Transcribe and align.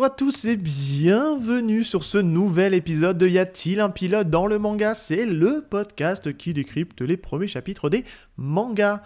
Bonjour 0.00 0.14
à 0.14 0.16
tous 0.16 0.46
et 0.46 0.56
bienvenue 0.56 1.84
sur 1.84 2.04
ce 2.04 2.16
nouvel 2.16 2.72
épisode 2.72 3.18
de 3.18 3.28
Y 3.28 3.38
a-t-il 3.38 3.80
un 3.80 3.90
pilote 3.90 4.30
dans 4.30 4.46
le 4.46 4.58
manga? 4.58 4.94
C'est 4.94 5.26
le 5.26 5.62
podcast 5.68 6.34
qui 6.38 6.54
décrypte 6.54 7.02
les 7.02 7.18
premiers 7.18 7.48
chapitres 7.48 7.90
des 7.90 8.06
mangas. 8.38 9.02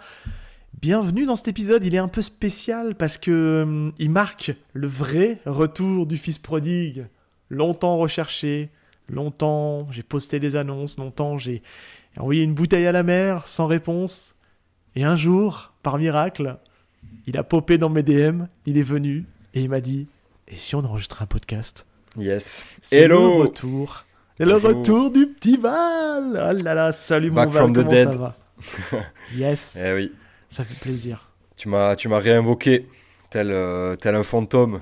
Bienvenue 0.81 1.25
dans 1.25 1.35
cet 1.35 1.49
épisode, 1.49 1.83
il 1.83 1.95
est 1.95 1.97
un 1.97 2.07
peu 2.07 2.21
spécial 2.21 2.95
parce 2.95 3.17
que 3.17 3.63
hum, 3.63 3.91
il 3.99 4.09
marque 4.09 4.55
le 4.71 4.87
vrai 4.87 5.39
retour 5.45 6.05
du 6.05 6.15
fils 6.15 6.39
prodigue. 6.39 7.07
Longtemps 7.49 7.97
recherché, 7.97 8.69
longtemps 9.09 9.91
j'ai 9.91 10.01
posté 10.01 10.39
des 10.39 10.55
annonces, 10.55 10.97
longtemps 10.97 11.37
j'ai 11.37 11.61
envoyé 12.17 12.41
une 12.41 12.53
bouteille 12.53 12.87
à 12.87 12.93
la 12.93 13.03
mer 13.03 13.47
sans 13.47 13.67
réponse. 13.67 14.35
Et 14.95 15.03
un 15.03 15.17
jour, 15.17 15.73
par 15.83 15.97
miracle, 15.97 16.57
il 17.27 17.37
a 17.37 17.43
popé 17.43 17.77
dans 17.77 17.89
mes 17.89 18.01
DM, 18.01 18.43
il 18.65 18.77
est 18.77 18.83
venu 18.83 19.25
et 19.53 19.59
il 19.59 19.69
m'a 19.69 19.81
dit 19.81 20.07
Et 20.47 20.55
si 20.55 20.75
on 20.75 20.79
enregistrait 20.83 21.23
un 21.23 21.27
podcast 21.27 21.85
Yes. 22.17 22.65
Hello 22.91 23.37
le 23.39 23.41
retour. 23.43 24.05
C'est 24.37 24.45
le 24.45 24.55
retour 24.55 25.11
du 25.11 25.27
petit 25.27 25.57
Val 25.57 26.23
Oh 26.33 26.63
là 26.63 26.73
là, 26.73 26.91
salut 26.91 27.29
mon 27.29 27.35
Back 27.35 27.49
Val, 27.49 27.61
from 27.63 27.73
the 27.73 27.75
comment 27.77 27.89
dead. 27.89 28.11
ça 28.13 28.17
va 28.17 28.35
Yes, 29.35 29.81
Eh 29.83 29.93
oui, 29.93 30.11
ça 30.49 30.63
fait 30.63 30.79
plaisir. 30.79 31.29
tu 31.55 31.67
m'as, 31.69 31.95
tu 31.95 32.07
m'as 32.09 32.19
réinvoqué, 32.19 32.87
tel, 33.29 33.51
euh, 33.51 33.95
tel 33.95 34.15
un 34.15 34.23
fantôme. 34.23 34.79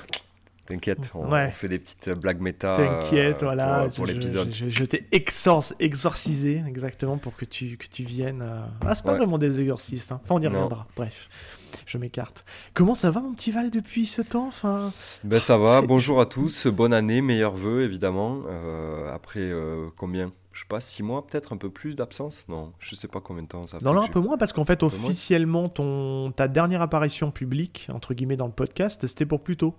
T'inquiète, 0.65 1.11
on, 1.13 1.29
Ouais. 1.29 1.47
on 1.49 1.51
fait 1.51 1.67
des 1.67 1.79
petites 1.79 2.09
blagues 2.11 2.39
méta. 2.39 2.75
euh, 2.75 2.99
T'inquiète, 3.01 3.37
pour- 3.39 3.47
voilà. 3.47 3.87
Pour, 3.95 4.05
l'épisode. 4.05 4.51
Je, 4.53 4.65
je- 4.65 4.69
je 4.69 4.85
t'ai 4.85 5.05
exorc- 5.11 5.73
exorcisé, 5.79 6.63
exactement, 6.67 7.17
pour 7.17 7.35
que 7.35 7.45
tu, 7.45 7.77
que 7.77 7.87
tu 7.87 8.03
viennes. 8.03 8.41
euh, 8.43 8.61
Ah, 8.85 8.95
c'est 8.95 9.03
pas 9.03 9.11
Ouais. 9.11 9.17
vraiment 9.17 9.37
des 9.37 9.59
exorcistes. 9.59 10.11
hein. 10.11 10.21
Enfin, 10.23 10.35
on 10.35 10.41
y 10.41 10.47
reviendra. 10.47 10.85
Bref, 10.95 11.27
je 11.85 11.97
m'écarte. 11.97 12.45
Comment 12.73 12.95
ça 12.95 13.11
va, 13.11 13.21
mon 13.21 13.33
petit 13.33 13.51
Val, 13.51 13.69
depuis 13.69 14.05
ce 14.05 14.21
temps 14.21 14.47
enfin... 14.47 14.91
Ben 15.23 15.39
ça 15.39 15.57
va, 15.57 15.81
bonjour 15.81 16.19
à 16.21 16.25
tous, 16.25 16.67
bonne 16.67 16.93
année, 16.93 17.21
meilleurs 17.21 17.53
vœux 17.55 17.81
évidemment. 17.83 18.41
Euh, 18.47 19.13
après 19.13 19.39
euh, 19.41 19.87
combien? 19.97 20.31
Je 20.51 20.59
sais 20.59 20.65
pas, 20.69 20.79
6 20.79 21.01
mois 21.01 21.25
peut-être, 21.25 21.51
un 21.53 21.57
peu 21.57 21.69
plus 21.71 21.95
d'absence? 21.95 22.45
Non, 22.47 22.73
je 22.77 22.93
sais 22.95 23.07
pas 23.07 23.19
combien 23.19 23.41
de 23.43 23.47
temps 23.47 23.63
ça 23.67 23.79
fait. 23.79 23.85
Non, 23.85 23.93
non, 23.93 24.03
un 24.03 24.07
peu 24.07 24.19
moins, 24.19 24.37
parce 24.37 24.53
qu'en 24.53 24.65
fait, 24.65 24.83
officiellement, 24.83 25.67
ton, 25.67 26.31
ta 26.31 26.47
dernière 26.47 26.83
apparition 26.83 27.31
publique, 27.31 27.87
entre 27.91 28.13
guillemets, 28.13 28.37
dans 28.37 28.45
le 28.45 28.51
podcast, 28.51 29.07
c'était 29.07 29.25
pour 29.25 29.41
plus 29.41 29.57
tôt. 29.57 29.73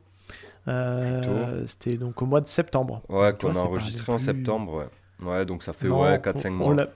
Euh, 0.66 1.64
C'était 1.66 1.96
donc 1.96 2.20
au 2.22 2.26
mois 2.26 2.40
de 2.40 2.48
septembre. 2.48 3.02
Ouais, 3.08 3.32
qu'on 3.38 3.54
a 3.54 3.58
enregistré 3.58 4.12
en 4.12 4.16
plus- 4.16 4.24
septembre, 4.24 4.74
ouais. 5.22 5.26
Ouais, 5.28 5.44
donc 5.44 5.62
ça 5.62 5.72
fait 5.72 5.88
Non, 5.88 6.02
ouais, 6.02 6.18
4-5 6.18 6.48
on- 6.48 6.50
mois. 6.74 6.86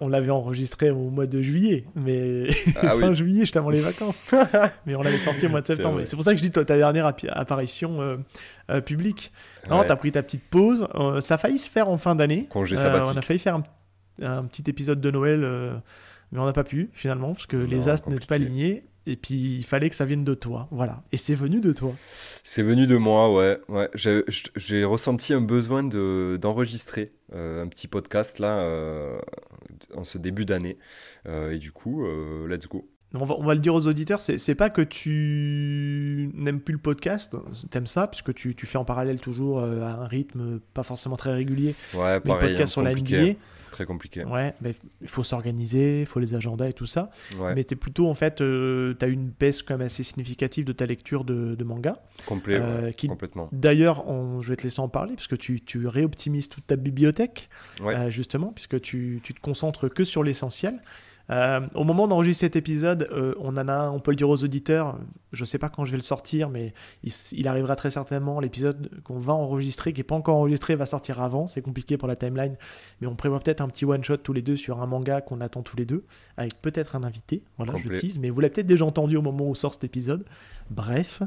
On 0.00 0.08
l'a- 0.08 0.16
on 0.16 0.18
l'avait 0.18 0.30
enregistré 0.30 0.90
au 0.90 1.10
mois 1.10 1.26
de 1.26 1.40
juillet, 1.40 1.84
mais 1.94 2.46
Ah 2.82 2.96
fin 3.00 3.10
oui. 3.10 3.16
juillet, 3.16 3.40
juste 3.40 3.56
avant 3.56 3.70
les 3.70 3.80
vacances. 3.80 4.26
mais 4.86 4.94
on 4.94 5.02
l'avait 5.02 5.18
sorti 5.18 5.46
au 5.46 5.48
mois 5.48 5.60
de 5.60 5.66
septembre. 5.66 6.00
C'est 6.04 6.16
pour 6.16 6.24
ça 6.24 6.32
que 6.32 6.36
je 6.38 6.42
dis 6.42 6.50
toi, 6.50 6.64
ta 6.64 6.76
dernière 6.76 7.12
apparition 7.30 8.00
euh, 8.02 8.16
euh, 8.70 8.80
publique. 8.80 9.32
Non, 9.70 9.80
Ouais. 9.80 9.86
t'as 9.86 9.96
pris 9.96 10.12
ta 10.12 10.22
petite 10.22 10.44
pause. 10.50 10.86
Euh, 10.94 11.20
ça 11.20 11.34
a 11.34 11.38
failli 11.38 11.58
se 11.58 11.70
faire 11.70 11.88
en 11.88 11.96
fin 11.98 12.14
d'année. 12.14 12.46
Congé 12.50 12.76
sabbatique. 12.76 13.14
on 13.14 13.18
a 13.18 13.22
failli 13.22 13.38
faire 13.38 13.54
un, 13.56 13.62
un 14.22 14.44
petit 14.44 14.64
épisode 14.68 15.00
de 15.00 15.10
Noël, 15.10 15.42
mais 16.34 16.40
on 16.40 16.44
n'a 16.44 16.52
pas 16.52 16.64
pu 16.64 16.90
finalement, 16.92 17.32
parce 17.32 17.46
que 17.46 17.56
les 17.56 17.88
astres 17.88 18.10
n'étaient 18.10 18.26
pas 18.26 18.34
alignés. 18.34 18.84
Et 19.06 19.16
puis 19.16 19.34
il 19.56 19.64
fallait 19.64 19.90
que 19.90 19.96
ça 19.96 20.06
vienne 20.06 20.24
de 20.24 20.32
toi, 20.32 20.66
voilà. 20.70 21.02
Et 21.12 21.18
c'est 21.18 21.34
venu 21.34 21.60
de 21.60 21.72
toi. 21.72 21.92
C'est 22.42 22.62
venu 22.62 22.86
de 22.86 22.96
moi, 22.96 23.30
ouais. 23.34 23.58
ouais. 23.68 23.90
J'ai- 23.94 24.84
ressenti 24.84 25.34
un 25.34 25.42
besoin 25.42 25.82
de- 25.84 26.38
d'enregistrer 26.40 27.12
euh, 27.34 27.62
un 27.62 27.68
petit 27.68 27.86
podcast 27.86 28.38
là 28.38 28.60
euh, 28.60 29.18
en 29.94 30.04
ce 30.04 30.16
début 30.16 30.46
d'année. 30.46 30.78
Euh, 31.28 31.52
et 31.52 31.58
du 31.58 31.70
coup, 31.70 32.06
euh, 32.06 32.48
let's 32.48 32.66
go. 32.66 32.88
On 33.12 33.26
va, 33.26 33.34
on 33.38 33.44
va 33.44 33.52
le 33.54 33.60
dire 33.60 33.74
aux 33.74 33.86
auditeurs, 33.86 34.22
c'est 34.22 34.54
pas 34.56 34.70
que 34.70 34.80
tu 34.82 36.30
n'aimes 36.34 36.60
plus 36.60 36.72
le 36.72 36.80
podcast, 36.80 37.36
t'aimes 37.70 37.86
ça, 37.86 38.06
puisque 38.08 38.34
tu, 38.34 38.54
tu 38.56 38.66
fais 38.66 38.78
en 38.78 38.84
parallèle 38.84 39.20
toujours 39.20 39.60
à 39.60 39.66
un 40.02 40.06
rythme 40.06 40.58
pas 40.72 40.82
forcément 40.82 41.16
très 41.16 41.32
régulier, 41.32 41.74
Ouais, 41.94 42.00
mais 42.02 42.14
le 42.14 42.20
pareil, 42.22 42.48
podcast 42.48 42.62
hein, 42.62 42.66
sur 42.72 42.82
la 42.82 42.90
compliqué, 42.90 43.20
NBA. 43.32 43.38
Très 43.74 43.86
compliqué. 43.86 44.22
Ouais, 44.24 44.54
mais 44.60 44.72
il 45.00 45.08
faut 45.08 45.24
s'organiser, 45.24 46.00
il 46.02 46.06
faut 46.06 46.20
les 46.20 46.34
agendas 46.36 46.68
et 46.68 46.72
tout 46.72 46.86
ça. 46.86 47.10
Ouais, 47.40 47.56
Mais 47.56 47.64
t'es 47.64 47.74
plutôt, 47.74 48.06
en 48.08 48.14
fait, 48.14 48.40
euh, 48.40 48.94
t'as 48.94 49.08
une 49.08 49.30
baisse 49.30 49.64
quand 49.64 49.76
même 49.76 49.84
assez 49.86 50.04
significative 50.04 50.64
de 50.64 50.72
ta 50.72 50.86
lecture 50.86 51.24
de, 51.24 51.56
de 51.56 51.64
manga. 51.64 52.00
complet, 52.26 52.54
ouais, 52.56 52.62
euh, 52.64 52.92
qui- 52.92 53.08
complètement. 53.08 53.48
D'ailleurs, 53.50 54.08
on- 54.08 54.40
je 54.40 54.48
vais 54.50 54.54
te 54.56 54.62
laisser 54.62 54.78
en 54.78 54.88
parler, 54.88 55.14
parce 55.16 55.26
que 55.26 55.34
tu, 55.34 55.60
tu 55.60 55.88
réoptimises 55.88 56.48
toute 56.48 56.68
ta 56.68 56.76
bibliothèque, 56.76 57.48
Ouais. 57.82 57.96
euh, 57.96 58.10
justement, 58.10 58.52
puisque 58.52 58.80
tu, 58.80 59.20
tu 59.24 59.34
te 59.34 59.40
concentres 59.40 59.88
que 59.92 60.04
sur 60.04 60.22
l'essentiel. 60.22 60.80
Euh, 61.30 61.60
au 61.74 61.84
moment 61.84 62.06
d'enregistrer 62.06 62.46
cet 62.46 62.56
épisode, 62.56 63.08
euh, 63.12 63.34
on 63.38 63.56
en 63.56 63.68
a, 63.68 63.88
on 63.88 63.98
peut 64.00 64.10
le 64.10 64.16
dire 64.16 64.28
aux 64.28 64.44
auditeurs, 64.44 64.98
je 65.32 65.44
sais 65.44 65.58
pas 65.58 65.68
quand 65.68 65.84
je 65.84 65.90
vais 65.90 65.96
le 65.96 66.02
sortir, 66.02 66.50
mais 66.50 66.74
il, 67.32 67.48
arrivera 67.48 67.76
très 67.76 67.90
certainement. 67.90 68.40
L'épisode 68.40 68.90
qu'on 69.04 69.18
va 69.18 69.32
enregistrer, 69.32 69.92
qui 69.92 70.00
est 70.00 70.04
pas 70.04 70.14
encore 70.14 70.36
enregistré, 70.36 70.74
va 70.76 70.86
sortir 70.86 71.22
avant. 71.22 71.46
C'est 71.46 71.62
compliqué 71.62 71.96
pour 71.96 72.08
la 72.08 72.16
timeline, 72.16 72.56
mais 73.00 73.06
on 73.06 73.16
prévoit 73.16 73.40
peut-être 73.40 73.60
un 73.60 73.68
petit 73.68 73.84
one 73.84 74.04
shot 74.04 74.18
tous 74.18 74.32
les 74.32 74.42
deux 74.42 74.56
sur 74.56 74.82
un 74.82 74.86
manga 74.86 75.20
qu'on 75.20 75.40
attend 75.40 75.62
tous 75.62 75.76
les 75.76 75.86
deux, 75.86 76.04
avec 76.36 76.60
peut-être 76.60 76.94
un 76.96 77.02
invité. 77.04 77.42
Voilà, 77.56 77.72
Complet. 77.72 77.96
je 77.96 78.00
tease, 78.00 78.18
mais 78.18 78.30
vous 78.30 78.40
l'avez 78.40 78.52
peut-être 78.52 78.66
déjà 78.66 78.84
entendu 78.84 79.16
au 79.16 79.22
moment 79.22 79.48
où 79.48 79.54
sort 79.54 79.72
cet 79.72 79.84
épisode. 79.84 80.24
Bref, 80.70 81.22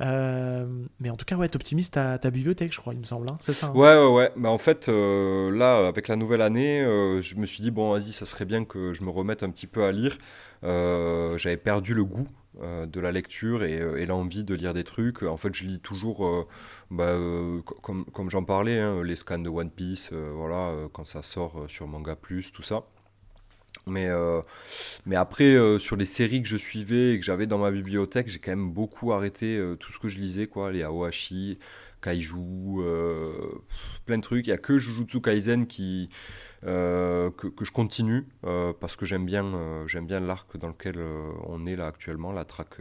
mais 0.00 1.10
en 1.10 1.16
tout 1.16 1.24
cas, 1.24 1.36
ouais, 1.36 1.48
t'optimises 1.48 1.90
ta, 1.90 2.18
ta 2.18 2.30
bibliothèque, 2.30 2.72
je 2.72 2.78
crois, 2.80 2.92
il 2.94 3.00
me 3.00 3.04
semble. 3.04 3.28
hein. 3.28 3.38
C'est 3.40 3.52
ça. 3.54 3.68
hein 3.68 3.72
Ouais, 3.74 3.96
ouais, 3.96 4.12
ouais. 4.12 4.32
Bah, 4.36 4.50
en 4.50 4.58
fait, 4.58 4.88
euh, 4.88 5.50
là, 5.50 5.86
avec 5.86 6.08
la 6.08 6.16
nouvelle 6.16 6.42
année, 6.42 6.80
euh, 6.82 7.20
je 7.22 7.36
me 7.36 7.46
suis 7.46 7.62
dit, 7.62 7.70
bon, 7.70 7.92
vas-y, 7.92 8.12
ça 8.12 8.26
serait 8.26 8.44
bien 8.44 8.64
que 8.64 8.92
je 8.92 9.02
me 9.04 9.10
remette 9.10 9.42
un 9.42 9.50
petit 9.50 9.66
peu 9.66 9.84
à 9.84 9.92
lire. 9.92 10.18
Euh, 10.64 11.36
J'avais 11.38 11.56
perdu 11.56 11.94
le 11.94 12.04
goût 12.04 12.28
euh, 12.62 12.86
de 12.86 13.00
la 13.00 13.12
lecture 13.12 13.64
et, 13.64 13.80
euh, 13.80 14.04
l'envie 14.06 14.44
de 14.44 14.54
lire 14.54 14.74
des 14.74 14.84
trucs. 14.84 15.22
En 15.22 15.36
fait, 15.36 15.54
je 15.54 15.64
lis 15.64 15.80
toujours, 15.80 16.26
euh, 16.26 16.46
bah, 16.90 17.04
euh, 17.10 17.60
co- 17.62 17.74
comme, 18.12 18.30
j'en 18.30 18.44
parlais, 18.44 18.78
hein, 18.78 19.02
les 19.02 19.16
scans 19.16 19.38
de 19.38 19.48
One 19.50 19.70
Piece, 19.70 20.10
euh, 20.12 20.32
voilà, 20.34 20.70
euh, 20.70 20.88
quand 20.92 21.06
ça 21.06 21.22
sort 21.22 21.58
euh, 21.60 21.68
sur 21.68 21.86
Manga 21.86 22.16
Plus, 22.16 22.52
tout 22.52 22.62
ça. 22.62 22.84
Mais, 23.88 24.08
euh, 24.08 24.42
mais 25.06 25.14
après, 25.14 25.44
euh, 25.54 25.78
sur 25.78 25.94
les 25.94 26.06
séries 26.06 26.42
que 26.42 26.48
je 26.48 26.56
suivais 26.56 27.14
et 27.14 27.20
que 27.20 27.24
j'avais 27.24 27.46
dans 27.46 27.58
ma 27.58 27.70
bibliothèque, 27.70 28.28
j'ai 28.28 28.40
quand 28.40 28.50
même 28.50 28.72
beaucoup 28.72 29.12
arrêté 29.12 29.56
euh, 29.56 29.76
tout 29.76 29.92
ce 29.92 30.00
que 30.00 30.08
je 30.08 30.18
lisais, 30.18 30.48
quoi, 30.48 30.72
les 30.72 30.82
Aohashi, 30.82 31.60
Kaiju, 32.02 32.82
plein 34.04 34.18
de 34.18 34.22
trucs. 34.22 34.46
Il 34.46 34.50
n'y 34.50 34.54
a 34.54 34.58
que 34.58 34.76
Jujutsu 34.76 35.20
Kaisen 35.20 35.66
qui, 35.66 36.08
que, 36.62 37.30
que 37.30 37.64
je 37.64 37.70
continue 37.72 38.26
parce 38.42 38.96
que 38.96 39.06
j'aime 39.06 39.24
bien, 39.24 39.84
bien 40.02 40.20
l'arc 40.20 40.56
dans 40.56 40.68
lequel 40.68 40.98
on 41.46 41.64
est 41.66 41.76
là 41.76 41.86
actuellement, 41.86 42.32
la 42.32 42.44
traque. 42.44 42.80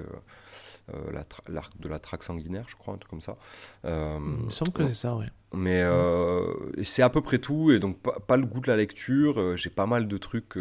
Euh, 0.93 1.11
la 1.11 1.25
l'arc 1.47 1.73
de 1.79 1.89
la 1.89 1.99
traque 1.99 2.23
sanguinaire, 2.23 2.65
je 2.67 2.75
crois, 2.75 2.93
un 2.93 2.97
truc 2.97 3.09
comme 3.09 3.21
ça. 3.21 3.37
Euh, 3.85 4.17
Il 4.19 4.45
me 4.45 4.51
semble 4.51 4.71
que 4.71 4.85
c'est 4.85 4.93
ça, 4.93 5.15
ouais. 5.15 5.27
mais 5.53 5.81
euh, 5.81 6.53
c'est 6.83 7.01
à 7.01 7.09
peu 7.09 7.21
près 7.21 7.39
tout, 7.39 7.71
et 7.71 7.79
donc 7.79 7.97
pas, 7.99 8.19
pas 8.19 8.37
le 8.37 8.45
goût 8.45 8.59
de 8.59 8.67
la 8.67 8.75
lecture. 8.75 9.57
j'ai 9.57 9.69
pas 9.69 9.85
mal 9.85 10.07
de 10.07 10.17
trucs 10.17 10.57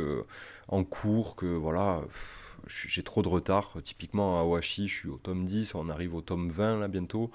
en 0.68 0.84
cours 0.84 1.36
que 1.36 1.46
voilà, 1.46 2.02
pff, 2.08 2.54
j'ai 2.66 3.02
trop 3.02 3.22
de 3.22 3.28
retard. 3.28 3.76
Typiquement 3.82 4.40
à 4.40 4.44
Oashi, 4.44 4.88
je 4.88 4.94
suis 4.94 5.08
au 5.08 5.18
tome 5.18 5.44
10, 5.44 5.74
on 5.74 5.88
arrive 5.88 6.14
au 6.14 6.20
tome 6.20 6.50
20 6.50 6.80
là 6.80 6.88
bientôt. 6.88 7.30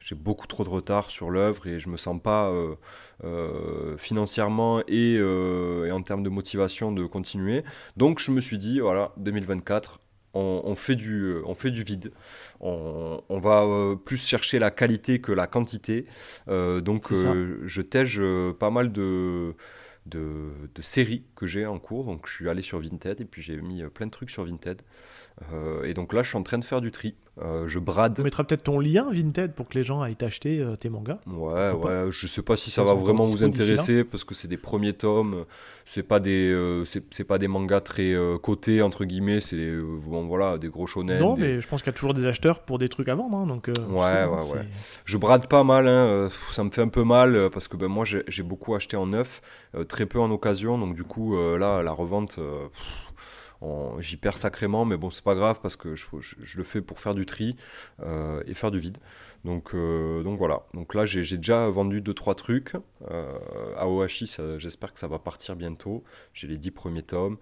J'ai 0.00 0.14
beaucoup 0.14 0.46
trop 0.46 0.62
de 0.62 0.68
retard 0.68 1.10
sur 1.10 1.30
l'œuvre 1.30 1.66
et 1.66 1.80
je 1.80 1.88
me 1.88 1.96
sens 1.96 2.20
pas 2.22 2.48
euh, 2.50 2.76
euh, 3.24 3.96
financièrement 3.96 4.80
et, 4.86 5.16
euh, 5.18 5.86
et 5.86 5.90
en 5.90 6.02
termes 6.02 6.22
de 6.22 6.28
motivation 6.28 6.92
de 6.92 7.04
continuer. 7.06 7.64
Donc 7.96 8.20
je 8.20 8.30
me 8.30 8.40
suis 8.40 8.58
dit, 8.58 8.78
voilà, 8.78 9.12
2024, 9.16 9.98
on, 10.36 10.62
on 10.64 10.74
fait, 10.74 10.96
du, 10.96 11.34
on 11.44 11.54
fait 11.54 11.70
du 11.70 11.82
vide. 11.82 12.12
On, 12.60 13.22
on 13.28 13.38
va 13.38 13.64
euh, 13.64 13.96
plus 13.96 14.22
chercher 14.24 14.58
la 14.58 14.70
qualité 14.70 15.20
que 15.20 15.32
la 15.32 15.46
quantité. 15.46 16.06
Euh, 16.48 16.80
donc 16.80 17.12
euh, 17.12 17.62
je 17.64 17.82
tège 17.82 18.22
pas 18.60 18.70
mal 18.70 18.92
de, 18.92 19.54
de, 20.06 20.50
de 20.74 20.82
séries 20.82 21.24
que 21.36 21.46
j'ai 21.46 21.66
en 21.66 21.78
cours. 21.78 22.04
Donc 22.04 22.26
je 22.28 22.34
suis 22.34 22.48
allé 22.48 22.62
sur 22.62 22.80
Vinted 22.80 23.20
et 23.20 23.24
puis 23.24 23.42
j'ai 23.42 23.56
mis 23.60 23.82
plein 23.84 24.06
de 24.06 24.12
trucs 24.12 24.30
sur 24.30 24.44
Vinted. 24.44 24.82
Euh, 25.52 25.82
et 25.84 25.92
donc 25.92 26.12
là 26.14 26.22
je 26.22 26.28
suis 26.30 26.38
en 26.38 26.42
train 26.42 26.58
de 26.58 26.64
faire 26.64 26.80
du 26.80 26.90
tri. 26.90 27.14
Euh, 27.42 27.68
je 27.68 27.78
brade. 27.78 28.16
On 28.18 28.22
mettra 28.22 28.44
peut-être 28.44 28.62
ton 28.62 28.80
lien 28.80 29.08
Vinted 29.12 29.52
pour 29.52 29.68
que 29.68 29.74
les 29.76 29.84
gens 29.84 30.00
aillent 30.00 30.16
t'acheter 30.16 30.58
euh, 30.58 30.74
tes 30.76 30.88
mangas. 30.88 31.18
Ouais, 31.26 31.70
ouais, 31.72 32.06
je 32.10 32.26
sais 32.26 32.40
pas 32.40 32.56
si 32.56 32.70
ça 32.70 32.82
va 32.82 32.94
vraiment 32.94 33.24
vous 33.24 33.44
intéresser 33.44 34.04
parce 34.04 34.24
que 34.24 34.34
c'est 34.34 34.48
des 34.48 34.56
premiers 34.56 34.94
tomes, 34.94 35.44
c'est 35.84 36.02
pas 36.02 36.18
des 36.18 36.50
euh, 36.50 36.84
c'est 36.86 37.24
pas 37.24 37.36
des 37.36 37.48
mangas 37.48 37.82
très 37.82 38.14
cotés 38.42 38.80
entre 38.80 39.04
guillemets, 39.04 39.40
c'est 39.42 39.76
bon 40.06 40.26
voilà, 40.26 40.56
des 40.56 40.68
gros 40.70 40.86
shonen. 40.86 41.18
non, 41.20 41.34
des- 41.34 41.42
mais 41.42 41.60
je 41.60 41.68
pense 41.68 41.82
qu'il 41.82 41.88
y 41.92 41.94
a 41.94 41.98
toujours 41.98 42.14
des 42.14 42.24
acheteurs 42.24 42.60
pour 42.60 42.78
des 42.78 42.88
trucs 42.88 43.08
à 43.10 43.14
vendre. 43.14 43.36
hein, 43.36 43.46
donc, 43.46 43.66
Ouais, 43.68 44.24
ouais, 44.24 44.50
ouais. 44.54 44.66
Je 45.04 45.18
brade 45.18 45.46
pas 45.48 45.62
mal, 45.64 45.86
hein, 45.88 46.30
ça 46.52 46.64
me 46.64 46.70
fait 46.70 46.80
un 46.80 46.88
peu 46.88 47.04
mal 47.04 47.50
parce 47.52 47.68
que 47.68 47.76
ben, 47.76 47.88
moi 47.88 48.06
j'ai 48.06 48.42
beaucoup 48.42 48.74
acheté 48.74 48.96
en 48.96 49.08
neuf, 49.08 49.42
très 49.88 50.06
peu 50.06 50.18
en 50.20 50.30
occasion, 50.30 50.78
donc 50.78 50.94
du 50.96 51.04
coup 51.04 51.36
là 51.58 51.82
la 51.82 51.92
revente, 51.92 52.36
pff, 52.36 53.05
j'y 54.00 54.16
perds 54.16 54.38
sacrément, 54.38 54.84
mais 54.84 54.96
bon 54.96 55.10
c'est 55.10 55.24
pas 55.24 55.34
grave 55.34 55.60
parce 55.62 55.76
que 55.76 55.94
je, 55.94 56.06
le 56.56 56.64
fais 56.64 56.82
pour 56.82 57.00
faire 57.00 57.14
du 57.14 57.26
tri 57.26 57.56
euh, 58.00 58.42
et 58.46 58.54
faire 58.54 58.70
du 58.70 58.78
vide. 58.78 58.98
Donc, 59.46 59.74
euh, 59.74 60.24
donc 60.24 60.38
voilà, 60.38 60.62
donc 60.74 60.92
là 60.94 61.06
j'ai 61.06 61.22
déjà 61.36 61.68
vendu 61.68 62.00
2-3 62.02 62.34
trucs. 62.34 62.72
Euh, 63.10 63.38
à 63.76 63.86
j'espère 64.58 64.92
que 64.92 64.98
ça 64.98 65.06
va 65.06 65.20
partir 65.20 65.54
bientôt. 65.54 66.02
J'ai 66.34 66.48
les 66.48 66.58
10 66.58 66.72
premiers 66.72 67.02
tomes. 67.04 67.36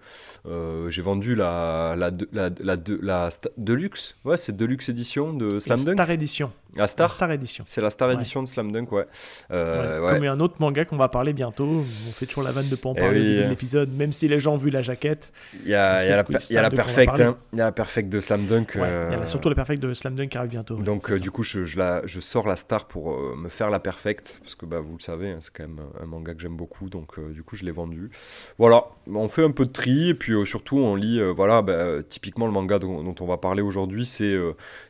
Euh, 0.45 0.89
j'ai 0.91 1.01
vendu 1.01 1.33
la, 1.33 1.95
la, 1.97 2.11
la, 2.31 2.49
la, 2.61 3.29
Deluxe, 3.57 4.15
ouais 4.23 4.37
c'est 4.37 4.55
Deluxe 4.55 4.89
édition 4.89 5.33
de 5.33 5.53
La 5.53 5.59
Slam 5.59 5.83
Dunk. 5.83 5.95
Star 5.95 6.11
Edition. 6.11 6.51
La 6.75 6.87
Star 6.87 7.11
Star 7.11 7.31
Edition. 7.31 7.63
C'est 7.67 7.81
la 7.81 7.89
Star 7.89 8.05
Ouais. 8.09 8.13
Edition 8.15 8.43
de 8.43 8.47
Slam 8.47 8.71
Dunk, 8.71 8.91
ouais. 8.91 9.07
Euh, 9.49 9.99
Ouais, 9.99 10.05
ouais. 10.07 10.13
Comme 10.15 10.23
un 10.25 10.39
autre 10.41 10.55
manga 10.59 10.83
qu'on 10.85 10.97
va 10.97 11.07
parler 11.09 11.33
bientôt. 11.33 11.65
On 12.07 12.11
fait 12.11 12.25
toujours 12.27 12.43
la 12.43 12.51
vanne 12.51 12.67
de 12.67 12.75
pas 12.75 12.89
en 12.89 12.93
Eh 12.95 12.99
parler 12.99 13.21
oui, 13.21 13.43
de 13.43 13.49
l'épisode, 13.49 13.89
même 13.95 14.11
si 14.11 14.27
les 14.27 14.39
gens 14.39 14.53
ont 14.55 14.57
vu 14.57 14.69
la 14.69 14.81
jaquette. 14.81 15.31
Il 15.63 15.69
y 15.69 15.73
a, 15.73 16.03
il 16.03 16.09
y 16.09 16.11
a 16.11 16.17
la, 16.17 16.25
il 16.49 16.53
y 16.53 16.57
a 16.57 16.61
la 16.61 16.69
Quiz 16.69 16.69
Star 16.69 16.69
dont 16.69 16.75
on 16.75 16.75
va 16.77 16.83
perfect, 16.83 17.05
parler. 17.11 17.23
hein. 17.23 17.37
Il 17.53 17.59
y 17.59 17.61
a 17.61 17.65
la 17.65 17.71
perfect 17.71 18.09
de 18.09 18.19
Slam 18.19 18.45
Dunk. 18.45 18.73
Il 18.75 18.81
y 18.81 18.83
a 18.83 19.25
surtout 19.25 19.49
la 19.49 19.55
perfect 19.55 19.81
de 19.81 19.93
Slam 19.93 20.15
Dunk 20.15 20.27
qui 20.29 20.37
arrive 20.37 20.51
bientôt. 20.51 20.75
Donc 20.75 21.11
du 21.13 21.31
coup, 21.31 21.43
je, 21.43 21.63
je 21.65 21.79
la, 21.79 21.94
je 22.05 22.19
sors 22.19 22.47
la 22.47 22.55
star 22.55 22.87
pour 22.87 23.13
euh, 23.13 23.35
me 23.35 23.49
faire 23.49 23.69
la 23.69 23.79
perfect, 23.79 24.39
parce 24.41 24.55
que 24.55 24.65
bah, 24.65 24.79
vous 24.79 24.95
le 24.97 25.01
savez, 25.01 25.31
hein, 25.31 25.37
c'est 25.41 25.53
quand 25.53 25.63
même 25.63 25.81
un 26.01 26.05
manga 26.05 26.33
que 26.33 26.41
j'aime 26.41 26.55
beaucoup, 26.55 26.89
donc 26.89 27.17
euh, 27.17 27.31
du 27.31 27.43
coup, 27.43 27.55
je 27.55 27.63
l'ai 27.63 27.71
vendu. 27.71 28.09
Voilà, 28.57 28.85
on 29.07 29.27
fait 29.27 29.43
un 29.43 29.51
peu 29.51 29.65
de 29.65 29.71
tri, 29.71 30.09
et 30.09 30.13
puis 30.13 30.33
euh, 30.33 30.45
surtout, 30.45 30.77
on 30.77 30.95
lit, 30.95 31.21
voilà, 31.33 31.61
bah, 31.61 32.03
typiquement 32.07 32.45
le 32.45 32.51
manga 32.51 32.79
dont, 32.79 33.15
on 33.19 33.25
va 33.25 33.37
parler 33.37 33.61
aujourd'hui, 33.61 34.05
c'est, 34.05 34.35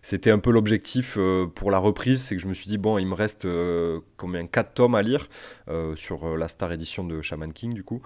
c'était 0.01 0.31
un 0.31 0.39
peu 0.39 0.51
l'objectif 0.51 1.17
pour 1.55 1.71
la 1.71 1.77
reprise, 1.77 2.23
c'est 2.23 2.35
que 2.35 2.41
je 2.41 2.47
me 2.47 2.53
suis 2.53 2.67
dit, 2.67 2.77
bon, 2.77 2.97
il 2.97 3.05
me 3.05 3.15
reste 3.15 3.47
combien 4.17 4.45
4 4.47 4.73
tomes 4.73 4.95
à 4.95 5.01
lire 5.01 5.27
sur 5.95 6.37
la 6.37 6.47
star 6.47 6.71
édition 6.71 7.03
de 7.03 7.21
Shaman 7.21 7.53
King, 7.53 7.73
du 7.73 7.83
coup. 7.83 8.01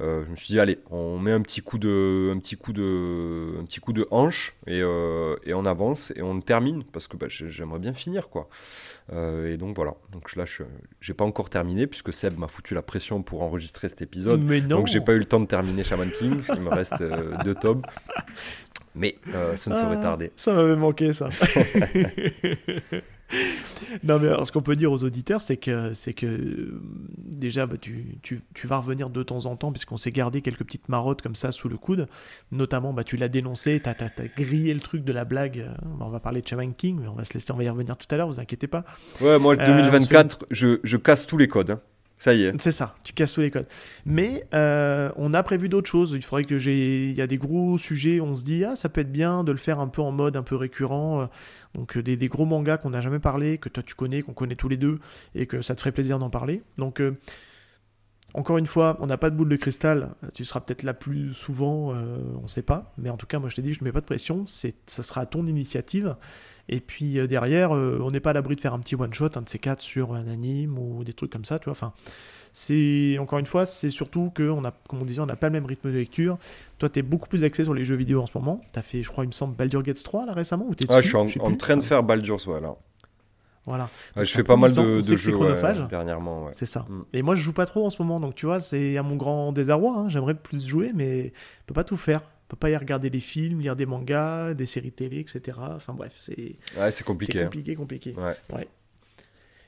Euh, 0.00 0.24
je 0.24 0.30
me 0.30 0.36
suis 0.36 0.46
dit 0.48 0.58
allez, 0.58 0.78
on 0.90 1.18
met 1.18 1.32
un 1.32 1.42
petit 1.42 1.60
coup 1.60 1.76
de, 1.78 2.32
un 2.34 2.38
petit 2.38 2.56
coup 2.56 2.72
de, 2.72 3.56
un 3.60 3.64
petit 3.64 3.78
coup 3.78 3.92
de 3.92 4.06
hanche 4.10 4.56
et, 4.66 4.80
euh, 4.80 5.36
et 5.44 5.52
on 5.52 5.66
avance 5.66 6.12
et 6.16 6.22
on 6.22 6.40
termine 6.40 6.82
parce 6.82 7.06
que 7.06 7.18
bah, 7.18 7.26
j'ai- 7.28 7.50
j'aimerais 7.50 7.78
bien 7.78 7.92
finir 7.92 8.28
quoi. 8.30 8.48
Euh, 9.12 9.52
et 9.52 9.58
donc 9.58 9.76
voilà. 9.76 9.94
Donc 10.10 10.34
là, 10.34 10.46
je 10.46 10.62
j'ai 11.02 11.12
pas 11.12 11.24
encore 11.24 11.50
terminé 11.50 11.86
puisque 11.86 12.12
Seb 12.12 12.38
m'a 12.38 12.48
foutu 12.48 12.72
la 12.72 12.80
pression 12.82 13.22
pour 13.22 13.42
enregistrer 13.42 13.90
cet 13.90 14.00
épisode. 14.00 14.42
Mais 14.42 14.62
non. 14.62 14.78
Donc 14.78 14.86
j'ai 14.86 15.02
pas 15.02 15.12
eu 15.12 15.18
le 15.18 15.26
temps 15.26 15.40
de 15.40 15.46
terminer 15.46 15.84
Shaman 15.84 16.10
King. 16.10 16.40
Il 16.54 16.60
me 16.62 16.70
reste 16.70 17.02
deux 17.44 17.54
tomes, 17.54 17.82
mais 18.94 19.16
ça 19.56 19.70
ne 19.70 19.74
saurait 19.76 19.96
Ah, 19.98 20.02
tarder. 20.02 20.32
Ça 20.36 20.54
m'avait 20.54 20.74
manqué, 20.76 21.12
ça. 21.12 21.28
non, 24.04 24.18
mais 24.18 24.28
alors, 24.28 24.46
ce 24.46 24.52
qu'on 24.52 24.62
peut 24.62 24.76
dire 24.76 24.92
aux 24.92 25.04
auditeurs, 25.04 25.42
c'est 25.42 25.56
que, 25.56 25.92
c'est 25.94 26.12
que 26.14 26.26
euh, 26.26 26.80
déjà, 27.18 27.66
bah, 27.66 27.76
tu, 27.80 28.18
tu, 28.22 28.40
tu 28.54 28.66
vas 28.66 28.78
revenir 28.78 29.10
de 29.10 29.22
temps 29.22 29.46
en 29.46 29.56
temps, 29.56 29.72
puisqu'on 29.72 29.96
s'est 29.96 30.12
gardé 30.12 30.42
quelques 30.42 30.64
petites 30.64 30.88
marottes 30.88 31.22
comme 31.22 31.34
ça 31.36 31.52
sous 31.52 31.68
le 31.68 31.76
coude. 31.76 32.08
Notamment, 32.50 32.92
bah, 32.92 33.04
tu 33.04 33.16
l'as 33.16 33.28
dénoncé, 33.28 33.80
tu 33.82 33.88
as, 33.88 34.26
grillé 34.36 34.74
le 34.74 34.80
truc 34.80 35.04
de 35.04 35.12
la 35.12 35.24
blague. 35.24 35.60
euh, 35.60 35.68
bah, 35.98 36.06
on 36.06 36.10
va 36.10 36.20
parler 36.20 36.42
de 36.42 36.48
Shaman 36.48 36.74
King, 36.74 36.98
mais 37.00 37.08
on 37.08 37.14
va 37.14 37.24
se 37.24 37.34
laisser, 37.34 37.52
on 37.52 37.56
va 37.56 37.64
y 37.64 37.68
revenir 37.68 37.96
tout 37.96 38.06
à 38.10 38.16
l'heure, 38.16 38.28
vous 38.28 38.40
inquiétez 38.40 38.66
pas. 38.66 38.84
Ouais, 39.20 39.38
moi 39.38 39.54
Euh, 39.58 39.66
2024, 39.66 40.46
je, 40.50 40.78
je 40.82 40.96
casse 40.96 41.26
tous 41.26 41.38
les 41.38 41.48
codes. 41.48 41.70
hein. 41.70 41.80
Ça 42.18 42.34
y 42.34 42.44
est. 42.44 42.54
C'est 42.60 42.70
ça, 42.70 42.94
tu 43.02 43.12
casses 43.14 43.32
tous 43.32 43.40
les 43.40 43.50
codes. 43.50 43.66
Mais 44.06 44.44
euh, 44.54 45.10
on 45.16 45.34
a 45.34 45.42
prévu 45.42 45.68
d'autres 45.68 45.90
choses. 45.90 46.12
Il 46.14 46.22
faudrait 46.22 46.44
que 46.44 46.56
j'ai. 46.56 47.08
Il 47.08 47.16
y 47.16 47.20
a 47.20 47.26
des 47.26 47.36
gros 47.36 47.78
sujets, 47.78 48.20
on 48.20 48.36
se 48.36 48.44
dit, 48.44 48.62
ah, 48.64 48.76
ça 48.76 48.88
peut 48.88 49.00
être 49.00 49.10
bien 49.10 49.42
de 49.42 49.50
le 49.50 49.58
faire 49.58 49.80
un 49.80 49.88
peu 49.88 50.02
en 50.02 50.12
mode 50.12 50.36
un 50.36 50.44
peu 50.44 50.54
récurrent. 50.54 51.28
Donc 51.74 51.96
euh, 51.96 52.02
des, 52.02 52.28
gros 52.28 52.46
mangas 52.46 52.78
qu'on 52.78 52.90
n'a 52.90 53.00
jamais 53.00 53.18
parlé, 53.18 53.58
que 53.58 53.68
toi 53.68 53.82
tu 53.82 53.94
connais, 53.94 54.22
qu'on 54.22 54.34
connaît 54.34 54.56
tous 54.56 54.68
les 54.68 54.76
deux, 54.76 54.98
et 55.34 55.46
que 55.46 55.62
ça 55.62 55.74
te 55.74 55.80
ferait 55.80 55.92
plaisir 55.92 56.18
d'en 56.18 56.30
parler. 56.30 56.62
Donc. 56.78 57.00
euh, 57.00 57.16
encore 58.34 58.56
une 58.56 58.66
fois, 58.66 58.96
on 59.00 59.06
n'a 59.06 59.18
pas 59.18 59.28
de 59.28 59.36
boule 59.36 59.50
de 59.50 59.56
cristal. 59.56 60.14
Tu 60.32 60.46
seras 60.46 60.60
peut-être 60.60 60.84
là 60.84 60.94
plus 60.94 61.34
souvent, 61.34 61.92
euh, 61.92 62.16
on 62.38 62.44
ne 62.44 62.48
sait 62.48 62.62
pas. 62.62 62.94
Mais 62.96 63.10
en 63.10 63.18
tout 63.18 63.26
cas, 63.26 63.38
moi 63.38 63.50
je 63.50 63.56
t'ai 63.56 63.60
dit, 63.60 63.74
je 63.74 63.80
ne 63.80 63.84
mets 63.84 63.92
pas 63.92 64.00
de 64.00 64.06
pression. 64.06 64.46
Ça 64.46 64.70
sera 64.86 65.20
à 65.20 65.26
ton 65.26 65.46
initiative. 65.46 66.16
Et 66.70 66.80
puis 66.80 67.28
derrière, 67.28 67.72
on 67.72 68.10
n'est 68.10 68.20
pas 68.20 68.30
à 68.30 68.32
l'abri 68.32 68.56
de 68.56 68.62
faire 68.62 68.72
un 68.72 68.78
petit 68.78 68.94
one 68.94 69.12
shot, 69.12 69.36
un 69.36 69.42
de 69.42 69.50
ces 69.50 69.58
quatre 69.58 69.82
sur 69.82 70.14
un 70.14 70.26
anime 70.28 70.78
ou 70.78 71.04
des 71.04 71.12
trucs 71.12 71.30
comme 71.30 71.44
ça, 71.44 71.58
tu 71.58 71.64
vois. 71.64 71.72
Enfin, 71.72 71.92
c'est 72.52 73.16
encore 73.18 73.38
une 73.38 73.46
fois, 73.46 73.64
c'est 73.66 73.90
surtout 73.90 74.30
que 74.34 74.42
on 74.50 74.64
a, 74.64 74.72
comme 74.88 75.00
on 75.00 75.04
disait, 75.04 75.20
on 75.20 75.26
n'a 75.26 75.36
pas 75.36 75.48
le 75.48 75.52
même 75.52 75.66
rythme 75.66 75.90
de 75.90 75.96
lecture. 75.98 76.38
Toi, 76.78 76.88
tu 76.88 76.98
es 76.98 77.02
beaucoup 77.02 77.28
plus 77.28 77.44
axé 77.44 77.64
sur 77.64 77.74
les 77.74 77.84
jeux 77.84 77.94
vidéo 77.96 78.20
en 78.20 78.26
ce 78.26 78.36
moment. 78.36 78.60
Tu 78.72 78.78
as 78.78 78.82
fait, 78.82 79.02
je 79.02 79.08
crois, 79.08 79.24
il 79.24 79.28
me 79.28 79.32
semble, 79.32 79.54
Baldur 79.54 79.82
Gates 79.82 80.02
3 80.02 80.26
là 80.26 80.32
récemment 80.32 80.66
ou 80.66 80.74
Ah, 80.88 81.00
je 81.00 81.08
suis 81.08 81.40
en, 81.40 81.52
train 81.54 81.76
de 81.76 81.82
faire 81.82 82.02
Baldur's 82.02 82.46
voilà. 82.46 82.76
Voilà. 83.64 83.88
Ouais, 84.16 84.24
je 84.24 84.32
fais 84.32 84.42
pas 84.42 84.56
mal 84.56 84.72
temps. 84.72 84.82
de, 84.84 85.02
c'est 85.02 85.16
jeux 85.16 85.36
ouais, 85.36 85.86
dernièrement. 85.88 86.46
Ouais. 86.46 86.50
C'est 86.52 86.66
ça. 86.66 86.84
Mm. 86.88 87.02
Et 87.12 87.22
moi, 87.22 87.36
je 87.36 87.42
joue 87.42 87.52
pas 87.52 87.64
trop 87.66 87.86
en 87.86 87.90
ce 87.90 88.02
moment, 88.02 88.18
donc 88.18 88.34
tu 88.34 88.46
vois, 88.46 88.58
c'est 88.60 88.96
à 88.96 89.02
mon 89.02 89.14
grand 89.16 89.52
désarroi. 89.52 89.96
hein. 89.98 90.08
J'aimerais 90.08 90.34
plus 90.34 90.66
jouer, 90.66 90.90
mais 90.94 91.26
je 91.26 91.66
peux 91.66 91.74
pas 91.74 91.84
tout 91.84 91.96
faire. 91.96 92.18
Je 92.20 92.48
peux 92.48 92.56
pas 92.56 92.70
y 92.70 92.76
regarder 92.76 93.08
des 93.08 93.20
films, 93.20 93.60
lire 93.60 93.76
des 93.76 93.86
mangas, 93.86 94.52
des 94.54 94.66
séries 94.66 94.92
télé, 94.92 95.20
etc. 95.20 95.58
Enfin 95.76 95.94
bref, 95.94 96.12
c'est 96.18 96.34
Ouais, 96.34 96.56
c'est 96.76 96.90
c'est 96.90 97.04
compliqué. 97.04 97.40
hein. 97.40 97.44
compliqué, 97.44 97.74
compliqué. 97.76 98.14
Ouais. 98.52 98.66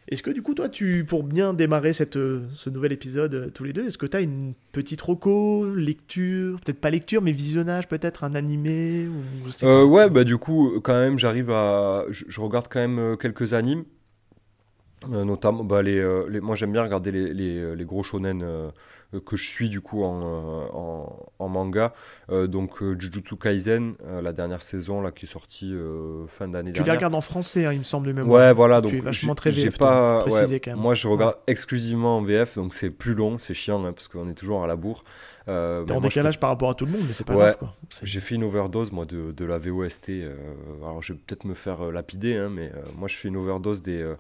Est-ce 0.09 0.23
que 0.23 0.31
du 0.31 0.43
coup, 0.43 0.55
toi, 0.55 0.69
tu, 0.69 1.05
pour 1.07 1.23
bien 1.25 1.55
démarrer 1.55 1.93
cette, 1.95 2.17
euh, 2.17 2.43
ce 2.55 2.69
nouvel 2.71 2.93
épisode 2.93 3.35
euh, 3.35 3.51
tous 3.51 3.65
les 3.65 3.73
deux, 3.73 3.87
est-ce 3.87 3.97
que 3.99 4.07
tu 4.07 4.17
as 4.17 4.21
une 4.21 4.55
petite 4.73 5.01
roco, 5.01 5.75
lecture, 5.75 6.61
peut-être 6.61 6.81
pas 6.81 6.91
lecture, 6.91 7.23
mais 7.23 7.33
visionnage, 7.33 7.89
peut-être 7.89 8.25
un 8.25 8.35
animé 8.35 9.07
ou 9.09 9.47
je 9.47 9.53
sais 9.53 9.67
Euh, 9.67 9.85
ouais, 9.85 10.11
bah 10.11 10.25
du 10.25 10.37
coup, 10.37 10.79
quand 10.83 10.93
même, 10.95 11.19
j'arrive 11.19 11.51
à. 11.51 12.05
Je, 12.11 12.25
je 12.29 12.41
regarde 12.41 12.67
quand 12.71 12.81
même 12.87 13.17
quelques 13.19 13.55
animes. 13.55 13.85
Euh, 15.13 15.25
notamment, 15.25 15.65
bah, 15.65 15.83
les, 15.83 16.03
les- 16.31 16.41
moi 16.41 16.57
j'aime 16.57 16.73
bien 16.73 16.83
regarder 16.83 17.13
les, 17.13 17.35
les, 17.35 17.77
les 17.77 17.85
gros 17.85 18.03
shonen 18.03 18.41
euh, 18.43 18.71
que 19.25 19.37
je 19.37 19.47
suis 19.49 19.69
du 19.69 19.81
coup 19.81 20.03
en, 20.05 20.21
euh, 20.23 20.67
en, 20.73 21.27
en 21.39 21.49
manga. 21.49 21.93
Euh, 22.31 22.47
donc 22.47 22.83
euh, 22.83 22.97
Jujutsu 22.99 23.37
Kaisen, 23.37 23.95
euh, 24.07 24.21
la 24.23 24.33
dernière 24.33 24.63
saison 24.63 25.01
là, 25.01 25.11
qui 25.11 25.27
est 25.27 25.29
sortie 25.29 25.73
euh, 25.75 26.27
fin 26.27 26.49
d'année 26.49 26.73
Tu 26.73 26.81
les 26.81 26.85
dernière. 26.85 26.97
regardes 26.97 27.15
en 27.15 27.21
français, 27.21 27.67
hein, 27.67 27.73
il 27.73 27.79
me 27.81 27.85
semble 27.85 28.07
de 28.09 28.13
mémoire. 28.13 28.41
Ouais, 28.49 28.53
voilà. 28.55 28.81
Tu 28.83 29.01
Donc 29.01 29.13
j'ai- 29.13 29.71
pas. 29.71 30.25
ouais, 30.25 30.61
quand 30.61 30.71
même. 30.73 30.81
moi, 30.81 30.95
je 30.95 31.07
regarde 31.09 31.37
exclusivement 31.47 32.19
en 32.19 32.23
VF, 32.23 32.57
donc 32.57 32.75
c'est 32.75 32.91
plus 32.91 33.15
long, 33.15 33.39
c'est 33.39 33.55
chiant 33.55 33.85
hein, 33.85 33.93
parce 33.93 34.09
qu'on 34.09 34.29
est 34.29 34.35
toujours 34.35 34.65
à 34.65 34.67
la 34.67 34.77
bourre. 34.77 35.03
Euh, 35.47 35.85
T'es 35.85 35.93
en 35.93 35.97
je 35.97 36.03
décalage 36.09 36.41
par 36.41 36.49
rapport 36.51 36.71
à 36.71 36.75
tout 36.75 36.87
le 36.87 36.93
monde, 36.93 37.03
mais 37.07 37.13
c'est 37.13 37.25
pas 37.27 37.35
Ouais. 37.37 37.55
grave 37.61 37.71
j'ai 38.03 38.21
fait 38.21 38.35
une 38.37 38.45
overdose 38.45 38.93
moi 38.93 39.05
de, 39.05 39.31
de 39.33 39.45
la 39.45 39.59
VOST. 39.59 40.09
euh, 40.09 40.35
alors 40.83 41.03
je 41.03 41.13
vais 41.13 41.19
peut-être 41.19 41.45
me 41.45 41.53
faire 41.55 41.83
euh, 41.87 41.93
lapider, 41.93 42.37
hein, 42.37 42.49
mais 42.51 42.73
euh, 42.75 42.81
moi 42.97 43.09
je 43.09 43.17
fais 43.17 43.29
une 43.29 43.37
overdose 43.37 43.83
des 43.83 44.01
euh, 44.01 44.15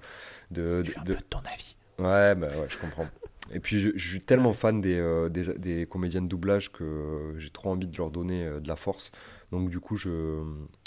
de, 0.50 0.82
Je 0.84 0.90
suis 0.90 1.00
un 1.00 1.02
de- 1.04 1.14
peu 1.14 1.18
de 1.18 1.24
ton 1.24 1.38
avis. 1.52 1.76
ouais 1.98 2.34
bah 2.34 2.48
ouais 2.48 2.66
je 2.68 2.76
comprends. 2.76 3.06
Et 3.54 3.60
puis 3.60 3.80
je, 3.80 3.96
suis 3.96 4.20
tellement 4.20 4.52
fan 4.52 4.80
des, 4.80 4.98
euh, 4.98 5.28
des, 5.28 5.86
comédiens 5.86 6.20
de 6.20 6.26
doublage 6.26 6.72
que 6.72 6.82
euh, 6.82 7.38
j'ai 7.38 7.50
trop 7.50 7.70
envie 7.70 7.86
de 7.86 7.96
leur 7.96 8.10
donner 8.10 8.44
euh, 8.44 8.60
de 8.60 8.68
la 8.68 8.76
force. 8.76 9.12
Donc 9.52 9.70
du 9.70 9.78
coup 9.78 9.94
je, 9.94 10.42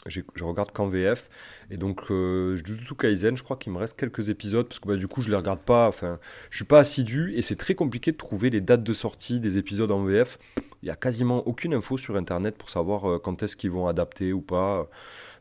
je 0.10 0.44
regarde 0.44 0.72
qu'en 0.72 0.88
VF. 0.88 1.30
Et 1.72 1.78
donc 1.78 2.12
euh, 2.12 2.58
Jujutsu 2.58 2.96
Kaisen, 2.96 3.38
je 3.38 3.44
crois 3.44 3.58
qu'il 3.58 3.72
me 3.72 3.78
reste 3.78 3.98
quelques 3.98 4.30
épisodes 4.30 4.68
parce 4.68 4.80
que 4.80 4.88
bah, 4.88 4.96
du 4.96 5.08
coup 5.08 5.22
je 5.22 5.30
les 5.30 5.36
regarde 5.36 5.62
pas. 5.62 5.88
Enfin, 5.88 6.20
je 6.50 6.58
suis 6.58 6.66
pas 6.66 6.80
assidu 6.80 7.34
et 7.36 7.42
c'est 7.42 7.56
très 7.56 7.76
compliqué 7.76 8.12
de 8.12 8.18
trouver 8.18 8.50
les 8.50 8.62
dates 8.62 8.84
de 8.84 8.94
sortie 8.94 9.40
des 9.40 9.58
épisodes 9.58 9.92
en 9.92 10.04
VF. 10.04 10.38
Il 10.84 10.88
y 10.88 10.92
a 10.92 10.96
quasiment 10.96 11.48
aucune 11.48 11.74
info 11.74 11.98
sur 11.98 12.16
internet 12.16 12.58
pour 12.58 12.70
savoir 12.70 13.10
euh, 13.10 13.20
quand 13.20 13.42
est-ce 13.44 13.56
qu'ils 13.56 13.72
vont 13.72 13.88
adapter 13.88 14.34
ou 14.34 14.42
pas. 14.42 14.90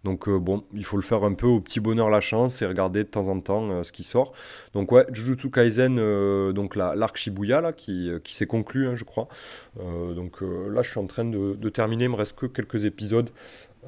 Donc 0.07 0.29
euh, 0.29 0.39
bon, 0.39 0.65
il 0.73 0.85
faut 0.85 0.97
le 0.97 1.03
faire 1.03 1.23
un 1.25 1.35
peu 1.35 1.47
au 1.49 1.61
petit 1.61 1.81
bonheur 1.81 2.09
la 2.11 2.21
chance 2.21 2.63
et 2.63 2.67
regarder 2.67 3.03
de 3.05 3.09
temps 3.09 3.29
en 3.29 3.41
temps 3.41 3.71
euh, 3.71 3.83
ce 3.83 3.93
qui 3.93 4.05
sort. 4.05 4.33
Donc 4.73 4.93
ouais, 4.93 5.05
Jujutsu 5.13 5.51
Kaisen, 5.51 5.99
euh, 5.99 6.53
donc 6.53 6.77
la- 6.77 6.95
l'arc 6.95 7.17
Shibuya 7.17 7.61
là, 7.61 7.73
qui, 7.73 8.11
qui 8.25 8.35
s'est 8.35 8.47
conclu, 8.47 8.87
hein, 8.87 8.95
je 8.97 9.05
crois. 9.05 9.29
Donc 10.15 10.41
là, 10.41 10.83
je 10.83 10.91
suis 10.91 10.99
en 11.01 11.07
train 11.07 11.25
de, 11.25 11.55
de 11.55 11.69
terminer, 11.69 12.05
il 12.05 12.11
me 12.11 12.17
reste 12.17 12.37
que 12.39 12.47
quelques 12.47 12.85
épisodes. 12.85 13.31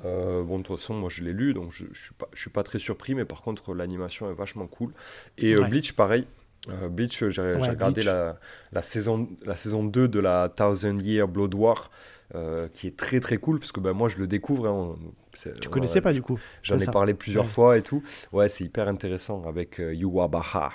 Bon, 0.05 0.59
de 0.59 0.63
toute 0.63 0.77
façon, 0.79 0.95
moi 0.95 1.09
je 1.11 1.25
l'ai 1.25 1.33
lu, 1.33 1.55
donc 1.55 1.73
je, 1.73 1.85
je 1.93 2.03
suis 2.07 2.15
pas, 2.15 2.29
je 2.35 2.41
suis 2.41 2.51
pas 2.51 2.63
très 2.63 2.79
surpris, 2.79 3.15
mais 3.15 3.25
par 3.25 3.43
contre 3.43 3.75
l'animation 3.75 4.31
est 4.31 4.35
vachement 4.35 4.67
cool. 4.67 4.93
Et 5.39 5.57
Ouais. 5.57 5.69
Bleach, 5.69 5.93
pareil. 5.95 6.27
Euh, 6.71 6.89
Bleach, 6.89 7.25
j'ai 7.29 7.43
Ouais, 7.43 7.55
regardé 7.69 7.95
Bleach. 8.03 8.07
la, 8.07 8.39
la, 8.73 8.83
saison, 8.83 9.29
la 9.45 9.57
saison 9.57 9.85
2 9.85 10.07
de 10.09 10.21
la 10.21 10.49
Thousand 10.55 10.99
Year 10.99 11.27
Blood 11.27 11.55
War, 11.55 11.91
euh, 12.35 12.69
qui 12.69 12.87
est 12.87 12.97
très 12.97 13.21
très 13.21 13.39
cool, 13.39 13.59
parce 13.59 13.73
que 13.73 13.81
bah, 13.81 13.93
moi 13.93 14.09
je 14.09 14.19
le 14.19 14.27
découvre. 14.27 14.67
hein, 14.67 14.73
on- 14.73 14.99
Tu 15.43 15.69
on 15.69 15.71
connaissais 15.71 15.99
a- 15.99 16.03
pas 16.03 16.13
du 16.13 16.23
coup. 16.23 16.39
J'en 16.63 16.77
ai 16.77 16.81
ça. 16.81 16.91
parlé 16.93 17.15
plusieurs 17.15 17.45
Ouais. 17.45 17.51
fois 17.51 17.79
et 17.79 17.83
tout. 17.83 18.03
Ouais, 18.33 18.49
c'est 18.49 18.65
hyper 18.65 18.89
intéressant 18.89 19.43
avec 19.47 19.79
euh, 19.81 19.95
Yuwabaha 19.95 20.73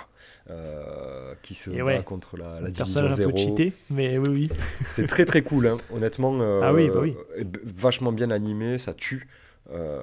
euh, 0.50 1.34
qui 1.42 1.54
se 1.54 1.70
bat 1.70 2.02
contre 2.02 2.36
la, 2.36 2.60
la 2.60 2.70
division 2.70 2.84
personnage 2.84 3.12
un 3.12 3.16
peu 3.30 3.36
0. 3.36 3.36
cheaté, 3.36 3.72
mais 3.90 4.18
oui, 4.18 4.24
oui. 4.28 4.50
C'est 4.88 5.06
très 5.06 5.24
très 5.24 5.42
cool, 5.42 5.66
hein. 5.66 5.76
honnêtement. 5.94 6.38
euh, 6.40 6.60
Ah 6.62 6.72
oui, 6.72 6.88
bah 6.88 7.00
oui. 7.00 7.14
Vachement 7.64 8.12
bien 8.12 8.30
animé, 8.30 8.78
ça 8.78 8.94
tue. 8.94 9.28
Euh, 9.72 10.00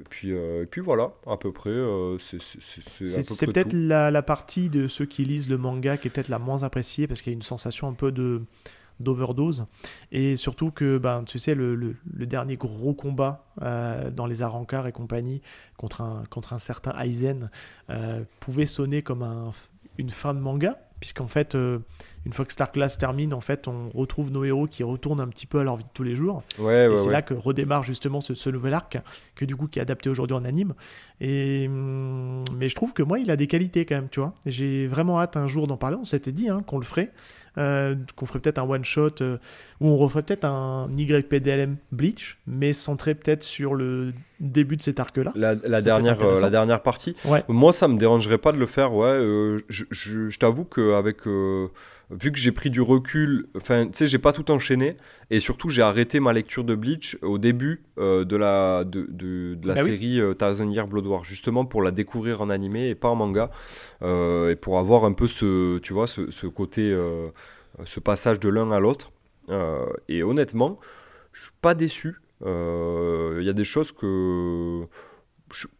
et, 0.00 0.02
puis, 0.08 0.32
euh, 0.32 0.64
et 0.64 0.66
puis 0.66 0.80
voilà, 0.80 1.12
à 1.26 1.36
peu 1.36 1.52
près. 1.52 1.70
euh, 1.70 2.18
c'est 2.18 3.46
peut-être 3.46 3.72
la 3.72 4.22
partie 4.22 4.68
de 4.68 4.88
ceux 4.88 5.06
qui 5.06 5.24
lisent 5.24 5.48
le 5.48 5.58
manga 5.58 5.96
qui 5.96 6.08
est 6.08 6.10
peut-être 6.10 6.28
la 6.28 6.38
moins 6.40 6.62
appréciée 6.64 7.06
parce 7.06 7.22
qu'il 7.22 7.32
y 7.32 7.34
a 7.34 7.36
une 7.36 7.42
sensation 7.42 7.86
un 7.88 7.92
peu 7.94 8.10
de 8.12 8.42
d'overdose 9.00 9.66
et 10.12 10.36
surtout 10.36 10.70
que 10.70 10.98
ben 10.98 11.24
tu 11.24 11.38
sais 11.38 11.54
le, 11.54 11.74
le- 11.74 11.96
le 12.12 12.26
dernier 12.26 12.56
gros 12.56 12.94
combat 12.94 13.46
euh, 13.62 14.10
dans 14.10 14.26
les 14.26 14.42
Arankar 14.42 14.86
et 14.86 14.92
compagnie 14.92 15.40
contre 15.76 16.02
un 16.02 16.22
contre 16.30 16.52
un 16.52 16.58
certain 16.58 16.92
Aizen 17.00 17.50
euh, 17.90 18.22
pouvait 18.40 18.66
sonner 18.66 19.02
comme 19.02 19.22
un, 19.22 19.52
une 19.98 20.10
fin 20.10 20.34
de 20.34 20.38
manga 20.40 20.78
puisqu'en 21.00 21.28
fait 21.28 21.54
euh, 21.54 21.78
une 22.26 22.34
fois 22.34 22.44
que 22.44 22.52
Star 22.52 22.70
Class 22.72 22.98
termine 22.98 23.32
en 23.32 23.40
fait 23.40 23.66
on 23.68 23.88
retrouve 23.88 24.30
nos 24.30 24.44
héros 24.44 24.66
qui 24.66 24.82
retournent 24.82 25.20
un 25.22 25.28
petit 25.28 25.46
peu 25.46 25.58
à 25.58 25.64
leur 25.64 25.76
vie 25.78 25.84
de 25.84 25.88
tous 25.94 26.02
les 26.02 26.14
jours 26.14 26.42
Ouais, 26.58 26.92
et 26.92 26.96
c'est 26.98 27.06
ouais. 27.06 27.12
là 27.12 27.22
que 27.22 27.32
redémarre 27.32 27.84
justement 27.84 28.20
ce, 28.20 28.34
ce 28.34 28.50
nouvel 28.50 28.74
arc, 28.74 28.98
que 29.34 29.46
du 29.46 29.56
coup 29.56 29.66
qui 29.66 29.78
est 29.78 29.82
adapté 29.82 30.10
aujourd'hui 30.10 30.36
en 30.36 30.44
anime. 30.44 30.74
Et 31.22 31.64
hum, 31.68 32.44
mais 32.54 32.68
je 32.68 32.74
trouve 32.74 32.92
que 32.92 33.02
moi 33.02 33.18
il 33.18 33.30
a 33.30 33.36
des 33.36 33.46
qualités 33.46 33.86
quand 33.86 33.94
même, 33.94 34.08
tu 34.10 34.20
vois. 34.20 34.34
J'ai 34.44 34.86
vraiment 34.86 35.18
hâte 35.20 35.38
un 35.38 35.48
jour 35.48 35.66
d'en 35.66 35.78
parler. 35.78 35.96
On 35.98 36.04
s'était 36.04 36.32
dit 36.32 36.50
hein, 36.50 36.62
qu'on 36.66 36.76
le 36.78 36.84
ferait. 36.84 37.12
Euh, 37.60 37.94
qu'on 38.16 38.26
ferait 38.26 38.40
peut-être 38.40 38.58
un 38.58 38.68
one 38.68 38.84
shot 38.84 39.10
euh, 39.20 39.36
où 39.80 39.88
on 39.88 39.96
referait 39.96 40.22
peut-être 40.22 40.44
un 40.44 40.88
YPDLM 40.96 41.76
Bleach, 41.92 42.38
mais 42.46 42.72
centré 42.72 43.14
peut-être 43.14 43.42
sur 43.44 43.74
le 43.74 44.12
début 44.40 44.76
de 44.76 44.82
cet 44.82 44.98
arc-là. 44.98 45.32
La, 45.36 45.54
dernière, 45.80 46.20
euh, 46.22 46.40
la 46.40 46.50
dernière 46.50 46.82
partie. 46.82 47.14
Ouais. 47.26 47.44
Moi, 47.48 47.72
ça 47.72 47.86
me 47.88 47.98
dérangerait 47.98 48.38
pas 48.38 48.52
de 48.52 48.58
le 48.58 48.66
faire, 48.66 48.94
ouais. 48.94 49.06
euh, 49.08 49.58
je 49.68 49.84
je- 49.90 50.28
je 50.30 50.38
t'avoue 50.38 50.64
qu'avec. 50.64 51.18
Vu 52.10 52.32
que 52.32 52.38
j'ai 52.38 52.52
pris 52.52 52.70
du 52.70 52.80
recul, 52.80 53.46
enfin, 53.56 53.86
tu 53.86 53.92
sais, 53.94 54.06
j'ai 54.06 54.18
pas 54.18 54.32
tout 54.32 54.50
enchaîné. 54.50 54.96
Et 55.30 55.40
surtout, 55.40 55.68
j'ai 55.68 55.82
arrêté 55.82 56.18
ma 56.20 56.32
lecture 56.32 56.64
de 56.64 56.74
Bleach 56.74 57.16
au 57.22 57.38
début 57.38 57.82
euh, 57.98 58.24
de 58.24 58.36
la, 58.36 58.84
de, 58.84 59.06
de- 59.10 59.54
de 59.54 59.68
la 59.68 59.74
Bah 59.74 59.80
oui. 59.84 59.90
série 59.90 60.20
euh, 60.20 60.34
Thousand 60.34 60.68
Year 60.70 60.86
Blood 60.88 61.06
War, 61.06 61.24
justement 61.24 61.64
pour 61.64 61.82
la 61.82 61.90
découvrir 61.90 62.40
en 62.42 62.50
animé 62.50 62.88
et 62.88 62.94
pas 62.94 63.08
en 63.08 63.14
manga. 63.16 63.50
euh, 64.02 64.50
et 64.50 64.56
pour 64.56 64.78
avoir 64.78 65.04
un 65.04 65.12
peu 65.12 65.28
ce, 65.28 65.78
tu 65.78 65.92
vois, 65.92 66.06
ce, 66.06 66.30
ce 66.30 66.46
côté. 66.46 66.90
euh, 66.90 67.28
ce 67.84 68.00
passage 68.00 68.40
de 68.40 68.48
l'un 68.50 68.70
à 68.72 68.80
l'autre. 68.80 69.10
Et 70.08 70.22
honnêtement, 70.22 70.78
je 71.32 71.42
suis 71.44 71.52
pas 71.62 71.74
déçu. 71.74 72.16
Il 72.44 73.42
y 73.42 73.48
a 73.48 73.52
des 73.52 73.64
choses 73.64 73.90
que. 73.92 74.82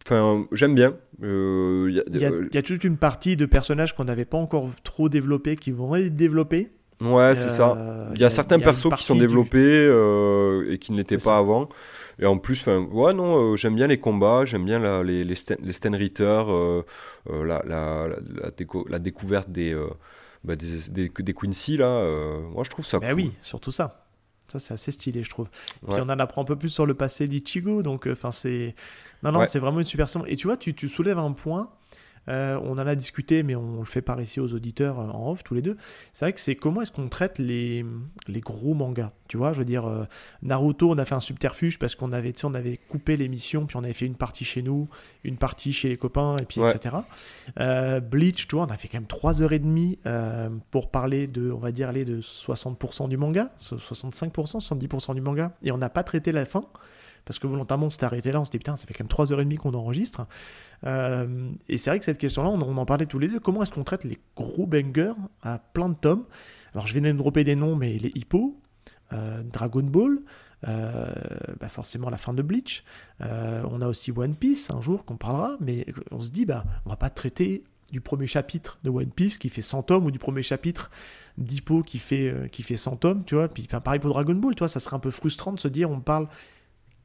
Enfin, 0.05 0.45
j'aime 0.51 0.75
bien. 0.75 0.93
Euh, 1.23 1.87
y 1.89 1.93
y, 2.17 2.25
euh, 2.25 2.47
il 2.49 2.55
y 2.55 2.57
a 2.57 2.61
toute 2.61 2.83
une 2.83 2.97
partie 2.97 3.35
de 3.37 3.45
personnages 3.45 3.95
qu'on 3.95 4.03
n'avait 4.05 4.25
pas 4.25 4.37
encore 4.37 4.69
trop 4.83 5.09
développés 5.09 5.55
qui 5.55 5.71
vont 5.71 5.95
être 5.95 6.15
développés. 6.15 6.71
ouais, 6.99 7.35
c'est 7.35 7.49
ça. 7.49 7.75
Euh, 7.77 8.09
Il 8.15 8.21
y 8.21 8.25
a 8.25 8.29
certains 8.29 8.59
persos 8.59 8.89
qui 8.97 9.03
sont 9.03 9.15
développés 9.15 10.73
et 10.73 10.77
qui 10.79 10.91
ne 10.91 10.97
l'étaient 10.97 11.15
pas 11.15 11.21
ça. 11.21 11.37
avant. 11.37 11.69
Et 12.19 12.25
en 12.25 12.37
plus, 12.37 12.59
enfin, 12.61 12.79
ouais, 12.91 13.13
non, 13.13 13.53
euh, 13.53 13.55
j'aime 13.55 13.75
bien 13.75 13.87
les 13.87 13.99
combats, 13.99 14.45
j'aime 14.45 14.65
bien 14.65 14.79
la- 14.79 15.01
les, 15.03 15.23
les, 15.23 15.35
Sten, 15.35 15.57
les 15.63 15.73
Sten 15.73 15.95
Ritter, 15.95 16.23
euh, 16.47 16.83
euh, 17.29 17.43
la, 17.43 17.63
la, 17.65 18.07
la, 18.09 18.51
déco- 18.51 18.87
la 18.89 18.99
découverte 18.99 19.49
des, 19.49 19.75
bah, 20.43 20.55
des, 20.55 20.89
des, 20.91 21.09
des 21.09 21.33
Quincy, 21.33 21.77
là. 21.77 22.03
moi, 22.53 22.63
je 22.63 22.69
trouve 22.69 22.85
ça 22.85 22.99
cool. 22.99 23.13
oui, 23.13 23.31
surtout 23.41 23.71
ça. 23.71 24.05
Ça, 24.51 24.59
c'est 24.59 24.73
assez 24.73 24.91
stylé, 24.91 25.23
je 25.23 25.29
trouve. 25.29 25.47
Puis 25.49 25.93
Ouais. 25.95 25.99
on 26.01 26.09
en 26.09 26.19
apprend 26.19 26.41
un 26.41 26.45
peu 26.45 26.57
plus 26.57 26.69
sur 26.69 26.85
le 26.85 26.93
passé 26.93 27.27
d'Ichigo. 27.27 27.81
Donc, 27.83 28.05
euh, 28.07 28.11
enfin, 28.11 28.31
c'est. 28.31 28.75
Non, 29.23 29.31
non, 29.31 29.39
Ouais. 29.39 29.45
c'est 29.45 29.59
vraiment 29.59 29.79
une 29.79 29.85
super 29.85 30.09
série. 30.09 30.29
Et 30.31 30.35
tu 30.35 30.47
vois, 30.47 30.57
tu, 30.57 30.73
tu 30.73 30.89
soulèves 30.89 31.19
un 31.19 31.31
point. 31.31 31.69
Euh, 32.29 32.59
on 32.63 32.73
en 32.73 32.77
a 32.87 32.95
discuté, 32.95 33.43
mais 33.43 33.55
on 33.55 33.79
le 33.79 33.85
fait 33.85 34.01
par 34.01 34.21
ici 34.21 34.39
aux 34.39 34.53
auditeurs 34.53 34.99
euh, 34.99 35.07
en 35.07 35.31
off, 35.31 35.43
tous 35.43 35.53
les 35.55 35.61
deux. 35.61 35.75
C'est 36.13 36.25
vrai 36.25 36.33
que 36.33 36.39
c'est 36.39 36.55
comment 36.55 36.81
est-ce 36.81 36.91
qu'on 36.91 37.09
traite 37.09 37.39
les, 37.39 37.85
les 38.27 38.39
gros 38.41 38.73
mangas. 38.73 39.11
Tu 39.27 39.37
vois, 39.37 39.53
je 39.53 39.59
veux 39.59 39.65
dire, 39.65 39.85
euh, 39.87 40.03
Naruto, 40.41 40.91
on 40.91 40.97
a 40.97 41.05
fait 41.05 41.15
un 41.15 41.19
subterfuge 41.21 41.79
parce 41.79 41.95
qu'on 41.95 42.11
avait, 42.11 42.33
on 42.43 42.53
avait 42.53 42.77
coupé 42.77 43.15
l'émission, 43.17 43.65
puis 43.65 43.77
on 43.77 43.83
avait 43.83 43.93
fait 43.93 44.05
une 44.05 44.15
partie 44.15 44.43
chez 44.45 44.61
nous, 44.61 44.87
une 45.23 45.37
partie 45.37 45.71
chez 45.73 45.89
les 45.89 45.97
copains, 45.97 46.35
et 46.41 46.45
puis 46.45 46.59
Ouais. 46.61 46.69
etc. 46.75 46.97
Euh, 47.59 47.99
Bleach, 47.99 48.47
tu 48.47 48.55
vois, 48.55 48.65
on 48.65 48.69
a 48.69 48.77
fait 48.77 48.87
quand 48.87 48.97
même 48.99 49.07
3h30 49.07 49.97
euh, 50.05 50.49
pour 50.69 50.91
parler 50.91 51.27
de, 51.27 51.51
on 51.51 51.57
va 51.59 51.71
dire, 51.71 51.89
aller 51.89 52.05
de 52.05 52.21
60% 52.21 53.07
du 53.09 53.17
manga, 53.17 53.51
so- 53.57 53.77
65%, 53.77 54.59
70% 54.59 55.15
du 55.15 55.21
manga, 55.21 55.53
et 55.63 55.71
on 55.71 55.77
n'a 55.77 55.89
pas 55.89 56.03
traité 56.03 56.31
la 56.31 56.45
fin, 56.45 56.65
parce 57.25 57.39
que 57.39 57.47
volontairement 57.47 57.87
on 57.87 57.89
s'était 57.89 58.05
arrêté 58.05 58.31
là, 58.31 58.41
on 58.41 58.43
s'est 58.43 58.51
dit 58.51 58.57
putain, 58.57 58.75
ça 58.75 58.85
fait 58.85 58.93
quand 58.93 59.03
même 59.03 59.27
3h30 59.27 59.57
qu'on 59.57 59.73
enregistre. 59.73 60.25
Euh, 60.85 61.51
et 61.69 61.77
c'est 61.77 61.89
vrai 61.89 61.99
que 61.99 62.05
cette 62.05 62.17
question-là, 62.17 62.49
on, 62.49 62.77
en 62.77 62.85
parlait 62.85 63.05
tous 63.05 63.19
les 63.19 63.27
deux, 63.27 63.39
comment 63.39 63.61
est-ce 63.63 63.71
qu'on 63.71 63.83
traite 63.83 64.03
les 64.03 64.19
gros 64.35 64.65
bangers 64.65 65.13
à 65.41 65.59
plein 65.59 65.89
de 65.89 65.95
tomes? 65.95 66.25
Alors 66.73 66.87
je 66.87 66.97
viens 66.97 67.11
de 67.13 67.17
dropper 67.17 67.43
des 67.43 67.55
noms, 67.55 67.75
mais 67.75 67.97
les 67.97 68.11
Hippo, 68.15 68.59
euh, 69.13 69.43
Dragon 69.43 69.83
Ball, 69.83 70.19
euh, 70.67 71.11
bah 71.59 71.69
forcément 71.69 72.09
la 72.09 72.17
fin 72.17 72.33
de 72.33 72.41
Bleach. 72.41 72.83
On 73.19 73.81
a 73.81 73.87
aussi 73.87 74.11
One 74.11 74.35
Piece 74.35 74.71
un 74.71 74.81
jour 74.81 75.05
qu'on 75.05 75.17
parlera, 75.17 75.57
mais 75.59 75.85
on 76.11 76.19
se 76.19 76.31
dit 76.31 76.45
bah 76.45 76.63
on 76.85 76.89
va 76.89 76.95
pas 76.95 77.09
traiter 77.09 77.63
du 77.91 77.99
premier 77.99 78.27
chapitre 78.27 78.79
de 78.83 78.89
One 78.89 79.11
Piece 79.11 79.37
qui 79.37 79.49
fait 79.49 79.61
100 79.61 79.83
tomes 79.83 80.05
ou 80.05 80.11
du 80.11 80.19
premier 80.19 80.43
chapitre 80.43 80.89
d'Hippo 81.37 81.83
qui 81.83 81.99
fait 81.99 82.49
qui 82.51 82.63
fait 82.63 82.77
100 82.77 82.95
tomes, 82.97 83.25
tu 83.25 83.35
vois. 83.35 83.47
Puis 83.47 83.65
enfin 83.67 83.81
pareil 83.81 83.99
pour 83.99 84.11
Dragon 84.11 84.35
Ball, 84.35 84.55
tu 84.55 84.59
vois, 84.59 84.69
ça 84.69 84.79
serait 84.79 84.95
un 84.95 84.99
peu 84.99 85.11
frustrant 85.11 85.51
de 85.51 85.59
se 85.59 85.67
dire 85.67 85.91
on 85.91 85.99
parle 85.99 86.27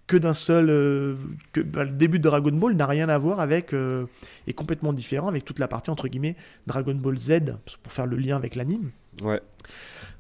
que 0.07 0.17
d'un 0.17 0.35
seul 0.35 0.71
euh, 0.71 1.17
que 1.53 1.61
bah, 1.61 1.85
le 1.85 1.91
début 1.91 2.19
de 2.19 2.25
Dragon 2.25 2.53
Ball 2.53 2.75
n'a 2.75 2.87
rien 2.87 3.09
à 3.09 3.19
voir 3.19 3.41
avec 3.41 3.73
euh, 3.73 4.07
est 4.47 4.53
complètement 4.53 4.93
différent 4.93 5.29
avec 5.29 5.45
toute 5.45 5.59
la 5.59 5.69
partie 5.69 5.91
entre 5.91 6.09
guillemets 6.09 6.37
Dragon 6.67 6.95
Ball 6.95 7.17
Z 7.19 7.41
pour 7.83 7.93
faire 7.93 8.07
le 8.07 8.17
lien 8.17 8.37
avec 8.37 8.55
l'anime. 8.55 8.91
Ouais. 9.23 9.41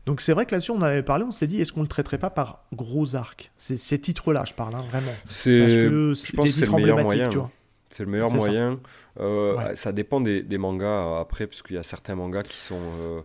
Donc 0.06 0.20
c'est 0.20 0.32
vrai 0.32 0.46
que 0.46 0.52
là-dessus 0.54 0.70
on 0.72 0.80
avait 0.82 1.02
parlé, 1.02 1.24
on 1.24 1.30
s'est 1.30 1.46
dit 1.46 1.60
est-ce 1.60 1.72
qu'on 1.72 1.82
le 1.82 1.88
traiterait 1.88 2.18
pas 2.18 2.30
par 2.30 2.64
gros 2.72 3.14
arcs? 3.16 3.52
C'est 3.56 3.76
ces 3.76 3.98
titres-là, 3.98 4.44
je 4.46 4.54
parle 4.54 4.74
hein, 4.74 4.84
vraiment. 4.90 5.12
C'est, 5.28 5.50
que 5.50 6.12
je 6.14 6.32
pense 6.32 6.44
que 6.46 6.50
c'est 6.50 6.66
le 6.66 6.72
meilleur 6.72 7.02
moyen. 7.02 7.28
tu 7.28 7.38
vois. 7.38 7.50
C'est 7.90 8.04
le 8.04 8.10
meilleur 8.10 8.30
ça. 8.30 8.36
moyen. 8.36 8.80
Euh, 9.20 9.56
Ouais. 9.56 9.74
Ça 9.76 9.92
dépend 9.92 10.20
des, 10.20 10.42
des 10.42 10.58
mangas 10.58 10.86
euh, 10.86 11.20
après, 11.20 11.46
parce 11.46 11.62
qu'il 11.62 11.76
y 11.76 11.78
a 11.78 11.82
certains 11.82 12.14
mangas 12.14 12.42
qui 12.42 12.58
sont 12.58 12.78
euh, 13.00 13.22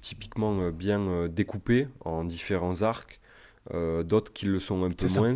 typiquement 0.00 0.70
bien 0.70 1.28
découpés 1.28 1.88
en 2.04 2.24
différents 2.24 2.80
arcs, 2.82 3.20
euh, 3.74 4.02
d'autres 4.02 4.32
qui 4.32 4.46
le 4.46 4.58
sont 4.58 4.82
un 4.84 4.90
peu 4.90 5.08
ça. 5.08 5.20
moins. 5.20 5.34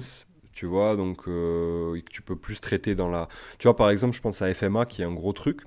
Tu 0.60 0.66
vois, 0.66 0.94
donc 0.94 1.26
euh, 1.26 1.94
et 1.94 2.02
que 2.02 2.10
tu 2.10 2.20
peux 2.20 2.36
plus 2.36 2.60
traiter 2.60 2.94
dans 2.94 3.08
la. 3.08 3.30
Tu 3.58 3.66
vois, 3.66 3.74
par 3.74 3.88
exemple, 3.88 4.14
je 4.14 4.20
pense 4.20 4.42
à 4.42 4.52
FMA 4.52 4.84
qui 4.84 5.00
est 5.00 5.06
un 5.06 5.14
gros 5.14 5.32
truc. 5.32 5.62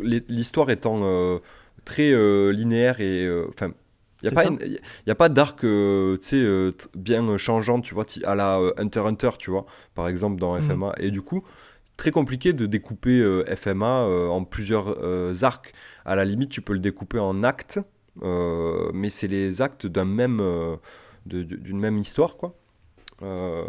L'histoire 0.00 0.70
étant 0.70 1.02
euh, 1.04 1.38
très 1.84 2.10
euh, 2.12 2.50
linéaire 2.52 3.00
et. 3.00 3.30
Enfin. 3.48 3.70
Il 4.24 4.30
n'y 4.30 4.38
a, 4.38 5.12
a 5.12 5.14
pas 5.14 5.28
d'arc 5.28 5.62
euh, 5.64 6.16
tu 6.16 6.26
sais, 6.28 6.36
euh, 6.36 6.72
bien 6.96 7.36
changeant, 7.38 7.80
tu 7.80 7.94
vois, 7.94 8.06
à 8.24 8.34
la 8.34 8.58
euh, 8.58 8.72
Hunter 8.76 9.00
Hunter, 9.00 9.30
tu 9.38 9.50
vois, 9.50 9.66
par 9.94 10.08
exemple 10.08 10.40
dans 10.40 10.54
Mhm. 10.56 10.62
FMA. 10.62 10.94
Et 10.98 11.12
du 11.12 11.22
coup, 11.22 11.44
très 11.96 12.10
compliqué 12.10 12.52
de 12.52 12.66
découper 12.66 13.20
FMA 13.56 14.04
en 14.30 14.42
plusieurs 14.44 14.96
arcs. 15.44 15.72
À 16.04 16.16
la 16.16 16.24
limite, 16.24 16.50
tu 16.50 16.60
peux 16.60 16.72
le 16.72 16.80
découper 16.80 17.20
en 17.20 17.44
actes, 17.44 17.78
mais 18.22 19.10
c'est 19.10 19.28
les 19.28 19.60
actes 19.62 19.86
d'un 19.86 20.04
même, 20.04 20.40
d'une 21.26 21.78
même 21.78 21.98
histoire, 21.98 22.36
quoi. 22.36 22.56
Euh, 23.22 23.62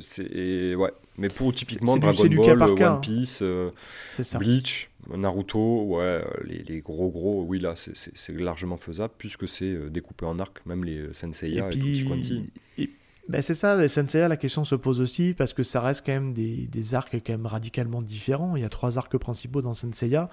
c'est 0.00 0.74
ouais, 0.74 0.90
mais 1.18 1.28
pour 1.28 1.52
typiquement 1.54 1.96
Dragon 1.96 2.24
du 2.24 2.36
cas 2.38 2.54
Ball, 2.54 2.74
cas, 2.74 2.90
One 2.90 2.96
hein. 2.96 3.00
Piece, 3.02 3.40
euh, 3.42 3.68
ça. 4.10 4.38
Bleach, 4.38 4.88
Naruto, 5.14 5.82
ouais, 5.84 6.00
euh, 6.02 6.22
les, 6.44 6.62
les 6.62 6.80
gros 6.80 7.10
gros, 7.10 7.44
oui 7.46 7.58
là, 7.58 7.74
c'est- 7.76 8.32
largement 8.38 8.76
faisable 8.76 9.12
puisque 9.18 9.46
c'est 9.48 9.64
euh, 9.72 9.90
découpé 9.90 10.24
en 10.24 10.38
arcs, 10.38 10.64
même 10.64 10.84
les 10.84 10.98
euh, 10.98 11.12
Senseiya 11.12 11.68
et, 11.72 12.82
et- 12.82 12.90
ben 13.28 13.40
c'est 13.40 13.54
ça, 13.54 13.76
les 13.76 13.88
Senseiya, 13.88 14.26
la 14.28 14.36
question 14.36 14.64
se 14.64 14.74
pose 14.74 15.00
aussi 15.00 15.32
parce 15.34 15.52
que 15.52 15.62
ça 15.62 15.80
reste 15.80 16.02
quand 16.04 16.12
même 16.12 16.32
des, 16.32 16.66
des 16.66 16.94
arcs 16.94 17.12
quand 17.24 17.32
même 17.32 17.46
radicalement 17.46 18.02
différents. 18.02 18.56
Il 18.56 18.62
y 18.62 18.64
a 18.64 18.68
trois 18.68 18.98
arcs 18.98 19.16
principaux 19.16 19.62
dans 19.62 19.74
Senseiya 19.74 20.28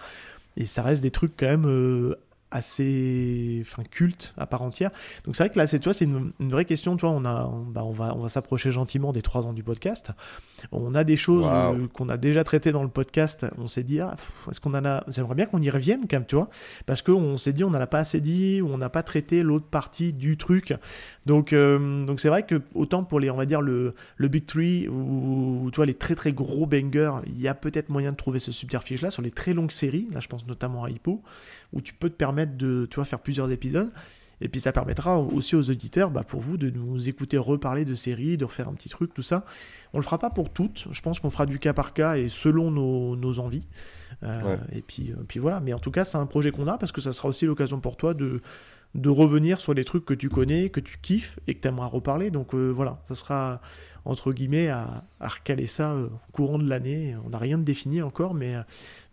et 0.57 0.65
ça 0.65 0.81
reste 0.81 1.03
des 1.03 1.11
trucs 1.11 1.33
quand 1.37 1.45
même 1.47 1.67
euh, 1.67 2.15
assez 2.51 3.59
enfin 3.61 3.83
cultes 3.83 4.33
à 4.37 4.45
part 4.45 4.61
entière. 4.61 4.91
Donc 5.23 5.35
c'est 5.35 5.43
vrai 5.43 5.49
que 5.49 5.57
là, 5.57 5.67
c'est 5.67 5.79
tu 5.79 5.85
vois, 5.85 5.93
c'est 5.93 6.05
une, 6.05 6.31
une 6.39 6.51
vraie 6.51 6.65
question. 6.65 6.95
Tu 6.95 7.05
vois, 7.05 7.15
on 7.15 7.25
a, 7.25 7.45
on, 7.45 7.63
bah, 7.63 7.83
on 7.83 7.91
va, 7.91 8.15
on 8.15 8.21
va 8.21 8.29
s'approcher 8.29 8.71
gentiment 8.71 9.13
des 9.13 9.21
trois 9.21 9.45
ans 9.45 9.53
du 9.53 9.63
podcast. 9.63 10.11
On 10.71 10.95
a 10.95 11.03
des 11.03 11.17
choses 11.17 11.45
euh, 11.51 11.87
qu'on 11.93 12.09
a 12.09 12.17
déjà 12.17 12.43
traitées 12.43 12.71
dans 12.71 12.83
le 12.83 12.89
podcast. 12.89 13.45
On 13.57 13.67
s'est 13.67 13.83
dit, 13.83 13.99
ah, 13.99 14.15
est-ce 14.49 14.59
qu'on 14.59 14.73
en 14.73 14.85
a 14.85 15.03
J'aimerais 15.07 15.35
bien 15.35 15.45
qu'on 15.45 15.61
y 15.61 15.69
revienne 15.69 16.01
quand 16.09 16.17
même, 16.17 16.25
tu 16.25 16.35
vois, 16.35 16.49
parce 16.85 17.01
qu'on 17.01 17.37
s'est 17.37 17.53
dit, 17.53 17.63
on 17.63 17.69
n'en 17.69 17.79
a 17.79 17.87
pas 17.87 17.99
assez 17.99 18.19
dit, 18.19 18.61
ou 18.61 18.69
on 18.69 18.77
n'a 18.77 18.89
pas 18.89 19.03
traité 19.03 19.43
l'autre 19.43 19.67
partie 19.67 20.13
du 20.13 20.37
truc. 20.37 20.73
Donc, 21.25 21.53
euh, 21.53 22.05
donc 22.05 22.19
c'est 22.19 22.29
vrai 22.29 22.43
que 22.43 22.61
autant 22.73 23.03
pour 23.03 23.19
les, 23.19 23.29
on 23.29 23.37
va 23.37 23.45
dire 23.45 23.61
le, 23.61 23.93
le 24.17 24.27
Big 24.27 24.45
Three 24.45 24.87
ou 24.87 25.69
tu 25.71 25.75
vois 25.75 25.85
les 25.85 25.93
très 25.93 26.15
très 26.15 26.31
gros 26.31 26.65
bangers, 26.65 27.11
il 27.27 27.39
y 27.39 27.47
a 27.47 27.53
peut-être 27.53 27.89
moyen 27.89 28.11
de 28.11 28.17
trouver 28.17 28.39
ce 28.39 28.51
subterfuge 28.51 29.01
là 29.01 29.11
sur 29.11 29.21
les 29.21 29.31
très 29.31 29.53
longues 29.53 29.71
séries. 29.71 30.07
Là, 30.11 30.19
je 30.19 30.27
pense 30.27 30.47
notamment 30.47 30.83
à 30.83 30.89
Hippo, 30.89 31.21
où 31.73 31.81
tu 31.81 31.93
peux 31.93 32.09
te 32.09 32.15
permettre 32.15 32.57
de, 32.57 32.87
tu 32.89 32.95
vois, 32.95 33.05
faire 33.05 33.19
plusieurs 33.19 33.51
épisodes. 33.51 33.89
Et 34.41 34.47
puis 34.47 34.61
ça 34.61 34.71
permettra 34.71 35.19
aussi 35.19 35.55
aux 35.55 35.69
auditeurs, 35.69 36.11
bah, 36.11 36.23
pour 36.23 36.39
vous, 36.39 36.55
de 36.55 36.69
nous 36.69 37.09
écouter 37.09 37.37
reparler 37.37 37.83
de 37.83 37.93
séries, 37.93 38.37
de 38.37 38.45
refaire 38.45 38.69
un 38.69 38.73
petit 38.73 38.87
truc, 38.87 39.13
tout 39.13 39.21
ça. 39.21 39.43
On 39.93 39.97
le 39.97 40.03
fera 40.03 40.17
pas 40.17 40.29
pour 40.29 40.49
toutes. 40.49 40.87
Je 40.91 41.01
pense 41.01 41.19
qu'on 41.19 41.29
fera 41.29 41.45
du 41.45 41.59
cas 41.59 41.73
par 41.73 41.93
cas 41.93 42.15
et 42.15 42.29
selon 42.29 42.71
nos, 42.71 43.15
nos 43.17 43.39
envies. 43.39 43.67
Euh, 44.23 44.41
Ouais. 44.41 44.59
Et 44.71 44.81
puis, 44.81 45.11
euh, 45.11 45.15
puis 45.27 45.39
voilà. 45.39 45.59
Mais 45.59 45.73
en 45.73 45.79
tout 45.79 45.91
cas, 45.91 46.05
c'est 46.05 46.17
un 46.17 46.25
projet 46.25 46.51
qu'on 46.51 46.67
a 46.67 46.77
parce 46.77 46.93
que 46.93 47.01
ça 47.01 47.11
sera 47.11 47.27
aussi 47.27 47.45
l'occasion 47.45 47.79
pour 47.81 47.97
toi 47.97 48.13
de 48.13 48.41
de 48.95 49.09
revenir 49.09 49.59
sur 49.59 49.73
les 49.73 49.85
trucs 49.85 50.05
que 50.05 50.13
tu 50.13 50.29
connais, 50.29 50.69
que 50.69 50.79
tu 50.79 50.97
kiffes 50.99 51.39
et 51.47 51.53
que 51.53 51.61
tu 51.61 51.67
aimeras 51.67 51.85
reparler. 51.87 52.31
Donc 52.31 52.55
euh, 52.55 52.69
voilà, 52.69 53.01
ça 53.07 53.15
sera 53.15 53.61
entre 54.09 54.33
guillemets 54.33 54.69
à, 54.69 55.03
à 55.19 55.27
recaler 55.27 55.67
ça 55.67 55.91
euh, 55.91 56.07
au 56.07 56.31
courant 56.31 56.57
de 56.57 56.67
l'année. 56.67 57.15
On 57.25 57.29
n'a 57.29 57.37
rien 57.37 57.57
de 57.57 57.63
défini 57.63 58.01
encore, 58.01 58.33
mais, 58.33 58.55
euh, 58.55 58.61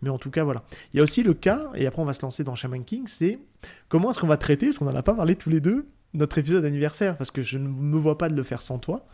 mais 0.02 0.10
en 0.10 0.18
tout 0.18 0.30
cas 0.30 0.44
voilà. 0.44 0.62
Il 0.92 0.96
y 0.96 1.00
a 1.00 1.02
aussi 1.02 1.22
le 1.22 1.34
cas, 1.34 1.70
et 1.74 1.86
après 1.86 2.02
on 2.02 2.04
va 2.04 2.14
se 2.14 2.22
lancer 2.22 2.44
dans 2.44 2.54
Shaman 2.54 2.84
King, 2.84 3.04
c'est 3.06 3.38
comment 3.88 4.10
est-ce 4.10 4.20
qu'on 4.20 4.26
va 4.26 4.38
traiter, 4.38 4.66
parce 4.66 4.78
qu'on 4.78 4.86
n'en 4.86 4.94
a 4.94 5.02
pas 5.02 5.14
parlé 5.14 5.36
tous 5.36 5.50
les 5.50 5.60
deux, 5.60 5.86
notre 6.14 6.38
épisode 6.38 6.64
anniversaire, 6.64 7.16
parce 7.16 7.30
que 7.30 7.42
je 7.42 7.58
ne 7.58 7.68
me 7.68 7.98
vois 7.98 8.16
pas 8.16 8.28
de 8.28 8.36
le 8.36 8.42
faire 8.42 8.62
sans 8.62 8.78
toi. 8.78 9.06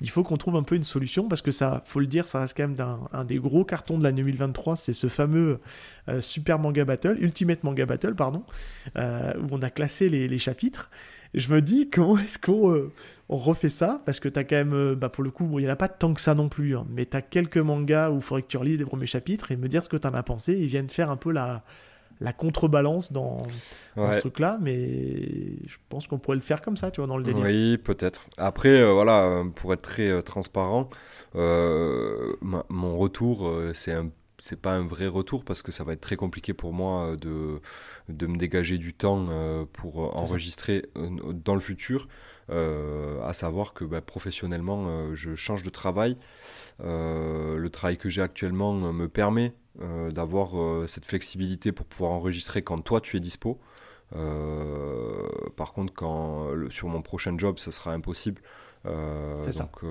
Il 0.00 0.10
faut 0.10 0.22
qu'on 0.22 0.36
trouve 0.36 0.54
un 0.54 0.62
peu 0.62 0.76
une 0.76 0.84
solution 0.84 1.26
parce 1.26 1.42
que 1.42 1.50
ça, 1.50 1.82
faut 1.84 1.98
le 1.98 2.06
dire, 2.06 2.28
ça 2.28 2.38
reste 2.38 2.56
quand 2.56 2.68
même 2.68 2.76
un 3.12 3.24
des 3.24 3.38
gros 3.38 3.64
cartons 3.64 3.98
de 3.98 4.04
l'année 4.04 4.22
2023. 4.22 4.76
C'est 4.76 4.92
ce 4.92 5.08
fameux 5.08 5.58
euh, 6.08 6.20
Super 6.20 6.60
Manga 6.60 6.84
Battle, 6.84 7.16
Ultimate 7.20 7.64
Manga 7.64 7.84
Battle, 7.84 8.14
pardon, 8.14 8.44
où 8.94 9.46
on 9.50 9.58
a 9.58 9.70
classé 9.70 10.08
les 10.08 10.38
chapitres. 10.38 10.88
Et 11.34 11.40
je 11.40 11.52
me 11.52 11.60
dis, 11.60 11.90
comment 11.90 12.18
est-ce 12.18 12.38
qu'on 12.38 12.72
euh, 12.72 12.92
on 13.28 13.36
refait 13.36 13.68
ça? 13.68 14.00
Parce 14.06 14.20
que 14.20 14.28
t'as 14.28 14.44
quand 14.44 14.56
même, 14.56 14.72
euh, 14.72 14.94
bah 14.94 15.08
pour 15.08 15.22
le 15.24 15.30
coup, 15.30 15.44
bon, 15.44 15.58
il 15.58 15.62
n'y 15.62 15.68
en 15.68 15.72
a 15.72 15.76
pas 15.76 15.88
tant 15.88 16.14
que 16.14 16.20
ça 16.20 16.34
non 16.34 16.48
plus, 16.48 16.76
hein, 16.76 16.86
mais 16.90 17.04
t'as 17.04 17.20
quelques 17.20 17.58
mangas 17.58 18.10
où 18.10 18.16
il 18.16 18.22
faudrait 18.22 18.42
que 18.42 18.48
tu 18.48 18.56
relises 18.56 18.78
les 18.78 18.84
premiers 18.84 19.06
chapitres 19.06 19.52
et 19.52 19.56
me 19.56 19.68
dire 19.68 19.84
ce 19.84 19.88
que 19.88 19.96
t'en 19.96 20.14
as 20.14 20.22
pensé. 20.22 20.54
Ils 20.54 20.66
viennent 20.66 20.88
faire 20.88 21.10
un 21.10 21.16
peu 21.16 21.30
la, 21.30 21.62
la 22.20 22.32
contrebalance 22.32 23.12
dans, 23.12 23.42
ce 23.96 24.18
truc-là, 24.20 24.58
mais 24.60 24.86
je 25.66 25.76
pense 25.88 26.06
qu'on 26.06 26.18
pourrait 26.18 26.36
le 26.36 26.42
faire 26.42 26.62
comme 26.62 26.76
ça, 26.76 26.90
tu 26.90 27.00
vois, 27.00 27.08
dans 27.08 27.18
le 27.18 27.24
délire. 27.24 27.44
Oui, 27.44 27.76
peut-être. 27.78 28.24
Après, 28.38 28.80
euh, 28.80 28.92
voilà, 28.92 29.42
pour 29.54 29.72
être 29.72 29.82
très 29.82 30.22
transparent, 30.22 30.88
mon 31.34 32.96
retour, 32.96 33.52
c'est 33.74 33.92
un 33.92 34.10
c'est 34.38 34.60
pas 34.60 34.72
un 34.72 34.86
vrai 34.86 35.06
retour 35.08 35.44
parce 35.44 35.62
que 35.62 35.72
ça 35.72 35.84
va 35.84 35.92
être 35.92 36.00
très 36.00 36.16
compliqué 36.16 36.54
pour 36.54 36.72
moi 36.72 37.16
de, 37.16 37.60
de 38.08 38.26
me 38.26 38.36
dégager 38.36 38.78
du 38.78 38.94
temps 38.94 39.26
euh, 39.30 39.64
pour 39.72 40.16
enregistrer 40.16 40.86
euh, 40.96 41.32
dans 41.32 41.54
le 41.54 41.60
futur. 41.60 42.08
Euh, 42.50 43.20
à 43.24 43.34
savoir 43.34 43.74
que 43.74 43.84
bah, 43.84 44.00
professionnellement, 44.00 45.14
je 45.14 45.34
change 45.34 45.62
de 45.62 45.70
travail. 45.70 46.16
le 46.80 47.68
travail 47.68 47.98
que 47.98 48.08
j'ai 48.08 48.22
actuellement 48.22 48.72
me 48.72 49.08
permet 49.08 49.54
d'avoir 50.10 50.88
cette 50.88 51.04
flexibilité 51.04 51.72
pour 51.72 51.86
pouvoir 51.86 52.12
enregistrer 52.12 52.62
quand 52.62 52.80
toi 52.80 53.00
tu 53.00 53.16
es 53.16 53.20
dispo. 53.20 53.60
par 54.12 55.72
contre, 55.74 55.92
quand 55.92 56.48
sur 56.70 56.88
mon 56.88 57.02
prochain 57.02 57.36
job, 57.36 57.58
ça 57.58 57.70
sera 57.70 57.92
impossible. 57.92 58.40
donc, 58.84 59.84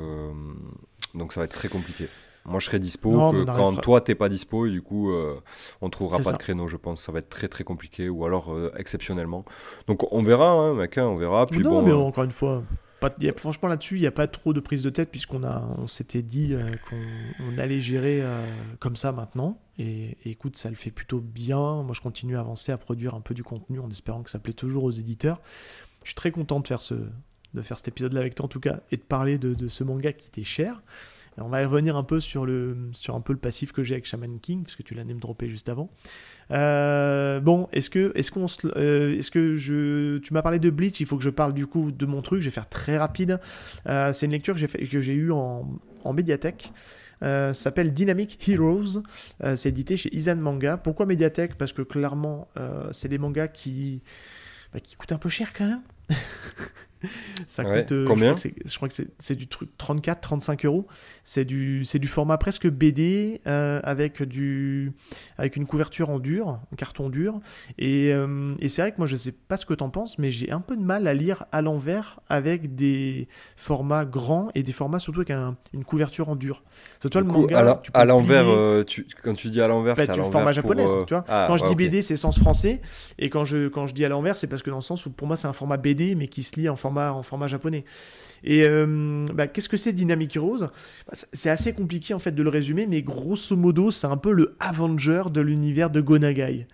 donc 1.14 1.34
ça 1.34 1.42
va 1.42 1.46
être 1.46 1.54
très 1.54 1.70
compliqué. 1.70 2.08
Moi, 2.48 2.62
je 2.62 2.68
serai 2.68 2.80
dispo 2.80 3.12
quand 3.46 3.76
toi, 3.82 4.00
t'es 4.00 4.16
pas 4.16 4.30
dispo 4.30 4.66
et 4.66 4.72
du 4.72 4.82
coup, 4.82 5.12
euh, 5.12 5.36
on 5.82 5.90
trouvera 5.90 6.20
pas 6.20 6.32
de 6.32 6.38
créneau, 6.38 6.68
je 6.70 6.78
pense. 6.78 7.04
Ça 7.04 7.12
va 7.12 7.20
être 7.20 7.30
très 7.30 7.50
très 7.50 7.66
compliqué 7.66 8.10
ou 8.10 8.26
alors 8.26 8.54
euh, 8.54 8.72
exceptionnellement. 8.78 9.44
Donc, 9.88 10.12
on 10.14 10.24
verra, 10.24 10.50
hein, 10.52 10.74
mec, 10.74 10.98
hein, 10.98 11.08
on 11.08 11.18
verra. 11.18 11.46
Puis 11.46 11.60
non, 11.60 11.70
bon, 11.70 11.82
mais 11.82 11.92
euh, 11.92 11.98
encore 11.98 12.24
une 12.24 12.32
fois, 12.32 12.64
pas, 13.02 13.14
franchement 13.36 13.68
là-dessus, 13.68 13.98
il 13.98 14.02
n'y 14.02 14.08
a 14.08 14.12
pas 14.12 14.28
trop 14.28 14.54
de 14.54 14.62
prise 14.62 14.82
de 14.82 14.90
tête 14.90 15.12
puisqu'on 15.12 15.44
a, 15.44 15.62
on 15.78 15.88
s'était 15.88 16.22
dit 16.22 16.56
qu'on 16.90 17.58
allait 17.58 17.82
gérer 17.82 18.24
comme 18.80 18.96
ça 18.96 19.12
maintenant. 19.12 19.60
Et, 19.78 20.18
écoute, 20.26 20.56
ça 20.56 20.70
le 20.70 20.76
fait 20.76 20.90
plutôt 20.92 21.20
bien. 21.20 21.84
Moi, 21.84 21.94
je 21.94 22.02
continue 22.02 22.38
à 22.38 22.40
avancer, 22.40 22.72
à 22.72 22.78
produire 22.78 23.14
un 23.14 23.22
peu 23.22 23.34
du 23.34 23.44
contenu 23.44 23.82
en 23.82 23.90
espérant 23.90 24.24
que 24.24 24.30
ça 24.30 24.40
plaît 24.40 24.54
toujours 24.54 24.86
aux 24.86 24.92
éditeurs. 24.92 25.42
Je 26.04 26.10
suis 26.12 26.16
très 26.16 26.32
content 26.32 26.62
de 26.62 26.68
faire 26.68 26.80
ce, 26.80 26.96
de 27.54 27.62
faire 27.62 27.76
cet 27.76 27.90
épisode-là 27.90 28.22
avec 28.22 28.36
toi 28.36 28.46
en 28.46 28.50
tout 28.50 28.62
cas 28.62 28.80
et 28.92 28.96
de 28.96 29.02
parler 29.02 29.38
de, 29.38 29.54
de 29.54 29.68
ce 29.68 29.84
manga 29.84 30.14
qui 30.14 30.32
t'est 30.32 30.46
cher 30.46 30.82
on 31.40 31.50
va 31.50 31.66
revenir 31.68 31.96
un 31.96 32.04
peu 32.04 32.20
sur, 32.20 32.46
le, 32.46 32.76
sur 32.94 33.16
un 33.16 33.22
peu 33.22 33.34
le 33.34 33.40
passif 33.40 33.72
que 33.72 33.84
j'ai 33.84 33.96
avec 33.96 34.06
Shaman 34.06 34.40
King, 34.40 34.64
parce 34.64 34.76
que 34.76 34.84
tu 34.84 34.94
l'as 34.96 35.04
même 35.04 35.20
droppé 35.20 35.50
juste 35.50 35.70
avant. 35.70 35.92
Euh, 36.52 37.40
bon, 37.40 37.68
est-ce 37.74 37.90
que, 37.90 38.12
est-ce 38.16 38.32
qu'on 38.32 38.48
euh, 38.76 39.18
est-ce 39.18 39.30
que 39.30 39.56
je, 39.56 40.18
tu 40.20 40.34
m'as 40.34 40.42
parlé 40.42 40.60
de 40.60 40.70
Bleach, 40.70 41.00
il 41.00 41.06
faut 41.06 41.18
que 41.18 41.24
je 41.24 41.30
parle 41.30 41.54
du 41.54 41.68
coup 41.68 41.92
de 41.92 42.06
mon 42.06 42.22
truc, 42.22 42.42
je 42.42 42.46
vais 42.46 42.52
faire 42.52 42.68
très 42.68 42.98
rapide. 42.98 43.40
Euh, 43.88 44.14
c'est 44.14 44.26
une 44.26 44.32
lecture 44.32 44.56
que 44.56 44.60
j'ai, 44.60 44.68
que 44.68 45.02
j'ai 45.02 45.14
eue 45.14 45.32
en, 45.32 45.68
en 46.04 46.14
médiathèque. 46.14 46.72
s'appelle 47.22 47.94
Dynamic 47.94 48.48
Heroes. 48.48 49.04
c'est 49.56 49.70
édité 49.70 49.98
chez 49.98 50.16
Izan 50.16 50.38
Manga. 50.38 50.78
Pourquoi 50.78 51.06
médiathèque? 51.06 51.56
Parce 51.56 51.74
que 51.74 51.84
clairement, 51.84 52.48
c'est 52.92 53.10
des 53.10 53.18
mangas 53.18 53.50
qui, 53.50 54.02
bah, 54.74 54.80
qui 54.80 54.96
coûtent 54.96 55.12
un 55.12 55.20
peu 55.20 55.30
cher 55.30 55.54
quand 55.54 55.68
même. 55.68 55.82
ça 57.46 57.64
coûte. 57.64 57.92
Euh, 57.92 58.06
combien 58.06 58.36
je 58.38 58.76
crois 58.76 58.88
que 58.88 58.96
c'est 59.20 59.36
du 59.36 59.48
truc 59.48 59.70
34, 59.78 60.22
35 60.22 60.66
euros. 60.66 60.88
C'est 61.24 61.46
du, 61.46 61.84
du 61.84 62.08
format 62.08 62.38
presque 62.38 62.68
BD 62.68 63.42
euh, 63.48 63.80
avec, 63.84 64.24
du, 64.24 64.92
avec 65.38 65.56
une 65.56 65.66
couverture 65.66 66.10
en 66.10 66.20
dur, 66.20 66.48
en 66.48 66.76
carton 66.76 67.10
dur. 67.10 67.40
Et, 67.78 68.14
euh, 68.14 68.56
et 68.60 68.70
c'est 68.70 68.82
vrai 68.82 68.92
que 68.92 68.98
moi, 68.98 69.08
je 69.08 69.16
sais 69.16 69.32
pas 69.32 69.58
ce 69.58 69.66
que 69.66 69.74
tu 69.74 69.84
en 69.84 69.90
penses, 69.90 70.18
mais 70.18 70.32
j'ai 70.32 70.52
un 70.52 70.62
peu 70.62 70.76
de 70.76 70.84
mal 70.84 71.08
à 71.08 71.14
lire 71.14 71.46
à 71.52 71.62
l'envers 71.62 72.20
avec 72.30 72.76
des 72.76 73.28
formats 73.56 74.06
grands 74.06 74.50
et 74.56 74.64
des 74.64 74.72
formats 74.72 75.00
surtout 75.00 75.22
avec 75.22 75.32
une 75.74 75.84
couverture 75.84 76.30
en 76.30 76.36
dur. 76.36 76.64
C'est 77.02 77.10
toi 77.10 77.22
le 77.22 77.28
manga. 77.28 77.82
À 77.94 78.06
l'envers, 78.06 78.46
quand 79.24 79.34
tu 79.34 79.50
dis 79.50 79.62
à 79.62 79.68
l'envers, 79.68 79.96
bah, 79.96 80.04
c'est 80.06 80.16
l'envers. 80.16 80.32
format 80.32 80.52
japonais, 80.52 80.86
tu 81.06 81.14
vois. 81.14 81.26
Ah, 81.28 81.46
quand 81.48 81.58
je 81.58 81.66
dis 81.66 81.76
BD, 81.76 82.02
c'est 82.02 82.18
sens 82.18 82.40
français. 82.40 82.82
Et 83.18 83.30
quand 83.30 83.46
je, 83.46 83.68
quand 83.68 83.88
je 83.88 83.94
dis 83.94 84.06
à 84.06 84.10
l'envers, 84.10 84.38
c'est 84.38 84.48
parce 84.48 84.62
que 84.62 84.70
dans 84.70 84.78
le 84.78 84.82
sens 84.82 85.06
où 85.06 85.12
pour 85.12 85.28
moi, 85.28 85.38
c'est 85.38 85.48
un 85.48 85.54
format 85.54 85.78
BD, 85.78 86.16
mais 86.16 86.28
qui 86.28 86.44
se 86.44 86.60
lit 86.60 86.70
en 86.70 86.76
format 86.76 86.97
en 86.98 87.24
format 87.24 87.48
japonais. 87.48 87.86
Et 88.44 88.64
euh, 88.64 89.26
bah, 89.34 89.48
qu'est-ce 89.48 89.70
que 89.70 89.78
c'est 89.78 89.94
Dynamic 89.94 90.36
Heroes? 90.36 90.60
Bah, 90.60 90.70
C'est 91.12 91.50
assez 91.50 91.74
compliqué 91.74 92.14
en 92.14 92.20
fait 92.20 92.32
de 92.32 92.44
le 92.44 92.50
résumer, 92.50 92.88
mais 92.88 93.02
grosso 93.02 93.56
modo, 93.56 93.92
c'est 93.92 94.08
un 94.08 94.18
peu 94.18 94.32
le 94.32 94.56
Avenger 94.60 95.24
de 95.32 95.42
l'univers 95.42 95.90
de 95.90 96.02
Gonagai. 96.02 96.68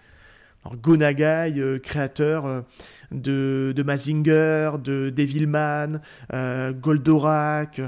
Alors, 0.66 0.78
Gonagai, 0.78 1.56
euh, 1.58 1.78
créateur 1.78 2.46
euh, 2.46 2.62
de, 3.12 3.74
de, 3.76 3.84
Mazinger, 3.84 4.72
de 4.82 5.10
Devilman, 5.10 6.00
Goldorak, 6.32 7.82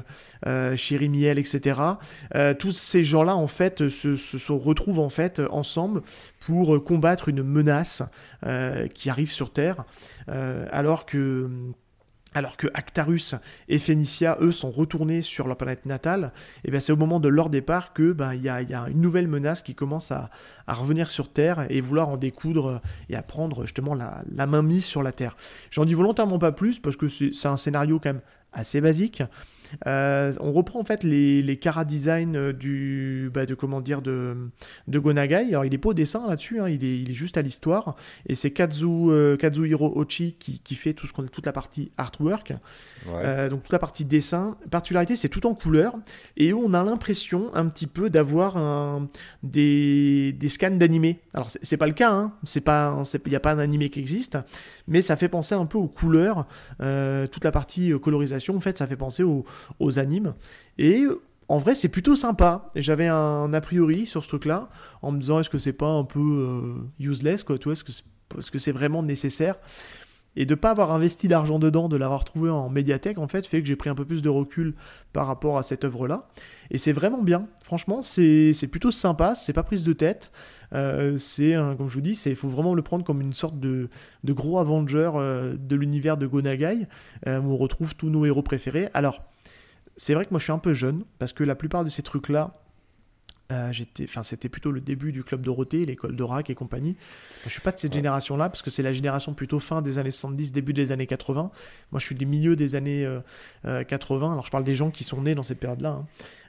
Chirimiel, 0.76 1.40
etc. 1.40 1.80
tous 2.60 2.72
ces 2.72 3.04
gens-là, 3.04 3.36
en 3.36 3.48
fait, 3.48 3.90
se, 3.90 4.16
se, 4.16 4.52
retrouvent 4.52 5.00
en 5.00 5.10
fait 5.10 5.42
ensemble 5.50 6.02
pour 6.40 6.84
combattre 6.84 7.30
une 7.30 7.44
menace 7.44 8.04
qui 8.94 9.10
arrive 9.10 9.32
sur 9.32 9.52
Terre, 9.52 9.86
alors 10.28 11.08
que 11.08 11.50
alors 12.36 12.58
que 12.58 12.68
Actarus 12.74 13.34
et 13.70 13.80
Phénicia, 13.80 14.38
eux, 14.42 14.52
sont 14.52 14.70
retournés 14.70 15.22
sur 15.22 15.48
leur 15.48 15.58
planète 15.58 15.86
natale, 15.86 16.34
et 16.66 16.70
bien 16.70 16.82
c'est 16.82 16.92
au 16.92 16.98
moment 16.98 17.20
de 17.22 17.30
leur 17.30 17.50
départ 17.50 17.94
que 17.94 18.12
ben, 18.12 18.34
il 18.34 18.42
y, 18.42 18.50
a, 18.50 18.60
une 18.60 19.02
nouvelle 19.02 19.28
menace 19.28 19.64
qui 19.64 19.74
commence 19.74 20.12
à, 20.12 20.30
revenir 20.68 21.10
sur 21.10 21.32
Terre 21.32 21.66
et 21.70 21.80
vouloir 21.80 22.10
en 22.10 22.18
découdre 22.18 22.82
et 23.10 23.16
à 23.16 23.24
prendre 23.24 23.64
justement 23.64 23.96
la, 23.96 24.24
la 24.30 24.46
main 24.48 24.62
mise 24.62 24.84
sur 24.86 25.02
la 25.02 25.14
Terre. 25.14 25.38
J'en 25.72 25.86
dis 25.86 25.94
volontairement 25.94 26.38
pas 26.38 26.52
plus 26.52 26.80
parce 26.80 26.98
que 26.98 27.08
c'est 27.08 27.48
un 27.48 27.58
scénario 27.58 28.00
quand 28.00 28.10
même 28.10 28.22
assez 28.52 28.82
basique. 28.82 29.24
Euh, 29.88 30.34
on 30.40 30.52
reprend 30.52 30.80
en 30.80 30.84
fait 30.84 31.04
les, 31.04 31.42
les 31.42 31.58
cara 31.58 31.86
design 31.86 32.36
euh, 32.36 32.54
du, 32.54 33.30
bah, 33.34 33.46
de 33.46 33.56
comment 33.56 33.82
dire 33.82 34.02
de, 34.02 34.36
de 34.88 35.00
Gonagai. 35.00 35.48
Alors 35.50 35.66
il 35.66 35.74
est 35.74 35.78
pas 35.78 35.90
au 35.90 35.94
dessin 35.94 36.28
là-dessus, 36.28 36.60
hein, 36.60 36.70
il, 36.70 36.84
est, 36.84 37.00
il, 37.00 37.12
est, 37.12 37.14
juste 37.14 37.38
à 37.38 37.42
l'histoire. 37.42 37.96
Et 38.28 38.36
c'est 38.36 38.52
Kazu, 38.52 38.86
euh, 38.86 39.38
Kazuhiro 39.38 39.98
Ochi 39.98 40.36
qui, 40.40 40.60
qui 40.60 40.76
fait 40.76 40.94
tout 40.94 41.08
ce 41.08 41.14
qu'on, 41.14 41.24
toute 41.24 41.46
la 41.46 41.52
partie 41.52 41.92
artwork. 41.98 42.54
donc 43.50 43.64
toute 43.64 43.74
la 43.74 43.80
partie 43.80 44.06
dessin. 44.06 44.58
Particularité, 44.70 45.16
c'est 45.16 45.30
tout 45.30 45.46
en 45.46 45.54
couleur. 45.54 45.96
Et 46.38 46.54
on 46.54 46.74
a 46.74 46.84
l'impression 46.84 47.54
un 47.54 47.68
petit 47.68 47.88
peu 47.88 48.10
d'avoir 48.10 48.58
un, 48.58 49.08
des, 49.44 50.34
des 50.34 50.50
scans 50.50 50.72
d'animé. 50.72 51.22
Alors 51.34 51.50
c'est, 51.62 51.78
pas 51.78 51.88
le 51.88 51.94
cas, 51.94 52.12
hein. 52.12 52.34
c'est 52.44 52.62
pas, 52.62 53.02
il 53.26 53.30
n'y 53.30 53.36
a 53.36 53.40
pas 53.40 53.52
un 53.52 53.60
animé 53.60 53.90
qui 53.90 54.00
existe, 54.00 54.38
mais 54.88 55.02
ça 55.02 55.16
fait 55.16 55.30
penser 55.30 55.56
un 55.56 55.66
peu 55.66 55.78
aux 55.78 55.88
couleurs. 55.88 56.48
toute 56.80 57.44
la 57.44 57.52
partie 57.52 57.92
colorisation, 58.00 58.56
en 58.56 58.60
fait, 58.60 58.78
ça 58.78 58.88
fait 58.88 58.96
penser 58.96 59.24
aux, 59.24 59.46
aux 59.80 60.00
animes. 60.00 60.34
Et 60.78 61.06
en 61.48 61.58
vrai, 61.58 61.76
c'est 61.76 61.90
plutôt 61.90 62.16
sympa. 62.16 62.72
J'avais 62.76 63.08
un 63.08 63.54
a 63.54 63.62
priori 63.62 64.06
sur 64.06 64.24
ce 64.24 64.30
truc-là, 64.30 64.70
en 65.02 65.12
me 65.12 65.20
disant 65.20 65.40
est-ce 65.40 65.50
que 65.50 65.58
c'est 65.60 65.74
pas 65.74 65.92
un 65.92 66.04
peu 66.04 66.20
euh, 66.20 66.74
useless, 67.00 67.44
quoi, 67.44 67.58
tu 67.58 67.66
vois, 67.66 67.74
est-ce 67.74 68.52
que 68.52 68.60
c'est 68.60 68.72
vraiment 68.72 69.04
nécessaire? 69.04 69.58
Et 70.38 70.46
de 70.46 70.56
pas 70.56 70.72
avoir 70.72 70.92
investi 70.92 71.30
d'argent 71.30 71.60
dedans, 71.60 71.88
de 71.88 71.96
l'avoir 71.96 72.26
trouvé 72.26 72.50
en 72.50 72.68
médiathèque, 72.68 73.20
en 73.20 73.28
fait, 73.28 73.48
fait 73.48 73.62
que 73.62 73.68
j'ai 73.68 73.78
pris 73.78 73.90
un 73.90 73.96
peu 73.96 74.04
plus 74.04 74.22
de 74.22 74.28
recul 74.28 74.74
par 75.14 75.28
rapport 75.28 75.58
à 75.58 75.64
cette 75.64 75.86
œuvre-là. 75.86 76.28
Et 76.72 76.78
c'est 76.78 76.92
vraiment 76.92 77.22
bien. 77.22 77.48
Franchement, 77.64 78.02
c'est 78.02 78.68
plutôt 78.70 78.92
sympa, 78.92 79.34
c'est 79.34 79.54
pas 79.54 79.64
prise 79.64 79.84
de 79.84 79.94
tête. 79.94 80.34
Euh, 80.74 81.16
c'est, 81.16 81.54
comme 81.78 81.88
je 81.88 81.94
vous 81.94 82.02
dis, 82.02 82.20
il 82.26 82.36
faut 82.36 82.50
vraiment 82.50 82.74
le 82.74 82.82
prendre 82.82 83.06
comme 83.06 83.22
une 83.22 83.32
sorte 83.32 83.60
de, 83.62 83.88
de 84.26 84.34
gros 84.34 84.60
Avenger 84.60 85.12
euh, 85.16 85.56
de 85.58 85.76
l'univers 85.78 86.18
de 86.18 86.28
Gonagai, 86.28 86.88
où 87.28 87.30
on 87.30 87.56
retrouve 87.56 87.96
tous 87.96 88.10
nos 88.10 88.26
héros 88.26 88.42
préférés. 88.42 88.90
Alors, 88.94 89.22
c'est 89.96 90.14
vrai 90.14 90.26
que 90.26 90.32
moi 90.32 90.40
je 90.40 90.44
suis 90.46 90.54
un 90.54 90.60
peu 90.60 90.74
jeune, 90.74 91.06
parce 91.20 91.34
que 91.34 91.44
la 91.44 91.56
plupart 91.56 91.84
de 91.84 91.90
ces 91.90 92.04
trucs-là, 92.04 92.65
euh, 93.52 93.72
enfin, 94.04 94.24
c'était 94.24 94.50
plutôt 94.50 94.72
le 94.72 94.82
début 94.82 95.12
du 95.12 95.24
club 95.24 95.42
Dorothée, 95.42 95.86
l'école 95.86 96.16
d'Orac 96.16 96.50
et 96.50 96.56
compagnie. 96.56 96.96
Je 97.44 97.50
suis 97.50 97.62
pas 97.62 97.72
de 97.72 97.78
cette 97.78 97.94
génération-là 97.94 98.50
parce 98.50 98.64
que 98.64 98.72
c'est 98.72 98.82
la 98.82 98.94
génération 98.94 99.36
plutôt 99.36 99.60
fin 99.60 99.84
des 99.84 100.00
années 100.00 100.12
70, 100.12 100.52
début 100.52 100.74
des 100.74 100.92
années 100.92 101.06
80. 101.06 101.52
Moi, 101.92 102.00
je 102.00 102.06
suis 102.06 102.16
du 102.16 102.26
milieu 102.26 102.56
des 102.56 102.76
années 102.76 103.08
80. 103.64 103.66
Euh, 103.68 104.30
euh, 104.30 104.32
Alors, 104.32 104.46
je 104.46 104.52
parle 104.52 104.64
des 104.64 104.76
gens 104.76 104.90
qui 104.90 105.04
sont 105.04 105.22
nés 105.22 105.36
dans 105.36 105.44
cette 105.44 105.60
période-là. 105.60 106.04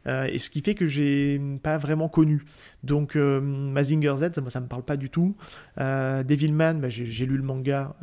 Hein. 0.06 0.24
et 0.32 0.38
ce 0.38 0.48
qui 0.48 0.62
fait 0.62 0.74
que 0.74 0.86
j'ai 0.86 1.40
pas 1.62 1.76
vraiment 1.76 2.08
connu. 2.08 2.44
Donc, 2.82 3.14
Mazinger 3.16 4.14
Z, 4.16 4.32
ça, 4.34 4.40
moi, 4.40 4.50
ça 4.50 4.60
me 4.60 4.68
parle 4.68 4.84
pas 4.84 4.96
du 4.96 5.10
tout. 5.10 5.36
Devilman, 5.76 6.80
bah, 6.80 6.88
j'ai 6.88 7.26
lu 7.26 7.36
le 7.36 7.42
manga 7.42 7.94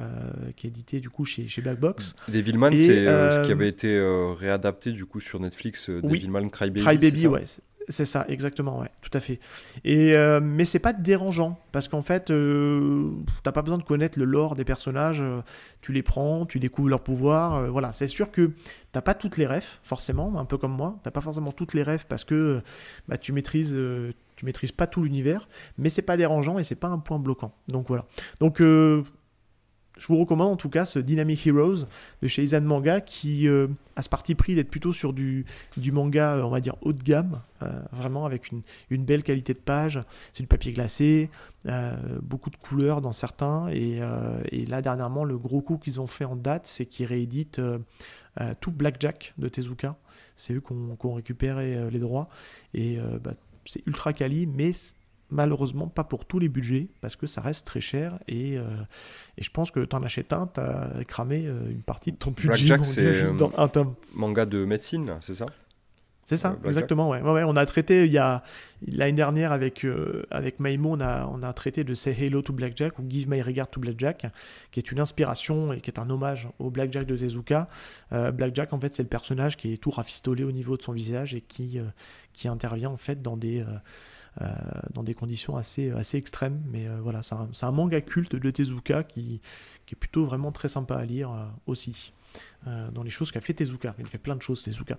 qui 0.55 0.67
est 0.67 0.69
édité 0.69 0.99
du 0.99 1.09
coup 1.09 1.25
chez, 1.25 1.47
chez 1.47 1.63
Black 1.63 1.79
Box. 1.79 2.13
Devilman, 2.27 2.77
c'est 2.77 3.05
ce 3.05 3.43
qui 3.43 3.51
avait 3.51 3.69
été 3.69 3.99
réadapté 4.37 4.91
du 4.91 5.05
coup 5.05 5.19
sur 5.19 5.39
Netflix. 5.39 5.89
Devilman 5.89 6.49
Crybaby. 6.51 6.81
Crybaby, 6.81 7.25
ouais. 7.25 7.43
C'est 7.89 8.05
ça, 8.05 8.25
exactement, 8.29 8.79
ouais, 8.79 8.89
tout 9.01 9.09
à 9.13 9.19
fait. 9.19 9.39
Et 9.83 10.13
euh, 10.15 10.39
mais 10.41 10.65
c'est 10.65 10.79
pas 10.79 10.93
dérangeant 10.93 11.59
parce 11.71 11.87
qu'en 11.87 12.01
fait, 12.01 12.31
euh, 12.31 13.11
t'as 13.43 13.51
pas 13.51 13.61
besoin 13.61 13.77
de 13.77 13.83
connaître 13.83 14.17
le 14.17 14.25
lore 14.25 14.55
des 14.55 14.63
personnages. 14.63 15.21
Euh, 15.21 15.41
tu 15.81 15.91
les 15.91 16.03
prends, 16.03 16.45
tu 16.45 16.59
découvres 16.59 16.89
leurs 16.89 17.03
pouvoirs. 17.03 17.55
Euh, 17.55 17.69
voilà, 17.69 17.91
c'est 17.91 18.07
sûr 18.07 18.31
que 18.31 18.51
t'as 18.91 19.01
pas 19.01 19.13
toutes 19.13 19.37
les 19.37 19.45
refs, 19.45 19.79
forcément, 19.83 20.37
un 20.37 20.45
peu 20.45 20.57
comme 20.57 20.73
moi. 20.73 20.97
T'as 21.03 21.11
pas 21.11 21.21
forcément 21.21 21.51
toutes 21.51 21.73
les 21.73 21.83
refs 21.83 22.05
parce 22.07 22.23
que 22.23 22.61
bah, 23.07 23.17
tu 23.17 23.33
maîtrises, 23.33 23.77
tu 24.35 24.45
maîtrises 24.45 24.71
pas 24.71 24.87
tout 24.87 25.03
l'univers. 25.03 25.47
Mais 25.77 25.89
c'est 25.89 26.01
pas 26.01 26.15
dérangeant 26.15 26.59
et 26.59 26.63
c'est 26.63 26.75
pas 26.75 26.89
un 26.89 26.99
point 26.99 27.19
bloquant. 27.19 27.53
Donc 27.67 27.87
voilà. 27.87 28.05
Donc 28.39 28.61
je 29.99 30.07
vous 30.07 30.17
recommande 30.17 30.51
en 30.51 30.55
tout 30.55 30.69
cas 30.69 30.85
ce 30.85 30.97
Dynamic 30.97 31.45
Heroes 31.45 31.85
de 32.21 32.27
chez 32.27 32.43
Izan 32.43 32.61
Manga 32.61 32.99
qui 32.99 33.47
euh, 33.47 33.67
a 33.95 34.01
ce 34.01 34.09
parti 34.09 34.33
pris 34.33 34.55
d'être 34.55 34.69
plutôt 34.69 34.91
sur 34.91 35.13
du, 35.13 35.45
manga, 35.91 36.41
on 36.43 36.49
va 36.49 36.61
dire, 36.61 36.75
haut 36.81 36.93
de 36.93 37.03
gamme, 37.03 37.41
vraiment 37.91 38.25
avec 38.25 38.51
une, 38.51 39.05
belle 39.05 39.21
qualité 39.21 39.53
de 39.53 39.59
page. 39.59 40.01
C'est 40.33 40.41
du 40.41 40.47
papier 40.47 40.73
glacé, 40.73 41.29
beaucoup 42.23 42.49
de 42.49 42.57
couleurs 42.57 43.01
dans 43.01 43.11
certains. 43.11 43.69
Et, 43.69 43.99
et, 44.51 44.65
là, 44.65 44.81
dernièrement, 44.81 45.23
le 45.23 45.37
gros 45.37 45.61
coup 45.61 45.77
qu'ils 45.77 46.01
ont 46.01 46.07
fait 46.07 46.25
en 46.25 46.35
date, 46.35 46.65
c'est 46.65 46.87
qu'ils 46.87 47.05
rééditent 47.05 47.61
tout 48.61 48.71
Blackjack 48.71 49.35
de 49.37 49.47
Tezuka. 49.47 49.95
C'est 50.35 50.55
eux 50.55 50.61
qui 50.61 50.73
ont, 50.73 51.13
récupéré 51.13 51.91
les 51.91 51.99
droits. 51.99 52.29
Et 52.73 52.97
bah, 53.23 53.33
c'est 53.65 53.85
ultra 53.85 54.11
quali, 54.11 54.47
mais 54.47 54.71
malheureusement 55.33 55.87
pas 55.87 56.03
pour 56.03 56.25
tous 56.25 56.39
les 56.39 56.47
budgets 56.47 56.87
parce 57.01 57.15
que 57.15 57.27
ça 57.27 57.41
reste 57.41 57.65
très 57.65 57.81
cher 57.81 58.19
et, 58.27 58.57
euh, 58.57 58.63
et 59.37 59.43
je 59.43 59.49
pense 59.49 59.71
que 59.71 59.81
tu 59.81 59.95
en 59.95 60.03
achètes 60.03 60.31
un, 60.31 60.47
tu 60.53 60.59
as 60.61 61.03
cramé 61.07 61.45
euh, 61.45 61.69
une 61.69 61.81
partie 61.81 62.11
de 62.11 62.17
ton 62.17 62.31
budget 62.31 62.65
Jack, 62.65 62.85
c'est 62.85 63.13
juste 63.13 63.35
dans 63.35 63.51
un 63.57 63.67
tome. 63.67 63.95
Manga 64.13 64.45
de 64.45 64.63
médecine, 64.63 65.17
c'est 65.21 65.35
ça? 65.35 65.45
C'est 66.25 66.37
ça, 66.37 66.55
exactement. 66.63 67.09
Ouais. 67.09 67.21
Ouais, 67.21 67.43
on 67.43 67.57
a 67.57 67.65
traité 67.65 68.05
il 68.05 68.11
y 68.13 68.17
a 68.17 68.43
l'année 68.87 69.11
dernière 69.11 69.51
avec 69.51 69.83
euh, 69.83 70.23
avec 70.31 70.61
Maimo, 70.61 70.91
on 70.93 71.01
a 71.01 71.27
on 71.27 71.43
a 71.43 71.51
traité 71.51 71.83
de 71.83 71.93
Say 71.93 72.15
Hello 72.17 72.41
to 72.41 72.53
Blackjack 72.53 72.97
ou 72.97 73.03
Give 73.09 73.29
My 73.29 73.41
Regard 73.41 73.69
to 73.69 73.81
Blackjack, 73.81 74.27
qui 74.71 74.79
est 74.79 74.89
une 74.93 75.01
inspiration 75.01 75.73
et 75.73 75.81
qui 75.81 75.89
est 75.89 75.99
un 75.99 76.09
hommage 76.09 76.47
au 76.59 76.69
Blackjack 76.69 77.07
de 77.07 77.17
Tezuka. 77.17 77.67
Blackjack, 78.11 78.71
en 78.71 78.79
fait, 78.79 78.93
c'est 78.93 79.03
le 79.03 79.09
personnage 79.09 79.57
qui 79.57 79.73
est 79.73 79.77
tout 79.77 79.91
rafistolé 79.91 80.45
au 80.45 80.53
niveau 80.53 80.77
de 80.77 80.81
son 80.81 80.93
visage 80.93 81.35
et 81.35 81.41
qui 81.41 81.81
qui 82.31 82.47
intervient 82.47 82.89
en 82.89 82.97
fait 82.97 83.21
dans 83.21 83.37
des 83.37 83.61
euh, 83.61 83.65
dans 84.93 85.03
des 85.03 85.13
conditions 85.13 85.55
assez, 85.57 85.91
assez 85.91 86.17
extrêmes. 86.17 86.61
Mais 86.71 86.87
euh, 86.87 86.99
voilà, 87.01 87.21
c'est 87.23 87.65
un, 87.65 87.71
manga 87.71 88.01
culte 88.01 88.35
de 88.35 88.51
Tezuka 88.51 89.03
qui, 89.03 89.41
qui, 89.85 89.95
est 89.95 89.97
plutôt 89.97 90.25
vraiment 90.25 90.51
très 90.51 90.67
sympa 90.67 90.95
à 90.95 91.05
lire 91.05 91.31
euh, 91.31 91.45
aussi. 91.67 92.13
dans 92.65 93.03
les 93.03 93.09
choses 93.09 93.31
qu'a 93.31 93.41
fait 93.41 93.53
Tezuka. 93.53 93.95
Il 93.99 94.07
fait 94.07 94.17
plein 94.17 94.35
de 94.35 94.41
choses, 94.41 94.63
Tezuka. 94.63 94.97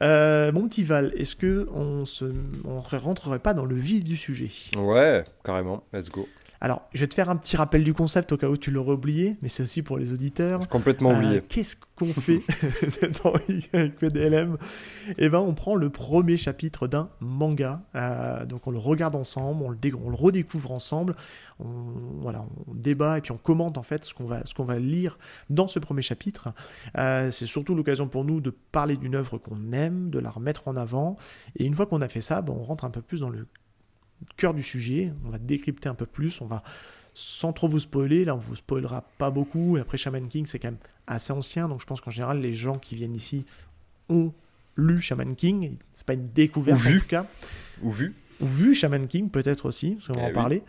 mon 0.00 0.68
petit 0.68 0.84
Val, 0.84 1.12
est-ce 1.16 1.36
que 1.36 1.68
on 1.72 2.06
se, 2.06 2.32
on 2.64 2.80
rentrerait 2.80 3.40
pas 3.40 3.54
dans 3.54 3.64
le 3.64 3.76
vif 3.76 4.04
du 4.04 4.16
sujet? 4.16 4.50
Ouais, 4.76 5.24
carrément. 5.44 5.84
Let's 5.92 6.10
go. 6.10 6.28
Alors, 6.62 6.82
je 6.92 7.00
vais 7.00 7.06
te 7.06 7.14
faire 7.14 7.30
un 7.30 7.36
petit 7.36 7.56
rappel 7.56 7.82
du 7.82 7.94
concept 7.94 8.32
au 8.32 8.36
cas 8.36 8.48
où 8.48 8.56
tu 8.58 8.70
l'aurais 8.70 8.92
oublié, 8.92 9.38
mais 9.40 9.48
c'est 9.48 9.62
aussi 9.62 9.82
pour 9.82 9.96
les 9.96 10.12
auditeurs. 10.12 10.68
Complètement 10.68 11.12
oublié. 11.12 11.38
Euh, 11.38 11.42
qu'est-ce 11.48 11.74
qu'on 11.96 12.12
fait 12.12 12.42
avec 13.72 13.96
PDLM 13.96 14.58
Eh 15.16 15.30
ben, 15.30 15.38
on 15.38 15.54
prend 15.54 15.74
le 15.74 15.88
premier 15.88 16.36
chapitre 16.36 16.86
d'un 16.86 17.08
manga, 17.20 17.80
euh, 17.94 18.44
donc 18.44 18.66
on 18.66 18.70
le 18.70 18.78
regarde 18.78 19.16
ensemble, 19.16 19.62
on 19.62 19.70
le, 19.70 19.78
on 20.04 20.10
le 20.10 20.16
redécouvre 20.16 20.72
ensemble, 20.72 21.16
on, 21.60 21.66
voilà, 22.20 22.44
on 22.66 22.74
débat 22.74 23.16
et 23.16 23.20
puis 23.22 23.32
on 23.32 23.38
commente 23.38 23.78
en 23.78 23.82
fait 23.82 24.04
ce 24.04 24.12
qu'on 24.12 24.26
va, 24.26 24.44
ce 24.44 24.52
qu'on 24.52 24.64
va 24.64 24.78
lire 24.78 25.18
dans 25.48 25.66
ce 25.66 25.78
premier 25.78 26.02
chapitre. 26.02 26.52
Euh, 26.98 27.30
c'est 27.30 27.46
surtout 27.46 27.74
l'occasion 27.74 28.06
pour 28.06 28.26
nous 28.26 28.42
de 28.42 28.50
parler 28.50 28.98
d'une 28.98 29.14
œuvre 29.14 29.38
qu'on 29.38 29.72
aime, 29.72 30.10
de 30.10 30.18
la 30.18 30.28
remettre 30.28 30.68
en 30.68 30.76
avant, 30.76 31.16
et 31.56 31.64
une 31.64 31.72
fois 31.72 31.86
qu'on 31.86 32.02
a 32.02 32.08
fait 32.08 32.20
ça, 32.20 32.42
ben, 32.42 32.52
on 32.54 32.64
rentre 32.64 32.84
un 32.84 32.90
peu 32.90 33.00
plus 33.00 33.20
dans 33.20 33.30
le 33.30 33.46
cœur 34.36 34.54
du 34.54 34.62
sujet. 34.62 35.12
On 35.24 35.30
va 35.30 35.38
décrypter 35.38 35.88
un 35.88 35.94
peu 35.94 36.06
plus. 36.06 36.40
On 36.40 36.46
va, 36.46 36.62
sans 37.14 37.52
trop 37.52 37.68
vous 37.68 37.80
spoiler, 37.80 38.24
là 38.24 38.34
on 38.34 38.38
vous 38.38 38.56
spoilera 38.56 39.02
pas 39.18 39.30
beaucoup. 39.30 39.76
Et 39.76 39.80
après, 39.80 39.96
Shaman 39.96 40.28
King, 40.28 40.46
c'est 40.46 40.58
quand 40.58 40.68
même 40.68 40.78
assez 41.06 41.32
ancien. 41.32 41.68
Donc 41.68 41.80
je 41.80 41.86
pense 41.86 42.00
qu'en 42.00 42.10
général, 42.10 42.40
les 42.40 42.52
gens 42.52 42.74
qui 42.74 42.94
viennent 42.94 43.16
ici 43.16 43.44
ont 44.08 44.32
lu 44.76 45.00
Shaman 45.00 45.34
King. 45.34 45.76
C'est 45.94 46.06
pas 46.06 46.14
une 46.14 46.28
découverte 46.28 46.80
en 46.86 46.98
tout 46.98 47.06
cas. 47.06 47.26
Ou 47.82 47.90
vu 47.90 48.14
vu 48.40 48.74
Shaman 48.74 49.06
King 49.06 49.30
peut-être 49.30 49.66
aussi, 49.66 49.92
parce 49.92 50.08
qu'on 50.08 50.20
va 50.20 50.26
en 50.26 50.30
eh 50.30 50.32
parler. 50.32 50.62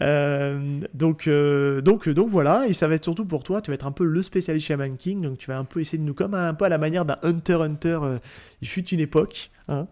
Euh, 0.00 0.80
donc, 0.92 1.26
euh, 1.26 1.80
donc, 1.80 2.08
donc 2.08 2.28
voilà, 2.28 2.66
et 2.66 2.74
ça 2.74 2.88
va 2.88 2.94
être 2.94 3.04
surtout 3.04 3.24
pour 3.24 3.42
toi, 3.42 3.60
tu 3.60 3.70
vas 3.70 3.74
être 3.74 3.86
un 3.86 3.92
peu 3.92 4.04
le 4.04 4.22
spécialiste 4.22 4.66
Shaman 4.66 4.96
King, 4.96 5.22
donc 5.22 5.38
tu 5.38 5.48
vas 5.48 5.58
un 5.58 5.64
peu 5.64 5.80
essayer 5.80 5.98
de 5.98 6.02
nous, 6.02 6.14
comme 6.14 6.34
un 6.34 6.54
peu 6.54 6.64
à 6.64 6.68
la 6.68 6.78
manière 6.78 7.04
d'un 7.04 7.18
Hunter 7.22 7.58
Hunter, 7.60 7.98
euh, 8.02 8.18
il 8.60 8.68
fut 8.68 8.86
une 8.88 9.00
époque, 9.00 9.50
hein, 9.68 9.86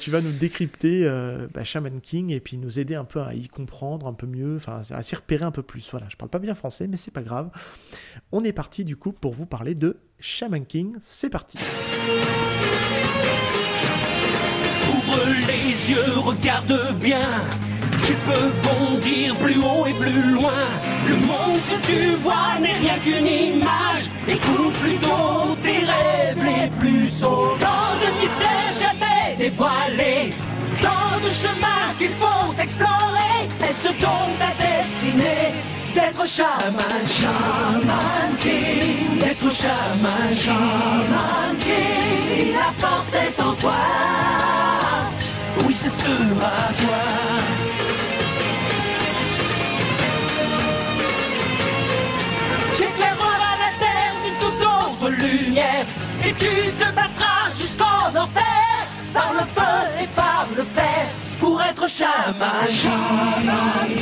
tu 0.00 0.10
vas 0.10 0.20
nous 0.20 0.32
décrypter 0.32 1.08
bah, 1.52 1.64
Shaman 1.64 2.00
King 2.00 2.30
et 2.30 2.40
puis 2.40 2.56
nous 2.56 2.78
aider 2.78 2.94
un 2.94 3.04
peu 3.04 3.20
à 3.20 3.34
y 3.34 3.48
comprendre 3.48 4.06
un 4.06 4.14
peu 4.14 4.26
mieux, 4.26 4.56
enfin 4.56 4.82
à 4.90 5.02
s'y 5.02 5.14
repérer 5.16 5.44
un 5.44 5.50
peu 5.50 5.62
plus. 5.62 5.88
Voilà, 5.90 6.06
je 6.08 6.16
parle 6.16 6.30
pas 6.30 6.38
bien 6.38 6.54
français, 6.54 6.86
mais 6.86 6.96
c'est 6.96 7.10
pas 7.10 7.22
grave. 7.22 7.50
On 8.32 8.44
est 8.44 8.52
parti 8.52 8.84
du 8.84 8.96
coup 8.96 9.12
pour 9.12 9.34
vous 9.34 9.46
parler 9.46 9.74
de 9.74 9.96
Shaman 10.18 10.64
King, 10.64 10.96
c'est 11.00 11.30
parti 11.30 11.58
les 15.48 15.90
yeux, 15.90 16.18
regarde 16.18 16.94
bien. 17.00 17.28
Tu 18.06 18.14
peux 18.26 18.52
bondir 18.62 19.36
plus 19.36 19.58
haut 19.58 19.86
et 19.86 19.94
plus 19.94 20.32
loin. 20.34 20.64
Le 21.08 21.16
monde 21.16 21.60
que 21.70 21.86
tu 21.86 22.14
vois 22.16 22.58
n'est 22.60 22.74
rien 22.74 22.98
qu'une 22.98 23.26
image. 23.26 24.10
Écoute 24.28 24.74
plutôt 24.82 25.56
tes 25.60 25.78
rêves 25.78 26.44
les 26.44 26.68
plus 26.80 27.08
sauts. 27.08 27.56
Tant 27.58 27.96
de 28.02 28.20
mystères 28.20 28.72
jamais 28.72 29.36
dévoilés. 29.38 30.32
Tant 30.82 31.18
de 31.24 31.30
chemins 31.30 31.92
qu'il 31.98 32.14
faut 32.20 32.52
explorer. 32.60 33.48
Est-ce 33.60 33.88
donc 33.88 34.30
ta 34.38 34.52
destinée 34.62 35.54
d'être 35.94 36.26
chaman, 36.26 37.00
chaman 37.08 38.36
king, 38.40 39.18
d'être 39.18 39.50
chaman, 39.50 40.34
chaman 40.36 41.56
king. 41.60 42.20
Si 42.22 42.52
la 42.52 42.72
force 42.78 43.14
est 43.14 43.40
en 43.40 43.52
toi 43.54 44.53
oui 45.62 45.74
ce 45.74 45.88
sera 45.88 46.52
toi. 46.80 47.02
Tu 52.76 52.82
éclaireras 52.82 53.56
la 53.64 53.70
terre 53.78 54.14
d'une 54.24 54.38
toute 54.40 54.62
autre 54.62 55.10
lumière 55.10 55.86
et 56.24 56.32
tu 56.32 56.72
te 56.78 56.84
battras 56.92 57.50
jusqu'en 57.58 58.08
enfer 58.08 58.86
par 59.12 59.32
le 59.32 59.40
feu 59.40 60.02
et 60.02 60.06
par 60.16 60.46
le 60.56 60.62
fer 60.62 61.06
pour 61.40 61.62
être 61.62 61.88
chaman, 61.88 62.66
chaman 62.68 63.94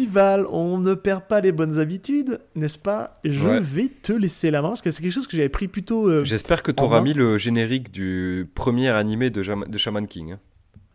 mon 0.00 0.06
petit 0.06 0.12
Val, 0.12 0.46
on 0.46 0.78
ne 0.78 0.94
perd 0.94 1.22
pas 1.24 1.40
les 1.40 1.52
bonnes 1.52 1.78
habitudes, 1.78 2.40
n'est-ce 2.54 2.78
pas? 2.78 3.20
Je 3.24 3.48
vais 3.48 3.88
te 3.88 4.12
laisser 4.12 4.50
la 4.50 4.62
main 4.62 4.68
parce 4.68 4.82
que 4.82 4.90
c'est 4.90 5.02
quelque 5.02 5.12
chose 5.12 5.26
que 5.26 5.36
j'avais 5.36 5.48
pris 5.48 5.68
plutôt. 5.68 6.08
Euh, 6.08 6.24
J'espère 6.24 6.62
que 6.62 6.72
tu 6.72 6.82
auras 6.82 7.00
mis 7.00 7.12
le 7.12 7.38
générique 7.38 7.90
du 7.90 8.48
premier 8.54 8.88
animé 8.88 9.30
de, 9.30 9.42
de 9.42 9.78
Shaman 9.78 10.06
King. 10.06 10.32
Hein. 10.32 10.38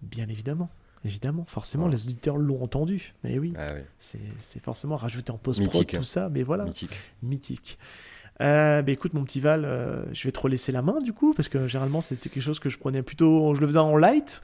Bien 0.02 0.28
évidemment. 0.28 0.70
Évidemment, 1.04 1.46
forcément, 1.48 1.88
les 1.88 2.06
auditeurs 2.08 2.38
l'ont 2.38 2.64
entendu. 2.64 3.14
Mais 3.24 3.38
oui, 3.38 3.54
ah 3.58 3.76
c'est 4.00 4.60
forcément 4.60 4.98
rajouté 4.98 5.32
en 5.32 5.38
post-prod, 5.38 5.86
tout 5.86 5.98
hein. 5.98 6.02
ça, 6.02 6.30
mais 6.30 6.42
voilà. 6.42 6.64
Mythique. 6.64 7.00
Mythique. 7.22 7.78
Euh, 8.42 8.82
bah 8.82 8.92
écoute, 8.92 9.14
mon 9.14 9.24
petit 9.24 9.40
Val, 9.40 9.66
euh, 9.66 10.04
je 10.14 10.24
vais 10.24 10.32
te 10.32 10.48
laisser 10.48 10.72
la 10.72 10.82
main 10.82 10.98
du 10.98 11.14
coup, 11.14 11.34
parce 11.36 11.48
que 11.48 11.68
généralement 11.68 12.02
c'était 12.02 12.30
quelque 12.30 12.44
chose 12.44 12.60
que 12.60 12.70
je 12.70 12.78
prenais 12.80 13.04
plutôt, 13.04 13.54
je 13.54 13.62
le 13.62 13.68
faisais 13.68 13.78
en 13.78 13.96
light. 13.96 14.42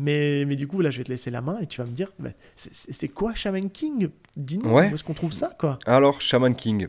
Mais, 0.00 0.44
mais 0.46 0.54
du 0.54 0.68
coup, 0.68 0.80
là, 0.80 0.90
je 0.90 0.98
vais 0.98 1.04
te 1.04 1.10
laisser 1.10 1.32
la 1.32 1.40
main 1.40 1.58
et 1.60 1.66
tu 1.66 1.80
vas 1.80 1.86
me 1.86 1.92
dire, 1.92 2.08
bah, 2.20 2.30
c'est 2.54 3.08
quoi 3.08 3.34
Shaman 3.34 3.68
King? 3.68 4.10
Dis-nous, 4.36 4.70
où 4.70 4.78
est-ce 4.78 5.02
qu'on 5.02 5.12
trouve 5.12 5.32
ça 5.32 5.56
quoi? 5.58 5.80
Alors, 5.86 6.20
Shaman 6.20 6.54
King. 6.54 6.86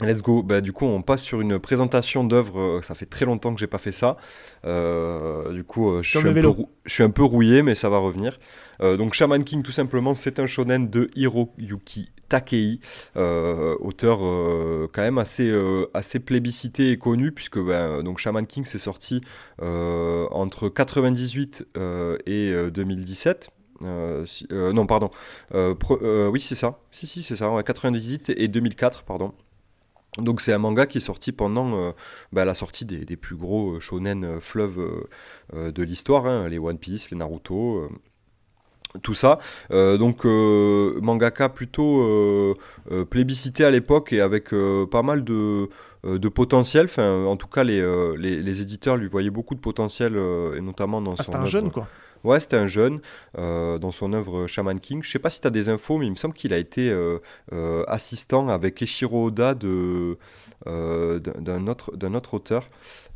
Let's 0.00 0.22
go. 0.22 0.42
Bah, 0.42 0.62
du 0.62 0.72
coup, 0.72 0.86
on 0.86 1.02
passe 1.02 1.22
sur 1.22 1.42
une 1.42 1.58
présentation 1.58 2.24
d'œuvres. 2.24 2.58
Euh, 2.58 2.82
ça 2.82 2.94
fait 2.94 3.04
très 3.04 3.26
longtemps 3.26 3.52
que 3.52 3.60
j'ai 3.60 3.66
pas 3.66 3.76
fait 3.76 3.92
ça. 3.92 4.16
Euh, 4.64 5.52
du 5.52 5.64
coup, 5.64 5.90
euh, 5.90 6.02
je, 6.02 6.18
suis 6.18 6.28
un 6.28 6.32
peu 6.32 6.54
je 6.86 6.92
suis 6.94 7.02
un 7.02 7.10
peu 7.10 7.22
rouillé, 7.22 7.62
mais 7.62 7.74
ça 7.74 7.90
va 7.90 7.98
revenir. 7.98 8.38
Donc, 8.80 9.14
Shaman 9.14 9.44
King, 9.44 9.62
tout 9.62 9.72
simplement, 9.72 10.14
c'est 10.14 10.38
un 10.38 10.46
shonen 10.46 10.88
de 10.88 11.10
Hiroyuki 11.14 12.10
Takei, 12.30 12.80
euh, 13.16 13.76
auteur 13.80 14.20
euh, 14.22 14.88
quand 14.90 15.02
même 15.02 15.18
assez, 15.18 15.50
euh, 15.50 15.90
assez 15.92 16.20
plébiscité 16.20 16.92
et 16.92 16.96
connu, 16.96 17.32
puisque 17.32 17.58
ben, 17.58 18.02
donc 18.02 18.18
Shaman 18.18 18.46
King 18.46 18.64
s'est 18.64 18.78
sorti 18.78 19.20
entre 19.60 20.70
98 20.70 21.66
et 22.26 22.54
2017. 22.72 23.50
non, 23.82 24.86
pardon. 24.86 25.10
oui, 25.52 26.40
c'est 26.40 26.54
ça. 26.54 26.78
Si, 26.92 27.06
si, 27.06 27.22
c'est 27.22 27.36
ça. 27.36 27.50
98 27.62 28.32
et 28.36 28.48
2004, 28.48 29.02
pardon. 29.02 29.34
Donc 30.18 30.40
c'est 30.40 30.52
un 30.52 30.58
manga 30.58 30.86
qui 30.86 30.98
est 30.98 31.00
sorti 31.00 31.30
pendant 31.30 31.94
ben, 32.32 32.44
la 32.44 32.54
sortie 32.54 32.84
des, 32.84 33.16
plus 33.16 33.36
gros 33.36 33.80
shonen 33.80 34.40
fleuves 34.40 35.08
de 35.52 35.82
l'histoire, 35.82 36.26
hein, 36.26 36.48
les 36.48 36.58
One 36.58 36.78
Piece, 36.78 37.10
les 37.10 37.16
Naruto, 37.16 37.88
tout 39.02 39.14
ça. 39.14 39.38
Euh, 39.70 39.98
donc 39.98 40.24
euh, 40.24 40.98
mangaka 41.00 41.48
plutôt 41.48 42.02
euh, 42.02 42.54
plébiscité 43.08 43.64
à 43.64 43.70
l'époque 43.70 44.12
et 44.12 44.20
avec 44.20 44.50
pas 44.90 45.02
mal 45.02 45.24
de, 45.24 45.68
de 46.04 46.28
potentiel. 46.28 46.86
Enfin, 46.86 47.24
en 47.24 47.36
tout 47.36 47.48
cas, 47.48 47.64
les, 47.64 48.16
les, 48.16 48.62
éditeurs 48.62 48.96
lui 48.96 49.08
voyaient 49.08 49.30
beaucoup 49.30 49.54
de 49.54 49.60
potentiel, 49.60 50.16
et 50.56 50.60
notamment 50.60 51.00
dans 51.00 51.14
ah, 51.14 51.36
un 51.36 51.46
jeune, 51.46 51.70
quoi. 51.70 51.86
Ouais, 52.22 52.38
c'était 52.38 52.56
un 52.56 52.66
jeune 52.66 53.00
euh, 53.38 53.78
dans 53.78 53.92
son 53.92 54.12
œuvre 54.12 54.46
Shaman 54.46 54.78
King. 54.78 55.02
Je 55.02 55.10
sais 55.10 55.18
pas 55.18 55.30
si 55.30 55.40
tu 55.40 55.46
as 55.46 55.50
des 55.50 55.68
infos, 55.68 55.96
mais 55.98 56.06
il 56.06 56.10
me 56.10 56.16
semble 56.16 56.34
qu'il 56.34 56.52
a 56.52 56.58
été 56.58 56.90
euh, 56.90 57.18
euh, 57.52 57.84
assistant 57.88 58.48
avec 58.48 58.82
Eshiro 58.82 59.26
Oda 59.26 59.54
de, 59.54 60.18
d'un, 60.66 61.66
autre, 61.66 61.96
d'un 61.96 62.14
autre 62.14 62.34
auteur. 62.34 62.66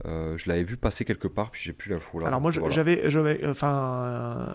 je 0.05 0.49
l'avais 0.49 0.65
vu 0.65 0.77
passer 0.77 1.05
quelque 1.05 1.29
part, 1.29 1.51
puis 1.51 1.63
j'ai 1.63 1.73
plus 1.73 1.91
l'info 1.91 2.21
là. 2.21 2.29
Alors 2.29 2.41
moi, 2.41 2.51
j'avais, 2.51 3.11
j'avais, 3.11 3.47
enfin, 3.47 4.55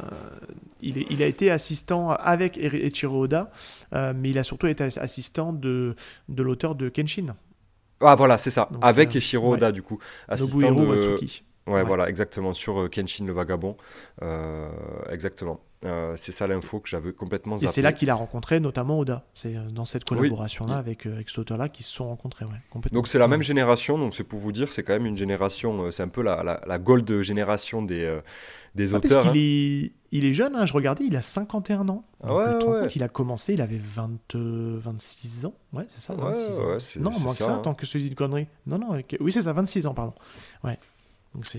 il, 0.81 0.97
est, 0.97 1.05
il 1.09 1.21
a 1.23 1.25
été 1.27 1.51
assistant 1.51 2.11
avec 2.11 2.57
Eshiro 2.57 3.23
Oda, 3.23 3.51
mais 3.91 4.29
il 4.29 4.39
a 4.39 4.43
surtout 4.43 4.67
été 4.67 4.83
assistant 4.83 5.53
de, 5.53 5.95
de 6.29 6.43
l'auteur 6.43 6.75
de 6.75 6.89
Kenshin. 6.89 7.35
Ah 8.01 8.15
voilà, 8.15 8.37
c'est 8.37 8.49
ça, 8.51 8.69
avec 8.81 9.15
Eshiro 9.15 9.53
Oda 9.53 9.71
du 9.71 9.81
coup, 9.81 9.99
assistant 10.27 10.71
de... 10.71 10.85
Watsuki. 10.85 11.43
Ouais, 11.69 11.83
voilà, 11.83 12.09
exactement, 12.09 12.53
sur 12.53 12.79
euh, 12.79 12.87
Kenshin 12.87 13.25
le 13.25 13.33
Vagabond. 13.33 13.77
Euh, 14.23 14.69
exactement. 15.11 15.61
Euh, 15.85 16.13
c'est 16.17 16.33
ça 16.33 16.45
l'info 16.45 16.81
que 16.81 16.89
j'avais 16.89 17.13
complètement 17.13 17.57
zappé. 17.57 17.69
Et 17.69 17.73
c'est 17.73 17.81
là 17.81 17.93
qu'il 17.93 18.09
a 18.09 18.15
rencontré 18.15 18.59
notamment 18.59 18.99
Oda. 18.99 19.25
C'est 19.33 19.53
dans 19.71 19.85
cette 19.85 20.03
collaboration-là 20.03 20.75
avec, 20.75 21.05
avec 21.05 21.29
cet 21.29 21.39
auteur-là 21.39 21.69
qu'ils 21.69 21.85
se 21.85 21.93
sont 21.93 22.09
rencontrés. 22.09 22.45
Ouais, 22.45 22.81
donc 22.91 23.07
c'est 23.07 23.19
la 23.19 23.29
même 23.29 23.41
génération, 23.41 23.97
donc 23.97 24.13
c'est 24.13 24.25
pour 24.25 24.39
vous 24.39 24.51
dire, 24.51 24.73
c'est 24.73 24.83
quand 24.83 24.93
même 24.93 25.05
une 25.05 25.17
génération, 25.17 25.89
c'est 25.91 26.03
un 26.03 26.09
peu 26.09 26.21
la, 26.21 26.43
la, 26.43 26.61
la, 26.67 26.79
gold 26.79 27.21
génération 27.21 27.81
des, 27.81 28.19
des 28.75 28.93
ah, 28.93 28.97
auteurs. 28.97 29.23
Parce 29.23 29.35
hein. 29.35 29.39
est, 29.39 29.93
il 30.11 30.25
est 30.25 30.33
jeune, 30.33 30.55
hein, 30.55 30.65
je 30.65 30.73
regardais, 30.73 31.05
il 31.05 31.15
a 31.15 31.21
51 31.21 31.87
ans. 31.87 32.03
Ah 32.23 32.35
ouais, 32.35 32.65
ouais. 32.65 32.87
il 32.93 33.03
a 33.03 33.07
commencé, 33.07 33.53
il 33.53 33.61
avait 33.61 33.79
20, 33.81 34.35
26 34.35 35.45
ans. 35.45 35.53
Ouais, 35.71 35.85
c'est 35.87 36.01
ça, 36.01 36.13
26 36.13 36.59
ans. 36.59 37.01
non, 37.01 37.11
moins 37.19 37.33
que 37.33 37.43
ça, 37.43 37.53
hein. 37.53 37.59
tant 37.63 37.73
que 37.73 37.85
je 37.85 37.97
dis 37.97 38.07
une 38.07 38.15
connerie. 38.15 38.47
Non, 38.67 38.79
non, 38.79 39.01
oui, 39.21 39.31
c'est 39.31 39.43
ça, 39.43 39.53
26 39.53 39.87
ans, 39.87 39.93
pardon. 39.93 40.13
Ouais 40.65 40.77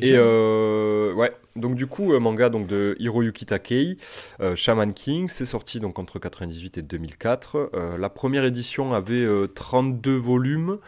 et 0.00 0.14
euh, 0.16 1.14
ouais, 1.14 1.32
donc 1.56 1.76
du 1.76 1.86
coup, 1.86 2.12
euh, 2.12 2.20
manga 2.20 2.48
donc 2.48 2.66
de 2.66 2.96
Hiroyuki 2.98 3.46
Takei, 3.46 3.98
euh, 4.40 4.56
Shaman 4.56 4.92
King, 4.92 5.28
c'est 5.28 5.46
sorti 5.46 5.80
donc 5.80 5.98
entre 5.98 6.18
98 6.18 6.78
et 6.78 6.82
2004. 6.82 7.70
la 7.98 8.10
première 8.10 8.44
édition 8.44 8.92
avait 8.92 9.26
32 9.54 10.16
volumes 10.16 10.78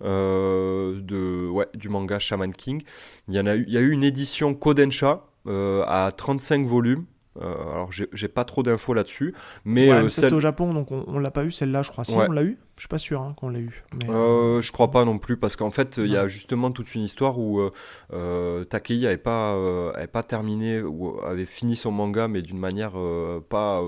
de, 0.00 1.48
ouais, 1.48 1.66
du 1.74 1.88
manga 1.88 2.18
Shaman 2.18 2.52
King. 2.52 2.82
Il 3.28 3.34
y, 3.34 3.40
en 3.40 3.46
a 3.46 3.56
eu, 3.56 3.64
il 3.66 3.74
y 3.74 3.76
a 3.76 3.80
eu 3.80 3.90
une 3.90 4.04
édition 4.04 4.54
Kodensha 4.54 5.24
à 5.46 6.12
35 6.16 6.66
volumes. 6.66 7.04
Euh, 7.40 7.72
alors 7.72 7.90
j'ai 7.90 8.28
pas 8.28 8.44
trop 8.44 8.62
d'infos 8.62 8.94
là-dessus, 8.94 9.34
mais 9.64 9.90
euh, 9.90 10.08
c'était 10.08 10.32
au 10.32 10.40
Japon, 10.40 10.72
donc 10.72 10.90
on, 10.90 11.18
l'a 11.18 11.30
pas 11.30 11.44
eu 11.44 11.52
celle-là, 11.52 11.82
je 11.82 11.90
crois. 11.90 12.04
Si 12.04 12.12
on 12.12 12.32
l'a 12.32 12.42
eu, 12.42 12.58
je 12.76 12.82
suis 12.82 12.88
pas 12.88 12.98
sûr 12.98 13.20
hein, 13.20 13.34
qu'on 13.36 13.50
l'a 13.50 13.60
eu. 13.60 13.84
Euh, 14.08 14.60
je 14.60 14.72
crois 14.72 14.90
pas 14.90 15.04
non 15.04 15.18
plus 15.18 15.36
parce 15.36 15.56
qu'en 15.56 15.70
fait 15.70 15.98
il 15.98 16.10
y 16.10 16.16
a 16.16 16.28
justement 16.28 16.70
toute 16.70 16.94
une 16.94 17.02
histoire 17.02 17.38
où 17.38 17.60
Takei 18.68 19.06
avait 19.06 19.16
pas 19.16 19.52
avait 19.94 20.06
pas 20.06 20.22
terminé 20.22 20.82
ou 20.82 21.20
avait 21.24 21.46
fini 21.46 21.76
son 21.76 21.92
manga, 21.92 22.28
mais 22.28 22.42
d'une 22.42 22.58
manière 22.58 22.94
pas 23.48 23.82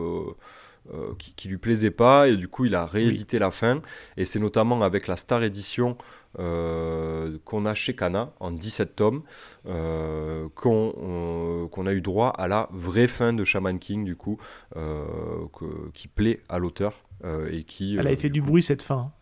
qui, 1.37 1.49
lui 1.49 1.59
plaisait 1.59 1.91
pas 1.91 2.29
et 2.29 2.37
du 2.37 2.49
coup 2.49 2.65
il 2.65 2.75
a 2.75 2.87
réédité 2.87 3.39
la 3.39 3.51
fin 3.51 3.81
et 4.17 4.25
c'est 4.25 4.41
notamment 4.41 4.83
avec 4.83 5.07
la 5.07 5.17
Star 5.17 5.43
Edition 5.43 5.97
euh, 6.39 7.39
qu'on 7.45 7.67
a 7.67 7.75
chez 7.75 7.95
Kana 7.95 8.33
en 8.39 8.53
17 8.53 8.95
tomes, 8.95 9.23
euh, 9.67 10.49
qu'on 10.55 11.87
a 11.87 11.93
eu 11.93 12.01
droit 12.01 12.29
à 12.29 12.47
la 12.47 12.69
vraie 12.73 13.09
fin 13.09 13.33
de 13.33 13.45
Shaman 13.45 13.79
King, 13.79 14.05
du 14.05 14.17
coup, 14.17 14.39
euh, 14.77 15.47
qui 15.93 16.09
plaît 16.09 16.41
à 16.49 16.59
l'auteur. 16.59 17.05
et 17.51 17.65
qui, 17.65 17.97
Elle 17.99 18.07
a 18.07 18.17
fait 18.17 18.31
du 18.31 18.41
bruit 18.41 18.63
cette 18.63 18.83
fin. 18.83 19.13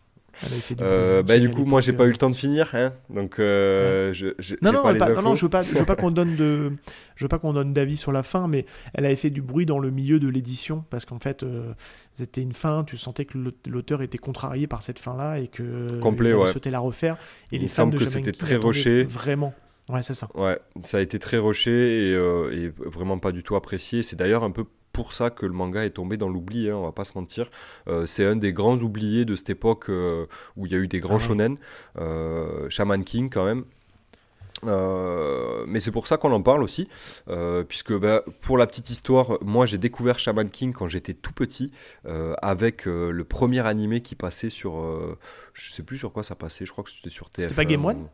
Euh, 0.79 1.23
bah, 1.23 1.39
du 1.39 1.49
coup, 1.49 1.65
moi, 1.65 1.81
j'ai 1.81 1.93
pas 1.93 2.05
eu 2.05 2.11
le 2.11 2.17
temps 2.17 2.29
de 2.29 2.35
finir, 2.35 2.71
hein, 2.73 2.93
donc 3.09 3.39
euh, 3.39 4.13
je, 4.13 4.27
non, 4.61 4.71
non, 4.71 4.83
non, 5.21 5.35
je 5.35 5.45
veux 5.45 5.49
pas, 5.49 5.63
je 5.63 5.77
veux 5.77 5.85
pas 5.85 5.95
qu'on 5.97 6.11
donne 6.11 6.35
de, 6.35 6.71
je 7.15 7.25
veux 7.25 7.29
pas 7.29 7.39
qu'on 7.39 7.53
donne 7.53 7.73
d'avis 7.73 7.97
sur 7.97 8.11
la 8.11 8.23
fin, 8.23 8.47
mais 8.47 8.65
elle 8.93 9.05
avait 9.05 9.15
fait 9.15 9.29
du 9.29 9.41
bruit 9.41 9.65
dans 9.65 9.79
le 9.79 9.91
milieu 9.91 10.19
de 10.19 10.27
l'édition 10.27 10.85
parce 10.89 11.05
qu'en 11.05 11.19
fait, 11.19 11.43
euh, 11.43 11.73
c'était 12.13 12.41
une 12.41 12.53
fin, 12.53 12.83
tu 12.83 12.97
sentais 12.97 13.25
que 13.25 13.37
l'auteur 13.67 14.01
était 14.01 14.17
contrarié 14.17 14.67
par 14.67 14.81
cette 14.81 14.99
fin-là 14.99 15.39
et 15.39 15.47
que 15.47 15.87
complet, 15.99 16.31
il 16.31 16.47
souhaitait 16.47 16.71
la 16.71 16.79
refaire. 16.79 17.17
Et 17.51 17.57
il 17.57 17.61
les 17.61 17.67
semble 17.67 17.97
que 17.97 18.05
c'était 18.05 18.31
très 18.31 18.55
rushé, 18.55 19.03
vraiment. 19.03 19.53
Ouais, 19.89 20.03
c'est 20.03 20.13
ça. 20.13 20.29
Ouais, 20.35 20.59
ça 20.83 20.97
a 20.97 21.01
été 21.01 21.17
très 21.17 21.39
rushé 21.39 22.11
et, 22.11 22.13
et 22.13 22.71
vraiment 22.77 23.17
pas 23.17 23.31
du 23.31 23.41
tout 23.41 23.55
apprécié. 23.55 24.03
C'est 24.03 24.15
d'ailleurs 24.15 24.43
un 24.43 24.51
peu 24.51 24.65
pour 24.91 25.13
ça 25.13 25.29
que 25.29 25.45
le 25.45 25.53
manga 25.53 25.85
est 25.85 25.91
tombé 25.91 26.17
dans 26.17 26.29
l'oubli, 26.29 26.69
hein, 26.69 26.75
on 26.75 26.83
va 26.83 26.91
pas 26.91 27.05
se 27.05 27.17
mentir. 27.17 27.49
Euh, 27.87 28.05
c'est 28.05 28.25
un 28.25 28.35
des 28.35 28.53
grands 28.53 28.77
oubliés 28.77 29.25
de 29.25 29.35
cette 29.35 29.49
époque 29.49 29.89
euh, 29.89 30.25
où 30.57 30.65
il 30.65 30.71
y 30.71 30.75
a 30.75 30.77
eu 30.77 30.87
des 30.87 30.99
grands 30.99 31.17
ah 31.17 31.19
shonen. 31.19 31.57
Euh, 31.97 32.69
Shaman 32.69 33.03
King 33.03 33.29
quand 33.29 33.45
même. 33.45 33.63
mais 35.67 35.79
c'est 35.79 35.91
pour 35.91 36.07
ça 36.07 36.17
qu'on 36.17 36.31
en 36.31 36.41
parle 36.41 36.63
aussi, 36.63 36.89
puisque 37.67 37.97
bah, 37.97 38.23
pour 38.41 38.57
la 38.57 38.67
petite 38.67 38.89
histoire, 38.89 39.37
moi 39.41 39.65
j'ai 39.65 39.77
découvert 39.77 40.19
Shaman 40.19 40.49
King 40.49 40.73
quand 40.73 40.87
j'étais 40.87 41.13
tout 41.13 41.33
petit, 41.33 41.71
avec 42.41 42.85
le 42.85 43.23
premier 43.23 43.65
animé 43.65 44.01
qui 44.01 44.15
passait 44.15 44.49
sur, 44.49 44.73
je 45.53 45.71
sais 45.71 45.83
plus 45.83 45.97
sur 45.97 46.11
quoi 46.11 46.23
ça 46.23 46.35
passait, 46.35 46.65
je 46.65 46.71
crois 46.71 46.83
que 46.83 46.89
c'était 46.89 47.09
sur 47.09 47.27
TF1. 47.27 47.41
C'était 47.41 47.53
pas 47.53 47.65
Game 47.65 47.85
One 47.85 48.09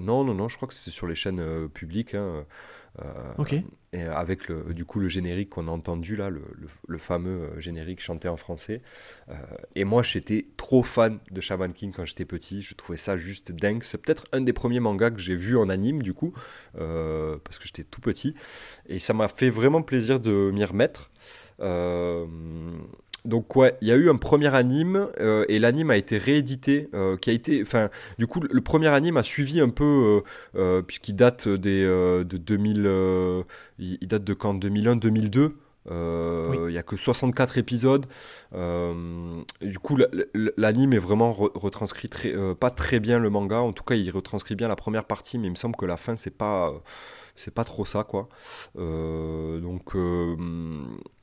Non, 0.00 0.24
non, 0.24 0.34
non, 0.34 0.48
je 0.48 0.56
crois 0.56 0.68
que 0.68 0.74
c'était 0.74 0.90
sur 0.90 1.06
les 1.06 1.14
chaînes 1.14 1.68
publiques. 1.68 2.14
Hein. 2.14 2.46
Euh, 3.02 3.32
ok. 3.38 3.54
Et 3.92 4.02
avec 4.02 4.48
le, 4.48 4.74
du 4.74 4.84
coup 4.84 4.98
le 4.98 5.08
générique 5.08 5.50
qu'on 5.50 5.68
a 5.68 5.70
entendu 5.70 6.16
là, 6.16 6.28
le, 6.30 6.98
fameux 6.98 7.42
euh, 7.42 7.60
générique 7.60 8.00
chanté 8.00 8.28
en 8.28 8.36
français. 8.36 8.82
Euh, 9.28 9.34
et 9.74 9.84
moi 9.84 10.02
j'étais 10.02 10.46
trop 10.56 10.82
fan 10.82 11.18
de 11.30 11.40
Shaman 11.40 11.72
King 11.72 11.92
quand 11.92 12.04
j'étais 12.04 12.24
petit, 12.24 12.62
je 12.62 12.74
trouvais 12.74 12.96
ça 12.96 13.16
juste 13.16 13.52
dingue. 13.52 13.82
C'est 13.84 13.98
peut-être 13.98 14.26
un 14.32 14.40
des 14.40 14.52
premiers 14.52 14.80
mangas 14.80 15.10
que 15.10 15.20
j'ai 15.20 15.36
vu 15.36 15.56
en 15.56 15.68
anime 15.68 16.02
du 16.02 16.12
coup, 16.12 16.32
parce 16.74 17.58
que 17.58 17.66
j'étais 17.66 17.84
tout 17.84 18.00
petit. 18.00 18.34
Et 18.88 18.98
ça 18.98 19.12
m'a 19.12 19.28
fait 19.28 19.50
vraiment 19.50 19.82
plaisir 19.82 20.20
de 20.20 20.50
m'y 20.52 20.64
remettre. 20.64 21.10
Donc 23.24 23.56
ouais, 23.56 23.76
il 23.80 23.88
y 23.88 23.92
a 23.92 23.96
eu 23.96 24.10
un 24.10 24.16
premier 24.16 24.54
anime 24.54 25.08
euh, 25.18 25.46
et 25.48 25.58
l'anime 25.58 25.90
a 25.90 25.96
été 25.96 26.18
réédité, 26.18 26.90
euh, 26.94 27.16
qui 27.16 27.30
a 27.30 27.32
été, 27.32 27.62
enfin, 27.62 27.88
du 28.18 28.26
coup, 28.26 28.40
le 28.40 28.60
premier 28.60 28.88
anime 28.88 29.16
a 29.16 29.22
suivi 29.22 29.60
un 29.60 29.70
peu 29.70 30.22
euh, 30.56 30.82
puisqu'il 30.82 31.16
date 31.16 31.48
des 31.48 31.84
de 31.84 32.36
2000, 32.36 33.44
il 33.78 34.08
date 34.08 34.24
de 34.24 34.34
quand? 34.34 34.54
2001, 34.54 34.96
2002. 34.96 35.56
Il 35.90 36.66
n'y 36.68 36.78
a 36.78 36.82
que 36.82 36.96
64 36.98 37.56
épisodes. 37.56 38.04
du 38.52 39.78
coup, 39.78 39.98
l'anime 40.58 40.92
est 40.92 40.98
vraiment 40.98 41.32
retranscrit 41.32 42.10
très, 42.10 42.34
pas 42.54 42.70
très 42.70 43.00
bien 43.00 43.18
le 43.18 43.30
manga. 43.30 43.60
En 43.60 43.72
tout 43.72 43.84
cas, 43.84 43.94
il 43.94 44.10
retranscrit 44.10 44.54
bien 44.54 44.68
la 44.68 44.76
première 44.76 45.06
partie, 45.06 45.38
mais 45.38 45.46
il 45.46 45.50
me 45.50 45.56
semble 45.56 45.76
que 45.76 45.86
la 45.86 45.96
fin, 45.96 46.16
c'est 46.18 46.36
pas 46.36 46.74
c'est 47.36 47.52
pas 47.52 47.64
trop 47.64 47.84
ça 47.84 48.04
quoi. 48.04 48.28
Donc 48.76 49.94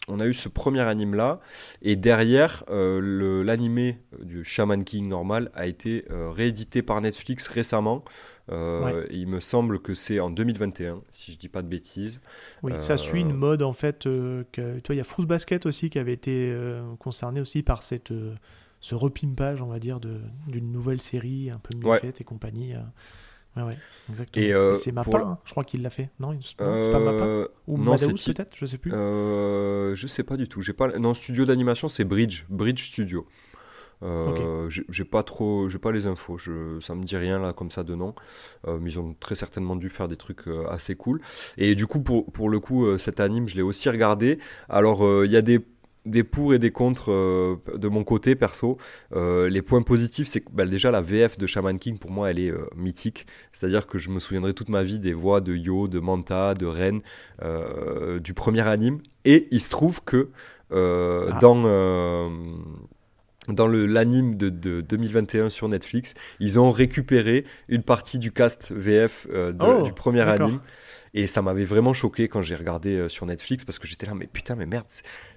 on 0.07 0.19
a 0.19 0.25
eu 0.25 0.33
ce 0.33 0.49
premier 0.49 0.81
anime 0.81 1.15
là 1.15 1.39
et 1.81 1.95
derrière 1.95 2.63
euh, 2.69 3.43
l'animé 3.43 3.99
du 4.21 4.43
Shaman 4.43 4.83
King 4.83 5.07
normal 5.07 5.51
a 5.53 5.67
été 5.67 6.05
réédité 6.09 6.81
par 6.81 7.01
Netflix 7.01 7.47
récemment. 7.47 8.03
Il 8.49 9.27
me 9.27 9.39
semble 9.39 9.79
que 9.79 9.93
c'est 9.93 10.19
en 10.19 10.29
2021 10.29 11.01
si 11.09 11.31
je 11.31 11.37
dis 11.37 11.47
pas 11.47 11.61
de 11.61 11.67
bêtises. 11.67 12.19
Oui, 12.63 12.73
ça 12.77 12.97
suit 12.97 13.21
une 13.21 13.33
mode 13.33 13.61
en 13.61 13.71
fait. 13.71 14.03
que, 14.03 14.79
toi, 14.79 14.93
il 14.93 14.97
y 14.97 15.01
a 15.01 15.05
Fruit 15.05 15.25
Basket 15.25 15.65
aussi 15.65 15.89
qui 15.89 15.99
avait 15.99 16.13
été 16.13 16.53
concerné 16.99 17.39
aussi 17.39 17.63
par 17.63 17.81
cette 17.81 18.11
ce 18.81 18.95
repimpage, 18.95 19.61
on 19.61 19.67
va 19.67 19.79
dire, 19.79 19.99
d'une 19.99 20.71
nouvelle 20.71 20.99
série 20.99 21.49
un 21.49 21.59
peu 21.59 21.77
mieux 21.77 21.97
faite 21.99 22.19
et 22.19 22.23
compagnie. 22.23 22.73
Ouais, 23.57 23.63
ouais, 23.63 23.73
exactement. 24.09 24.45
Et, 24.45 24.53
euh, 24.53 24.75
c'est 24.75 24.93
Mappa, 24.93 25.17
hein, 25.17 25.37
je 25.43 25.51
crois 25.51 25.65
qu'il 25.65 25.81
l'a 25.81 25.89
fait. 25.89 26.09
Non, 26.19 26.33
c'est 26.41 26.55
pas 26.55 26.99
Mappa 26.99 27.25
euh, 27.25 27.47
Ou 27.67 27.77
non, 27.77 27.97
peut-être, 27.97 28.55
je 28.55 28.65
sais 28.65 28.77
plus. 28.77 28.93
Euh, 28.93 29.93
je 29.93 30.07
sais 30.07 30.23
pas 30.23 30.37
du 30.37 30.47
tout. 30.47 30.61
J'ai 30.61 30.73
pas. 30.73 30.87
Non, 30.97 31.13
studio 31.13 31.45
d'animation, 31.45 31.89
c'est 31.89 32.05
Bridge, 32.05 32.45
Bridge 32.49 32.81
Studio. 32.81 33.27
Euh, 34.03 34.69
J'ai 34.69 35.03
pas 35.03 35.21
trop, 35.21 35.69
j'ai 35.69 35.79
pas 35.79 35.91
les 35.91 36.05
infos. 36.05 36.37
Je, 36.37 36.79
ça 36.79 36.95
me 36.95 37.03
dit 37.03 37.17
rien 37.17 37.39
là 37.39 37.53
comme 37.53 37.69
ça 37.69 37.83
de 37.83 37.93
nom. 37.93 38.15
Euh, 38.67 38.79
mais 38.81 38.91
ils 38.91 38.99
ont 38.99 39.13
très 39.19 39.35
certainement 39.35 39.75
dû 39.75 39.89
faire 39.89 40.07
des 40.07 40.17
trucs 40.17 40.47
assez 40.69 40.95
cool. 40.95 41.21
Et 41.57 41.75
du 41.75 41.87
coup, 41.87 41.99
pour, 41.99 42.31
pour 42.31 42.49
le 42.49 42.59
coup, 42.59 42.97
cet 42.97 43.19
anime, 43.19 43.49
je 43.49 43.57
l'ai 43.57 43.61
aussi 43.61 43.89
regardé. 43.89 44.39
Alors, 44.69 45.03
il 45.25 45.31
y 45.31 45.37
a 45.37 45.41
des 45.41 45.59
des 46.05 46.23
pour 46.23 46.53
et 46.53 46.59
des 46.59 46.71
contre 46.71 47.11
euh, 47.11 47.55
de 47.75 47.87
mon 47.87 48.03
côté 48.03 48.35
perso. 48.35 48.77
Euh, 49.15 49.49
les 49.49 49.61
points 49.61 49.81
positifs, 49.81 50.27
c'est 50.27 50.41
que 50.41 50.49
bah, 50.51 50.65
déjà 50.65 50.91
la 50.91 51.01
VF 51.01 51.37
de 51.37 51.45
Shaman 51.45 51.77
King 51.77 51.97
pour 51.97 52.11
moi 52.11 52.31
elle 52.31 52.39
est 52.39 52.51
euh, 52.51 52.67
mythique. 52.75 53.27
C'est-à-dire 53.51 53.87
que 53.87 53.97
je 53.97 54.09
me 54.09 54.19
souviendrai 54.19 54.53
toute 54.53 54.69
ma 54.69 54.83
vie 54.83 54.99
des 54.99 55.13
voix 55.13 55.41
de 55.41 55.55
Yo, 55.55 55.87
de 55.87 55.99
Manta, 55.99 56.53
de 56.53 56.65
Ren, 56.65 57.01
du 58.19 58.33
premier 58.33 58.67
anime. 58.67 58.99
Et 59.25 59.47
il 59.51 59.61
se 59.61 59.69
trouve 59.69 60.01
que 60.03 60.29
ah. 60.71 61.37
dans 61.39 62.31
dans 63.47 63.67
l'anime 63.67 64.37
de, 64.37 64.49
de, 64.49 64.81
2021 64.81 65.49
sur 65.49 65.67
Netflix, 65.67 66.13
ils 66.39 66.59
ont 66.59 66.71
récupéré 66.71 67.43
une 67.69 67.81
partie 67.81 68.19
du 68.19 68.31
cast 68.31 68.71
VF 68.71 69.27
oh, 69.33 69.81
du 69.81 69.93
premier 69.93 70.21
anime. 70.21 70.59
Et 71.13 71.28
ça 71.28 71.41
m'avait 71.41 71.65
vraiment 71.65 71.93
choqué 71.93 72.30
quand 72.30 72.41
j'ai 72.41 72.56
regardé 72.56 72.95
euh, 72.95 73.10
sur 73.10 73.26
Netflix 73.26 73.65
parce 73.65 73.80
que 73.80 73.88
j'étais 73.88 74.06
là, 74.06 74.13
mais 74.15 74.28
putain, 74.28 74.56
mais 74.56 74.65
merde, 74.65 74.86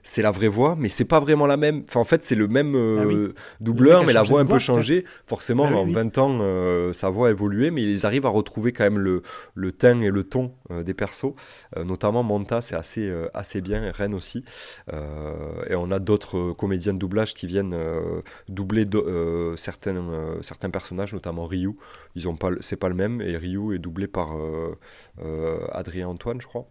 c'est- 0.03 0.23
la 0.23 0.31
vraie 0.31 0.49
voix, 0.49 0.77
mais 0.79 0.89
c'est 0.89 1.05
pas 1.07 1.19
vraiment 1.19 1.47
la 1.47 1.57
même. 1.57 1.83
Enfin, 1.89 1.99
en 1.99 2.05
fait, 2.05 2.25
c'est 2.25 2.35
le 2.37 2.47
même 2.47 2.77
euh, 2.77 2.99
Ah 3.01 3.07
oui. 3.07 3.35
doubleur, 3.61 4.03
a 4.03 4.07
mais 4.07 4.13
la 4.13 4.23
voix 4.23 4.45
de 4.45 4.49
un 4.49 4.53
peu 4.53 4.59
changée. 4.61 5.05
Forcément, 5.27 5.65
Ah 5.67 5.71
oui, 5.71 5.77
en 5.79 5.85
oui. 5.87 5.93
20 5.93 6.19
ans, 6.19 6.39
euh, 6.43 6.93
sa 6.93 7.09
voix 7.11 7.29
a 7.29 7.31
évolué, 7.33 7.71
mais 7.73 7.83
ils 7.83 8.07
arrivent 8.07 8.27
à 8.27 8.29
retrouver 8.29 8.71
quand 8.73 8.85
même 8.85 8.99
le, 8.99 9.23
le 9.55 9.73
teint 9.73 10.01
et 10.01 10.11
le 10.11 10.23
ton 10.23 10.53
euh, 10.71 10.83
des 10.85 10.95
persos. 10.95 11.33
Notamment 11.85 12.23
Manta, 12.23 12.61
c'est 12.63 12.77
assez, 12.77 13.13
assez 13.35 13.61
bien, 13.61 13.91
Ren 13.91 14.13
aussi. 14.13 14.45
Et 14.93 15.75
on 15.75 15.91
a 15.91 15.99
d'autres 15.99 16.53
comédiens 16.53 16.93
de 16.95 16.99
doublage 16.99 17.35
qui 17.35 17.47
viennent 17.49 17.77
doubler 18.49 18.85
do- 18.85 19.57
certains, 19.57 19.97
certains 20.43 20.71
personnages, 20.71 21.13
notamment 21.15 21.47
Ryu. 21.47 21.73
Ils 22.15 22.29
ont 22.29 22.37
pas, 22.37 22.51
c'est 22.61 22.77
pas 22.77 22.89
le 22.89 22.95
même, 22.95 23.21
et 23.21 23.37
Ryu 23.37 23.75
est 23.75 23.79
doublé 23.81 24.07
par 24.07 24.37
Adrien 25.73 26.09
Antoine, 26.09 26.41
je 26.41 26.47
crois. 26.47 26.67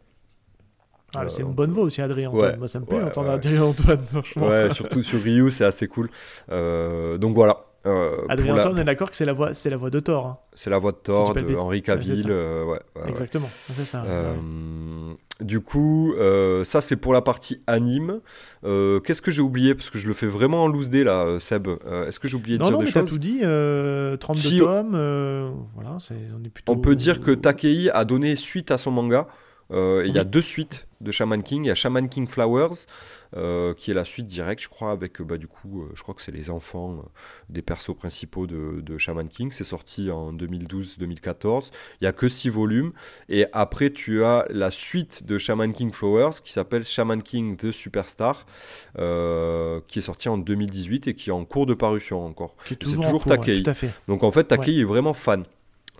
Ah, 1.15 1.29
c'est 1.29 1.43
Euh, 1.43 1.45
une 1.45 1.53
bonne 1.53 1.69
voix 1.69 1.83
aussi, 1.83 2.01
Adrien 2.01 2.29
Antoine. 2.29 2.51
ouais, 2.53 2.57
Moi, 2.57 2.67
ça 2.67 2.79
me 2.79 2.85
plaît 2.85 2.99
d'entendre 2.99 3.27
ouais. 3.27 3.33
Adrien 3.35 3.63
Antoine, 3.63 3.99
franchement. 3.99 4.47
Ouais, 4.47 4.69
surtout 4.73 5.03
sur 5.03 5.21
Ryu, 5.21 5.51
c'est 5.51 5.65
assez 5.65 5.87
cool. 5.87 6.09
Euh, 6.49 7.17
donc 7.19 7.35
voilà. 7.35 7.65
Euh, 7.85 8.15
Adrien 8.29 8.55
la- 8.55 8.71
on 8.71 8.77
est 8.77 8.83
d'accord 8.85 9.09
que 9.09 9.15
c'est 9.15 9.25
la 9.25 9.33
voix, 9.33 9.53
c'est 9.53 9.69
la 9.69 9.75
voix 9.75 9.89
de 9.89 9.99
Thor. 9.99 10.25
hein. 10.25 10.37
c'est 10.53 10.69
la 10.69 10.77
voix 10.77 10.91
de 10.93 10.97
Si 10.97 11.03
Thor, 11.03 11.33
pas 11.33 11.41
de. 11.41 11.53
Henri 11.55 11.81
Cavill. 11.81 12.17
ça. 12.17 12.29
euh, 12.29 12.63
ouais, 12.63 12.79
ouais, 12.95 13.01
ouais. 13.03 13.09
Exactement. 13.09 13.49
C'est 13.51 13.83
ça. 13.83 14.03
Euh. 14.05 14.35
Du 15.41 15.59
coup, 15.59 16.13
euh, 16.17 16.63
ça 16.63 16.79
c'est 16.79 16.95
pour 16.95 17.11
la 17.11 17.21
partie 17.21 17.61
anime. 17.67 18.21
Qu'est-ce 18.63 19.21
que 19.21 19.31
j'ai 19.31 19.41
oublié? 19.41 19.75
Parce 19.75 19.89
que 19.89 19.97
je 19.97 20.07
le 20.07 20.13
fais 20.13 20.27
vraiment 20.27 20.63
en 20.63 20.67
loose 20.67 20.89
day 20.89 21.03
là, 21.03 21.39
Seb. 21.39 21.67
Est-ce 22.07 22.19
que 22.19 22.27
j'ai 22.29 22.37
oublié 22.37 22.57
de 22.57 22.63
Non, 22.63 22.69
dire 22.69 22.77
non, 22.77 22.79
des 22.79 22.85
mais 22.85 22.91
choses? 22.91 23.09
tout 23.09 23.17
dit. 23.17 23.39
euh, 23.43 24.15
32 24.17 24.39
Si- 24.39 24.59
tomes. 24.59 24.91
voilà, 25.75 25.97
on 26.39 26.43
est 26.45 26.49
plutôt. 26.49 26.71
On 26.71 26.77
peut 26.77 26.95
dire 26.95 27.19
que 27.19 27.31
Takei 27.31 27.89
a 27.91 28.05
donné 28.05 28.35
suite 28.35 28.71
à 28.71 28.77
son 28.77 28.91
manga. 28.91 29.27
Il 29.71 30.11
y 30.13 30.19
a 30.19 30.23
deux 30.23 30.41
suites 30.41 30.87
de 31.01 31.11
Shaman 31.11 31.41
King. 31.43 31.65
Il 31.65 31.67
y 31.67 31.71
a 31.71 31.75
Shaman 31.75 32.07
King 32.07 32.27
Flowers, 32.27 32.85
qui 33.73 33.89
est 33.91 33.93
la 33.95 34.05
suite 34.05 34.27
directe, 34.27 34.61
je 34.61 34.69
crois, 34.69 34.91
avec, 34.91 35.19
euh, 35.19 35.23
bah, 35.23 35.37
du 35.37 35.47
coup, 35.47 35.81
euh, 35.83 35.91
je 35.95 36.03
crois 36.03 36.13
que 36.13 36.21
c'est 36.21 36.31
les 36.31 36.49
enfants 36.49 36.97
euh, 36.99 37.01
des 37.49 37.61
persos 37.61 37.95
principaux 37.95 38.45
de, 38.47 38.81
de 38.81 38.97
Shaman 38.97 39.27
King. 39.27 39.51
C'est 39.51 39.63
sorti 39.63 40.11
en 40.11 40.31
2012-2014. 40.33 41.71
Il 42.01 42.05
y 42.05 42.07
a 42.07 42.11
que 42.13 42.29
six 42.29 42.49
volumes. 42.49 42.91
Et 43.29 43.45
après, 43.53 43.89
tu 43.91 44.23
as 44.23 44.45
la 44.49 44.71
suite 44.71 45.25
de 45.25 45.37
Shaman 45.37 45.73
King 45.73 45.91
Flowers, 45.91 46.31
qui 46.43 46.51
s'appelle 46.51 46.85
Shaman 46.85 47.21
King 47.21 47.57
The 47.57 47.71
Superstar, 47.71 48.45
euh, 48.99 49.81
qui 49.87 49.99
est 49.99 50.03
sorti 50.03 50.29
en 50.29 50.37
2018 50.37 51.07
et 51.07 51.13
qui 51.15 51.29
est 51.29 51.33
en 51.33 51.45
cours 51.45 51.65
de 51.65 51.73
parution 51.73 52.25
encore. 52.25 52.55
C'est 52.65 52.75
toujours, 52.77 53.03
toujours 53.03 53.27
ouais, 53.27 53.37
Takei. 53.37 53.63
Donc 54.07 54.23
en 54.23 54.31
fait, 54.31 54.43
Takei 54.45 54.79
est 54.79 54.83
vraiment 54.83 55.13
fan. 55.13 55.43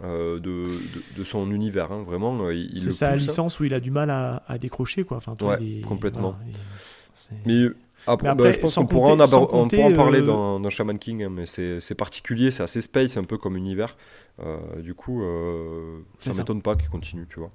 euh, 0.04 0.40
de, 0.40 0.66
de, 0.66 1.20
de 1.20 1.24
son 1.24 1.52
univers, 1.52 1.92
hein. 1.92 2.04
vraiment, 2.06 2.36
euh, 2.48 2.66
C'est 2.76 2.92
sa 2.92 3.12
pousse, 3.12 3.22
hein. 3.22 3.26
licence 3.28 3.60
où 3.60 3.64
il 3.66 3.76
a 3.76 3.80
du 3.80 3.92
mal 3.92 4.10
à, 4.10 4.42
à 4.48 4.58
décrocher, 4.58 5.04
quoi. 5.04 5.18
Enfin, 5.18 5.36
toi, 5.36 5.52
Ouais, 5.52 5.58
il 5.62 5.78
est- 5.80 5.82
complètement. 5.82 6.32
voilà, 6.32 6.46
il- 6.48 6.54
c'est- 6.56 7.03
Mais 7.46 7.66
après, 8.06 8.26
Mais 8.26 8.30
après, 8.32 8.44
bah, 8.50 8.52
je 8.52 8.60
pense 8.60 8.76
qu'on 8.76 8.86
pourra, 8.86 9.14
en 9.14 9.18
compter- 9.18 9.36
on 9.52 9.68
pourra 9.68 9.88
en 9.88 9.94
parler 9.94 10.20
euh, 10.20 10.26
dans, 10.26 10.60
dans 10.60 10.70
Shaman 10.70 11.00
King, 11.00 11.24
hein, 11.24 11.30
mais 11.30 11.46
c'est 11.46 11.96
particulier, 11.96 12.52
c'est 12.52 12.64
assez 12.64 12.82
space 12.82 13.16
un 13.18 13.24
peu 13.24 13.38
comme 13.38 13.56
univers. 13.56 13.96
Euh, 14.40 14.82
du 14.82 14.94
coup, 14.94 15.24
euh, 15.24 16.00
ça 16.20 16.34
m'étonne 16.34 16.62
pas 16.62 16.76
qu'il 16.76 16.90
continue, 16.90 17.28
tu 17.30 17.40
vois. 17.40 17.52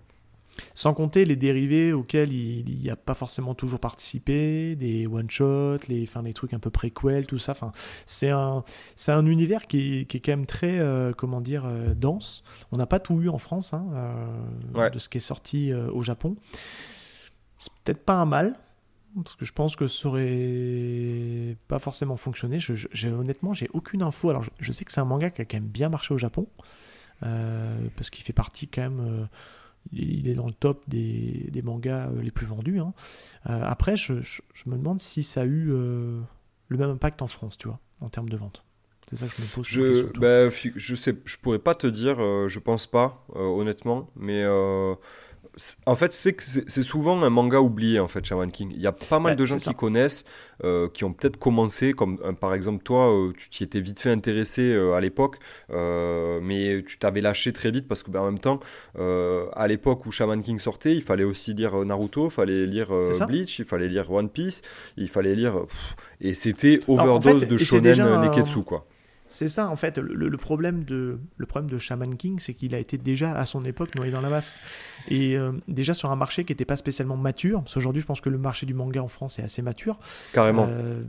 Sans 0.75 0.93
compter 0.93 1.25
les 1.25 1.37
dérivés 1.37 1.93
auxquels 1.93 2.33
il 2.33 2.81
n'y 2.83 2.91
a 2.91 2.97
pas 2.97 3.15
forcément 3.15 3.55
toujours 3.55 3.79
participé, 3.79 4.75
des 4.75 5.07
one-shots, 5.07 5.87
les, 5.89 6.03
enfin, 6.03 6.23
les 6.23 6.33
trucs 6.33 6.53
un 6.53 6.59
peu 6.59 6.71
préquels, 6.71 7.27
tout 7.27 7.39
ça. 7.39 7.55
C'est 8.07 8.31
un, 8.31 8.65
c'est 8.97 9.13
un 9.13 9.25
univers 9.27 9.69
qui 9.69 10.01
est, 10.01 10.05
qui 10.07 10.17
est 10.17 10.21
quand 10.21 10.33
même 10.33 10.47
très, 10.47 10.81
euh, 10.81 11.13
comment 11.17 11.41
dire, 11.41 11.65
euh, 11.65 11.95
dense. 11.95 12.43
On 12.73 12.77
n'a 12.77 12.87
pas 12.87 12.99
tout 12.99 13.21
eu 13.23 13.29
en 13.29 13.39
France, 13.39 13.73
hein, 13.73 13.87
euh, 13.93 14.15
Ouais. 14.75 14.91
de 14.91 14.99
ce 14.99 15.09
qui 15.09 15.19
est 15.19 15.21
sorti 15.21 15.71
euh, 15.71 15.93
au 15.93 16.03
Japon. 16.03 16.35
C'est 17.61 17.73
peut-être 17.85 18.05
pas 18.05 18.15
un 18.15 18.25
mal, 18.27 18.57
parce 19.17 19.35
que 19.35 19.45
je 19.45 19.53
pense 19.53 19.77
que 19.77 19.87
ça 19.87 20.09
aurait 20.09 21.57
pas 21.69 21.79
forcément 21.79 22.17
fonctionné. 22.17 22.61
Je, 22.61 22.75
je- 22.75 23.09
honnêtement, 23.09 23.53
j'ai 23.53 23.69
aucune 23.73 24.03
info. 24.03 24.31
Alors, 24.31 24.43
je, 24.43 24.51
je 24.61 24.73
sais 24.73 24.85
que 24.85 24.93
c'est 24.93 25.01
un 25.01 25.05
manga 25.05 25.31
qui 25.31 25.43
a 25.43 25.45
quand 25.45 25.57
même 25.57 25.67
bien 25.69 25.89
marché 25.89 26.15
au 26.15 26.19
Japon, 26.19 26.47
euh, 27.25 27.79
parce 27.97 28.11
qu'il 28.11 28.25
fait 28.25 28.33
partie 28.33 28.69
quand 28.69 28.83
même. 28.83 29.01
euh, 29.01 29.27
il 29.93 30.29
est 30.29 30.35
dans 30.35 30.47
le 30.47 30.53
top 30.53 30.85
des, 30.89 31.49
des 31.51 31.63
mangas 31.63 32.09
euh, 32.09 32.23
les 32.23 32.31
plus 32.31 32.47
vendus. 32.47 32.81
hein. 32.81 32.93
Euh, 33.49 33.63
après, 33.65 33.97
je, 33.97 34.15
me 34.67 34.77
demande 34.77 35.01
si 35.01 35.23
ça 35.23 35.43
a 35.43 35.45
eu 35.45 35.67
le 35.69 36.27
même 36.71 36.91
impact 36.91 37.23
en 37.23 37.27
France, 37.27 37.57
tu 37.59 37.69
vois, 37.69 37.81
en 38.01 38.09
termes 38.09 38.29
de 38.29 38.37
vente. 38.37 38.65
C'est 39.09 39.17
ça 39.17 39.29
que 39.29 39.35
je 39.39 39.43
me 39.43 39.47
pose. 39.49 39.67
Je, 39.67 40.19
bah, 40.19 40.51
je 40.77 40.95
sais, 40.95 41.17
je 41.25 41.37
pourrais 41.39 41.59
pas 41.61 41.75
te 41.75 41.87
dire, 41.87 42.19
je 42.49 42.59
pense 42.59 42.87
pas, 42.87 43.25
honnêtement, 43.35 44.11
mais 44.17 44.45
en 45.87 45.97
fait, 45.97 46.13
c'est 46.13 46.83
souvent 46.83 47.21
un 47.23 47.31
manga 47.31 47.59
oublié, 47.61 47.99
en 48.01 48.09
fait, 48.09 48.25
Shaman 48.25 48.51
King. 48.51 48.71
Il 48.75 48.81
y 48.81 48.87
a 48.87 48.93
pas 48.93 49.19
mal 49.19 49.33
Ouais, 49.33 49.37
de 49.37 49.45
gens 49.47 49.57
qui 49.57 49.65
ça. 49.65 49.73
connaissent, 49.75 50.25
euh, 50.65 50.89
qui 50.89 51.05
ont 51.05 51.13
peut-être 51.13 51.37
commencé, 51.37 51.93
comme 51.93 52.19
euh, 52.25 52.33
par 52.33 52.55
exemple 52.55 52.83
toi, 52.83 53.13
euh, 53.13 53.33
tu 53.37 53.49
t'y 53.51 53.65
étais 53.65 53.81
vite 53.81 54.01
fait 54.01 54.11
intéressé 54.11 54.75
à 54.95 55.01
l'époque, 55.01 55.39
mais 55.71 56.83
tu 56.87 56.99
t'avais 56.99 57.21
lâché 57.21 57.53
très 57.53 57.71
vite 57.71 57.89
parce 57.89 58.03
que, 58.03 58.11
ben, 58.11 58.21
en 58.21 58.27
même 58.27 58.39
temps, 58.39 58.59
à 58.99 59.67
l'époque 59.69 60.07
où 60.07 60.13
Shaman 60.13 60.43
King 60.43 60.59
sortait, 60.59 60.95
il 60.95 61.03
fallait 61.03 61.25
aussi 61.25 61.55
lire 61.55 61.85
Naruto, 61.85 62.27
il 62.27 62.31
fallait 62.31 62.67
lire. 62.67 62.89
Bleach, 63.27 63.59
il 63.59 63.65
fallait 63.65 63.89
lire 63.89 64.11
One 64.13 64.29
Piece, 64.31 64.63
il 64.97 65.09
fallait 65.09 65.35
lire. 65.35 65.67
pff, 65.67 65.97
et 66.21 66.35
c'était 66.35 66.81
en 66.89 67.07
overdose 67.07 67.41
fait, 67.41 67.47
de 67.47 67.57
shonen 67.59 67.83
déjà 67.83 68.19
Neketsu, 68.19 68.63
quoi. 68.63 68.87
C'est 69.29 69.49
ça, 69.49 69.69
en 69.69 69.77
fait, 69.77 69.99
le, 69.99 70.29
le 70.29 70.37
problème 70.37 70.85
de, 70.85 71.19
le 71.37 71.47
problème 71.47 71.71
de 71.71 71.79
Shaman 71.79 72.17
King, 72.17 72.39
c'est 72.39 72.55
qu'il 72.55 72.75
a 72.75 72.79
été 72.79 72.99
déjà 72.99 73.33
à 73.33 73.45
son 73.45 73.65
époque 73.65 73.95
noyé 73.95 74.11
dans 74.11 74.21
la 74.21 74.31
masse. 74.31 74.61
Et 75.09 75.37
euh, 75.37 75.53
déjà 75.69 75.95
sur 75.95 76.11
un 76.11 76.17
marché 76.17 76.45
qui 76.45 76.53
n'était 76.53 76.65
pas 76.65 76.77
spécialement 76.77 77.17
mature, 77.17 77.61
parce 77.63 77.75
qu'aujourd'hui, 77.75 78.01
je 78.03 78.07
pense 78.07 78.21
que 78.21 78.31
le 78.31 78.39
marché 78.39 78.67
du 78.67 78.75
manga 78.75 79.03
en 79.03 79.09
France 79.09 79.39
est 79.39 79.43
assez 79.43 79.63
mature. 79.63 79.99
Carrément. 80.33 80.67
Euh, 80.71 81.03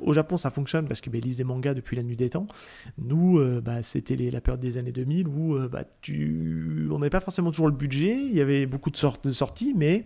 au 0.00 0.12
Japon, 0.14 0.36
ça 0.36 0.50
fonctionne 0.50 0.86
parce 0.86 1.00
qu'ils 1.00 1.12
lisent 1.12 1.36
des 1.36 1.44
mangas 1.44 1.74
depuis 1.74 1.96
la 1.96 2.02
nuit 2.02 2.16
des 2.16 2.30
temps. 2.30 2.46
Nous, 2.98 3.38
euh, 3.38 3.60
bah, 3.60 3.82
c'était 3.82 4.16
la 4.16 4.40
période 4.40 4.60
des 4.60 4.78
années 4.78 4.92
2000 4.92 5.28
où 5.28 5.58
bah, 5.68 5.84
tu... 6.00 6.88
on 6.90 6.98
n'avait 6.98 7.10
pas 7.10 7.20
forcément 7.20 7.50
toujours 7.50 7.68
le 7.68 7.74
budget, 7.74 8.16
il 8.16 8.34
y 8.34 8.40
avait 8.40 8.66
beaucoup 8.66 8.90
de, 8.90 8.96
sort- 8.96 9.20
de 9.22 9.32
sorties, 9.32 9.74
mais 9.76 10.04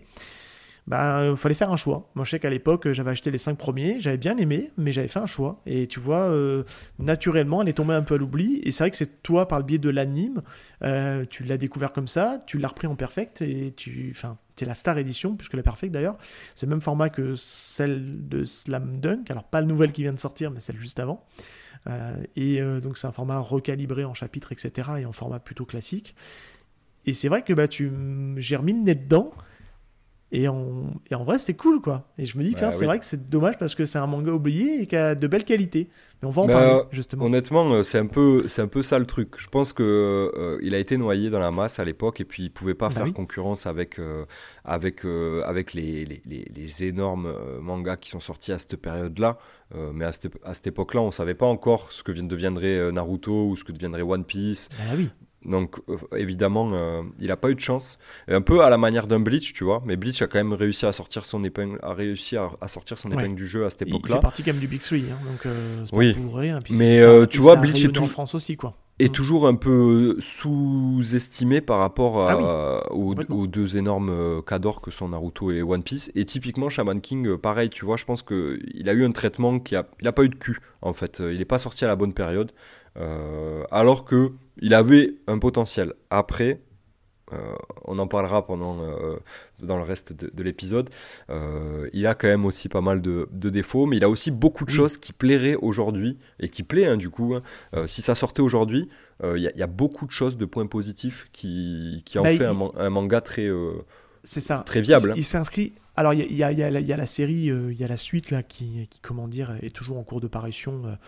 bah, 0.87 1.19
euh, 1.19 1.37
fallait 1.37 1.55
faire 1.55 1.73
un 1.73 1.77
choix. 1.77 2.11
Moi, 2.15 2.25
je 2.25 2.31
sais 2.31 2.39
qu'à 2.39 2.51
l'époque, 2.51 2.91
j'avais 2.93 3.11
acheté 3.11 3.31
les 3.31 3.39
cinq 3.39 3.59
premiers, 3.59 3.99
j'avais 3.99 4.19
bien 4.19 4.37
aimé, 4.37 4.71
mais 4.77 4.93
j'avais 4.93 5.09
fait 5.09 5.19
un 5.19 5.27
choix. 5.27 5.61
Et 5.67 5.87
tu 5.87 5.99
vois, 5.99 6.29
euh, 6.31 6.63
naturellement, 6.99 7.63
elle 7.63 7.69
est 7.69 7.75
tombée 7.75 7.95
un 7.95 8.03
peu 8.03 8.15
à 8.15 8.19
l'oubli. 8.19 8.61
Et 8.65 8.71
c'est 8.71 8.85
vrai 8.85 8.91
que 8.91 8.97
c'est 8.97 9.23
toi, 9.23 9.49
par 9.49 9.59
le 9.59 9.65
biais 9.65 9.79
de 9.79 9.91
l'anime, 9.91 10.43
euh, 10.83 11.25
tu 11.29 11.43
l'as 11.43 11.59
découvert 11.59 11.93
comme 11.93 12.07
ça, 12.07 12.43
tu 12.47 12.59
l'as 12.59 12.69
repris 12.69 12.87
en 12.87 12.95
perfect, 12.95 13.43
et 13.43 13.73
tu. 13.77 14.13
Enfin, 14.15 14.39
c'est 14.55 14.65
la 14.65 14.75
Star 14.75 14.97
Edition, 14.99 15.37
plus 15.37 15.49
que 15.49 15.57
la 15.57 15.63
perfect 15.63 15.93
d'ailleurs. 15.93 16.17
C'est 16.55 16.67
le 16.67 16.71
même 16.71 16.81
format 16.81 17.11
que 17.11 17.35
celle 17.35 18.29
de 18.29 18.45
Slam 18.45 19.01
Dunk. 19.01 19.31
Alors, 19.31 19.45
pas 19.45 19.61
la 19.61 19.67
nouvelle 19.67 19.93
qui 19.93 20.03
vient 20.03 20.15
de 20.15 20.21
sortir, 20.21 20.51
mais 20.51 20.61
celle 20.61 20.77
juste 20.77 20.99
avant. 21.01 21.25
Euh, 21.89 22.17
et 22.37 22.61
euh, 22.61 22.81
donc, 22.81 22.97
c'est 22.97 23.07
un 23.07 23.13
format 23.13 23.39
recalibré 23.39 24.05
en 24.05 24.15
chapitres, 24.15 24.53
etc. 24.53 24.89
et 25.01 25.05
en 25.05 25.13
format 25.13 25.41
plutôt 25.41 25.65
classique. 25.65 26.15
Et 27.05 27.13
c'est 27.13 27.29
vrai 27.29 27.43
que 27.43 27.53
bah, 27.53 27.69
tu... 27.69 27.91
j'ai 28.37 28.57
remis 28.57 28.75
dedans. 28.75 29.33
Et 30.33 30.49
en, 30.49 30.91
et 31.11 31.15
en 31.15 31.25
vrai, 31.25 31.39
c'est 31.39 31.55
cool, 31.55 31.81
quoi. 31.81 32.09
Et 32.19 32.27
je 32.27 32.37
me 32.37 32.43
dis, 32.43 32.53
Bah 32.55 32.71
c'est 32.73 32.79
oui. 32.81 32.85
vrai 32.87 32.99
que 32.99 33.05
c'est 33.05 33.29
dommage 33.29 33.59
parce 33.59 33.75
que 33.77 33.85
c'est 33.85 33.99
un 33.99 34.07
manga 34.09 34.33
oublié 34.33 34.83
et 34.83 34.87
qui 34.87 34.97
a 34.97 35.15
de 35.15 35.27
belles 35.29 35.45
qualités. 35.45 35.89
Mais 36.21 36.29
on 36.29 36.31
va 36.33 36.43
en 36.43 36.47
Bah, 36.47 36.53
parler, 36.55 36.83
justement. 36.91 37.25
Honnêtement, 37.27 37.71
euh, 37.73 37.83
c'est 37.85 37.99
un 37.99 38.07
peu, 38.07 38.45
un 38.59 38.67
peu 38.67 38.83
ça 38.83 38.99
le 38.99 39.07
truc. 39.07 39.35
Je 39.39 39.47
pense 39.49 39.73
que 39.73 39.83
euh, 39.83 40.59
il 40.63 40.75
a 40.75 40.79
été 40.79 40.97
noyé 40.97 41.31
dans 41.31 41.39
la 41.39 41.51
masse 41.53 41.79
à 41.79 41.85
l'époque 41.85 42.21
et 42.21 42.25
puis 42.25 42.45
il 42.45 42.51
pouvait 42.51 42.75
pas 42.75 42.89
Bah 42.89 42.95
faire 42.97 43.05
oui. 43.05 43.13
concurrence 43.13 43.67
avec 43.67 43.99
euh, 44.01 44.25
avec 44.65 45.05
euh, 45.05 45.43
avec 45.45 45.75
les, 45.75 46.05
les, 46.05 46.23
les- 46.27 46.51
les 46.55 46.85
énormes 46.85 47.33
mangas 47.61 47.97
qui 47.97 48.11
sont 48.11 48.21
sortis 48.21 48.53
à 48.53 48.59
cette 48.59 48.77
période-là. 48.77 49.39
Mais 49.95 50.05
à 50.05 50.13
cette, 50.13 50.33
à 50.45 50.55
cette 50.55 50.69
époque-là, 50.69 51.01
on 51.03 51.11
savait 51.11 51.35
pas 51.35 51.47
encore 51.47 51.91
ce 51.93 52.03
que 52.05 52.13
deviendrait 52.13 52.93
Naruto 52.93 53.49
ou 53.49 53.57
ce 53.57 53.65
que 53.65 53.73
deviendrait 53.73 54.03
One 54.03 54.25
Piece. 54.25 54.69
Bah 54.79 54.95
oui. 54.97 55.11
Donc 55.47 55.77
euh, 55.89 55.97
évidemment, 56.17 56.71
euh, 56.73 57.03
il 57.21 57.31
a 57.31 57.37
pas 57.37 57.51
eu 57.51 57.55
de 57.55 57.61
chance. 57.61 57.99
Et 58.29 58.35
un 58.35 58.41
peu 58.41 58.63
à 58.63 58.71
la 58.71 58.79
manière 58.79 59.07
d'un 59.07 59.21
Bleach, 59.21 59.53
tu 59.53 59.65
vois. 59.65 59.83
Mais 59.87 59.97
Bleach 59.97 60.21
a 60.23 60.27
quand 60.27 60.39
même 60.39 60.53
réussi 60.53 60.85
à 60.87 60.93
sortir 60.93 61.25
son 61.25 61.43
épingle, 61.45 61.79
a 61.83 61.95
réussi 61.95 62.37
à, 62.37 62.51
à 62.61 62.69
sortir 62.69 62.99
son 62.99 63.11
Ouais. 63.11 63.17
épingle 63.17 63.37
du 63.37 63.47
jeu 63.47 63.65
à 63.65 63.71
cette 63.71 63.83
Il 63.83 63.89
époque-là. 63.89 64.17
fait 64.17 64.23
partie 64.23 64.43
quand 64.43 64.53
même 64.53 64.61
du 64.61 64.69
Big 64.69 64.81
Three, 64.81 65.05
hein, 65.11 65.19
donc 65.31 65.47
euh, 65.47 65.85
c'est 65.89 65.95
Oui. 65.97 66.15
pour 66.15 66.37
rien. 66.37 66.59
Puis 66.63 66.75
Mais, 66.77 66.99
ça- 67.01 67.27
tu 67.27 67.39
vois, 67.41 67.57
Bleach 67.57 67.77
est 67.77 67.87
rayonné 67.87 67.99
en 67.99 68.03
tout- 68.03 68.09
France 68.13 68.35
aussi, 68.35 68.57
quoi. 68.57 68.75
est 68.99 69.11
Mm. 69.11 69.13
toujours 69.13 69.47
un 69.47 69.55
peu 69.55 70.17
sous-estimé 70.21 71.61
par 71.61 71.79
rapport 71.79 72.29
à- 72.29 72.33
Ah 72.89 72.93
aux, 72.93 73.47
deux 73.47 73.77
énormes 73.77 74.43
cadors 74.47 74.81
que 74.81 74.91
sont 74.91 75.09
Naruto 75.11 75.51
et 75.51 75.63
One 75.63 75.83
Piece. 75.83 76.11
Et 76.15 76.25
typiquement, 76.25 76.69
Shaman 76.69 77.01
King, 77.01 77.37
pareil, 77.37 77.69
tu 77.71 77.85
vois, 77.85 77.97
je 77.97 78.05
pense 78.05 78.23
qu'il 78.23 78.89
a 78.89 78.93
eu 78.93 79.05
un 79.05 79.13
traitement 79.13 79.59
qui 79.59 79.77
a, 79.77 79.87
il 80.01 80.09
a 80.09 80.13
pas 80.13 80.25
eu 80.25 80.29
de 80.29 80.35
cul, 80.35 80.59
en 80.83 80.93
fait. 80.93 81.23
Il 81.31 81.39
n'est 81.39 81.45
pas 81.45 81.59
sorti 81.59 81.85
à 81.85 81.89
la 81.89 81.97
bonne 81.97 82.13
période, 82.15 82.53
euh, 82.97 83.65
alors 83.71 84.05
que 84.05 84.33
il 84.59 84.75
avait 84.75 85.15
un 85.27 85.39
potentiel. 85.39 85.93
Après, 86.11 86.61
on 87.85 87.99
en 87.99 88.07
parlera 88.07 88.47
pendant 88.47 88.79
dans 89.59 89.77
le 89.77 89.83
reste 89.83 90.13
de, 90.13 90.43
l'épisode. 90.45 90.89
il 91.93 92.07
a 92.07 92.15
quand 92.15 92.29
même 92.29 92.47
aussi 92.47 92.69
pas 92.69 92.81
mal 92.81 93.03
de, 93.03 93.29
défauts, 93.33 93.85
mais 93.85 93.97
il 93.97 94.05
a 94.05 94.09
aussi 94.09 94.31
beaucoup 94.31 94.65
de 94.65 94.71
choses 94.71 94.97
qui 94.97 95.13
plairaient 95.13 95.57
aujourd'hui 95.57 96.19
et 96.39 96.49
qui 96.49 96.63
plaît 96.63 96.87
hein, 96.87 96.97
du 96.97 97.11
coup. 97.11 97.35
Hein. 97.35 97.43
si 97.87 98.01
ça 98.01 98.15
sortait 98.15 98.43
aujourd'hui, 98.43 98.89
il 99.25 99.43
y, 99.43 99.63
a 99.63 99.67
beaucoup 99.67 100.07
de 100.07 100.13
choses 100.13 100.39
de 100.39 100.45
points 100.47 100.69
positifs 100.69 101.29
qui, 101.33 102.03
qui 102.07 102.19
en 102.21 102.23
bah, 102.23 102.31
fait 102.31 102.47
un, 102.47 102.91
manga 102.91 103.21
très 103.21 103.51
c'est 104.27 104.41
ça. 104.41 104.65
Très 104.67 104.81
viable. 104.81 105.15
Il, 105.17 105.25
s'inscrit. 105.25 105.73
Alors, 105.97 106.13
il 106.15 106.33
y 106.33 106.43
a, 106.43 106.53
y, 106.53 106.57
y 106.57 106.93
a, 106.93 106.97
la 106.97 107.07
série, 107.07 107.47
il 107.47 107.73
y 107.73 107.85
a 107.85 107.89
la 107.89 107.97
suite 107.97 108.31
là, 108.31 108.43
qui, 108.43 108.87
qui, 108.91 109.01
comment 109.01 109.29
dire, 109.29 109.57
est 109.63 109.75
toujours 109.75 109.99
en 109.99 110.05
cours 110.05 110.21
de 110.21 110.29
parution 110.29 110.99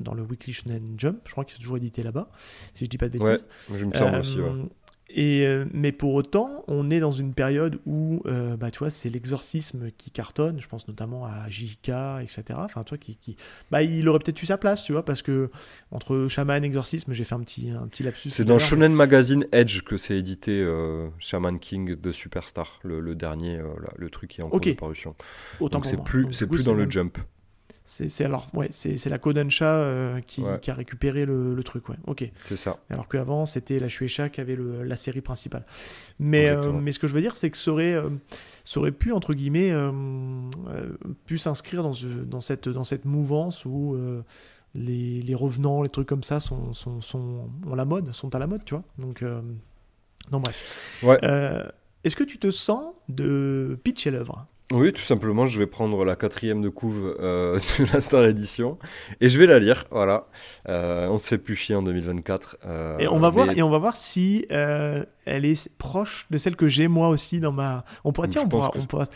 dans 0.00 0.14
le 0.14 0.22
Weekly 0.22 0.52
Shonen 0.52 0.94
Jump. 0.96 1.20
Je 1.26 1.32
crois 1.32 1.44
qu'il 1.44 1.54
c'est 1.54 1.60
toujours 1.60 1.76
édité 1.76 2.02
là-bas, 2.02 2.30
si 2.72 2.84
je 2.84 2.90
dis 2.90 2.98
pas 2.98 3.08
de 3.08 3.18
bêtises. 3.18 3.46
Ouais, 3.70 3.78
je 3.78 3.84
me 3.84 4.18
aussi. 4.18 4.38
Et, 5.10 5.46
euh, 5.46 5.64
mais 5.72 5.92
pour 5.92 6.14
autant, 6.14 6.64
on 6.68 6.90
est 6.90 7.00
dans 7.00 7.10
une 7.10 7.32
période 7.32 7.80
où, 7.86 8.22
euh, 8.26 8.56
bah, 8.56 8.70
tu 8.70 8.80
vois, 8.80 8.90
c'est 8.90 9.08
l'exorcisme 9.08 9.90
qui 9.96 10.10
cartonne. 10.10 10.60
Je 10.60 10.68
pense 10.68 10.86
notamment 10.86 11.24
à 11.24 11.48
JK, 11.48 11.88
etc. 12.22 12.42
Enfin, 12.56 12.84
tu 12.84 12.90
vois, 12.90 12.98
qui, 12.98 13.16
qui... 13.16 13.36
Bah, 13.70 13.82
il 13.82 14.06
aurait 14.08 14.18
peut-être 14.18 14.42
eu 14.42 14.46
sa 14.46 14.58
place, 14.58 14.84
tu 14.84 14.92
vois, 14.92 15.04
parce 15.04 15.22
que 15.22 15.50
entre 15.92 16.28
Shaman 16.28 16.62
et 16.62 16.66
exorcisme, 16.66 17.12
j'ai 17.12 17.24
fait 17.24 17.34
un 17.34 17.40
petit, 17.40 17.70
un 17.70 17.86
petit 17.88 18.02
lapsus. 18.02 18.30
C'est 18.30 18.44
dans 18.44 18.58
Shonen 18.58 18.92
Magazine 18.92 19.46
Edge 19.52 19.82
que 19.82 19.96
c'est 19.96 20.18
édité 20.18 20.62
euh, 20.62 21.08
Shaman 21.18 21.58
King 21.58 21.94
de 21.94 22.12
Superstar, 22.12 22.78
le, 22.84 23.14
dernier, 23.14 23.60
le 23.96 24.10
truc 24.10 24.30
qui 24.30 24.40
est 24.40 24.44
en 24.44 24.50
cours 24.50 24.60
de 24.60 24.72
parution. 24.72 25.14
Autant 25.60 25.78
Donc 25.78 25.86
c'est 25.86 26.02
plus, 26.02 26.26
c'est 26.32 26.46
plus 26.46 26.64
dans 26.64 26.74
le 26.74 26.88
Jump. 26.90 27.18
C'est 27.90 28.22
alors 28.22 28.46
ouais, 28.52 28.68
c'est 28.70 29.08
la 29.08 29.18
Kodansha 29.18 29.64
euh, 29.64 30.20
qui, 30.20 30.42
qui, 30.60 30.70
a 30.70 30.74
récupéré 30.74 31.24
le, 31.24 31.58
truc, 31.64 31.88
ouais. 31.88 31.96
Ok. 32.06 32.30
C'est 32.44 32.58
ça. 32.58 32.76
Alors 32.90 33.08
qu'avant 33.08 33.46
c'était 33.46 33.78
la 33.78 33.88
Shueisha 33.88 34.28
qui 34.28 34.42
avait 34.42 34.56
le, 34.56 34.84
la 34.84 34.94
série 34.94 35.22
principale. 35.22 35.64
Mais 36.20 36.50
euh, 36.50 36.70
mais 36.70 36.92
ce 36.92 36.98
que 36.98 37.06
je 37.06 37.14
veux 37.14 37.22
dire, 37.22 37.34
c'est 37.34 37.50
que 37.50 37.56
ça 37.56 37.70
aurait, 37.70 37.94
euh, 37.94 38.10
ça 38.62 38.80
aurait 38.80 38.92
pu 38.92 39.10
entre 39.12 39.32
guillemets 39.32 39.72
pu 41.24 41.38
s'inscrire 41.38 41.82
dans, 41.82 41.94
dans 42.26 42.42
cette 42.42 42.68
dans 42.68 42.84
cette 42.84 43.06
mouvance 43.06 43.64
où 43.64 43.96
les, 44.74 45.22
les, 45.22 45.34
revenants, 45.34 45.80
les 45.80 45.88
trucs 45.88 46.08
comme 46.08 46.22
ça 46.22 46.40
sont, 46.40 46.74
sont, 46.74 47.00
sont 47.00 47.48
ont 47.66 47.74
la 47.74 47.86
mode, 47.86 48.12
sont 48.12 48.34
à 48.34 48.38
la 48.38 48.46
mode, 48.46 48.66
tu 48.66 48.74
vois. 48.74 48.84
Donc 48.98 49.24
non 50.30 50.40
bref. 50.40 51.00
Ouais. 51.02 51.18
Est-ce 52.04 52.16
que 52.16 52.24
tu 52.24 52.36
te 52.38 52.50
sens 52.50 52.94
de 53.08 53.78
pitcher 53.82 54.10
l'œuvre? 54.10 54.46
Oui, 54.70 54.92
tout 54.92 55.02
simplement, 55.02 55.46
je 55.46 55.58
vais 55.58 55.66
prendre 55.66 56.04
la 56.04 56.14
quatrième 56.14 56.60
de 56.60 56.68
couve 56.68 57.16
euh, 57.20 57.58
de 57.78 57.86
la 57.92 58.00
Star 58.00 58.24
Edition 58.24 58.78
et 59.20 59.30
je 59.30 59.38
vais 59.38 59.46
la 59.46 59.58
lire. 59.58 59.86
Voilà, 59.90 60.26
euh, 60.68 61.08
on 61.08 61.16
se 61.16 61.28
fait 61.28 61.38
plus 61.38 61.56
chier 61.56 61.74
en 61.74 61.82
2024. 61.82 62.58
Euh, 62.66 62.98
et 62.98 63.08
on 63.08 63.18
va 63.18 63.30
voir 63.30 63.50
et 63.56 63.62
on 63.62 63.70
va 63.70 63.78
voir 63.78 63.96
si 63.96 64.46
elle 64.50 65.06
est 65.26 65.68
proche 65.78 66.26
de 66.30 66.36
celle 66.36 66.56
que 66.56 66.68
j'ai 66.68 66.86
moi 66.86 67.08
aussi 67.08 67.40
dans 67.40 67.52
ma. 67.52 67.84
On 68.04 68.12
pourra, 68.12 68.28
tiens, 68.28 68.42
on 68.44 68.48
pourra, 68.48 68.70
on 68.74 68.84
pourra, 68.84 69.06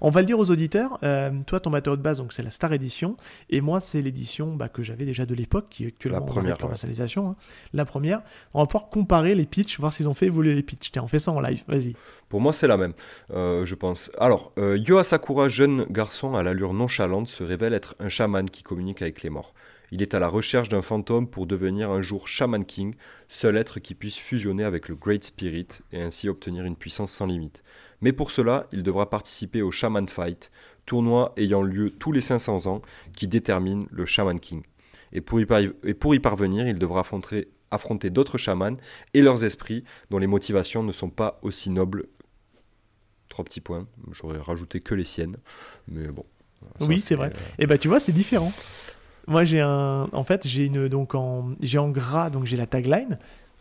on 0.00 0.10
va 0.10 0.20
le 0.20 0.26
dire 0.26 0.38
aux 0.38 0.50
auditeurs. 0.50 0.98
Euh, 1.02 1.30
toi, 1.46 1.60
ton 1.60 1.70
matériau 1.70 1.96
de 1.96 2.02
base, 2.02 2.18
donc 2.18 2.32
c'est 2.32 2.42
la 2.42 2.50
Star 2.50 2.72
Edition, 2.72 3.16
et 3.50 3.60
moi, 3.60 3.80
c'est 3.80 4.02
l'édition 4.02 4.54
bah, 4.54 4.68
que 4.68 4.82
j'avais 4.82 5.04
déjà 5.04 5.26
de 5.26 5.34
l'époque, 5.34 5.66
qui 5.70 5.84
est 5.84 5.88
actuellement 5.88 6.20
la 6.20 6.26
première 6.26 6.58
commercialisation. 6.58 7.30
Hein. 7.30 7.36
La 7.72 7.84
première. 7.84 8.22
On 8.54 8.60
va 8.60 8.66
pouvoir 8.66 8.88
comparer 8.90 9.34
les 9.34 9.46
pitchs, 9.46 9.78
voir 9.78 9.92
s'ils 9.92 10.08
ont 10.08 10.14
fait 10.14 10.26
évoluer 10.26 10.54
les 10.54 10.62
pitchs. 10.62 10.90
Tiens, 10.92 11.02
on 11.02 11.08
fait 11.08 11.18
ça 11.18 11.32
en 11.32 11.40
live. 11.40 11.62
Vas-y. 11.68 11.94
Pour 12.28 12.40
moi, 12.40 12.52
c'est 12.52 12.66
la 12.66 12.76
même, 12.76 12.92
euh, 13.32 13.64
je 13.64 13.74
pense. 13.74 14.10
Alors, 14.18 14.52
euh, 14.58 14.76
Yo 14.76 14.98
Asakura, 14.98 15.48
jeune 15.48 15.86
garçon 15.90 16.34
à 16.34 16.42
l'allure 16.42 16.74
nonchalante, 16.74 17.28
se 17.28 17.44
révèle 17.44 17.72
être 17.72 17.94
un 18.00 18.08
chaman 18.08 18.48
qui 18.48 18.62
communique 18.62 19.02
avec 19.02 19.22
les 19.22 19.30
morts. 19.30 19.54
Il 19.92 20.02
est 20.02 20.14
à 20.14 20.18
la 20.18 20.28
recherche 20.28 20.68
d'un 20.68 20.82
fantôme 20.82 21.28
pour 21.28 21.46
devenir 21.46 21.90
un 21.90 22.02
jour 22.02 22.26
Shaman 22.26 22.64
King, 22.64 22.94
seul 23.28 23.56
être 23.56 23.78
qui 23.78 23.94
puisse 23.94 24.16
fusionner 24.16 24.64
avec 24.64 24.88
le 24.88 24.96
Great 24.96 25.22
Spirit 25.22 25.68
et 25.92 26.02
ainsi 26.02 26.28
obtenir 26.28 26.64
une 26.64 26.74
puissance 26.74 27.12
sans 27.12 27.26
limite. 27.26 27.62
Mais 28.00 28.12
pour 28.12 28.30
cela, 28.30 28.66
il 28.72 28.82
devra 28.82 29.10
participer 29.10 29.62
au 29.62 29.70
Shaman 29.70 30.08
Fight, 30.08 30.50
tournoi 30.84 31.32
ayant 31.36 31.62
lieu 31.62 31.90
tous 31.90 32.12
les 32.12 32.20
500 32.20 32.66
ans 32.66 32.82
qui 33.14 33.26
détermine 33.26 33.86
le 33.90 34.06
Shaman 34.06 34.38
King. 34.38 34.62
Et 35.12 35.20
pour 35.20 35.40
y, 35.40 36.18
parvenir, 36.18 36.66
il 36.68 36.78
devra 36.78 37.00
affronter, 37.00 37.48
affronter 37.70 38.10
d'autres 38.10 38.38
chamans 38.38 38.76
et 39.14 39.22
leurs 39.22 39.44
esprits 39.44 39.84
dont 40.10 40.18
les 40.18 40.26
motivations 40.26 40.82
ne 40.82 40.92
sont 40.92 41.10
pas 41.10 41.38
aussi 41.42 41.70
nobles. 41.70 42.06
Trois 43.28 43.44
petits 43.44 43.60
points, 43.60 43.86
j'aurais 44.12 44.38
rajouté 44.38 44.80
que 44.80 44.94
les 44.94 45.04
siennes, 45.04 45.36
mais 45.88 46.08
bon. 46.08 46.24
oui, 46.80 47.00
c'est 47.00 47.14
vrai. 47.14 47.28
Et 47.28 47.32
euh, 47.32 47.54
eh 47.60 47.66
ben 47.66 47.78
tu 47.78 47.88
vois, 47.88 47.98
c'est 47.98 48.12
différent. 48.12 48.52
Moi, 49.26 49.42
j'ai 49.44 49.60
un. 49.60 50.08
En 50.12 50.22
fait, 50.22 50.46
j'ai 50.46 50.64
une. 50.64 50.88
Donc, 50.88 51.14
en... 51.16 51.54
j'ai 51.60 51.78
en 51.78 51.90
gras, 51.90 52.30
donc 52.30 52.44
j'ai 52.44 52.56
la 52.56 52.66
tagline 52.66 53.18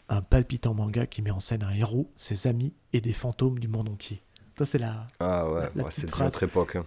un 0.10 0.22
palpitant 0.22 0.74
manga 0.74 1.06
qui 1.06 1.22
met 1.22 1.32
en 1.32 1.40
scène 1.40 1.64
un 1.64 1.74
héros, 1.74 2.12
ses 2.16 2.48
amis 2.48 2.74
et 2.94 3.02
des 3.02 3.14
fantômes 3.14 3.60
du 3.60 3.68
monde 3.68 3.90
entier. 3.90 4.22
Ça, 4.58 4.66
c'est 4.66 4.78
la. 4.78 5.08
Ah 5.20 5.49
ouais, 5.49 5.70
c'est 5.89 6.12
de 6.12 6.24
notre 6.24 6.43
époque. 6.43 6.76
Hein. 6.78 6.86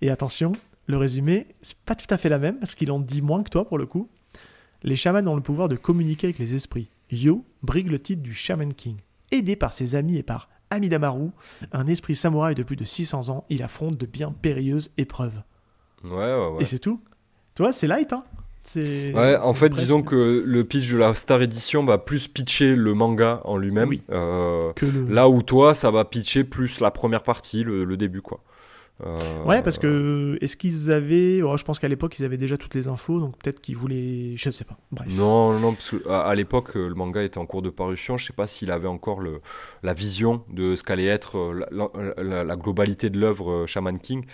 Et 0.00 0.10
attention, 0.10 0.52
le 0.86 0.96
résumé, 0.96 1.46
c'est 1.62 1.76
pas 1.78 1.94
tout 1.94 2.06
à 2.10 2.18
fait 2.18 2.28
la 2.28 2.38
même 2.38 2.58
parce 2.58 2.74
qu'il 2.74 2.90
en 2.90 3.00
dit 3.00 3.22
moins 3.22 3.42
que 3.42 3.50
toi 3.50 3.66
pour 3.66 3.78
le 3.78 3.86
coup. 3.86 4.08
Les 4.82 4.96
chamans 4.96 5.26
ont 5.30 5.36
le 5.36 5.42
pouvoir 5.42 5.68
de 5.68 5.76
communiquer 5.76 6.28
avec 6.28 6.38
les 6.38 6.54
esprits. 6.54 6.90
Yo 7.10 7.44
brigue 7.62 7.90
le 7.90 8.00
titre 8.00 8.22
du 8.22 8.34
Shaman 8.34 8.74
King. 8.74 8.96
Aidé 9.30 9.54
par 9.54 9.72
ses 9.72 9.94
amis 9.94 10.16
et 10.16 10.22
par 10.22 10.48
Amidamaru, 10.70 11.30
un 11.72 11.86
esprit 11.86 12.16
samouraï 12.16 12.54
de 12.54 12.62
plus 12.62 12.76
de 12.76 12.84
600 12.84 13.28
ans, 13.28 13.44
il 13.50 13.62
affronte 13.62 13.96
de 13.96 14.06
bien 14.06 14.32
périlleuses 14.32 14.90
épreuves. 14.96 15.42
Ouais, 16.04 16.12
ouais, 16.12 16.48
ouais. 16.48 16.62
Et 16.62 16.64
c'est 16.64 16.78
tout. 16.78 17.00
Tu 17.54 17.62
vois, 17.62 17.72
c'est 17.72 17.86
light, 17.86 18.12
hein 18.12 18.24
Ouais, 18.74 19.36
en 19.36 19.54
fait, 19.54 19.70
disons 19.70 20.02
que 20.02 20.42
le 20.44 20.64
pitch 20.64 20.92
de 20.92 20.96
la 20.96 21.14
Star 21.14 21.42
Edition 21.42 21.84
va 21.84 21.98
plus 21.98 22.28
pitcher 22.28 22.74
le 22.76 22.94
manga 22.94 23.40
en 23.44 23.56
lui-même. 23.56 23.92
Euh, 24.10 24.72
là 25.08 25.28
où 25.28 25.42
toi, 25.42 25.74
ça 25.74 25.90
va 25.90 26.04
pitcher 26.04 26.44
plus 26.44 26.80
la 26.80 26.90
première 26.90 27.22
partie, 27.22 27.64
le, 27.64 27.96
début, 27.96 28.22
quoi. 28.22 28.40
Euh, 29.04 29.42
ouais, 29.44 29.62
parce 29.62 29.78
que 29.78 30.38
est-ce 30.40 30.56
qu'ils 30.56 30.92
avaient. 30.92 31.42
Oh, 31.42 31.56
je 31.56 31.64
pense 31.64 31.80
qu'à 31.80 31.88
l'époque, 31.88 32.16
ils 32.20 32.24
avaient 32.24 32.36
déjà 32.36 32.56
toutes 32.56 32.74
les 32.76 32.86
infos, 32.86 33.18
donc 33.18 33.36
peut-être 33.36 33.60
qu'ils 33.60 33.76
voulaient. 33.76 34.36
Je 34.36 34.48
ne 34.48 34.52
sais 34.52 34.64
pas. 34.64 34.76
Bref. 34.92 35.08
Non, 35.16 35.58
non, 35.58 35.72
parce 35.72 35.90
qu'à 35.90 36.20
à, 36.20 36.34
l'époque, 36.36 36.74
le 36.74 36.94
manga 36.94 37.20
était 37.22 37.38
en 37.38 37.46
cours 37.46 37.62
de 37.62 37.70
parution. 37.70 38.16
Je 38.16 38.24
ne 38.24 38.26
sais 38.28 38.32
pas 38.32 38.46
s'il 38.46 38.70
avait 38.70 38.86
encore 38.86 39.20
le, 39.20 39.40
la 39.82 39.92
vision 39.92 40.44
de 40.50 40.76
ce 40.76 40.84
qu'allait 40.84 41.06
être 41.06 41.36
euh, 41.36 41.66
la, 42.22 42.44
la, 42.44 42.56
globalité 42.56 43.10
de 43.10 43.18
l'œuvre 43.18 43.66
Shaman 43.66 43.98
King. 43.98 44.24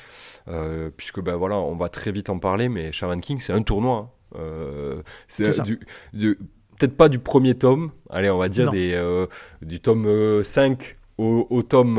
puisque, 0.99 1.21
ben 1.21 1.37
voilà, 1.37 1.57
on 1.57 1.77
va 1.77 1.89
très 1.89 2.13
vite 2.13 2.29
en 2.29 2.39
parler, 2.39 2.69
mais 2.69 2.93
Shaman 2.93 3.21
King, 3.23 3.39
c'est 3.41 3.55
un 3.55 3.63
tournoi. 3.63 3.97
Hein. 3.97 4.18
Euh, 4.37 5.03
c'est 5.27 5.63
du, 5.63 5.79
peut-être 6.79 6.97
pas 6.97 7.09
du 7.09 7.19
premier 7.19 7.55
tome, 7.55 7.91
allez, 8.11 8.31
on 8.31 8.39
va 8.39 8.49
dire 8.49 8.71
des, 8.71 8.93
euh, 8.95 9.27
du 9.63 9.81
tome 9.81 10.43
5 10.43 10.97
euh, 11.21 11.45
au, 11.51 11.63
tome 11.63 11.97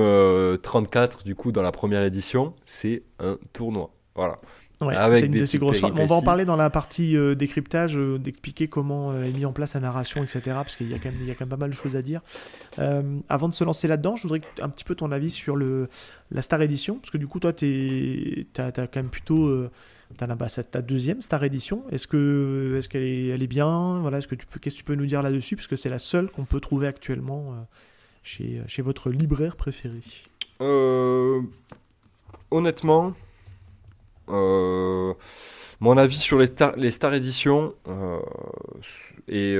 34, 0.61 1.23
du 1.23 1.35
coup, 1.35 1.51
dans 1.51 1.61
la 1.61 1.71
première 1.71 2.03
édition, 2.03 2.53
c'est 2.65 3.03
un 3.19 3.37
tournoi. 3.53 3.91
Voilà. 4.15 4.37
avec 4.81 5.29
des 5.29 5.41
de 5.41 5.91
On 6.01 6.05
va 6.05 6.15
en 6.15 6.21
parler 6.21 6.45
dans 6.45 6.55
la 6.55 6.69
partie 6.69 7.15
décryptage, 7.35 7.95
d'expliquer 7.95 8.67
comment 8.67 9.13
est 9.13 9.31
mis 9.31 9.45
en 9.45 9.53
place 9.53 9.73
la 9.73 9.79
narration, 9.79 10.23
etc. 10.23 10.41
Parce 10.45 10.75
qu'il 10.75 10.89
y, 10.89 10.93
a 10.93 10.99
quand 10.99 11.11
même, 11.11 11.19
il 11.21 11.27
y 11.27 11.31
a 11.31 11.35
quand 11.35 11.45
même 11.45 11.49
pas 11.49 11.57
mal 11.57 11.69
de 11.69 11.75
choses 11.75 11.95
à 11.95 12.01
dire. 12.01 12.21
avant 12.77 13.49
de 13.49 13.53
se 13.53 13.63
lancer 13.63 13.87
là-dedans, 13.87 14.15
je 14.15 14.23
voudrais 14.23 14.41
un 14.61 14.69
petit 14.69 14.83
peu 14.83 14.95
ton 14.95 15.11
avis 15.11 15.31
sur 15.31 15.55
le, 15.55 15.89
la 16.31 16.41
Star 16.41 16.61
Edition. 16.61 16.95
Parce 16.95 17.11
que 17.11 17.17
du 17.17 17.27
coup, 17.27 17.39
toi, 17.39 17.53
tu 17.53 18.47
as, 18.57 18.71
quand 18.71 18.97
même 18.97 19.09
plutôt 19.09 19.69
tu 20.17 20.23
as, 20.23 20.27
bah, 20.35 20.47
ta 20.49 20.81
deuxième 20.81 21.21
Star 21.21 21.43
Edition. 21.43 21.83
Est-ce 21.91 22.07
que 22.07 22.75
est-ce 22.77 22.89
qu'elle 22.89 23.03
est, 23.03 23.27
elle 23.27 23.43
est 23.43 23.47
bien? 23.47 23.99
Voilà, 23.99 24.17
est-ce 24.17 24.27
que 24.27 24.35
tu 24.35 24.45
peux 24.45 24.59
qu'est-ce 24.59 24.75
que 24.75 24.79
tu 24.79 24.85
peux 24.85 24.95
nous 24.95 25.05
dire 25.05 25.21
là-dessus? 25.21 25.55
Parce 25.55 25.67
que 25.67 25.75
c'est 25.75 25.89
la 25.89 25.99
seule 25.99 26.29
qu'on 26.29 26.45
peut 26.45 26.59
trouver 26.59 26.87
actuellement 26.87 27.51
euh, 27.51 27.55
chez, 28.23 28.61
chez 28.67 28.81
votre 28.81 29.09
libraire 29.11 29.55
préféré. 29.55 29.99
Euh, 30.61 31.41
honnêtement, 32.51 33.13
euh, 34.29 35.13
mon 35.79 35.97
avis 35.97 36.17
sur 36.17 36.39
les 36.39 36.47
Star, 36.47 36.75
les 36.75 36.91
Star 36.91 37.13
Edition, 37.13 37.75
et 39.27 39.57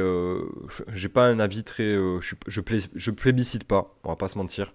j'ai 0.94 1.10
pas 1.10 1.28
un 1.28 1.40
avis 1.40 1.64
très. 1.64 1.94
je, 1.94 2.36
je, 2.48 2.62
je, 2.96 3.12
plébiscite 3.12 3.64
pas, 3.64 3.94
on 4.04 4.10
va 4.10 4.16
pas 4.16 4.28
se 4.28 4.38
mentir. 4.38 4.74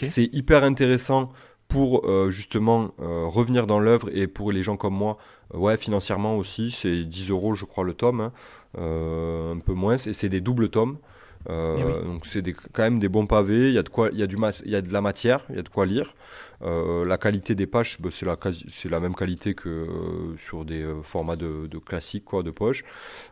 C'est 0.00 0.30
hyper 0.32 0.64
intéressant 0.64 1.32
pour 1.70 2.04
euh, 2.04 2.30
justement 2.30 2.90
euh, 3.00 3.24
revenir 3.26 3.66
dans 3.66 3.78
l'œuvre 3.78 4.10
et 4.12 4.26
pour 4.26 4.52
les 4.52 4.62
gens 4.62 4.76
comme 4.76 4.94
moi, 4.94 5.16
euh, 5.54 5.58
ouais, 5.58 5.78
financièrement 5.78 6.36
aussi, 6.36 6.72
c'est 6.72 7.04
10 7.04 7.30
euros, 7.30 7.54
je 7.54 7.64
crois, 7.64 7.84
le 7.84 7.94
tome, 7.94 8.20
hein, 8.20 8.32
un 8.76 9.58
peu 9.60 9.72
moins, 9.72 9.96
et 9.96 10.12
c'est 10.12 10.28
des 10.28 10.42
doubles 10.42 10.68
tomes. 10.68 10.98
Eh 11.48 11.52
donc 12.04 12.26
c'est 12.26 12.42
quand 12.52 12.82
même 12.82 12.98
des 12.98 13.08
bons 13.08 13.26
pavés, 13.26 13.68
il 13.68 13.74
y 13.74 13.78
a 13.78 13.82
de 13.82 13.88
quoi, 13.88 14.10
il 14.12 14.18
y 14.18 14.22
a 14.22 14.26
du 14.26 14.36
il 14.66 14.70
y 14.70 14.76
a 14.76 14.82
de 14.82 14.92
la 14.92 15.00
matière, 15.00 15.46
il 15.48 15.56
y 15.56 15.58
a 15.58 15.62
de 15.62 15.70
quoi 15.70 15.86
lire. 15.86 16.14
la 16.60 17.16
qualité 17.16 17.54
des 17.54 17.66
pages, 17.66 17.96
bah, 17.98 18.10
c'est 18.12 18.26
la 18.26 18.36
c'est 18.68 18.90
la 18.90 19.00
même 19.00 19.14
qualité 19.14 19.54
que 19.54 19.86
sur 20.36 20.66
des 20.66 20.84
formats 21.02 21.36
de, 21.36 21.66
de 21.66 21.78
classique 21.78 22.26
quoi, 22.26 22.42
de 22.42 22.50
poche. 22.50 22.84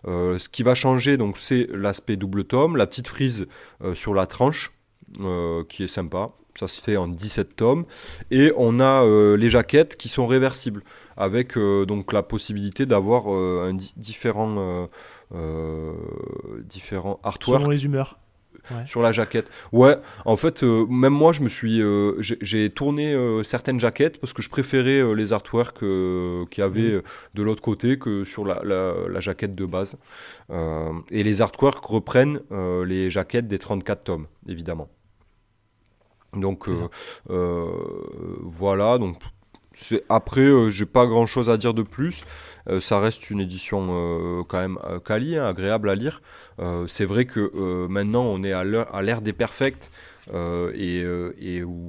ce 0.07 0.49
qui 0.49 0.62
va 0.62 0.74
changer 0.74 1.18
donc 1.18 1.36
c'est 1.39 1.68
l'aspect 1.70 2.16
double 2.16 2.45
tome, 2.45 2.78
la 2.78 2.86
petite 2.86 3.09
frise 3.09 3.47
sur 3.93 4.14
la 4.14 4.26
tranche 4.26 4.72
qui 5.68 5.84
est 5.84 5.89
sympa. 5.89 6.30
Ça 6.59 6.66
se 6.68 6.80
fait 6.80 6.96
en 6.96 7.06
17 7.09 7.54
tomes. 7.56 7.84
Et 8.30 8.52
on 8.56 8.80
a 8.80 9.04
euh, 9.04 9.36
les 9.36 9.48
jaquettes 9.48 9.96
qui 9.96 10.09
sont 10.09 10.26
réversibles, 10.26 10.82
avec 11.16 11.56
euh, 11.56 11.86
donc 11.86 12.12
la 12.12 12.22
possibilité 12.22 12.84
d'avoir 12.86 13.32
euh, 13.32 13.70
un 13.70 13.76
différent, 13.96 14.88
différents 16.64 17.20
artworks. 17.22 17.61
Selon 17.61 17.70
les 17.70 17.84
humeurs. 17.84 18.18
Ouais. 18.70 18.84
sur 18.84 19.00
la 19.00 19.12
jaquette. 19.12 19.50
Ouais, 19.72 19.96
en 20.26 20.36
fait, 20.36 20.62
euh, 20.62 20.84
même 20.90 21.14
moi, 21.14 21.32
je 21.32 21.40
me 21.42 21.48
suis, 21.48 21.80
euh, 21.80 22.16
j'ai- 22.20 22.68
tourné 22.68 23.14
euh, 23.14 23.42
certaines 23.42 23.80
jaquettes 23.80 24.20
parce 24.20 24.34
que 24.34 24.42
je 24.42 24.50
préférais 24.50 25.00
euh, 25.00 25.12
les 25.14 25.32
artworks 25.32 25.82
euh, 25.82 26.44
qu'il 26.50 26.61
y 26.62 26.64
avait 26.66 26.90
euh, 26.90 27.02
de 27.32 27.42
l'autre 27.42 27.62
côté 27.62 27.98
que 27.98 28.26
sur 28.26 28.44
la, 28.44 28.61
la- 28.64 29.09
la 29.09 29.20
jaquette 29.20 29.54
de 29.54 29.64
base. 29.64 29.98
Euh, 30.50 30.92
et 31.11 31.22
les 31.22 31.40
artworks 31.40 31.82
reprennent 31.86 32.40
euh, 32.52 32.84
les 32.84 33.11
jaquettes 33.11 33.48
des 33.48 33.59
34 33.59 34.04
tomes, 34.04 34.26
évidemment. 34.46 34.88
Donc 36.35 36.68
euh, 36.68 36.74
euh, 37.31 37.66
voilà, 38.43 38.99
donc 38.99 39.16
c'est 39.72 40.05
après, 40.09 40.41
euh, 40.43 40.70
j'ai 40.70 40.87
pas 40.87 41.07
grand 41.07 41.26
chose 41.26 41.49
à 41.49 41.57
dire 41.57 41.72
de 41.74 41.83
plus. 41.83 42.22
Euh, 42.68 42.81
ça 42.81 42.99
reste 43.01 43.31
une 43.31 43.41
édition 43.41 43.87
euh, 43.91 44.43
quand 44.47 44.59
même 44.59 44.79
quali, 45.05 45.37
hein, 45.37 45.47
agréable 45.47 45.89
à 45.89 45.95
lire. 45.95 46.20
C'est 46.87 47.05
vrai 47.05 47.24
que 47.24 47.87
maintenant 47.87 48.24
on 48.24 48.43
est 48.43 48.53
à 48.53 48.64
l'ère 48.64 49.22
des 49.22 49.33
perfects 49.33 49.91
et, 50.29 51.05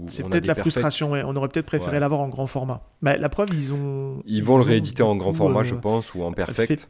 C'est 0.08 0.24
peut-être 0.24 0.46
la 0.46 0.54
perfects. 0.56 0.62
frustration, 0.62 1.12
ouais. 1.12 1.24
on 1.26 1.36
aurait 1.36 1.50
peut-être 1.50 1.66
préféré 1.66 1.94
Ouais. 1.94 2.00
l'avoir 2.00 2.22
en 2.22 2.30
grand 2.30 2.48
format. 2.48 2.82
Bah, 3.02 3.18
la 3.18 3.28
preuve, 3.30 3.50
ils 3.52 3.74
ont. 3.74 4.22
Ils 4.26 4.44
vont 4.44 4.58
le 4.58 4.64
rééditer 4.64 5.04
en 5.04 5.16
grand 5.18 5.34
format, 5.34 5.64
je 5.64 5.76
pense, 5.76 6.14
ou 6.16 6.24
en 6.24 6.32
perfect. 6.32 6.68
fait- 6.82 6.90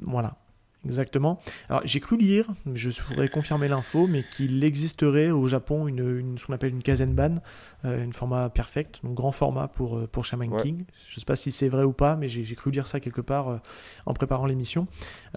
Voilà, 0.00 0.36
exactement. 0.84 1.38
Alors 1.68 1.82
j'ai 1.84 2.00
cru 2.00 2.16
lire, 2.16 2.46
je 2.74 2.90
voudrais 3.08 3.28
confirmer 3.28 3.68
l'info, 3.68 4.06
mais 4.06 4.24
qu'il 4.36 4.62
existerait 4.64 5.30
au 5.30 5.46
Japon 5.48 5.88
une, 5.88 6.18
une- 6.20 6.38
ce 6.38 6.46
qu'on 6.46 6.52
appelle 6.52 6.72
une 6.72 6.82
Kazenban, 6.82 7.36
euh, 7.84 8.02
une 8.04 8.12
format 8.12 8.48
perfect, 8.50 9.00
donc 9.04 9.14
grand 9.14 9.32
format 9.32 9.68
pour, 9.68 9.98
euh, 9.98 10.06
pour 10.06 10.24
Shaman 10.24 10.52
Ouais. 10.52 10.62
King. 10.62 10.84
Je 11.10 11.18
sais 11.20 11.24
pas 11.26 11.36
si 11.36 11.52
c'est 11.52 11.68
vrai 11.68 11.84
ou 11.84 11.92
pas, 11.92 12.16
mais 12.16 12.28
j'ai 12.28 12.54
cru 12.54 12.70
lire 12.70 12.86
ça 12.86 13.00
quelque 13.00 13.20
part 13.20 13.48
euh, 13.48 13.56
en 14.06 14.14
préparant 14.14 14.46
l'émission. 14.46 14.86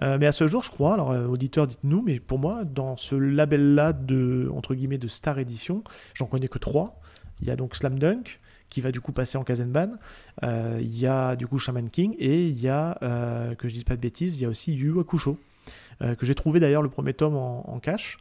Euh, 0.02 0.16
mais 0.18 0.26
à 0.26 0.32
ce 0.32 0.46
jour, 0.46 0.62
je 0.62 0.70
crois, 0.70 0.94
alors 0.94 1.10
auditeurs, 1.30 1.66
dites-nous, 1.66 2.02
mais 2.02 2.20
pour 2.20 2.38
moi, 2.38 2.64
dans 2.64 2.96
ce 2.96 3.14
label-là 3.14 3.92
de, 3.92 4.50
entre 4.54 4.74
guillemets, 4.74 4.98
de 4.98 5.08
Star 5.08 5.38
Edition, 5.38 5.82
j'en 6.14 6.26
connais 6.26 6.48
que 6.48 6.58
trois. 6.58 7.00
Il 7.40 7.48
y 7.48 7.50
a 7.50 7.56
donc 7.56 7.74
Slam 7.74 7.98
Dunk, 7.98 8.38
qui 8.72 8.80
va 8.80 8.90
du 8.90 9.02
coup 9.02 9.12
passer 9.12 9.36
en 9.36 9.44
Kazenban. 9.44 9.98
Euh, 10.44 10.78
Il 10.80 10.98
y 10.98 11.06
a 11.06 11.36
du 11.36 11.46
coup 11.46 11.58
Shaman 11.58 11.90
King 11.90 12.16
et 12.18 12.48
il 12.48 12.58
y 12.58 12.68
a, 12.68 12.96
euh, 13.02 13.54
que 13.54 13.68
je 13.68 13.74
dise 13.74 13.84
pas 13.84 13.96
de 13.96 14.00
bêtises, 14.00 14.36
il 14.36 14.42
y 14.42 14.46
a 14.46 14.48
aussi 14.48 14.72
Yu 14.74 14.98
Hakusho, 14.98 15.38
euh, 16.00 16.14
que 16.14 16.24
j'ai 16.24 16.34
trouvé 16.34 16.58
d'ailleurs 16.58 16.80
le 16.82 16.88
premier 16.88 17.12
tome 17.12 17.36
en, 17.36 17.68
en 17.68 17.78
cash, 17.80 18.18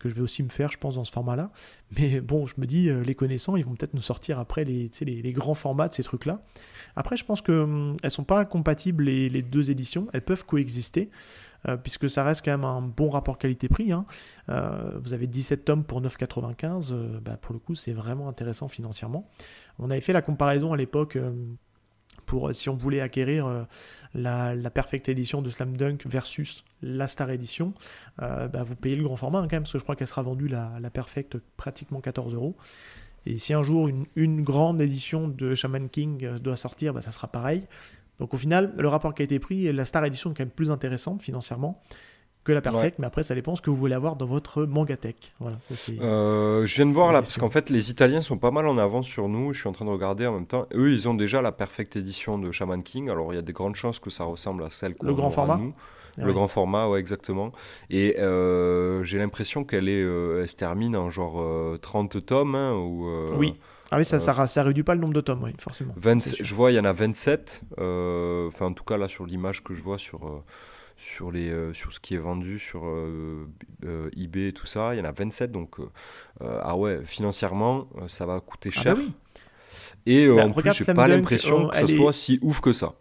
que 0.00 0.08
je 0.08 0.14
vais 0.14 0.22
aussi 0.22 0.42
me 0.42 0.48
faire, 0.48 0.70
je 0.70 0.78
pense, 0.78 0.94
dans 0.94 1.04
ce 1.04 1.12
format-là. 1.12 1.50
Mais 1.98 2.22
bon, 2.22 2.46
je 2.46 2.54
me 2.56 2.64
dis, 2.64 2.88
les 2.90 3.14
connaissants, 3.14 3.54
ils 3.54 3.66
vont 3.66 3.74
peut-être 3.74 3.92
nous 3.92 4.00
sortir 4.00 4.38
après 4.38 4.64
les, 4.64 4.90
les, 5.02 5.20
les 5.20 5.32
grands 5.34 5.54
formats 5.54 5.88
de 5.88 5.94
ces 5.94 6.02
trucs-là. 6.02 6.40
Après, 6.96 7.18
je 7.18 7.24
pense 7.26 7.42
que 7.42 7.52
hum, 7.52 7.94
elles 8.02 8.10
sont 8.10 8.24
pas 8.24 8.46
compatibles 8.46 9.04
les, 9.04 9.28
les 9.28 9.42
deux 9.42 9.70
éditions, 9.70 10.08
elles 10.14 10.24
peuvent 10.24 10.46
coexister. 10.46 11.10
Euh, 11.66 11.76
puisque 11.76 12.08
ça 12.08 12.22
reste 12.24 12.44
quand 12.44 12.52
même 12.52 12.64
un 12.64 12.82
bon 12.82 13.10
rapport 13.10 13.38
qualité-prix. 13.38 13.92
hein. 13.92 14.06
Euh, 14.48 14.92
vous 15.02 15.12
avez 15.12 15.26
17 15.26 15.64
tomes 15.64 15.84
pour 15.84 16.00
9,95. 16.00 16.92
euh, 16.92 17.20
bah, 17.20 17.36
pour 17.40 17.52
le 17.52 17.58
coup, 17.58 17.74
c'est 17.74 17.92
vraiment 17.92 18.28
intéressant 18.28 18.68
financièrement. 18.68 19.28
On 19.78 19.90
avait 19.90 20.00
fait 20.00 20.12
la 20.12 20.22
comparaison 20.22 20.72
à 20.72 20.76
l'époque 20.76 21.18
pour 22.26 22.54
si 22.54 22.68
on 22.68 22.76
voulait 22.76 23.00
acquérir 23.00 23.66
la, 24.12 24.54
la 24.54 24.70
Perfect 24.70 25.08
Edition 25.08 25.40
de 25.40 25.48
Slam 25.48 25.76
Dunk 25.76 26.06
versus 26.06 26.64
la 26.82 27.06
Star 27.08 27.30
Edition. 27.30 27.72
bah, 28.18 28.64
vous 28.64 28.76
payez 28.76 28.96
le 28.96 29.04
grand 29.04 29.16
format 29.16 29.38
hein, 29.38 29.42
quand 29.42 29.52
même, 29.56 29.62
parce 29.62 29.72
que 29.72 29.78
je 29.78 29.84
crois 29.84 29.96
qu'elle 29.96 30.08
sera 30.08 30.22
vendue 30.22 30.48
la, 30.48 30.72
la 30.80 30.90
Perfect 30.90 31.38
pratiquement 31.56 32.00
14 32.00 32.34
euros. 32.34 32.56
Et 33.24 33.38
si 33.38 33.52
un 33.52 33.62
jour 33.62 33.88
une, 33.88 34.06
une 34.16 34.42
grande 34.42 34.80
édition 34.80 35.28
de 35.28 35.54
Shaman 35.54 35.88
King 35.88 36.38
doit 36.38 36.56
sortir, 36.56 36.92
bah, 36.92 37.00
ça 37.02 37.10
sera 37.12 37.28
pareil. 37.28 37.66
Donc 38.20 38.34
au 38.34 38.36
final, 38.36 38.72
le 38.76 38.88
rapport 38.88 39.14
qui 39.14 39.22
a 39.22 39.24
été 39.24 39.38
pris, 39.38 39.72
la 39.72 39.84
Star 39.84 40.04
Edition 40.04 40.30
est 40.30 40.34
quand 40.34 40.42
même 40.42 40.50
plus 40.50 40.70
intéressante 40.70 41.22
financièrement 41.22 41.80
que 42.44 42.52
la 42.52 42.62
Perfect, 42.62 42.98
mais 42.98 43.06
après 43.06 43.22
ça 43.22 43.34
dépend 43.34 43.56
ce 43.56 43.60
que 43.60 43.68
vous 43.68 43.76
voulez 43.76 43.94
avoir 43.94 44.16
dans 44.16 44.24
votre 44.24 44.64
Mangatech. 44.64 45.34
Voilà, 45.38 45.58
ça 45.60 45.74
c'est. 45.76 46.00
Euh, 46.00 46.64
je 46.64 46.76
viens 46.76 46.86
de 46.86 46.92
voir 46.92 47.12
là, 47.12 47.20
parce 47.20 47.36
qu'en 47.36 47.50
fait, 47.50 47.68
les 47.68 47.90
Italiens 47.90 48.22
sont 48.22 48.38
pas 48.38 48.50
mal 48.50 48.66
en 48.66 48.78
avance 48.78 49.06
sur 49.06 49.28
nous. 49.28 49.52
Je 49.52 49.60
suis 49.60 49.68
en 49.68 49.72
train 49.72 49.84
de 49.84 49.90
regarder 49.90 50.26
en 50.26 50.32
même 50.32 50.46
temps. 50.46 50.66
Eux, 50.74 50.90
ils 50.90 51.08
ont 51.10 51.14
déjà 51.14 51.42
la 51.42 51.52
perfect 51.52 51.96
édition 51.96 52.38
de 52.38 52.50
Shaman 52.50 52.82
King. 52.82 53.10
Alors, 53.10 53.34
il 53.34 53.36
y 53.36 53.38
a 53.38 53.42
des 53.42 53.52
grandes 53.52 53.74
chances 53.74 53.98
que 53.98 54.08
ça 54.08 54.24
ressemble 54.24 54.64
à 54.64 54.70
celle 54.70 54.94
qu'on 54.94 55.06
Le 55.08 55.14
grand 55.14 55.28
format 55.30 55.58
nous. 55.58 55.74
Ah 56.16 56.22
Le 56.22 56.28
oui. 56.28 56.32
grand 56.32 56.48
format, 56.48 56.88
ouais, 56.88 57.00
exactement. 57.00 57.52
Et 57.90 58.18
euh, 58.18 59.04
j'ai 59.04 59.18
l'impression 59.18 59.64
qu'elle 59.64 59.88
est, 59.88 60.02
euh, 60.02 60.40
elle 60.40 60.48
se 60.48 60.56
termine 60.56 60.96
en 60.96 61.10
genre 61.10 61.40
euh, 61.42 61.78
30 61.80 62.24
tomes. 62.24 62.54
hein, 62.54 62.72
ou, 62.72 63.06
Oui. 63.36 63.52
Ah 63.90 63.96
oui, 63.98 64.04
ça, 64.04 64.16
euh, 64.16 64.18
ça, 64.18 64.46
ça 64.46 64.62
réduit 64.62 64.82
pas 64.82 64.94
le 64.94 65.00
nombre 65.00 65.14
de 65.14 65.20
tomes, 65.20 65.42
oui, 65.42 65.52
forcément. 65.58 65.96
20 65.96 66.20
c'est 66.20 66.30
sûr. 66.30 66.46
je 66.46 66.54
vois, 66.54 66.72
il 66.72 66.76
y 66.76 66.80
en 66.80 66.84
a 66.84 66.92
27. 66.92 67.62
euh, 67.78 68.48
Enfin, 68.48 68.66
en 68.66 68.72
tout 68.72 68.84
cas, 68.84 68.96
là, 68.96 69.08
sur 69.08 69.26
l'image 69.26 69.64
que 69.64 69.74
je 69.74 69.82
vois 69.82 69.98
sur, 69.98 70.26
euh, 70.26 70.44
sur, 70.96 71.30
les, 71.32 71.50
euh, 71.50 71.72
sur 71.72 71.92
ce 71.92 72.00
qui 72.00 72.14
est 72.14 72.18
vendu 72.18 72.58
sur 72.58 72.86
euh, 72.86 73.48
euh, 73.84 74.10
eBay 74.16 74.48
et 74.48 74.52
tout 74.52 74.66
ça, 74.66 74.94
il 74.94 74.98
y 74.98 75.00
en 75.00 75.04
a 75.04 75.12
27. 75.12 75.52
Donc, 75.52 75.76
ah 76.40 76.76
ouais, 76.76 77.00
financièrement, 77.04 77.88
ça 78.08 78.26
va 78.26 78.40
coûter 78.40 78.70
Ah 78.76 78.82
cher. 78.82 78.94
bah 78.94 79.00
oui. 79.02 79.12
Et 80.06 80.28
Bah, 80.28 80.44
en 80.44 80.50
plus, 80.52 80.72
j'ai 80.72 80.84
pas 80.86 81.08
l'impression 81.08 81.68
euh, 81.68 81.70
que 81.70 81.78
est- 81.86 81.96
soit 81.96 82.12
si 82.12 82.38
ouf 82.42 82.60
que 82.60 82.72
ça. 82.72 82.94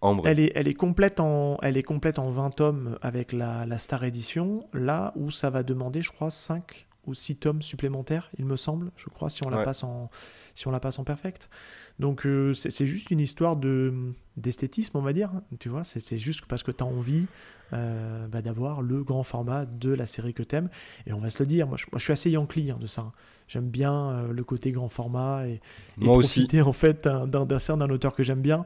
En 0.00 0.14
vrai. 0.16 0.30
Elle 0.32 0.40
est, 0.40 0.52
elle, 0.54 0.68
est 0.68 0.74
complète 0.74 1.20
en, 1.20 1.58
elle 1.62 1.76
est 1.76 1.82
complète 1.82 2.18
en 2.18 2.30
20 2.30 2.50
tomes 2.50 2.98
avec 3.02 3.32
la, 3.32 3.66
la 3.66 3.78
Star 3.78 4.02
Edition, 4.04 4.66
là 4.72 5.12
où 5.16 5.30
ça 5.30 5.50
va 5.50 5.62
demander, 5.62 6.00
je 6.02 6.10
crois, 6.10 6.30
5 6.30 6.86
ou 7.10 7.14
6 7.14 7.36
tomes 7.36 7.62
supplémentaires, 7.62 8.30
il 8.38 8.46
me 8.46 8.56
semble, 8.56 8.92
je 8.96 9.10
crois, 9.10 9.30
si 9.30 9.44
on 9.46 9.50
la, 9.50 9.58
Ouais. 9.58 9.64
passe, 9.64 9.84
en, 9.84 10.10
si 10.54 10.68
on 10.68 10.70
la 10.70 10.80
passe 10.80 10.98
en 10.98 11.04
perfect. 11.04 11.50
Donc 11.98 12.24
euh, 12.26 12.54
c'est 12.54 12.86
juste 12.86 13.10
une 13.10 13.20
histoire 13.20 13.56
de 13.56 13.92
d'esthétisme, 14.36 14.96
on 14.96 15.02
va 15.02 15.12
dire. 15.12 15.30
hein, 15.34 15.42
Tu 15.60 15.68
vois, 15.68 15.84
c'est 15.84 16.16
juste 16.18 16.46
parce 16.46 16.62
que 16.62 16.70
tu 16.70 16.82
as 16.82 16.86
envie 16.86 17.26
euh, 17.74 18.26
bah, 18.28 18.42
d'avoir 18.42 18.82
le 18.82 19.04
grand 19.04 19.22
format 19.22 19.66
de 19.66 19.90
la 19.90 20.06
série 20.06 20.32
que 20.34 20.42
t'aimes. 20.42 20.70
Et 21.06 21.12
on 21.12 21.20
va 21.20 21.30
se 21.30 21.42
le 21.42 21.46
dire, 21.46 21.66
moi 21.68 21.76
je, 21.76 21.84
moi, 21.92 21.98
je 21.98 22.04
suis 22.04 22.12
assez 22.12 22.30
yankee 22.30 22.70
hein, 22.70 22.78
de 22.80 22.86
ça. 22.86 23.02
hein. 23.02 23.12
J'aime 23.48 23.68
bien 23.68 24.10
euh, 24.10 24.32
le 24.32 24.44
côté 24.44 24.72
grand 24.72 24.88
format 24.88 25.46
et, 25.48 25.54
et 25.54 25.60
Moi 25.98 26.16
aussi. 26.16 26.40
profiter 26.40 26.62
en 26.62 26.72
fait 26.72 27.04
d'un 27.04 27.26
d'un 27.26 27.46
dessin 27.46 27.76
d'un 27.76 27.90
auteur 27.90 28.14
que 28.14 28.22
j'aime 28.22 28.42
bien. 28.42 28.64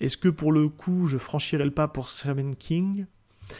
Est-ce 0.00 0.16
que 0.16 0.28
pour 0.28 0.52
le 0.52 0.68
coup 0.68 1.06
je 1.06 1.18
franchirai 1.18 1.64
le 1.64 1.70
pas 1.70 1.88
pour 1.88 2.08
Shaman 2.08 2.54
King? 2.56 3.06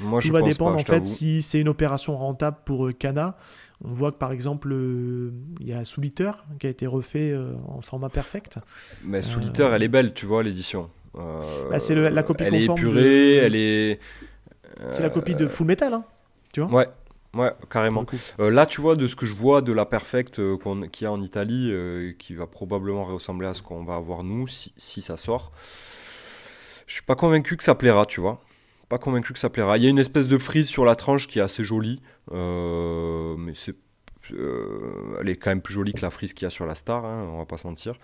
Moi, 0.01 0.21
je 0.21 0.29
Tout 0.29 0.33
va 0.33 0.41
pense 0.41 0.49
dépendre 0.49 0.77
pas, 0.77 0.81
en 0.81 0.85
fait 0.85 1.07
si 1.07 1.43
c'est 1.43 1.61
une 1.61 1.69
opération 1.69 2.17
rentable 2.17 2.59
pour 2.65 2.91
Kana. 2.99 3.37
On 3.85 3.93
voit 3.93 4.11
que 4.13 4.19
par 4.19 4.33
exemple 4.33 4.73
euh, 4.73 5.33
il 5.61 5.69
y 5.69 5.73
a 5.73 5.85
Souliter 5.85 6.31
qui 6.59 6.67
a 6.67 6.71
été 6.71 6.87
refait 6.87 7.31
euh, 7.33 7.53
en 7.69 7.81
format 7.83 8.09
perfect. 8.09 8.59
Mais 9.05 9.23
Solitaire, 9.23 9.73
elle 9.75 9.83
est 9.83 9.89
belle, 9.89 10.15
tu 10.15 10.25
vois, 10.27 10.43
l'édition. 10.43 10.91
Euh, 11.15 11.21
Euh, 11.21 11.71
Bah, 11.71 11.79
c'est 11.79 11.95
la 11.95 12.23
copie 12.23 12.45
Elle 12.45 12.55
est 12.55 12.65
épurée, 12.65 13.37
de- 13.41 13.43
elle 13.45 13.55
est. 13.55 14.01
C'est 14.93 15.03
la 15.03 15.11
copie 15.11 15.35
de 15.35 15.47
Full 15.49 15.67
Metal, 15.67 15.93
hein, 15.95 16.05
tu 16.53 16.61
vois 16.61 16.71
Ouais, 16.71 16.89
ouais, 17.35 17.53
carrément. 17.71 18.05
Euh, 18.41 18.51
là, 18.51 18.67
tu 18.67 18.81
vois, 18.83 18.95
de 18.97 19.09
ce 19.09 19.17
que 19.17 19.25
je 19.27 19.35
vois 19.35 19.63
de 19.63 19.73
la 19.73 19.87
Perfect 19.87 20.39
euh, 20.39 20.59
qu'il 20.93 21.05
y 21.05 21.07
a 21.07 21.13
en 21.13 21.23
Italie, 21.23 21.71
euh, 21.73 22.13
qui 22.19 22.35
va 22.35 22.47
probablement 22.47 23.05
ressembler 23.05 23.47
à 23.49 23.55
ce 23.55 23.63
qu'on 23.63 23.85
va 23.85 23.97
avoir 23.97 24.23
nous, 24.25 24.47
si, 24.49 24.73
si 24.77 25.01
ça 25.03 25.17
sort, 25.17 25.53
je 26.87 26.93
suis 26.95 27.03
pas 27.03 27.15
convaincu 27.17 27.57
que 27.57 27.65
ça 27.65 27.75
plaira, 27.75 28.07
tu 28.07 28.21
vois. 28.21 28.41
Pas 28.89 28.99
convaincu 28.99 29.33
que 29.33 29.39
ça 29.39 29.51
plaira. 29.51 29.77
Il 29.79 29.85
y 29.85 29.87
a 29.87 29.91
une 29.91 29.99
espèce 29.99 30.29
de 30.29 30.39
frise 30.39 30.69
sur 30.69 30.85
la 30.85 30.95
tranche 30.95 31.27
qui 31.27 31.39
est 31.41 31.43
assez 31.43 31.65
jolie, 31.65 32.01
euh, 32.33 33.35
mais 33.37 33.53
c'est. 33.55 33.75
euh, 34.33 35.17
elle 35.21 35.29
est 35.29 35.37
quand 35.37 35.51
même 35.51 35.61
plus 35.61 35.75
jolie 35.75 35.93
que 35.93 36.03
la 36.03 36.11
frise 36.11 36.35
qu'il 36.35 36.45
y 36.45 36.47
a 36.47 36.51
sur 36.51 36.67
la 36.67 36.75
Star, 36.77 37.05
hein, 37.05 37.29
on 37.33 37.39
va 37.39 37.47
pas 37.47 37.59
se 37.59 37.67
mentir. 37.67 37.95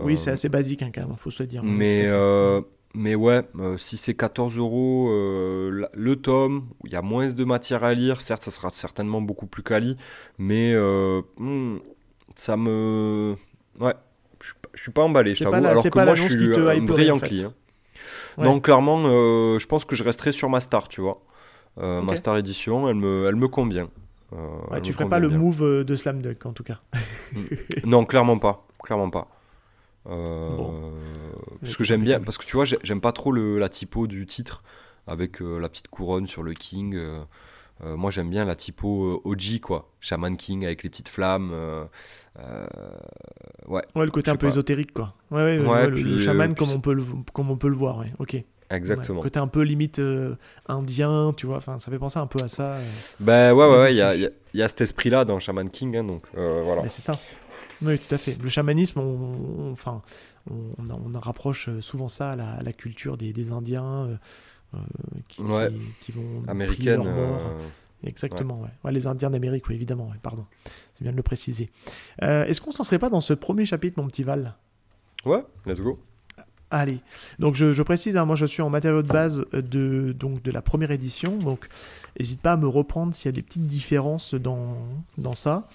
Oui, 0.00 0.12
Euh, 0.12 0.16
c'est 0.16 0.30
assez 0.30 0.48
basique 0.48 0.82
hein, 0.82 0.90
quand 0.94 1.06
même, 1.06 1.16
faut 1.16 1.30
se 1.30 1.42
le 1.42 1.48
dire. 1.48 1.64
Mais, 1.64 2.04
euh, 2.06 2.60
mais 2.94 3.16
ouais, 3.16 3.42
euh, 3.58 3.76
si 3.78 3.96
c'est 3.96 4.14
14 4.14 4.56
euros 4.56 5.08
euh, 5.10 5.86
le 5.92 6.16
tome, 6.16 6.68
il 6.84 6.92
y 6.92 6.96
a 6.96 7.02
moins 7.02 7.26
de 7.26 7.44
matière 7.44 7.82
à 7.82 7.92
lire, 7.94 8.20
certes, 8.20 8.42
ça 8.42 8.52
sera 8.52 8.70
certainement 8.72 9.20
beaucoup 9.20 9.46
plus 9.46 9.64
quali, 9.64 9.96
mais 10.38 10.72
euh, 10.74 11.20
hmm, 11.38 11.78
ça 12.36 12.56
me. 12.56 13.34
Ouais, 13.80 13.94
je 14.40 14.46
suis 14.46 14.54
pas- 14.54 14.68
je 14.74 14.82
suis 14.82 14.92
pas 14.92 15.02
emballé, 15.02 15.34
je 15.34 15.42
t'avoue. 15.42 15.56
Alors 15.66 15.82
que 15.90 15.98
moi, 15.98 16.14
je 16.14 16.22
suis 16.22 16.34
un 16.54 16.74
hyperait, 16.74 16.86
vrai 16.86 17.02
en 17.02 17.06
Yankee. 17.06 17.38
fait. 17.38 17.44
hein. 17.44 17.54
Ouais. 18.38 18.44
Donc, 18.44 18.64
clairement, 18.64 19.02
euh, 19.04 19.58
je 19.58 19.66
pense 19.66 19.84
que 19.84 19.94
je 19.96 20.04
resterai 20.04 20.32
sur 20.32 20.48
ma 20.48 20.60
Star, 20.60 20.88
tu 20.88 21.00
vois. 21.00 21.20
Euh, 21.78 22.02
Ma. 22.02 22.16
Star 22.16 22.36
Édition, 22.38 22.88
elle 22.88 22.96
me, 22.96 23.26
elle 23.28 23.36
me 23.36 23.48
convient. 23.48 23.88
Euh, 24.32 24.36
Ouais, 24.70 24.80
tu 24.80 24.90
me 24.90 24.94
ferais 24.94 25.08
pas 25.08 25.18
le 25.18 25.28
bien. 25.28 25.38
move 25.38 25.84
de 25.84 25.96
Slam 25.96 26.20
Dunk 26.22 26.44
en 26.46 26.52
tout 26.52 26.64
cas. 26.64 26.80
Non, 27.84 28.04
clairement 28.04 28.38
pas. 28.38 28.66
Clairement 28.82 29.10
pas. 29.10 29.28
Bon. 30.06 30.92
Parce 31.60 31.76
que 31.76 31.84
j'aime 31.84 32.02
bien, 32.02 32.20
parce 32.20 32.38
que 32.38 32.44
tu 32.46 32.56
vois, 32.56 32.64
j'ai- 32.64 32.78
j'aime 32.82 33.00
pas 33.00 33.12
trop 33.12 33.30
le, 33.32 33.58
la 33.58 33.68
typo 33.68 34.06
du 34.06 34.26
titre 34.26 34.62
avec 35.06 35.40
la 35.40 35.68
petite 35.68 35.88
couronne 35.88 36.26
sur 36.26 36.42
le 36.42 36.54
King. 36.54 36.94
euh, 36.96 37.24
moi, 37.96 38.10
j'aime 38.10 38.28
bien 38.30 38.44
la 38.44 38.56
typo 38.56 39.04
euh, 39.04 39.20
OG, 39.30 39.60
quoi. 39.60 39.88
Shaman 40.00 40.36
King 40.36 40.64
avec 40.64 40.82
les 40.82 40.90
petites 40.90 41.08
flammes. 41.08 41.50
euh, 41.52 41.84
euh, 42.40 42.66
ouais, 43.68 43.82
Ouais, 43.94 44.04
le 44.04 44.10
côté 44.10 44.30
un 44.30 44.36
peu 44.36 44.46
pas. 44.46 44.52
ésotérique 44.52 44.92
quoi. 44.92 45.14
Ouais, 45.30 45.42
ouais, 45.42 45.58
Ouais, 45.58 45.66
ouais, 45.68 45.86
le- 45.88 45.94
puis, 45.94 46.02
le, 46.04 46.18
chaman 46.18 46.54
puis 46.54 46.64
comme, 46.64 46.74
on 46.76 46.80
peut 46.80 46.92
le, 46.94 47.04
comme 47.32 47.50
on 47.50 47.56
peut 47.56 47.68
le 47.68 47.74
voir, 47.76 47.98
ouais. 47.98 48.12
ok. 48.18 48.42
exactement. 48.70 49.18
Ouais, 49.18 49.24
côté 49.24 49.38
un 49.40 49.48
peu 49.48 49.62
limite 49.62 49.98
euh, 49.98 50.34
indien, 50.68 51.32
tu 51.36 51.46
vois, 51.46 51.56
enfin, 51.58 51.78
ça 51.78 51.90
fait 51.90 51.98
penser 51.98 52.18
un 52.18 52.26
peu 52.26 52.42
à 52.44 52.48
ça. 52.48 52.74
euh. 52.74 52.84
Ben 53.20 53.52
ouais, 53.54 53.64
ouais, 53.68 53.78
ouais, 53.78 53.94
il 53.94 53.96
y 53.96 54.02
a, 54.02 54.14
y 54.14 54.26
a- 54.26 54.30
y 54.54 54.62
a 54.62 54.68
cet 54.68 54.80
esprit-là 54.82 55.24
dans 55.24 55.38
Shaman 55.38 55.68
King, 55.68 55.96
hein, 55.96 56.04
donc 56.04 56.22
euh, 56.36 56.62
voilà. 56.64 56.88
C'est 56.88 57.02
ça. 57.02 57.12
Oui, 57.82 57.96
tout 57.98 58.14
à 58.14 58.18
fait. 58.18 58.36
Le 58.42 58.48
chamanisme, 58.48 58.98
on, 58.98 59.70
enfin, 59.72 60.02
on, 60.50 60.54
on, 60.78 61.14
on 61.14 61.18
rapproche 61.20 61.68
souvent 61.80 62.08
ça 62.08 62.32
à 62.32 62.36
la, 62.36 62.50
à 62.54 62.62
la 62.62 62.72
culture 62.72 63.16
des, 63.16 63.32
des 63.32 63.52
Indiens 63.52 64.18
qui, 65.28 65.42
Ouais. 65.42 65.68
qui, 65.70 65.76
qui 66.06 66.12
vont 66.12 66.42
Américaine. 66.48 66.96
leur 66.96 67.04
mort. 67.04 67.52
Euh, 68.04 68.08
exactement. 68.08 68.60
Ouais. 68.60 68.68
Ouais, 68.84 68.92
les 68.92 69.06
Indiens 69.06 69.30
d'Amérique, 69.30 69.68
oui, 69.68 69.74
évidemment, 69.74 70.10
pardon. 70.22 70.44
C'est 70.94 71.02
bien 71.02 71.12
de 71.12 71.16
le 71.16 71.22
préciser. 71.22 71.70
Euh, 72.22 72.44
Est-ce 72.46 72.60
qu'on 72.60 72.72
s'en 72.72 72.84
serait 72.84 72.98
pas 72.98 73.10
dans 73.10 73.20
ce 73.20 73.34
premier 73.34 73.64
chapitre, 73.64 74.00
mon 74.00 74.08
petit 74.08 74.22
Val? 74.22 74.54
Ouais, 75.24 75.44
let's 75.66 75.80
go. 75.80 75.98
Allez, 76.70 77.00
donc 77.38 77.54
je, 77.54 77.72
je 77.72 77.82
précise, 77.82 78.18
hein, 78.18 78.26
moi 78.26 78.36
je 78.36 78.44
suis 78.44 78.60
en 78.60 78.68
matériaux 78.68 79.00
de 79.00 79.08
base 79.08 79.46
de, 79.54 80.12
donc 80.12 80.42
de 80.42 80.50
la 80.50 80.60
première 80.60 80.90
édition, 80.90 81.38
donc 81.38 81.66
n'hésite 82.20 82.42
pas 82.42 82.52
à 82.52 82.56
me 82.58 82.68
reprendre 82.68 83.14
s'il 83.14 83.24
y 83.24 83.30
a 83.30 83.32
des 83.32 83.40
petites 83.40 83.64
différences 83.64 84.34
dans, 84.34 84.76
dans 85.16 85.32
ça. 85.32 85.66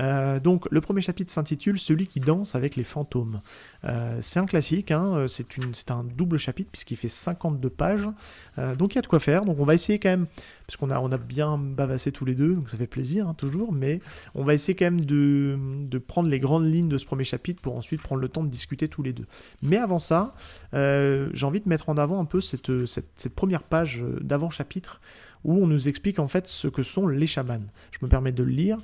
Euh, 0.00 0.40
donc 0.40 0.66
le 0.70 0.80
premier 0.80 1.02
chapitre 1.02 1.30
s'intitule 1.30 1.78
Celui 1.78 2.06
qui 2.06 2.20
danse 2.20 2.54
avec 2.54 2.76
les 2.76 2.84
fantômes. 2.84 3.40
Euh, 3.84 4.16
c'est 4.22 4.40
un 4.40 4.46
classique, 4.46 4.90
hein, 4.90 5.26
c'est 5.28 5.90
un 5.90 6.02
double 6.02 6.38
chapitre 6.38 6.70
puisqu'il 6.72 6.96
fait 6.96 7.08
52 7.08 7.68
pages, 7.68 8.08
Euh, 8.56 8.74
donc 8.74 8.94
il 8.94 8.96
y 8.96 9.00
a 9.00 9.02
de 9.02 9.06
quoi 9.06 9.20
faire, 9.20 9.44
donc 9.44 9.60
on 9.60 9.66
va 9.66 9.74
essayer 9.74 9.98
quand 9.98 10.08
même, 10.08 10.26
parce 10.68 10.76
qu'on 10.76 10.90
a, 10.90 11.00
on 11.00 11.10
a 11.10 11.16
bien 11.16 11.56
bavassé 11.56 12.12
tous 12.12 12.26
les 12.26 12.34
deux, 12.34 12.54
donc 12.54 12.68
ça 12.68 12.76
fait 12.76 12.86
plaisir 12.86 13.26
hein, 13.26 13.32
toujours, 13.32 13.72
mais 13.72 14.00
on 14.34 14.44
va 14.44 14.52
essayer 14.52 14.76
quand 14.76 14.84
même 14.84 15.00
de, 15.00 15.98
prendre 16.06 16.28
les 16.28 16.38
grandes 16.38 16.66
lignes 16.66 16.90
de 16.90 16.98
ce 16.98 17.06
premier 17.06 17.24
chapitre 17.24 17.62
pour 17.62 17.74
ensuite 17.74 18.02
prendre 18.02 18.20
le 18.20 18.28
temps 18.28 18.44
de 18.44 18.50
discuter 18.50 18.86
tous 18.86 19.02
les 19.02 19.14
deux. 19.14 19.24
Mais 19.62 19.78
avant 19.78 19.98
ça, 19.98 20.34
euh, 20.74 21.30
j'ai 21.32 21.46
envie 21.46 21.62
de 21.62 21.68
mettre 21.70 21.88
en 21.88 21.96
avant 21.96 22.20
un 22.20 22.26
peu 22.26 22.42
cette, 22.42 22.84
cette, 22.84 23.34
première 23.34 23.62
page 23.62 24.04
d'avant-chapitre 24.20 25.00
où 25.42 25.54
on 25.54 25.66
nous 25.66 25.88
explique 25.88 26.18
en 26.18 26.28
fait 26.28 26.46
ce 26.46 26.68
que 26.68 26.82
sont 26.82 27.06
les 27.06 27.26
chamans. 27.26 27.64
Je 27.90 27.98
me 28.02 28.08
permets 28.08 28.32
de 28.32 28.42
le 28.42 28.50
lire. 28.50 28.76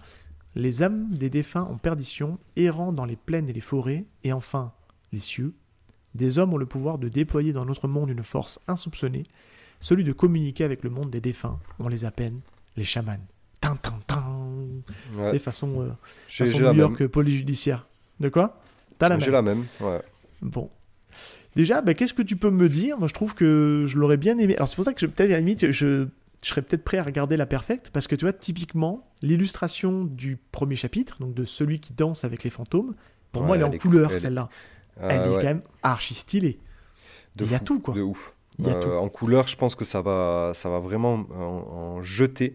Les 0.54 0.82
âmes 0.82 1.08
des 1.10 1.28
défunts 1.28 1.68
en 1.70 1.76
perdition, 1.76 2.38
errant 2.56 2.92
dans 2.92 3.04
les 3.04 3.16
plaines 3.16 3.50
et 3.50 3.52
les 3.52 3.60
forêts, 3.60 4.06
et 4.22 4.32
enfin 4.32 4.72
les 5.12 5.20
cieux, 5.20 5.52
des 6.14 6.38
hommes 6.38 6.54
ont 6.54 6.58
le 6.58 6.64
pouvoir 6.64 6.96
de 6.96 7.10
déployer 7.10 7.52
dans 7.52 7.66
notre 7.66 7.88
monde 7.88 8.08
une 8.08 8.22
force 8.22 8.58
insoupçonnée, 8.68 9.24
celui 9.84 10.02
de 10.02 10.12
communiquer 10.12 10.64
avec 10.64 10.82
le 10.82 10.88
monde 10.88 11.10
des 11.10 11.20
défunts. 11.20 11.58
On 11.78 11.88
les 11.88 12.04
appelle 12.06 12.32
les 12.76 12.84
chamans. 12.84 13.18
Tin, 13.60 13.76
tin, 13.76 13.98
tin. 14.06 14.22
Ouais. 15.16 15.30
C'est 15.32 15.38
façon, 15.38 15.82
euh, 15.82 15.88
J'ai 16.26 16.46
façon 16.46 16.58
j'ai 16.58 16.64
New. 16.64 16.74
York 16.74 17.02
euh, 17.02 17.08
police 17.08 17.36
judiciaire. 17.36 17.86
De 18.18 18.30
quoi? 18.30 18.60
T'as 18.98 19.08
la 19.10 19.18
J'ai 19.18 19.26
même. 19.26 19.32
la 19.32 19.42
même, 19.42 19.64
ouais. 19.80 20.00
Bon. 20.40 20.70
Déjà, 21.54 21.82
bah, 21.82 21.92
qu'est-ce 21.94 22.14
que 22.14 22.22
tu 22.22 22.36
peux 22.36 22.50
me 22.50 22.68
dire? 22.68 22.98
Moi, 22.98 23.08
je 23.08 23.14
trouve 23.14 23.34
que 23.34 23.84
je 23.86 23.98
l'aurais 23.98 24.16
bien 24.16 24.38
aimé. 24.38 24.56
Alors, 24.56 24.68
c'est 24.68 24.76
pour 24.76 24.84
ça 24.86 24.92
que 24.94 25.00
je- 25.00 25.06
peut-être, 25.06 25.30
à 25.30 25.34
la 25.34 25.38
limite, 25.40 25.70
je, 25.70 26.06
je 26.42 26.48
serais 26.48 26.62
peut-être 26.62 26.82
prêt 26.82 26.98
à 26.98 27.02
regarder 27.04 27.36
la 27.36 27.46
perfecte, 27.46 27.90
parce 27.92 28.06
que 28.06 28.16
tu 28.16 28.24
vois, 28.24 28.32
typiquement, 28.32 29.06
l'illustration 29.22 30.04
du 30.04 30.38
premier 30.50 30.76
chapitre, 30.76 31.18
donc 31.20 31.34
de 31.34 31.44
celui 31.44 31.78
qui 31.80 31.92
danse 31.92 32.24
avec 32.24 32.42
les 32.42 32.50
fantômes, 32.50 32.94
pour 33.32 33.42
Ouais, 33.42 33.46
moi, 33.48 33.56
elle 33.56 33.62
est 33.62 33.66
en 33.66 33.72
elle 33.72 33.78
couleur, 33.78 34.12
est- 34.12 34.18
celle-là. 34.18 34.48
Ah, 35.00 35.08
elle 35.10 35.20
est 35.26 35.28
ouais, 35.28 35.36
quand 35.36 35.48
même 35.48 35.62
archi 35.82 36.14
stylée. 36.14 36.58
il 37.38 37.50
y 37.50 37.54
a 37.54 37.60
tout, 37.60 37.80
quoi. 37.80 37.94
De 37.94 38.00
ouf. 38.02 38.33
Il 38.58 38.66
y 38.66 38.70
a 38.70 38.74
tout. 38.74 38.88
En 38.88 39.08
couleur, 39.08 39.48
je 39.48 39.56
pense 39.56 39.74
que 39.74 39.84
ça 39.84 40.00
va, 40.02 40.52
ça 40.54 40.70
va 40.70 40.78
vraiment 40.78 41.24
en, 41.38 41.42
en 41.98 42.02
jeter 42.02 42.54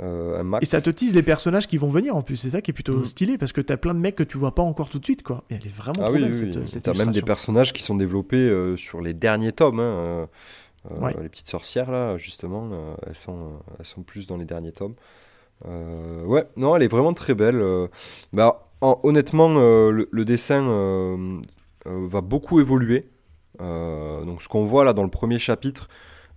euh, 0.00 0.40
un 0.40 0.44
max. 0.44 0.62
Et 0.62 0.66
ça 0.66 0.80
te 0.80 0.90
tease 0.90 1.14
les 1.14 1.22
personnages 1.22 1.66
qui 1.66 1.76
vont 1.76 1.88
venir 1.88 2.14
en 2.16 2.22
plus. 2.22 2.36
C'est 2.36 2.50
ça 2.50 2.60
qui 2.62 2.70
est 2.70 2.74
plutôt 2.74 2.94
Mhm. 2.98 3.04
stylé, 3.06 3.38
parce 3.38 3.52
que 3.52 3.60
t'as 3.60 3.76
plein 3.76 3.94
de 3.94 3.98
mecs 4.00 4.16
que 4.16 4.22
tu 4.22 4.38
vois 4.38 4.54
pas 4.54 4.62
encore 4.62 4.88
tout 4.88 4.98
de 4.98 5.04
suite, 5.04 5.22
quoi. 5.22 5.44
Et 5.50 5.54
elle 5.54 5.66
est 5.66 5.74
vraiment 5.74 6.02
Ah 6.02 6.06
trop 6.06 6.14
oui, 6.14 6.20
belle, 6.20 6.30
oui, 6.32 6.36
cette, 6.38 6.56
oui. 6.56 6.68
cette 6.68 6.82
T'as 6.84 6.92
même 6.94 7.10
des 7.12 7.22
personnages 7.22 7.72
qui 7.72 7.82
sont 7.82 7.96
développés 7.96 8.36
euh, 8.36 8.76
sur 8.76 9.00
les 9.00 9.14
derniers 9.14 9.52
tomes. 9.52 9.80
hein, 9.80 9.82
euh, 9.82 10.26
Ouais. 11.00 11.14
Les 11.22 11.28
petites 11.28 11.50
sorcières, 11.50 11.90
là, 11.90 12.16
justement, 12.16 12.70
elles, 13.06 13.14
sont, 13.14 13.52
elles 13.78 13.84
sont 13.84 14.02
plus 14.02 14.26
dans 14.26 14.38
les 14.38 14.46
derniers 14.46 14.72
tomes. 14.72 14.94
Ouais, 15.66 16.44
non, 16.56 16.74
elle 16.76 16.82
est 16.82 16.88
vraiment 16.88 17.12
très 17.12 17.34
belle. 17.34 17.62
Bah, 18.32 18.68
en- 18.80 18.98
honnêtement, 19.02 19.48
le, 19.50 20.08
le 20.10 20.24
dessin 20.24 20.62
va 21.84 22.20
beaucoup 22.20 22.60
évoluer. 22.60 23.04
Euh, 23.60 24.24
donc, 24.24 24.42
ce 24.42 24.48
qu'on 24.48 24.64
voit 24.64 24.84
là 24.84 24.92
dans 24.92 25.02
le 25.02 25.10
premier 25.10 25.38
chapitre, 25.38 25.88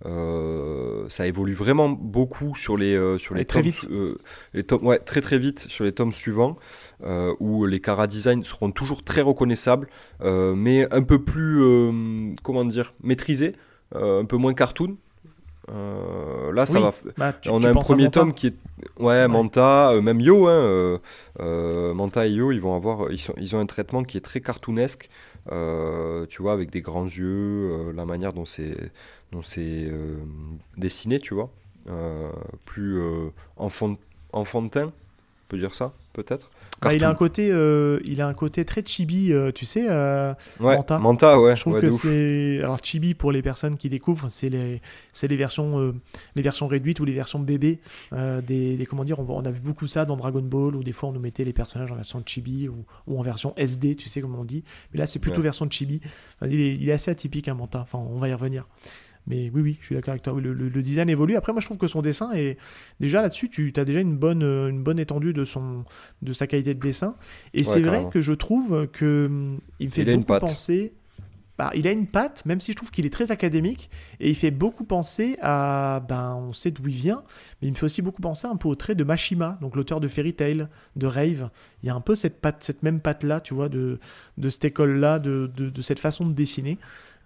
euh, 0.06 1.04
ça 1.08 1.26
évolue 1.26 1.54
vraiment 1.54 1.88
beaucoup 1.88 2.54
sur 2.54 2.76
les, 2.76 2.94
euh, 2.94 3.16
sur 3.18 3.34
les 3.34 3.42
Et 3.42 3.44
très 3.44 3.60
tomes, 3.62 3.70
vite. 3.70 3.88
euh, 3.90 4.18
les 4.52 4.62
tomes, 4.64 4.84
ouais, 4.86 4.98
très 4.98 5.20
très 5.20 5.38
vite 5.38 5.60
sur 5.68 5.84
les 5.84 5.92
tomes 5.92 6.12
suivants, 6.12 6.56
où 7.40 7.64
les 7.66 7.80
cara 7.80 8.06
design 8.06 8.42
seront 8.44 8.70
toujours 8.70 9.02
très 9.02 9.22
reconnaissables, 9.22 9.88
mais 10.22 10.92
un 10.92 11.02
peu 11.02 11.22
plus, 11.22 11.62
comment 12.42 12.64
dire, 12.64 12.94
maîtrisés, 13.02 13.54
un 13.94 14.24
peu 14.24 14.36
moins 14.36 14.54
cartoon. 14.54 14.96
Euh, 15.70 16.52
là, 16.52 16.66
ça 16.66 16.78
Oui. 16.78 16.84
va. 16.84 16.92
Bah, 17.16 17.32
tu- 17.32 17.48
on 17.48 17.60
tu 17.60 17.66
a 17.66 17.70
un 17.70 17.74
premier 17.74 18.10
tome 18.10 18.34
qui 18.34 18.48
est, 18.48 18.54
ouais, 18.98 19.26
Manta, 19.28 19.92
euh, 19.92 20.02
même 20.02 20.20
Yo, 20.20 20.46
hein, 20.46 21.00
euh, 21.40 21.94
Manta 21.94 22.26
et 22.26 22.32
Yo, 22.32 22.52
ils 22.52 22.60
vont 22.60 22.76
avoir, 22.76 23.10
ils, 23.10 23.18
sont, 23.18 23.32
ils 23.38 23.56
ont 23.56 23.60
un 23.60 23.64
traitement 23.66 24.04
qui 24.04 24.18
est 24.18 24.20
très 24.20 24.42
cartoonesque, 24.42 25.08
euh, 25.52 26.26
tu 26.26 26.42
vois, 26.42 26.52
avec 26.52 26.70
des 26.70 26.80
grands 26.80 27.04
yeux, 27.04 27.70
euh, 27.70 27.92
la 27.92 28.06
manière 28.06 28.32
dont 28.32 28.46
c'est, 28.46 28.90
euh, 29.58 30.16
dessiné, 30.76 31.20
tu 31.20 31.34
vois, 31.34 31.50
plus 32.64 33.02
enfant, 33.56 33.96
enfantin, 34.32 34.86
on 34.86 34.92
peut 35.48 35.58
dire 35.58 35.74
ça, 35.74 35.92
peut-être. 36.12 36.50
Bah, 36.82 36.92
il 36.92 37.02
a 37.02 37.08
un 37.08 37.14
côté, 37.14 37.50
euh, 37.50 37.98
il 38.04 38.20
a 38.20 38.26
un 38.26 38.34
côté 38.34 38.64
très 38.66 38.82
chibi, 38.84 39.32
euh, 39.32 39.52
tu 39.52 39.64
sais. 39.64 39.86
euh, 39.88 40.34
ouais, 40.60 40.76
Manta. 40.76 40.98
Manta, 40.98 41.40
ouais, 41.40 41.56
je 41.56 41.60
trouve 41.62 41.74
ouais, 41.74 41.80
que 41.80 41.88
c'est, 41.88 42.58
alors 42.60 42.78
chibi 42.82 43.14
pour 43.14 43.32
les 43.32 43.40
personnes 43.40 43.78
qui 43.78 43.88
découvrent, 43.88 44.28
c'est 44.28 44.50
les, 44.50 44.82
c'est 45.12 45.26
les 45.26 45.36
versions, 45.36 45.80
euh, 45.80 45.94
les 46.36 46.42
versions 46.42 46.66
réduites 46.66 47.00
ou 47.00 47.06
les 47.06 47.14
versions 47.14 47.38
bébés 47.38 47.80
euh, 48.12 48.42
des, 48.42 48.76
des- 48.76 48.84
comment 48.86 49.04
dire, 49.04 49.18
on, 49.18 49.24
on 49.28 49.44
a 49.46 49.50
vu 49.50 49.60
beaucoup 49.60 49.86
ça 49.86 50.04
dans 50.04 50.16
Dragon 50.16 50.42
Ball 50.42 50.76
où 50.76 50.82
des 50.84 50.92
fois 50.92 51.08
on 51.08 51.12
nous 51.12 51.20
mettait 51.20 51.44
les 51.44 51.54
personnages 51.54 51.90
en 51.90 51.94
version 51.96 52.22
chibi 52.26 52.68
ou, 52.68 52.84
ou 53.06 53.18
en 53.18 53.22
version 53.22 53.54
SD, 53.56 53.96
tu 53.96 54.10
sais 54.10 54.20
comment 54.20 54.40
on 54.40 54.44
dit. 54.44 54.62
Mais 54.92 54.98
là 54.98 55.06
c'est 55.06 55.20
plutôt 55.20 55.40
Ouais. 55.40 55.44
version 55.44 55.66
chibi. 55.70 56.00
Enfin, 56.36 56.50
il, 56.52 56.60
est, 56.60 56.74
il 56.74 56.88
est 56.88 56.92
assez 56.92 57.10
atypique 57.10 57.48
un 57.48 57.54
Manta. 57.54 57.80
Enfin, 57.80 57.98
on 57.98 58.18
va 58.18 58.28
y 58.28 58.34
revenir. 58.34 58.66
Mais 59.26 59.50
oui, 59.54 59.62
oui, 59.62 59.78
je 59.80 59.86
suis 59.86 59.94
d'accord 59.94 60.12
avec 60.12 60.22
toi. 60.22 60.38
Le, 60.40 60.52
le- 60.52 60.68
le 60.68 60.82
design 60.82 61.08
évolue. 61.08 61.36
Après, 61.36 61.52
moi, 61.52 61.60
je 61.60 61.66
trouve 61.66 61.78
que 61.78 61.86
son 61.86 62.02
dessin 62.02 62.32
est 62.32 62.58
déjà 63.00 63.22
là-dessus. 63.22 63.48
Tu 63.48 63.72
as 63.76 63.84
déjà 63.84 64.00
une 64.00 64.16
bonne, 64.16 64.42
euh, 64.42 64.68
une 64.68 64.82
bonne 64.82 64.98
étendue 64.98 65.32
de 65.32 65.44
son, 65.44 65.84
de 66.22 66.32
sa 66.32 66.46
qualité 66.46 66.74
de 66.74 66.80
dessin. 66.80 67.16
Et 67.54 67.58
Ouais, 67.58 67.64
c'est 67.64 67.80
vrai 67.80 68.06
que 68.10 68.20
je 68.20 68.32
trouve 68.32 68.86
que 68.88 69.26
hum, 69.26 69.60
il 69.80 69.86
me 69.88 69.92
fait 69.92 70.02
Il 70.02 70.08
a 70.10 70.12
une 70.12 70.20
beaucoup 70.20 70.26
penser. 70.48 70.92
Bah, 71.56 71.70
il 71.76 71.86
a 71.86 71.92
une 71.92 72.08
patte, 72.08 72.44
même 72.46 72.58
si 72.58 72.72
je 72.72 72.76
trouve 72.76 72.90
qu'il 72.90 73.06
est 73.06 73.12
très 73.12 73.30
académique, 73.30 73.88
et 74.18 74.28
il 74.28 74.34
fait 74.34 74.50
beaucoup 74.50 74.82
penser 74.82 75.36
à, 75.40 76.02
ben, 76.08 76.34
on 76.34 76.52
sait 76.52 76.72
d'où 76.72 76.88
il 76.88 76.94
vient, 76.96 77.22
mais 77.62 77.68
il 77.68 77.70
me 77.70 77.76
fait 77.76 77.84
aussi 77.86 78.02
beaucoup 78.02 78.20
penser 78.22 78.48
un 78.48 78.56
peu 78.56 78.66
au 78.66 78.74
trait 78.74 78.96
de 78.96 79.04
Mashima, 79.04 79.56
donc 79.60 79.76
l'auteur 79.76 80.00
de 80.00 80.08
Fairy 80.08 80.34
Tail, 80.34 80.66
de 80.96 81.06
Rave. 81.06 81.50
Il 81.82 81.86
y 81.86 81.90
a 81.90 81.94
un 81.94 82.00
peu 82.00 82.16
cette 82.16 82.40
patte, 82.40 82.64
cette 82.64 82.82
même 82.82 82.98
patte 82.98 83.22
là, 83.22 83.40
tu 83.40 83.54
vois, 83.54 83.68
de, 83.68 84.00
de 84.36 84.48
cette 84.48 84.64
école 84.64 84.98
là, 84.98 85.20
de, 85.20 85.48
de, 85.56 85.70
de 85.70 85.80
cette 85.82 86.00
façon 86.00 86.26
de 86.26 86.32
dessiner. 86.32 86.76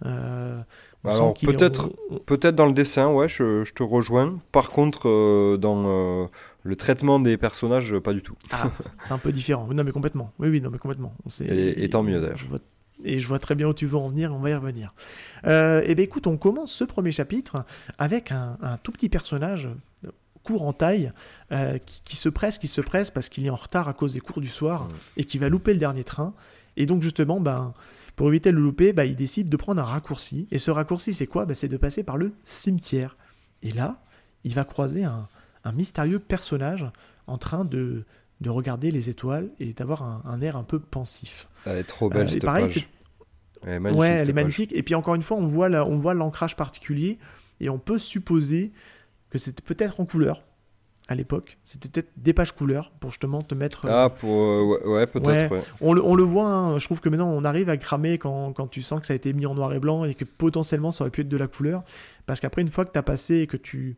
Euh, 0.05 0.61
on 1.03 1.09
Alors, 1.09 1.33
est- 1.41 1.45
peut-être- 1.45 1.89
Peut-être 2.25 2.55
dans 2.55 2.65
le 2.65 2.73
dessin, 2.73 3.07
ouais, 3.11 3.27
je, 3.27 3.63
je 3.63 3.73
te 3.73 3.83
rejoins. 3.83 4.37
Par 4.51 4.71
contre, 4.71 5.07
euh, 5.07 5.57
dans 5.57 5.83
euh, 5.87 6.25
le 6.63 6.75
traitement 6.75 7.19
des 7.19 7.37
personnages, 7.37 7.97
pas 7.99 8.13
du 8.13 8.21
tout. 8.21 8.35
Ah, 8.51 8.69
c'est 8.99 9.13
un 9.13 9.17
peu 9.17 9.31
différent. 9.31 9.67
Non, 9.73 9.83
mais 9.83 9.91
complètement. 9.91 10.31
Oui, 10.39 10.49
oui, 10.49 10.61
non, 10.61 10.69
mais 10.71 10.77
complètement. 10.79 11.13
On 11.25 11.43
Et- 11.45 11.83
et 11.83 11.89
tant 11.89 12.03
mieux, 12.03 12.19
d'ailleurs. 12.19 12.37
Je 12.37 12.45
vois- 12.45 12.59
Et 13.05 13.19
je 13.19 13.27
vois 13.27 13.39
très 13.39 13.55
bien 13.55 13.67
où 13.67 13.73
tu 13.73 13.85
veux 13.85 13.95
en 13.97 14.09
venir, 14.09 14.33
on 14.33 14.39
va 14.39 14.49
y 14.49 14.53
revenir. 14.55 14.93
Euh, 15.45 15.81
et 15.85 15.95
bien 15.95 16.03
écoute, 16.03 16.27
on 16.27 16.35
commence 16.35 16.73
ce 16.73 16.83
premier 16.83 17.13
chapitre 17.13 17.63
avec 17.97 18.31
un, 18.33 18.57
un 18.61 18.75
tout 18.77 18.91
petit 18.91 19.07
personnage 19.07 19.69
euh, 20.05 20.09
court 20.43 20.67
en 20.67 20.73
taille 20.73 21.13
euh, 21.53 21.77
qui, 21.77 22.01
qui 22.03 22.15
se 22.17 22.27
presse, 22.27 22.57
qui 22.57 22.67
se 22.67 22.81
presse 22.81 23.09
parce 23.09 23.29
qu'il 23.29 23.45
est 23.45 23.49
en 23.49 23.55
retard 23.55 23.87
à 23.87 23.93
cause 23.93 24.15
des 24.15 24.19
cours 24.19 24.41
du 24.41 24.49
soir 24.49 24.89
et 25.15 25.23
qui 25.23 25.37
va 25.37 25.47
louper 25.47 25.71
le 25.71 25.79
dernier 25.79 26.03
train. 26.03 26.33
Et 26.75 26.85
donc 26.85 27.01
justement, 27.01 27.39
ben, 27.39 27.73
pour 28.19 28.27
éviter 28.27 28.51
de 28.51 28.57
le 28.57 28.61
louper, 28.63 28.91
ben, 28.91 29.05
il 29.05 29.15
décide 29.15 29.47
de 29.47 29.55
prendre 29.55 29.79
un 29.81 29.85
raccourci. 29.85 30.45
Et 30.51 30.57
ce 30.59 30.71
raccourci, 30.71 31.13
c'est 31.13 31.25
quoi? 31.25 31.45
Ben, 31.45 31.53
C'est 31.55 31.69
de 31.69 31.77
passer 31.77 32.03
par 32.03 32.17
le 32.17 32.33
cimetière. 32.43 33.15
Et 33.63 33.71
là, 33.71 34.03
il 34.43 34.53
va 34.53 34.65
croiser 34.65 35.05
un, 35.05 35.29
un 35.63 35.71
mystérieux 35.71 36.19
personnage 36.19 36.85
en 37.27 37.37
train 37.37 37.63
de, 37.63 38.03
de 38.41 38.49
regarder 38.49 38.91
les 38.91 39.09
étoiles 39.09 39.49
et 39.61 39.71
d'avoir 39.71 40.03
un, 40.03 40.21
un 40.25 40.41
air 40.41 40.57
un 40.57 40.63
peu 40.65 40.79
pensif. 40.79 41.47
Elle 41.65 41.77
est 41.77 41.83
trop 41.85 42.07
Euh, 42.07 42.09
belle, 42.15 42.27
et 42.27 42.31
cette 42.31 42.43
pareil, 42.43 42.65
page. 42.65 42.73
c'est- 42.73 42.87
Elle 43.63 43.75
est 43.75 43.79
magnifique. 43.79 44.01
ouais, 44.01 44.09
elle 44.09 44.29
est 44.29 44.33
magnifique. 44.33 44.73
Et 44.73 44.83
puis 44.83 44.95
encore 44.95 45.15
une 45.15 45.23
fois, 45.23 45.37
on 45.37 45.47
voit 45.47 45.69
la- 45.69 45.85
l'ancrage 45.85 46.57
particulier 46.57 47.19
et 47.61 47.69
on 47.69 47.79
peut 47.79 47.99
supposer 47.99 48.73
que 49.29 49.37
c'était 49.37 49.63
peut-être 49.63 50.01
en 50.01 50.05
couleur 50.05 50.43
à 51.09 51.15
l'époque. 51.15 51.57
C'était 51.65 51.89
peut-être 51.89 52.11
des 52.17 52.33
pages 52.33 52.51
couleurs 52.53 52.91
pour 52.99 53.09
justement 53.09 53.41
te 53.41 53.55
mettre. 53.55 53.85
euh, 53.85 54.05
Ah, 54.05 54.09
pour. 54.09 54.29
euh, 54.31 54.63
ouais, 54.63 54.85
ouais, 54.93 55.05
peut-être, 55.07 55.51
ouais. 55.51 55.61
on, 55.81 55.91
le, 55.93 56.03
on 56.05 56.15
le 56.15 56.23
voit, 56.23 56.45
hein, 56.47 56.77
je 56.77 56.85
trouve 56.85 57.01
que 57.01 57.09
maintenant 57.09 57.29
on 57.29 57.43
arrive 57.43 57.67
à 57.69 57.77
cramer 57.77 58.17
quand, 58.19 58.53
quand 58.53 58.67
tu 58.67 58.81
sens 58.81 59.01
que 59.01 59.07
ça 59.07 59.13
a 59.13 59.15
été 59.15 59.33
mis 59.33 59.45
en 59.47 59.55
noir 59.55 59.73
et 59.73 59.79
blanc 59.79 60.05
et 60.05 60.13
que 60.13 60.23
potentiellement 60.23 60.91
ça 60.91 61.03
aurait 61.03 61.11
pu 61.11 61.21
être 61.21 61.27
de 61.29 61.35
la 61.37 61.47
couleur. 61.47 61.83
Parce 62.27 62.39
qu'après, 62.39 62.61
une 62.61 62.69
fois 62.69 62.85
que 62.85 62.91
tu 62.91 62.99
as 62.99 63.03
passé 63.03 63.37
et 63.39 63.47
que 63.47 63.57
tu, 63.57 63.97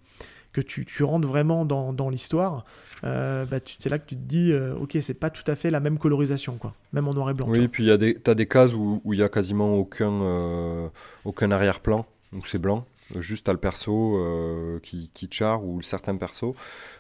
que 0.54 0.62
tu, 0.62 0.86
tu 0.86 1.04
rentres 1.04 1.28
vraiment 1.28 1.66
dans, 1.66 1.92
dans 1.92 2.10
l'histoire, 2.10 2.64
euh, 3.04 3.44
bah, 3.46 3.60
tu- 3.60 3.76
c'est 3.78 3.90
là 3.90 4.00
que 4.00 4.08
tu 4.08 4.16
te 4.16 4.22
dis, 4.22 4.54
ok, 4.80 4.98
c'est 5.02 5.14
pas 5.14 5.30
tout 5.30 5.44
à 5.52 5.56
fait 5.58 5.70
la 5.70 5.82
même 5.82 5.98
colorisation, 6.00 6.56
quoi. 6.58 6.74
Même 6.94 7.08
en 7.10 7.14
noir 7.14 7.30
et 7.30 7.34
blanc. 7.34 7.46
tu 7.48 7.52
Oui, 7.52 7.60
vois. 7.60 7.68
puis 7.68 7.84
il 7.84 7.88
y 7.88 7.92
a 7.92 7.98
des, 7.98 8.46
cases 8.48 8.74
où 8.74 9.02
où 9.04 9.14
il 9.14 9.20
y 9.20 9.24
a 9.24 9.28
quasiment 9.30 9.76
aucun, 9.76 10.90
aucun 11.26 11.52
arrière-plan, 11.52 12.06
donc 12.32 12.48
c'est 12.48 12.58
blanc. 12.60 12.86
Euh, 13.16 13.22
Juste 13.22 13.46
t'as 13.46 13.52
le 13.54 13.60
perso 13.60 14.18
euh, 14.18 14.80
qui, 14.82 15.10
qui 15.14 15.28
char 15.32 15.64
ou 15.64 15.82
certains 15.82 16.16
persos. 16.16 16.54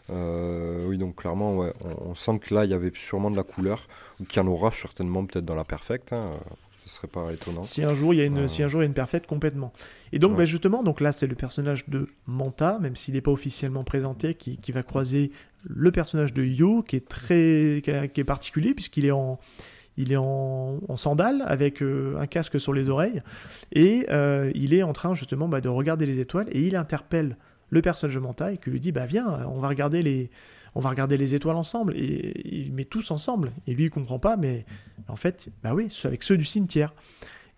Euh, 0.09 0.85
oui, 0.87 0.97
donc 0.97 1.15
clairement, 1.15 1.57
ouais, 1.57 1.73
on, 1.83 2.11
on 2.11 2.15
sent 2.15 2.39
que 2.39 2.53
là 2.53 2.65
il 2.65 2.71
y 2.71 2.73
avait 2.73 2.91
sûrement 2.93 3.31
de 3.31 3.35
la 3.37 3.43
couleur, 3.43 3.85
ou 4.19 4.25
qu'il 4.25 4.41
y 4.41 4.45
en 4.45 4.47
aura 4.47 4.71
certainement 4.71 5.25
peut-être 5.25 5.45
dans 5.45 5.55
la 5.55 5.63
perfecte. 5.63 6.13
hein, 6.13 6.31
ce 6.83 6.89
serait 6.89 7.07
pas 7.07 7.31
étonnant. 7.31 7.61
Si 7.61 7.83
un 7.83 7.93
jour 7.93 8.11
il 8.13 8.17
y 8.17 8.21
a 8.21 8.25
une, 8.25 8.39
Euh. 8.39 8.47
si 8.47 8.63
un 8.63 8.67
jour 8.67 8.81
il 8.81 8.85
y 8.85 8.87
a 8.87 8.87
une 8.87 8.95
perfette 8.95 9.27
complètement. 9.27 9.71
Et 10.13 10.17
donc 10.19 10.31
Ouais. 10.31 10.37
bah, 10.39 10.45
justement, 10.45 10.81
donc 10.81 10.99
là 10.99 11.11
c'est 11.11 11.27
le 11.27 11.35
personnage 11.35 11.87
de 11.87 12.07
Manta, 12.25 12.79
même 12.81 12.95
s'il 12.95 13.13
n'est 13.13 13.21
pas 13.21 13.29
officiellement 13.31 13.83
présenté, 13.83 14.33
qui, 14.33 14.57
qui 14.57 14.71
va 14.71 14.81
croiser 14.81 15.31
le 15.63 15.91
personnage 15.91 16.33
de 16.33 16.43
Yo, 16.43 16.81
qui 16.81 16.95
est 16.95 17.07
très, 17.07 17.83
qui 17.83 18.19
est 18.19 18.23
particulier 18.25 18.73
puisqu'il 18.73 19.05
est 19.05 19.11
en, 19.11 19.39
il 19.97 20.11
est 20.11 20.17
en, 20.17 20.79
sandales 20.95 21.43
avec 21.45 21.81
euh, 21.81 22.17
un 22.19 22.27
casque 22.27 22.59
sur 22.59 22.73
les 22.73 22.89
oreilles 22.89 23.21
et 23.71 24.05
euh, 24.09 24.51
il 24.55 24.73
est 24.73 24.83
en 24.83 24.93
train 24.93 25.13
justement 25.13 25.47
bah, 25.47 25.61
de 25.61 25.69
regarder 25.69 26.05
les 26.05 26.19
étoiles 26.19 26.47
et 26.51 26.61
il 26.61 26.75
interpelle 26.75 27.37
le 27.69 27.81
personnage 27.81 28.15
de 28.15 28.19
Manta 28.19 28.51
et 28.51 28.57
qui 28.57 28.69
lui 28.69 28.79
dit 28.79 28.91
bah 28.91 29.05
viens, 29.05 29.45
on 29.47 29.59
va 29.59 29.69
regarder 29.69 30.01
les 30.01 30.29
on 30.73 30.79
va 30.79 30.89
regarder 30.89 31.17
les 31.17 31.35
étoiles 31.35 31.57
ensemble. 31.57 31.93
Et 31.97 32.65
il 32.65 32.73
met 32.73 32.85
tous 32.85 33.11
ensemble 33.11 33.51
et 33.67 33.73
lui 33.73 33.85
il 33.85 33.89
comprend 33.89 34.19
pas 34.19 34.37
mais 34.37 34.65
en 35.07 35.15
fait 35.15 35.49
bah 35.63 35.73
oui 35.73 35.87
avec 36.03 36.23
ceux 36.23 36.37
du 36.37 36.45
cimetière. 36.45 36.93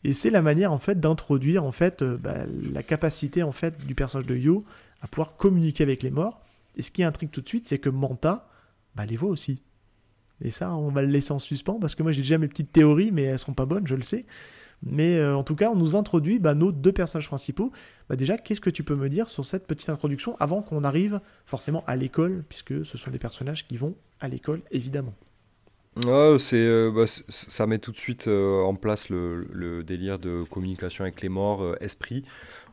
Et 0.03 0.13
c'est 0.13 0.29
la 0.29 0.41
manière 0.41 0.73
en 0.73 0.79
fait 0.79 0.99
d'introduire 0.99 1.63
en 1.63 1.71
fait 1.71 2.01
euh, 2.01 2.17
bah, 2.17 2.45
la 2.73 2.84
capacité 2.84 3.43
en 3.43 3.51
fait 3.51 3.86
du 3.86 3.95
personnage 3.95 4.27
de 4.27 4.36
Yo 4.36 4.65
à 5.01 5.07
pouvoir 5.07 5.36
communiquer 5.36 5.84
avec 5.84 6.03
les 6.03 6.11
morts. 6.11 6.41
Et 6.75 6.81
ce 6.81 6.91
qui 6.91 7.03
intrigue 7.03 7.29
tout 7.29 7.41
de 7.41 7.47
suite 7.47 7.67
c'est 7.67 7.79
que 7.79 7.89
Manta 7.89 8.49
bah, 8.95 9.05
les 9.05 9.15
voit 9.15 9.29
aussi 9.29 9.61
et 10.43 10.51
ça 10.51 10.75
on 10.75 10.89
va 10.89 11.01
le 11.01 11.07
laisser 11.07 11.31
en 11.31 11.39
suspens 11.39 11.79
parce 11.79 11.95
que 11.95 12.03
moi 12.03 12.11
j'ai 12.11 12.21
déjà 12.21 12.37
mes 12.37 12.47
petites 12.47 12.71
théories 12.71 13.11
mais 13.11 13.23
elles 13.23 13.39
sont 13.39 13.53
pas 13.53 13.65
bonnes 13.65 13.87
je 13.87 13.95
le 13.95 14.03
sais. 14.03 14.25
Mais 14.85 15.15
euh, 15.15 15.35
en 15.35 15.43
tout 15.43 15.55
cas 15.55 15.71
on 15.71 15.75
nous 15.75 15.95
introduit 15.95 16.39
bah, 16.39 16.53
nos 16.53 16.73
deux 16.73 16.91
personnages 16.91 17.27
principaux. 17.27 17.71
Bah, 18.09 18.17
déjà 18.17 18.37
qu'est-ce 18.37 18.61
que 18.61 18.69
tu 18.69 18.83
peux 18.83 18.95
me 18.95 19.07
dire 19.09 19.29
sur 19.29 19.45
cette 19.45 19.65
petite 19.65 19.89
introduction 19.89 20.35
avant 20.39 20.61
qu'on 20.61 20.83
arrive 20.83 21.21
forcément 21.45 21.83
à 21.87 21.95
l'école 21.95 22.43
puisque 22.49 22.85
ce 22.85 22.97
sont 22.97 23.09
des 23.09 23.19
personnages 23.19 23.65
qui 23.65 23.77
vont 23.77 23.95
à 24.19 24.27
l'école 24.27 24.61
évidemment. 24.71 25.13
Euh, 26.05 26.91
bah, 26.91 27.05
ça 27.07 27.67
met 27.67 27.77
tout 27.77 27.91
de 27.91 27.97
suite 27.97 28.27
euh, 28.27 28.63
en 28.63 28.75
place 28.75 29.09
le, 29.09 29.83
délire 29.83 30.19
de 30.19 30.43
communication 30.49 31.03
avec 31.03 31.21
les 31.21 31.29
morts, 31.29 31.75
esprit, 31.81 32.23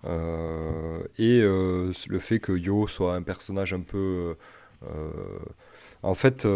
et 0.06 1.42
le 1.42 2.18
fait 2.18 2.40
que 2.40 2.52
Yo 2.52 2.88
soit 2.88 3.14
un 3.14 3.22
personnage 3.22 3.74
un 3.74 3.80
peu... 3.80 4.36
en 6.02 6.14
fait, 6.14 6.46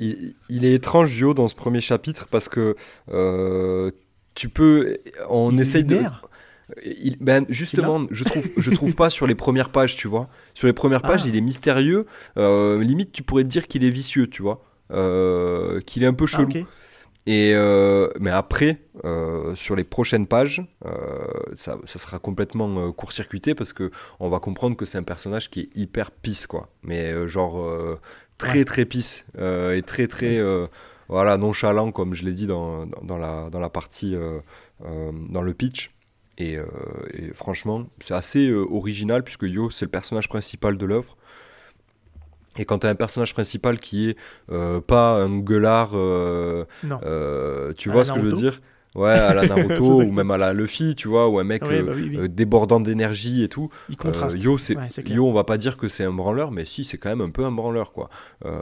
il, 0.00 0.34
il 0.48 0.64
est 0.64 0.74
étrange 0.74 1.16
Yo 1.18 1.34
dans 1.34 1.48
ce 1.48 1.54
premier 1.54 1.80
chapitre 1.80 2.26
parce 2.30 2.48
que 2.48 2.76
euh, 3.12 3.90
tu 4.34 4.48
peux... 4.48 4.96
On 5.28 5.50
Il 5.52 5.60
essaye 5.60 5.84
de... 5.84 6.00
Il- 6.82 7.18
ben 7.20 7.44
justement, 7.50 8.06
je 8.10 8.24
trouve, 8.24 8.48
je 8.56 8.70
trouve 8.70 8.94
pas 8.94 9.10
sur 9.10 9.26
les 9.26 9.34
premières 9.34 9.68
pages, 9.70 9.96
tu 9.96 10.08
vois. 10.08 10.28
Sur 10.54 10.66
les 10.66 10.72
premières 10.72 11.02
pages, 11.02 11.20
Ah. 11.24 11.28
il 11.28 11.36
est 11.36 11.42
mystérieux. 11.42 12.06
euh, 12.38 12.82
limite, 12.82 13.12
tu 13.12 13.22
pourrais 13.22 13.42
te 13.44 13.48
dire 13.48 13.66
qu'il 13.68 13.84
est 13.84 13.90
vicieux, 13.90 14.28
tu 14.28 14.40
vois. 14.42 14.64
Euh, 14.90 15.80
qu'il 15.82 16.02
est 16.02 16.06
un 16.06 16.14
peu 16.14 16.24
Ah, 16.26 16.36
chelou. 16.36 16.48
Et 17.26 17.52
euh, 17.54 18.08
mais 18.20 18.30
après, 18.30 18.80
euh, 19.04 19.54
sur 19.54 19.76
les 19.76 19.84
prochaines 19.84 20.26
pages, 20.26 20.62
euh, 20.84 20.90
ça, 21.54 21.78
ça 21.84 21.98
sera 21.98 22.18
complètement 22.18 22.92
court-circuité 22.92 23.54
parce 23.54 23.72
que 23.72 23.90
on 24.20 24.28
va 24.28 24.40
comprendre 24.40 24.76
que 24.76 24.84
c'est 24.84 24.98
un 24.98 25.02
personnage 25.04 25.50
qui 25.50 25.60
est 25.60 25.68
hyper 25.74 26.10
pisse, 26.10 26.46
quoi. 26.46 26.68
Mais 26.82 27.26
genre 27.28 27.66
très 28.38 28.58
Ouais. 28.60 28.64
très 28.64 28.84
pisse 28.84 29.26
euh, 29.38 29.76
et 29.76 29.82
très 29.82 30.06
très 30.06 30.38
euh, 30.38 30.66
voilà 31.08 31.36
nonchalant 31.36 31.92
comme 31.92 32.14
je 32.14 32.24
l'ai 32.24 32.32
dit 32.32 32.46
dans, 32.46 32.86
dans, 32.86 33.02
dans 33.02 33.18
la 33.18 33.50
dans 33.50 33.60
la 33.60 33.68
partie 33.70 34.14
euh, 34.14 34.40
dans 35.30 35.42
le 35.42 35.54
pitch. 35.54 35.90
Et, 36.36 36.54
et 37.12 37.32
franchement, 37.32 37.86
c'est 38.04 38.14
assez 38.14 38.52
original 38.52 39.22
puisque 39.22 39.44
Yo 39.44 39.70
c'est 39.70 39.84
le 39.84 39.90
personnage 39.92 40.28
principal 40.28 40.76
de 40.76 40.84
l'œuvre. 40.84 41.16
Et 42.58 42.64
quand 42.64 42.80
tu 42.80 42.86
as 42.86 42.90
un 42.90 42.94
personnage 42.94 43.34
principal 43.34 43.78
qui 43.78 44.10
est 44.10 44.16
euh, 44.50 44.80
pas 44.80 45.14
un 45.22 45.38
gueulard 45.40 45.90
euh, 45.94 46.64
Non. 46.82 47.00
euh, 47.04 47.72
tu 47.76 47.88
vois 47.88 48.04
ce 48.04 48.12
que 48.12 48.18
je 48.20 48.26
veux 48.26 48.32
dire? 48.32 48.60
Ouais, 48.94 49.10
à 49.10 49.34
la 49.34 49.44
Naruto 49.48 50.02
ou 50.02 50.12
même 50.12 50.30
à 50.30 50.38
la 50.38 50.52
Luffy, 50.52 50.94
tu 50.94 51.08
vois, 51.08 51.28
ou 51.28 51.38
un 51.38 51.44
mec 51.44 51.62
Ouais, 51.64 51.80
euh, 51.80 51.82
bah 51.82 51.92
oui, 51.96 52.06
oui. 52.10 52.16
euh, 52.18 52.28
débordant 52.28 52.78
d'énergie 52.80 53.42
et 53.42 53.48
tout. 53.48 53.68
Il 53.88 53.94
Euh, 53.94 53.96
contraste. 53.96 54.40
Yo, 54.42 54.56
c'est 54.58 54.76
Ouais. 54.76 54.88
Yo, 55.08 55.26
on 55.26 55.32
va 55.32 55.44
pas 55.44 55.58
dire 55.58 55.76
que 55.76 55.88
c'est 55.88 56.04
un 56.04 56.12
branleur, 56.12 56.50
mais 56.52 56.64
si, 56.64 56.84
c'est 56.84 56.98
quand 56.98 57.08
même 57.08 57.20
un 57.20 57.30
peu 57.30 57.44
un 57.44 57.50
branleur, 57.52 57.92
quoi. 57.92 58.08
Euh, 58.44 58.54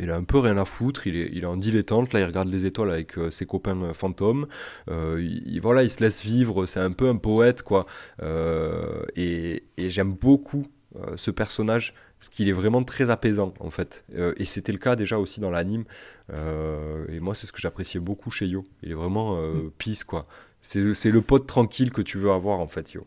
il 0.00 0.10
a 0.10 0.16
un 0.16 0.24
peu 0.24 0.38
rien 0.38 0.56
à 0.58 0.64
foutre, 0.64 1.06
il 1.06 1.16
est, 1.16 1.30
il 1.32 1.42
est 1.42 1.46
en 1.46 1.56
dilettante, 1.56 2.12
là, 2.12 2.20
il 2.20 2.24
regarde 2.24 2.48
les 2.48 2.66
étoiles 2.66 2.90
avec 2.90 3.18
euh, 3.18 3.30
ses 3.30 3.46
copains 3.46 3.80
euh, 3.82 3.92
fantômes. 3.94 4.46
Euh, 4.90 5.18
il, 5.20 5.42
il- 5.54 5.60
voilà, 5.60 5.82
il 5.82 5.90
se 5.90 6.00
laisse 6.02 6.22
vivre, 6.24 6.66
c'est 6.66 6.80
un 6.80 6.92
peu 6.92 7.08
un 7.08 7.16
poète, 7.16 7.62
quoi. 7.62 7.86
Euh, 8.22 9.02
et 9.16 9.64
et 9.76 9.90
j'aime 9.90 10.12
beaucoup 10.14 10.66
euh, 10.96 11.14
ce 11.16 11.30
personnage, 11.32 11.94
parce 12.24 12.34
qu'il 12.34 12.48
est 12.48 12.52
vraiment 12.52 12.82
très 12.82 13.10
apaisant, 13.10 13.52
en 13.60 13.68
fait. 13.68 14.06
Euh, 14.16 14.32
et 14.38 14.46
c'était 14.46 14.72
le 14.72 14.78
cas 14.78 14.96
déjà 14.96 15.18
aussi 15.18 15.40
dans 15.40 15.50
l'anime. 15.50 15.84
Euh, 16.32 17.04
et 17.10 17.20
moi, 17.20 17.34
c'est 17.34 17.46
ce 17.46 17.52
que 17.52 17.60
j'appréciais 17.60 18.00
beaucoup 18.00 18.30
chez 18.30 18.46
Yo. 18.46 18.64
Il 18.82 18.90
est 18.92 18.94
vraiment 18.94 19.36
euh, 19.36 19.64
Mm. 19.64 19.70
peace, 19.76 20.04
quoi. 20.04 20.20
C'est 20.62 20.94
c'est 20.94 21.10
le 21.10 21.20
pote 21.20 21.46
tranquille 21.46 21.90
que 21.92 22.00
tu 22.00 22.16
veux 22.16 22.30
avoir, 22.30 22.60
en 22.60 22.66
fait, 22.66 22.94
Yo. 22.94 23.06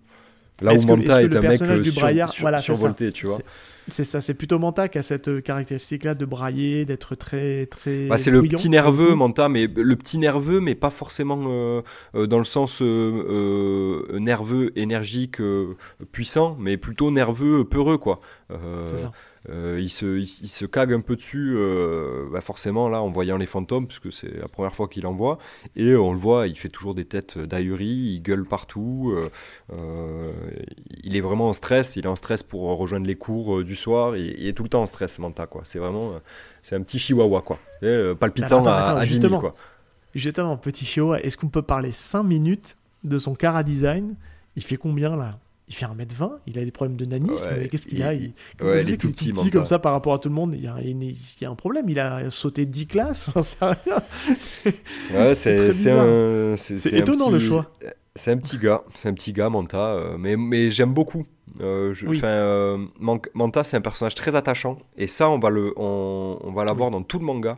Là 0.62 0.74
où 0.74 0.78
que- 0.78 0.88
Manta 0.88 1.22
est, 1.22 1.28
le 1.28 1.38
un 1.38 1.42
mec 1.42 1.62
euh, 1.62 1.82
du 1.82 1.92
sur- 1.92 2.02
braillard- 2.02 2.30
sur- 2.30 2.42
voilà, 2.42 2.58
c'est 2.60 2.68
ça. 2.68 2.76
survolté, 2.76 3.12
tu 3.12 3.26
vois. 3.28 3.40
C'est- 3.90 4.04
ça, 4.04 4.20
c'est 4.20 4.34
plutôt 4.34 4.60
Manta 4.60 4.90
qui 4.90 4.98
a 4.98 5.02
cette 5.02 5.30
euh, 5.30 5.40
caractéristique-là 5.40 6.14
de 6.14 6.26
brailler, 6.26 6.84
d'être 6.84 7.16
très 7.16 7.68
très. 7.68 8.08
Bah, 8.08 8.18
c'est 8.18 8.32
le 8.32 8.42
petit 8.42 8.70
nerveux. 8.70 9.16
Manta, 9.16 9.48
mais 9.50 9.68
le 9.74 9.96
petit 9.96 10.18
nerveux, 10.18 10.60
mais 10.60 10.76
pas 10.76 10.90
forcément 10.90 11.40
euh, 11.48 11.82
dans 12.28 12.40
le 12.40 12.44
sens 12.46 12.82
euh, 12.82 14.06
euh, 14.12 14.20
nerveux, 14.20 14.72
énergique, 14.78 15.38
puissant, 16.12 16.58
mais 16.60 16.76
plutôt 16.78 17.12
nerveux, 17.12 17.64
peureux, 17.64 17.98
quoi. 17.98 18.20
C'est 18.50 18.98
ça. 18.98 19.12
Euh, 19.50 19.80
il, 19.80 19.90
se, 19.90 20.06
il, 20.18 20.24
il 20.24 20.48
se 20.50 20.66
cague 20.66 20.94
un 20.94 21.00
peu 21.02 21.16
dessus, 21.16 21.54
euh, 21.56 22.28
bah 22.32 22.42
forcément, 22.42 22.90
là, 22.90 23.02
en 23.02 23.10
voyant 23.10 23.38
les 23.38 23.46
fantômes, 23.46 23.88
puisque 23.88 24.12
c'est 24.12 24.38
la 24.38 24.48
première 24.48 24.76
fois 24.76 24.88
qu'il 24.88 25.06
en 25.08 25.14
voit, 25.14 25.38
et 25.76 25.96
on 25.96 26.12
le 26.12 26.20
voit, 26.20 26.48
il 26.48 26.58
fait 26.58 26.70
toujours 26.70 26.96
des 26.96 27.06
têtes 27.06 27.38
d'ahurie, 27.38 27.86
il 28.16 28.22
gueule 28.22 28.46
partout, 28.46 29.16
euh, 29.72 30.32
il 31.04 31.16
est 31.16 31.22
vraiment 31.22 31.50
en 31.50 31.54
stress, 31.54 31.96
il 31.96 32.06
est 32.06 32.10
en 32.10 32.16
stress 32.16 32.44
pour 32.44 32.62
rejoindre 32.78 33.08
les 33.08 33.16
cours 33.16 33.64
du 33.64 33.76
soir, 33.76 34.18
il, 34.18 34.40
il 34.40 34.48
est 34.48 34.54
tout 34.54 34.64
le 34.64 34.70
temps 34.70 34.82
en 34.82 34.86
stress, 34.88 35.20
Manta, 35.20 35.46
quoi. 35.48 35.62
C'est 35.64 35.80
vraiment, 35.80 36.14
c'est 36.64 36.76
un 36.76 36.82
petit 36.82 37.00
chihuahua, 37.00 37.42
quoi. 37.42 37.60
Et, 37.82 38.14
palpitant 38.20 38.60
Attends, 38.60 38.70
à, 38.70 38.74
attends, 38.74 38.98
à 38.98 39.06
10 39.06 39.14
000, 39.14 39.22
justement. 39.22 39.40
quoi. 39.40 39.56
Justement, 40.16 40.58
petit 40.58 40.84
Chihuahua, 40.86 41.22
est-ce 41.22 41.38
qu'on 41.38 41.50
peut 41.50 41.62
parler 41.62 41.92
5 41.92 42.24
minutes 42.24 42.78
de 43.04 43.18
son 43.20 43.36
cara 43.36 43.62
design? 43.64 44.16
Il 44.56 44.64
fait 44.64 44.78
combien 44.78 45.16
là? 45.16 45.38
Il 45.70 45.76
fait 45.76 45.86
1m20 45.86 46.32
Il 46.48 46.58
a 46.58 46.64
des 46.64 46.72
problèmes 46.72 46.96
de 46.96 47.06
nanisme 47.06 47.46
Ouais, 47.50 47.58
mais 47.60 47.68
Qu'est-ce 47.68 47.88
qu'il 47.88 47.98
il- 48.00 48.04
a 48.04 48.14
il- 48.14 48.32
il, 48.60 48.66
ouais, 48.66 48.90
est 48.90 48.98
tout 48.98 49.12
petit, 49.12 49.34
comme 49.52 49.66
ça 49.66 49.80
par 49.80 49.92
rapport 49.92 50.14
à 50.14 50.20
tout 50.20 50.30
le 50.30 50.36
monde. 50.36 50.54
Il 50.56 50.64
y 50.64 50.68
a, 50.68 50.78
il 50.82 51.14
y 51.42 51.46
a 51.46 51.50
un 51.50 51.56
problème. 51.56 51.90
Il 51.90 52.00
a 52.00 52.30
sauté 52.32 52.66
10 52.66 52.88
classes. 52.88 53.30
J'en 53.36 53.42
sais 53.42 53.58
rien. 53.66 54.02
C'est- 54.40 54.74
Ouais, 55.14 55.34
étonnant, 57.00 57.30
le 57.30 57.40
choix. 57.40 57.72
C'est 58.16 58.32
un 58.32 58.38
petit 58.38 58.58
gars, 58.58 58.84
c'est 58.96 59.10
un 59.10 59.14
petit 59.14 59.32
gars, 59.32 59.50
Manta, 59.50 59.78
euh, 59.94 60.18
mais, 60.18 60.36
mais 60.38 60.72
j'aime 60.72 60.92
beaucoup. 60.94 61.26
Euh, 61.62 61.94
je- 61.94 62.08
Oui. 62.08 62.18
enfin, 62.18 62.28
euh, 62.28 62.78
Man- 63.00 63.20
Manta, 63.36 63.64
c'est 63.64 63.78
un 63.78 63.82
personnage 63.82 64.16
très 64.16 64.36
attachant, 64.36 64.80
et 64.98 65.06
ça, 65.06 65.30
on 65.30 65.38
va 65.38 65.50
le, 65.52 65.72
on, 65.78 66.40
on 66.42 66.52
va 66.52 66.66
l'avoir 66.66 66.90
dans 66.90 67.04
tout 67.04 67.20
le 67.20 67.26
manga. 67.26 67.58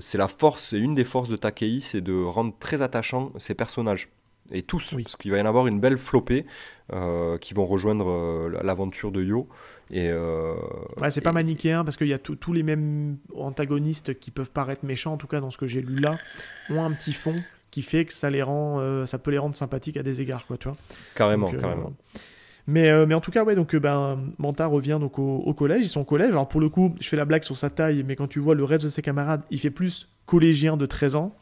C'est 0.00 0.18
la 0.18 0.28
force, 0.28 0.68
c'est 0.70 0.78
une 0.78 0.94
des 0.96 1.04
forces 1.04 1.28
de 1.28 1.36
Takei, 1.36 1.78
c'est 1.80 2.00
de 2.00 2.22
rendre 2.24 2.54
très 2.58 2.82
attachant 2.82 3.32
ses 3.38 3.54
personnages. 3.54 4.08
Et 4.52 4.62
tous, 4.62 4.92
Oui. 4.92 5.02
parce 5.04 5.16
qu'il 5.16 5.30
va 5.30 5.38
y 5.38 5.40
en 5.40 5.46
avoir 5.46 5.66
une 5.66 5.80
belle 5.80 5.96
flopée 5.96 6.44
euh, 6.92 7.38
qui 7.38 7.54
vont 7.54 7.64
rejoindre 7.66 8.08
euh, 8.08 8.60
l'aventure 8.62 9.10
de 9.10 9.22
Yo. 9.22 9.48
Et, 9.90 10.08
euh, 10.10 10.54
Ouais, 11.00 11.10
c'est 11.10 11.20
pas 11.20 11.32
manichéen 11.32 11.84
parce 11.84 11.96
qu'il 11.96 12.08
y 12.08 12.12
a 12.12 12.18
tous 12.18 12.52
les 12.52 12.62
mêmes 12.62 13.16
antagonistes 13.36 14.18
qui 14.18 14.30
peuvent 14.30 14.50
paraître 14.50 14.84
méchants, 14.84 15.14
en 15.14 15.16
tout 15.16 15.26
cas 15.26 15.40
dans 15.40 15.50
ce 15.50 15.58
que 15.58 15.66
j'ai 15.66 15.80
lu 15.82 15.96
là, 15.96 16.16
ont 16.70 16.82
un 16.82 16.92
petit 16.92 17.12
fond 17.12 17.36
qui 17.70 17.82
fait 17.82 18.04
que 18.04 18.12
ça 18.12 18.28
les 18.28 18.42
rend, 18.42 19.06
ça 19.06 19.18
peut 19.18 19.30
les 19.30 19.38
rendre 19.38 19.56
sympathiques 19.56 19.96
à 19.96 20.02
des 20.02 20.20
égards, 20.20 20.46
quoi, 20.46 20.58
tu 20.58 20.68
vois. 20.68 20.76
Carrément, 21.14 21.50
Donc, 21.50 21.60
carrément. 21.60 21.92
Mais, 22.66 22.90
euh, 22.90 23.06
mais 23.06 23.14
en 23.14 23.20
tout 23.20 23.30
cas, 23.30 23.44
ouais, 23.44 23.54
donc 23.54 23.74
euh, 23.74 23.80
ben, 23.80 24.20
Manta 24.38 24.66
revient 24.66 24.98
donc 25.00 25.18
au, 25.18 25.54
collège. 25.54 25.84
Ils 25.84 25.88
sont 25.88 26.00
au 26.00 26.04
collège. 26.04 26.30
Alors 26.30 26.48
pour 26.48 26.60
le 26.60 26.68
coup, 26.68 26.94
je 27.00 27.08
fais 27.08 27.16
la 27.16 27.24
blague 27.24 27.42
sur 27.42 27.56
sa 27.56 27.70
taille, 27.70 28.04
mais 28.06 28.16
quand 28.16 28.28
tu 28.28 28.38
vois 28.38 28.54
le 28.54 28.64
reste 28.64 28.84
de 28.84 28.88
ses 28.88 29.02
camarades, 29.02 29.42
il 29.50 29.58
fait 29.58 29.70
plus 29.70 30.08
collégien 30.26 30.76
de 30.76 30.86
13 30.86 31.16
ans 31.16 31.36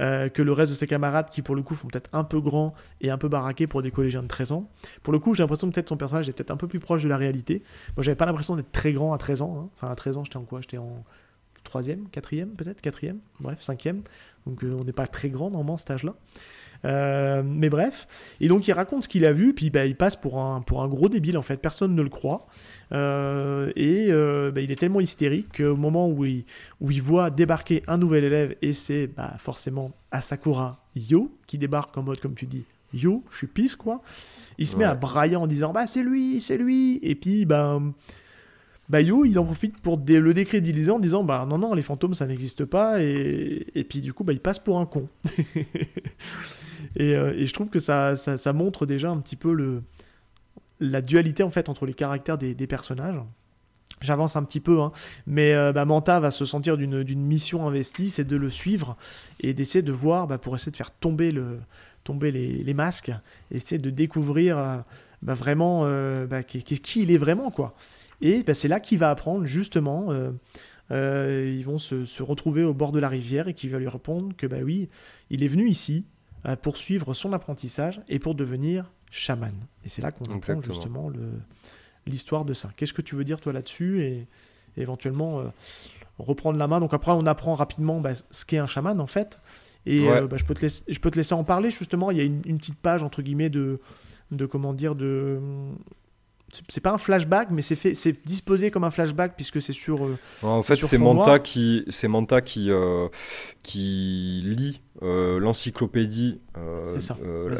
euh, 0.00 0.28
que 0.28 0.42
le 0.42 0.52
reste 0.52 0.72
de 0.72 0.76
ses 0.76 0.86
camarades 0.86 1.30
qui, 1.30 1.40
pour 1.40 1.54
le 1.54 1.62
coup, 1.62 1.74
font 1.74 1.86
peut-être 1.86 2.10
un 2.12 2.24
peu 2.24 2.40
grands 2.40 2.74
et 3.00 3.10
un 3.10 3.18
peu 3.18 3.28
baraqués 3.28 3.66
pour 3.66 3.80
des 3.82 3.92
collégiens 3.92 4.22
de 4.22 4.28
13 4.28 4.52
ans. 4.52 4.68
Pour 5.02 5.12
le 5.12 5.20
coup, 5.20 5.34
j'ai 5.34 5.42
l'impression 5.42 5.68
que 5.68 5.74
peut-être 5.74 5.88
son 5.88 5.96
personnage 5.96 6.28
est 6.28 6.32
peut-être 6.32 6.50
un 6.50 6.56
peu 6.56 6.66
plus 6.66 6.80
proche 6.80 7.04
de 7.04 7.08
la 7.08 7.16
réalité. 7.16 7.62
Moi, 7.96 8.02
j'avais 8.02 8.16
pas 8.16 8.26
l'impression 8.26 8.56
d'être 8.56 8.72
très 8.72 8.92
grand 8.92 9.12
à 9.12 9.18
13 9.18 9.42
ans. 9.42 9.56
hein. 9.58 9.70
Enfin, 9.74 9.88
à 9.90 9.94
13 9.94 10.16
ans, 10.16 10.24
j'étais 10.24 10.36
en 10.36 10.44
quoi? 10.44 10.60
J'étais 10.60 10.78
en 10.78 11.04
troisième, 11.62 12.08
quatrième 12.10 12.50
peut-être, 12.50 12.80
quatrième, 12.80 13.18
bref, 13.40 13.60
cinquième. 13.62 14.02
Donc 14.46 14.62
on 14.62 14.84
n'est 14.84 14.92
pas 14.92 15.06
très 15.06 15.30
grand 15.30 15.50
normalement 15.50 15.74
à 15.74 15.78
cet 15.78 15.90
âge-là. 15.90 16.14
Euh, 16.84 17.42
mais 17.44 17.70
bref, 17.70 18.06
et 18.40 18.48
donc 18.48 18.68
il 18.68 18.72
raconte 18.72 19.04
ce 19.04 19.08
qu'il 19.08 19.24
a 19.24 19.32
vu, 19.32 19.54
puis 19.54 19.70
bah, 19.70 19.86
il 19.86 19.96
passe 19.96 20.16
pour 20.16 20.38
un, 20.40 20.60
pour 20.60 20.82
un 20.82 20.88
gros 20.88 21.08
débile 21.08 21.38
en 21.38 21.42
fait, 21.42 21.56
personne 21.56 21.94
ne 21.94 22.02
le 22.02 22.10
croit. 22.10 22.46
Euh, 22.92 23.72
et 23.74 24.08
euh, 24.10 24.50
bah, 24.50 24.60
il 24.60 24.70
est 24.70 24.76
tellement 24.76 25.00
hystérique 25.00 25.56
qu'au 25.58 25.76
moment 25.76 26.08
où 26.10 26.24
il, 26.26 26.44
où 26.80 26.90
il 26.90 27.00
voit 27.00 27.30
débarquer 27.30 27.82
un 27.86 27.96
nouvel 27.96 28.24
élève, 28.24 28.54
et 28.60 28.72
c'est 28.74 29.06
bah, 29.06 29.34
forcément 29.38 29.92
Asakura 30.10 30.84
Yo 30.94 31.30
qui 31.46 31.56
débarque 31.58 31.96
en 31.96 32.02
mode, 32.02 32.20
comme 32.20 32.34
tu 32.34 32.46
dis, 32.46 32.64
Yo, 32.92 33.24
je 33.32 33.38
suis 33.38 33.46
pisse 33.48 33.74
quoi. 33.76 34.02
Il 34.58 34.66
se 34.68 34.76
met 34.76 34.84
à 34.84 34.94
brailler 34.94 35.36
en 35.36 35.46
disant 35.48 35.72
Bah 35.72 35.86
c'est 35.88 36.02
lui, 36.02 36.40
c'est 36.40 36.56
lui. 36.58 37.00
Et 37.02 37.16
puis, 37.16 37.44
bah, 37.44 37.80
bah 38.88 39.00
Yo, 39.00 39.24
il 39.24 39.36
en 39.38 39.44
profite 39.44 39.78
pour 39.80 39.96
dé- 39.98 40.20
le 40.20 40.32
décrédibiliser 40.32 40.92
en 40.92 41.00
disant 41.00 41.24
Bah 41.24 41.44
non, 41.48 41.58
non, 41.58 41.74
les 41.74 41.82
fantômes 41.82 42.14
ça 42.14 42.26
n'existe 42.26 42.64
pas. 42.64 43.02
Et, 43.02 43.66
et 43.74 43.82
puis 43.84 44.00
du 44.00 44.12
coup, 44.12 44.22
bah, 44.22 44.32
il 44.32 44.38
passe 44.38 44.60
pour 44.60 44.78
un 44.78 44.86
con. 44.86 45.08
Et, 46.96 47.14
euh, 47.14 47.34
et 47.36 47.46
je 47.46 47.52
trouve 47.52 47.68
que 47.68 47.78
ça, 47.78 48.16
ça, 48.16 48.52
montre 48.52 48.86
déjà 48.86 49.10
un 49.10 49.18
petit 49.18 49.36
peu 49.36 49.52
le, 49.52 49.82
la 50.80 51.00
dualité 51.00 51.42
en 51.42 51.50
fait 51.50 51.68
entre 51.68 51.86
les 51.86 51.94
caractères 51.94 52.38
des, 52.38 52.54
personnages. 52.66 53.20
J'avance 54.00 54.36
un 54.36 54.42
petit 54.42 54.60
peu, 54.60 54.80
hein. 54.80 54.92
mais 55.26 55.54
euh, 55.54 55.72
bah, 55.72 55.84
Manta 55.84 56.20
va 56.20 56.30
se 56.30 56.44
sentir 56.44 56.76
d'une 56.76 57.22
mission 57.22 57.66
investie, 57.66 58.10
c'est 58.10 58.24
de 58.24 58.36
le 58.36 58.50
suivre 58.50 58.96
et 59.40 59.54
d'essayer 59.54 59.82
de 59.82 59.92
voir, 59.92 60.26
bah, 60.26 60.36
pour 60.36 60.54
essayer 60.56 60.72
de 60.72 60.76
faire 60.76 60.90
tomber, 60.90 61.30
le, 61.30 61.60
tomber 62.02 62.30
les, 62.30 62.62
les 62.62 62.74
masques, 62.74 63.12
essayer 63.50 63.78
de 63.78 63.90
découvrir 63.90 64.58
euh, 64.58 64.76
bah, 65.22 65.34
vraiment 65.34 65.82
euh, 65.84 66.26
bah, 66.26 66.42
qui, 66.42 66.62
qui- 66.62 67.02
il 67.02 67.10
est 67.10 67.18
vraiment. 67.18 67.50
quoi. 67.50 67.74
Et 68.20 68.42
bah, 68.42 68.52
c'est 68.52 68.68
là 68.68 68.80
qu'il 68.80 68.98
va 68.98 69.10
apprendre 69.10 69.46
justement, 69.46 70.10
ils 70.90 71.64
vont 71.64 71.78
se, 71.78 72.04
se 72.04 72.22
retrouver 72.22 72.62
au 72.62 72.74
bord 72.74 72.92
de 72.92 72.98
la 72.98 73.08
rivière 73.08 73.48
et 73.48 73.54
qu'il 73.54 73.70
va 73.70 73.78
lui 73.78 73.88
répondre 73.88 74.34
que 74.36 74.46
bah 74.46 74.58
oui, 74.62 74.88
il 75.30 75.42
est 75.42 75.48
venu 75.48 75.68
ici 75.68 76.04
euh, 76.46 76.56
pour 76.56 76.76
suivre 76.76 77.14
son 77.14 77.32
apprentissage 77.32 78.00
et 78.08 78.18
pour 78.18 78.34
devenir 78.34 78.90
chaman. 79.10 79.54
Et 79.84 79.88
c'est 79.88 80.02
là 80.02 80.10
qu'on 80.12 80.24
apprend 80.24 80.36
Exactement. 80.36 80.62
justement 80.74 81.10
l'histoire 82.06 82.44
de 82.44 82.52
ça. 82.52 82.70
Qu'est-ce 82.76 82.92
que 82.92 83.02
tu 83.02 83.14
veux 83.14 83.24
dire 83.24 83.40
toi 83.40 83.52
là-dessus 83.52 84.02
et, 84.02 84.26
et 84.76 84.82
éventuellement 84.82 85.40
euh, 85.40 85.44
reprendre 86.18 86.58
la 86.58 86.66
main? 86.66 86.80
Donc 86.80 86.92
après 86.94 87.12
on 87.12 87.26
apprend 87.26 87.54
rapidement 87.54 88.00
bah, 88.00 88.12
ce 88.30 88.44
qu'est 88.44 88.58
un 88.58 88.66
chaman 88.66 89.00
en 89.00 89.06
fait. 89.06 89.38
Et 89.86 90.00
Ouais. 90.00 90.22
euh, 90.22 90.26
bah, 90.26 90.36
je, 90.38 90.44
peux 90.44 90.54
te 90.54 90.60
laisser, 90.62 90.82
je 90.88 90.98
peux 90.98 91.10
te 91.10 91.16
laisser 91.16 91.34
en 91.34 91.44
parler 91.44 91.70
justement. 91.70 92.10
Il 92.10 92.16
y 92.18 92.20
a 92.20 92.24
une, 92.24 92.42
une 92.46 92.58
petite 92.58 92.78
page 92.78 93.02
entre 93.02 93.22
guillemets 93.22 93.50
de, 93.50 93.80
de 94.30 94.46
comment 94.46 94.72
dire 94.74 94.94
de 94.94 95.38
c'est- 96.68 96.80
pas 96.80 96.92
un 96.92 96.98
flashback 96.98 97.48
mais 97.50 97.62
c'est 97.62 97.76
fait 97.76 97.94
c'est 97.94 98.24
disposé 98.26 98.70
comme 98.70 98.84
un 98.84 98.90
flashback 98.90 99.34
puisque 99.36 99.60
c'est 99.60 99.72
sur 99.72 100.04
euh, 100.04 100.18
En 100.42 100.62
fait, 100.62 100.76
c'est 100.76 100.98
Manta 100.98 101.26
noir. 101.26 101.42
qui, 101.42 101.84
c'est 101.88 102.08
Manta 102.08 102.40
qui, 102.40 102.70
euh, 102.70 103.08
qui 103.62 104.42
lit 104.44 104.80
euh, 105.02 105.38
l'encyclopédie, 105.38 106.40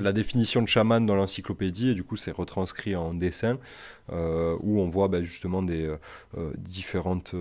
la, 0.02 0.12
définition 0.12 0.62
de 0.62 0.68
chaman 0.68 1.04
dans 1.04 1.16
l'encyclopédie, 1.16 1.90
et 1.90 1.94
du 1.94 2.04
coup, 2.04 2.16
c'est 2.16 2.30
retranscrit 2.30 2.94
en 2.94 3.10
dessin, 3.10 3.58
où 4.10 4.80
on 4.80 4.88
voit 4.88 5.08
bah, 5.08 5.22
justement 5.22 5.62
des 5.62 5.92
différentes, 6.56 7.34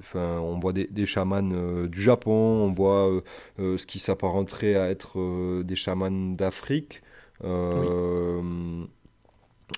enfin, 0.00 0.38
on 0.40 0.58
voit 0.58 0.72
des, 0.72 0.88
des 0.90 1.06
chamans 1.06 1.86
du 1.86 2.00
Japon, 2.02 2.32
on 2.32 2.72
voit 2.72 3.22
ce 3.58 3.84
qui 3.86 3.98
s'apparenterait 3.98 4.76
à 4.76 4.88
être 4.88 5.62
des 5.62 5.76
chamans 5.76 6.10
d'Afrique. 6.34 7.02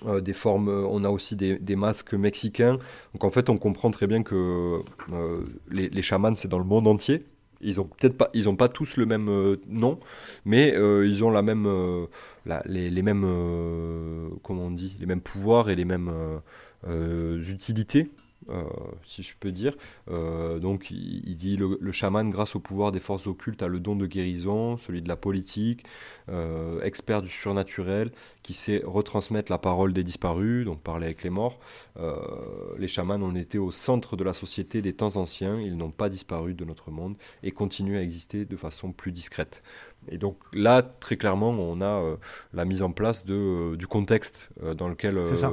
Euh, 0.05 0.21
des 0.21 0.33
formes, 0.33 0.69
euh, 0.69 0.85
on 0.87 1.03
a 1.03 1.09
aussi 1.09 1.35
des, 1.35 1.75
masques 1.75 2.13
mexicains. 2.13 2.77
Donc 3.13 3.23
en 3.23 3.29
fait, 3.29 3.49
on 3.49 3.57
comprend 3.57 3.89
très 3.89 4.07
bien 4.07 4.21
que 4.21 4.79
euh, 5.13 5.45
les, 5.69 6.01
chamans, 6.01 6.35
c'est 6.35 6.47
dans 6.47 6.59
le 6.59 6.65
monde 6.65 6.87
entier. 6.87 7.23
Ils 7.61 7.81
ont 7.81 7.85
peut-être 7.85 8.15
pas, 8.15 8.29
ils 8.33 8.55
pas 8.55 8.69
tous 8.69 8.97
le 8.97 9.07
même 9.07 9.57
nom, 9.67 9.99
mais 10.45 10.75
ils 10.77 11.23
ont 11.23 11.31
la 11.31 11.41
même, 11.41 11.67
les, 12.65 12.91
les 12.91 13.01
mêmes, 13.01 13.23
comment 14.43 14.65
on 14.65 14.71
dit, 14.71 14.95
les 14.99 15.07
mêmes 15.07 15.21
pouvoirs 15.21 15.71
et 15.71 15.75
les 15.75 15.85
mêmes 15.85 16.11
utilités. 16.85 18.11
Euh, 18.49 18.63
si 19.03 19.23
je 19.23 19.33
peux 19.37 19.51
dire. 19.51 19.75
Euh, 20.09 20.59
donc 20.59 20.89
il, 20.89 21.35
dit 21.35 21.57
le, 21.57 21.77
le 21.79 21.91
chaman, 21.91 22.29
grâce 22.29 22.55
au 22.55 22.59
pouvoir 22.59 22.91
des 22.91 22.99
forces 22.99 23.27
occultes, 23.27 23.61
a 23.61 23.67
le 23.67 23.79
don 23.79 23.95
de 23.95 24.05
guérison, 24.05 24.77
celui 24.77 25.01
de 25.01 25.09
la 25.09 25.17
politique, 25.17 25.83
euh, 26.29 26.81
expert 26.81 27.21
du 27.21 27.29
surnaturel, 27.29 28.11
qui 28.43 28.53
sait 28.53 28.81
retransmettre 28.85 29.51
la 29.51 29.57
parole 29.57 29.91
des 29.91 30.03
disparus, 30.03 30.65
donc 30.65 30.79
parler 30.81 31.07
avec 31.07 31.23
les 31.23 31.29
morts. 31.29 31.59
Les 32.77 32.87
chamans 32.87 33.15
ont 33.15 33.35
été 33.35 33.57
au 33.57 33.71
centre 33.71 34.15
de 34.15 34.23
la 34.23 34.33
société 34.33 34.81
des 34.81 34.93
temps 34.93 35.17
anciens, 35.17 35.59
ils 35.59 35.75
n'ont 35.75 35.91
pas 35.91 36.09
disparu 36.09 36.53
de 36.53 36.63
notre 36.63 36.91
monde 36.91 37.15
et 37.43 37.51
continuent 37.51 37.97
à 37.97 38.01
exister 38.01 38.45
de 38.45 38.55
façon 38.55 38.91
plus 38.91 39.11
discrète. 39.11 39.63
Et 40.09 40.17
donc 40.17 40.37
là, 40.53 40.83
très 40.83 41.17
clairement, 41.17 41.49
on 41.49 41.81
a 41.81 42.17
la 42.53 42.65
mise 42.65 42.83
en 42.83 42.91
place 42.91 43.25
de, 43.25 43.75
du 43.75 43.87
contexte 43.87 44.49
dans 44.77 44.87
lequel 44.87 45.25
C'est 45.25 45.35
ça. 45.35 45.51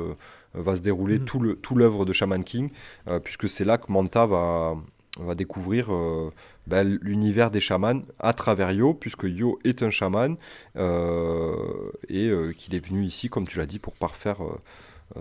Va 0.54 0.76
se 0.76 0.82
dérouler 0.82 1.18
Mhm. 1.18 1.24
tout 1.24 1.40
le- 1.40 1.56
tout 1.56 1.74
l'œuvre 1.76 2.04
de 2.04 2.12
Shaman 2.12 2.42
King, 2.44 2.70
euh, 3.08 3.18
puisque 3.20 3.48
c'est 3.48 3.64
là 3.64 3.78
que 3.78 3.90
Manta 3.92 4.26
va, 4.26 4.76
va 5.20 5.34
découvrir 5.34 5.92
euh, 5.92 6.30
ben, 6.66 6.98
l'univers 7.02 7.50
des 7.50 7.60
chamans 7.60 8.02
à 8.18 8.32
travers 8.32 8.72
Yo, 8.72 8.94
puisque 8.94 9.24
Yo 9.24 9.58
est 9.64 9.82
un 9.82 9.90
chaman 9.90 10.36
euh, 10.76 11.90
et 12.08 12.30
qu'il 12.56 12.74
est 12.74 12.84
venu 12.86 13.04
ici, 13.04 13.28
comme 13.28 13.46
tu 13.46 13.58
l'as 13.58 13.66
dit, 13.66 13.78
pour 13.78 13.94
parfaire 13.94 14.38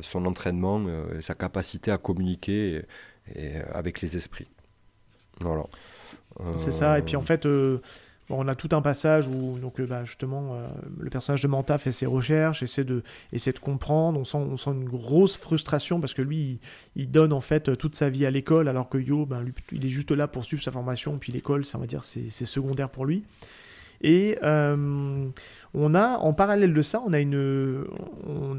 son 0.02 0.26
entraînement 0.26 0.82
et 1.18 1.22
sa 1.22 1.36
capacité 1.36 1.92
à 1.92 1.98
communiquer 1.98 2.82
et- 3.36 3.46
et, 3.46 3.56
avec 3.74 4.02
les 4.02 4.16
esprits. 4.16 4.48
Voilà. 5.40 5.66
C'est 6.56 6.72
ça. 6.72 6.98
Et 7.00 7.02
puis 7.02 7.16
en 7.16 7.22
fait, 7.22 7.46
euh, 7.46 7.80
on 8.30 8.48
a 8.48 8.56
tout 8.56 8.70
un 8.72 8.82
passage 8.82 9.28
où 9.28 9.60
donc 9.60 9.80
euh, 9.80 9.86
bah, 9.86 10.06
justement 10.06 10.56
euh, 10.56 10.68
le 11.00 11.10
personnage 11.10 11.42
de 11.42 11.48
Manta 11.48 11.78
fait 11.78 11.92
ses 11.92 12.06
recherches, 12.06 12.64
essaie 12.64 12.84
de 12.84 13.60
comprendre. 13.62 14.20
On 14.20 14.58
sent 14.58 14.72
une 14.72 14.86
grosse 14.86 15.38
frustration 15.38 16.00
parce 16.00 16.14
que 16.14 16.22
lui 16.22 16.60
il, 16.96 17.12
donne 17.12 17.34
en 17.34 17.42
fait 17.42 17.78
toute 17.78 17.96
sa 17.96 18.10
vie 18.10 18.26
à 18.26 18.32
l'école 18.32 18.68
alors 18.68 18.90
que 18.90 18.98
Yo 18.98 19.26
ben, 19.26 19.46
il 19.72 19.86
est 19.86 19.90
juste 19.90 20.12
là 20.12 20.28
pour 20.28 20.46
suivre 20.46 20.64
sa 20.64 20.72
formation. 20.72 21.18
Puis 21.18 21.32
l'école, 21.32 21.66
ça 21.66 21.78
on 21.78 21.82
va 21.82 21.88
dire 21.88 22.04
c'est 22.04 22.30
secondaire 22.46 22.90
pour 22.90 23.06
lui. 23.06 23.24
Et 24.06 24.38
euh, 24.44 25.30
on 25.74 25.96
a, 25.96 26.18
en 26.18 26.34
parallèle 26.34 26.74
de 26.74 26.82
ça, 26.82 27.02
on 27.06 27.14
a, 27.14 27.20
une, 27.20 27.86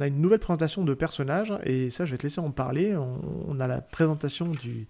nouvelle 0.00 0.38
présentation 0.38 0.84
de 0.84 0.94
personnages, 0.94 1.52
et 1.64 1.90
ça, 1.90 2.06
je 2.06 2.12
vais 2.12 2.16
te 2.16 2.22
laisser 2.22 2.40
en 2.40 2.50
parler. 2.50 2.96
On 2.96 3.60
a 3.60 3.66
la 3.66 3.82
présentation 3.82 4.46
du, 4.46 4.86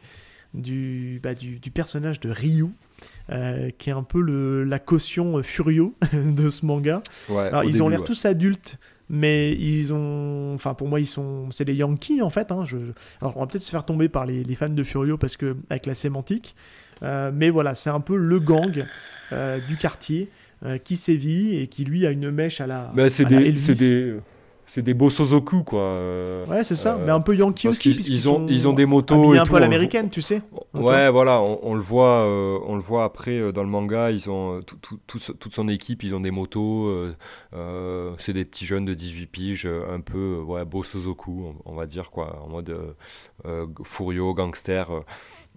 du, 0.54 1.20
bah, 1.22 1.34
du, 1.34 1.58
du 1.58 1.70
personnage 1.70 2.20
de 2.20 2.30
Ryu, 2.30 2.66
euh, 3.30 3.70
qui 3.76 3.90
est 3.90 3.92
un 3.92 4.02
peu 4.04 4.20
le, 4.20 4.64
la 4.64 4.78
caution 4.78 5.38
euh, 5.38 5.42
Furio 5.42 5.94
de 6.12 6.48
ce 6.48 6.64
manga. 6.64 7.02
ouais, 7.28 7.42
Alors, 7.42 7.64
ils 7.64 7.82
ont 7.82 7.88
l'air 7.88 8.00
ouais. 8.00 8.06
tous 8.06 8.24
adultes, 8.24 8.78
mais 9.10 9.52
ils 9.52 9.92
ont. 9.92 10.54
Enfin, 10.54 10.74
pour 10.74 10.88
moi, 10.88 11.00
ils 11.00 11.06
sont. 11.06 11.50
C'est 11.50 11.64
des 11.64 11.74
Yankees, 11.74 12.22
en 12.22 12.30
fait. 12.30 12.52
hein. 12.52 12.64
Je... 12.64 12.78
Alors, 13.20 13.36
on 13.36 13.40
va 13.40 13.46
peut-être 13.46 13.62
se 13.64 13.70
faire 13.70 13.84
tomber 13.84 14.08
par 14.08 14.24
les, 14.26 14.44
les 14.44 14.54
fans 14.54 14.68
de 14.68 14.82
Furio, 14.82 15.18
parce 15.18 15.36
que, 15.36 15.56
avec 15.70 15.86
la 15.86 15.94
sémantique. 15.94 16.54
Euh, 17.02 17.30
mais 17.34 17.50
voilà, 17.50 17.74
c'est 17.74 17.90
un 17.90 18.00
peu 18.00 18.16
le 18.16 18.38
gang 18.38 18.86
euh, 19.32 19.58
du 19.68 19.76
quartier 19.76 20.28
euh, 20.64 20.78
qui 20.78 20.96
sévit 20.96 21.56
et 21.56 21.66
qui, 21.66 21.84
lui, 21.84 22.06
a 22.06 22.10
une 22.10 22.30
mèche 22.30 22.60
à 22.60 22.66
la. 22.66 22.92
Mais 22.94 23.10
c'est 23.10 23.24
des. 23.24 24.14
C'est 24.66 24.82
des, 24.82 24.94
beaux 24.94 25.10
Sozoku, 25.10 25.62
quoi. 25.62 25.80
euh, 25.80 26.46
Ouais, 26.46 26.64
c'est 26.64 26.74
ça, 26.74 26.94
euh, 26.94 27.04
mais 27.04 27.10
un 27.12 27.20
peu 27.20 27.34
Yankee 27.36 27.68
aussi. 27.68 27.90
ils 28.08 28.28
ont, 28.28 28.46
ils 28.48 28.66
ont 28.68 28.72
des 28.72 28.86
motos 28.86 29.34
et 29.34 29.38
un 29.38 29.44
tout. 29.44 29.50
peu 29.52 29.56
à 29.56 29.60
l'américaine, 29.60 30.10
tu 30.10 30.22
sais. 30.22 30.42
Ouais, 30.72 31.10
voilà, 31.10 31.40
on, 31.40 31.58
on 31.62 31.74
le 31.74 31.80
voit, 31.80 32.22
euh, 32.24 32.58
on 32.66 32.74
le 32.74 32.80
voit 32.80 33.04
après 33.04 33.38
euh, 33.38 33.52
dans 33.52 33.62
le 33.62 33.68
manga. 33.68 34.10
Ils 34.10 34.28
ont 34.30 34.60
tout- 34.62 34.98
toute 35.06 35.54
son 35.54 35.68
équipe, 35.68 36.02
ils 36.02 36.14
ont 36.14 36.20
des 36.20 36.30
motos. 36.30 36.90
c'est 38.18 38.32
des 38.32 38.44
petits 38.44 38.66
jeunes 38.66 38.84
de 38.84 38.94
18 38.94 39.26
piges, 39.26 39.66
un 39.66 40.00
peu, 40.00 40.38
ouais, 40.46 40.64
beau 40.64 40.82
Sozoku, 40.82 41.54
on, 41.66 41.72
on 41.72 41.74
va 41.74 41.86
dire 41.86 42.10
quoi, 42.10 42.40
en 42.44 42.48
mode 42.48 42.76
Furio, 43.84 44.34
gangster. 44.34 44.88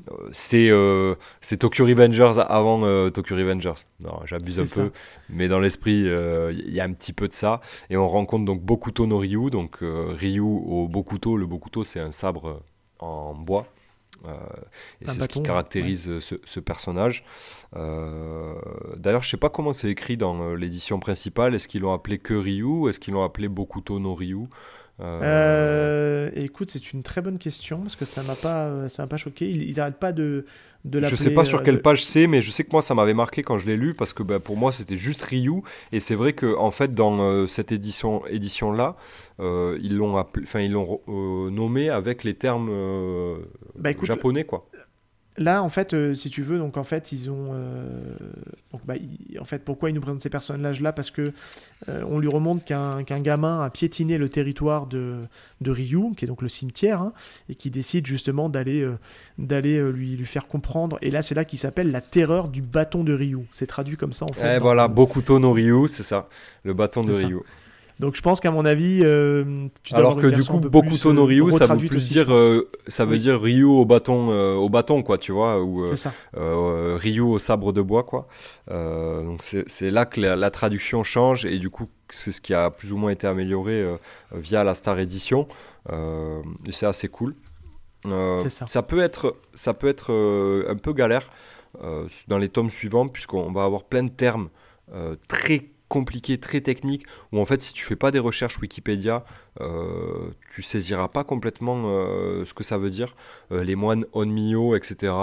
Euh. 0.10 0.14
Euh, 0.14 0.30
c'est 0.32 0.70
euh, 0.70 1.16
Tokyo 1.60 1.86
Revengers 1.86 2.34
avant 2.48 2.84
euh, 2.86 3.10
Tokyo 3.10 3.36
Revengers. 3.36 3.74
Non, 4.04 4.20
j'abuse 4.26 4.60
un 4.60 4.66
ça. 4.66 4.84
peu, 4.84 4.91
mais 5.30 5.48
dans 5.48 5.60
l'esprit, 5.60 6.08
euh, 6.08 6.54
il 6.54 6.74
y 6.74 6.80
a 6.80 6.84
un 6.84 6.93
petit 6.93 7.14
peu 7.14 7.28
de 7.28 7.34
ça. 7.34 7.62
Et 7.89 7.98
on 7.98 8.08
rencontre 8.08 8.45
donc 8.45 8.62
Bokuto 8.62 9.06
no 9.08 9.18
Ryu, 9.18 9.50
donc 9.50 9.82
euh, 9.82 10.14
Ryu 10.18 10.41
au 10.41 10.88
Bokuto. 10.88 11.38
Le 11.38 11.45
Bokuto, 11.45 11.84
c'est 11.84 12.00
un 12.00 12.12
sabre 12.12 12.48
euh, 12.48 12.60
en 13.00 13.34
bois. 13.34 13.66
Euh, 14.26 14.32
et 15.02 15.08
c'est 15.08 15.22
ce 15.22 15.28
qui 15.28 15.43
caractérise 15.43 16.10
euh, 16.10 16.20
ce, 16.20 16.36
ce 16.43 16.60
personnage. 16.60 17.24
Euh, 17.76 18.56
D'ailleurs, 18.95 19.22
je 19.22 19.30
sais 19.30 19.38
pas 19.38 19.50
comment 19.50 19.74
c'est 19.74 19.89
écrit 19.89 20.18
dans 20.18 20.41
euh, 20.41 20.56
l'édition 20.56 21.00
principale. 21.00 21.54
Est-ce 21.54 21.68
qu'ils 21.68 21.82
l'ont 21.82 21.93
appelé 21.93 22.18
que 22.18 22.34
Ryu 22.34 22.89
Est-ce 22.89 23.00
qu'ils 23.00 23.14
l'ont 23.14 23.24
appelé 23.24 23.48
Bokuto 23.48 24.00
no 24.00 24.16
Ryu? 24.16 24.48
Euh, 25.00 25.20
Euh, 25.24 26.32
écoute, 26.36 26.70
c'est 26.72 26.91
une 26.93 27.04
très 27.04 27.22
bonne 27.22 27.38
question 27.38 27.82
parce 27.82 27.95
que 27.95 28.06
ça 28.06 28.24
m'a 28.24 28.36
pas, 28.36 28.89
ça 28.89 29.04
m'a 29.04 29.08
pas 29.08 29.18
choqué. 29.18 29.50
Ils, 29.50 29.64
ils 29.64 29.80
arrêtent 29.80 30.00
pas 30.00 30.12
de, 30.12 30.45
de 30.86 31.02
Je 31.04 31.16
sais 31.16 31.30
pas 31.34 31.45
sur 31.45 31.60
euh, 31.60 31.64
quelle 31.64 31.76
de- 31.76 31.82
page 31.82 32.04
c'est, 32.04 32.28
mais 32.28 32.41
je 32.41 32.50
sais 32.52 32.64
que 32.64 32.70
moi 32.72 32.82
ça 32.82 32.95
m'avait 32.95 33.14
marqué 33.14 33.43
quand 33.43 33.58
je 33.60 33.68
l'ai 33.68 33.78
lu 33.78 33.93
parce 33.93 34.14
que 34.14 34.24
bah, 34.24 34.39
pour 34.39 34.58
moi 34.58 34.72
c'était 34.72 34.98
juste 34.98 35.22
Ryu 35.24 35.62
et 35.91 36.00
c'est 36.00 36.16
vrai 36.16 36.34
que 36.34 36.56
en 36.58 36.72
fait 36.72 36.93
dans 36.95 37.20
euh, 37.22 37.45
cette 37.48 37.72
édition 37.72 38.26
édition 38.28 38.72
là 38.72 38.95
ils 39.39 39.95
l'ont 39.95 40.18
appelé- 40.18 40.43
enfin 40.43 40.62
ils 40.62 40.72
l'ont 40.72 41.02
euh, 41.10 41.50
nommé 41.52 41.89
avec 41.89 42.24
les 42.24 42.34
termes 42.34 42.70
euh, 42.72 43.38
Bah, 43.76 43.91
écoute, 43.91 44.08
japonais 44.08 44.45
quoi. 44.45 44.68
Là, 45.40 45.62
en 45.62 45.70
fait, 45.70 45.94
euh, 45.94 46.16
si 46.16 46.30
tu 46.32 46.42
veux, 46.42 46.58
donc 46.58 46.78
en 46.78 46.84
fait, 46.84 47.12
ils 47.12 47.30
ont, 47.30 47.50
euh, 47.54 47.84
donc 48.72 48.82
bah, 48.86 48.96
ils- 48.96 49.40
en 49.40 49.46
fait, 49.46 49.64
pourquoi 49.64 49.90
ils 49.90 49.94
nous 49.94 50.02
présentent 50.02 50.22
ces 50.24 50.32
personnages-là? 50.32 50.94
Parce 50.94 51.12
que 51.12 51.32
euh, 51.90 52.04
on 52.10 52.18
lui 52.18 52.28
remonte 52.28 52.66
qu'un 52.66 53.04
gamin 53.04 53.62
a 53.64 53.70
piétiné 53.70 54.18
le 54.18 54.30
territoire 54.30 54.88
de, 54.88 55.18
de 55.62 55.72
Ryu, 55.72 56.16
qui 56.18 56.26
est 56.26 56.28
donc 56.28 56.42
le 56.42 56.50
cimetière, 56.50 57.02
hein, 57.02 57.14
et 57.50 57.56
qui 57.56 57.70
décide 57.70 58.08
justement 58.08 58.50
d'aller 58.50 58.88
d'aller 59.38 59.80
lui 59.92 60.16
lui 60.18 60.26
faire 60.26 60.48
comprendre. 60.48 60.98
Et 61.04 61.12
là, 61.12 61.22
c'est 61.22 61.36
là 61.36 61.46
qu'il 61.46 61.60
s'appelle 61.60 61.92
la 61.92 62.02
terreur 62.02 62.48
du 62.48 62.62
bâton 62.64 63.04
de 63.04 63.14
Ryu. 63.14 63.40
C'est 63.52 63.68
traduit 63.68 63.96
comme 63.98 64.14
ça 64.14 64.26
en 64.26 64.34
fait. 64.34 64.56
Eh 64.56 64.58
dans 64.58 64.62
voilà, 64.64 64.88
le- 64.88 64.94
Bokuto 64.94 65.38
no 65.40 65.52
Ryu, 65.54 65.88
c'est 65.88 66.04
ça, 66.04 66.26
le 66.64 66.74
bâton 66.74 67.04
de 67.04 67.14
ça. 67.14 67.28
Ryu. 67.28 67.38
Donc 68.00 68.16
je 68.16 68.22
pense 68.22 68.39
qu'à 68.39 68.52
mon 68.52 68.64
avis, 68.66 69.00
euh, 69.04 69.68
tu 69.84 69.93
dois 69.93 70.00
Alors 70.00 70.18
que 70.18 70.28
du 70.28 70.43
coup, 70.43 70.60
Bokuto 70.60 71.14
no 71.14 71.24
euh, 71.24 71.26
Ryu, 71.26 71.52
ça 71.52 71.66
veut 71.66 71.78
plus 71.78 71.98
aussi, 71.98 72.14
dire, 72.14 72.32
euh, 72.32 72.70
ça 72.88 73.06
veut 73.06 73.14
Oui. 73.14 73.20
dire 73.20 73.41
Ryu 73.41 73.64
au 73.64 73.86
bâton, 73.86 74.30
euh, 74.32 74.54
au 74.54 74.70
bâton 74.70 75.02
quoi, 75.02 75.18
tu 75.18 75.32
vois, 75.32 75.62
ou 75.64 75.84
euh, 75.84 75.95
ça. 75.95 76.14
euh, 76.38 76.95
Ryu 77.00 77.22
au 77.22 77.39
sabre 77.39 77.74
de 77.74 77.82
bois 77.82 78.04
quoi. 78.04 78.28
Euh, 78.70 79.24
donc 79.24 79.41
c'est 79.43 79.89
là 79.91 80.06
que 80.06 80.22
la, 80.22 80.36
la 80.36 80.52
traduction 80.52 81.04
change 81.04 81.45
et 81.45 81.58
du 81.58 81.70
coup 81.72 81.88
c'est 82.10 82.32
ce 82.32 82.39
qui 82.39 82.54
a 82.54 82.70
plus 82.70 82.93
ou 82.93 82.98
moins 82.98 83.10
été 83.10 83.26
amélioré 83.28 83.82
euh, 83.82 83.95
via 84.34 84.64
la 84.64 84.76
Star 84.76 85.00
Edition. 85.00 85.48
Euh, 85.91 86.41
c'est 86.72 86.86
assez 86.86 87.08
cool. 87.08 87.34
Euh, 88.06 88.38
C'est 88.48 88.68
ça. 88.68 88.84
peut 88.84 89.00
être, 89.00 89.36
ça 89.56 89.74
peut 89.74 89.88
être 89.88 90.14
euh, 90.14 90.66
un 90.70 90.76
peu 90.76 90.93
galère 90.93 91.30
euh, 91.84 92.06
dans 92.28 92.38
les 92.38 92.50
tomes 92.50 92.70
suivants 92.70 93.08
puisqu'on 93.08 93.52
va 93.52 93.64
avoir 93.64 93.84
plein 93.86 94.04
de 94.04 94.10
termes 94.10 94.50
euh, 94.93 95.16
très 95.28 95.66
compliqués, 95.88 96.40
très 96.40 96.62
techniques 96.62 97.06
où 97.32 97.40
en 97.40 97.46
fait 97.46 97.62
si 97.62 97.74
tu 97.74 97.84
fais 97.86 97.96
pas 97.96 98.12
des 98.12 98.20
recherches 98.20 98.60
Wikipédia, 98.60 99.24
euh, 99.62 100.30
tu 100.54 100.62
saisiras 100.62 101.08
pas 101.08 101.24
complètement 101.24 101.84
euh, 101.86 102.46
ce 102.46 102.54
que 102.54 102.64
ça 102.64 102.78
veut 102.78 102.90
dire. 102.90 103.16
Euh, 103.52 103.64
les 103.64 103.76
moines 103.76 104.06
Onmyo, 104.14 104.76
etc. 104.76 105.14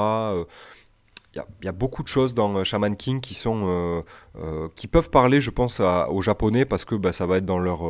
il 1.34 1.36
y, 1.36 1.40
a- 1.40 1.46
il 1.62 1.66
y 1.66 1.68
a 1.68 1.72
beaucoup 1.72 2.02
de 2.02 2.08
choses 2.08 2.32
dans 2.34 2.62
Shaman 2.64 2.94
King 2.96 3.20
qui 3.20 3.34
sont 3.34 4.04
qui 4.76 4.86
peuvent 4.86 5.10
parler, 5.10 5.40
je 5.40 5.50
pense, 5.50 5.80
à- 5.80 6.08
aux 6.10 6.22
Japonais 6.22 6.64
parce 6.64 6.84
que 6.84 6.94
bah, 6.94 7.12
ça 7.12 7.26
va 7.26 7.38
être 7.38 7.46
dans 7.46 7.58
leur 7.58 7.80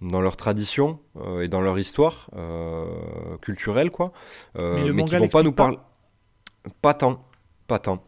dans 0.00 0.20
leur 0.20 0.36
tradition 0.36 1.00
et 1.40 1.48
dans 1.48 1.60
leur 1.60 1.78
histoire 1.78 2.30
culturelle, 3.42 3.90
quoi. 3.90 4.12
Mais 4.54 4.84
le 4.84 4.92
mais 4.92 5.04
qui 5.04 5.16
vont 5.16 5.28
pas 5.28 5.42
nous 5.42 5.52
pas 5.52 5.64
parler. 5.64 5.78
Pas 6.82 6.94
tant, 6.94 7.24
pas 7.68 7.78
tant. 7.78 8.02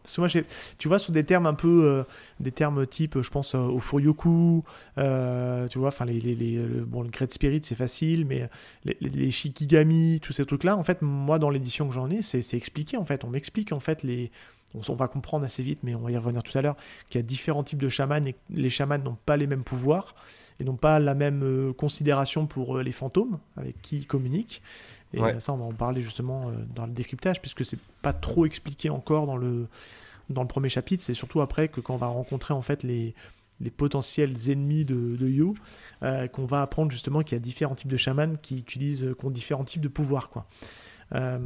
Tu 0.78 0.88
vois, 0.88 0.98
sur 0.98 1.12
des 1.12 1.22
termes 1.22 1.46
un 1.46 1.54
peu, 1.54 1.84
euh, 1.84 2.02
des 2.40 2.50
termes 2.50 2.86
type, 2.86 3.20
je 3.20 3.30
pense 3.30 3.54
euh, 3.54 3.58
au 3.58 3.78
Furyoku, 3.78 4.64
euh, 4.98 5.68
tu 5.68 5.78
vois, 5.78 5.88
enfin, 5.88 6.06
les, 6.06 6.18
les, 6.18 6.34
le, 6.34 6.84
bon, 6.84 7.02
le 7.02 7.10
Great 7.10 7.30
Spirit, 7.32 7.60
c'est 7.62 7.76
facile, 7.76 8.24
mais 8.24 8.48
les, 8.84 9.30
Shikigami, 9.30 10.18
tous 10.20 10.32
ces 10.32 10.46
trucs-là, 10.46 10.76
en 10.76 10.82
fait, 10.82 11.02
moi, 11.02 11.38
dans 11.38 11.50
l'édition 11.50 11.86
que 11.86 11.94
j'en 11.94 12.10
ai, 12.10 12.22
c'est 12.22 12.54
expliqué, 12.54 12.96
en 12.96 13.04
fait. 13.04 13.22
On 13.22 13.28
m'explique, 13.28 13.72
en 13.72 13.80
fait, 13.80 14.02
les. 14.02 14.32
On, 14.74 14.80
on 14.88 14.94
va 14.94 15.08
comprendre 15.08 15.44
assez 15.44 15.62
vite, 15.62 15.80
mais 15.82 15.94
on 15.94 16.00
va 16.00 16.10
y 16.10 16.16
revenir 16.16 16.42
tout 16.42 16.56
à 16.56 16.62
l'heure, 16.62 16.76
qu'il 17.10 17.20
y 17.20 17.24
a 17.24 17.26
différents 17.26 17.64
types 17.64 17.82
de 17.82 17.88
chamans 17.88 18.24
et 18.24 18.32
que 18.32 18.38
les 18.50 18.70
chamans 18.70 18.98
n'ont 18.98 19.18
pas 19.26 19.36
les 19.36 19.46
mêmes 19.46 19.64
pouvoirs 19.64 20.14
et 20.60 20.64
n'ont 20.64 20.76
pas 20.76 21.00
la 21.00 21.14
même 21.14 21.74
considération 21.76 22.46
pour 22.46 22.78
les 22.78 22.92
fantômes 22.92 23.40
avec 23.56 23.82
qui 23.82 23.98
ils 23.98 24.06
communiquent. 24.06 24.62
Et 25.12 25.20
Ouais. 25.20 25.40
ça, 25.40 25.52
on 25.52 25.56
va 25.56 25.64
en 25.64 25.72
parler 25.72 26.02
justement 26.02 26.48
euh, 26.48 26.52
dans 26.74 26.86
le 26.86 26.92
décryptage, 26.92 27.40
puisque 27.40 27.64
c'est 27.64 27.78
pas 28.02 28.12
trop 28.12 28.46
expliqué 28.46 28.90
encore 28.90 29.26
dans 29.26 29.36
le, 29.36 29.66
dans 30.28 30.42
le 30.42 30.48
premier 30.48 30.68
chapitre. 30.68 31.02
C'est 31.02 31.14
surtout 31.14 31.40
après 31.40 31.68
que 31.68 31.80
quand 31.80 31.94
on 31.94 31.98
va 31.98 32.06
rencontrer 32.06 32.54
en 32.54 32.62
fait 32.62 32.82
les, 32.84 33.14
les 33.60 33.70
potentiels 33.70 34.34
ennemis 34.48 34.84
de, 34.84 35.16
de 35.16 35.28
Yo, 35.28 35.54
euh, 36.02 36.28
qu'on 36.28 36.44
va 36.46 36.62
apprendre 36.62 36.90
justement 36.92 37.22
qu'il 37.22 37.32
y 37.34 37.40
a 37.40 37.40
différents 37.40 37.74
types 37.74 37.90
de 37.90 37.96
chamans 37.96 38.34
qui 38.40 38.56
utilisent, 38.58 39.04
euh, 39.04 39.14
qui 39.18 39.26
ont 39.26 39.30
différents 39.30 39.64
types 39.64 39.82
de 39.82 39.88
pouvoirs, 39.88 40.28
quoi. 40.30 40.46
Euh, 41.16 41.40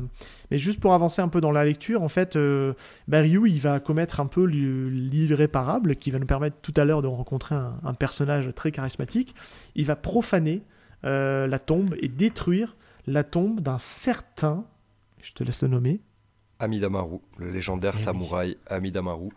mais 0.51 0.59
juste 0.59 0.79
pour 0.79 0.93
avancer 0.93 1.23
un 1.23 1.29
peu 1.29 1.41
dans 1.41 1.51
la 1.51 1.65
lecture, 1.65 2.03
en 2.03 2.11
fait, 2.11 2.37
euh, 2.37 2.75
bah, 3.09 3.21
Ryu, 3.21 3.49
il 3.49 3.61
va 3.61 3.81
commettre 3.81 4.21
un 4.21 4.27
peu 4.27 4.45
le- 4.45 4.91
l'irréparable 4.91 5.97
qui 5.97 6.11
va 6.11 6.19
nous 6.19 6.27
permettre 6.27 6.57
tout 6.61 6.75
à 6.77 6.85
l'heure 6.85 7.01
de 7.01 7.07
rencontrer 7.07 7.55
un, 7.55 7.73
un 7.83 7.95
personnage 7.95 8.51
très 8.55 8.71
charismatique. 8.73 9.35
Il 9.75 9.87
va 9.87 9.97
profaner 9.97 10.61
la 11.03 11.59
tombe 11.59 11.95
et 12.01 12.09
détruire 12.09 12.77
la 13.07 13.25
tombe 13.25 13.61
d'un 13.61 13.79
certain, 13.79 14.65
je 15.23 15.33
te 15.33 15.45
laisse 15.45 15.63
le 15.63 15.69
nommer, 15.69 16.01
Amidamaru, 16.61 17.19
le 17.39 17.51
légendaire 17.51 17.95
Eh 17.95 17.99
oui. 17.99 18.03
samouraï 18.05 18.57
Amidamaru. 18.69 19.29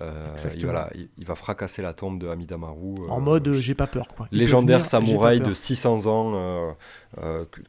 Euh, 0.00 0.34
il, 0.54 0.64
voilà, 0.64 0.90
il, 0.96 1.08
il 1.16 1.24
va 1.24 1.36
fracasser 1.36 1.80
la 1.80 1.94
tombe 1.94 2.18
de 2.18 2.26
Amidamaru. 2.28 3.08
en 3.08 3.18
euh, 3.18 3.20
mode 3.20 3.46
euh, 3.48 3.52
j'ai 3.54 3.74
pas 3.74 3.86
peur. 3.86 4.08
Quoi. 4.08 4.26
Il 4.32 4.38
légendaire 4.38 4.78
venir, 4.78 4.86
samouraï 4.86 5.38
de 5.38 5.44
peur. 5.44 5.56
600 5.56 6.06
ans 6.06 6.32
euh, 6.34 6.72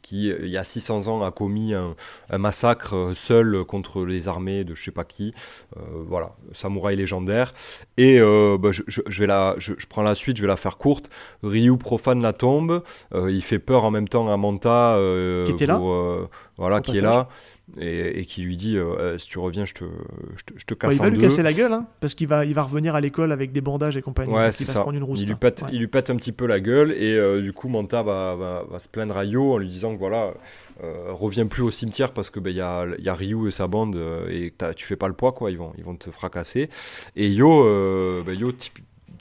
qui, 0.02 0.28
il 0.28 0.48
y 0.50 0.58
a 0.58 0.64
600 0.64 1.08
ans, 1.08 1.22
a 1.24 1.32
commis 1.32 1.74
un, 1.74 1.96
un 2.30 2.38
massacre 2.38 2.96
euh, 2.96 3.14
seul 3.16 3.64
contre 3.66 4.04
les 4.06 4.28
armées 4.28 4.64
de 4.64 4.74
je 4.76 4.84
sais 4.84 4.92
pas 4.92 5.04
qui. 5.04 5.34
Euh, 5.78 5.82
voilà, 6.08 6.32
samouraï 6.52 6.96
légendaire. 6.96 7.54
Et 7.98 8.20
euh, 8.20 8.58
bah, 8.60 8.72
je, 8.72 8.84
je- 8.88 9.02
je 9.08 9.20
vais 9.20 9.28
la, 9.28 9.56
je, 9.58 9.74
je 9.78 9.88
prends 9.88 10.02
la 10.04 10.16
suite, 10.16 10.38
je 10.38 10.42
vais 10.42 10.48
la 10.48 10.58
faire 10.58 10.78
courte. 10.78 11.10
Ryu 11.44 11.78
profane 11.78 12.22
la 12.22 12.34
tombe. 12.34 12.84
euh, 13.14 13.32
il 13.32 13.42
fait 13.42 13.60
peur 13.60 13.84
en 13.84 13.92
même 13.92 14.08
temps 14.08 14.32
à 14.32 14.38
Manta. 14.38 14.96
euh, 14.96 15.46
Qui 15.46 15.52
était 15.54 15.66
là 15.66 15.78
pour, 15.78 15.92
euh, 15.94 16.30
Voilà, 16.58 16.78
Au 16.78 16.82
qui 16.82 16.98
est 16.98 17.02
là. 17.02 17.28
Et, 17.78 18.22
et 18.22 18.26
qui 18.26 18.42
lui 18.44 18.56
dit 18.56 18.78
euh, 18.78 18.96
Euh, 18.98 19.18
si 19.18 19.28
tu 19.28 19.40
reviens, 19.40 19.66
je 19.66 19.74
te, 19.74 19.84
je 20.38 20.44
te, 20.46 20.54
je 20.58 20.66
te 20.66 20.74
Bah, 20.74 20.88
casse 20.88 20.96
il 20.96 21.02
en 21.02 21.04
va 21.04 21.10
lui 21.10 21.18
deux. 21.18 21.24
casser 21.24 21.44
la 21.44 21.52
gueule, 21.52 21.74
hein, 21.74 21.86
parce 22.00 22.16
qu'il 22.16 22.28
va, 22.28 22.46
il 22.46 22.54
va 22.54 22.64
revenir 22.64 22.96
à 22.96 23.02
l'école 23.02 23.34
avec 23.34 23.52
des 23.52 23.60
bandages 23.60 23.98
et 23.98 24.02
compagnie. 24.02 24.32
Ouais, 24.32 24.40
il 24.40 24.44
va 24.46 24.52
ça. 24.54 24.66
se 24.66 24.72
prendre 24.80 24.96
une 24.98 25.04
rousse. 25.04 25.22
il, 25.22 25.28
lui 25.28 25.36
pète, 25.36 25.64
Ouais. 25.64 25.70
il 25.74 25.80
lui 25.80 25.88
pète 25.88 26.10
un 26.10 26.16
petit 26.16 26.32
peu 26.32 26.46
la 26.48 26.62
gueule 26.62 26.94
et 26.94 27.14
euh, 27.18 27.42
du 27.42 27.52
coup 27.52 27.68
Manta 27.68 28.04
va, 28.04 28.36
va, 28.36 28.64
va 28.70 28.80
se 28.80 28.88
plaindre 28.88 29.18
à 29.18 29.26
En 29.40 29.58
lui 29.58 29.68
disant 29.68 29.94
que 29.94 30.00
voilà, 30.00 30.34
euh, 30.84 31.12
reviens 31.12 31.48
plus 31.48 31.64
au 31.64 31.72
cimetière 31.72 32.14
parce 32.14 32.30
que 32.30 32.40
ben, 32.40 32.52
il 32.52 32.58
y, 32.58 32.62
a, 32.62 32.86
y 33.00 33.10
a 33.10 33.16
Ryu 33.16 33.48
et 33.48 33.52
sa 33.52 33.68
bande 33.68 33.96
euh, 33.96 34.30
et 34.30 34.54
tu 34.76 34.86
fais 34.86 34.96
pas 34.96 35.08
le 35.08 35.14
poids 35.14 35.32
quoi, 35.32 35.50
ils 35.52 35.58
vont, 35.58 35.74
ils 35.78 35.84
vont 35.84 35.96
te 35.96 36.12
fracasser. 36.12 36.70
Et 37.16 37.30
Yo, 37.30 37.66
euh, 37.66 38.24
ben, 38.24 38.38
Yo 38.38 38.52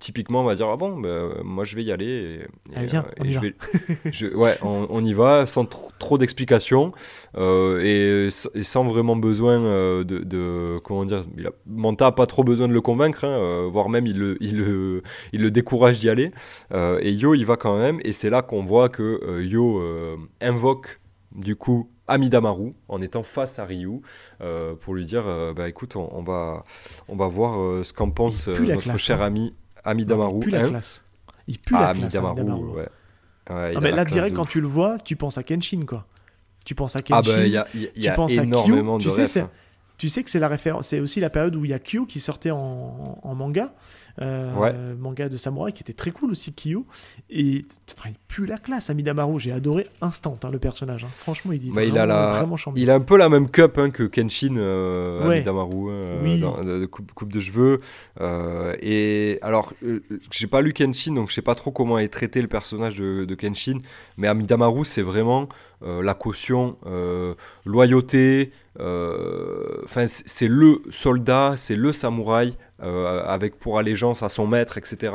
typi- 0.00 0.16
typiquement 0.16 0.44
va 0.44 0.54
dire 0.54 0.68
ah 0.68 0.76
bon, 0.76 0.98
ben, 0.98 1.30
moi 1.44 1.64
je 1.64 1.76
vais 1.76 1.84
y 1.84 1.92
aller. 1.92 2.06
Et, 2.74 2.80
et, 2.84 2.86
euh, 2.94 3.02
on 3.18 3.24
et 3.24 3.28
y 3.28 3.32
je 3.32 3.38
va. 3.38 3.40
vais, 3.40 3.54
je- 4.10 4.26
ouais, 4.34 4.56
on, 4.62 4.86
on 4.90 5.04
y 5.04 5.12
va 5.12 5.46
sans 5.46 5.64
trop, 5.66 5.90
trop 5.98 6.18
d'explications 6.18 6.92
euh, 7.36 7.80
et, 7.82 8.30
sans 8.62 8.84
vraiment 8.84 9.16
besoin 9.16 9.60
euh, 9.64 10.04
de, 10.04 10.18
de- 10.18 10.78
comment 10.84 11.04
dire, 11.04 11.22
il 11.36 11.46
a, 11.46 11.50
Manta 11.66 12.06
a 12.06 12.12
pas 12.12 12.26
trop 12.26 12.44
besoin 12.44 12.68
de 12.68 12.72
le 12.72 12.80
convaincre, 12.80 13.24
hein, 13.24 13.68
voire 13.70 13.88
même 13.88 14.06
il 14.06 14.18
le, 14.18 14.36
il 14.40 14.58
le, 14.58 15.02
il 15.32 15.42
le 15.42 15.50
décourage 15.50 16.00
d'y 16.00 16.08
aller. 16.10 16.30
Et 16.74 17.12
Yo, 17.12 17.34
il 17.34 17.44
va 17.44 17.56
quand 17.56 17.78
même, 17.78 18.00
et 18.04 18.12
c'est 18.12 18.30
là 18.30 18.42
qu'on 18.42 18.64
voit 18.64 18.88
que 18.88 19.42
Yo 19.42 19.82
invoque 20.40 21.00
du 21.34 21.56
coup 21.56 21.90
Amidamaru 22.08 22.72
en 22.88 23.02
étant 23.02 23.22
face 23.24 23.58
à 23.58 23.64
Ryu 23.64 24.00
euh, 24.40 24.74
pour 24.74 24.94
lui 24.94 25.04
dire 25.04 25.24
euh, 25.26 25.52
bah 25.52 25.68
écoute, 25.68 25.96
on, 25.96 26.08
on 26.12 26.22
va, 26.22 26.62
on 27.08 27.16
va 27.16 27.26
voir 27.26 27.60
euh, 27.60 27.82
ce 27.82 27.92
qu'en 27.92 28.10
pense 28.10 28.46
notre 28.48 28.82
classe, 28.82 28.98
cher 28.98 29.20
hein. 29.22 29.26
ami 29.26 29.54
Amidamaru. 29.86 30.36
il 30.36 30.40
pue 30.40 30.50
la 30.50 30.60
hein. 30.64 30.68
classe. 30.68 31.04
Il 31.48 31.58
pue 31.58 31.74
Ah, 31.76 31.80
la 31.80 31.86
classe. 31.94 32.14
Amidamaru, 32.16 32.40
Amidamaru. 32.40 32.76
ouais. 32.76 32.88
Ouais, 33.48 33.72
il 33.72 33.76
Ah, 33.76 33.80
mais 33.80 33.92
là, 33.92 34.04
direct, 34.04 34.34
quand 34.34 34.42
ouf. 34.42 34.48
tu 34.50 34.60
le 34.60 34.66
vois, 34.66 34.98
tu 34.98 35.14
penses 35.16 35.38
à 35.38 35.42
Kenshin, 35.42 35.84
quoi. 35.86 36.06
Tu 36.64 36.74
penses 36.74 36.96
à 36.96 36.98
Ah 36.98 37.02
Kenshin. 37.02 37.36
bah 37.36 37.46
il 37.46 37.52
y 37.52 37.56
a, 37.56 37.66
y 37.74 37.84
a- 37.86 37.88
il 37.94 38.00
y 38.02 38.02
tu 38.02 38.08
a 38.08 38.12
penses 38.12 38.36
à 38.36 38.42
énormément 38.42 38.98
Kyo, 38.98 39.10
de 39.10 39.14
tu 39.14 39.26
sais, 39.26 39.40
hein. 39.40 39.50
Tu 39.98 40.08
sais 40.10 40.22
que 40.22 40.28
c'est 40.30 40.40
la 40.40 40.48
référence, 40.48 40.88
c'est 40.88 41.00
aussi 41.00 41.20
la 41.20 41.30
période 41.30 41.54
où 41.56 41.64
il 41.64 41.70
y 41.70 41.74
a 41.74 41.78
Kyo 41.78 42.04
qui 42.04 42.20
sortait 42.20 42.50
en, 42.50 43.18
en 43.22 43.34
manga, 43.34 43.72
Ouais. 44.20 44.72
manga 44.98 45.28
de 45.28 45.36
samouraï 45.36 45.72
qui 45.72 45.82
était 45.82 45.92
très 45.92 46.10
cool 46.10 46.30
aussi 46.30 46.52
Kyo, 46.52 46.86
et 47.30 47.62
enfin, 47.96 48.08
il 48.10 48.16
pue 48.28 48.46
la 48.46 48.56
classe 48.58 48.88
Amidamaru, 48.90 49.38
j'ai 49.38 49.52
adoré 49.52 49.86
instant 50.00 50.38
hein, 50.42 50.48
le 50.50 50.58
personnage, 50.58 51.04
hein. 51.04 51.08
franchement 51.16 51.52
il 51.52 51.68
est 51.68 51.70
Bah, 51.72 51.84
il 51.84 51.96
a 51.98 52.06
la- 52.06 52.32
vraiment 52.38 52.56
charmant. 52.56 52.78
Il 52.78 52.90
a 52.90 52.94
un 52.94 53.00
peu 53.00 53.16
la 53.18 53.28
même 53.28 53.50
cup 53.50 53.76
hein, 53.78 53.90
que 53.90 54.04
Kenshin 54.04 54.56
euh, 54.56 55.26
Ouais. 55.28 55.36
Amidamaru, 55.36 55.88
euh, 55.90 56.22
Oui. 56.22 56.40
dans- 56.40 56.62
de, 56.64 56.78
de 56.80 56.86
coupe, 56.86 57.12
coupe 57.12 57.32
de 57.32 57.40
cheveux. 57.40 57.80
euh, 58.20 58.74
et 58.80 59.38
alors, 59.42 59.72
euh, 59.82 60.00
j'ai 60.30 60.46
pas 60.46 60.62
lu 60.62 60.72
Kenshin, 60.72 61.12
donc 61.14 61.28
je 61.30 61.34
sais 61.34 61.42
pas 61.42 61.54
trop 61.54 61.70
comment 61.70 61.98
est 61.98 62.08
traité 62.08 62.40
le 62.40 62.48
personnage 62.48 62.96
de, 62.98 63.24
de 63.24 63.34
Kenshin. 63.34 63.78
Mais 64.16 64.28
Amidamaru, 64.28 64.84
c'est 64.84 65.02
vraiment 65.02 65.48
euh, 65.82 66.02
la 66.02 66.14
caution 66.14 66.76
euh, 66.86 67.34
loyauté. 67.66 68.50
euh, 68.80 69.82
Enfin, 69.84 70.06
c'est 70.08 70.48
le 70.48 70.82
soldat, 70.90 71.54
c'est 71.56 71.76
le 71.76 71.92
samouraï 71.92 72.54
euh, 72.82 73.24
avec 73.24 73.58
pour 73.58 73.78
allégeance 73.78 74.22
à 74.22 74.28
son 74.28 74.46
maître, 74.46 74.78
etc. 74.78 75.12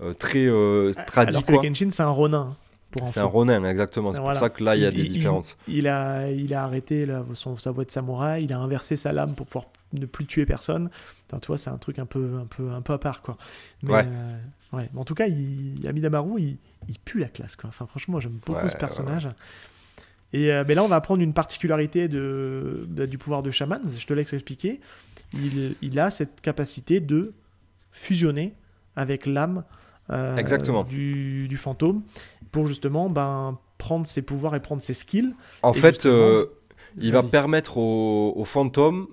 euh, 0.00 0.14
très 0.14 0.46
euh, 0.46 0.92
tradit 1.06 1.30
Alors 1.36 1.44
que 1.46 1.52
quoi. 1.52 1.62
Kenshin 1.62 1.90
c'est 1.90 2.02
un 2.02 2.08
ronin. 2.08 2.56
hein, 3.00 3.06
C'est 3.08 3.20
un 3.20 3.24
ronin, 3.24 3.64
exactement. 3.64 4.12
C'est 4.14 4.20
Voilà. 4.20 4.38
pour 4.40 4.46
ça 4.48 4.50
que 4.50 4.62
là, 4.64 4.76
il 4.76 4.82
y 4.82 4.86
a 4.86 4.90
Il- 4.90 4.96
des 4.96 5.04
il- 5.04 5.12
différences. 5.12 5.56
Il 5.68 5.88
a, 5.88 6.30
il 6.30 6.52
a 6.54 6.64
arrêté 6.64 7.06
là, 7.06 7.24
son, 7.34 7.56
sa 7.56 7.70
voix 7.70 7.84
de 7.84 7.90
samouraï, 7.90 8.44
il 8.44 8.52
a 8.52 8.58
inversé 8.58 8.96
sa 8.96 9.12
lame 9.12 9.34
pour 9.34 9.46
pouvoir 9.46 9.66
ne 9.92 10.06
plus 10.06 10.24
tuer 10.26 10.46
personne. 10.46 10.88
Tu 11.40 11.46
vois, 11.46 11.56
c'est 11.56 11.70
un 11.70 11.78
truc 11.78 11.98
un 11.98 12.04
peu, 12.06 12.38
un 12.42 12.44
peu, 12.46 12.70
un 12.72 12.82
peu 12.82 12.92
à 12.92 12.98
part, 12.98 13.22
quoi. 13.22 13.36
Mais, 13.82 13.92
Ouais. 13.94 14.04
euh, 14.06 14.76
ouais. 14.76 14.90
Mais 14.92 15.00
en 15.00 15.04
tout 15.04 15.14
cas, 15.14 15.26
il, 15.26 15.86
Amidamaru, 15.88 16.40
il, 16.40 16.56
il 16.88 16.98
pue 16.98 17.20
la 17.20 17.28
classe, 17.28 17.56
quoi. 17.56 17.68
Enfin, 17.68 17.86
franchement, 17.86 18.20
j'aime 18.20 18.32
beaucoup 18.44 18.58
Ouais, 18.60 18.68
ce 18.68 18.76
personnage. 18.76 19.28
Et 20.34 20.50
euh, 20.52 20.64
mais 20.66 20.74
là, 20.74 20.82
on 20.82 20.88
va 20.88 20.96
apprendre 20.96 21.22
une 21.22 21.32
particularité 21.34 22.08
de, 22.08 22.84
de- 22.88 23.06
du 23.06 23.18
pouvoir 23.18 23.42
de 23.42 23.50
chaman. 23.50 23.80
Je 23.90 24.06
te 24.06 24.12
laisse 24.14 24.32
expliquer. 24.32 24.80
Il, 25.34 25.76
il 25.82 25.98
a 25.98 26.10
cette 26.10 26.40
capacité 26.40 27.00
de 27.00 27.32
fusionner 27.92 28.54
avec 28.96 29.26
l'âme 29.26 29.64
euh, 30.10 30.36
Exactement. 30.36 30.84
Du, 30.84 31.48
du 31.48 31.56
fantôme 31.56 32.02
pour 32.50 32.66
justement 32.66 33.08
ben, 33.08 33.58
prendre 33.78 34.06
ses 34.06 34.22
pouvoirs 34.22 34.54
et 34.54 34.60
prendre 34.60 34.82
ses 34.82 34.94
skills. 34.94 35.34
En 35.62 35.72
fait, 35.72 36.06
euh, 36.06 36.46
il 36.98 37.12
va 37.12 37.22
permettre 37.22 37.78
au, 37.78 38.32
au 38.36 38.44
fantôme, 38.44 39.06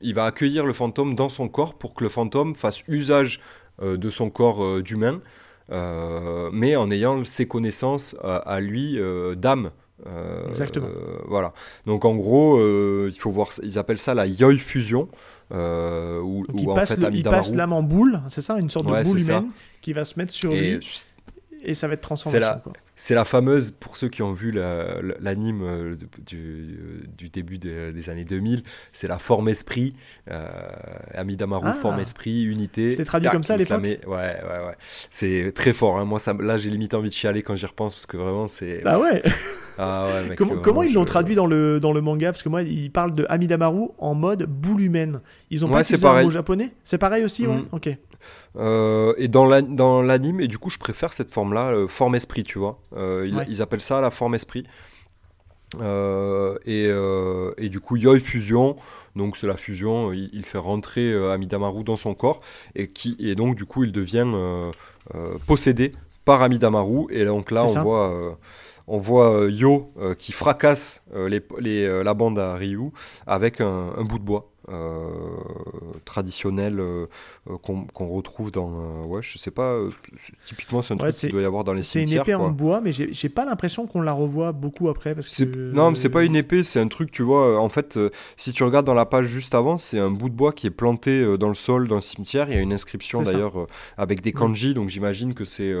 il 0.00 0.14
va 0.14 0.26
accueillir 0.26 0.66
le 0.66 0.72
fantôme 0.72 1.14
dans 1.14 1.28
son 1.28 1.48
corps 1.48 1.74
pour 1.74 1.94
que 1.94 2.04
le 2.04 2.10
fantôme 2.10 2.54
fasse 2.54 2.82
usage 2.88 3.40
euh, 3.82 3.96
de 3.96 4.10
son 4.10 4.30
corps 4.30 4.82
d'humain, 4.82 5.20
mais 5.70 6.76
en 6.76 6.90
ayant 6.90 7.24
ses 7.24 7.48
connaissances 7.48 8.16
à, 8.22 8.36
à 8.36 8.60
lui 8.60 8.98
d'âme. 9.36 9.70
Exactement. 10.48 10.88
voilà. 11.26 11.54
Donc 11.86 12.04
en 12.04 12.14
gros, 12.14 12.60
il 13.08 13.18
faut 13.18 13.30
voir, 13.30 13.48
ils 13.62 13.78
appellent 13.78 13.98
ça 13.98 14.14
la 14.14 14.26
yoi 14.26 14.58
fusion, 14.58 15.08
euh, 15.52 16.20
où, 16.20 16.46
Donc 16.46 16.56
où 16.56 16.58
il 16.60 16.68
en 16.70 16.74
passe, 16.74 16.88
fait 16.90 16.96
le- 17.00 17.14
il 17.14 17.22
passe 17.22 17.54
l'âme 17.54 17.72
en 17.72 17.82
boule, 17.82 18.20
c'est 18.28 18.42
ça, 18.42 18.58
une 18.58 18.70
sorte 18.70 18.86
Ouais, 18.90 19.02
de 19.02 19.08
boule 19.08 19.20
ça. 19.20 19.38
humaine 19.38 19.50
qui 19.80 19.92
va 19.92 20.04
se 20.04 20.18
mettre 20.18 20.32
sur 20.32 20.52
et 20.52 20.76
lui. 20.76 20.90
et 21.62 21.74
ça 21.74 21.86
va 21.88 21.94
être 21.94 22.00
transformation. 22.00 22.46
la- 22.48 22.56
quoi. 22.56 22.72
C'est 22.96 23.14
la 23.14 23.24
fameuse, 23.24 23.72
pour 23.72 23.96
ceux 23.96 24.08
qui 24.08 24.22
ont 24.22 24.32
vu 24.32 24.52
la- 24.52 25.00
la- 25.02 25.14
l'anime 25.20 25.62
euh, 25.62 25.96
du, 26.26 26.78
du 27.18 27.28
début 27.28 27.58
des, 27.58 27.92
des 27.92 28.10
années 28.10 28.24
2000, 28.24 28.62
c'est 28.92 29.08
la 29.08 29.18
forme 29.18 29.48
esprit. 29.48 29.92
Euh, 30.30 30.46
Amidamaru, 31.14 31.66
Ah. 31.68 31.72
forme 31.74 31.98
esprit, 32.00 32.44
unité. 32.44 32.90
C'était 32.90 33.04
traduit 33.04 33.30
comme 33.30 33.42
ça 33.42 33.54
à 33.54 33.56
l'époque 33.56 33.80
Ouais, 33.82 33.96
ouais, 34.06 34.66
ouais. 34.66 34.74
C'est 35.10 35.52
très 35.54 35.72
fort. 35.72 35.98
hein. 35.98 36.04
Moi, 36.04 36.18
ça, 36.20 36.34
là, 36.38 36.56
j'ai 36.56 36.70
limite 36.70 36.94
envie 36.94 37.08
de 37.08 37.14
chialer 37.14 37.42
quand 37.42 37.56
j'y 37.56 37.66
repense 37.66 37.94
parce 37.94 38.06
que 38.06 38.16
vraiment, 38.16 38.46
c'est. 38.48 38.82
Ah 38.84 39.00
ouais 39.00 39.22
Ah 39.76 40.06
ouais, 40.06 40.28
mec, 40.28 40.38
Comment, 40.38 40.50
vraiment, 40.50 40.62
comment 40.62 40.82
ils 40.84 40.94
l'ont 40.94 41.02
je- 41.02 41.06
traduit 41.08 41.34
dans 41.34 41.46
le, 41.46 41.80
dans 41.80 41.92
le 41.92 42.00
manga? 42.00 42.30
Parce 42.30 42.44
que 42.44 42.48
moi, 42.48 42.62
ils 42.62 42.92
parlent 42.92 43.12
de 43.14 43.26
Amidamaru 43.28 43.88
en 43.98 44.14
mode 44.14 44.44
boule 44.44 44.80
humaine. 44.82 45.20
Ils 45.50 45.64
ont 45.64 45.68
Ouais, 45.68 45.78
pas 45.78 45.84
c'est 45.84 45.94
utilisé 45.94 46.06
un 46.06 46.10
pareil. 46.10 46.24
mot 46.26 46.30
japonais? 46.30 46.72
C'est 46.84 46.98
pareil 46.98 47.24
aussi, 47.24 47.44
ouais 47.48 47.56
Mm. 47.56 47.66
Ok. 47.72 47.88
Euh, 48.56 49.14
et 49.16 49.28
dans 49.28 49.46
la- 49.46 49.62
dans 49.62 50.00
l'anime, 50.02 50.40
et 50.40 50.46
du 50.48 50.58
coup, 50.58 50.70
je 50.70 50.78
préfère 50.78 51.12
cette 51.12 51.30
forme-là, 51.30 51.70
euh, 51.72 51.88
forme 51.88 52.14
esprit, 52.14 52.44
tu 52.44 52.58
vois. 52.58 52.78
Euh, 52.96 53.24
ils, 53.28 53.36
Ouais. 53.36 53.44
ils 53.48 53.62
appellent 53.62 53.80
ça 53.82 54.00
la 54.00 54.10
forme 54.10 54.34
esprit. 54.34 54.64
Euh, 55.80 56.56
et, 56.66 56.86
euh, 56.88 57.52
et 57.58 57.68
du 57.68 57.80
coup, 57.80 57.96
Yoi 57.96 58.20
fusion, 58.20 58.76
donc 59.16 59.36
c'est 59.36 59.48
la 59.48 59.56
fusion, 59.56 60.12
il, 60.12 60.30
il 60.32 60.44
fait 60.44 60.58
rentrer 60.58 61.12
euh, 61.12 61.32
Amidamaru 61.32 61.82
dans 61.82 61.96
son 61.96 62.14
corps, 62.14 62.40
et, 62.76 62.88
qui, 62.90 63.16
et 63.18 63.34
donc 63.34 63.56
du 63.56 63.64
coup, 63.64 63.82
il 63.82 63.90
devient 63.90 64.26
possédé 65.46 65.92
par 66.24 66.42
Amidamaru. 66.42 67.06
Et 67.10 67.24
donc 67.24 67.50
là, 67.50 67.64
on 67.64 67.68
ça. 67.68 67.82
voit, 67.82 68.38
on 68.86 68.98
voit 68.98 69.46
Yo 69.50 69.92
qui 70.18 70.30
fracasse 70.32 71.02
les, 71.14 71.42
les, 71.58 72.02
la 72.04 72.14
bande 72.14 72.38
à 72.38 72.54
Ryu 72.54 72.90
avec 73.26 73.60
un, 73.60 73.92
un 73.96 74.04
bout 74.04 74.18
de 74.20 74.24
bois. 74.24 74.50
Euh, 74.68 75.08
traditionnel 76.04 76.80
euh, 76.80 77.06
qu'on 77.62 78.08
retrouve 78.08 78.50
dans 78.50 78.70
euh, 78.70 79.04
ouais 79.04 79.20
je 79.20 79.36
sais 79.36 79.50
pas 79.50 79.78
typiquement 80.46 80.80
c'est 80.80 80.94
un 80.94 80.96
Ouais, 80.96 81.10
truc 81.10 81.20
qu'il 81.20 81.32
doit 81.32 81.42
y 81.42 81.44
avoir 81.44 81.64
dans 81.64 81.74
les 81.74 81.82
C'est 81.82 82.00
une 82.00 82.06
cimetières 82.06 82.22
épée 82.22 82.38
quoi. 82.38 82.46
en 82.46 82.50
bois, 82.50 82.80
mais 82.80 82.92
j'ai 82.92 83.28
pas 83.28 83.44
l'impression 83.44 83.86
qu'on 83.86 84.00
la 84.00 84.12
revoit 84.12 84.52
beaucoup 84.52 84.88
après. 84.88 85.14
Parce 85.14 85.28
que... 85.28 85.44
Non, 85.44 85.90
mais 85.90 85.96
c'est 85.96 86.08
pas 86.08 86.24
une 86.24 86.36
épée, 86.36 86.62
c'est 86.62 86.80
un 86.80 86.88
truc, 86.88 87.10
tu 87.10 87.22
vois. 87.22 87.60
En 87.60 87.68
fait, 87.68 87.98
si 88.36 88.52
tu 88.52 88.62
regardes 88.64 88.86
dans 88.86 88.94
la 88.94 89.06
page 89.06 89.26
juste 89.26 89.54
avant, 89.54 89.76
c'est 89.76 89.98
un 89.98 90.10
bout 90.10 90.28
de 90.28 90.34
bois 90.34 90.52
qui 90.52 90.66
est 90.66 90.70
planté 90.70 91.36
dans 91.36 91.48
le 91.48 91.54
sol 91.54 91.88
d'un 91.88 92.00
cimetière. 92.00 92.48
Il 92.48 92.54
y 92.54 92.58
a 92.58 92.62
une 92.62 92.72
inscription 92.72 93.22
d'ailleurs 93.22 93.66
avec 93.98 94.22
des 94.22 94.32
kanji, 94.32 94.72
donc 94.74 94.88
j'imagine 94.88 95.34
que 95.34 95.44
c'est, 95.44 95.74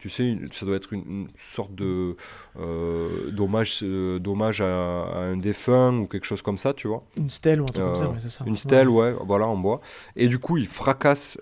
tu 0.00 0.08
sais, 0.08 0.26
une- 0.28 0.50
ça 0.52 0.66
doit 0.66 0.76
être 0.76 0.92
une, 0.92 1.04
une 1.08 1.28
sorte 1.36 1.74
de 1.74 2.16
euh, 2.58 3.30
d'hommage, 3.30 3.80
euh, 3.82 4.18
d'hommage 4.18 4.60
à, 4.60 4.66
à 5.04 5.18
un 5.20 5.36
défunt 5.36 5.94
ou 5.98 6.06
quelque 6.06 6.24
chose 6.24 6.42
comme 6.42 6.58
ça, 6.58 6.72
tu 6.74 6.88
vois. 6.88 7.04
Une 7.16 7.30
stèle 7.30 7.60
ou 7.60 7.64
un 7.64 7.66
truc 7.66 7.84
comme 7.84 7.96
ça, 7.96 8.04
Euh, 8.04 8.08
ouais, 8.08 8.16
c'est 8.20 8.30
ça. 8.30 8.44
Une 8.46 8.56
stèle, 8.56 8.88
ouais, 8.88 9.14
voilà, 9.26 9.46
en 9.46 9.56
bois. 9.56 9.80
Et 10.16 10.26
du 10.28 10.38
coup, 10.38 10.56
il 10.56 10.66
fracasse 10.66 11.38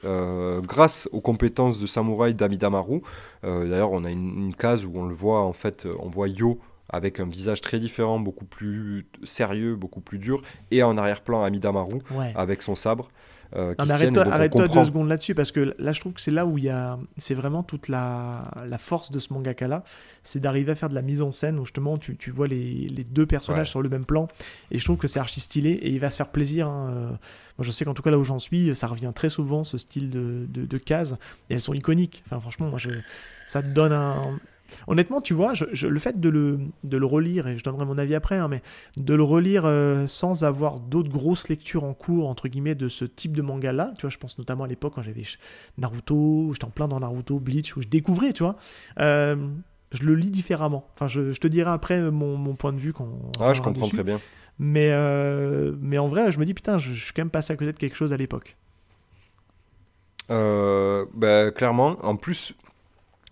grâce 0.62 1.09
aux 1.12 1.20
compétences 1.20 1.78
de 1.78 1.86
samouraï 1.86 2.34
d'Amidamaru. 2.34 3.00
D'ailleurs, 3.42 3.92
on 3.92 4.04
a 4.04 4.11
une, 4.11 4.46
une 4.46 4.54
case 4.54 4.84
où 4.84 4.92
on 4.94 5.06
le 5.06 5.14
voit, 5.14 5.40
en 5.42 5.52
fait, 5.52 5.86
on 6.00 6.09
voit 6.09 6.28
Yo 6.28 6.59
avec 6.90 7.20
un 7.20 7.26
visage 7.26 7.61
très 7.61 7.78
différent, 7.78 8.18
beaucoup 8.18 8.46
plus 8.46 9.06
sérieux, 9.22 9.76
beaucoup 9.76 10.00
plus 10.00 10.18
dur, 10.18 10.40
et 10.70 10.82
en 10.82 10.96
arrière-plan 10.96 11.42
Amidamaru 11.42 11.98
Ouais. 12.11 12.32
avec 12.34 12.62
son 12.62 12.74
sabre. 12.74 13.11
Euh, 13.57 13.74
Non, 13.78 13.84
mais 13.86 13.90
arrête-toi 13.92 14.24
comprend- 14.64 14.80
deux 14.82 14.86
secondes 14.86 15.09
là-dessus 15.09 15.34
parce 15.34 15.53
que 15.53 15.74
là 15.78 15.92
je 15.92 16.01
trouve 16.01 16.12
que 16.12 16.20
c'est 16.20 16.30
là 16.30 16.44
où 16.46 16.59
il 16.59 16.64
y 16.64 16.68
a 16.68 16.99
c'est 17.16 17.34
vraiment 17.34 17.62
toute 17.62 17.88
la, 17.88 18.51
la 18.66 18.78
force 18.78 19.11
de 19.11 19.18
ce 19.18 19.32
mangaka 19.32 19.66
là 19.68 19.84
c'est 20.22 20.40
d'arriver 20.40 20.72
à 20.72 20.74
faire 20.74 20.88
de 20.90 20.94
la 20.94 21.03
mise 21.03 21.22
en 21.22 21.32
scène 21.32 21.59
où 21.59 21.64
justement 21.64 21.96
tu, 21.99 22.16
tu 22.16 22.30
vois 22.30 22.46
les, 22.49 22.88
les 22.88 23.05
deux 23.05 23.26
personnages 23.26 23.61
Ouais. 23.61 23.64
sur 23.70 23.80
le 23.82 23.88
même 23.88 24.05
plan. 24.05 24.28
Et 24.70 24.78
je 24.78 24.84
trouve 24.84 24.99
que 24.99 25.09
c'est 25.09 25.20
archi 25.20 25.40
stylé 25.40 25.70
et 25.70 25.90
il 25.90 25.99
va 26.01 26.11
se 26.11 26.16
faire 26.16 26.28
plaisir 26.28 26.68
hein, 26.68 26.90
euh, 26.92 27.07
moi 27.09 27.16
je 27.62 27.70
sais 27.70 27.84
qu'en 27.84 27.94
tout 27.94 28.03
cas 28.03 28.11
là 28.11 28.18
où 28.18 28.24
j'en 28.24 28.38
suis 28.38 28.74
ça 28.76 28.86
revient 28.86 29.12
très 29.14 29.30
souvent 29.30 29.64
ce 29.64 29.78
style 29.78 30.11
de, 30.11 30.46
de, 30.49 30.66
de 30.66 30.78
cases 30.78 31.14
et 31.51 31.55
elles 31.55 31.61
sont 31.62 31.74
iconiques. 31.74 32.22
Enfin 32.26 32.38
franchement 32.40 32.68
moi 32.68 32.78
je, 32.78 32.90
ça 33.46 33.62
te 33.62 33.68
donne 33.68 33.92
un 33.92 34.38
Honnêtement, 34.87 35.21
tu 35.21 35.35
vois, 35.35 35.55
je, 35.55 35.64
je- 35.73 35.87
le 35.87 35.99
fait 35.99 36.21
de 36.21 36.29
le, 36.29 36.59
de 36.85 36.97
le 36.97 37.07
relire, 37.07 37.47
et 37.49 37.59
je 37.59 37.64
donnerai 37.64 37.85
mon 37.87 37.99
avis 37.99 38.14
après, 38.14 38.37
hein, 38.37 38.49
mais 38.49 38.62
de 38.97 39.14
le 39.14 39.23
relire 39.23 39.64
euh, 39.66 40.07
sans 40.07 40.45
avoir 40.45 40.81
d'autres 40.81 41.11
grosses 41.11 41.49
lectures 41.49 41.85
en 41.85 41.95
cours, 41.95 42.29
entre 42.29 42.49
guillemets, 42.49 42.75
de 42.75 42.89
ce 42.89 43.05
type 43.05 43.37
de 43.37 43.43
manga-là, 43.43 43.93
tu 43.97 44.03
vois, 44.03 44.11
je 44.11 44.19
pense 44.19 44.39
notamment 44.39 44.64
à 44.64 44.69
l'époque 44.69 44.95
quand 44.95 45.03
j'avais 45.03 45.23
Naruto, 45.79 46.14
où 46.16 46.53
j'étais 46.53 46.64
en 46.64 46.71
plein 46.71 46.87
dans 46.89 47.01
Naruto, 47.01 47.39
Bleach, 47.39 47.77
où 47.77 47.83
je 47.83 47.89
découvrais, 47.89 48.33
tu 48.33 48.43
vois, 48.43 48.57
euh, 49.01 49.37
je 49.93 50.03
le 50.05 50.14
lis 50.14 50.31
différemment. 50.31 50.89
Enfin, 50.95 51.09
je, 51.09 51.33
je 51.33 51.41
te 51.41 51.47
dirai 51.49 51.71
après 51.71 52.11
mon, 52.11 52.37
mon 52.37 52.55
point 52.55 52.73
de 52.73 52.79
vue 52.79 52.93
quand 52.93 53.09
Ah, 53.41 53.53
je 53.55 53.61
comprends 53.62 53.89
dessus. 53.89 53.97
très 53.97 54.05
bien. 54.05 54.23
Mais, 54.59 54.91
euh, 54.93 55.75
mais 55.81 55.99
en 55.99 56.09
vrai, 56.09 56.33
je 56.33 56.39
me 56.39 56.45
dis, 56.45 56.55
putain, 56.55 56.79
je, 56.79 56.93
je 56.93 57.05
suis 57.05 57.12
quand 57.14 57.23
même 57.23 57.31
passé 57.31 57.53
à 57.53 57.57
côté 57.57 57.73
de 57.73 57.79
quelque 57.79 57.97
chose 57.97 58.12
à 58.12 58.16
l'époque. 58.16 58.57
Euh, 60.31 61.07
bah, 61.14 61.51
clairement, 61.51 61.97
en 62.03 62.16
plus, 62.16 62.55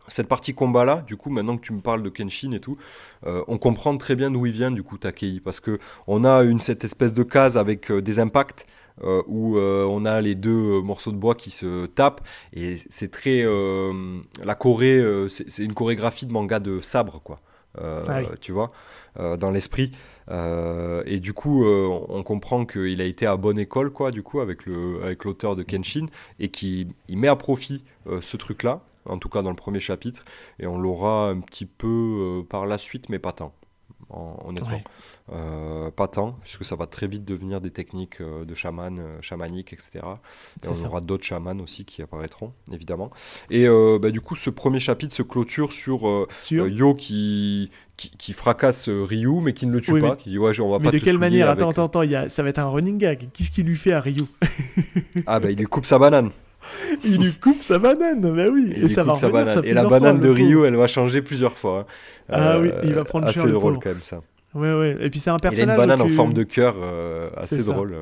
cette 0.08 0.28
partie 0.28 0.54
combat 0.54 0.84
là, 0.84 1.02
du 1.06 1.16
coup, 1.16 1.30
maintenant 1.30 1.56
que 1.56 1.62
tu 1.64 1.72
me 1.72 1.80
parles 1.80 2.02
de 2.02 2.08
Kenshin 2.10 2.52
et 2.52 2.60
tout, 2.60 2.76
euh, 3.26 3.42
on 3.48 3.58
comprend 3.58 3.96
très 3.96 4.16
bien 4.16 4.30
d'où 4.30 4.46
il 4.46 4.52
vient, 4.52 4.70
du 4.70 4.82
coup, 4.82 4.98
Takei, 4.98 5.40
parce 5.40 5.60
que 5.60 5.78
on 6.06 6.24
a 6.24 6.42
une, 6.42 6.60
cette 6.60 6.84
espèce 6.84 7.12
de 7.14 7.22
case 7.22 7.56
avec 7.56 7.90
euh, 7.90 8.00
des 8.02 8.18
impacts. 8.18 8.66
euh, 9.04 9.22
où 9.26 9.58
on 9.58 10.06
a 10.06 10.22
les 10.22 10.34
deux 10.34 10.80
morceaux 10.80 11.12
de 11.12 11.18
bois 11.18 11.34
qui 11.34 11.50
se 11.50 11.84
tapent 11.84 12.22
et 12.54 12.76
c'est 12.88 13.10
très 13.10 13.44
la 14.42 14.54
choré 14.54 14.96
euh, 14.98 15.28
c'est 15.28 15.62
une 15.64 15.74
chorégraphie 15.74 16.24
de 16.26 16.32
manga 16.32 16.60
de 16.60 16.80
sabre 16.80 17.20
quoi 17.22 17.40
Ah 17.78 18.20
oui. 18.20 18.24
tu 18.40 18.52
vois 18.52 18.70
dans 19.38 19.50
l'esprit 19.50 19.92
et 20.30 21.20
du 21.20 21.32
coup 21.32 21.64
on 21.66 22.22
comprend 22.22 22.64
qu'il 22.66 23.00
a 23.00 23.04
été 23.04 23.26
à 23.26 23.36
bonne 23.36 23.58
école 23.58 23.90
quoi 23.90 24.10
du 24.10 24.22
coup 24.22 24.40
avec 24.40 24.64
le 24.66 25.02
avec 25.02 25.24
l'auteur 25.24 25.56
de 25.56 25.62
Kenshin 25.62 26.06
et 26.38 26.48
qui 26.48 26.88
il 27.08 27.18
met 27.18 27.28
à 27.28 27.36
profit 27.36 27.84
ce 28.20 28.36
truc 28.36 28.62
là 28.62 28.80
en 29.08 29.18
tout 29.18 29.28
cas 29.28 29.42
dans 29.42 29.50
le 29.50 29.56
premier 29.56 29.80
chapitre 29.80 30.24
et 30.58 30.66
on 30.66 30.78
l'aura 30.78 31.28
un 31.30 31.40
petit 31.40 31.66
peu 31.66 31.86
euh, 31.88 32.42
par 32.42 32.66
la 32.66 32.78
suite 32.78 33.08
mais 33.08 33.18
pas 33.18 33.32
tant 33.32 33.52
en- 34.10 34.36
honnêtement 34.46 34.68
Ouais. 34.70 34.84
Euh, 35.32 35.90
pas 35.90 36.06
tant 36.06 36.38
puisque 36.42 36.64
ça 36.64 36.76
va 36.76 36.86
très 36.86 37.08
vite 37.08 37.24
devenir 37.24 37.60
des 37.60 37.72
techniques 37.72 38.20
euh, 38.20 38.44
de 38.44 38.54
chaman 38.54 38.96
euh, 39.00 39.20
chamaniques 39.20 39.72
etc 39.72 39.90
et 40.62 40.68
on 40.68 40.74
ça. 40.74 40.86
aura 40.86 41.00
d'autres 41.00 41.24
chamans 41.24 41.58
aussi 41.58 41.84
qui 41.84 42.00
apparaîtront 42.00 42.52
évidemment 42.72 43.10
et 43.50 43.66
bah, 44.00 44.10
du 44.12 44.20
coup 44.20 44.36
ce 44.36 44.50
premier 44.50 44.78
chapitre 44.78 45.12
se 45.12 45.22
clôture 45.22 45.72
sur 45.72 46.28
Yo 46.52 46.94
qui, 46.94 47.70
qui, 47.96 48.10
qui 48.10 48.32
fracasse 48.34 48.88
Ryu 48.88 49.40
mais 49.42 49.52
qui 49.52 49.66
ne 49.66 49.72
le 49.72 49.80
tue 49.80 49.94
Oui, 49.94 50.00
pas 50.00 50.10
mais- 50.10 50.16
qui 50.16 50.30
dit 50.30 50.38
ouais 50.38 50.54
je- 50.54 50.62
on 50.62 50.70
va 50.70 50.78
mais 50.78 50.84
pas 50.84 50.90
de 50.92 50.98
te 51.00 51.04
quelle 51.04 51.18
manière? 51.18 51.48
Avec- 51.50 51.62
Attends, 51.62 51.70
attends, 51.70 51.84
attends, 51.86 52.02
il 52.02 52.10
y 52.12 52.16
a, 52.16 52.28
ça 52.28 52.44
va 52.44 52.50
être 52.50 52.60
un 52.60 52.68
running 52.68 52.98
gag. 52.98 53.28
Qu'est-ce 53.32 53.50
qu'il 53.50 53.66
lui 53.66 53.76
fait 53.76 53.92
à 53.92 54.00
Ryu? 54.00 54.22
Ah 55.26 55.40
bah 55.40 55.50
il 55.50 55.58
lui 55.58 55.66
coupe 55.66 55.86
sa 55.86 55.98
banane 55.98 56.30
Il 57.04 57.20
lui 57.22 57.32
coupe 57.34 57.62
sa 57.62 57.78
banane, 57.78 58.20
bah 58.20 58.48
oui. 58.52 58.72
Il 58.76 58.84
et 58.84 58.88
ça 58.88 59.04
va 59.04 59.16
sa 59.16 59.28
banane. 59.28 59.54
ça 59.54 59.60
et 59.64 59.72
la 59.74 59.84
banane 59.84 60.18
fois, 60.20 60.26
de. 60.28 60.32
Ryu 60.34 60.64
elle 60.64 60.76
va 60.76 60.86
changer 60.86 61.22
plusieurs 61.22 61.56
fois 61.58 61.80
hein. 61.80 61.86
Ah 62.28 62.58
oui, 62.58 62.70
il 62.84 62.92
va 62.94 63.04
prendre 63.04 63.26
assez 63.26 63.36
cher, 63.40 63.46
le 63.46 63.52
drôle 63.52 63.78
quand 63.82 63.90
même 63.90 64.02
ça 64.02 64.20
Ouais, 64.54 64.72
ouais. 64.72 64.96
Et 65.00 65.10
puis 65.10 65.20
c'est 65.20 65.30
un 65.30 65.34
il 65.34 65.46
a 65.46 65.50
personnage. 65.50 65.74
une 65.74 65.80
banane 65.80 66.00
en 66.02 66.06
que- 66.06 66.12
forme 66.12 66.32
de 66.32 66.42
cœur 66.42 66.74
euh, 66.78 67.28
assez 67.36 67.62
drôle 67.64 67.94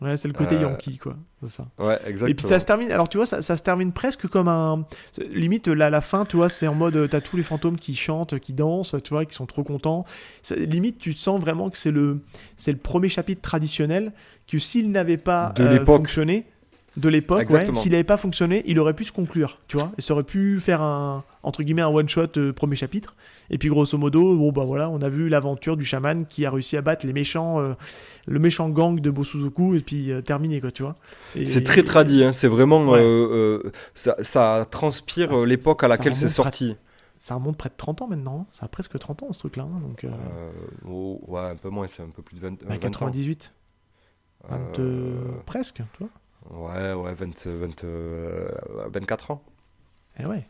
Ouais, 0.00 0.16
c'est 0.16 0.28
le 0.28 0.34
côté 0.34 0.54
Euh, 0.54 0.60
Yankee, 0.60 0.96
quoi. 0.96 1.16
C'est 1.42 1.50
ça. 1.50 1.66
ouais 1.80 1.98
exactement 2.06 2.28
Et 2.28 2.34
puis 2.34 2.46
ça 2.46 2.60
se 2.60 2.66
termine. 2.66 2.92
Alors 2.92 3.08
tu 3.08 3.16
vois, 3.16 3.26
ça, 3.26 3.42
ça 3.42 3.56
se 3.56 3.64
termine 3.64 3.90
presque 3.90 4.28
comme 4.28 4.46
un. 4.46 4.86
Limite, 5.32 5.66
la, 5.66 5.90
la 5.90 6.00
fin, 6.00 6.24
tu 6.24 6.36
vois, 6.36 6.48
c'est 6.48 6.68
en 6.68 6.74
mode. 6.76 6.94
euh, 6.94 7.08
T'as 7.08 7.20
tous 7.20 7.36
les 7.36 7.42
fantômes 7.42 7.76
qui 7.76 7.96
chantent, 7.96 8.38
qui 8.38 8.52
dansent, 8.52 8.94
tu 9.02 9.12
vois, 9.12 9.24
qui 9.24 9.34
sont 9.34 9.46
trop 9.46 9.64
contents. 9.64 10.04
Ça- 10.40 10.54
limite, 10.54 10.98
tu 11.00 11.14
sens 11.14 11.40
vraiment 11.40 11.68
que 11.68 11.76
c'est 11.76 11.90
le, 11.90 12.20
c'est 12.56 12.70
le 12.70 12.78
premier 12.78 13.08
chapitre 13.08 13.42
traditionnel 13.42 14.12
que 14.46 14.60
s'il 14.60 14.92
n'avait 14.92 15.16
pas 15.16 15.52
De 15.56 15.64
euh, 15.64 15.84
fonctionné, 15.84 16.46
de 16.96 17.08
l'époque, 17.08 17.50
ouais, 17.50 17.74
s'il 17.74 17.92
n'avait 17.92 18.02
pas 18.04 18.16
fonctionné, 18.16 18.62
il 18.66 18.78
aurait 18.80 18.94
pu 18.94 19.04
se 19.04 19.12
conclure, 19.12 19.58
tu 19.68 19.76
vois, 19.76 19.92
et 19.98 20.00
ça 20.00 20.14
aurait 20.14 20.24
pu 20.24 20.58
faire 20.58 20.82
un 20.82 21.22
entre 21.44 21.62
guillemets 21.62 21.82
un 21.82 21.88
one 21.88 22.08
shot 22.08 22.26
euh, 22.36 22.52
premier 22.52 22.74
chapitre. 22.76 23.14
Et 23.50 23.58
puis 23.58 23.68
grosso 23.68 23.96
modo, 23.96 24.36
bon 24.36 24.50
bah 24.52 24.64
voilà, 24.64 24.90
on 24.90 25.00
a 25.00 25.08
vu 25.08 25.28
l'aventure 25.28 25.76
du 25.76 25.84
chaman 25.84 26.26
qui 26.26 26.44
a 26.44 26.50
réussi 26.50 26.76
à 26.76 26.82
battre 26.82 27.06
les 27.06 27.12
méchants, 27.12 27.60
euh, 27.60 27.74
le 28.26 28.38
méchant 28.38 28.68
gang 28.68 28.98
de 29.00 29.10
Bosuzoku 29.10 29.74
et 29.76 29.80
puis 29.80 30.10
euh, 30.10 30.20
terminé 30.22 30.60
quoi, 30.60 30.70
tu 30.70 30.82
vois. 30.82 30.96
C'est 31.44 31.64
très 31.64 31.82
tradit, 31.82 32.24
hein, 32.24 32.32
c'est 32.32 32.48
vraiment. 32.48 32.84
Ouais. 32.84 33.58
ça, 33.94 34.16
ça 34.20 34.66
transpire 34.70 35.30
Ah, 35.32 35.46
l'époque 35.46 35.84
à 35.84 35.88
laquelle 35.88 36.14
c'est 36.16 36.28
sorti. 36.28 36.76
Ça 37.20 37.34
remonte 37.34 37.56
près 37.56 37.68
de 37.68 37.74
30 37.76 38.02
ans 38.02 38.06
maintenant, 38.06 38.40
hein. 38.42 38.46
ça 38.52 38.66
a 38.66 38.68
presque 38.68 38.96
30 38.98 39.24
ans 39.24 39.32
ce 39.32 39.40
truc-là. 39.40 39.64
hein, 39.64 39.80
donc, 39.86 40.04
euh, 40.04 40.08
Euh, 40.08 40.50
oh, 40.88 41.20
ouais, 41.26 41.40
un 41.40 41.56
peu 41.56 41.68
moins, 41.68 41.88
c'est 41.88 42.02
un 42.02 42.10
peu 42.10 42.22
plus 42.22 42.36
de 42.36 42.40
20, 42.40 42.50
bah, 42.62 42.66
20 42.68 42.74
ans. 42.76 42.78
98, 42.78 43.52
20, 44.48 44.78
Euh, 44.78 45.16
presque, 45.44 45.76
tu 45.76 45.98
vois. 45.98 46.10
Ouais, 46.50 46.92
ouais, 46.94 47.14
20, 47.14 47.46
20, 47.46 47.84
euh, 47.84 48.48
24 48.92 49.30
ans, 49.32 49.42
Et 50.18 50.24
ouais. 50.26 50.46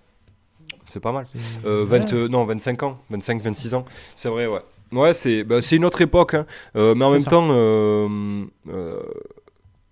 c'est 0.86 1.01
pas 1.01 1.10
mal. 1.12 1.24
Euh, 1.64 1.85
ouais. 1.86 1.98
20, 1.98 2.12
euh, 2.12 2.28
non, 2.28 2.44
25 2.44 2.82
ans, 2.85 2.98
25, 3.10 3.43
26 3.43 3.74
ans, 3.74 3.85
c'est 4.14 4.28
vrai, 4.28 4.47
ouais. 4.47 4.60
Ouais, 4.93 5.12
c'est 5.12 5.43
bah, 5.44 5.59
une 5.72 5.85
autre 5.85 6.01
époque, 6.01 6.35
hein. 6.35 6.47
Euh, 6.77 6.94
mais 6.94 7.05
en 7.05 7.10
même 7.10 7.20
ça. 7.20 7.31
temps, 7.31 7.48
euh, 7.51 8.44
euh, 8.68 9.02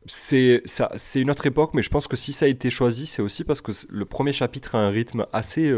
c'est 0.07 0.63
une 1.17 1.31
autre 1.31 1.47
époque, 1.47 1.71
mais 1.75 1.83
je 1.83 1.91
pense 1.91 2.07
que 2.07 2.17
si 2.17 2.33
ça 2.33 2.45
a 2.47 2.49
été 2.49 2.71
choisi, 2.71 3.07
c'est 3.07 3.21
aussi 3.23 3.43
parce 3.45 3.61
que 3.61 3.73
le 3.91 4.05
premier 4.05 4.33
chapitre 4.33 4.77
a 4.77 4.79
un 4.79 4.91
rythme 4.91 5.27
assez 5.33 5.71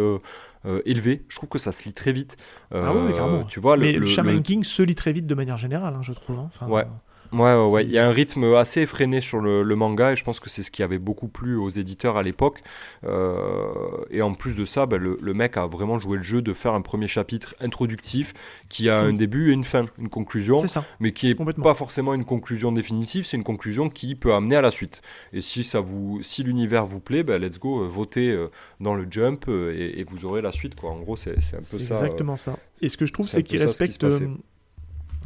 élevé. 0.85 1.25
Je 1.29 1.37
trouve 1.37 1.49
que 1.49 1.59
ça 1.59 1.73
se 1.73 1.85
lit 1.85 1.95
très 1.95 2.13
vite. 2.13 2.37
Ah 2.71 2.77
Euh, 2.93 3.13
carrément. 3.13 3.45
Tu 3.45 3.59
vois, 3.61 3.77
le, 3.77 3.83
Mais 3.87 3.93
le, 3.93 4.01
le- 4.01 4.07
Shaman 4.07 4.35
le- 4.37 4.41
King 4.43 4.63
se 4.65 4.83
lit 4.83 4.95
très 4.95 5.13
vite 5.15 5.27
de 5.27 5.35
manière 5.35 5.57
générale, 5.59 5.95
hein, 5.95 6.03
je 6.03 6.13
trouve. 6.13 6.39
hein. 6.39 6.51
Enfin, 6.55 6.69
Ouais. 6.69 6.85
Ouais, 7.33 7.55
ouais, 7.55 7.69
ouais. 7.71 7.85
Il 7.85 7.91
y 7.91 7.99
a 7.99 8.07
un 8.07 8.11
rythme 8.11 8.55
assez 8.55 8.81
effréné 8.83 9.21
sur 9.21 9.41
le, 9.41 9.63
le 9.63 9.77
manga 9.77 10.13
et 10.13 10.17
je 10.17 10.25
pense 10.25 10.41
que 10.41 10.49
c'est 10.49 10.63
ce 10.63 10.71
qui 10.71 10.83
avait 10.83 10.99
beaucoup 10.99 11.29
plu 11.29 11.57
aux 11.57 11.69
éditeurs 11.69 12.17
à 12.17 12.23
l'époque. 12.23 12.61
Euh, 13.05 13.67
et 14.11 14.23
en 14.23 14.35
plus 14.35 14.57
de 14.57 14.65
ça, 14.65 14.87
bah, 14.87 14.97
le, 14.97 15.19
le 15.21 15.35
mec 15.35 15.57
a 15.57 15.67
vraiment 15.67 15.99
joué 15.99 16.17
le 16.17 16.23
jeu 16.23 16.41
de 16.43 16.53
faire 16.55 16.73
un 16.75 16.81
premier 16.81 17.07
chapitre 17.07 17.55
introductif 17.61 18.33
qui 18.69 18.89
a 18.89 18.99
un 18.99 19.13
début 19.13 19.51
et 19.51 19.53
une 19.53 19.65
fin, 19.65 19.87
une 19.99 20.09
conclusion, 20.09 20.61
C'est 20.61 20.69
ça. 20.69 20.85
mais 21.01 21.13
qui 21.13 21.31
est 21.31 21.35
Complètement. 21.35 21.65
pas 21.65 21.75
forcément 21.75 22.15
une 22.15 22.25
conclusion 22.25 22.73
définitive, 22.73 23.27
c'est 23.27 23.37
une 23.37 23.45
conclusion 23.45 23.89
qui 23.91 24.15
peut 24.15 24.33
amener 24.33 24.57
à 24.57 24.63
la 24.63 24.71
suite. 24.71 25.03
Et 25.33 25.43
si 25.43 25.65
ça 25.65 25.81
vous, 25.81 26.21
si 26.23 26.43
l'univers 26.43 26.87
vous 26.87 27.01
plaît, 27.01 27.23
bah, 27.23 27.39
let's 27.39 27.59
go, 27.59 27.83
euh, 27.83 27.89
votez 27.89 28.31
euh, 28.31 28.49
dans 28.81 28.95
le 28.95 29.07
jump 29.11 29.49
et, 29.49 30.01
et 30.01 30.05
vous 30.05 30.25
aurez 30.25 30.41
la 30.43 30.53
suite, 30.53 30.75
quoi. 30.75 30.91
En 30.91 31.01
gros, 31.01 31.17
c'est 31.17 31.41
c'est 31.43 31.57
un 31.57 31.61
peu 31.61 31.65
C'est 31.65 31.81
ça. 31.81 31.95
euh, 31.95 31.99
exactement 31.99 32.37
ça. 32.37 32.57
Et 32.81 32.89
ce 32.89 32.97
que 32.97 33.05
je 33.07 33.13
trouve, 33.13 33.27
c'est 33.27 33.39
c'est 33.39 33.43
qu'il 33.43 33.59
ce 33.61 34.25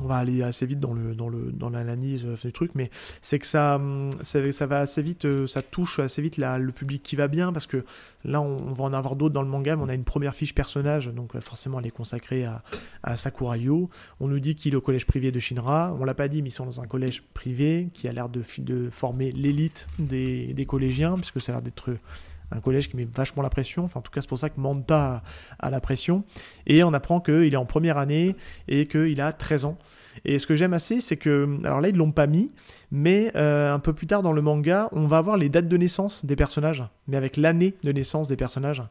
on 0.03 0.07
va 0.07 0.17
aller 0.17 0.43
assez 0.43 0.67
vite 0.67 0.81
dans 0.81 0.93
le 0.93 1.15
dans 1.15 1.29
le 1.29 1.53
dans 1.53 1.71
l'analyse 1.71 2.25
euh, 2.25 2.37
du 2.43 2.53
truc, 2.53 2.73
mais 2.75 2.91
c'est 3.21 3.39
que 3.39 3.47
ça, 3.47 3.77
hum, 3.77 4.11
ça 4.23 4.67
va 4.67 4.81
assez 4.81 5.03
vite, 5.03 5.25
euh, 5.25 5.47
ça 5.47 5.63
touche 5.63 5.99
assez 5.99 6.23
vite 6.23 6.39
le 6.39 6.73
public 6.73 7.03
qui 7.03 7.17
va 7.17 7.29
bien 7.29 7.53
parce 7.53 7.67
que 7.67 7.85
là 8.25 8.41
on, 8.41 8.73
va 8.73 8.85
en 8.85 8.93
avoir 8.93 9.17
d'autres 9.17 9.35
dans 9.35 9.43
le 9.43 9.49
manga, 9.49 9.77
mais 9.77 9.83
on 9.83 9.89
a 9.89 9.95
une 9.95 10.05
première 10.05 10.35
fiche 10.35 10.55
personnage, 10.55 11.09
donc 11.09 11.35
euh, 11.35 11.41
forcément 11.41 11.81
elle 11.81 11.87
est 11.87 11.91
consacrée 11.91 12.45
à, 12.45 12.63
Sakuraiyo. 13.17 13.91
On 14.21 14.29
nous 14.29 14.41
dit 14.41 14.55
qu'il 14.55 14.73
est 14.73 14.77
au 14.77 14.81
collège 14.81 15.07
privé 15.07 15.31
de 15.31 15.41
Shinra, 15.41 15.95
on 15.99 16.05
l'a 16.05 16.15
pas 16.15 16.29
dit, 16.29 16.43
mais 16.43 16.49
ils 16.49 16.53
sont 16.53 16.65
dans 16.65 16.81
un 16.81 16.87
collège 16.87 17.23
privé 17.35 17.89
qui 17.93 18.09
a 18.09 18.13
l'air 18.13 18.29
de, 18.29 18.43
de 18.59 18.91
former 18.91 19.33
l'élite 19.33 19.89
des, 19.99 20.55
des 20.55 20.67
collégiens, 20.67 21.15
puisque 21.15 21.41
ça 21.41 21.53
a 21.53 21.55
l'air 21.57 21.63
d'être 21.63 21.97
un 22.55 22.61
collège 22.61 22.89
qui 22.91 22.97
met 22.97 23.07
vachement 23.13 23.43
la 23.43 23.51
pression. 23.51 23.85
Enfin, 23.85 24.01
en 24.01 24.03
tout 24.03 24.11
cas, 24.13 24.21
c'est 24.21 24.29
pour 24.29 24.39
ça 24.39 24.51
que 24.51 24.61
Manta 24.61 25.23
a, 25.61 25.67
a 25.67 25.71
la 25.71 25.81
pression. 25.81 26.25
Et 26.67 26.83
on 26.85 26.93
apprend 26.93 27.21
qu'il 27.21 27.53
est 27.53 27.57
en 27.57 27.65
première 27.67 27.99
année 27.99 28.37
et 28.69 28.87
qu'il 28.87 29.21
a 29.21 29.33
13 29.33 29.65
ans. 29.65 29.79
Et 30.25 30.39
ce 30.39 30.47
que 30.47 30.55
j'aime 30.55 30.75
assez, 30.75 31.01
c'est 31.01 31.17
que. 31.17 31.49
Alors 31.65 31.81
là, 31.81 31.89
ils 31.89 31.97
l'ont 31.97 32.13
pas 32.13 32.27
mis, 32.27 32.53
mais 32.91 33.33
euh, 33.37 33.73
un 33.73 33.79
peu 33.79 33.93
plus 33.93 34.07
tard 34.07 34.23
dans 34.23 34.33
le 34.33 34.43
manga, 34.43 34.89
on 34.93 35.07
va 35.07 35.19
avoir 35.19 35.37
les 35.37 35.49
dates 35.49 35.69
de 35.69 35.77
naissance 35.77 36.25
des 36.25 36.37
personnages, 36.37 36.85
mais 37.09 37.17
avec 37.17 37.37
l'année 37.37 37.75
de 37.83 37.93
naissance 37.93 38.29
des 38.29 38.37
personnages. 38.37 38.83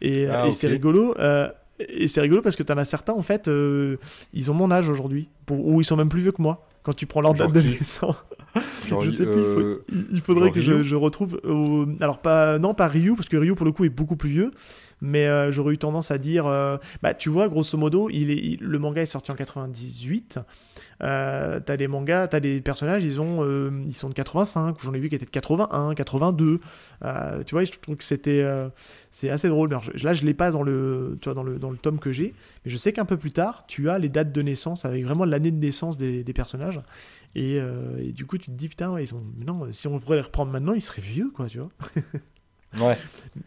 Et, 0.00 0.26
Ah, 0.26 0.46
et 0.46 0.52
c'est 0.52 0.66
rigolo. 0.68 1.14
euh, 1.18 1.48
et 1.80 2.06
c'est 2.08 2.20
rigolo 2.20 2.40
parce 2.40 2.54
que 2.56 2.62
t'en 2.62 2.78
as 2.78 2.84
certains, 2.84 3.12
en 3.14 3.22
fait, 3.22 3.48
euh, 3.48 3.96
ils 4.32 4.50
ont 4.50 4.54
mon 4.54 4.70
âge 4.70 4.88
aujourd'hui, 4.88 5.28
ou 5.50 5.80
ils 5.80 5.84
sont 5.84 5.96
même 5.96 6.08
plus 6.08 6.22
vieux 6.22 6.30
que 6.32 6.40
moi, 6.40 6.66
quand 6.84 6.94
tu 6.94 7.04
prends 7.06 7.20
leur 7.20 7.34
date 7.34 7.52
de 7.52 7.60
naissance. 7.60 8.14
genre, 8.88 9.02
je 9.02 9.10
sais 9.10 9.26
plus, 9.26 9.40
il, 9.40 9.44
faut- 9.44 9.60
euh, 9.60 9.84
il- 10.12 10.20
faudrait 10.20 10.44
genre 10.46 10.52
que 10.54 10.60
je, 10.82 10.94
retrouve. 10.94 11.40
Alors, 12.00 12.18
pas, 12.20 12.58
non, 12.58 12.74
pas 12.74 12.88
Ryu, 12.88 13.14
parce 13.16 13.28
que 13.28 13.36
Ryu, 13.36 13.54
pour 13.54 13.66
le 13.66 13.72
coup, 13.72 13.84
est 13.84 13.88
beaucoup 13.90 14.16
plus 14.16 14.30
vieux. 14.30 14.50
Mais 15.00 15.26
euh, 15.26 15.50
j'aurais 15.52 15.74
eu 15.74 15.78
tendance 15.78 16.10
à 16.10 16.18
dire. 16.18 16.46
euh, 16.46 16.76
bah, 17.02 17.12
tu 17.14 17.28
vois, 17.28 17.48
grosso 17.48 17.76
modo, 17.76 18.08
il 18.10 18.30
est, 18.30 18.36
il- 18.36 18.60
le 18.60 18.78
manga 18.78 19.02
est 19.02 19.06
sorti 19.06 19.30
en 19.32 19.34
98. 19.34 20.38
Euh, 21.02 21.60
t'as 21.60 21.76
des 21.76 21.88
mangas, 21.88 22.28
t'as 22.28 22.40
des 22.40 22.60
personnages, 22.60 23.04
ils, 23.04 23.20
ont, 23.20 23.44
ils 23.86 23.92
sont 23.92 24.08
de 24.08 24.14
85. 24.14 24.76
J'en 24.82 24.94
ai 24.94 24.98
vu 24.98 25.08
qui 25.08 25.16
étaient 25.16 25.26
de 25.26 25.30
81, 25.30 25.94
82. 25.94 26.60
Euh, 27.04 27.42
tu 27.44 27.54
vois, 27.54 27.64
je 27.64 27.72
trouve 27.72 27.96
que 27.96 28.04
c'était. 28.04 28.46
c'est 29.10 29.28
assez 29.30 29.48
drôle. 29.48 29.68
Alors, 29.70 29.84
je- 29.94 30.04
là, 30.04 30.14
je 30.14 30.24
l'ai 30.24 30.32
pas 30.34 30.50
dans 30.50 30.62
le, 30.62 31.18
tu 31.20 31.28
vois, 31.28 31.34
dans, 31.34 31.42
le, 31.42 31.58
dans 31.58 31.70
le 31.70 31.76
tome 31.76 31.98
que 31.98 32.12
j'ai. 32.12 32.32
Mais 32.64 32.70
je 32.70 32.76
sais 32.76 32.92
qu'un 32.92 33.04
peu 33.04 33.16
plus 33.16 33.32
tard, 33.32 33.64
tu 33.66 33.90
as 33.90 33.98
les 33.98 34.08
dates 34.08 34.32
de 34.32 34.42
naissance 34.42 34.84
avec 34.84 35.04
vraiment 35.04 35.24
l'année 35.24 35.50
de 35.50 35.58
naissance 35.58 35.96
des, 35.96 36.22
des 36.24 36.32
personnages. 36.32 36.80
Et, 37.36 37.58
euh, 37.60 37.98
et 37.98 38.12
du 38.12 38.26
coup, 38.26 38.38
tu 38.38 38.46
te 38.46 38.56
dis, 38.56 38.68
putain, 38.68 38.90
ouais, 38.92 39.04
ils 39.04 39.08
sont. 39.08 39.22
non, 39.44 39.66
si 39.72 39.88
on 39.88 39.98
pourrait 39.98 40.16
les 40.16 40.22
reprendre 40.22 40.52
maintenant, 40.52 40.72
ils 40.72 40.80
seraient 40.82 41.02
vieux, 41.02 41.30
quoi, 41.34 41.46
tu 41.46 41.58
vois. 41.58 41.70
Ouais. 42.80 42.98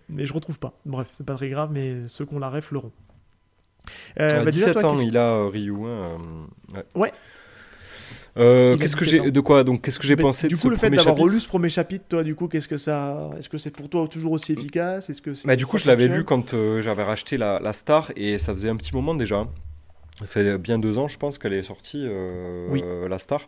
Mais 0.07 0.25
je 0.25 0.31
retrouve 0.31 0.57
pas. 0.57 0.71
Bref, 0.85 1.07
c'est 1.11 1.25
pas 1.25 1.35
très 1.35 1.49
grave, 1.49 1.69
mais 1.73 2.07
ceux 2.07 2.25
qu'on 2.25 2.39
la 2.39 2.49
ref 2.49 2.71
l'auront. 2.71 2.93
Euh, 4.21 4.39
Ouais, 4.39 4.45
bah, 4.45 4.51
déjà, 4.51 4.67
17 4.67 4.73
toi, 4.79 4.91
ans, 4.91 4.99
il 4.99 5.17
a 5.17 5.33
euh, 5.33 5.47
Ryu. 5.49 5.73
hein, 5.85 6.17
ouais. 6.73 6.85
Ouais. 6.95 7.13
Euh, 8.37 8.77
qu'est-ce 8.77 8.95
que 8.95 9.03
17 9.03 9.23
j'ai 9.25 9.31
de 9.31 9.39
quoi 9.41 9.63
donc 9.63 9.81
qu'est-ce 9.81 9.99
que 9.99 10.05
j'ai 10.05 10.15
pensé 10.15 10.47
Du 10.47 10.53
de 10.55 10.59
coup, 10.59 10.67
ce 10.67 10.71
le 10.71 10.77
fait 10.77 10.89
d'avoir 10.91 11.15
relu 11.17 11.39
ce 11.39 11.47
premier 11.47 11.69
chapitre, 11.69 12.05
toi, 12.07 12.23
du 12.23 12.35
coup, 12.35 12.47
qu'est-ce 12.47 12.67
que 12.67 12.77
ça. 12.77 13.31
Est-ce 13.37 13.49
que 13.49 13.57
c'est 13.57 13.71
pour 13.71 13.89
toi 13.89 14.07
toujours 14.07 14.31
aussi 14.33 14.53
efficace? 14.53 15.09
Est-ce 15.09 15.21
que 15.21 15.31
Bah, 15.45 15.55
du 15.57 15.65
coup, 15.65 15.77
je 15.77 15.87
l'avais 15.87 16.07
lu 16.07 16.23
quand 16.23 16.53
euh, 16.53 16.81
j'avais 16.81 17.03
racheté 17.03 17.37
la, 17.37 17.59
la 17.59 17.73
Star 17.73 18.11
et 18.15 18.37
ça 18.37 18.53
faisait 18.53 18.69
un 18.69 18.75
petit 18.77 18.93
moment 18.95 19.13
déjà. 19.15 19.45
Ça 20.19 20.25
fait 20.27 20.57
bien 20.57 20.79
deux 20.79 20.97
ans, 20.97 21.07
je 21.07 21.17
pense, 21.17 21.37
qu'elle 21.37 21.53
est 21.53 21.63
sortie, 21.63 22.03
euh, 22.05 22.67
Oui. 22.71 22.83
la 23.07 23.19
Star. 23.19 23.47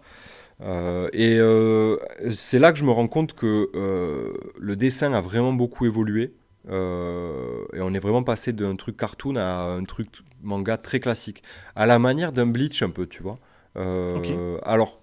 Euh, 0.62 1.10
et 1.14 1.38
euh, 1.40 1.98
c'est 2.32 2.60
là 2.60 2.72
que 2.72 2.78
je 2.78 2.84
me 2.86 2.92
rends 2.92 3.08
compte 3.08 3.34
que 3.34 3.70
euh, 3.76 4.34
le 4.60 4.76
dessin 4.76 5.14
a 5.14 5.22
vraiment 5.22 5.54
beaucoup 5.54 5.86
évolué. 5.86 6.34
Et 6.68 7.82
on 7.82 7.94
est 7.94 8.00
vraiment 8.00 8.22
passé 8.22 8.54
d'un 8.54 8.76
truc 8.76 8.96
cartoon 8.96 9.38
à 9.38 9.62
un 9.62 9.84
truc 9.84 10.08
manga 10.44 10.78
très 10.78 11.00
classique. 11.00 11.42
À 11.76 11.88
la 11.88 11.98
manière 11.98 12.32
d'un 12.32 12.46
Bleach, 12.46 12.84
un 12.84 12.92
peu, 12.92 13.08
tu 13.08 13.24
vois. 13.24 13.40
Alors, 14.64 15.00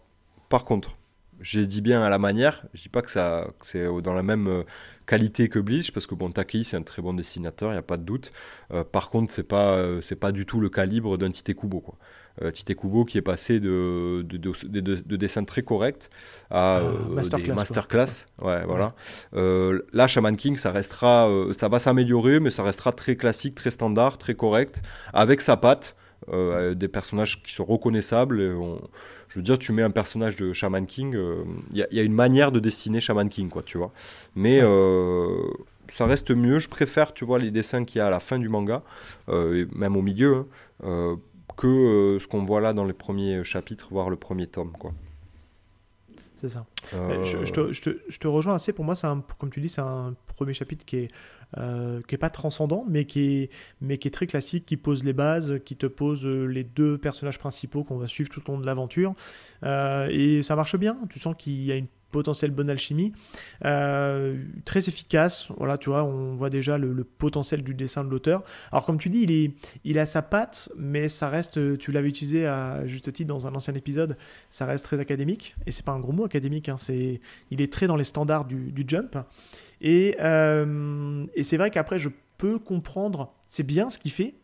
par 0.48 0.64
contre, 0.64 0.96
j'ai 1.40 1.66
dit 1.66 1.80
bien 1.82 2.02
à 2.02 2.10
la 2.10 2.18
manière, 2.18 2.64
je 2.74 2.82
dis 2.82 2.88
pas 2.88 3.02
que, 3.02 3.10
ça, 3.10 3.46
que 3.58 3.66
c'est 3.66 3.86
dans 4.02 4.14
la 4.14 4.22
même 4.22 4.46
euh, 4.48 4.62
qualité 5.06 5.48
que 5.48 5.58
Bleach, 5.58 5.92
parce 5.92 6.06
que 6.06 6.14
bon, 6.14 6.30
Takei 6.30 6.64
c'est 6.64 6.76
un 6.76 6.82
très 6.82 7.02
bon 7.02 7.14
dessinateur, 7.14 7.70
il 7.70 7.74
n'y 7.74 7.78
a 7.78 7.82
pas 7.82 7.96
de 7.98 8.02
doute. 8.04 8.32
Euh, 8.72 8.84
par 8.84 9.10
contre, 9.10 9.32
c'est 9.32 9.42
pas, 9.42 9.72
euh, 9.74 10.00
c'est 10.00 10.16
pas 10.16 10.32
du 10.32 10.46
tout 10.46 10.60
le 10.60 10.68
calibre 10.70 11.16
d'un 11.18 11.30
Tite 11.30 11.54
Kubo, 11.54 11.80
quoi. 11.80 11.96
Euh, 12.42 12.50
Tite 12.50 12.74
Kubo 12.76 13.04
qui 13.06 13.16
est 13.16 13.22
passé 13.22 13.60
de, 13.60 14.22
de, 14.28 14.36
de, 14.36 14.80
de- 14.80 14.94
de 14.96 15.16
dessins 15.16 15.44
très 15.44 15.62
corrects 15.62 16.10
à 16.50 16.78
Ah, 16.78 16.82
masterclass, 17.08 17.46
des 17.46 17.52
masterclass. 17.54 18.26
Ouais, 18.42 18.64
voilà. 18.66 18.94
Là, 19.92 20.06
Shaman 20.06 20.36
King, 20.36 20.56
ça 20.56 20.70
restera, 20.70 21.28
ça 21.56 21.68
va 21.68 21.78
s'améliorer, 21.78 22.40
mais 22.40 22.50
ça 22.50 22.62
restera 22.62 22.92
très 22.92 23.16
classique, 23.16 23.54
très 23.54 23.70
standard, 23.70 24.18
très 24.18 24.34
correct, 24.34 24.82
avec 25.12 25.40
sa 25.40 25.56
patte. 25.56 25.96
euh, 26.32 26.74
des 26.74 26.88
personnages 26.88 27.42
qui 27.42 27.52
sont 27.52 27.64
reconnaissables. 27.66 28.40
on- 28.40 28.80
je 29.36 29.40
veux 29.40 29.44
dire, 29.44 29.58
tu 29.58 29.70
mets 29.72 29.82
un 29.82 29.90
personnage 29.90 30.36
de 30.36 30.54
Shaman 30.54 30.86
King, 30.86 31.14
euh, 31.14 31.44
il 31.72 31.76
y, 31.76 31.82
a- 31.82 31.86
il 31.90 31.96
y 31.98 32.00
a 32.00 32.04
une 32.04 32.14
manière 32.14 32.50
de 32.52 32.58
dessiner 32.58 33.02
Shaman 33.02 33.28
King, 33.28 33.50
quoi, 33.50 33.62
tu 33.62 33.76
vois. 33.76 33.92
Mais 34.34 34.60
euh, 34.62 35.42
ça 35.88 36.06
reste 36.06 36.30
mieux. 36.30 36.58
Je 36.58 36.70
préfère, 36.70 37.12
tu 37.12 37.26
vois, 37.26 37.38
les 37.38 37.50
dessins 37.50 37.84
qu'il 37.84 37.98
y 37.98 38.00
a 38.00 38.06
à 38.06 38.10
la 38.10 38.18
fin 38.20 38.38
du 38.38 38.48
manga, 38.48 38.82
euh, 39.28 39.64
et 39.66 39.76
même 39.76 39.94
au 39.94 40.00
milieu, 40.00 40.36
hein, 40.36 40.46
euh, 40.84 41.16
que 41.58 41.66
euh, 41.66 42.18
ce 42.18 42.26
qu'on 42.26 42.44
voit 42.46 42.62
là 42.62 42.72
dans 42.72 42.86
les 42.86 42.94
premiers 42.94 43.44
chapitres, 43.44 43.88
voire 43.90 44.08
le 44.08 44.16
premier 44.16 44.46
tome, 44.46 44.72
quoi. 44.78 44.92
C'est 46.40 46.48
ça. 46.48 46.66
Euh, 46.94 47.24
Je, 47.24 47.44
je 47.44 47.52
te, 47.52 47.72
je 47.72 47.80
te- 47.82 47.98
je 48.08 48.18
te 48.18 48.28
rejoins 48.28 48.54
assez. 48.54 48.72
Pour 48.72 48.84
moi, 48.84 48.94
c'est 48.94 49.06
un, 49.06 49.22
comme 49.38 49.50
tu 49.50 49.60
dis, 49.60 49.68
c'est 49.68 49.80
un 49.80 50.14
premier 50.36 50.52
chapitre 50.54 50.84
qui 50.84 50.96
est, 50.96 51.08
euh, 51.58 52.00
qui 52.06 52.14
est 52.14 52.18
pas 52.18 52.30
transcendant, 52.30 52.84
mais 52.88 53.04
qui 53.04 53.20
est, 53.20 53.50
mais 53.80 53.98
qui 53.98 54.08
est 54.08 54.10
très 54.10 54.26
classique, 54.26 54.66
qui 54.66 54.76
pose 54.76 55.04
les 55.04 55.12
bases, 55.12 55.58
qui 55.64 55.76
te 55.76 55.86
pose 55.86 56.24
euh, 56.26 56.44
les 56.44 56.64
deux 56.64 56.98
personnages 56.98 57.38
principaux 57.38 57.84
qu'on 57.84 57.96
va 57.96 58.08
suivre 58.08 58.28
tout 58.30 58.42
au 58.48 58.52
long 58.52 58.60
de 58.60 58.66
l'aventure. 58.66 59.14
Euh, 59.62 60.08
et 60.10 60.42
ça 60.42 60.56
marche 60.56 60.76
bien. 60.76 60.98
Tu 61.08 61.18
sens 61.18 61.34
qu'il 61.38 61.62
y 61.64 61.72
a 61.72 61.76
une 61.76 61.88
potentielle 62.10 62.50
bonne 62.50 62.70
alchimie, 62.70 63.12
Euh, 63.64 64.36
très 64.64 64.88
efficace. 64.88 65.48
Voilà, 65.56 65.78
tu 65.78 65.90
vois, 65.90 66.04
on 66.04 66.34
voit 66.36 66.50
déjà 66.50 66.78
le, 66.78 67.04
potentiel 67.04 67.62
du 67.62 67.74
dessin 67.74 68.04
de 68.04 68.10
l'auteur. 68.10 68.42
Alors, 68.72 68.84
comme 68.84 68.98
tu 68.98 69.10
dis, 69.10 69.22
il, 69.22 69.32
est, 69.32 69.52
il 69.84 69.98
a 69.98 70.06
sa 70.06 70.22
patte, 70.22 70.70
mais 70.76 71.08
ça 71.08 71.28
reste, 71.28 71.78
tu 71.78 71.92
l'avais 71.92 72.08
utilisé 72.08 72.46
à 72.46 72.86
juste 72.86 73.12
titre 73.12 73.28
dans 73.28 73.46
un 73.46 73.54
ancien 73.54 73.74
épisode, 73.74 74.16
ça 74.50 74.66
reste 74.66 74.84
très 74.84 75.00
académique. 75.00 75.56
Et 75.66 75.72
c'est 75.72 75.84
pas 75.84 75.92
un 75.92 76.00
gros 76.00 76.12
mot 76.12 76.24
académique, 76.24 76.68
hein, 76.68 76.76
il 77.50 77.60
est 77.60 77.72
très 77.72 77.86
dans 77.86 77.96
les 77.96 78.04
standards 78.04 78.44
du, 78.44 78.72
du 78.72 78.84
jump. 78.86 79.16
Et, 79.80 80.16
euh, 80.20 81.26
et 81.34 81.42
c'est 81.42 81.56
vrai 81.56 81.70
qu'après, 81.70 81.98
je 81.98 82.08
peux 82.38 82.58
comprendre, 82.58 83.34
c'est 83.48 83.66
bien 83.66 83.90
ce 83.90 83.98
qu'il 83.98 84.10
fait, 84.10 84.34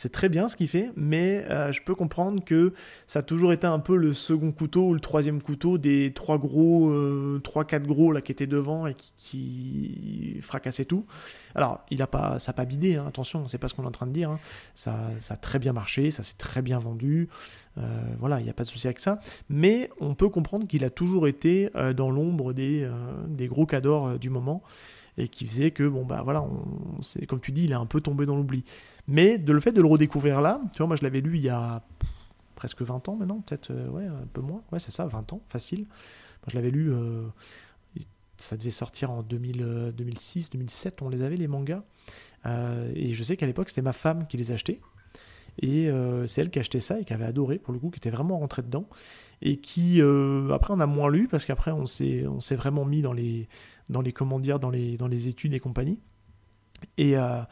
c'est 0.00 0.12
très 0.12 0.30
bien 0.30 0.48
ce 0.48 0.56
qu'il 0.56 0.66
fait, 0.66 0.90
mais 0.96 1.44
euh, 1.50 1.72
je 1.72 1.82
peux 1.82 1.94
comprendre 1.94 2.42
que 2.42 2.72
ça 3.06 3.18
a 3.18 3.22
toujours 3.22 3.52
été 3.52 3.66
un 3.66 3.80
peu 3.80 3.96
le 3.96 4.14
second 4.14 4.50
couteau 4.50 4.88
ou 4.88 4.94
le 4.94 5.00
troisième 5.00 5.42
couteau 5.42 5.76
des 5.76 6.12
trois 6.14 6.38
gros, 6.38 6.88
euh, 6.88 7.38
trois 7.44 7.66
quatre 7.66 7.86
gros 7.86 8.10
là 8.10 8.22
qui 8.22 8.32
étaient 8.32 8.46
devant 8.46 8.86
et 8.86 8.94
qui, 8.94 9.12
qui 9.18 10.38
fracassaient 10.40 10.86
tout. 10.86 11.04
Alors, 11.54 11.84
il 11.90 12.00
a 12.00 12.06
pas, 12.06 12.38
ça 12.38 12.52
n'a 12.52 12.56
pas 12.56 12.64
bidé, 12.64 12.96
hein, 12.96 13.04
attention, 13.08 13.46
c'est 13.46 13.58
pas 13.58 13.68
ce 13.68 13.74
qu'on 13.74 13.82
est 13.84 13.88
en 13.88 13.90
train 13.90 14.06
de 14.06 14.12
dire. 14.12 14.30
hein. 14.30 14.38
Ça, 14.72 14.98
ça 15.18 15.34
a 15.34 15.36
très 15.36 15.58
bien 15.58 15.74
marché, 15.74 16.10
ça 16.10 16.22
s'est 16.22 16.38
très 16.38 16.62
bien 16.62 16.78
vendu. 16.78 17.28
Euh, 17.76 17.82
voilà, 18.18 18.40
il 18.40 18.44
n'y 18.44 18.50
a 18.50 18.54
pas 18.54 18.64
de 18.64 18.68
souci 18.68 18.86
avec 18.86 19.00
ça. 19.00 19.20
Mais 19.50 19.90
on 20.00 20.14
peut 20.14 20.30
comprendre 20.30 20.66
qu'il 20.66 20.82
a 20.82 20.90
toujours 20.90 21.28
été 21.28 21.68
dans 21.94 22.10
l'ombre 22.10 22.54
des, 22.54 22.88
des 23.28 23.48
gros 23.48 23.66
cadors 23.66 24.18
du 24.18 24.30
moment 24.30 24.62
et 25.18 25.28
qui 25.28 25.46
faisait 25.46 25.70
que, 25.70 25.86
bon, 25.86 26.04
bah 26.04 26.22
voilà, 26.22 26.42
on, 26.42 27.02
c'est, 27.02 27.26
comme 27.26 27.40
tu 27.40 27.52
dis, 27.52 27.64
il 27.64 27.72
est 27.72 27.76
un 27.76 27.86
peu 27.86 28.00
tombé 28.00 28.26
dans 28.26 28.36
l'oubli. 28.36 28.64
Mais 29.08 29.38
de 29.38 29.52
le 29.52 29.60
fait 29.60 29.72
de 29.72 29.80
le 29.80 29.88
redécouvrir 29.88 30.40
là, 30.40 30.60
tu 30.72 30.78
vois, 30.78 30.86
moi 30.86 30.96
je 30.96 31.02
l'avais 31.02 31.20
lu 31.20 31.36
il 31.36 31.42
y 31.42 31.48
a 31.48 31.82
presque 32.54 32.82
20 32.82 33.08
ans 33.08 33.16
maintenant, 33.16 33.40
peut-être, 33.40 33.70
euh, 33.70 33.88
ouais, 33.88 34.06
un 34.06 34.26
peu 34.32 34.40
moins. 34.40 34.62
Ouais, 34.70 34.78
c'est 34.78 34.90
ça, 34.90 35.06
20 35.06 35.32
ans, 35.32 35.42
facile. 35.48 35.80
Moi 35.80 36.48
je 36.48 36.56
l'avais 36.56 36.70
lu, 36.70 36.92
euh, 36.92 37.26
ça 38.36 38.56
devait 38.56 38.70
sortir 38.70 39.10
en 39.10 39.22
2000, 39.22 39.62
euh, 39.62 39.92
2006, 39.92 40.50
2007, 40.50 41.02
on 41.02 41.08
les 41.08 41.22
avait 41.22 41.36
les 41.36 41.48
mangas. 41.48 41.82
Euh, 42.46 42.90
et 42.94 43.12
je 43.12 43.24
sais 43.24 43.36
qu'à 43.36 43.46
l'époque, 43.46 43.68
c'était 43.68 43.82
ma 43.82 43.92
femme 43.92 44.26
qui 44.26 44.36
les 44.36 44.52
achetait. 44.52 44.80
Et 45.62 45.90
c'est 46.26 46.40
elle 46.40 46.48
qui 46.48 46.58
achetait 46.58 46.80
ça 46.80 47.00
et 47.00 47.04
qui 47.04 47.12
avait 47.12 47.26
adoré, 47.26 47.58
pour 47.58 47.74
le 47.74 47.78
coup, 47.78 47.90
qui 47.90 47.98
était 47.98 48.08
vraiment 48.08 48.38
rentrée 48.38 48.62
dedans. 48.62 48.88
Et 49.42 49.58
qui, 49.58 50.00
après, 50.50 50.72
on 50.72 50.80
a 50.80 50.86
moins 50.86 51.10
lu, 51.10 51.28
parce 51.28 51.44
qu'après, 51.44 51.70
on 51.70 51.84
s'est, 51.84 52.26
on 52.26 52.40
s'est 52.40 52.54
vraiment 52.54 52.86
mis 52.86 53.02
dans 53.02 53.12
les, 53.12 53.46
dans 53.90 54.00
les, 54.02 54.12
dans 54.12 54.70
les, 54.70 54.96
dans 54.96 55.08
les 55.08 55.28
études 55.28 55.52
et 55.54 55.60
compagnie. 55.60 55.98
Et, 56.96 57.16
euh, 57.16 57.42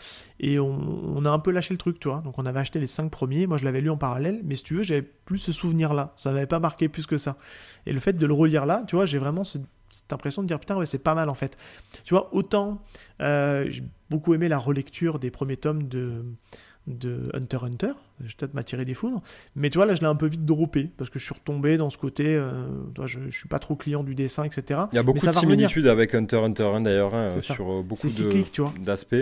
et 0.40 0.59
on, 0.59 0.70
on 1.16 1.24
a 1.27 1.31
un 1.31 1.39
peu 1.39 1.51
lâché 1.51 1.74
le 1.74 1.78
truc, 1.78 2.01
tu 2.01 2.09
vois. 2.09 2.23
Donc 2.23 2.39
on 2.39 2.47
avait 2.47 2.60
acheté 2.60 2.78
les 2.78 2.86
5 2.86 3.10
premiers, 3.10 3.47
moi 3.47 3.59
je 3.59 3.65
l'avais 3.65 3.81
lu 3.82 3.90
en 3.90 3.97
parallèle, 3.98 4.40
mais 4.44 4.55
si 4.55 4.62
tu 4.62 4.74
veux, 4.74 4.82
j'avais 4.82 5.02
plus 5.02 5.39
ce 5.39 5.52
souvenir-là. 5.52 6.15
Ça 6.16 6.32
m'avait 6.32 6.47
pas 6.47 6.60
marqué 6.60 6.89
plus 6.89 7.06
que 7.06 7.19
ça. 7.19 7.36
Et 7.85 7.93
le 7.93 8.01
fait 8.01 8.15
de 8.15 8.27
le 8.27 8.32
relire 8.32 8.65
là, 8.65 8.85
tu 8.86 8.97
vois, 8.97 9.05
j'ai 9.05 9.19
vraiment 9.19 9.44
ce- 9.44 9.59
cette 9.90 10.12
impression 10.12 10.43
de 10.43 10.48
dire 10.48 10.59
putain, 10.60 10.77
ouais, 10.77 10.86
c'est 10.86 10.98
pas 10.98 11.15
mal 11.15 11.28
en 11.28 11.35
fait. 11.35 11.56
Tu 12.05 12.15
vois, 12.15 12.35
autant 12.35 12.82
euh, 13.20 13.66
j'ai 13.69 13.82
beaucoup 14.09 14.32
aimé 14.32 14.48
la 14.48 14.59
relecture 14.59 15.19
des 15.19 15.31
premiers 15.31 15.56
tomes 15.59 15.89
de, 15.89 16.24
de 16.89 17.31
Hunter 17.35 17.59
Hunter, 17.62 17.90
je 18.20 18.24
vais 18.27 18.32
peut-être 18.39 18.55
m'attirer 18.55 18.85
des 18.85 18.94
foudres, 18.94 19.23
mais 19.55 19.70
tu 19.70 19.78
vois, 19.78 19.86
là 19.86 19.94
je 19.94 20.01
l'ai 20.01 20.06
un 20.06 20.15
peu 20.15 20.27
vite 20.27 20.44
droppé 20.44 20.90
parce 20.97 21.10
que 21.10 21.19
je 21.19 21.24
suis 21.24 21.35
retombé 21.35 21.77
dans 21.77 21.90
ce 21.90 21.98
côté, 21.98 22.35
euh, 22.36 22.66
je, 23.05 23.20
je 23.28 23.39
suis 23.39 23.48
pas 23.48 23.59
trop 23.59 23.77
client 23.77 24.02
du 24.02 24.15
dessin, 24.15 24.44
etc. 24.44 24.82
Il 24.93 24.97
y 24.97 24.98
a 24.98 25.02
beaucoup 25.02 25.24
de 25.27 25.31
similitudes 25.31 25.86
avec 25.86 26.15
Hunter 26.15 26.39
Hunter 26.39 26.70
hein, 26.74 26.81
d'ailleurs, 26.81 27.15
hein, 27.15 27.28
sur 27.40 27.70
euh, 27.70 27.82
beaucoup 27.82 28.01
d'aspects. 28.81 29.16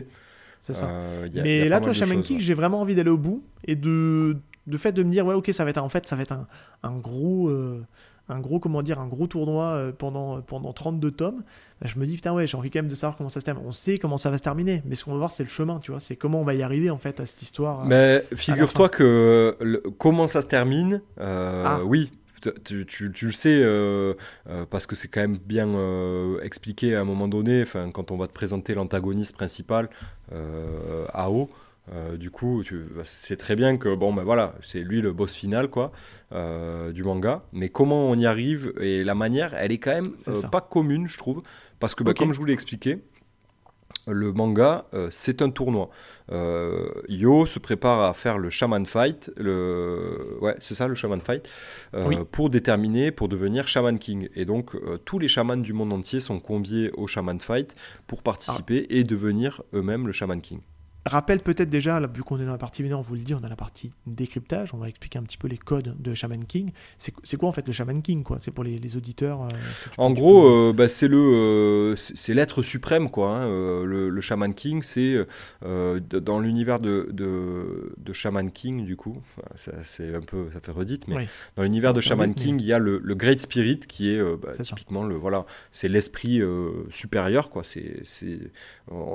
C'est 0.61 0.73
ça. 0.73 0.89
Euh, 0.89 1.27
a- 1.27 1.43
Mais 1.43 1.69
là, 1.69 1.81
toi, 1.81 1.93
Shaman 1.93 2.19
ouais. 2.19 2.37
j'ai 2.39 2.55
vraiment 2.55 2.81
envie 2.81 2.95
d'aller 2.95 3.11
au 3.11 3.19
bout 3.19 3.45
et 3.65 3.77
de, 3.77 4.37
de 4.67 4.77
fait 4.77 4.93
de 4.93 5.03
me 5.03 5.11
dire, 5.11 5.25
ouais, 5.27 5.35
ok, 5.35 5.51
ça 5.53 5.65
va 5.65 5.71
être 5.71 5.79
un- 5.79 5.83
en 5.83 5.89
fait, 5.89 6.09
ça 6.09 6.17
va 6.17 6.23
être 6.23 6.33
un, 6.33 6.47
un 6.83 6.97
gros, 6.97 7.49
euh, 7.49 7.85
un 8.29 8.41
gros, 8.41 8.59
comment 8.59 8.83
dire, 8.83 8.99
un 8.99 9.07
gros 9.07 9.27
tournoi 9.27 9.65
euh, 9.67 9.93
pendant, 9.97 10.41
pendant 10.43 10.73
32 10.73 11.11
tomes. 11.13 11.43
Bah, 11.81 11.87
je 11.93 11.99
me 11.99 12.07
dis, 12.07 12.17
putain, 12.17 12.33
ouais, 12.33 12.47
j'ai 12.47 12.57
envie 12.57 12.71
quand 12.71 12.79
même 12.81 12.89
de 12.89 12.95
savoir 12.95 13.17
comment 13.17 13.29
ça 13.29 13.41
se 13.41 13.45
termine. 13.45 13.63
On 13.67 13.73
sait 13.73 13.99
comment 13.99 14.17
ça 14.17 14.31
va 14.31 14.39
se 14.39 14.43
terminer, 14.43 14.83
mais 14.85 14.95
ce 14.97 15.05
qu'on 15.05 15.13
va 15.13 15.19
voir, 15.19 15.31
c'est 15.31 15.45
le 15.45 15.49
chemin, 15.49 15.79
tu 15.79 15.91
vois, 15.93 16.01
c'est 16.01 16.17
comment 16.17 16.41
on 16.41 16.45
va 16.45 16.55
y 16.55 16.63
arriver 16.63 16.91
en 16.91 16.99
fait 16.99 17.21
à 17.21 17.27
cette 17.27 17.43
histoire. 17.43 17.83
euh. 17.83 17.85
Mais 17.87 18.25
figure-toi 18.35 18.89
que 18.89 19.57
le- 19.61 19.83
comment 19.99 20.27
ça 20.27 20.43
se 20.43 20.47
termine, 20.47 21.03
euh, 21.21 21.63
Ah. 21.67 21.81
oui, 21.85 22.11
tu, 22.65 22.85
tu- 22.87 23.13
tu 23.13 23.27
le 23.27 23.33
sais, 23.33 23.61
euh, 23.63 24.15
euh, 24.49 24.65
parce 24.69 24.87
que 24.87 24.95
c'est 24.95 25.09
quand 25.09 25.21
même 25.21 25.39
bien 25.39 25.69
euh, 25.69 26.41
expliqué 26.43 26.95
à 26.95 27.01
un 27.01 27.05
moment 27.05 27.29
donné, 27.29 27.63
enfin, 27.63 27.91
quand 27.93 28.11
on 28.11 28.17
va 28.17 28.27
te 28.29 28.33
présenter 28.33 28.75
l'antagoniste 28.75 29.37
principal, 29.37 29.89
euh, 30.33 31.07
AO. 31.13 31.49
Euh, 31.93 32.17
du 32.17 32.31
coup, 32.31 32.63
tu 32.65 32.85
c'est 33.05 33.37
très 33.37 33.55
bien 33.55 33.77
que 33.77 33.95
bon, 33.95 34.13
ben 34.13 34.25
voilà, 34.25 34.55
c'est 34.63 34.81
lui 34.81 35.01
le 35.01 35.13
boss 35.13 35.35
final 35.35 35.69
quoi 35.69 35.93
euh, 36.33 36.93
du 36.93 37.05
manga. 37.05 37.45
Mais 37.53 37.69
comment 37.69 38.11
on 38.11 38.17
y 38.17 38.27
arrive 38.27 38.73
et 38.81 39.05
la 39.05 39.15
manière, 39.15 39.55
elle 39.55 39.73
est 39.73 39.79
quand 39.79 39.93
même 39.93 40.13
euh, 40.29 40.43
pas 40.51 40.61
commune, 40.61 41.09
je 41.09 41.17
trouve, 41.17 41.43
parce 41.79 41.95
que 41.95 42.03
bah, 42.03 42.15
comme 42.15 42.33
je 42.33 42.39
vous 42.39 42.45
l'ai 42.45 42.53
expliqué, 42.53 42.99
le 44.09 44.33
manga, 44.33 44.87
euh, 44.95 45.09
c'est 45.11 45.43
un 45.43 45.51
tournoi. 45.51 45.91
Euh, 46.33 46.89
Yo 47.09 47.47
se 47.47 47.59
prépare 47.59 48.03
à 48.03 48.15
faire 48.15 48.39
le 48.39 48.51
Shaman 48.51 48.85
Fight, 48.87 49.31
le... 49.37 50.39
ouais, 50.41 50.57
c'est 50.61 50.75
ça 50.75 50.89
le 50.89 50.95
Shaman 50.95 51.21
Fight, 51.21 51.49
euh, 51.95 52.05
Oui. 52.07 52.17
pour 52.31 52.51
déterminer, 52.51 53.11
pour 53.11 53.29
devenir 53.29 53.67
Shaman 53.69 53.99
King. 53.99 54.29
Et 54.35 54.45
donc, 54.45 54.77
tous 55.05 55.19
les 55.19 55.29
chamans 55.29 55.57
du 55.57 55.73
monde 55.73 55.93
entier 55.93 56.21
sont 56.21 56.41
conviés 56.41 56.91
au 56.95 57.07
Shaman 57.07 57.41
Fight 57.41 57.75
pour 58.07 58.23
participer 58.23 58.87
et 58.91 59.05
devenir 59.05 59.63
eux-mêmes 59.73 60.07
le 60.07 60.13
Shaman 60.13 60.41
King. 60.41 60.61
Rappelle 61.07 61.39
peut-être 61.41 61.71
déjà, 61.71 62.01
là, 62.01 62.09
vu 62.13 62.23
qu'on 62.25 62.41
est 62.41 62.45
dans 62.45 62.51
la 62.53 62.59
partie 62.59 62.83
on 62.93 63.01
vous 63.01 63.15
le 63.15 63.21
dit, 63.21 63.33
on 63.33 63.43
a 63.45 63.49
la 63.49 63.55
partie 63.57 63.93
décryptage, 64.07 64.75
on 64.75 64.79
va 64.79 64.89
expliquer 64.89 65.19
un 65.19 65.23
petit 65.23 65.39
peu 65.39 65.47
les 65.49 65.57
codes 65.57 65.95
de 65.99 66.15
Shaman 66.15 66.45
King. 66.45 66.73
C'est 66.99 67.37
quoi 67.37 67.49
en 67.49 67.53
fait 67.53 67.67
le 67.67 67.73
Shaman 67.73 68.03
King 68.03 68.23
quoi? 68.25 68.39
C'est 68.41 68.51
pour 68.51 68.65
les, 68.65 68.77
les 68.79 68.97
auditeurs 68.97 69.43
euh, 69.43 69.49
En 69.99 70.11
gros, 70.11 70.43
peux- 70.43 70.71
euh, 70.71 70.73
bah, 70.73 70.89
c'est 70.89 71.07
le, 71.09 71.17
euh, 71.19 71.97
c'est 71.97 72.35
l'être 72.35 72.63
suprême, 72.65 73.09
quoi. 73.09 73.31
hein. 73.31 73.47
Le, 73.85 74.09
le 74.11 74.21
Shaman 74.21 74.53
King, 74.53 74.83
c'est 74.83 75.17
dans 75.63 76.41
l'univers 76.41 76.81
de, 76.81 77.09
de, 77.13 77.95
de 77.97 78.13
Shaman 78.13 78.51
King, 78.51 78.85
du 78.85 78.97
coup. 78.97 79.17
Ça, 79.55 79.73
c'est 79.85 80.15
un 80.15 80.21
peu, 80.23 80.49
ça 80.53 80.61
fait 80.61 80.73
redite, 80.73 81.07
mais 81.09 81.17
Oui. 81.17 81.29
dans 81.55 81.63
l'univers 81.63 81.95
de 81.95 82.01
Shaman 82.01 82.31
redite, 82.31 82.45
King, 82.45 82.57
il 82.61 82.67
y 82.67 82.73
a 82.73 82.79
le, 82.79 82.99
le 83.03 83.15
Great 83.15 83.41
Spirit 83.41 83.81
qui 83.81 84.11
est 84.11 84.21
bah, 84.37 84.55
ça. 84.55 84.65
typiquement 84.65 85.05
le, 85.05 85.15
voilà, 85.15 85.47
c'est 85.73 85.89
l'esprit 85.89 86.41
supérieur, 86.91 87.49
quoi. 87.51 87.63
C'est, 87.65 88.03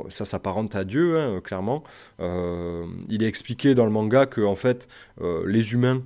ça 0.09 0.25
s'apparente 0.25 0.75
à 0.75 0.83
Dieu, 0.83 1.19
hein, 1.19 1.41
clairement. 1.43 1.80
Euh, 2.19 2.85
il 3.09 3.23
est 3.23 3.27
expliqué 3.27 3.75
dans 3.75 3.85
le 3.85 3.91
manga 3.91 4.25
que 4.25 4.41
en 4.41 4.55
fait, 4.55 4.87
euh, 5.21 5.43
les 5.47 5.73
humains 5.73 6.01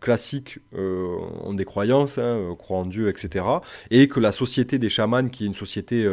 classiques 0.00 0.58
euh, 0.74 1.16
ont 1.44 1.54
des 1.54 1.64
croyances, 1.64 2.18
hein, 2.18 2.54
croient 2.58 2.78
en 2.78 2.86
Dieu, 2.86 3.08
etc. 3.08 3.44
Et 3.90 4.08
que 4.08 4.18
la 4.18 4.32
société 4.32 4.78
des 4.78 4.88
chamans, 4.88 5.28
qui 5.28 5.44
est 5.44 5.46
une 5.46 5.54
société 5.54 6.08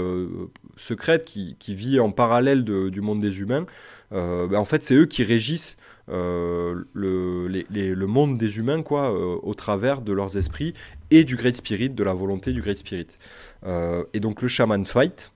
secrète, 0.77 1.25
qui, 1.25 1.75
vit 1.75 1.99
en 1.99 2.11
parallèle 2.11 2.63
du 2.63 3.01
monde 3.01 3.19
des 3.19 3.39
humains, 3.39 3.65
ben, 4.11 4.55
en 4.55 4.65
fait, 4.65 4.83
c'est 4.83 4.93
eux 4.93 5.07
qui 5.07 5.23
régissent 5.23 5.77
le, 6.07 6.85
monde 8.05 8.37
des 8.37 8.59
humains 8.59 8.83
quoi, 8.83 9.11
au 9.11 9.53
travers 9.55 10.01
de 10.01 10.13
leurs 10.13 10.37
esprits 10.37 10.75
et 11.09 11.23
du 11.23 11.35
Great 11.35 11.55
Spirit, 11.55 11.89
de 11.89 12.03
la 12.03 12.13
volonté 12.13 12.53
du 12.53 12.61
Great 12.61 12.77
Spirit. 12.77 13.07
Et 13.65 14.19
donc 14.19 14.43
le 14.43 14.47
Shaman 14.47 14.85
Fight, 14.85 15.31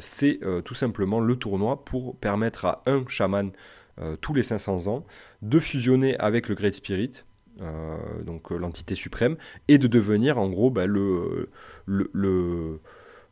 c'est 0.00 0.38
euh, 0.42 0.60
tout 0.60 0.74
simplement 0.74 1.20
le 1.20 1.36
tournoi 1.36 1.84
pour 1.84 2.16
permettre 2.16 2.64
à 2.64 2.82
un 2.86 3.04
chaman 3.08 3.52
euh, 4.00 4.16
tous 4.16 4.34
les 4.34 4.42
500 4.42 4.88
ans 4.88 5.06
de 5.42 5.60
fusionner 5.60 6.18
avec 6.18 6.48
le 6.48 6.56
Great 6.56 6.74
Spirit, 6.74 7.24
euh, 7.60 7.96
donc 8.24 8.50
euh, 8.50 8.56
l'entité 8.56 8.96
suprême, 8.96 9.36
et 9.68 9.78
de 9.78 9.86
devenir 9.86 10.36
en 10.36 10.48
gros 10.48 10.68
bah, 10.68 10.86
le, 10.86 11.48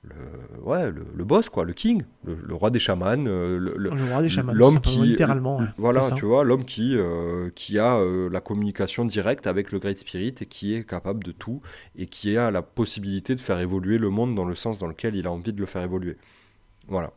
le- 0.05 0.61
ouais, 0.63 0.91
le, 0.91 1.05
le 1.15 1.25
boss, 1.25 1.49
quoi, 1.49 1.65
le 1.65 1.73
king, 1.73 2.03
le, 2.25 2.35
le 2.35 2.55
roi 2.55 2.71
des 2.71 2.81
chamans, 2.81 3.25
euh, 3.27 3.59
le, 3.59 3.75
le- 3.77 3.91
le 3.91 4.05
roi 4.13 4.21
des 4.23 4.29
chamans, 4.29 4.53
l'homme 4.53 4.81
qui- 4.81 4.99
littéralement. 5.01 5.59
ouais. 5.59 5.67
voilà, 5.79 6.11
tu 6.11 6.25
vois, 6.25 6.43
l'homme 6.43 6.65
qui, 6.65 6.97
euh, 6.97 7.51
qui 7.55 7.79
a 7.79 7.99
euh, 7.99 8.29
la 8.31 8.41
communication 8.41 9.05
directe 9.05 9.47
avec 9.47 9.71
le 9.71 9.79
Great 9.79 9.99
Spirit 9.99 10.35
et 10.41 10.47
qui 10.47 10.75
est 10.75 10.85
capable 10.85 11.23
de 11.23 11.31
tout 11.33 11.61
et 11.97 12.07
qui 12.07 12.37
a 12.37 12.51
la 12.51 12.63
possibilité 12.63 13.35
de 13.37 13.41
faire 13.41 13.61
évoluer 13.61 13.99
le 13.99 14.11
monde 14.11 14.35
dans 14.35 14.45
le 14.45 14.57
sens 14.57 14.79
dans 14.79 14.89
lequel 14.89 15.15
il 15.15 15.27
a 15.27 15.31
envie 15.31 15.53
de 15.53 15.61
le 15.61 15.67
faire 15.67 15.83
évoluer. 15.83 16.17
Voilà. 16.89 17.13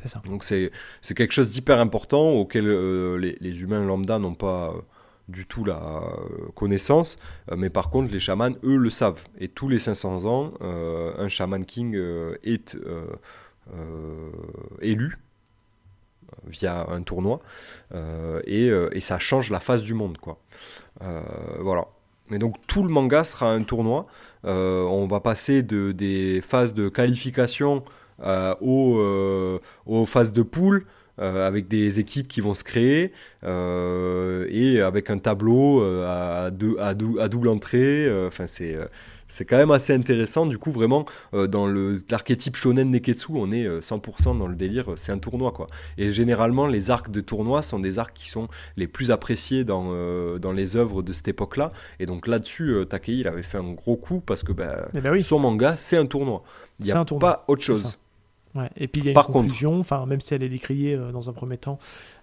C'est 0.00 0.08
ça. 0.08 0.22
Donc 0.26 0.42
c'est 0.44 0.70
c'est 1.00 1.14
quelque 1.14 1.32
chose 1.32 1.52
d'hyper 1.52 1.78
important 1.80 2.30
auquel 2.30 2.66
euh, 2.66 3.18
les, 3.18 3.36
les 3.40 3.60
humains 3.62 3.84
lambda 3.84 4.18
n'ont 4.18 4.34
pas 4.34 4.74
du 5.32 5.46
tout 5.46 5.64
la 5.64 5.78
euh, 5.78 6.50
connaissance, 6.54 7.18
Euh, 7.50 7.56
mais 7.56 7.70
par 7.70 7.90
contre 7.90 8.12
les 8.12 8.20
chamans, 8.20 8.54
eux, 8.62 8.76
le 8.76 8.90
savent. 8.90 9.22
Et 9.40 9.48
tous 9.48 9.68
les 9.68 9.78
500 9.78 10.26
ans, 10.26 10.52
euh, 10.60 11.12
un 11.18 11.28
shaman 11.28 11.64
king 11.64 11.96
est 12.44 12.76
élu 14.80 15.18
via 16.46 16.86
un 16.88 17.02
tournoi, 17.02 17.40
et, 18.46 19.00
ça 19.00 19.18
change 19.18 19.50
la 19.50 19.60
face 19.60 19.82
du 19.82 19.94
monde, 19.94 20.18
quoi. 20.18 20.38
Voilà. 21.60 21.86
Mais 22.28 22.38
donc 22.38 22.56
tout 22.66 22.82
le 22.82 22.88
manga 22.88 23.24
sera 23.24 23.52
un 23.52 23.62
tournoi. 23.62 24.06
On 24.44 25.06
va 25.06 25.20
passer 25.20 25.62
de, 25.62 25.92
des 25.92 26.40
phases 26.40 26.74
de 26.74 26.88
qualification 26.88 27.84
aux, 28.20 29.60
aux 29.86 30.06
phases 30.06 30.32
de 30.32 30.42
poule 30.42 30.86
euh, 31.20 31.46
avec 31.46 31.68
des 31.68 32.00
équipes 32.00 32.28
qui 32.28 32.40
vont 32.40 32.54
se 32.54 32.64
créer 32.64 33.12
euh, 33.44 34.46
et 34.50 34.80
avec 34.80 35.10
un 35.10 35.18
tableau 35.18 35.82
euh, 35.82 36.46
à, 36.46 36.50
deux, 36.50 36.76
à, 36.78 36.94
dou- 36.94 37.18
à 37.20 37.28
double 37.28 37.48
entrée. 37.48 38.08
Enfin, 38.26 38.46
c'est 38.46 38.76
c'est 39.28 39.46
quand 39.46 39.56
même 39.56 39.70
assez 39.70 39.94
intéressant. 39.94 40.44
Du 40.44 40.58
coup, 40.58 40.70
vraiment, 40.70 41.06
euh, 41.32 41.46
dans 41.46 41.66
l'archétype 41.66 42.54
shonen 42.54 42.90
neketsu, 42.90 43.28
on 43.34 43.50
est 43.50 43.64
euh, 43.66 43.80
100% 43.80 44.36
dans 44.36 44.46
le 44.46 44.54
délire. 44.54 44.90
C'est 44.96 45.10
un 45.12 45.16
tournoi, 45.18 45.52
quoi. 45.52 45.68
Et 45.96 46.10
généralement, 46.12 46.66
les 46.66 46.90
arcs 46.90 47.10
de 47.10 47.22
tournoi 47.22 47.62
sont 47.62 47.78
des 47.78 47.98
arcs 47.98 48.12
qui 48.14 48.28
sont 48.28 48.48
les 48.76 48.86
plus 48.86 49.10
appréciés 49.10 49.64
dans, 49.64 49.86
euh, 49.92 50.38
dans 50.38 50.52
les 50.52 50.76
œuvres 50.76 51.02
de 51.02 51.14
cette 51.14 51.28
époque-là. 51.28 51.72
Et 51.98 52.04
donc 52.04 52.26
là-dessus, 52.26 52.74
euh, 52.74 52.84
Takei, 52.84 53.16
il 53.16 53.26
avait 53.26 53.42
fait 53.42 53.56
un 53.58 53.72
gros 53.72 53.96
coup 53.96 54.20
parce 54.20 54.42
que 54.42 54.52
bah, 54.52 54.88
Eh 54.94 55.00
ben 55.00 55.12
oui. 55.12 55.22
son 55.22 55.38
manga, 55.38 55.76
c'est 55.76 55.96
un 55.96 56.04
tournoi. 56.06 56.42
Il 56.78 56.84
n'y 56.86 56.90
C'est 56.90 56.96
a 56.96 57.00
un 57.00 57.04
tournoi, 57.06 57.36
pas 57.36 57.44
autre 57.48 57.62
chose. 57.62 57.98
Ouais. 58.54 58.68
Et 58.76 58.86
puis 58.86 59.00
il 59.00 59.06
y 59.06 59.08
a 59.08 59.12
une 59.12 59.26
conclusion, 59.26 59.80
enfin 59.80 60.04
même 60.04 60.20
si 60.20 60.34
elle 60.34 60.42
est 60.42 60.48
décriée 60.50 60.94
euh, 60.94 61.10
dans 61.10 61.30
un 61.30 61.32
premier 61.32 61.56
temps, 61.56 61.78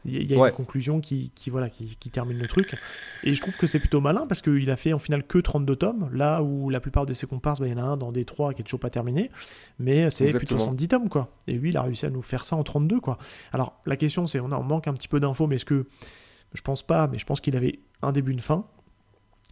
il 0.05 0.13
y 0.13 0.17
a, 0.17 0.19
il 0.21 0.31
y 0.31 0.35
a 0.35 0.37
Ouais. 0.37 0.49
une 0.49 0.55
conclusion 0.55 1.01
qui, 1.01 1.31
qui, 1.33 1.49
voilà, 1.49 1.69
qui, 1.71 1.97
qui 1.99 2.11
termine 2.11 2.37
le 2.37 2.45
truc. 2.47 2.75
Et 3.23 3.33
je 3.33 3.41
trouve 3.41 3.57
que 3.57 3.65
c'est 3.65 3.79
plutôt 3.79 3.99
malin 3.99 4.27
parce 4.27 4.41
qu'il 4.43 4.69
a 4.69 4.77
fait 4.77 4.93
en 4.93 4.99
final 4.99 5.23
que 5.25 5.39
32 5.39 5.75
tomes, 5.75 6.09
là 6.13 6.43
où 6.43 6.69
la 6.69 6.79
plupart 6.79 7.07
de 7.07 7.13
ses 7.13 7.25
comparses, 7.25 7.59
bah, 7.59 7.65
il 7.67 7.71
y 7.71 7.75
en 7.75 7.79
a 7.79 7.83
un 7.83 7.97
dans 7.97 8.11
des 8.11 8.25
3 8.25 8.53
qui 8.53 8.61
est 8.61 8.63
toujours 8.63 8.79
pas 8.79 8.91
terminé, 8.91 9.31
mais 9.79 10.09
c'est 10.11 10.25
plutôt 10.25 10.37
Exactement. 10.55 10.59
110 10.59 10.87
tomes 10.87 11.09
quoi. 11.09 11.35
Et 11.47 11.53
lui 11.53 11.69
il 11.69 11.77
a 11.77 11.81
réussi 11.81 12.05
à 12.05 12.11
nous 12.11 12.21
faire 12.21 12.45
ça 12.45 12.55
en 12.55 12.63
32 12.63 12.99
quoi. 12.99 13.17
Alors 13.51 13.81
la 13.87 13.95
question 13.95 14.27
c'est, 14.27 14.39
on 14.39 14.51
en 14.51 14.61
manque 14.61 14.87
un 14.87 14.93
petit 14.93 15.07
peu 15.07 15.19
d'infos, 15.19 15.47
mais 15.47 15.55
est-ce 15.55 15.65
que, 15.65 15.87
je 16.53 16.61
pense 16.61 16.83
pas, 16.83 17.07
mais 17.07 17.17
je 17.17 17.25
pense 17.25 17.41
qu'il 17.41 17.55
avait 17.57 17.79
un 18.03 18.11
début, 18.11 18.31
une 18.31 18.39
fin. 18.39 18.65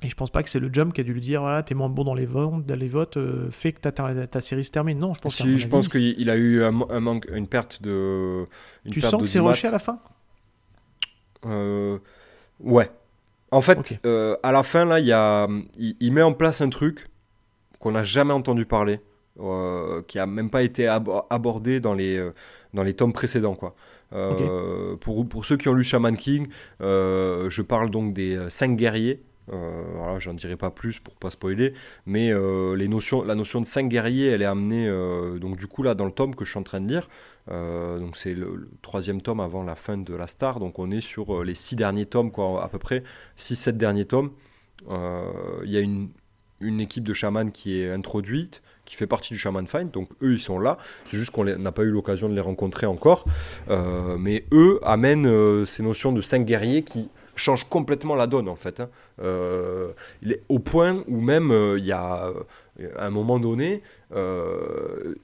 Et 0.03 0.09
je 0.09 0.15
pense 0.15 0.29
pas 0.29 0.43
que 0.43 0.49
c'est 0.49 0.59
le 0.59 0.69
Jump 0.71 0.93
qui 0.93 1.01
a 1.01 1.03
dû 1.03 1.11
lui 1.11 1.21
dire 1.21 1.41
voilà, 1.41 1.63
t'es 1.63 1.73
moins 1.73 1.89
bon 1.89 2.03
dans 2.03 2.13
les 2.13 2.27
votes, 2.27 2.63
dans 2.65 2.75
les 2.75 2.87
votes 2.87 3.17
euh, 3.17 3.49
fais 3.49 3.71
que 3.71 3.79
ta, 3.79 3.91
ta, 3.91 4.27
ta 4.27 4.41
série 4.41 4.63
se 4.63 4.69
termine. 4.69 4.99
Non, 4.99 5.15
je 5.15 5.21
pense 5.21 5.35
Si, 5.35 5.57
je 5.57 5.67
pense 5.67 5.87
qu'il 5.87 6.13
il 6.19 6.29
a 6.29 6.35
eu 6.35 6.63
un, 6.63 6.81
un 6.89 6.99
manque, 6.99 7.25
une 7.33 7.47
perte 7.47 7.81
de. 7.81 8.45
Une 8.85 8.91
Tu 8.91 8.99
perte 8.99 9.11
sens 9.11 9.21
que 9.21 9.27
c'est 9.27 9.39
rushé 9.39 9.67
à 9.67 9.71
la 9.71 9.79
fin? 9.79 9.99
Euh, 11.45 11.97
ouais. 12.59 12.91
En 13.49 13.61
fait, 13.61 13.99
euh, 14.05 14.35
à 14.43 14.51
la 14.51 14.61
fin, 14.61 14.85
là, 14.85 14.99
il, 14.99 15.07
y 15.07 15.13
a, 15.13 15.47
il, 15.79 15.95
il 15.99 16.11
met 16.13 16.21
en 16.21 16.33
place 16.33 16.61
un 16.61 16.69
truc 16.69 17.09
qu'on 17.79 17.93
n'a 17.93 18.03
jamais 18.03 18.33
entendu 18.33 18.65
parler, 18.65 18.99
qui 20.07 20.19
a 20.19 20.27
même 20.27 20.49
pas 20.51 20.61
été 20.61 20.85
abo- 20.85 21.25
abordé 21.29 21.79
dans 21.79 21.93
les, 21.95 22.29
dans 22.73 22.83
les 22.83 22.93
tomes 22.93 23.13
précédents, 23.13 23.55
quoi. 23.55 23.75
Pour, 24.99 25.27
pour 25.27 25.45
ceux 25.45 25.57
qui 25.57 25.69
ont 25.69 25.73
lu 25.73 25.83
Shaman 25.83 26.15
King, 26.17 26.49
je 26.81 27.61
parle 27.61 27.89
donc 27.89 28.13
des 28.13 28.39
cinq 28.49 28.75
guerriers 28.75 29.23
voilà, 29.47 30.19
j'en 30.19 30.33
dirai 30.33 30.57
pas 30.57 30.71
plus 30.71 30.99
pour 30.99 31.15
pas 31.15 31.29
spoiler, 31.29 31.73
mais 32.05 32.31
euh, 32.31 32.75
les 32.75 32.87
notions, 32.87 33.23
la 33.23 33.35
notion 33.35 33.61
de 33.61 33.65
5 33.65 33.87
guerriers, 33.87 34.27
elle 34.27 34.41
est 34.41 34.45
amenée 34.45 34.87
euh, 34.87 35.39
donc 35.39 35.57
du 35.57 35.67
coup 35.67 35.83
là 35.83 35.95
dans 35.95 36.05
le 36.05 36.11
tome 36.11 36.35
que 36.35 36.45
je 36.45 36.51
suis 36.51 36.59
en 36.59 36.63
train 36.63 36.81
de 36.81 36.87
lire. 36.87 37.07
Euh, 37.49 37.97
donc 37.99 38.17
c'est 38.17 38.33
le, 38.33 38.69
troisième 38.81 39.21
tome 39.21 39.39
avant 39.39 39.63
la 39.63 39.75
fin 39.75 39.97
de 39.97 40.13
la 40.13 40.27
Star, 40.27 40.59
donc 40.59 40.79
on 40.79 40.91
est 40.91 41.01
sur 41.01 41.33
euh, 41.41 41.43
les 41.45 41.55
six 41.55 41.75
derniers 41.75 42.05
tomes, 42.05 42.31
quoi, 42.31 42.63
à 42.63 42.67
peu 42.67 42.79
près 42.79 43.03
6-7 43.37 43.71
derniers 43.71 44.05
tomes. 44.05 44.31
Euh, 44.89 45.31
Il 45.63 45.71
y 45.71 45.77
a 45.77 45.79
une, 45.79 46.09
une 46.59 46.79
équipe 46.81 47.07
de 47.07 47.13
chamans 47.13 47.49
qui 47.49 47.79
est 47.81 47.91
introduite, 47.91 48.61
qui 48.85 48.95
fait 48.95 49.07
partie 49.07 49.33
du 49.33 49.39
Shaman 49.39 49.67
Find, 49.67 49.91
donc 49.91 50.09
eux 50.21 50.33
ils 50.33 50.39
sont 50.39 50.59
là, 50.59 50.77
c'est 51.05 51.17
juste 51.17 51.31
qu'on 51.31 51.43
n'a 51.43 51.71
pas 51.71 51.83
eu 51.83 51.89
l'occasion 51.89 52.29
de 52.29 52.33
les 52.33 52.41
rencontrer 52.41 52.85
encore, 52.85 53.25
Euh, 53.69 54.17
mais 54.17 54.45
eux 54.51 54.79
amènent 54.83 55.27
euh, 55.27 55.65
ces 55.65 55.83
notions 55.83 56.11
de 56.11 56.21
5 56.21 56.45
guerriers 56.45 56.83
qui 56.83 57.09
changent 57.37 57.65
complètement 57.69 58.15
la 58.15 58.27
donne 58.27 58.49
en 58.49 58.55
fait. 58.55 58.79
hein. 58.79 58.89
Euh, 59.21 59.89
il 60.21 60.31
est 60.33 60.43
au 60.49 60.59
point 60.59 61.03
où 61.07 61.21
même 61.21 61.51
euh, 61.51 61.77
il 61.79 61.85
y 61.85 61.91
a 61.91 62.27
euh, 62.79 62.89
à 62.97 63.05
un 63.07 63.09
moment 63.09 63.39
donné, 63.39 63.81
euh, 64.15 65.15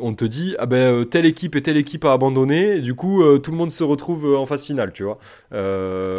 on 0.00 0.14
te 0.14 0.24
dit 0.24 0.54
ah 0.58 0.66
ben 0.66 1.04
telle 1.04 1.26
équipe 1.26 1.56
et 1.56 1.62
telle 1.62 1.76
équipe 1.76 2.04
a 2.04 2.12
abandonné, 2.12 2.76
et 2.76 2.80
du 2.80 2.94
coup 2.94 3.22
tout 3.38 3.50
le 3.50 3.56
monde 3.56 3.72
se 3.72 3.84
retrouve 3.84 4.36
en 4.36 4.46
phase 4.46 4.64
finale, 4.64 4.92
tu 4.92 5.02
vois, 5.04 5.18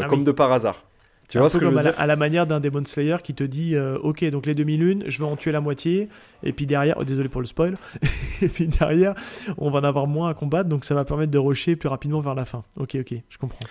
Ah 0.02 0.08
comme 0.10 0.20
oui. 0.20 0.26
de 0.26 0.32
par 0.32 0.52
hasard. 0.52 0.86
Tu 1.30 1.38
Un 1.38 1.42
vois 1.42 1.50
peu 1.52 1.54
ce 1.54 1.58
que 1.60 1.66
je 1.66 1.70
comme 1.70 1.76
veux 1.76 1.80
à 1.80 1.84
la, 1.84 1.92
dire? 1.92 2.00
à 2.02 2.08
la 2.08 2.16
manière 2.16 2.48
d'un 2.48 2.60
Demon 2.60 2.84
Slayer 2.86 3.18
qui 3.24 3.36
te 3.36 3.44
dit 3.44 3.76
euh, 3.76 4.00
Ok, 4.02 4.26
donc 4.32 4.48
les 4.48 4.56
demi-lunes, 4.56 5.04
je 5.08 5.20
vais 5.20 5.26
en 5.30 5.36
tuer 5.36 5.52
la 5.52 5.62
moitié. 5.62 6.10
Et 6.44 6.54
puis 6.54 6.66
derrière, 6.66 6.96
oh, 7.00 7.04
désolé 7.04 7.30
pour 7.30 7.42
le 7.42 7.48
spoil. 7.48 7.78
et 8.42 8.48
puis 8.48 8.68
derrière, 8.68 9.14
on 9.58 9.70
va 9.70 9.80
en 9.80 9.84
avoir 9.84 10.08
moins 10.08 10.30
à 10.30 10.34
combattre. 10.34 10.70
Donc 10.70 10.86
ça 10.86 10.96
va 10.96 11.04
permettre 11.06 11.32
de 11.32 11.38
rusher 11.38 11.76
plus 11.76 11.90
rapidement 11.90 12.22
vers 12.22 12.36
la 12.36 12.46
fin. 12.46 12.64
Ok, 12.78 12.96
ok, 13.00 13.14
je 13.30 13.38
comprends. 13.38 13.66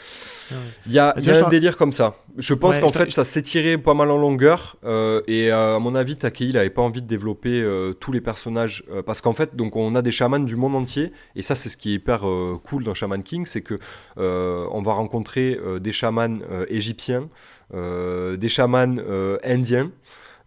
Ah 0.50 0.54
ouais. 0.54 0.60
Il 0.86 0.92
y 0.92 0.98
a, 0.98 1.14
Ah, 1.16 1.20
y 1.20 1.30
a 1.30 1.38
vois, 1.38 1.46
un 1.46 1.50
délire 1.50 1.76
comme 1.76 1.92
ça. 1.92 2.16
Je 2.36 2.54
pense 2.54 2.76
Ouais, 2.76 2.82
qu'en 2.82 2.92
fait, 2.92 3.10
ça 3.10 3.24
s'étirait 3.24 3.78
pas 3.78 3.94
mal 3.94 4.10
en 4.10 4.16
longueur. 4.18 4.76
euh, 4.84 5.22
et 5.26 5.50
euh, 5.52 5.76
à 5.76 5.78
mon 5.78 5.94
avis, 5.94 6.16
Takei, 6.16 6.46
il 6.48 6.56
avait 6.58 6.70
pas 6.70 6.82
envie 6.82 7.02
de 7.02 7.06
développer 7.06 7.60
euh, 7.62 7.92
tous 7.94 8.12
les 8.12 8.20
personnages. 8.20 8.84
parce 9.06 9.20
qu'en 9.20 9.34
fait, 9.34 9.56
donc, 9.56 9.76
on 9.76 9.94
a 9.94 10.02
des 10.02 10.12
chamans 10.12 10.38
du 10.38 10.56
monde 10.56 10.76
entier. 10.76 11.12
Et 11.36 11.42
ça, 11.42 11.54
c'est 11.56 11.68
ce 11.68 11.76
qui 11.76 11.92
est 11.92 11.94
hyper 11.94 12.20
cool 12.64 12.84
dans 12.84 12.94
Shaman 12.94 13.22
King. 13.22 13.46
C'est 13.46 13.62
que 13.62 13.78
on 14.16 14.82
va 14.82 14.92
rencontrer 14.92 15.58
des 15.80 15.92
chamans 15.92 16.38
égyptiens, 16.68 17.28
des 17.72 18.48
chamans 18.48 18.96
indiens. 19.44 19.90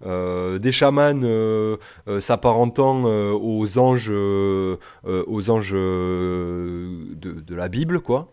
Euh, 0.06 0.58
des 0.60 0.72
chamans 0.72 1.20
euh, 1.24 1.78
euh, 2.08 2.20
s'apparentant 2.22 3.04
aux 3.04 3.78
anges, 3.78 4.12
aux 4.12 5.50
anges 5.50 5.72
de, 5.74 7.16
de 7.16 7.56
la 7.56 7.70
Bible, 7.70 8.00
quoi. 8.02 8.32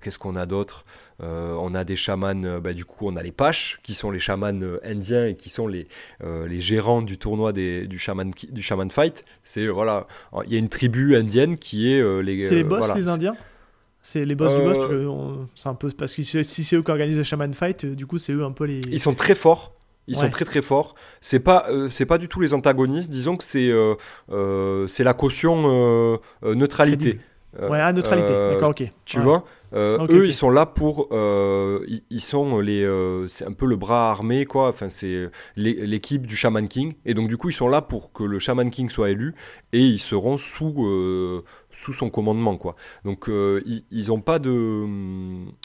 Qu'est-ce 0.00 0.18
qu'on 0.18 0.36
a 0.36 0.46
d'autre? 0.46 0.84
On 1.20 1.74
a 1.74 1.84
des 1.84 1.96
chamans, 1.96 2.60
bah, 2.60 2.72
du 2.72 2.84
coup, 2.84 3.06
on 3.08 3.16
a 3.16 3.22
les 3.22 3.32
Paches, 3.32 3.80
qui 3.82 3.94
sont 3.94 4.10
les 4.10 4.18
chamans 4.18 4.52
indiens 4.84 5.26
et 5.26 5.34
qui 5.36 5.50
sont 5.50 5.66
les, 5.66 5.86
les 6.22 6.60
gérants 6.60 7.02
du 7.02 7.18
tournoi 7.18 7.52
des, 7.52 7.86
du, 7.86 7.98
shaman, 7.98 8.30
du 8.50 8.62
Shaman 8.62 8.90
Fight. 8.90 9.24
C'est, 9.42 9.66
voilà, 9.68 10.06
il 10.46 10.52
y 10.52 10.56
a 10.56 10.58
une 10.58 10.68
tribu 10.68 11.16
indienne 11.16 11.56
qui 11.56 11.92
est 11.92 12.22
les. 12.22 12.42
C'est 12.42 12.56
les 12.56 12.64
boss, 12.64 12.78
voilà. 12.78 12.94
les 12.94 13.08
Indiens? 13.08 13.36
C'est 14.06 14.26
les 14.26 14.34
boss 14.34 14.54
du 14.54 14.60
boss 14.60 14.76
parce 14.76 14.88
que 14.90 15.06
on- 15.06 15.48
C'est 15.54 15.68
un 15.68 15.74
peu. 15.74 15.90
Parce 15.90 16.14
que 16.14 16.22
si 16.22 16.62
c'est 16.64 16.76
eux 16.76 16.82
qui 16.82 16.90
organisent 16.90 17.16
le 17.16 17.22
Shaman 17.22 17.54
Fight, 17.54 17.86
du 17.86 18.06
coup, 18.06 18.18
c'est 18.18 18.32
eux 18.34 18.44
un 18.44 18.52
peu 18.52 18.64
les. 18.64 18.80
Ils 18.90 19.00
sont 19.00 19.14
très 19.14 19.34
forts. 19.34 19.72
Ils 20.06 20.16
sont 20.16 20.28
très 20.30 20.44
très 20.44 20.60
forts. 20.62 20.94
C'est 21.20 21.40
pas 21.40 21.66
euh, 21.70 21.88
c'est 21.88 22.06
pas 22.06 22.18
du 22.18 22.28
tout 22.28 22.40
les 22.40 22.52
antagonistes. 22.54 23.10
Disons 23.10 23.36
que 23.36 23.44
c'est 23.44 23.70
euh, 23.70 23.94
euh, 24.30 24.86
c'est 24.88 25.04
la 25.04 25.14
caution 25.14 26.18
neutralité. 26.42 27.18
Ouais, 27.70 27.80
à 27.80 27.92
neutralité. 27.92 28.32
D'accord, 28.32 28.70
ok. 28.70 28.82
Tu 29.04 29.18
Ouais. 29.18 29.22
vois 29.24 29.44
eux 29.76 30.26
ils 30.26 30.34
sont 30.34 30.50
là 30.50 30.66
pour 30.66 31.08
ils, 31.12 32.02
ils 32.10 32.20
sont 32.20 32.60
les 32.60 32.86
c'est 33.28 33.44
un 33.46 33.52
peu 33.52 33.66
le 33.66 33.74
bras 33.76 34.10
armé 34.12 34.44
quoi 34.44 34.68
enfin 34.68 34.88
c'est 34.88 35.28
l'é- 35.56 35.84
l'équipe 35.86 36.26
du 36.28 36.36
Shaman 36.36 36.68
King 36.68 36.94
et 37.04 37.12
donc 37.14 37.28
du 37.28 37.36
coup 37.36 37.48
ils 37.50 37.54
sont 37.54 37.68
là 37.68 37.80
pour 37.82 38.12
que 38.12 38.22
le 38.22 38.38
Shaman 38.38 38.70
King 38.70 38.88
soit 38.88 39.10
élu 39.10 39.34
et 39.72 39.80
ils 39.80 39.98
seront 39.98 40.38
sous 40.38 40.74
sous 41.72 41.92
son 41.92 42.08
commandement 42.08 42.56
quoi 42.56 42.76
donc 43.04 43.24
ils, 43.28 43.82
ils 43.90 44.12
ont 44.12 44.20
pas 44.20 44.38
de 44.38 44.84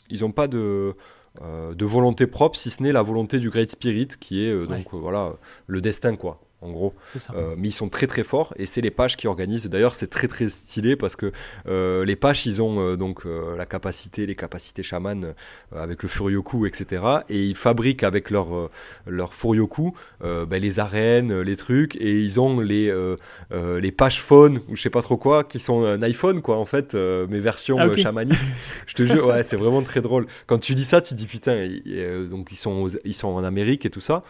ils 0.09 0.25
ont 0.25 0.31
pas 0.31 0.47
de 0.47 0.95
de 1.41 1.85
volonté 1.85 2.27
propre 2.27 2.57
si 2.57 2.69
ce 2.69 2.83
n'est 2.83 2.91
la 2.91 3.01
volonté 3.01 3.39
du 3.39 3.49
Great 3.49 3.71
Spirit 3.71 4.09
qui 4.19 4.45
est 4.45 4.51
euh, 4.51 4.65
donc 4.65 4.93
euh, 4.93 4.97
voilà 4.97 5.33
le 5.67 5.79
destin 5.79 6.15
quoi 6.15 6.41
en 6.61 6.71
gros 6.71 6.93
ça. 7.15 7.33
euh, 7.35 7.55
mais 7.57 7.69
ils 7.69 7.71
sont 7.73 7.87
très 7.89 8.05
très 8.07 8.23
forts 8.23 8.53
et 8.57 8.65
c'est 8.65 8.81
les 8.81 8.91
pages 8.91 9.15
qui 9.17 9.27
organisent. 9.27 9.67
D'ailleurs, 9.67 9.95
c'est 9.95 10.07
très 10.09 10.27
très 10.27 10.49
stylé 10.49 10.95
parce 10.97 11.15
que 11.15 11.31
euh, 11.67 12.03
les 12.05 12.15
pages, 12.17 12.45
ils 12.45 12.61
ont 12.61 12.79
euh, 12.81 12.95
donc 12.97 13.23
la 13.57 13.65
capacité, 13.65 14.25
les 14.25 14.35
capacités 14.35 14.83
chamanes 14.83 15.33
avec 15.75 16.03
le 16.03 16.09
Furyoku, 16.09 16.65
etc. 16.65 17.01
Et 17.29 17.45
ils 17.45 17.55
fabriquent 17.55 18.03
avec 18.03 18.29
leur 18.29 18.69
leur 19.07 19.33
Furyoku 19.33 19.93
ben, 20.21 20.61
les 20.61 20.79
arènes, 20.79 21.41
les 21.41 21.55
trucs, 21.55 21.95
et 21.95 22.21
ils 22.21 22.39
ont 22.39 22.59
les 22.59 22.93
les 23.51 23.91
pages 23.91 24.21
phone 24.21 24.59
ou 24.67 24.75
je 24.75 24.81
sais 24.81 24.89
pas 24.89 25.01
trop 25.01 25.17
quoi, 25.17 25.43
qui 25.43 25.59
sont 25.59 25.83
un 25.85 26.01
iPhone 26.03 26.41
quoi 26.41 26.57
en 26.57 26.65
fait, 26.65 26.93
mes 26.93 27.39
versions 27.39 27.77
Ah, 27.79 27.85
je 28.85 28.93
te 28.95 29.03
jure, 29.03 29.27
ouais, 29.27 29.43
c'est 29.43 29.57
vraiment 29.57 29.81
très 29.81 30.01
drôle. 30.01 30.27
Quand 30.47 30.57
tu 30.59 30.75
dis 30.75 30.85
ça, 30.85 31.01
tu 31.01 31.13
dis 31.13 31.25
putain, 31.25 31.55
et- 31.55 31.81
et, 31.85 32.27
donc 32.27 32.49
ils 32.51 32.57
sont 32.57 32.71
aux- 32.71 32.97
ils 33.05 33.13
sont 33.13 33.27
en 33.29 33.43
Amérique 33.43 33.85
et 33.85 33.89
tout 33.89 34.01
ça. 34.01 34.23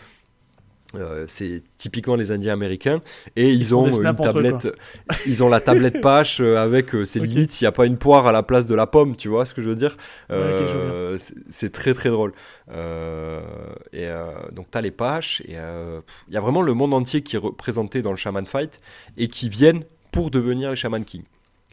Euh, 0.95 1.25
c'est 1.27 1.61
typiquement 1.77 2.15
les 2.15 2.31
Indiens 2.31 2.53
américains. 2.53 2.99
Et 3.35 3.51
ils, 3.51 3.75
ont 3.75 3.85
une 3.85 3.93
ils 5.27 5.43
la 5.49 5.59
tablette 5.59 6.01
Pache 6.01 6.39
euh, 6.41 6.57
avec 6.57 6.95
euh, 6.95 7.05
c'est 7.05 7.19
Ok. 7.19 7.27
limite 7.27 7.51
s'il 7.51 7.65
n'y 7.65 7.69
a 7.69 7.71
pas 7.71 7.85
une 7.85 7.97
poire 7.97 8.25
à 8.25 8.31
la 8.31 8.41
place 8.41 8.65
de 8.65 8.73
la 8.73 8.87
pomme 8.87 9.15
tu 9.15 9.27
vois 9.29 9.45
ce 9.45 9.53
que 9.53 9.61
je 9.61 9.69
veux 9.69 9.75
dire. 9.75 9.97
Ouais, 10.31 10.35
Euh, 10.37 11.17
c'est- 11.19 11.71
très 11.71 11.93
très 11.93 12.09
drôle. 12.09 12.33
Euh, 12.71 13.41
et 13.93 14.07
donc 14.51 14.67
t'as 14.71 14.81
les 14.81 14.91
Paches 14.91 15.41
et 15.41 15.53
il 16.27 16.33
y 16.33 16.37
a 16.37 16.39
vraiment 16.39 16.61
le 16.63 16.73
monde 16.73 16.93
entier 16.93 17.21
qui 17.21 17.35
est 17.35 17.39
représenté 17.39 18.01
dans 18.01 18.11
le 18.11 18.17
Shaman 18.17 18.45
Fight 18.47 18.81
et 19.17 19.27
qui 19.27 19.49
viennent 19.49 19.83
pour 20.11 20.31
devenir 20.31 20.71
les 20.71 20.75
Shaman 20.75 21.03
King. 21.05 21.21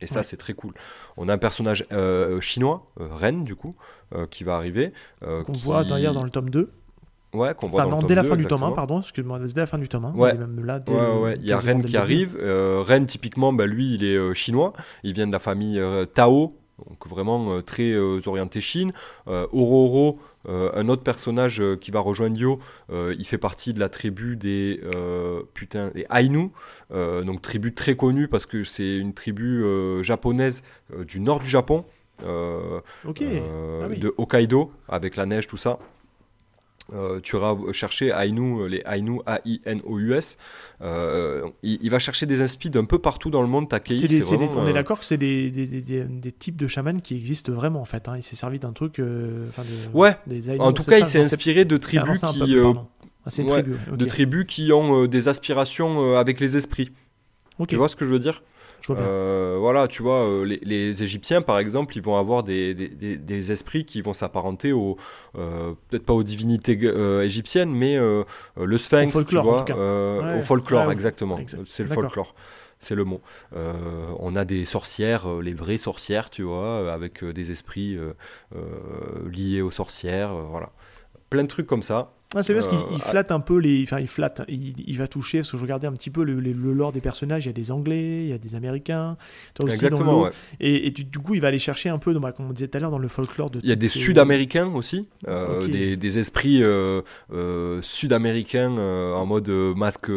Et 0.00 0.06
ça 0.06 0.18
Ouais. 0.18 0.24
c'est 0.24 0.36
très 0.36 0.52
cool. 0.52 0.74
On 1.16 1.28
a 1.30 1.32
un 1.34 1.38
personnage 1.38 1.86
chinois 2.40 2.86
Ren 2.98 3.44
du 3.44 3.56
coup 3.56 3.74
qui 4.30 4.44
va 4.44 4.56
arriver 4.56 4.92
Qu'on 5.22 5.42
qui- 5.52 5.62
voit 5.62 5.84
d'ailleurs 5.84 6.12
dans 6.12 6.22
le 6.24 6.30
tome 6.30 6.50
2. 6.50 6.70
Ouais 7.36 7.54
qu'on 7.54 7.68
voit 7.68 7.82
Enfin, 7.82 7.90
dans 7.90 7.96
non, 7.96 8.02
le 8.02 8.08
dès 8.08 8.14
la 8.14 8.22
2, 8.22 8.28
fin 8.28 8.36
du 8.36 8.42
tome 8.44 8.52
1, 8.62 8.66
exactement. 8.68 8.74
pardon. 8.74 9.00
Excuse-moi, 9.00 9.38
dès 9.40 9.60
la 9.60 9.66
fin 9.66 9.78
du 9.78 9.88
tome 9.88 10.04
1. 10.06 10.12
Ouais. 10.14 10.30
Il 10.30 10.36
est 10.36 10.38
même 10.38 10.64
là 10.64 10.78
dès 10.80 10.92
Ouais, 10.92 11.00
le- 11.00 11.20
ouais, 11.20 11.36
il 11.40 11.46
y 11.46 11.52
a 11.52 11.58
Ren 11.58 11.80
qui 11.82 11.96
arrive. 11.96 12.36
Euh, 12.40 12.82
Ren, 12.86 13.04
typiquement, 13.04 13.52
bah, 13.52 13.66
lui, 13.66 13.94
il 13.94 14.04
est 14.04 14.16
euh, 14.16 14.34
chinois. 14.34 14.72
Il 15.04 15.12
vient 15.14 15.26
de 15.26 15.32
la 15.32 15.38
famille 15.38 15.78
euh, 15.78 16.04
Tao, 16.06 16.56
donc 16.88 17.06
vraiment 17.08 17.52
euh, 17.52 17.62
très 17.62 17.94
orienté 17.96 18.60
Chine. 18.60 18.92
Ororo, 19.26 20.18
un 20.48 20.88
autre 20.88 21.02
personnage 21.02 21.60
qui 21.80 21.90
va 21.90 21.98
rejoindre 22.00 22.36
Yo, 22.38 22.60
il 22.92 23.24
fait 23.26 23.38
partie 23.38 23.74
de 23.74 23.80
la 23.80 23.88
tribu 23.88 24.36
des 24.36 24.80
putain, 25.54 25.90
des 25.94 26.06
Ainu, 26.14 26.50
donc 26.92 27.42
tribu 27.42 27.74
très 27.74 27.96
connue 27.96 28.28
parce 28.28 28.46
que 28.46 28.62
c'est 28.62 28.96
une 28.96 29.12
tribu 29.12 29.64
japonaise 30.02 30.62
du 31.06 31.18
nord 31.20 31.40
du 31.40 31.48
Japon. 31.48 31.84
Ok. 32.24 33.20
euh, 33.22 33.82
Ah 33.84 33.86
oui. 33.90 33.98
de 33.98 34.14
Hokkaido 34.16 34.70
avec 34.88 35.16
la 35.16 35.26
neige 35.26 35.46
tout 35.48 35.56
ça 35.58 35.78
Euh, 36.94 37.18
tu 37.20 37.34
iras 37.36 37.56
chercher 37.72 38.10
Ainu, 38.10 38.60
euh, 38.62 38.66
les 38.68 38.82
Ainu 38.86 39.18
A-I-N-O-U-S. 39.26 40.38
Euh, 40.82 41.42
il, 41.62 41.78
il 41.82 41.90
va 41.90 41.98
chercher 41.98 42.26
des 42.26 42.42
inspi 42.42 42.70
d'un 42.70 42.84
peu 42.84 42.98
partout 43.00 43.28
dans 43.30 43.42
le 43.42 43.48
monde. 43.48 43.68
Takei, 43.68 43.94
C'est 43.94 44.02
c'est 44.02 44.08
des- 44.08 44.20
vraiment, 44.20 44.62
on 44.62 44.66
est 44.68 44.72
d'accord 44.72 44.98
que 45.00 45.04
c'est 45.04 45.16
des, 45.16 45.50
des, 45.50 46.32
types 46.32 46.56
de 46.56 46.68
chamans 46.68 46.98
qui 47.00 47.16
existent 47.16 47.52
vraiment 47.52 47.80
en 47.80 47.84
fait. 47.86 48.08
hein. 48.08 48.14
Il 48.16 48.22
s'est 48.22 48.36
servi 48.36 48.58
d'un 48.60 48.72
truc. 48.72 48.98
de- 49.00 49.48
Ouais. 49.94 50.16
des 50.28 50.50
Ainu, 50.50 50.60
En 50.60 50.72
tout 50.72 50.84
cas, 50.84 50.92
ça, 50.92 50.98
il 51.00 51.06
s'est 51.06 51.20
inspiré 51.20 51.64
de 51.64 51.76
tribus 51.76 52.20
qui. 52.20 52.56
Ah, 53.28 53.30
ouais, 53.42 53.44
tribu. 53.62 53.76
de 53.92 54.04
tribus 54.04 54.44
qui 54.46 54.72
ont 54.72 55.06
des 55.06 55.26
aspirations 55.26 56.16
avec 56.16 56.38
les 56.38 56.56
esprits. 56.56 56.92
Tu 57.66 57.74
vois 57.74 57.88
ce 57.88 57.96
que 57.96 58.04
je 58.04 58.10
veux 58.10 58.18
dire? 58.20 58.42
Euh, 58.94 59.56
Voilà, 59.58 59.88
tu 59.88 60.02
vois, 60.02 60.26
euh, 60.28 60.44
les, 60.44 60.60
les 60.62 61.02
Égyptiens, 61.02 61.42
par 61.42 61.58
exemple, 61.58 61.96
ils 61.96 62.02
vont 62.02 62.16
avoir 62.16 62.42
des, 62.42 62.74
des- 62.74 63.52
esprits 63.52 63.84
qui 63.84 64.02
vont 64.02 64.12
s'apparenter 64.12 64.72
aux, 64.72 64.96
euh, 65.36 65.72
peut-être 65.88 66.04
pas 66.04 66.12
aux 66.12 66.22
divinités 66.22 66.78
euh, 66.82 67.22
égyptiennes, 67.24 67.72
mais 67.72 67.96
le 67.96 68.78
sphinx, 68.78 69.14
Au 69.14 69.18
folklore, 69.20 69.42
tu 69.44 69.48
vois, 69.48 69.60
en 69.60 69.64
tout 69.64 69.72
cas. 69.72 70.34
Ouais. 70.34 70.40
au 70.40 70.42
folklore, 70.42 70.86
Ouais, 70.86 70.92
exactement. 70.92 71.38
exact. 71.38 71.62
C'est 71.66 71.82
le 71.84 71.88
folklore. 71.90 72.34
C'est 72.78 72.94
le 72.94 73.04
mot. 73.04 73.22
Euh, 73.56 73.72
on 74.18 74.36
a 74.36 74.44
des 74.44 74.66
sorcières, 74.66 75.26
euh, 75.30 75.40
les 75.40 75.54
vraies 75.54 75.78
sorcières, 75.78 76.28
tu 76.28 76.42
vois, 76.42 76.92
avec 76.92 77.24
euh, 77.24 77.32
des 77.32 77.50
esprits 77.50 77.98
liés 79.30 79.62
aux 79.62 79.70
sorcières, 79.70 80.34
voilà. 80.50 80.70
Plein 81.30 81.42
de 81.42 81.48
trucs 81.48 81.66
comme 81.66 81.82
ça. 81.82 82.12
Ah, 82.34 82.42
c'est 82.42 82.54
parce 82.54 82.66
qu'il 82.66 82.76
Euh, 82.78 82.82
il 82.92 83.00
flatte 83.00 83.30
un 83.30 83.40
peu 83.40 83.56
les. 83.58 83.82
Enfin, 83.84 84.00
il 84.00 84.08
flatte. 84.08 84.42
Il, 84.48 84.74
il 84.86 84.98
va 84.98 85.06
toucher. 85.06 85.38
Parce 85.38 85.52
que 85.52 85.56
je 85.56 85.62
regardais 85.62 85.86
un 85.86 85.92
petit 85.92 86.10
peu 86.10 86.24
le, 86.24 86.40
le- 86.40 86.52
le 86.52 86.72
lore 86.72 86.90
des 86.92 87.00
personnages. 87.00 87.44
Il 87.44 87.48
y 87.48 87.50
a 87.50 87.52
des 87.52 87.70
Anglais, 87.70 88.22
il 88.24 88.28
y 88.28 88.32
a 88.32 88.38
des 88.38 88.54
Américains. 88.56 89.16
Aussi 89.62 89.74
Exactement, 89.74 90.22
ouais. 90.22 90.30
Et, 90.60 90.88
et 90.88 90.90
du, 90.90 91.04
du 91.04 91.18
coup, 91.20 91.34
il 91.34 91.40
va 91.40 91.48
aller 91.48 91.58
chercher 91.60 91.88
un 91.88 91.98
peu, 91.98 92.12
dans, 92.12 92.20
bah, 92.20 92.32
comme 92.32 92.48
on 92.50 92.52
disait 92.52 92.66
tout 92.68 92.76
à 92.76 92.80
l'heure, 92.80 92.90
dans 92.90 92.98
le 92.98 93.08
folklore 93.08 93.50
de. 93.50 93.60
Il 93.62 93.68
y 93.68 93.72
a 93.72 93.76
des 93.76 93.88
ces- 93.88 94.00
Sud-Américains 94.00 94.66
aussi, 94.74 95.08
euh, 95.28 95.66
des, 95.68 95.96
des 95.96 96.18
esprits 96.18 96.62
euh, 96.64 97.00
euh, 97.32 97.80
Sud-Américains 97.80 98.76
en 98.76 99.24
mode 99.24 99.48
masque 99.76 100.10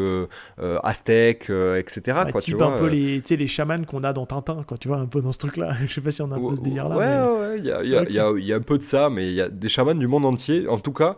aztèque, 0.83 1.49
etc. 1.77 2.17
Ouais, 2.25 2.31
quoi, 2.31 2.41
tu 2.41 2.51
type 2.51 2.57
vois, 2.57 2.75
un 2.75 2.79
peu 2.79 2.87
les, 2.87 3.21
tu 3.21 3.35
les 3.35 3.47
chamans 3.47 3.83
qu'on 3.83 4.03
a 4.03 4.13
dans 4.13 4.25
Tintin, 4.25 4.63
quoi, 4.67 4.77
tu 4.77 4.87
vois, 4.87 4.97
un 4.97 5.05
peu 5.05 5.21
dans 5.21 5.31
ce 5.31 5.37
truc-là. 5.39 5.69
Je 5.85 5.93
sais 5.93 6.01
pas 6.01 6.11
si 6.11 6.21
on 6.21 6.31
a 6.31 6.35
un 6.35 6.39
peu 6.49 6.55
ce 6.55 6.61
délire-là. 6.61 6.95
Ouais, 6.97 7.05
mais- 7.05 7.21
ouais, 7.21 7.47
ouais, 7.49 7.59
il 7.59 7.65
y 7.65 7.71
a, 7.71 8.37
y 8.39 8.39
y 8.41 8.45
y 8.47 8.53
un 8.53 8.61
peu 8.61 8.77
de 8.77 8.83
ça, 8.83 9.09
mais 9.09 9.27
il 9.27 9.33
y 9.35 9.41
a 9.41 9.49
des 9.49 9.69
chamans 9.69 9.95
du 9.95 10.07
monde 10.07 10.25
entier, 10.25 10.67
en 10.67 10.79
tout 10.79 10.93
cas, 10.93 11.15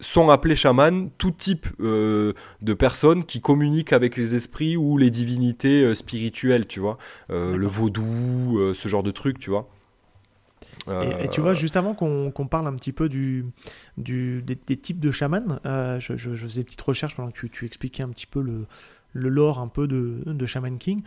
sont 0.00 0.30
appelés 0.30 0.56
chamans 0.56 1.08
tout 1.18 1.30
type 1.30 1.66
euh, 1.80 2.32
de 2.60 2.74
personnes 2.74 3.24
qui 3.24 3.40
communiquent 3.40 3.92
avec 3.92 4.16
les 4.16 4.34
esprits 4.34 4.76
ou 4.76 4.98
les 4.98 5.10
divinités 5.10 5.84
euh, 5.84 5.94
spirituelles, 5.94 6.66
tu 6.66 6.80
vois. 6.80 6.98
Euh, 7.30 7.56
le 7.56 7.66
vaudou, 7.68 8.58
euh, 8.58 8.74
ce 8.74 8.88
genre 8.88 9.04
de 9.04 9.12
trucs, 9.12 9.38
tu 9.38 9.50
vois. 9.50 9.68
Et, 11.00 11.24
et 11.24 11.28
tu 11.28 11.40
Euh, 11.40 11.42
vois, 11.42 11.54
juste 11.54 11.76
avant 11.76 11.94
qu'on 11.94 12.46
parle 12.48 12.66
un 12.66 12.74
petit 12.74 12.92
peu 12.92 13.08
du, 13.08 13.46
du, 13.96 14.42
des, 14.42 14.54
des 14.54 14.76
types 14.76 15.00
de 15.00 15.10
chamans, 15.10 15.58
euh, 15.66 15.98
je, 16.00 16.16
je- 16.16 16.34
je 16.34 16.46
faisais 16.46 16.60
une 16.60 16.64
petite 16.66 16.80
recherche 16.82 17.16
pendant 17.16 17.30
que 17.30 17.38
tu, 17.38 17.50
tu 17.50 17.66
expliquais 17.66 18.02
un 18.02 18.08
petit 18.10 18.26
peu 18.26 18.40
le, 18.40 18.66
le 19.12 19.28
lore 19.28 19.58
un 19.58 19.68
peu 19.68 19.88
de, 19.88 20.22
de 20.26 20.46
Shaman 20.46 20.78
King. 20.78 21.02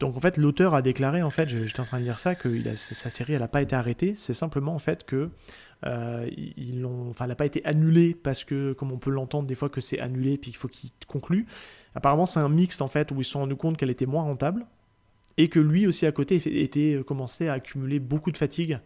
Donc 0.00 0.16
en 0.16 0.20
fait, 0.20 0.38
l'auteur 0.38 0.74
a 0.74 0.82
déclaré, 0.82 1.22
en 1.22 1.30
fait, 1.30 1.48
j'étais 1.48 1.80
en 1.80 1.84
train 1.84 1.98
de 1.98 2.04
dire 2.04 2.18
ça, 2.18 2.34
que 2.34 2.48
il 2.48 2.68
a- 2.68 2.76
sa 2.76 3.10
série, 3.10 3.34
elle 3.34 3.40
n'a 3.40 3.48
pas 3.48 3.62
été 3.62 3.76
arrêtée. 3.76 4.14
C'est 4.14 4.34
simplement 4.34 4.74
en 4.74 4.78
fait 4.78 5.04
que 5.04 5.30
euh, 5.84 6.28
ils 6.36 6.86
elle 7.20 7.28
n'a 7.28 7.34
pas 7.34 7.46
été 7.46 7.64
annulée 7.64 8.14
parce 8.14 8.44
que, 8.44 8.72
comme 8.72 8.92
on 8.92 8.98
peut 8.98 9.10
l'entendre 9.10 9.46
des 9.46 9.54
fois, 9.54 9.68
que 9.68 9.80
c'est 9.80 10.00
annulé 10.00 10.38
puis 10.38 10.50
qu'il 10.50 10.58
faut 10.58 10.68
qu'il 10.68 10.90
conclue. 11.06 11.46
Apparemment, 11.94 12.26
c'est 12.26 12.40
un 12.40 12.48
mixte 12.48 12.82
en 12.82 12.88
fait 12.88 13.10
où 13.10 13.20
ils 13.20 13.24
se 13.24 13.32
sont 13.32 13.40
rendus 13.40 13.56
compte 13.56 13.76
qu'elle 13.76 13.90
était 13.90 14.06
moins 14.06 14.22
rentable 14.22 14.66
et 15.36 15.48
que 15.48 15.60
lui 15.60 15.86
aussi 15.86 16.06
à 16.06 16.12
côté 16.12 16.36
était 16.62 16.94
euh, 16.94 17.02
commençait 17.02 17.48
à 17.48 17.54
accumuler 17.54 17.98
beaucoup 17.98 18.30
de 18.30 18.38
fatigue 18.38 18.78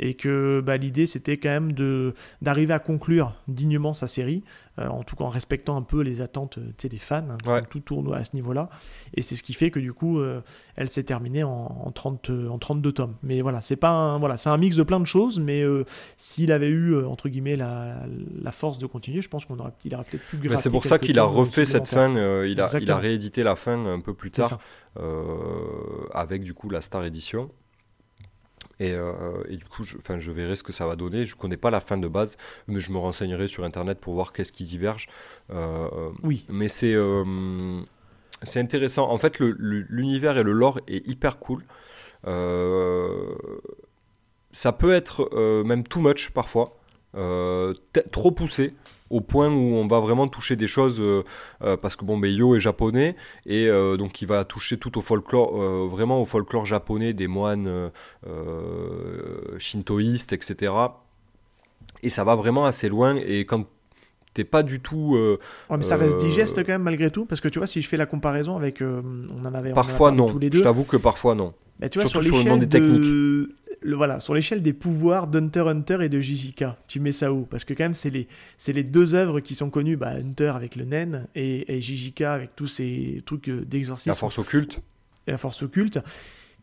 et 0.00 0.14
que 0.14 0.60
bah, 0.64 0.76
l'idée 0.76 1.06
c'était 1.06 1.36
quand 1.38 1.48
même 1.48 1.72
de 1.72 2.14
d'arriver 2.42 2.72
à 2.74 2.78
conclure 2.78 3.34
dignement 3.48 3.92
sa 3.92 4.06
série 4.06 4.44
euh, 4.78 4.86
en 4.88 5.02
tout 5.02 5.16
cas 5.16 5.24
en 5.24 5.28
respectant 5.28 5.76
un 5.76 5.82
peu 5.82 6.02
les 6.02 6.20
attentes 6.20 6.58
euh, 6.58 6.88
des 6.88 6.96
fans 6.98 7.24
hein, 7.30 7.36
Ouais. 7.46 7.62
tout 7.68 7.80
tourne 7.80 8.14
à 8.14 8.22
ce 8.24 8.30
niveau 8.34 8.52
là 8.52 8.68
et 9.14 9.22
c'est 9.22 9.34
ce 9.34 9.42
qui 9.42 9.54
fait 9.54 9.70
que 9.70 9.80
du 9.80 9.92
coup 9.92 10.20
euh, 10.20 10.40
elle 10.76 10.88
s'est 10.88 11.02
terminée 11.02 11.42
en, 11.42 11.50
en 11.84 11.90
30 11.90 12.30
euh, 12.30 12.48
en 12.48 12.58
32 12.58 12.92
tomes 12.92 13.14
mais 13.22 13.40
voilà 13.40 13.60
c'est 13.60 13.76
pas 13.76 13.90
un, 13.90 14.18
voilà 14.18 14.36
c'est 14.36 14.50
un 14.50 14.56
mix 14.56 14.76
de 14.76 14.82
plein 14.84 15.00
de 15.00 15.06
choses 15.06 15.40
mais 15.40 15.62
euh, 15.62 15.84
s'il 16.16 16.52
avait 16.52 16.68
eu 16.68 16.96
entre 17.04 17.28
guillemets 17.28 17.56
la, 17.56 17.96
la 18.40 18.52
force 18.52 18.78
de 18.78 18.86
continuer 18.86 19.20
je 19.20 19.28
pense 19.28 19.44
qu'on 19.46 19.58
aurait 19.58 19.72
il 19.84 19.94
aurait 19.94 20.04
peut-être 20.04 20.24
pu 20.26 20.38
mais 20.48 20.56
c'est 20.58 20.70
pour 20.70 20.84
ça 20.84 20.98
qu'il 20.98 21.18
a 21.18 21.24
refait 21.24 21.66
cette 21.66 21.88
fin, 21.88 22.10
il, 22.44 22.60
a, 22.60 22.68
il 22.80 22.90
a 22.90 22.96
réédité 22.98 23.42
la 23.42 23.56
fin 23.56 23.84
un 23.86 24.00
peu 24.00 24.14
plus 24.14 24.30
tard. 24.30 24.58
avec 26.12 26.42
du 26.42 26.54
coup 26.54 26.70
la 26.70 26.80
Star 26.80 27.04
Edition. 27.04 27.50
Et, 28.80 28.92
euh, 28.92 29.12
et 29.48 29.56
du 29.56 29.64
coup, 29.64 29.82
je, 29.84 29.96
je 30.18 30.30
verrai 30.30 30.54
ce 30.56 30.62
que 30.62 30.72
ça 30.72 30.86
va 30.86 30.94
donner. 30.96 31.26
Je 31.26 31.34
connais 31.36 31.56
pas 31.56 31.70
la 31.70 31.80
fin 31.80 31.98
de 31.98 32.06
base, 32.08 32.36
mais 32.68 32.80
je 32.80 32.92
me 32.92 32.98
renseignerai 32.98 33.48
sur 33.48 33.64
internet 33.64 33.98
pour 34.00 34.14
voir 34.14 34.32
qu'est-ce 34.32 34.52
qui 34.52 34.64
diverge. 34.64 35.08
Euh, 35.50 36.10
oui 36.22 36.46
mais 36.48 36.68
c'est 36.68 36.94
euh, 36.94 37.80
c'est 38.44 38.60
intéressant. 38.60 39.10
En 39.10 39.18
fait, 39.18 39.40
le- 39.40 39.56
le- 39.58 39.84
l'univers 39.88 40.38
et 40.38 40.44
le 40.44 40.52
lore 40.52 40.80
est 40.86 41.06
hyper 41.08 41.38
cool. 41.40 41.64
Euh, 42.26 43.34
ça 44.52 44.72
peut 44.72 44.92
être 44.92 45.28
euh, 45.32 45.64
même 45.64 45.82
too 45.84 46.00
much 46.00 46.30
parfois, 46.30 46.76
euh, 47.16 47.74
trop 48.12 48.30
poussé 48.30 48.74
au 49.10 49.20
point 49.20 49.48
où 49.48 49.74
on 49.74 49.86
va 49.86 50.00
vraiment 50.00 50.28
toucher 50.28 50.56
des 50.56 50.66
choses 50.66 51.00
euh, 51.00 51.24
euh, 51.62 51.76
parce 51.76 51.96
que 51.96 52.04
bon 52.04 52.18
ben 52.18 52.30
Yo 52.30 52.54
est 52.56 52.60
japonais 52.60 53.16
et 53.46 53.68
euh, 53.68 53.96
donc 53.96 54.20
il 54.22 54.28
va 54.28 54.44
toucher 54.44 54.76
tout 54.76 54.98
au 54.98 55.02
folklore 55.02 55.60
euh, 55.60 55.88
vraiment 55.90 56.20
au 56.20 56.26
folklore 56.26 56.66
japonais 56.66 57.12
des 57.12 57.26
moines 57.26 57.90
shintoïstes 59.58 60.32
etc 60.32 60.72
et 62.02 62.10
ça 62.10 62.24
va 62.24 62.34
vraiment 62.34 62.66
assez 62.66 62.88
loin 62.88 63.16
et 63.16 63.44
quand 63.44 63.64
t'es 64.34 64.44
pas 64.44 64.62
du 64.62 64.80
tout 64.80 65.16
Ouais, 65.70 65.76
mais 65.76 65.82
ça 65.82 65.96
reste 65.96 66.18
digeste 66.18 66.58
quand 66.58 66.72
même 66.72 66.82
malgré 66.82 67.10
tout, 67.10 67.24
parce 67.24 67.40
que 67.40 67.48
tu 67.48 67.58
vois, 67.58 67.66
si 67.66 67.80
je 67.80 67.88
fais 67.88 67.96
la 67.96 68.06
comparaison 68.06 68.56
avec, 68.56 68.82
on 68.82 69.44
en 69.44 69.54
avait, 69.54 69.70
on 69.70 69.72
en 69.72 69.72
a 69.72 69.74
parfois 69.74 70.12
non. 70.12 70.26
tous 70.26 70.38
les 70.38 70.50
je 70.52 70.62
t'avoue 70.62 70.84
que 70.84 70.96
parfois 70.96 71.34
non. 71.34 71.54
Bah, 71.78 71.88
tu 71.88 71.98
vois, 71.98 72.08
sur 72.08 72.22
surtout 72.22 72.38
sur 72.38 72.44
le 72.44 72.50
nom 72.50 72.56
des 72.56 72.66
de, 72.66 73.54
le, 73.80 73.96
voilà, 73.96 74.20
sur 74.20 74.34
l'échelle 74.34 74.62
des 74.62 74.72
pouvoirs 74.72 75.26
d'Hunter 75.26 75.60
Hunter 75.68 75.98
et 76.02 76.08
de 76.08 76.20
JJK, 76.20 76.64
tu 76.86 77.00
mets 77.00 77.12
ça 77.12 77.32
où? 77.32 77.44
Parce 77.44 77.64
que 77.64 77.74
quand 77.74 77.84
même, 77.84 77.94
c'est 77.94 78.10
les, 78.10 78.28
c'est 78.56 78.72
les 78.72 78.82
deux 78.84 79.14
œuvres 79.14 79.40
qui 79.40 79.54
sont 79.54 79.70
connues, 79.70 79.96
bah, 79.96 80.10
Hunter 80.10 80.52
avec 80.54 80.76
le 80.76 80.84
naine 80.84 81.26
et, 81.34 81.76
et 81.76 81.80
JJK 81.80 82.22
avec 82.22 82.56
tous 82.56 82.66
ces 82.66 83.22
trucs 83.26 83.48
euh, 83.48 83.64
d'exorcisme 83.64 84.10
la 84.10 84.14
force 84.16 84.38
occulte 84.38 84.80
et 85.26 85.30
la 85.30 85.38
force 85.38 85.62
occulte, 85.62 86.00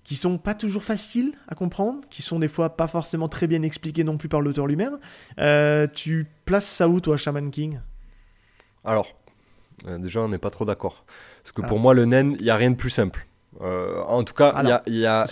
qui 0.03 0.15
sont 0.15 0.37
pas 0.37 0.53
toujours 0.53 0.83
faciles 0.83 1.33
à 1.47 1.55
comprendre, 1.55 2.01
qui 2.09 2.21
sont 2.21 2.39
des 2.39 2.47
fois 2.47 2.75
pas 2.75 2.87
forcément 2.87 3.27
très 3.29 3.47
bien 3.47 3.61
expliqués 3.63 4.03
non 4.03 4.17
plus 4.17 4.29
par 4.29 4.41
l'auteur 4.41 4.67
lui-même. 4.67 4.99
Euh, 5.39 5.87
tu 5.91 6.27
places 6.45 6.67
ça 6.67 6.87
où, 6.89 6.99
toi, 6.99 7.17
Shaman 7.17 7.49
King? 7.51 7.79
Alors, 8.83 9.15
euh, 9.87 9.97
déjà, 9.97 10.21
on 10.21 10.29
n'est 10.29 10.37
pas 10.37 10.49
trop 10.49 10.65
d'accord. 10.65 11.05
Parce 11.43 11.51
que 11.51 11.61
Ah. 11.63 11.67
pour 11.67 11.79
moi, 11.79 11.93
le 11.93 12.05
naine, 12.05 12.35
il 12.39 12.43
n'y 12.43 12.49
a 12.49 12.55
rien 12.55 12.71
de 12.71 12.75
plus 12.75 12.89
simple. 12.89 13.25
Euh, 13.61 14.01
en 14.07 14.23
tout 14.23 14.33
cas, 14.33 14.53
il 14.87 14.93
n'y 14.93 15.05
a, 15.05 15.23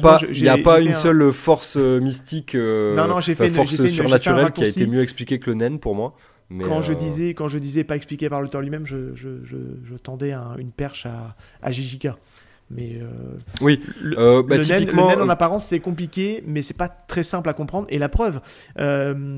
pas, 0.00 0.18
y 0.30 0.48
a 0.48 0.58
pas 0.58 0.80
une 0.80 0.90
un- 0.90 0.92
seule 0.94 1.32
force 1.32 1.76
euh, 1.78 1.98
mystique, 2.00 2.54
euh, 2.54 2.94
Non, 2.94 3.08
non, 3.08 3.20
j'ai 3.20 3.32
enfin, 3.32 3.44
fait 3.44 3.48
une- 3.48 3.54
force 3.54 3.70
j'ai 3.70 3.76
fait 3.76 3.82
une- 3.84 3.88
j'ai 3.88 3.94
fait 3.96 4.02
un 4.02 4.18
surnaturelle 4.18 4.52
qui 4.52 4.64
a 4.64 4.68
été 4.68 4.86
mieux 4.86 5.02
expliquée 5.02 5.38
que 5.38 5.50
le 5.50 5.56
naine 5.56 5.78
pour 5.78 5.94
moi. 5.94 6.14
Mais, 6.50 6.64
quand 6.64 6.82
je 6.82 6.92
euh, 6.92 6.94
disais 6.94 7.30
quand 7.32 7.48
je 7.48 7.58
disais 7.58 7.84
pas 7.84 7.96
expliqué 7.96 8.28
par 8.28 8.42
l'auteur 8.42 8.60
lui-même, 8.60 8.84
je, 8.86 9.14
je, 9.14 9.42
je, 9.44 9.56
je 9.82 9.94
tendais 9.94 10.32
un- 10.32 10.56
une 10.58 10.72
perche 10.72 11.06
à, 11.06 11.36
à 11.62 11.70
JJK. 11.72 12.08
Mais 12.70 12.98
Oui, 13.62 13.80
le, 14.02 14.42
bah, 14.42 14.56
le 14.56 14.64
naine- 14.64 14.80
typiquement, 14.80 15.08
le 15.10 15.16
naine 15.16 15.22
en 15.22 15.28
apparence 15.30 15.66
c'est 15.66 15.80
compliqué, 15.80 16.42
mais 16.46 16.60
c'est 16.62 16.76
pas 16.76 16.88
très 16.88 17.22
simple 17.22 17.48
à 17.48 17.52
comprendre. 17.54 17.86
Et 17.90 17.98
la 17.98 18.08
preuve, 18.10 18.40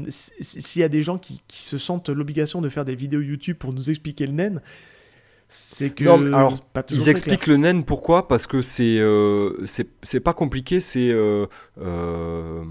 s'il 0.09 0.81
y 0.81 0.85
a 0.85 0.89
des 0.89 1.03
gens 1.03 1.19
qui, 1.19 1.41
qui 1.49 1.63
se 1.63 1.79
sentent 1.79 2.09
l'obligation 2.09 2.61
de 2.61 2.69
faire 2.69 2.85
des 2.85 2.95
vidéos 2.95 3.21
YouTube 3.21 3.57
pour 3.59 3.73
nous 3.73 3.91
expliquer 3.91 4.27
le 4.27 4.33
naine, 4.33 4.61
c'est 5.49 5.91
que 5.91 6.05
Non, 6.05 6.19
alors, 6.35 6.61
pas 6.61 6.85
Ils 6.91 7.09
expliquent 7.09 7.47
le 7.47 7.57
naine 7.57 7.85
pourquoi? 7.85 8.29
Parce 8.29 8.47
que 8.47 8.63
c'est 8.63 8.99
euh, 8.99 9.65
c'est 10.03 10.21
pas 10.21 10.35
compliqué, 10.35 10.81
c'est 10.81 11.11
euh, 11.11 11.47
euh, 11.81 12.65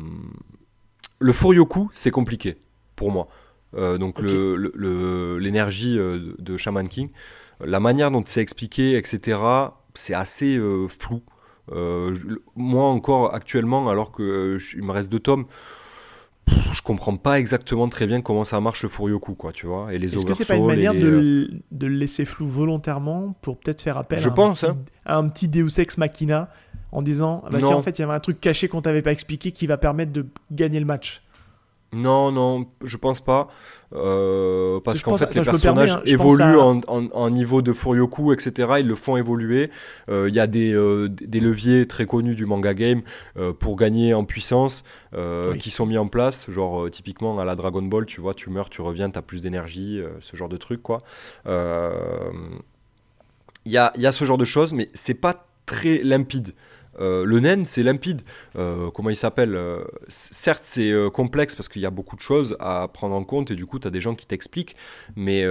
le 1.19 1.33
Furyoku, 1.33 1.89
c'est 1.93 2.11
compliqué 2.11 2.57
pour 2.95 3.11
moi. 3.11 3.27
Euh, 3.75 3.97
donc 3.97 4.19
le- 4.19 5.37
l'énergie 5.37 5.97
de 5.97 6.57
Shaman 6.57 6.87
King, 6.87 7.09
la 7.59 7.79
manière 7.79 8.11
dont 8.11 8.23
c'est 8.25 8.41
expliqué, 8.41 8.97
etc. 8.97 9.39
C'est 9.93 10.13
assez 10.13 10.59
flou. 10.89 11.21
Moi 12.55 12.85
encore 12.85 13.33
actuellement, 13.33 13.89
alors 13.89 14.11
que 14.11 14.57
je- 14.59 14.77
il 14.77 14.83
me 14.83 14.91
reste 14.91 15.09
deux 15.09 15.19
tomes. 15.19 15.45
Je 16.73 16.81
comprends 16.81 17.15
pas 17.17 17.39
exactement 17.39 17.87
très 17.89 18.05
bien 18.05 18.21
comment 18.21 18.43
ça 18.43 18.59
marche 18.61 18.83
le 18.83 18.89
Furyoku, 18.89 19.33
quoi, 19.35 19.51
tu 19.51 19.65
vois, 19.65 19.93
et 19.93 19.97
les 19.97 20.13
Est-ce 20.15 20.25
que 20.25 20.33
c'est 20.33 20.45
pas 20.45 20.55
une 20.55 20.65
manière 20.67 20.93
les, 20.93 20.99
de, 20.99 21.07
euh, 21.07 21.21
le- 21.21 21.49
de 21.71 21.87
le 21.87 21.95
laisser 21.95 22.25
flou 22.25 22.45
volontairement 22.47 23.35
pour 23.41 23.57
peut-être 23.57 23.81
faire 23.81 23.97
appel 23.97 24.19
Je 24.19 24.29
à, 24.29 24.31
pense, 24.31 24.63
un 24.63 24.69
hein. 24.69 24.73
petit, 24.85 24.93
à 25.05 25.17
un 25.17 25.27
petit 25.29 25.47
Deus 25.47 25.79
Ex 25.79 25.97
Machina 25.97 26.49
en 26.91 27.01
disant 27.01 27.43
bah 27.49 27.57
tiens 27.61 27.75
en 27.75 27.81
fait 27.81 27.97
il 27.97 28.01
y 28.01 28.05
avait 28.05 28.13
un 28.13 28.19
truc 28.19 28.39
caché 28.39 28.67
qu'on 28.67 28.81
t'avait 28.81 29.01
pas 29.01 29.11
expliqué 29.11 29.51
qui 29.51 29.67
va 29.67 29.77
permettre 29.77 30.11
de 30.11 30.25
gagner 30.51 30.79
le 30.79 30.85
match. 30.85 31.21
Non, 31.93 32.31
non, 32.31 32.65
je 32.83 32.97
pense 32.97 33.21
pas. 33.21 33.47
Euh, 33.93 34.81
parce 34.83 35.01
qu'en 35.01 35.15
fait, 35.15 35.27
les 35.27 35.41
permets, 35.43 35.51
personnages 35.51 35.91
hein, 35.95 36.01
évoluent 36.05 36.41
à- 36.43 36.59
en, 36.59 36.81
en- 36.87 37.07
en 37.13 37.29
niveau 37.29 37.61
de 37.61 37.71
Furyoku, 37.71 38.33
etc. 38.33 38.73
Ils 38.79 38.87
le 38.87 38.95
font 38.95 39.15
évoluer. 39.15 39.71
Euh, 40.09 40.27
Il 40.27 40.35
y 40.35 40.39
a 40.41 40.47
des, 40.47 40.73
euh, 40.73 41.07
des 41.07 41.39
leviers 41.39 41.87
très 41.87 42.05
connus 42.05 42.35
du 42.35 42.45
manga 42.45 42.73
game 42.73 43.01
pour 43.59 43.77
gagner 43.77 44.13
en 44.13 44.25
puissance 44.25 44.83
Oui. 45.15 45.57
qui 45.59 45.71
sont 45.71 45.85
mis 45.85 45.97
en 45.97 46.07
place. 46.07 46.49
Genre, 46.51 46.89
typiquement, 46.91 47.39
à 47.39 47.45
la 47.45 47.55
Dragon 47.55 47.83
Ball, 47.83 48.05
tu 48.05 48.19
vois, 48.19 48.33
tu 48.33 48.49
meurs, 48.49 48.69
tu 48.69 48.81
reviens, 48.81 49.09
tu 49.09 49.17
as 49.17 49.21
plus 49.21 49.41
d'énergie, 49.41 50.01
ce 50.19 50.35
genre 50.35 50.49
de 50.49 50.57
truc, 50.57 50.81
quoi. 50.81 50.97
Il 53.65 53.71
y, 53.71 53.77
a, 53.77 53.91
il 53.95 54.01
y 54.01 54.07
a 54.07 54.11
ce 54.11 54.25
genre 54.25 54.37
de 54.37 54.45
choses, 54.45 54.73
mais 54.73 54.89
c'est 54.93 55.19
pas 55.19 55.47
très 55.65 55.99
limpide. 56.03 56.53
Euh, 56.99 57.25
le 57.25 57.39
naine, 57.39 57.65
c'est 57.65 57.83
limpide. 57.83 58.21
Euh, 58.55 58.89
comment 58.91 59.09
il 59.09 59.15
s'appelle 59.17 59.55
Euh, 59.55 59.83
Certes, 60.07 60.61
c'est 60.63 60.91
complexe 61.13 61.55
parce 61.55 61.67
qu'il 61.69 61.81
y 61.81 61.85
a 61.85 61.89
beaucoup 61.89 62.15
de 62.15 62.21
choses 62.21 62.55
à 62.59 62.87
prendre 62.93 63.15
en 63.15 63.23
compte 63.23 63.51
et 63.51 63.55
du 63.55 63.65
coup, 63.65 63.79
tu 63.79 63.87
as 63.87 63.91
des 63.91 64.01
gens 64.01 64.15
qui 64.15 64.25
t'expliquent, 64.25 64.75
mais, 65.15 65.43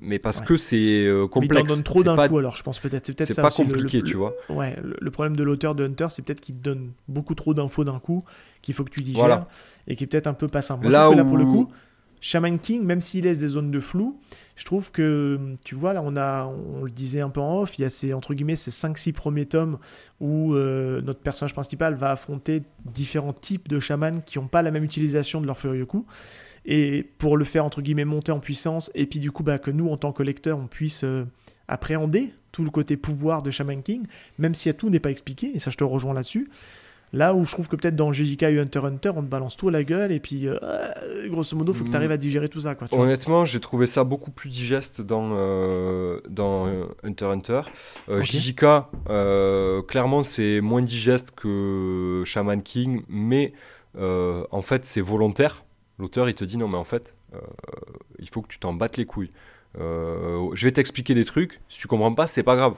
mais 0.00 0.18
parce 0.18 0.40
Ouais. 0.40 0.46
que 0.46 0.56
c'est 0.56 0.76
euh, 1.06 1.22
Mais 1.22 1.28
complexe. 1.28 1.68
donne 1.68 1.82
trop 1.82 2.02
d'un 2.04 2.16
pas, 2.16 2.28
coup 2.28 2.38
alors 2.38 2.56
je 2.56 2.62
pense 2.62 2.78
peut-être 2.78 3.06
c'est 3.06 3.12
peut-être 3.14 3.36
pas 3.36 3.48
le- 3.48 3.54
compliqué, 3.64 3.98
le, 3.98 4.04
tu 4.04 4.16
vois. 4.16 4.34
Ouais, 4.48 4.76
le, 4.82 5.10
problème 5.10 5.36
de 5.36 5.42
l'auteur 5.42 5.74
de 5.74 5.84
Hunter 5.84 6.06
c'est 6.10 6.22
peut-être 6.22 6.40
qu'il 6.40 6.54
te 6.56 6.62
donne 6.62 6.92
beaucoup 7.08 7.34
trop 7.34 7.54
d'infos 7.54 7.84
d'un 7.84 7.98
coup 7.98 8.24
qu'il 8.62 8.74
faut 8.74 8.84
que 8.84 8.90
tu 8.90 9.02
digères 9.02 9.20
Voilà. 9.26 9.48
et 9.86 9.96
qui 9.96 10.04
est 10.04 10.06
peut-être 10.06 10.26
un 10.26 10.32
peu 10.34 10.48
pas 10.48 10.62
simple. 10.62 10.82
Moi, 10.84 10.92
Là 10.92 11.08
que 11.10 11.14
là 11.16 11.24
pour 11.24 11.36
le 11.36 11.44
où- 11.44 11.64
coup 11.66 11.72
Shaman 12.20 12.58
King, 12.58 12.82
même 12.82 13.00
s'il 13.00 13.24
laisse 13.24 13.40
des 13.40 13.48
zones 13.48 13.70
de 13.70 13.80
flou, 13.80 14.20
je 14.56 14.64
trouve 14.64 14.90
que, 14.90 15.38
tu 15.64 15.74
vois, 15.74 15.92
là, 15.92 16.02
on, 16.04 16.16
a, 16.16 16.46
on 16.46 16.84
le 16.84 16.90
disait 16.90 17.20
un 17.20 17.30
peu 17.30 17.40
en 17.40 17.60
off, 17.60 17.78
il 17.78 17.82
y 17.82 17.84
a 17.84 17.90
ces, 17.90 18.12
entre 18.12 18.34
guillemets, 18.34 18.56
ces 18.56 18.72
5-6 18.72 19.12
premiers 19.12 19.46
tomes 19.46 19.78
où 20.20 20.54
euh, 20.54 21.00
notre 21.02 21.20
personnage 21.20 21.54
principal 21.54 21.94
va 21.94 22.10
affronter 22.10 22.62
différents 22.84 23.32
types 23.32 23.68
de 23.68 23.78
chamans 23.78 24.20
qui 24.20 24.38
n'ont 24.38 24.48
pas 24.48 24.62
la 24.62 24.70
même 24.70 24.84
utilisation 24.84 25.40
de 25.40 25.46
leur 25.46 25.58
Furyoku. 25.58 26.06
Et 26.64 27.04
pour 27.18 27.36
le 27.36 27.44
faire, 27.44 27.64
entre 27.64 27.82
guillemets, 27.82 28.04
monter 28.04 28.32
en 28.32 28.40
puissance, 28.40 28.90
et 28.94 29.06
puis 29.06 29.20
du 29.20 29.30
coup, 29.30 29.44
bah, 29.44 29.58
que 29.58 29.70
nous, 29.70 29.88
en 29.88 29.96
tant 29.96 30.12
que 30.12 30.22
lecteurs, 30.22 30.58
on 30.58 30.66
puisse 30.66 31.04
euh, 31.04 31.24
appréhender 31.68 32.32
tout 32.50 32.64
le 32.64 32.70
côté 32.70 32.96
pouvoir 32.96 33.42
de 33.42 33.50
Shaman 33.50 33.82
King, 33.82 34.06
même 34.38 34.54
si 34.54 34.72
tout 34.74 34.90
n'est 34.90 35.00
pas 35.00 35.10
expliqué, 35.10 35.52
et 35.54 35.60
ça, 35.60 35.70
je 35.70 35.76
te 35.76 35.84
rejoins 35.84 36.14
là-dessus. 36.14 36.50
Là 37.12 37.34
où 37.34 37.44
je 37.44 37.52
trouve 37.52 37.68
que 37.68 37.76
peut-être 37.76 37.96
dans 37.96 38.12
GJK 38.12 38.42
et 38.44 38.58
Hunter 38.58 38.80
Hunter, 38.84 39.10
on 39.16 39.22
te 39.22 39.28
balance 39.28 39.56
tout 39.56 39.68
à 39.68 39.70
la 39.72 39.82
gueule 39.82 40.12
et 40.12 40.20
puis 40.20 40.46
euh, 40.46 40.58
grosso 41.28 41.56
modo, 41.56 41.72
faut 41.72 41.84
que 41.84 41.90
tu 41.90 41.96
arrives 41.96 42.10
à 42.10 42.16
digérer 42.16 42.48
tout 42.48 42.60
ça. 42.60 42.74
Quoi, 42.74 42.88
Honnêtement, 42.92 43.44
j'ai 43.44 43.60
trouvé 43.60 43.86
ça 43.86 44.04
beaucoup 44.04 44.30
plus 44.30 44.50
digeste 44.50 45.00
dans, 45.00 45.28
euh, 45.32 46.20
dans 46.28 46.66
euh, 46.66 46.84
Hunter 47.02 47.26
Hunter. 47.26 47.62
JJK, 48.08 48.64
clairement, 49.86 50.22
c'est 50.22 50.60
moins 50.60 50.82
digeste 50.82 51.30
que 51.34 52.22
Shaman 52.26 52.62
King, 52.62 53.02
mais 53.08 53.52
en 53.96 54.62
fait, 54.62 54.84
c'est 54.84 55.00
volontaire. 55.00 55.64
L'auteur, 55.98 56.28
il 56.28 56.34
te 56.34 56.44
dit 56.44 56.58
non, 56.58 56.68
mais 56.68 56.78
en 56.78 56.84
fait, 56.84 57.16
il 58.18 58.28
faut 58.28 58.42
que 58.42 58.48
tu 58.48 58.58
t'en 58.58 58.74
battes 58.74 58.98
les 58.98 59.06
couilles. 59.06 59.32
je 59.78 60.64
vais 60.64 60.72
t'expliquer 60.72 61.14
des 61.14 61.24
trucs. 61.24 61.60
Si 61.70 61.80
tu 61.80 61.88
comprends 61.88 62.12
pas, 62.12 62.26
c'est 62.26 62.42
pas 62.42 62.56
grave. 62.56 62.74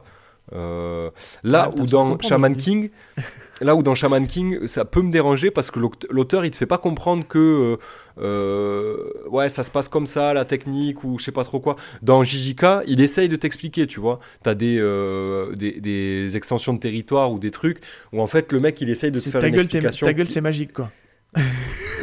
là 1.43 1.73
où 1.77 1.87
dans 1.87 2.17
Shaman 2.21 2.55
King, 2.55 2.91
là 3.61 3.75
où 3.75 3.83
dans 3.83 3.95
Shaman 3.95 4.27
King, 4.27 4.67
ça 4.67 4.85
peut 4.85 5.03
me 5.03 5.11
déranger 5.11 5.51
parce 5.51 5.71
que 5.71 5.81
l'auteur, 6.11 6.45
il 6.45 6.51
te 6.51 6.57
fait 6.57 6.67
pas 6.67 6.79
comprendre 6.79 7.27
que 7.27 7.39
euh, 7.39 7.77
euh, 8.21 9.29
ouais, 9.29 9.49
ça 9.49 9.63
se 9.63 9.71
passe 9.71 9.89
comme 9.89 10.07
ça, 10.07 10.35
la 10.35 10.45
technique 10.45 11.05
ou 11.05 11.19
je 11.19 11.25
sais 11.25 11.33
pas 11.33 11.45
trop 11.45 11.61
quoi. 11.61 11.77
Dans 12.03 12.25
JJK, 12.25 12.85
il 12.87 13.01
essaye 13.01 13.29
de 13.29 13.37
t'expliquer, 13.37 13.87
tu 13.87 14.01
vois. 14.01 14.21
T'as 14.43 14.55
des, 14.55 14.79
euh, 14.79 15.55
des, 15.55 15.81
des 15.81 16.37
extensions 16.37 16.73
de 16.73 16.79
territoire 16.79 17.33
ou 17.33 17.39
des 17.39 17.51
trucs 17.51 17.81
où 18.13 18.21
en 18.21 18.27
fait 18.27 18.53
le 18.53 18.61
mec 18.61 18.81
il 18.81 18.91
essaye 18.91 19.13
de 19.13 19.21
te 19.21 19.29
faire 19.29 19.45
une 19.45 19.55
explication. 19.55 20.07
Ta 20.07 20.13
gueule, 20.13 20.29
c'est 20.29 20.41
magique 20.41 20.73
quoi. 20.73 20.91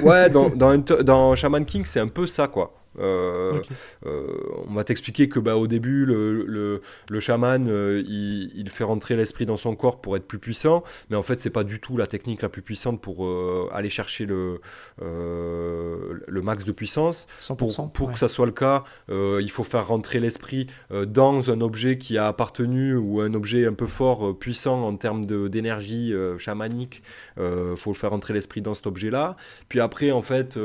ouais, 0.03 0.29
dans, 0.29 0.49
dans, 0.49 0.77
dans 0.77 1.35
Shaman 1.35 1.65
King, 1.65 1.83
c'est 1.85 1.99
un 1.99 2.07
peu 2.07 2.27
ça 2.27 2.47
quoi. 2.47 2.76
Euh, 2.99 3.61
euh, 4.05 4.27
on 4.67 4.73
va 4.73 4.83
t'expliquer 4.83 5.29
que 5.29 5.39
bah, 5.39 5.55
au 5.55 5.67
début, 5.67 6.05
le, 6.05 6.43
le, 6.45 6.81
le 7.09 7.19
chaman, 7.19 7.67
euh, 7.69 8.03
il, 8.07 8.69
fait 8.69 8.83
rentrer 8.83 9.15
l'esprit 9.15 9.45
dans 9.45 9.57
son 9.57 9.75
corps 9.75 10.01
pour 10.01 10.17
être 10.17 10.27
plus 10.27 10.39
puissant, 10.39 10.83
mais 11.09 11.15
en 11.15 11.23
fait, 11.23 11.39
c'est 11.39 11.49
pas 11.49 11.63
du 11.63 11.79
tout 11.79 11.97
la 11.97 12.05
technique 12.05 12.41
la 12.41 12.49
plus 12.49 12.61
puissante 12.61 13.01
pour 13.01 13.27
aller 13.71 13.89
chercher 13.89 14.25
le, 14.25 14.59
le 14.99 16.41
max 16.41 16.65
de 16.65 16.71
puissance. 16.71 17.27
pour, 17.57 17.91
pour 17.91 18.11
que 18.11 18.19
ça 18.19 18.27
soit 18.27 18.45
le 18.45 18.51
cas, 18.51 18.83
il 19.09 19.49
faut 19.49 19.63
faire 19.63 19.87
rentrer 19.87 20.19
l'esprit 20.19 20.67
dans 20.91 21.49
un 21.49 21.61
objet 21.61 21.97
qui 21.97 22.17
a 22.17 22.27
appartenu 22.27 22.95
ou 22.95 23.21
un 23.21 23.33
objet 23.33 23.65
un 23.65 23.73
peu 23.73 23.87
fort, 23.87 24.37
puissant 24.37 24.83
en 24.83 24.95
termes 24.97 25.25
d'énergie 25.25 26.13
chamanique. 26.37 27.01
Il 27.37 27.77
faut 27.77 27.93
faire 27.93 28.11
rentrer 28.11 28.33
l'esprit 28.33 28.61
dans 28.61 28.75
cet 28.75 28.87
objet-là. 28.87 29.37
Puis 29.69 29.79
après, 29.79 30.11
en 30.11 30.21
fait 30.21 30.59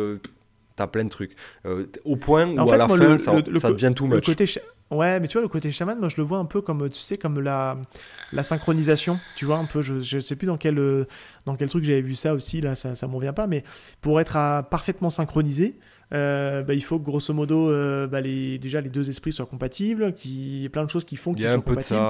T'as 0.77 0.87
plein 0.87 1.05
de 1.05 1.09
trucs. 1.09 1.37
Euh, 1.67 1.87
au 2.05 2.17
point 2.17 2.49
où 2.49 2.71
à 2.71 2.77
la 2.77 2.89
fin, 2.89 3.19
ça, 3.19 3.41
devient 3.41 3.93
tout 3.95 4.07
much. 4.07 4.25
Côté 4.25 4.47
ouais, 4.91 5.21
mais 5.21 5.29
tu 5.29 5.35
vois, 5.35 5.43
le 5.43 5.49
côté 5.49 5.71
chaman, 5.73 5.99
moi 5.99 6.09
je 6.09 6.17
le 6.17 6.23
vois 6.23 6.39
un 6.39 6.45
peu 6.45 6.61
comme, 6.61 6.89
tu 6.89 7.01
sais, 7.01 7.17
comme 7.17 7.41
la, 7.41 7.77
la 8.33 8.43
synchronisation. 8.43 9.19
Tu 9.37 9.45
vois, 9.45 9.59
un 9.59 9.67
peu, 9.67 9.83
je, 9.83 10.01
je 10.01 10.19
sais 10.19 10.37
plus 10.37 10.47
dans 10.47 10.57
quel, 10.57 11.07
dans 11.47 11.57
quel 11.57 11.69
truc 11.69 11.85
j'avais 11.85 12.01
vu 12.01 12.15
ça 12.15 12.35
aussi, 12.35 12.61
là, 12.61 12.75
ça, 12.75 12.95
ça 12.95 13.07
m'en 13.07 13.19
vient 13.19 13.33
pas, 13.33 13.47
mais 13.47 13.65
pour 14.01 14.21
être 14.21 14.37
à, 14.37 14.63
parfaitement 14.63 15.11
synchronisé, 15.11 15.77
euh, 16.13 16.63
bah, 16.63 16.75
il 16.75 16.83
faut 16.83 16.99
que 16.99 17.05
grosso 17.05 17.33
modo 17.33 17.71
euh, 17.71 18.07
bah, 18.07 18.21
les, 18.21 18.59
déjà 18.59 18.81
les 18.81 18.91
deux 18.91 19.09
esprits 19.09 19.33
soient 19.33 19.47
compatibles, 19.47 20.13
qu'il 20.13 20.61
y 20.61 20.65
ait 20.65 20.69
plein 20.69 20.85
de 20.85 20.91
choses 20.91 21.05
qui 21.05 21.17
font 21.17 21.33
qu'ils 21.33 21.47
soient 21.47 21.61
compatibles. 21.61 22.01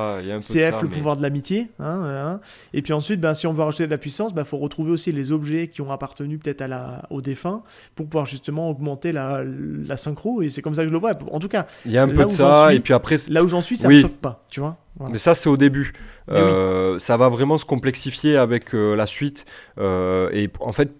CF, 0.41 0.83
le 0.83 0.89
pouvoir 0.89 1.17
de 1.17 1.23
l'amitié. 1.23 1.69
Hein, 1.79 2.03
hein, 2.05 2.41
Et 2.73 2.83
puis 2.83 2.93
ensuite, 2.93 3.21
bah, 3.21 3.35
si 3.35 3.47
on 3.47 3.53
veut 3.53 3.63
rajouter 3.63 3.87
de 3.87 3.91
la 3.91 3.99
puissance, 3.99 4.33
il 4.37 4.45
faut 4.45 4.57
retrouver 4.57 4.91
aussi 4.91 5.13
les 5.13 5.31
objets 5.31 5.69
qui 5.69 5.83
ont 5.83 5.91
appartenu 5.93 6.39
peut-être 6.39 6.63
à 6.63 6.69
la, 6.69 7.03
au 7.11 7.21
défunt 7.21 7.63
pour 7.95 8.07
pouvoir 8.07 8.27
justement 8.27 8.71
augmenter 8.71 9.13
la, 9.13 9.43
la 9.45 9.97
synchro. 9.97 10.43
Et 10.43 10.51
c'est 10.51 10.63
comme 10.63 10.75
ça 10.75 10.83
que 10.83 10.89
je 10.89 10.93
le 10.93 10.99
vois. 10.99 11.13
En 11.31 11.39
tout 11.39 11.49
cas, 11.49 11.67
il 11.87 11.93
y 11.93 11.99
a 11.99 12.03
un 12.03 12.09
peu 12.09 12.25
de 12.25 12.31
ça. 12.31 12.75
et 12.75 12.81
puis 12.81 12.95
après, 12.95 13.17
là 13.29 13.45
où 13.45 13.49
j'en 13.49 13.61
suis, 13.61 13.77
ça 13.77 13.89
ne 13.89 13.95
me 13.95 14.01
choque 14.01 14.13
pas. 14.17 14.45
Tu 14.49 14.59
vois 14.59 14.79
Mais 15.11 15.19
ça, 15.19 15.35
c'est 15.35 15.49
au 15.49 15.57
début. 15.57 15.93
Euh, 16.31 16.99
ça 16.99 17.17
va 17.17 17.29
vraiment 17.29 17.59
se 17.59 17.65
complexifier 17.65 18.37
avec 18.37 18.73
la 18.73 19.07
suite. 19.07 19.45
et 19.79 20.51
en 20.59 20.73
fait, 20.73 20.91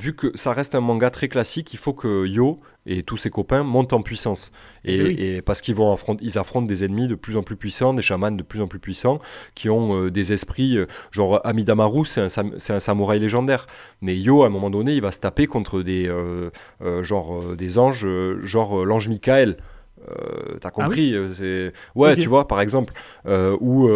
vu 0.00 0.14
que 0.14 0.30
ça 0.34 0.52
reste 0.52 0.74
un 0.74 0.80
manga 0.80 1.10
très 1.10 1.28
classique, 1.28 1.72
il 1.72 1.78
faut 1.78 1.92
que 1.92 2.26
Yo 2.26 2.60
et 2.86 3.02
tous 3.02 3.16
ses 3.16 3.30
copains 3.30 3.62
montent 3.62 3.92
en 3.92 4.00
puissance. 4.00 4.50
Et, 4.84 5.36
eh 5.36 5.42
parce 5.42 5.60
qu'ils 5.60 5.74
vont 5.74 5.92
affronter, 5.92 6.24
ils 6.24 6.38
affrontent 6.38 6.66
des 6.66 6.84
ennemis 6.84 7.08
de 7.08 7.14
plus 7.14 7.36
en 7.36 7.42
plus 7.42 7.56
puissants, 7.56 7.92
des 7.94 8.02
chamans 8.02 8.30
de 8.30 8.42
plus 8.42 8.60
en 8.60 8.66
plus 8.66 8.78
puissants, 8.78 9.20
qui 9.54 9.68
ont 9.68 10.04
euh, 10.04 10.10
des 10.10 10.32
esprits. 10.32 10.78
Euh, 10.78 10.86
genre 11.10 11.40
Amidamaru, 11.44 12.06
c'est 12.06 12.20
un, 12.20 12.26
un, 12.26 12.80
samouraï 12.80 13.18
légendaire. 13.18 13.66
Mais 14.00 14.16
Yo, 14.18 14.42
à 14.42 14.46
un 14.46 14.50
moment 14.50 14.70
donné, 14.70 14.94
il 14.94 15.02
va 15.02 15.12
se 15.12 15.20
taper 15.20 15.46
contre 15.46 15.82
des, 15.82 16.08
euh, 16.08 16.50
genre, 17.02 17.56
des 17.56 17.78
anges, 17.78 18.06
genre 18.42 18.84
l'ange 18.84 19.08
Michael. 19.08 19.56
Euh, 20.08 20.58
t'as 20.60 20.68
ah 20.68 20.70
compris 20.70 21.14
euh, 21.14 21.32
c'est 21.32 21.72
ouais 21.98 22.16
tu 22.16 22.28
vois 22.28 22.46
par 22.46 22.60
exemple 22.60 22.94
euh, 23.26 23.56
où 23.60 23.88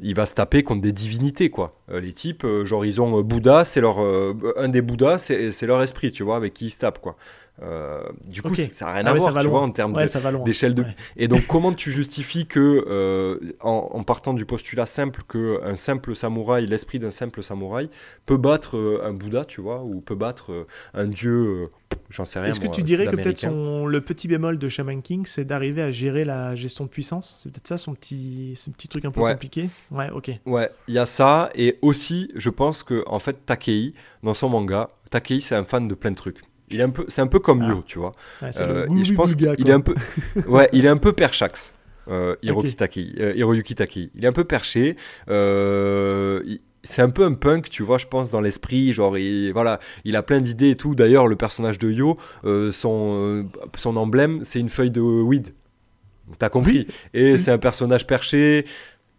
il 0.00 0.14
va 0.14 0.26
se 0.26 0.34
taper 0.34 0.62
contre 0.62 0.80
des 0.80 0.92
divinités 0.92 1.50
quoi. 1.50 1.74
Les 1.92 2.12
types 2.12 2.46
genre 2.64 2.84
ils 2.84 3.00
ont 3.00 3.22
Bouddha 3.22 3.64
c'est 3.64 3.80
leur 3.80 3.98
un 3.98 4.68
des 4.68 4.82
Bouddhas 4.82 5.18
c'est 5.18 5.66
leur 5.66 5.82
esprit 5.82 6.12
tu 6.12 6.22
vois 6.22 6.36
avec 6.36 6.54
qui 6.54 6.66
ils 6.66 6.70
se 6.70 6.78
tapent 6.78 7.00
quoi 7.00 7.16
euh, 7.62 8.02
du 8.24 8.42
coup, 8.42 8.54
ça 8.54 8.86
n'a 8.86 8.92
rien 8.92 9.06
ah 9.06 9.10
à 9.10 9.14
voir, 9.14 9.40
tu 9.40 9.48
vois, 9.48 9.62
en 9.62 9.70
termes 9.70 9.96
d'échelle 10.44 10.74
de. 10.74 10.84
Et 11.16 11.26
donc, 11.26 11.46
comment 11.48 11.72
tu 11.72 11.90
justifies 11.90 12.46
que, 12.46 12.84
euh, 12.86 13.38
en, 13.60 14.02
partant 14.04 14.34
du 14.34 14.44
postulat 14.44 14.86
simple, 14.86 15.22
que 15.26 15.60
un 15.64 15.76
simple 15.76 16.14
samouraï, 16.14 16.66
l'esprit 16.66 16.98
d'un 16.98 17.10
simple 17.10 17.42
samouraï, 17.42 17.88
peut 18.26 18.36
battre 18.36 18.76
euh, 18.76 19.00
un 19.04 19.12
Bouddha, 19.12 19.44
tu 19.44 19.60
vois, 19.60 19.82
ou 19.82 20.00
peut 20.00 20.14
battre 20.14 20.66
un 20.92 21.06
dieu, 21.06 21.70
j'en 22.10 22.26
sais 22.26 22.40
rien. 22.40 22.50
Est-ce 22.50 22.60
que 22.60 22.66
tu 22.66 22.82
dirais 22.82 23.06
que 23.06 23.16
peut-être 23.16 23.46
le 23.46 24.00
petit 24.02 24.28
bémol 24.28 24.58
de 24.58 24.68
Shaman 24.68 25.00
King, 25.00 25.24
c'est 25.26 25.44
d'arriver 25.44 25.80
à 25.80 25.90
gérer 25.90 26.24
la 26.24 26.54
gestion 26.54 26.84
de 26.84 26.90
puissance? 26.90 27.38
C'est 27.42 27.50
peut-être 27.50 27.68
ça 27.68 27.78
son 27.78 27.94
petit, 27.94 28.52
son 28.56 28.70
petit 28.70 28.88
truc 28.88 29.04
un 29.06 29.10
peu 29.10 29.22
compliqué? 29.22 29.70
Ouais, 29.90 30.10
ok. 30.10 30.30
Ouais, 30.44 30.70
il 30.88 30.94
y 30.94 30.98
a 30.98 31.06
ça, 31.06 31.50
et 31.54 31.78
aussi, 31.80 32.30
je 32.34 32.50
pense 32.50 32.82
que, 32.82 33.02
en 33.06 33.18
fait, 33.18 33.46
Takei, 33.46 33.94
dans 34.22 34.34
son 34.34 34.50
manga, 34.50 34.90
Takei, 35.10 35.40
c'est 35.40 35.54
un 35.54 35.64
fan 35.64 35.88
de 35.88 35.94
plein 35.94 36.10
de 36.10 36.16
trucs. 36.16 36.42
Il 36.70 36.80
est 36.80 36.82
un 36.82 36.90
peu, 36.90 37.04
c'est 37.08 37.20
un 37.20 37.26
peu 37.26 37.38
comme 37.38 37.62
Yo, 37.62 37.76
ah. 37.78 37.82
tu 37.86 37.98
vois. 37.98 38.12
Euh, 38.42 38.86
je 39.02 39.12
pense 39.14 39.36
qu'il 39.36 39.68
est 39.68 39.72
un 39.72 39.80
peu, 39.80 39.94
ouais, 40.48 40.68
il 40.72 40.84
est 40.84 40.88
un 40.88 40.96
peu 40.96 41.12
perchax. 41.12 41.74
Euh, 42.08 42.36
Hiroyuki 42.42 42.76
euh, 43.18 44.08
Il 44.14 44.24
est 44.24 44.28
un 44.28 44.32
peu 44.32 44.44
perché. 44.44 44.96
Euh, 45.28 46.42
c'est 46.82 47.02
un 47.02 47.10
peu 47.10 47.24
un 47.24 47.34
punk, 47.34 47.68
tu 47.68 47.82
vois, 47.82 47.98
je 47.98 48.06
pense, 48.06 48.30
dans 48.30 48.40
l'esprit. 48.40 48.92
Genre, 48.92 49.18
il, 49.18 49.52
voilà, 49.52 49.80
il 50.04 50.14
a 50.16 50.22
plein 50.22 50.40
d'idées 50.40 50.70
et 50.70 50.76
tout. 50.76 50.94
D'ailleurs, 50.94 51.26
le 51.26 51.36
personnage 51.36 51.78
de 51.78 51.90
Yo, 51.90 52.16
son, 52.72 53.48
son 53.76 53.96
emblème, 53.96 54.44
c'est 54.44 54.60
une 54.60 54.68
feuille 54.68 54.90
de 54.90 55.00
weed. 55.00 55.52
T'as 56.38 56.48
compris. 56.48 56.86
Et 57.14 57.38
c'est 57.38 57.52
un 57.52 57.58
personnage 57.58 58.06
perché. 58.06 58.66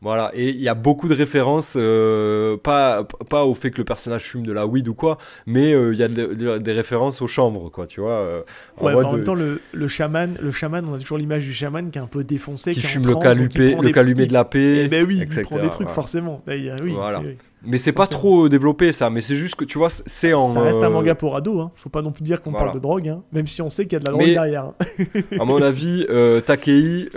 Voilà, 0.01 0.29
et 0.35 0.49
il 0.49 0.61
y 0.61 0.69
a 0.69 0.75
beaucoup 0.75 1.07
de 1.07 1.15
références, 1.15 1.73
euh, 1.75 2.55
pas, 2.55 3.03
pas 3.03 3.45
au 3.45 3.55
fait 3.55 3.71
que 3.71 3.79
le 3.79 3.83
personnage 3.83 4.21
fume 4.25 4.45
de 4.45 4.53
la 4.53 4.67
weed 4.67 4.87
ou 4.87 4.93
quoi, 4.93 5.17
mais 5.47 5.73
euh, 5.73 5.91
il 5.91 5.99
y 5.99 6.03
a 6.03 6.59
des 6.59 6.71
références 6.71 7.23
aux 7.23 7.27
chambres, 7.27 7.71
quoi, 7.71 7.87
tu 7.87 8.01
vois. 8.01 8.11
Euh, 8.11 8.43
ouais, 8.79 8.93
en, 8.93 9.11
même 9.11 9.23
temps, 9.23 9.33
le, 9.33 9.59
le 9.73 9.87
chaman, 9.87 10.37
le 10.39 10.51
chaman, 10.51 10.85
on 10.87 10.93
a 10.93 10.99
toujours 10.99 11.17
l'image 11.17 11.45
du 11.45 11.53
chaman 11.53 11.89
qui 11.89 11.97
est 11.97 12.01
un 12.01 12.05
peu 12.07 12.23
défoncé, 12.23 12.73
qui, 12.73 12.81
fume 12.81 13.07
le, 13.07 13.15
calupé, 13.15 13.75
le 13.75 13.89
calumet 13.89 14.27
de 14.27 14.33
la 14.33 14.45
paix, 14.45 14.83
eh 14.85 14.87
ben 14.87 15.03
oui, 15.03 15.19
etc., 15.19 15.41
il 15.41 15.47
prend 15.47 15.63
des 15.63 15.71
trucs, 15.71 15.89
forcément. 15.89 16.43
Eh, 16.47 16.69
oui, 16.83 16.93
voilà. 16.93 17.23
Mais 17.63 17.79
c'est 17.79 17.91
pas 17.91 18.05
trop 18.05 18.49
développé 18.49 18.93
ça, 18.93 19.09
mais 19.09 19.21
c'est 19.21 19.35
juste 19.35 19.55
que 19.55 19.65
tu 19.65 19.79
vois, 19.79 19.89
c'est 19.89 20.31
en. 20.31 20.47
Ça 20.49 20.61
reste 20.61 20.83
un 20.83 20.91
manga 20.91 21.15
pour 21.15 21.35
ados, 21.35 21.59
hein. 21.59 21.71
faut 21.75 21.89
pas 21.89 22.03
non 22.03 22.11
plus 22.11 22.21
dire 22.21 22.43
qu'on 22.43 22.51
parle 22.51 22.75
de 22.75 22.79
drogue, 22.79 23.09
hein. 23.09 23.23
même 23.31 23.47
si 23.47 23.63
on 23.63 23.71
sait 23.71 23.85
qu'il 23.85 23.93
y 23.93 23.95
a 23.95 23.99
de 23.99 24.05
la 24.05 24.11
drogue 24.11 24.25
derrière. 24.27 24.73
à 25.39 25.43
mon 25.43 25.59
avis, 25.63 26.05
Takei, 26.45 27.09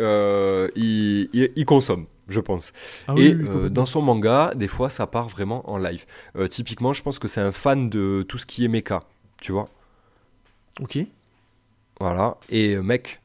il, 0.77 1.29
il 1.35 1.65
consomme 1.67 2.07
je 2.31 2.41
pense. 2.41 2.73
Ah 3.09 3.15
et 3.17 3.35
euh, 3.35 3.69
dans 3.69 3.87
son 3.87 4.03
manga, 4.03 4.53
des 4.55 4.69
fois, 4.69 4.89
ça 4.91 5.07
part 5.07 5.29
vraiment 5.29 5.69
en 5.71 5.79
live. 5.79 6.07
Euh, 6.37 6.49
typiquement, 6.49 6.93
je 6.93 7.03
pense 7.03 7.19
que 7.19 7.29
c'est 7.29 7.41
un 7.41 7.53
fan 7.53 7.91
de 7.91 8.25
tout 8.27 8.39
ce 8.39 8.47
qui 8.47 8.65
est 8.65 8.69
mecha, 8.69 9.01
tu 9.41 9.53
vois. 9.53 9.69
Ok. 10.81 10.99
Voilà. 11.99 12.39
Et 12.49 12.75
euh, 12.75 12.83
mec, 12.83 13.21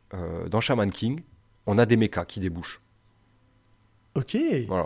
dans 0.50 0.62
Shaman 0.62 0.90
King, 0.90 1.22
on 1.66 1.78
a 1.78 1.86
des 1.86 1.98
mechas 1.98 2.26
qui 2.26 2.40
débouchent. 2.40 2.82
Ok. 4.16 4.38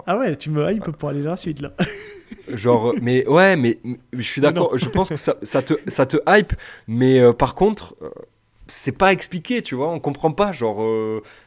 Ah 0.08 0.18
ouais, 0.18 0.36
tu 0.36 0.50
me 0.50 0.72
hype 0.72 0.92
pour 0.92 1.10
aller 1.10 1.22
dans 1.22 1.32
la 1.32 1.38
suite 1.38 1.62
là. 1.62 1.74
Genre, 2.48 2.96
mais 3.02 3.28
ouais, 3.28 3.56
mais, 3.56 3.80
je 4.14 4.22
suis 4.22 4.42
d'accord. 4.42 4.78
Je 4.78 4.90
pense 4.90 5.10
que 5.10 5.16
ça, 5.16 5.34
te, 5.34 5.74
ça 5.88 6.06
te 6.06 6.18
hype, 6.28 6.54
mais 6.88 7.34
par 7.34 7.54
contre, 7.54 7.96
c'est 8.70 8.98
pas 8.98 9.12
expliqué, 9.12 9.62
tu 9.62 9.76
vois, 9.76 9.90
on 9.90 10.00
comprend 10.00 10.32
pas. 10.32 10.52
Genre, 10.52 10.80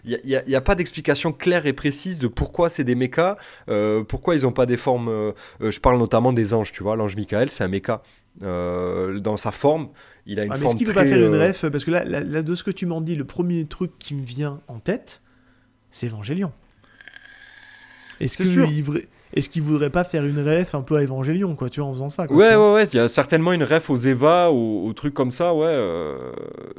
il 0.05 0.20
n'y 0.24 0.36
a, 0.36 0.43
y 0.47 0.55
a, 0.55 0.61
pas 0.61 0.74
d'explication 0.74 1.32
claire 1.32 1.66
et 1.66 1.73
précise 1.73 2.19
de 2.19 2.27
pourquoi 2.28 2.69
c'est 2.69 2.85
des 2.85 2.94
mechas, 2.94 3.36
pourquoi 4.09 4.35
ils 4.35 4.47
ont 4.47 4.53
pas 4.53 4.66
des 4.66 4.77
formes. 4.77 5.32
je 5.61 5.81
parle 5.81 5.99
notamment 5.99 6.32
des 6.32 6.53
anges, 6.53 6.73
tu 6.73 6.82
vois. 6.82 6.97
L'ange 6.97 7.16
Michael, 7.16 7.51
c'est 7.51 7.65
un 7.65 7.69
mecha. 7.69 8.03
dans 8.40 9.36
sa 9.36 9.53
forme, 9.53 9.89
il 10.27 10.39
a 10.39 10.44
une 10.44 10.53
ah, 10.53 10.57
mais 10.57 10.65
forme 10.65 10.77
est-ce 10.77 10.85
qu'il 10.85 10.94
pas 10.94 11.05
faire 11.05 11.19
une 11.19 11.35
euh, 11.35 11.49
ref 11.49 11.69
Parce 11.69 11.85
que 11.85 11.90
là, 11.90 12.05
là, 12.05 12.20
là, 12.20 12.43
de 12.43 12.55
ce 12.55 12.62
que 12.62 12.70
tu 12.70 12.86
m'en 12.86 13.01
dis, 13.01 13.16
le 13.16 13.24
premier 13.24 13.65
truc 13.66 13.93
qui 13.99 14.15
me 14.15 14.24
vient 14.24 14.61
en 14.69 14.78
tête, 14.78 15.20
c'est 15.90 16.07
Evangelion. 16.07 16.53
Est-ce 18.20 18.44
sûr. 18.44 18.70
voudrait... 18.82 19.09
Est-ce 19.34 19.48
qu'il 19.48 19.62
voudrait 19.62 19.90
pas 19.90 20.04
faire 20.04 20.24
une 20.24 20.38
ref 20.40 20.74
un 20.74 20.82
peu 20.82 20.96
à 20.96 21.02
Evangelion, 21.02 21.54
quoi, 21.56 21.70
tu 21.70 21.80
vois, 21.80 21.88
en 21.88 21.92
faisant 21.94 22.09
ça 22.10 22.26
quoi, 22.26 22.36
Ouais, 22.36 22.54
ouais, 22.54 22.72
ouais, 22.74 22.84
il 22.92 22.96
y 22.96 22.98
a 23.00 23.09
certainement 23.09 23.52
une 23.52 23.64
ref 23.64 23.88
aux 23.90 23.96
Eva, 23.96 24.50
aux, 24.50 24.84
aux 24.86 24.92
trucs 24.92 25.14
comme 25.14 25.30
ça, 25.30 25.54
ouais. 25.54 25.64
euh, 25.66 26.32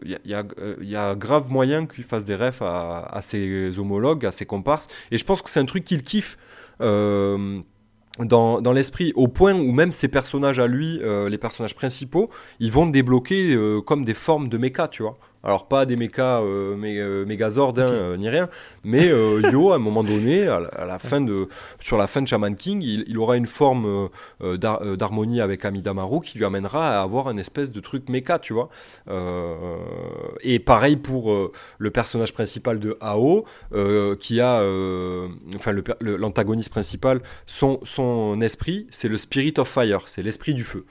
Il 0.04 0.12
y, 0.12 0.16
a, 0.16 0.20
il 0.26 0.32
y 0.32 0.34
a, 0.36 0.44
euh, 0.60 0.76
il 0.82 0.90
y 0.90 0.96
a 0.96 1.16
grave 1.16 1.50
moyen 1.52 1.86
qu'il 1.88 2.04
fasse 2.04 2.26
des 2.26 2.36
refs 2.36 2.62
à, 2.62 3.06
à 3.12 3.22
ses 3.22 3.78
homologues, 3.80 4.26
à 4.26 4.32
ses 4.32 4.46
comparses. 4.46 4.88
Et 5.12 5.18
je 5.18 5.26
pense 5.26 5.42
que 5.42 5.50
c'est 5.50 5.60
un 5.60 5.66
truc 5.66 5.84
qu'il 5.84 6.04
kiffe. 6.04 6.38
euh, 6.82 7.60
dans, 8.20 8.62
dans 8.62 8.74
l'esprit, 8.74 9.12
au 9.16 9.28
point 9.28 9.56
où 9.56 9.72
même 9.72 9.92
ses 9.92 10.08
personnages 10.08 10.60
à 10.60 10.68
lui, 10.68 11.00
euh, 11.02 11.30
les 11.30 11.40
personnages 11.40 11.74
principaux, 11.76 12.30
ils 12.60 12.72
vont 12.72 12.86
débloquer 12.86 13.56
euh, 13.56 13.82
comme 13.82 14.06
des 14.06 14.14
formes 14.14 14.50
de 14.50 14.58
méca, 14.60 14.88
tu 14.88 15.02
vois. 15.02 15.18
Alors 15.46 15.68
pas 15.68 15.86
des 15.86 15.98
mechas 15.98 16.42
euh, 16.42 16.78
mé- 16.78 17.00
euh, 17.00 17.26
Megazord 17.26 17.74
hein, 17.78 17.82
euh, 17.82 18.18
ni 18.18 18.30
rien, 18.30 18.50
mais 18.86 19.10
euh, 19.10 19.42
Yo 19.52 19.72
à 19.72 19.76
un 19.76 19.80
moment 19.80 20.04
donné, 20.04 20.48
à 20.48 20.62
la, 20.62 20.68
à 20.70 20.86
la 20.86 21.00
fin 21.00 21.20
de, 21.20 21.50
sur 21.82 21.98
la 21.98 22.08
fin 22.08 22.22
de 22.22 22.28
Shaman 22.30 22.56
King, 22.56 22.82
il, 22.82 23.04
il 23.08 23.18
aura 23.18 23.36
une 23.36 23.48
forme 23.48 24.10
d'harmonie 24.40 25.42
avec 25.42 25.66
Amidamaru 25.66 26.22
qui 26.22 26.38
lui 26.38 26.46
amènera 26.46 26.98
à 27.00 27.02
avoir 27.04 27.28
un 27.28 27.38
espèce 27.38 27.72
de 27.72 27.80
truc 27.82 28.08
méca, 28.10 28.40
tu 28.40 28.54
vois. 28.54 28.70
Et 30.42 30.60
pareil 30.60 30.96
pour 30.96 31.52
le 31.78 31.92
personnage 31.92 32.34
principal 32.34 32.80
de 32.80 32.98
Ao, 33.02 33.46
qui 34.20 34.40
a, 34.40 34.60
enfin 35.56 35.74
l'antagoniste 36.02 36.70
principal, 36.70 37.22
son, 37.46 37.80
son 37.84 38.40
esprit, 38.42 38.88
c'est 38.92 39.10
le 39.10 39.18
Spirit 39.18 39.56
of 39.58 39.68
Fire, 39.68 40.04
c'est 40.08 40.24
l'esprit 40.24 40.54
du 40.54 40.64
feu. 40.64 40.86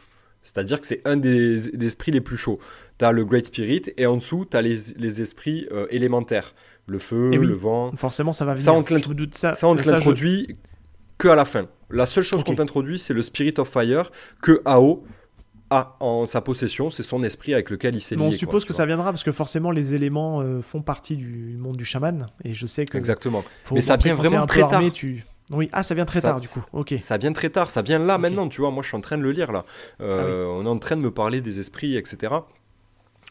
C'est-à-dire 0.45 0.81
que 0.81 0.87
c'est 0.89 1.03
un 1.05 1.17
des 1.17 1.69
esprits 1.85 2.11
les 2.11 2.21
plus 2.21 2.37
chauds. 2.37 2.59
Tu 3.03 3.07
as 3.07 3.11
le 3.11 3.25
Great 3.25 3.47
Spirit 3.47 3.83
et 3.97 4.07
en 4.07 4.17
dessous, 4.17 4.47
tu 4.49 4.57
as 4.57 4.63
les, 4.63 4.77
les 4.97 5.21
esprits 5.21 5.67
euh, 5.73 5.87
élémentaires. 5.91 6.55
Le 6.87 7.01
feu, 7.01 7.31
Eh 7.33 7.39
oui. 7.39 7.47
le 7.49 7.55
vent. 7.55 7.91
Forcément, 7.97 8.33
ça 8.33 8.45
va 8.45 8.53
venir. 8.55 8.65
Ça, 8.65 8.73
on 8.73 8.85
te 8.85 8.91
Je 8.91 8.95
l'intro- 8.95 9.11
me 9.11 9.15
doute 9.17 9.35
ça. 9.35 9.55
Ça, 9.55 9.67
on 9.67 9.75
te 9.75 9.83
ça, 9.83 9.91
je- 9.91 9.95
l'introduit 9.97 10.47
que 11.19 11.27
à 11.27 11.35
la 11.35 11.45
fin. 11.45 11.67
La 11.91 12.07
seule 12.07 12.23
chose 12.23 12.45
qu'on 12.45 12.55
t'introduit, 12.55 13.01
c'est 13.01 13.13
le 13.13 13.23
Spirit 13.23 13.55
of 13.59 13.69
Fire 13.69 14.13
que 14.41 14.63
Ao 14.65 15.03
a 15.71 15.97
en 15.99 16.27
sa 16.27 16.41
possession. 16.43 16.91
C'est 16.91 17.03
son 17.03 17.25
esprit 17.25 17.55
avec 17.55 17.71
lequel 17.71 17.97
il 17.97 18.01
s'est 18.03 18.15
lié. 18.15 18.23
On 18.23 18.31
suppose 18.31 18.65
que 18.65 18.73
ça 18.73 18.87
viendra 18.87 19.11
parce 19.11 19.25
que 19.25 19.33
forcément 19.33 19.73
les 19.73 19.97
éléments 19.97 20.41
euh, 20.41 20.61
font 20.63 20.83
partie 20.83 21.17
du 21.17 21.57
monde 21.59 21.77
du 21.77 21.85
chaman 21.85 22.29
et 22.45 22.55
je 22.55 22.67
sais 22.67 22.85
que 22.85 22.97
Exactement. 22.99 23.43
Mais 23.73 23.81
ça 23.81 23.97
vient 23.97 24.15
vraiment 24.15 24.47
très 24.47 24.63
armé, 24.63 24.87
tard. 24.87 24.93
tu- 24.93 25.25
Oui, 25.51 25.69
ah 25.73 25.83
ça 25.83 25.95
vient 25.97 26.05
très 26.05 26.21
Ça- 26.21 26.29
tard 26.29 26.41
du 26.41 26.47
coup. 26.49 26.63
Ok. 26.73 26.95
Ça 27.01 27.17
vient 27.19 27.33
très 27.33 27.51
tard, 27.51 27.71
ça 27.73 27.83
vient 27.83 27.99
là 27.99 28.17
maintenant, 28.19 28.49
tu 28.49 28.61
vois. 28.61 28.71
Moi, 28.71 28.83
je 28.85 28.89
suis 28.89 28.97
en 28.97 29.01
train 29.01 29.19
de 29.19 29.23
le 29.23 29.33
lire 29.33 29.51
là. 29.53 29.65
Ah 29.99 30.05
Euh, 30.05 30.47
On 30.47 30.65
est 30.65 30.69
en 30.69 30.79
train 30.79 30.97
de 30.97 31.01
me 31.03 31.11
parler 31.11 31.41
des 31.41 31.59
esprits, 31.59 31.97
etc. 31.97 32.33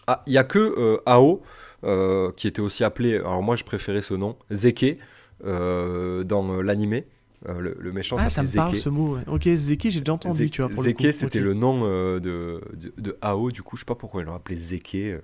Ah, 0.08 0.24
il 0.28 0.34
y 0.34 0.38
a 0.38 0.44
que 0.44 0.60
euh, 0.60 0.98
Ao, 1.06 1.42
euh, 1.84 2.32
qui 2.36 2.48
était 2.48 2.62
aussi 2.62 2.84
appelé, 2.84 3.16
alors 3.18 3.42
moi 3.44 3.56
je 3.56 3.64
préférais 3.64 4.02
ce 4.02 4.14
nom, 4.14 4.36
Zeke, 4.52 4.98
euh, 5.46 6.24
dans 6.24 6.62
l'animé. 6.62 7.06
Euh, 7.50 7.60
le, 7.60 7.76
le 7.80 7.92
méchant 7.92 8.18
Ah 8.20 8.30
ça 8.30 8.44
me 8.44 8.56
parle 8.56 8.76
Zeke. 8.76 8.84
ce 8.84 8.90
mot. 8.90 9.16
ouais. 9.16 9.24
Ok 9.26 9.48
Zeki 9.48 9.90
j'ai 9.90 10.02
déjà 10.02 10.14
entendu 10.14 10.38
Zeke, 10.38 10.52
tu 10.52 10.62
vois 10.62 10.70
pour 10.70 10.84
Zeke, 10.84 11.02
le 11.02 11.12
c'était 11.12 11.40
le 11.40 11.56
nom 11.56 11.82
euh, 11.86 12.20
de, 12.20 12.62
de, 12.76 12.94
de 13.00 13.18
Ao, 13.22 13.50
du 13.50 13.64
coup, 13.64 13.78
je 13.78 13.82
sais 13.82 13.86
pas 13.86 13.96
pourquoi 13.96 14.22
ils 14.22 14.26
l'ont 14.26 14.36
appelé 14.36 14.56
Zeke, 14.56 14.94
euh, 14.96 15.20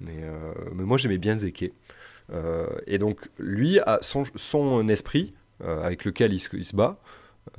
mais, 0.00 0.20
mais 0.74 0.82
moi 0.84 0.98
j'aimais 0.98 1.16
bien 1.18 1.36
Zeke. 1.36 1.72
Et 2.86 2.98
donc, 2.98 3.20
lui, 3.38 3.78
a 3.80 3.98
son, 4.02 4.24
son 4.34 4.88
esprit 4.88 5.34
avec 5.62 6.04
lequel 6.04 6.32
il 6.32 6.40
se, 6.40 6.54
il 6.56 6.64
se 6.64 6.74
bat, 6.76 6.98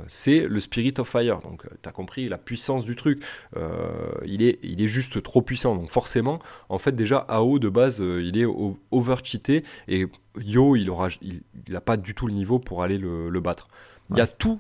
c'est 0.08 0.42
le 0.42 0.60
Spirit 0.60 0.94
of 0.98 1.08
Fire. 1.08 1.40
Donc, 1.40 1.64
tu 1.82 1.90
as 1.90 1.92
compris 1.92 2.28
la 2.30 2.38
puissance 2.38 2.86
du 2.86 2.96
truc. 2.96 3.24
Euh, 3.56 4.12
il, 4.26 4.42
est, 4.44 4.60
il 4.64 4.82
est 4.82 4.88
juste 4.88 5.22
trop 5.24 5.42
puissant. 5.42 5.76
Donc, 5.76 5.90
forcément, 5.90 6.40
en 6.70 6.80
fait, 6.80 6.92
déjà, 6.96 7.18
AO 7.30 7.60
de 7.60 7.70
base, 7.70 8.02
euh, 8.02 8.22
il 8.24 8.38
est 8.38 8.46
over-cheaté. 8.92 9.64
Et 9.88 10.08
Yo, 10.38 10.76
il 10.76 10.90
aura, 10.90 11.08
il, 11.22 11.42
il 11.68 11.76
a 11.76 11.82
pas 11.82 11.98
du 11.98 12.14
tout 12.14 12.28
le 12.28 12.34
niveau 12.34 12.60
pour 12.60 12.84
aller 12.84 12.98
le, 12.98 13.30
le 13.30 13.40
battre. 13.40 13.68
Il 14.12 14.18
y 14.18 14.22
a 14.22 14.28
tout, 14.28 14.60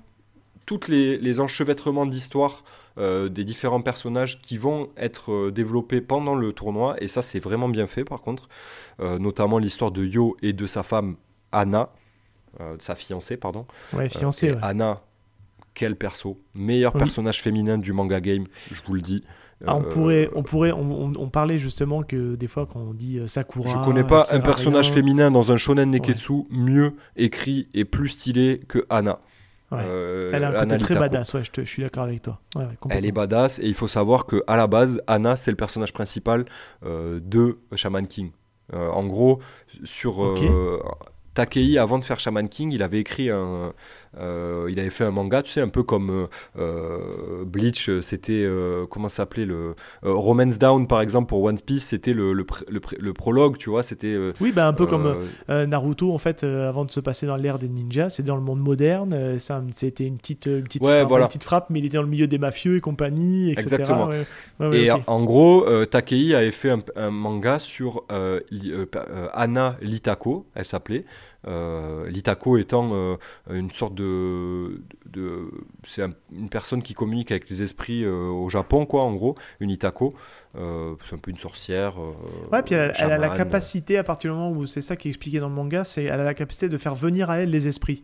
toutes 0.65 0.87
les, 0.87 1.17
les 1.17 1.39
enchevêtrements 1.39 2.05
d'histoire 2.05 2.63
euh, 2.97 3.27
des 3.27 3.43
différents 3.43 3.81
personnages 3.81 4.41
qui 4.41 4.57
vont 4.57 4.89
être 4.95 5.31
euh, 5.33 5.51
développés 5.51 5.99
pendant 6.01 6.33
le 6.35 6.53
tournoi. 6.53 6.95
Et 7.01 7.07
ça, 7.09 7.21
c'est 7.21 7.39
vraiment 7.39 7.67
bien 7.67 7.87
fait, 7.87 8.05
par 8.05 8.21
contre. 8.21 8.47
Euh, 9.01 9.19
notamment 9.19 9.57
l'histoire 9.59 9.91
de 9.91 10.05
Yo 10.05 10.37
et 10.41 10.53
de 10.53 10.65
sa 10.65 10.81
femme 10.83 11.17
Anna, 11.51 11.89
euh, 12.61 12.77
sa 12.79 12.95
fiancée, 12.95 13.35
pardon. 13.35 13.65
Ouais 13.91 14.05
Euh, 14.05 14.09
fiancé. 14.09 14.47
et 14.47 14.51
ouais. 14.53 14.59
Anna, 14.61 15.01
quel 15.75 15.95
perso 15.95 16.39
Meilleur 16.55 16.95
Oui. 16.95 16.99
personnage 16.99 17.41
féminin 17.43 17.77
du 17.77 17.93
manga 17.93 18.19
game, 18.19 18.45
je 18.71 18.81
vous 18.87 18.95
le 18.95 19.01
dis. 19.01 19.23
Ah, 19.67 19.77
on 19.77 19.81
Euh, 19.83 19.89
pourrait, 19.89 20.29
on 20.35 20.43
pourrait, 20.43 20.71
on, 20.73 20.91
on- 21.05 21.13
on 21.17 21.29
parlait 21.29 21.57
justement 21.57 22.03
que 22.03 22.35
des 22.35 22.47
fois 22.47 22.65
quand 22.65 22.79
on 22.81 22.93
dit 22.93 23.19
euh, 23.19 23.27
Sakura. 23.27 23.69
Je 23.69 23.85
connais 23.85 24.03
pas 24.03 24.25
un 24.31 24.39
personnage 24.41 24.87
rien. 24.87 24.93
féminin 24.95 25.31
dans 25.31 25.51
un 25.51 25.57
shonen 25.57 25.89
neketsu 25.91 26.43
mieux 26.49 26.93
écrit 27.15 27.69
et 27.73 27.85
plus 27.85 28.09
stylé 28.09 28.61
que 28.67 28.85
Anna. 28.89 29.19
Ouais. 29.71 29.79
Euh, 29.81 30.31
Elle 30.33 30.43
a 30.43 30.47
un 30.49 30.51
côté 30.51 30.61
Anna 30.63 30.77
très 30.77 30.95
badass. 30.95 31.33
Ouais, 31.33 31.43
je, 31.43 31.51
te- 31.51 31.61
je 31.61 31.69
suis 31.69 31.81
d'accord 31.83 32.03
avec 32.03 32.21
toi. 32.21 32.39
Ouais, 32.55 32.65
Elle 32.89 33.05
est 33.05 33.11
badass 33.13 33.59
et 33.59 33.65
il 33.65 33.73
faut 33.73 33.87
savoir 33.87 34.25
que 34.25 34.43
à 34.45 34.57
la 34.57 34.67
base, 34.67 35.01
Anna 35.07 35.35
c'est 35.37 35.51
le 35.51 35.57
personnage 35.57 35.93
principal 35.93 36.45
euh, 36.85 37.19
de 37.23 37.57
Shaman 37.75 38.07
King. 38.07 38.31
Euh, 38.73 38.89
en 38.89 39.05
gros, 39.05 39.39
sur 39.85 40.19
Ok. 40.19 40.41
euh, 40.43 40.77
Takei, 41.33 41.77
avant 41.77 41.97
de 41.99 42.05
faire 42.05 42.19
Shaman 42.19 42.47
King, 42.47 42.71
il 42.71 42.81
avait 42.83 42.99
écrit 42.99 43.29
un, 43.29 43.73
il 44.19 44.79
avait 44.79 44.89
fait 44.89 45.03
un 45.03 45.11
manga, 45.11 45.41
tu 45.43 45.51
sais, 45.51 45.61
un 45.61 45.69
peu 45.69 45.83
comme 45.83 46.09
euh, 46.09 46.27
euh, 46.57 47.45
Bleach, 47.45 47.89
euh, 47.89 48.01
c'était 48.01 48.43
euh, 48.45 48.85
comment 48.89 49.09
s'appelait 49.09 49.45
le 49.45 49.75
euh, 50.03 50.13
Romance 50.13 50.57
Down 50.59 50.87
par 50.87 51.01
exemple 51.01 51.27
pour 51.29 51.43
One 51.43 51.59
Piece, 51.59 51.85
c'était 51.85 52.13
le, 52.13 52.33
le, 52.33 52.43
pr- 52.43 52.63
le 52.69 52.79
pr- 52.79 52.99
le 52.99 53.13
prologue, 53.13 53.57
tu 53.57 53.69
vois, 53.69 53.83
c'était 53.83 54.13
euh, 54.13 54.33
Oui, 54.41 54.51
bah 54.51 54.67
un 54.67 54.73
peu 54.73 54.85
comme 54.85 55.05
euh, 55.05 55.15
euh, 55.49 55.65
Naruto 55.65 56.11
en 56.13 56.17
fait, 56.17 56.43
euh, 56.43 56.67
avant 56.69 56.85
de 56.85 56.91
se 56.91 56.99
passer 56.99 57.25
dans 57.25 57.35
l'ère 57.37 57.59
des 57.59 57.69
ninjas, 57.69 58.09
c'est 58.09 58.23
dans 58.23 58.35
le 58.35 58.41
monde 58.41 58.59
moderne. 58.59 59.13
euh, 59.13 59.37
c'était 59.75 60.05
une 60.05 60.17
petite, 60.17 60.47
euh, 60.47 60.59
une 60.59 60.63
petite, 60.65 60.81
Ouais, 60.81 61.03
voilà. 61.05 61.25
une 61.25 61.29
petite 61.29 61.43
frappe, 61.43 61.69
mais 61.69 61.79
il 61.79 61.85
était 61.85 61.97
dans 61.97 62.03
le 62.03 62.09
milieu 62.09 62.27
des 62.27 62.37
mafieux 62.37 62.77
et 62.77 62.81
compagnie, 62.81 63.51
etc. 63.51 63.61
Exactement. 63.63 64.07
Ouais, 64.07 64.25
ouais, 64.59 64.67
ouais, 64.67 64.77
Et 64.85 64.91
en 65.07 65.23
gros, 65.23 65.65
euh, 65.67 65.85
Takei 65.85 66.35
avait 66.35 66.51
fait 66.51 66.69
un, 66.69 66.79
un 66.95 67.11
manga 67.11 67.59
sur 67.59 68.03
euh, 68.11 68.39
li- 68.51 68.71
euh, 68.71 68.85
euh, 68.95 69.27
Anna 69.33 69.77
Litako, 69.81 70.45
elle 70.55 70.65
s'appelait. 70.65 71.05
Euh, 71.47 72.09
Litako 72.09 72.57
étant 72.57 72.89
euh, 72.93 73.17
une 73.51 73.71
sorte 73.71 73.93
de. 73.95 74.81
de 75.05 75.51
c'est 75.83 76.01
un- 76.01 76.13
une 76.31 76.49
personne 76.49 76.81
qui 76.81 76.93
communique 76.95 77.31
avec 77.31 77.49
les 77.49 77.61
esprits 77.61 78.03
euh, 78.03 78.29
au 78.29 78.49
Japon, 78.49 78.85
quoi, 78.85 79.03
en 79.03 79.13
gros, 79.13 79.35
une 79.59 79.69
Litako. 79.69 80.13
Euh, 80.57 80.95
c'est 81.03 81.15
un 81.15 81.19
peu 81.19 81.31
une 81.31 81.37
sorcière. 81.37 81.95
Ouais, 82.51 82.63
puis 82.63 82.73
elle, 82.75 82.93
elle 82.97 83.11
a 83.11 83.17
la 83.17 83.27
capacité, 83.37 83.97
à 83.97 84.03
partir 84.03 84.31
du 84.31 84.37
moment 84.39 84.51
où 84.57 84.65
c'est 84.65 84.81
ça 84.81 84.95
qui 84.95 85.07
est 85.07 85.11
expliqué 85.11 85.39
dans 85.39 85.49
le 85.49 85.55
manga, 85.55 85.83
c'est 85.83 86.05
elle 86.05 86.19
a 86.19 86.23
la 86.23 86.33
capacité 86.33 86.69
de 86.69 86.77
faire 86.77 86.95
venir 86.95 87.29
à 87.29 87.39
elle 87.39 87.49
les 87.51 87.67
esprits. 87.67 88.03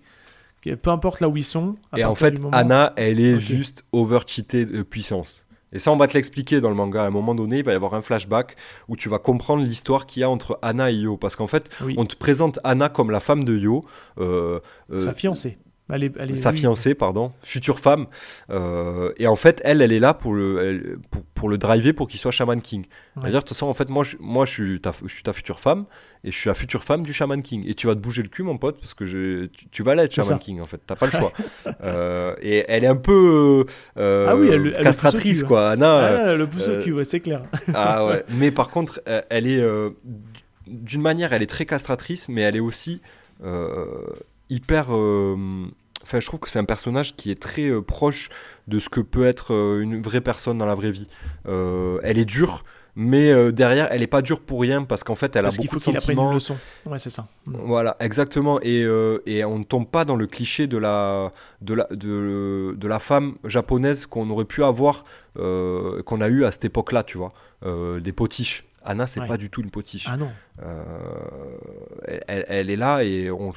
Peu 0.63 0.91
importe 0.91 1.21
là 1.21 1.27
où 1.29 1.35
ils 1.37 1.43
sont. 1.43 1.77
à 1.91 1.97
Et 1.99 2.03
en 2.05 2.13
fait, 2.13 2.39
moment- 2.39 2.55
Anna, 2.55 2.93
elle 2.95 3.19
est 3.19 3.39
juste 3.39 3.85
over-cheatée 3.91 4.65
de 4.67 4.83
puissance. 4.83 5.43
Et 5.73 5.79
ça, 5.79 5.91
on 5.91 5.97
va 5.97 6.07
te 6.07 6.13
l'expliquer 6.13 6.59
dans 6.61 6.69
le 6.69 6.75
manga. 6.75 7.03
À 7.03 7.07
un 7.07 7.11
moment 7.11 7.33
donné, 7.33 7.59
il 7.59 7.63
va 7.63 7.71
y 7.71 7.75
avoir 7.75 7.93
un 7.93 8.01
flashback 8.01 8.55
où 8.87 8.95
tu 8.95 9.09
vas 9.09 9.19
comprendre 9.19 9.63
l'histoire 9.63 10.05
qu'il 10.05 10.21
y 10.21 10.23
a 10.23 10.29
entre 10.29 10.59
Anna 10.61 10.91
et 10.91 10.95
Yo. 10.95 11.17
Parce 11.17 11.35
qu'en 11.35 11.47
fait, 11.47 11.69
Oui, 11.83 11.95
on 11.97 12.05
te 12.05 12.15
présente 12.15 12.59
Anna 12.63 12.89
comme 12.89 13.11
la 13.11 13.19
femme 13.19 13.43
de 13.45 13.57
Yo. 13.57 13.85
euh, 14.17 14.59
euh, 14.91 14.99
sa 14.99 15.13
fiancée. 15.13 15.57
Elle 15.91 16.03
est, 16.05 16.13
elle 16.19 16.31
est- 16.31 16.35
sa 16.35 16.51
oui. 16.51 16.57
fiancée, 16.57 16.95
pardon, 16.95 17.31
future 17.43 17.79
femme. 17.79 18.07
Euh, 18.49 19.11
et 19.17 19.27
en 19.27 19.35
fait, 19.35 19.61
elle, 19.65 19.81
elle 19.81 19.91
est 19.91 19.99
là 19.99 20.13
pour 20.13 20.33
le, 20.33 20.61
elle- 20.63 20.97
pour, 21.11 21.23
pour 21.33 21.49
le 21.49 21.57
driver 21.57 21.93
pour 21.93 22.07
qu'il 22.07 22.19
soit 22.19 22.31
Shaman 22.31 22.61
King. 22.61 22.81
Ouais. 22.81 22.87
C'est-à-dire, 23.23 23.39
de 23.39 23.45
toute 23.45 23.49
façon, 23.49 23.67
en 23.67 23.73
fait, 23.73 23.89
moi, 23.89 24.03
je, 24.03 24.15
moi 24.19 24.45
je, 24.45 24.51
suis 24.51 24.79
ta, 24.81 24.91
je 25.05 25.13
suis 25.13 25.23
ta 25.23 25.33
future 25.33 25.59
femme 25.59 25.85
et 26.23 26.31
je 26.31 26.37
suis 26.37 26.47
la 26.49 26.53
future 26.53 26.83
femme 26.83 27.03
du 27.03 27.13
Shaman 27.13 27.41
King. 27.41 27.63
Et 27.67 27.73
tu 27.73 27.87
vas 27.87 27.95
te 27.95 27.99
bouger 27.99 28.21
le 28.23 28.29
cul, 28.29 28.43
mon 28.43 28.57
pote, 28.57 28.79
parce 28.79 28.93
que 28.93 29.05
je, 29.05 29.45
tu, 29.47 29.67
tu 29.69 29.83
vas 29.83 29.95
l'être 29.95 30.13
Shaman 30.13 30.29
ça. 30.29 30.37
King, 30.37 30.61
en 30.61 30.65
fait. 30.65 30.79
T'as 30.85 30.95
pas 30.95 31.07
le 31.07 31.11
choix. 31.19 31.33
Euh, 31.83 32.35
et 32.41 32.63
elle 32.67 32.83
est 32.83 32.87
un 32.87 32.95
peu 32.95 33.65
euh, 33.97 34.25
Ah 34.29 34.35
oui, 34.35 34.49
castratrice, 34.83 35.43
quoi. 35.43 35.71
Anna, 35.71 35.97
euh, 35.99 36.29
Ah, 36.31 36.35
le 36.35 36.47
pouce 36.47 36.67
au 36.67 36.81
cul, 36.81 36.93
ouais, 36.93 37.03
c'est 37.03 37.19
clair. 37.19 37.41
ah 37.73 38.05
ouais. 38.05 38.23
Mais 38.29 38.51
par 38.51 38.69
contre, 38.69 39.01
elle 39.29 39.47
est 39.47 39.61
d'une 40.67 41.01
manière, 41.01 41.33
elle 41.33 41.41
est 41.43 41.47
très 41.47 41.65
castratrice, 41.65 42.29
mais 42.29 42.41
elle 42.41 42.55
est 42.55 42.59
aussi 42.61 43.01
hyper. 44.49 44.87
euh, 44.95 45.35
Enfin, 46.03 46.19
je 46.19 46.25
trouve 46.27 46.39
que 46.39 46.49
c'est 46.49 46.59
un 46.59 46.65
personnage 46.65 47.15
qui 47.15 47.31
est 47.31 47.39
très 47.41 47.69
euh, 47.69 47.81
proche 47.81 48.29
de 48.67 48.79
ce 48.79 48.89
que 48.89 49.01
peut 49.01 49.25
être 49.25 49.53
euh, 49.53 49.81
une 49.81 50.01
vraie 50.01 50.21
personne 50.21 50.57
dans 50.57 50.65
la 50.65 50.75
vraie 50.75 50.91
vie. 50.91 51.07
Euh, 51.47 51.99
elle 52.03 52.17
est 52.17 52.25
dure, 52.25 52.63
mais 52.95 53.51
derrière, 53.53 53.87
elle 53.91 54.01
est 54.01 54.07
pas 54.07 54.21
dure 54.21 54.41
pour 54.41 54.59
rien 54.61 54.83
parce 54.83 55.03
qu'en 55.05 55.15
fait, 55.15 55.33
elle 55.37 55.43
Parce 55.43 55.57
a 55.57 55.61
beaucoup 55.61 55.79
faut 55.79 55.91
de 55.91 55.97
apprenne 55.97 56.11
une 56.13 56.17
sentiments. 56.17 56.33
leçon. 56.33 56.57
Ouais, 56.85 56.99
c'est 56.99 57.09
ça. 57.09 57.27
Mm. 57.45 57.55
Voilà, 57.63 57.95
exactement. 58.01 58.59
Et, 58.61 58.81
et 59.25 59.45
on 59.45 59.59
ne 59.59 59.63
tombe 59.63 59.87
pas 59.89 60.03
dans 60.03 60.17
le 60.17 60.27
cliché 60.27 60.67
de 60.67 60.77
la, 60.77 61.31
de 61.61 61.73
la, 61.73 61.87
de, 61.91 62.75
de 62.77 62.87
la 62.89 62.99
femme 62.99 63.35
japonaise 63.45 64.05
qu'on 64.07 64.29
aurait 64.29 64.43
pu 64.45 64.61
avoir, 64.63 65.05
qu'on 65.35 66.21
a 66.21 66.27
eu 66.27 66.43
à 66.43 66.51
cette 66.51 66.65
époque-là, 66.65 67.03
tu 67.03 67.17
vois. 67.17 67.29
Des 68.01 68.11
potiches. 68.11 68.65
Anna, 68.83 69.05
c'est 69.07 69.19
Ouais. 69.21 69.27
pas 69.27 69.37
du 69.37 69.49
tout 69.49 69.61
une 69.61 69.69
potiche. 69.71 70.07
Ah 70.09 70.17
non. 70.17 70.31
Elle, 72.05 72.23
elle- 72.27 72.45
elle 72.47 72.69
est 72.69 72.75
là 72.75 73.03
et 73.03 73.29
on, 73.31 73.53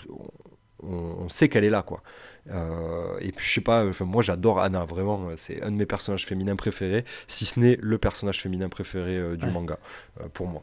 on- 0.82 0.88
on 1.24 1.28
sait 1.28 1.48
qu'elle 1.48 1.64
est 1.64 1.70
là, 1.70 1.82
quoi. 1.82 2.02
Euh, 2.50 3.16
et 3.20 3.32
puis 3.32 3.46
je 3.46 3.52
sais 3.54 3.60
pas, 3.62 3.86
enfin, 3.86 4.04
moi 4.04 4.22
j'adore 4.22 4.60
Anna, 4.60 4.84
vraiment, 4.84 5.28
c'est 5.36 5.62
un 5.62 5.70
de 5.70 5.76
mes 5.76 5.86
personnages 5.86 6.26
féminins 6.26 6.56
préférés, 6.56 7.04
si 7.26 7.44
ce 7.46 7.58
n'est 7.58 7.78
le 7.80 7.96
personnage 7.98 8.40
féminin 8.42 8.68
préféré 8.68 9.16
euh, 9.16 9.36
du 9.36 9.46
Ouais. 9.46 9.52
manga, 9.52 9.78
euh, 10.20 10.24
pour 10.32 10.46
moi. 10.46 10.62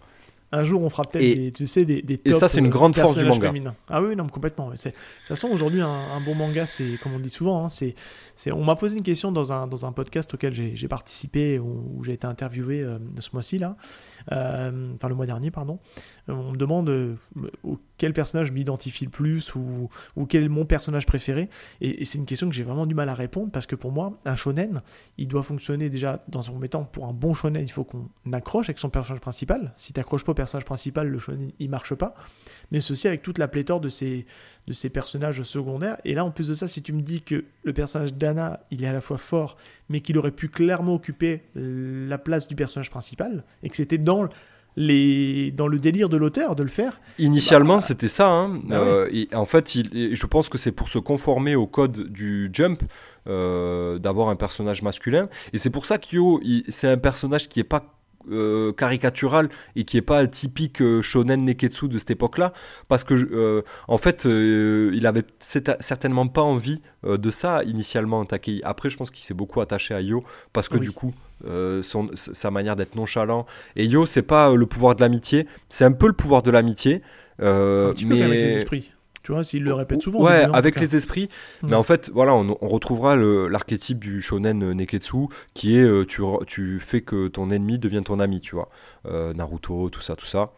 Un 0.53 0.64
jour, 0.64 0.82
on 0.84 0.90
fera 0.90 1.03
peut-être 1.03 1.24
des, 1.24 1.52
tu 1.53 1.66
sais, 1.66 1.86
des, 1.86 2.02
des 2.02 2.20
et 2.26 2.34
ça, 2.34 2.49
c'est 2.49 2.60
une 2.60 2.68
grande 2.68 2.94
force 2.94 3.18
du 3.18 3.24
manga. 3.24 3.48
féminins. 3.48 3.74
Ah 3.88 4.02
oui, 4.02 4.18
non, 4.18 4.28
complètement. 4.28 4.70
De 4.70 4.76
toute 4.76 4.94
façon, 5.26 5.48
aujourd'hui, 5.48 5.80
un, 5.80 5.88
un 5.88 6.20
bon 6.20 6.36
manga, 6.36 6.66
c'est, 6.66 6.98
comme 7.02 7.14
on 7.14 7.20
dit 7.20 7.30
souvent, 7.30 7.64
hein, 7.64 7.70
c'est, 7.70 7.95
on 8.52 8.62
m'a 8.66 8.76
posé 8.76 8.98
une 8.98 9.03
question 9.03 9.32
dans 9.32 9.53
un, 9.53 9.66
dans 9.66 9.86
un 9.86 9.94
podcast 9.94 10.34
auquel 10.34 10.53
j'ai, 10.53 10.88
participé, 10.90 11.58
où, 11.58 11.95
où 11.95 12.03
j'ai 12.03 12.12
été 12.12 12.28
interviewé 12.28 12.86
ce 13.20 13.30
mois-ci, 13.32 13.60
là, 13.60 13.78
enfin 14.28 15.08
le 15.08 15.16
mois 15.16 15.26
dernier, 15.26 15.52
pardon. 15.52 15.80
On 16.28 16.52
me 16.52 16.58
demande 16.58 17.16
quel 18.02 18.14
personnage 18.14 18.52
m'identifie 18.52 19.06
le 19.06 19.11
plus 19.11 19.53
ou, 19.53 19.88
quel 20.28 20.44
est 20.44 20.49
mon 20.49 20.65
personnage 20.65 21.06
préféré. 21.06 21.49
Et, 21.82 22.03
c'est 22.03 22.18
une 22.18 22.26
question 22.26 22.49
que 22.49 22.56
j'ai 22.56 22.64
vraiment 22.64 22.88
du 22.88 22.95
mal 22.95 23.10
à 23.10 23.14
répondre 23.14 23.52
parce 23.52 23.68
que 23.68 23.76
pour 23.76 23.91
moi, 23.91 24.19
un 24.26 24.36
shonen, 24.36 24.82
il 25.19 25.28
doit 25.28 25.44
fonctionner 25.44 25.88
déjà 25.91 26.26
dans 26.28 26.49
un 26.49 26.52
premier 26.52 26.68
temps. 26.68 26.84
Pour 26.84 27.06
un 27.06 27.14
bon 27.14 27.36
shonen, 27.36 27.61
il 27.61 27.72
faut 27.72 27.84
qu'on 27.84 28.10
accroche 28.34 28.69
avec 28.69 28.80
son 28.80 28.90
personnage 28.90 29.22
principal. 29.22 29.72
Si 29.76 29.94
tu 29.94 29.99
n'accroches 29.99 30.23
pas 30.23 30.32
au 30.32 30.34
personnage 30.34 30.65
principal, 30.65 31.10
le 31.10 31.19
shonen 31.19 31.52
il 31.60 31.69
marche 31.69 31.94
pas. 31.94 32.15
Mais 32.72 32.82
ceci 32.82 33.07
avec 33.07 33.22
toute 33.22 33.38
la 33.38 33.48
pléthore 33.48 33.80
de 33.80 33.90
ces, 33.90 34.26
de 34.65 34.73
ces 34.73 34.90
personnages 34.90 35.44
secondaires. 35.44 35.98
Et 36.03 36.15
là, 36.15 36.26
en 36.26 36.32
plus 36.32 36.48
de 36.48 36.56
ça, 36.56 36.65
si 36.65 36.82
tu 36.82 36.94
me 36.94 37.02
dis 37.02 37.22
que 37.22 37.45
le 37.61 37.72
personnage 37.72 38.15
d'Anna, 38.15 38.61
il 38.72 38.84
est 38.84 38.88
à 38.88 38.94
la 38.94 39.02
fois 39.02 39.19
fort, 39.19 39.57
mais 39.90 40.02
qu'il 40.02 40.18
aurait 40.18 40.32
pu 40.32 40.49
clairement 40.49 40.95
occuper 40.95 41.44
euh, 41.56 42.10
la 42.10 42.18
place 42.18 42.48
du 42.48 42.56
personnage 42.56 42.90
principal, 42.90 43.44
et 43.61 43.69
que 43.69 43.76
c'était 43.76 43.99
dans 43.99 44.28
les 44.76 45.52
dans 45.52 45.68
le 45.68 45.80
délire 45.80 46.10
de 46.10 46.18
l'auteur 46.18 46.56
de 46.56 46.64
le 46.64 46.69
faire. 46.69 46.99
Initialement, 47.19 47.76
Bah, 47.76 47.81
c'était 47.81 48.07
ça. 48.07 48.30
hein. 48.30 48.60
bah 48.64 48.77
Euh, 48.77 49.10
et 49.11 49.27
en 49.34 49.45
fait, 49.45 49.76
il- 49.76 49.95
et 49.98 50.15
je 50.15 50.26
pense 50.26 50.49
que 50.49 50.57
c'est 50.57 50.72
pour 50.72 50.89
se 50.89 50.99
conformer 50.99 51.56
au 51.56 51.68
code 51.68 52.07
du 52.11 52.49
Jump 52.53 52.81
euh, 53.27 53.99
d'avoir 53.99 54.30
un 54.30 54.35
personnage 54.35 54.81
masculin. 54.81 55.30
Et 55.53 55.57
c'est 55.57 55.69
pour 55.69 55.85
ça 55.85 55.98
qu'Yo, 55.98 56.39
c'est 56.69 56.88
un 56.89 56.98
personnage 56.98 57.49
qui 57.49 57.60
est 57.60 57.64
pas 57.65 57.85
euh, 58.31 58.72
caricatural 58.72 59.49
et 59.76 59.84
qui 59.84 59.98
est 59.98 60.03
pas 60.03 60.27
typique 60.27 60.80
euh, 60.84 61.02
shonen 61.02 61.43
neketsu 61.43 61.88
de 61.88 61.98
cette 61.98 62.11
époque-là 62.11 62.53
parce 62.88 63.03
que 63.03 63.15
euh, 63.15 63.64
en 63.88 63.98
fait 63.98 64.26
il 64.26 65.03
avait 65.07 65.23
certainement 65.80 66.27
pas 66.27 66.43
envie 66.43 66.81
de 67.03 67.31
ça 67.31 67.64
initialement 67.64 68.23
Takei 68.26 68.61
après 68.64 68.91
je 68.91 68.98
pense 68.98 69.10
qu'il 69.10 69.23
s'est 69.26 69.34
beaucoup 69.34 69.60
attaché 69.60 69.95
à 69.95 70.02
Yo 70.02 70.23
parce 70.53 70.69
que 70.69 70.76
Oui. 70.76 70.81
du 70.81 70.91
coup 70.91 71.15
euh, 71.45 71.81
son, 71.84 72.09
sa 72.15 72.51
manière 72.51 72.76
d'être 72.76 72.95
nonchalant 72.95 73.45
et 73.76 73.85
Yo 73.85 74.05
c'est 74.05 74.22
pas 74.22 74.49
euh, 74.51 74.55
le 74.55 74.65
pouvoir 74.65 74.95
de 74.95 75.01
l'amitié 75.01 75.47
c'est 75.69 75.85
un 75.85 75.91
peu 75.91 76.07
le 76.07 76.13
pouvoir 76.13 76.41
de 76.43 76.51
l'amitié 76.51 77.01
euh, 77.41 77.93
mais 78.05 78.22
avec 78.22 78.39
les 78.39 78.53
esprits. 78.57 78.91
Tu 79.23 79.34
vois, 79.34 79.43
s'il 79.43 79.63
le 79.63 79.73
répète 79.76 80.01
souvent. 80.01 80.23
ouais, 80.23 80.47
avec 80.51 80.80
les 80.80 80.95
esprits. 80.95 81.30
Mm. 81.61 81.68
Mais 81.69 81.76
en 81.76 81.84
fait, 81.84 82.09
voilà, 82.11 82.34
on, 82.34 82.57
on 82.59 82.68
retrouvera 82.68 83.15
l'archétype 83.15 83.99
du 83.99 84.19
shonen 84.19 84.73
neketsu 84.73 85.27
qui 85.53 85.77
est 85.77 86.05
tu, 86.07 86.23
tu 86.47 86.80
fais 86.80 87.01
que 87.01 87.27
ton 87.27 87.51
ennemi 87.51 87.77
devient 87.77 88.01
ton 88.03 88.19
ami, 88.19 88.41
tu 88.41 88.55
vois. 88.55 88.69
Euh, 89.05 89.31
Naruto, 89.34 89.89
tout 89.91 90.01
ça, 90.01 90.15
tout 90.15 90.26
ça. 90.26 90.51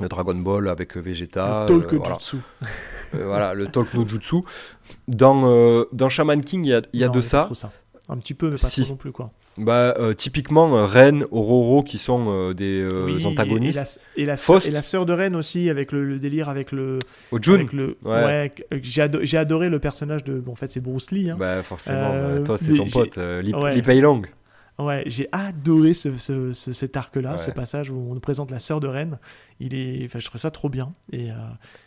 Dragon 0.00 0.34
Ball 0.34 0.68
avec 0.68 0.96
Vegeta. 0.96 1.66
Le 1.68 1.80
talk 1.80 1.92
euh, 1.92 1.96
voilà. 1.98 2.14
jutsu. 2.14 2.36
Euh, 3.14 3.26
voilà, 3.26 3.54
le 3.54 3.66
Talk 3.66 3.94
no 3.94 4.08
Jutsu. 4.08 4.36
Dans, 5.06 5.84
dans 5.92 6.08
Shaman 6.08 6.42
King, 6.42 6.64
il 6.64 6.68
y 6.70 6.74
a, 6.74 6.82
y 6.94 7.04
a 7.04 7.08
Non, 7.08 7.12
de 7.12 7.20
ça. 7.20 7.44
trop 7.44 7.54
ça. 7.54 7.70
Un 8.08 8.16
petit 8.16 8.34
peu, 8.34 8.46
mais 8.46 8.56
pas 8.56 8.66
Si. 8.66 8.82
trop 8.82 8.92
non 8.92 8.96
plus, 8.96 9.12
quoi. 9.12 9.30
Bah, 9.56 9.94
euh, 9.98 10.14
typiquement, 10.14 10.76
euh, 10.76 10.84
Ren, 10.86 11.22
Ororo, 11.30 11.82
qui 11.84 11.98
sont 11.98 12.24
euh, 12.28 12.54
des 12.54 12.80
euh, 12.82 13.04
Oui, 13.06 13.24
antagonistes. 13.24 14.00
Et 14.16 14.20
la, 14.20 14.22
et, 14.24 14.26
la 14.26 14.36
Faust. 14.36 14.80
sœur, 14.82 15.06
de 15.06 15.12
Ren 15.12 15.34
aussi, 15.34 15.70
avec 15.70 15.92
le, 15.92 16.04
le 16.04 16.18
délire, 16.18 16.48
avec 16.48 16.72
le. 16.72 16.98
Avec 17.32 17.72
le 17.72 17.96
Ouais. 18.04 18.50
j'ai 18.82 19.02
ado- 19.02 19.20
j'ai 19.22 19.36
adoré 19.38 19.68
le 19.68 19.78
personnage 19.78 20.24
de. 20.24 20.34
Bon, 20.34 20.52
en 20.52 20.56
fait, 20.56 20.68
c'est 20.70 20.80
Bruce 20.80 21.10
Lee. 21.12 21.30
hein. 21.30 21.36
bah, 21.38 21.62
forcément, 21.62 22.10
bah, 22.10 22.40
toi, 22.44 22.58
c'est 22.58 22.74
ton 22.74 22.86
pote, 22.86 23.16
Li, 23.16 23.54
Ouais. 23.54 23.74
Li 23.74 23.82
Pei 23.82 24.00
Long. 24.00 24.22
Ouais, 24.78 25.04
j'ai 25.06 25.28
adoré 25.30 25.94
ce, 25.94 26.18
ce- 26.18 26.52
ce- 26.52 26.72
cet 26.72 26.96
arc-là, 26.96 27.38
ce 27.38 27.50
passage 27.52 27.90
où 27.90 27.94
on 28.10 28.14
nous 28.14 28.20
présente 28.20 28.50
la 28.50 28.58
sœur 28.58 28.80
de 28.80 28.88
Ren. 28.88 29.20
Il 29.60 29.72
est, 29.74 30.04
enfin, 30.06 30.18
je 30.18 30.26
trouve 30.26 30.40
ça 30.40 30.50
trop 30.50 30.68
bien. 30.68 30.92
Et, 31.12 31.30
euh, 31.30 31.34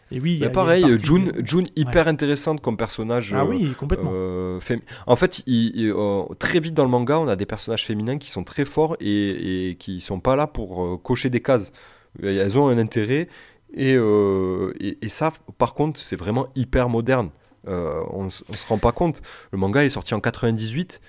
et 0.10 0.22
oui, 0.22 0.36
il 0.36 0.38
y 0.38 0.38
a- 0.38 0.38
il 0.38 0.40
y 0.40 0.44
a 0.44 0.48
une 0.48 0.52
pareil, 0.54 0.82
partie 0.84 1.06
Jun, 1.06 1.20
de- 1.26 1.46
Jun 1.46 1.64
hyper 1.76 2.08
intéressante 2.08 2.62
comme 2.62 2.78
personnage. 2.78 3.34
Ah 3.36 3.42
euh, 3.42 3.46
oui, 3.50 3.74
complètement. 3.78 4.12
Euh, 4.14 4.60
En 5.06 5.16
fait, 5.18 5.44
il- 5.48 5.76
il- 5.76 5.90
euh, 5.92 6.24
très 6.40 6.62
vite 6.62 6.74
dans 6.76 6.86
le 6.86 6.90
manga, 6.90 7.20
on 7.20 7.28
a 7.28 7.36
des 7.36 7.46
personnages 7.46 7.86
féminins 7.86 8.18
qui 8.18 8.30
sont 8.30 8.46
très 8.46 8.64
forts 8.64 8.96
et, 9.02 9.70
et 9.72 9.76
qui 9.76 10.00
sont 10.00 10.22
pas 10.22 10.38
là 10.38 10.48
pour 10.48 10.86
euh, 10.86 10.98
cocher 10.98 11.30
des 11.30 11.42
cases. 11.42 11.74
Euh, 12.24 12.42
Elles 12.42 12.58
ont 12.58 12.70
un 12.70 12.78
intérêt 12.78 13.28
et, 13.74 13.96
euh, 13.98 14.72
et, 14.80 14.98
et 15.02 15.10
ça, 15.10 15.34
par 15.58 15.74
contre, 15.74 16.00
c'est 16.00 16.16
vraiment 16.16 16.48
hyper 16.56 16.88
moderne. 16.88 17.32
Euh, 17.68 18.02
on, 18.12 18.28
on 18.28 18.54
se 18.54 18.66
rend 18.70 18.78
pas 18.78 18.94
compte. 18.94 19.22
Le 19.52 19.58
manga 19.58 19.84
est 19.84 19.90
sorti 19.90 20.14
en 20.14 20.22
98. 20.22 21.02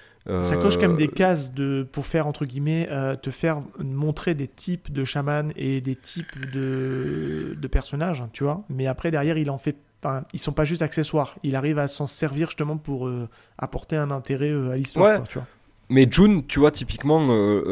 Ça 0.43 0.57
coche 0.57 0.77
quand 0.77 0.89
même 0.89 0.97
des 0.97 1.09
euh, 1.09 1.13
cases 1.13 1.53
de, 1.55 1.87
pour 1.91 2.07
faire, 2.07 2.27
entre 2.27 2.45
guillemets, 2.45 2.87
euh, 2.91 3.17
te 3.17 3.31
faire 3.31 3.63
montrer 3.79 4.35
des 4.35 4.49
types 4.49 4.93
de 4.93 5.05
chamans 5.05 5.49
et 5.57 5.81
des 5.81 5.97
types 5.97 6.39
de, 6.53 7.57
de 7.59 7.69
personnages, 7.69 8.23
tu 8.33 8.45
vois. 8.45 8.63
Mais 8.69 8.87
après, 8.87 9.11
derrière, 9.11 9.39
il 9.39 9.51
en 9.51 9.59
fait. 9.59 9.77
Enfin, 10.03 10.25
ils 10.33 10.39
sont 10.39 10.53
pas 10.53 10.65
juste 10.65 10.83
accessoires. 10.83 11.35
Il 11.43 11.57
arrive 11.57 11.79
à 11.79 11.89
s'en 11.89 12.07
servir 12.07 12.49
justement 12.49 12.77
pour 12.77 13.09
euh, 13.09 13.29
apporter 13.59 13.97
un 13.97 14.13
intérêt 14.13 14.51
euh, 14.51 14.71
à 14.71 14.77
l'histoire, 14.77 15.21
Ouais. 15.21 15.43
Mais 15.91 16.07
June, 16.11 16.47
tu 16.47 16.59
vois, 16.61 16.71
typiquement, 16.71 17.29
euh, 17.31 17.63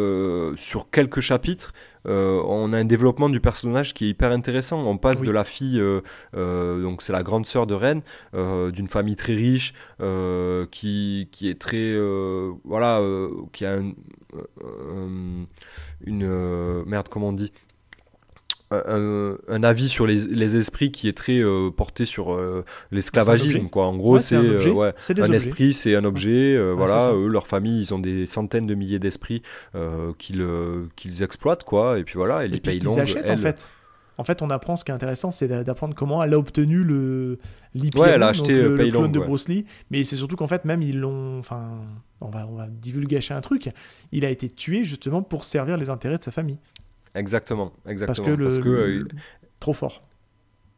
euh, 0.52 0.56
sur 0.56 0.90
quelques 0.90 1.20
chapitres, 1.20 1.74
euh, 2.06 2.40
on 2.46 2.72
a 2.72 2.78
un 2.78 2.84
développement 2.86 3.28
du 3.28 3.40
personnage 3.40 3.92
qui 3.92 4.06
est 4.06 4.08
hyper 4.08 4.30
intéressant. 4.32 4.82
On 4.86 4.96
passe 4.96 5.20
Oui. 5.20 5.26
de 5.26 5.32
la 5.32 5.44
fille, 5.44 5.78
euh, 5.80 6.00
euh, 6.34 6.80
donc 6.82 7.02
c'est 7.02 7.12
la 7.12 7.22
grande 7.22 7.44
sœur 7.46 7.66
de 7.66 7.74
Ren, 7.74 8.00
euh, 8.34 8.70
d'une 8.70 8.88
famille 8.88 9.16
très 9.16 9.34
riche, 9.34 9.74
euh, 10.00 10.64
qui, 10.70 11.28
qui 11.30 11.50
est 11.50 11.60
très, 11.60 11.76
euh, 11.76 12.52
voilà, 12.64 13.00
euh, 13.00 13.28
qui 13.52 13.66
a 13.66 13.74
un- 13.74 13.92
euh, 14.64 15.44
une, 16.06 16.22
euh, 16.24 16.84
merde, 16.86 17.08
comment 17.10 17.28
on 17.28 17.32
dit? 17.32 17.52
Un, 18.70 19.36
un 19.48 19.62
avis 19.62 19.88
sur 19.88 20.06
les, 20.06 20.16
les 20.26 20.56
esprits 20.56 20.90
qui 20.90 21.08
est 21.08 21.16
très 21.16 21.38
euh, 21.40 21.70
porté 21.70 22.04
sur 22.04 22.32
euh, 22.34 22.64
l'esclavagisme 22.90 23.68
quoi 23.68 23.86
en 23.86 23.96
gros 23.96 24.14
Ouais, 24.14 24.20
c'est 24.20 24.36
un 24.36 24.44
euh, 24.44 24.72
ouais, 24.72 24.92
un 25.20 25.32
esprit, 25.32 25.72
c'est 25.74 25.94
un 25.94 26.04
objet. 26.04 26.54
euh, 26.56 26.70
Ouais, 26.72 26.76
voilà, 26.76 27.12
eux, 27.12 27.28
leur 27.28 27.46
famille, 27.46 27.78
ils 27.80 27.94
ont 27.94 27.98
des 27.98 28.26
centaines 28.26 28.66
de 28.66 28.74
milliers 28.74 28.98
d'esprits 28.98 29.42
qu'ils 30.18 30.46
qu'ils 30.96 31.22
exploitent, 31.22 31.64
quoi. 31.64 31.98
Et 31.98 32.04
puis 32.04 32.14
voilà, 32.16 32.42
et 32.42 32.46
Et 32.46 32.48
les 32.48 32.60
pays 32.60 32.80
longues, 32.80 32.98
achètent, 33.00 33.30
en 33.30 33.36
fait. 33.36 33.68
En 34.18 34.24
fait, 34.24 34.40
on 34.40 34.48
apprend 34.48 34.76
ce 34.76 34.84
qui 34.84 34.90
est 34.90 34.94
intéressant, 34.94 35.30
c'est 35.30 35.46
d'a- 35.46 35.62
d'apprendre 35.62 35.94
comment 35.94 36.22
elle 36.22 36.32
a 36.32 36.38
obtenu 36.38 36.82
le 36.82 37.38
l'Hyperion, 37.74 38.06
Ouais, 38.06 38.12
elle 38.14 38.22
a 38.22 38.28
acheté, 38.28 38.54
donc 38.56 38.62
euh, 38.62 38.62
le, 38.62 38.68
le 38.70 38.74
Pei 38.76 38.88
clone 38.90 39.02
Long, 39.04 39.10
de. 39.10 39.18
Bruce 39.20 39.46
Lee. 39.48 39.66
Mais 39.90 40.04
c'est 40.04 40.16
surtout 40.16 40.36
qu'en 40.36 40.46
fait, 40.46 40.64
même 40.64 40.80
ils 40.80 40.98
l'ont. 40.98 41.38
Enfin, 41.38 41.68
on 42.22 42.30
va, 42.30 42.46
on 42.50 42.54
va 42.54 42.66
divulgacher 42.66 43.34
un 43.34 43.42
truc. 43.42 43.68
Il 44.12 44.24
a 44.24 44.30
été 44.30 44.48
tué 44.48 44.84
justement 44.84 45.20
pour 45.20 45.44
servir 45.44 45.76
les 45.76 45.90
intérêts 45.90 46.16
de 46.16 46.24
sa 46.24 46.30
famille. 46.30 46.56
Exactement, 47.16 47.72
Parce 47.84 47.92
exactement. 47.92 48.28
le. 48.28 48.44
Parce 48.44 48.58
que, 48.58 48.68
euh, 48.68 48.86
le- 49.00 49.08
Trop 49.60 49.72
fort. 49.72 50.02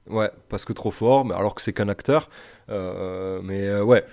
ouais, 0.08 0.30
parce 0.48 0.64
que 0.64 0.72
trop 0.72 0.90
fort, 0.90 1.24
mais 1.24 1.34
alors 1.34 1.54
que 1.54 1.62
c'est 1.62 1.72
qu'un 1.72 1.88
acteur. 1.88 2.30
Euh, 2.70 3.40
mais 3.42 3.66
euh, 3.66 3.82
ouais. 3.84 4.04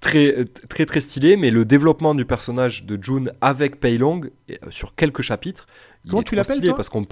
Très, 0.00 0.44
très 0.70 0.86
très 0.86 1.00
stylé, 1.00 1.36
mais 1.36 1.50
le 1.50 1.66
développement 1.66 2.14
du 2.14 2.24
personnage 2.24 2.84
de 2.86 2.98
June 3.02 3.32
avec 3.42 3.80
Pei 3.80 3.98
Long 3.98 4.22
et, 4.48 4.58
sur 4.70 4.94
quelques 4.94 5.20
chapitres, 5.20 5.66
il 6.06 6.10
Comment 6.10 6.22
est 6.22 6.24
tu 6.24 6.34
l'appelles, 6.36 6.72
parce 6.74 6.88
qu'on 6.88 7.06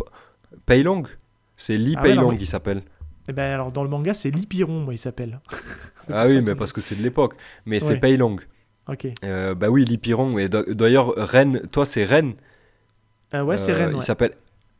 Pei 0.64 0.82
Long, 0.82 1.02
c'est 1.58 1.76
Li 1.76 1.94
Ah 1.98 2.02
Pei 2.02 2.14
Long 2.14 2.32
il 2.32 2.46
s'appelle. 2.46 2.80
Et 3.28 3.34
ben 3.34 3.52
alors 3.52 3.72
dans 3.72 3.82
le 3.82 3.90
manga, 3.90 4.14
c'est 4.14 4.30
l'Hypiron, 4.30 4.80
moi, 4.80 4.94
il 4.94 4.98
s'appelle. 4.98 5.40
Ah 6.10 6.24
oui, 6.26 6.40
mais 6.40 6.54
parce 6.54 6.72
que 6.72 6.80
c'est 6.80 6.94
de 6.96 7.02
l'époque. 7.02 7.34
Mais 7.66 7.80
c'est. 7.80 7.98
Pei 7.98 8.16
Long. 8.16 8.38
Ok. 8.88 9.06
Euh, 9.22 9.54
bah 9.54 9.68
oui, 9.68 9.84
Lipiron. 9.84 10.38
Et 10.38 10.48
d- 10.48 10.62
d'ailleurs, 10.68 11.12
Ren, 11.14 11.60
toi 11.70 11.84
c'est 11.84 12.06
Ren. 12.06 12.32
Euh, 13.34 13.42
ouais, 13.42 13.58
c'est 13.58 13.72
Euh, 13.72 13.78
Ren. 13.86 13.90
Il 13.90 13.96
ouais. 13.96 14.00
s'appelle 14.00 14.32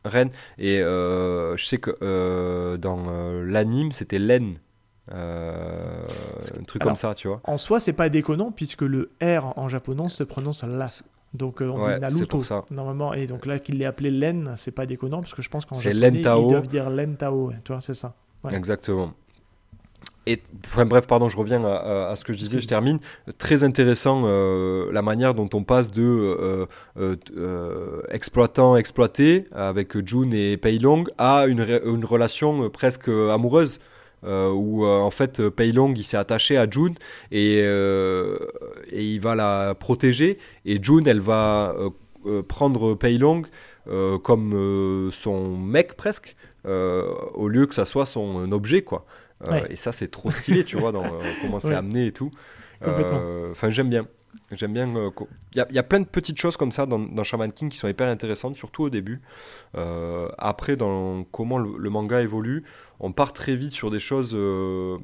Ren. 0.05 0.29
Et 0.57 0.79
euh, 0.81 1.55
je 1.57 1.65
sais 1.65 1.77
que 1.77 1.95
euh, 2.01 2.77
dans 2.77 3.05
l'anime, 3.43 3.91
c'était 3.91 4.19
Len. 4.19 4.55
Euh, 5.11 6.03
un 6.59 6.63
truc 6.63 6.81
Alors, 6.81 6.91
comme 6.91 6.95
ça, 6.95 7.13
tu 7.15 7.27
vois. 7.27 7.41
En 7.43 7.57
soi, 7.57 7.79
c'est 7.79 7.93
pas 7.93 8.09
déconnant 8.09 8.51
puisque 8.51 8.83
le 8.83 9.09
R 9.21 9.57
en 9.57 9.67
japonais 9.67 10.09
se 10.09 10.23
prononce 10.23 10.63
là. 10.63 10.87
Donc 11.33 11.61
euh, 11.61 11.67
on 11.69 11.83
Ouais, 11.83 11.95
dit 11.95 12.01
Naruto 12.01 12.25
pour 12.27 12.45
ça. 12.45 12.65
normalement 12.71 13.13
et 13.13 13.27
donc 13.27 13.45
là 13.45 13.59
qu'il 13.59 13.77
l'ait 13.77 13.85
appelé 13.85 14.09
Len, 14.09 14.53
c'est 14.57 14.71
pas 14.71 14.87
déconnant 14.87 15.21
parce 15.21 15.35
que 15.35 15.43
je 15.43 15.49
pense 15.49 15.63
qu'en 15.65 15.75
japonais 15.75 15.93
Len 16.11 16.21
Tao. 16.23 16.43
ils 16.47 16.49
doivent 16.49 16.67
dire 16.67 16.89
Len 16.89 17.15
Tao, 17.17 17.47
ouais, 17.49 17.55
tu 17.63 17.71
vois, 17.71 17.81
c'est 17.81 17.93
ça. 17.93 18.15
Ouais. 18.43 18.55
Exactement. 18.55 19.13
Enfin, 20.65 20.85
bref, 20.85 21.07
pardon, 21.07 21.29
je 21.29 21.37
reviens 21.37 21.63
à, 21.63 22.15
ce 22.15 22.23
que 22.23 22.33
je 22.33 22.37
disais, 22.37 22.59
je 22.59 22.67
termine. 22.67 22.99
Très 23.37 23.63
intéressant 23.63 24.21
euh, 24.25 24.91
la 24.91 25.01
manière 25.01 25.33
dont 25.33 25.49
on 25.53 25.63
passe 25.63 25.91
de 25.91 26.03
euh, 26.03 26.65
euh, 26.97 28.01
exploitant 28.09 28.75
exploité 28.75 29.45
avec 29.51 30.05
June 30.05 30.33
et 30.33 30.57
Pei 30.57 30.77
Long 30.77 31.05
à 31.17 31.45
une, 31.47 31.61
re- 31.63 31.81
une 31.83 32.05
relation 32.05 32.69
presque 32.69 33.07
amoureuse. 33.07 33.79
où 34.23 34.85
en 34.85 35.11
fait 35.11 35.49
Pei 35.49 35.71
Long 35.71 35.93
il 35.95 36.03
s'est 36.03 36.17
attaché 36.17 36.57
à 36.57 36.69
June 36.69 36.95
et, 37.31 37.59
il 38.91 39.19
va 39.19 39.35
la 39.35 39.75
protéger 39.75 40.37
et 40.65 40.83
June 40.83 41.07
elle 41.07 41.21
va 41.21 41.73
prendre 42.47 42.95
Pei 42.95 43.17
Long 43.17 43.43
comme 44.23 45.09
son 45.11 45.57
mec 45.57 45.95
presque, 45.95 46.35
au 46.65 47.47
lieu 47.47 47.65
que 47.65 47.73
ça 47.73 47.85
soit 47.85 48.05
son 48.05 48.51
objet, 48.51 48.81
quoi. 48.83 49.05
Euh, 49.47 49.51
Ouais. 49.51 49.67
Et 49.71 49.75
ça, 49.75 49.91
c'est 49.91 50.09
trop 50.09 50.31
stylé, 50.31 50.63
tu 50.65 50.77
vois, 50.77 50.91
dans 50.91 51.03
euh, 51.05 51.19
comment 51.41 51.59
c'est 51.59 51.69
Ouais. 51.73 51.75
amené 51.75 52.07
et 52.07 52.11
tout. 52.11 52.31
Euh, 52.83 53.51
Enfin, 53.51 53.69
j'aime 53.69 53.89
bien. 53.89 54.07
J'aime 54.51 54.73
bien. 54.73 54.87
Il 55.53 55.57
y, 55.57 55.61
a- 55.61 55.67
il 55.69 55.75
y 55.75 55.79
a 55.79 55.83
plein 55.83 55.99
de 55.99 56.05
petites 56.05 56.39
choses 56.39 56.55
comme 56.57 56.71
ça 56.71 56.85
dans, 56.85 56.99
dans 56.99 57.23
Shaman 57.23 57.51
King 57.51 57.69
qui 57.69 57.77
sont 57.77 57.87
hyper 57.87 58.07
intéressantes, 58.09 58.55
surtout 58.55 58.83
au 58.83 58.89
début. 58.89 59.21
Euh, 59.75 60.27
après, 60.37 60.75
dans 60.75 61.23
comment 61.23 61.57
le, 61.57 61.77
le 61.77 61.89
manga 61.89 62.21
évolue, 62.21 62.63
on 62.99 63.11
part 63.11 63.33
très 63.33 63.55
vite 63.55 63.71
sur 63.73 63.89
des 63.91 63.99
choses 63.99 64.33
euh, 64.35 64.97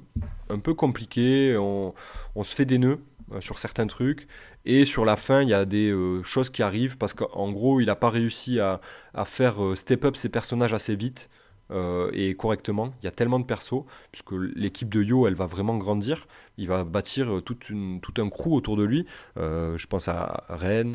un 0.50 0.60
peu 0.60 0.74
compliquées. 0.74 1.58
On, 1.58 1.94
on 2.36 2.44
se 2.44 2.54
fait 2.56 2.66
des 2.66 2.78
nœuds 2.78 3.00
euh, 3.34 3.42
sur 3.42 3.58
certains 3.60 3.88
trucs. 3.88 4.28
Et 4.66 4.86
sur 4.86 5.06
la 5.06 5.16
fin, 5.16 5.42
il 5.42 5.50
y 5.50 5.54
a 5.54 5.66
des 5.66 5.90
euh, 5.92 6.24
choses 6.24 6.50
qui 6.50 6.64
arrivent 6.64 6.98
parce 6.98 7.14
qu'en 7.14 7.52
gros, 7.52 7.80
il 7.82 7.86
n'a 7.88 7.96
pas 7.96 8.10
réussi 8.10 8.60
à, 8.60 8.80
à 9.14 9.26
faire 9.26 9.64
euh, 9.64 9.76
step 9.76 10.06
up 10.06 10.16
ses 10.16 10.30
personnages 10.30 10.74
assez 10.74 10.96
vite. 10.96 11.30
Euh, 11.72 12.10
et 12.14 12.36
correctement, 12.36 12.94
il 13.02 13.06
y 13.06 13.08
a 13.08 13.12
tellement 13.12 13.40
de 13.40 13.46
persos, 13.46 13.84
puisque 14.12 14.32
l'équipe 14.56 14.94
de 14.94 15.02
Yo, 15.02 15.28
elle 15.28 15.36
va 15.36 15.46
vraiment 15.46 15.78
grandir. 15.78 16.28
Il 16.58 16.68
va 16.68 16.84
bâtir 16.84 17.38
euh, 17.38 17.42
tout 17.42 18.14
un 18.18 18.30
crew 18.30 18.54
autour 18.54 18.78
de 18.78 18.84
lui. 18.84 19.06
Euh, 19.38 19.78
je 19.78 19.88
pense 19.88 20.08
à 20.08 20.44
Ren, 20.50 20.94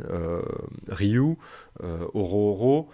Ryu, 0.89 1.37
Oro 2.15 2.89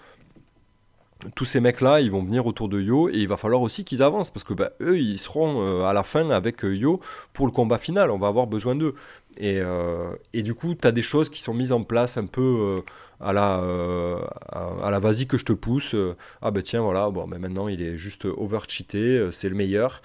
tous 1.34 1.46
ces 1.46 1.60
mecs-là, 1.60 2.02
ils 2.02 2.10
vont 2.10 2.22
venir 2.22 2.46
autour 2.46 2.68
de 2.68 2.78
Yo 2.78 3.08
et 3.08 3.14
il 3.14 3.26
va 3.26 3.38
falloir 3.38 3.62
aussi 3.62 3.84
qu'ils 3.84 4.02
avancent 4.02 4.30
parce 4.30 4.44
que 4.44 4.52
bah, 4.52 4.72
eux, 4.82 4.98
ils 4.98 5.18
seront 5.18 5.82
à 5.84 5.94
la 5.94 6.02
fin 6.02 6.28
avec 6.28 6.62
Yo 6.62 7.00
pour 7.32 7.46
le 7.46 7.52
combat 7.52 7.78
final. 7.78 8.10
On 8.10 8.18
va 8.18 8.28
avoir 8.28 8.46
besoin 8.46 8.76
d'eux. 8.76 8.94
Et, 9.38 9.60
euh, 9.60 10.10
et 10.32 10.42
du 10.42 10.54
coup, 10.54 10.74
tu 10.74 10.86
as 10.86 10.92
des 10.92 11.02
choses 11.02 11.28
qui 11.30 11.40
sont 11.40 11.54
mises 11.54 11.72
en 11.72 11.82
place 11.82 12.16
un 12.16 12.26
peu 12.26 12.42
euh, 12.42 12.82
à 13.20 13.32
la, 13.32 13.58
euh, 13.60 14.20
à, 14.48 14.86
à 14.86 14.90
la 14.90 14.98
vas-y 14.98 15.26
que 15.26 15.38
je 15.38 15.44
te 15.44 15.52
pousse. 15.52 15.94
Euh, 15.94 16.14
ah 16.42 16.50
ben 16.50 16.62
tiens, 16.62 16.80
voilà, 16.82 17.10
bon, 17.10 17.26
mais 17.26 17.38
maintenant 17.38 17.68
il 17.68 17.82
est 17.82 17.96
juste 17.98 18.24
over-cheaté, 18.24 18.98
euh, 19.18 19.30
c'est 19.30 19.48
le 19.48 19.54
meilleur. 19.56 20.02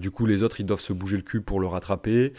Du 0.00 0.10
coup, 0.10 0.26
les 0.26 0.42
autres, 0.42 0.60
ils 0.60 0.66
doivent 0.66 0.80
se 0.80 0.92
bouger 0.92 1.16
le 1.16 1.22
cul 1.22 1.40
pour 1.40 1.60
le 1.60 1.66
rattraper. 1.66 2.32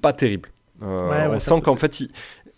Pas 0.00 0.12
terrible. 0.12 0.50
Ouais, 0.80 1.26
ouais, 1.26 1.26
on 1.28 1.40
sent 1.40 1.60
qu'en 1.62 1.76
fait, 1.76 2.00
il, 2.00 2.10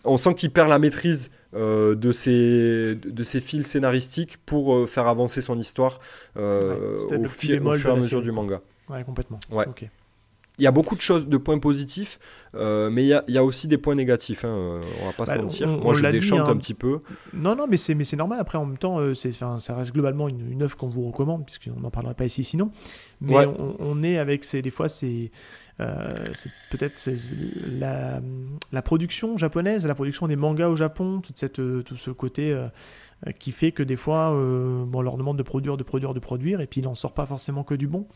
on 0.05 0.17
sent 0.17 0.35
qu'il 0.35 0.51
perd 0.51 0.69
la 0.69 0.79
maîtrise 0.79 1.31
de, 1.55 2.13
ses, 2.13 2.95
de 2.97 3.23
ses 3.23 3.41
fils 3.41 3.67
scénaristiques 3.67 4.39
pour 4.45 4.89
faire 4.89 5.07
avancer 5.07 5.41
son 5.41 5.59
histoire 5.59 5.99
Ouais, 6.37 6.43
au, 7.15 7.25
fi- 7.29 7.49
fur 7.73 7.91
et 7.91 7.93
à 7.93 7.97
mesure 7.97 8.21
série, 8.21 8.23
du 8.23 8.33
manga. 8.33 8.61
Ouais, 8.89 9.05
complètement. 9.05 9.39
Ouais. 9.51 9.67
Ok. 9.67 9.85
Il 10.59 10.65
y 10.65 10.67
a 10.67 10.73
beaucoup 10.73 10.97
de 10.97 11.01
choses, 11.01 11.29
de 11.29 11.37
points 11.37 11.59
positifs, 11.59 12.19
euh, 12.55 12.91
mais 12.91 13.05
il 13.05 13.09
y, 13.09 13.15
a, 13.15 13.23
il 13.29 13.35
y 13.35 13.39
a 13.39 13.45
aussi 13.45 13.69
des 13.69 13.79
points 13.79 13.95
négatifs. 13.95 14.45
hein, 14.45 14.49
euh, 14.49 14.75
on 15.03 15.07
va 15.07 15.13
pas 15.13 15.27
se 15.27 15.33
Bah, 15.35 15.39
mentir. 15.43 15.69
on- 15.69 15.79
Moi, 15.79 15.87
on 15.87 15.95
je 15.95 16.03
l'a 16.03 16.11
dit, 16.13 16.19
déchante 16.19 16.41
hein. 16.41 16.51
un 16.53 16.57
petit 16.57 16.75
peu. 16.75 17.01
Non, 17.33 17.55
non, 17.55 17.67
mais 17.69 17.77
c'est, 17.77 17.95
mais 17.95 18.05
c'est 18.05 18.17
normal. 18.17 18.41
Après, 18.41 18.59
en 18.59 18.67
même 18.67 18.79
temps, 18.79 18.99
euh, 18.99 19.15
c'est, 19.15 19.31
ça 19.33 19.57
reste 19.77 19.93
globalement 19.93 20.29
une, 20.29 20.51
une 20.51 20.63
œuvre 20.63 20.77
qu'on 20.77 20.89
vous 20.89 21.03
recommande, 21.03 21.45
puisqu'on 21.47 21.79
n'en 21.81 21.91
parlera 21.91 22.15
pas 22.15 22.25
ici 22.25 22.43
sinon. 22.45 22.71
Mais 23.21 23.37
Ouais. 23.37 23.47
on, 23.47 23.77
on 23.79 24.03
est 24.03 24.19
avec, 24.19 24.45
des 24.53 24.71
fois, 24.71 24.89
c'est, 24.89 25.31
euh, 25.81 26.27
c'est 26.35 26.51
peut-être 26.71 26.99
c'est- 26.99 27.17
la, 27.71 28.21
la 28.73 28.83
production 28.83 29.37
japonaise, 29.37 29.87
la 29.87 29.95
production 29.95 30.27
des 30.27 30.35
mangas 30.37 30.69
au 30.69 30.77
Japon, 30.77 31.21
toute 31.21 31.39
cette, 31.39 31.55
tout 31.85 31.97
ce 31.97 32.11
côté 32.11 32.53
qui 33.39 33.53
fait 33.53 33.73
que 33.73 33.83
des 33.83 33.97
fois, 33.97 34.33
euh, 34.33 34.85
bon, 34.85 34.99
on 35.01 35.03
leur 35.03 35.17
demande 35.17 35.37
de 35.39 35.43
produire, 35.43 35.77
de 35.77 35.83
produire, 35.83 36.15
de 36.15 36.21
produire, 36.21 36.61
et 36.61 36.67
puis 36.67 36.81
il 36.81 36.85
n'en 36.85 36.95
sort 36.95 37.13
pas 37.15 37.27
forcément 37.27 37.65
que 37.65 37.75
du 37.75 37.87
bon. 37.89 38.07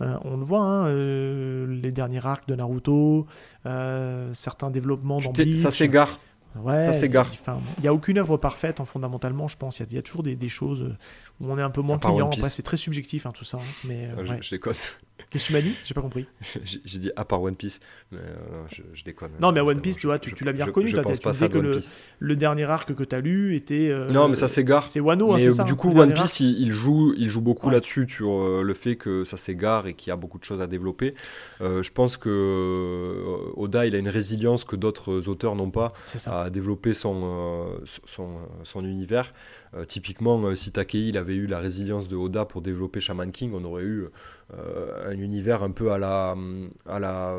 Euh, 0.00 0.16
on 0.24 0.36
le 0.36 0.44
voit, 0.44 0.60
hein, 0.60 0.86
euh, 0.88 1.66
les 1.80 1.92
derniers 1.92 2.24
arcs 2.26 2.48
de 2.48 2.54
Naruto, 2.56 3.26
euh, 3.66 4.32
certains 4.32 4.70
développements 4.70 5.20
dans 5.20 5.30
Bleach. 5.32 5.58
ça 5.58 5.70
s'égare. 5.70 6.18
Ouais, 6.60 6.86
Ça 6.86 6.92
s'égare. 6.92 7.30
Il 7.76 7.82
n'y 7.82 7.88
a 7.88 7.94
aucune 7.94 8.18
œuvre 8.18 8.36
parfaite, 8.36 8.80
hein, 8.80 8.84
fondamentalement, 8.84 9.46
je 9.48 9.56
pense. 9.56 9.78
Il 9.78 9.82
y, 9.82 9.84
a- 9.84 9.88
il 9.90 9.94
y 9.94 9.98
a 9.98 10.02
toujours 10.02 10.22
des, 10.24 10.34
des 10.34 10.48
choses 10.48 10.82
euh, 10.82 10.96
où 11.40 11.52
on 11.52 11.58
est 11.58 11.62
un 11.62 11.70
peu 11.70 11.82
moins 11.82 11.98
client. 11.98 12.26
Après, 12.26 12.48
c'est 12.48 12.62
très 12.62 12.76
subjectif, 12.78 13.26
hein, 13.26 13.32
tout 13.32 13.44
ça. 13.44 13.58
hein, 13.58 13.86
mais, 13.86 14.06
euh, 14.06 14.20
Euh, 14.22 14.24
je, 14.24 14.30
ouais. 14.32 14.38
je 14.40 14.50
déconne. 14.50 14.74
Qu'est-ce 15.30 15.44
que 15.44 15.48
tu 15.48 15.52
m'as 15.52 15.60
dit? 15.60 15.74
J'ai 15.84 15.94
pas 15.94 16.00
compris. 16.00 16.26
J'ai 16.64 16.98
dit 16.98 17.10
à 17.16 17.24
part 17.24 17.42
One 17.42 17.56
Piece, 17.56 17.80
mais 18.12 18.18
euh, 18.18 18.62
je, 18.70 18.82
je 18.94 19.04
déconne. 19.04 19.30
Non, 19.40 19.52
mais 19.52 19.60
One 19.60 19.80
Piece, 19.80 19.96
je- 19.96 20.00
tu 20.00 20.06
vois, 20.06 20.18
tu- 20.18 20.30
je- 20.30 20.34
tu 20.34 20.44
l'as 20.44 20.52
bien 20.52 20.64
je- 20.64 20.70
reconnu, 20.70 20.88
Je 20.88 20.94
toi, 20.94 21.02
pense 21.02 21.18
tu 21.18 21.22
pas 21.24 21.32
disais 21.32 21.46
ça 21.46 21.48
que 21.52 21.80
le- 22.20 22.36
dernier 22.36 22.64
arc 22.64 22.94
que 22.94 23.02
tu 23.04 23.14
as 23.14 23.20
lu 23.20 23.54
était. 23.56 23.88
euh, 23.90 24.10
Non, 24.10 24.28
mais 24.28 24.36
ça 24.36 24.48
s'égare. 24.48 24.88
C'est 24.88 25.00
Wano, 25.00 25.32
hein, 25.32 25.36
Mais 25.38 25.50
ça 25.50 25.64
du 25.64 25.74
coup, 25.74 25.90
One 25.90 26.14
Piece, 26.14 26.40
il, 26.40 26.58
il 26.62 26.70
joue, 26.70 27.12
il 27.16 27.28
joue 27.28 27.40
beaucoup 27.40 27.66
Ouais. 27.66 27.74
là-dessus 27.74 28.06
sur 28.08 28.30
euh, 28.30 28.62
le 28.62 28.74
fait 28.74 28.96
que 28.96 29.24
ça 29.24 29.36
s'égare 29.36 29.86
et 29.86 29.94
qu'il 29.94 30.10
y 30.10 30.12
a 30.12 30.16
beaucoup 30.16 30.38
de 30.38 30.44
choses 30.44 30.60
à 30.62 30.66
développer. 30.66 31.14
Je 31.60 31.90
pense 31.90 32.16
que 32.16 33.50
Oda, 33.56 33.86
il 33.86 33.94
a 33.94 33.98
une 33.98 34.08
résilience 34.08 34.64
que 34.64 34.76
d'autres 34.76 35.28
auteurs 35.28 35.54
n'ont 35.56 35.70
pas 35.70 35.92
à 36.26 36.50
développer 36.50 36.94
son, 36.94 37.66
son, 37.84 38.28
son 38.64 38.84
univers. 38.84 39.30
Euh, 39.74 39.84
typiquement, 39.84 40.40
euh, 40.44 40.56
si 40.56 40.72
Takei 40.72 41.08
il 41.08 41.16
avait 41.18 41.34
eu 41.34 41.46
la 41.46 41.58
résilience 41.58 42.08
de 42.08 42.16
Oda 42.16 42.44
pour 42.44 42.62
développer 42.62 43.00
Shaman 43.00 43.30
King, 43.30 43.52
on 43.54 43.64
aurait 43.64 43.84
eu 43.84 44.06
euh, 44.54 45.10
un 45.10 45.18
univers 45.18 45.62
un 45.62 45.70
peu 45.70 45.92
à 45.92 45.98
la, 45.98 46.34
à 46.86 46.98
la, 46.98 47.34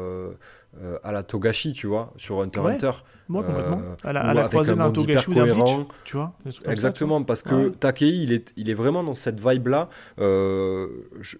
à 1.04 1.12
la 1.12 1.24
Togashi, 1.24 1.74
tu 1.74 1.88
vois, 1.88 2.14
sur 2.18 2.42
Hunter 2.42 2.60
x 2.60 2.66
Ouais, 2.66 2.74
Hunter. 2.74 2.92
Moi, 3.28 3.44
complètement. 3.44 3.82
à 4.04 4.14
la, 4.14 4.22
à 4.22 4.34
la 4.34 4.48
croisée 4.48 4.72
un 4.72 4.76
d'un 4.76 4.92
Togashi 4.92 5.30
ou 5.30 5.34
d'un 5.34 5.54
Bleach, 5.54 5.88
tu 6.04 6.18
vois. 6.18 6.34
ça, 6.50 6.72
Exactement, 6.72 7.24
parce 7.24 7.44
que 7.44 7.68
Ouais. 7.70 7.72
Takei, 7.72 8.10
il 8.10 8.32
est, 8.32 8.54
il 8.58 8.70
est 8.70 8.74
vraiment 8.76 9.04
dans 9.04 9.16
cette 9.16 9.40
vibe-là. 9.40 9.90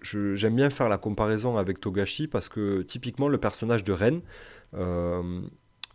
J'aime 0.02 0.56
bien 0.56 0.70
faire 0.70 0.88
la 0.88 0.98
comparaison 0.98 1.56
avec 1.56 1.80
Togashi 1.80 2.26
parce 2.26 2.48
que 2.48 2.82
typiquement, 2.82 3.28
le 3.28 3.38
personnage 3.38 3.84
de 3.84 3.92
Ren, 3.92 4.20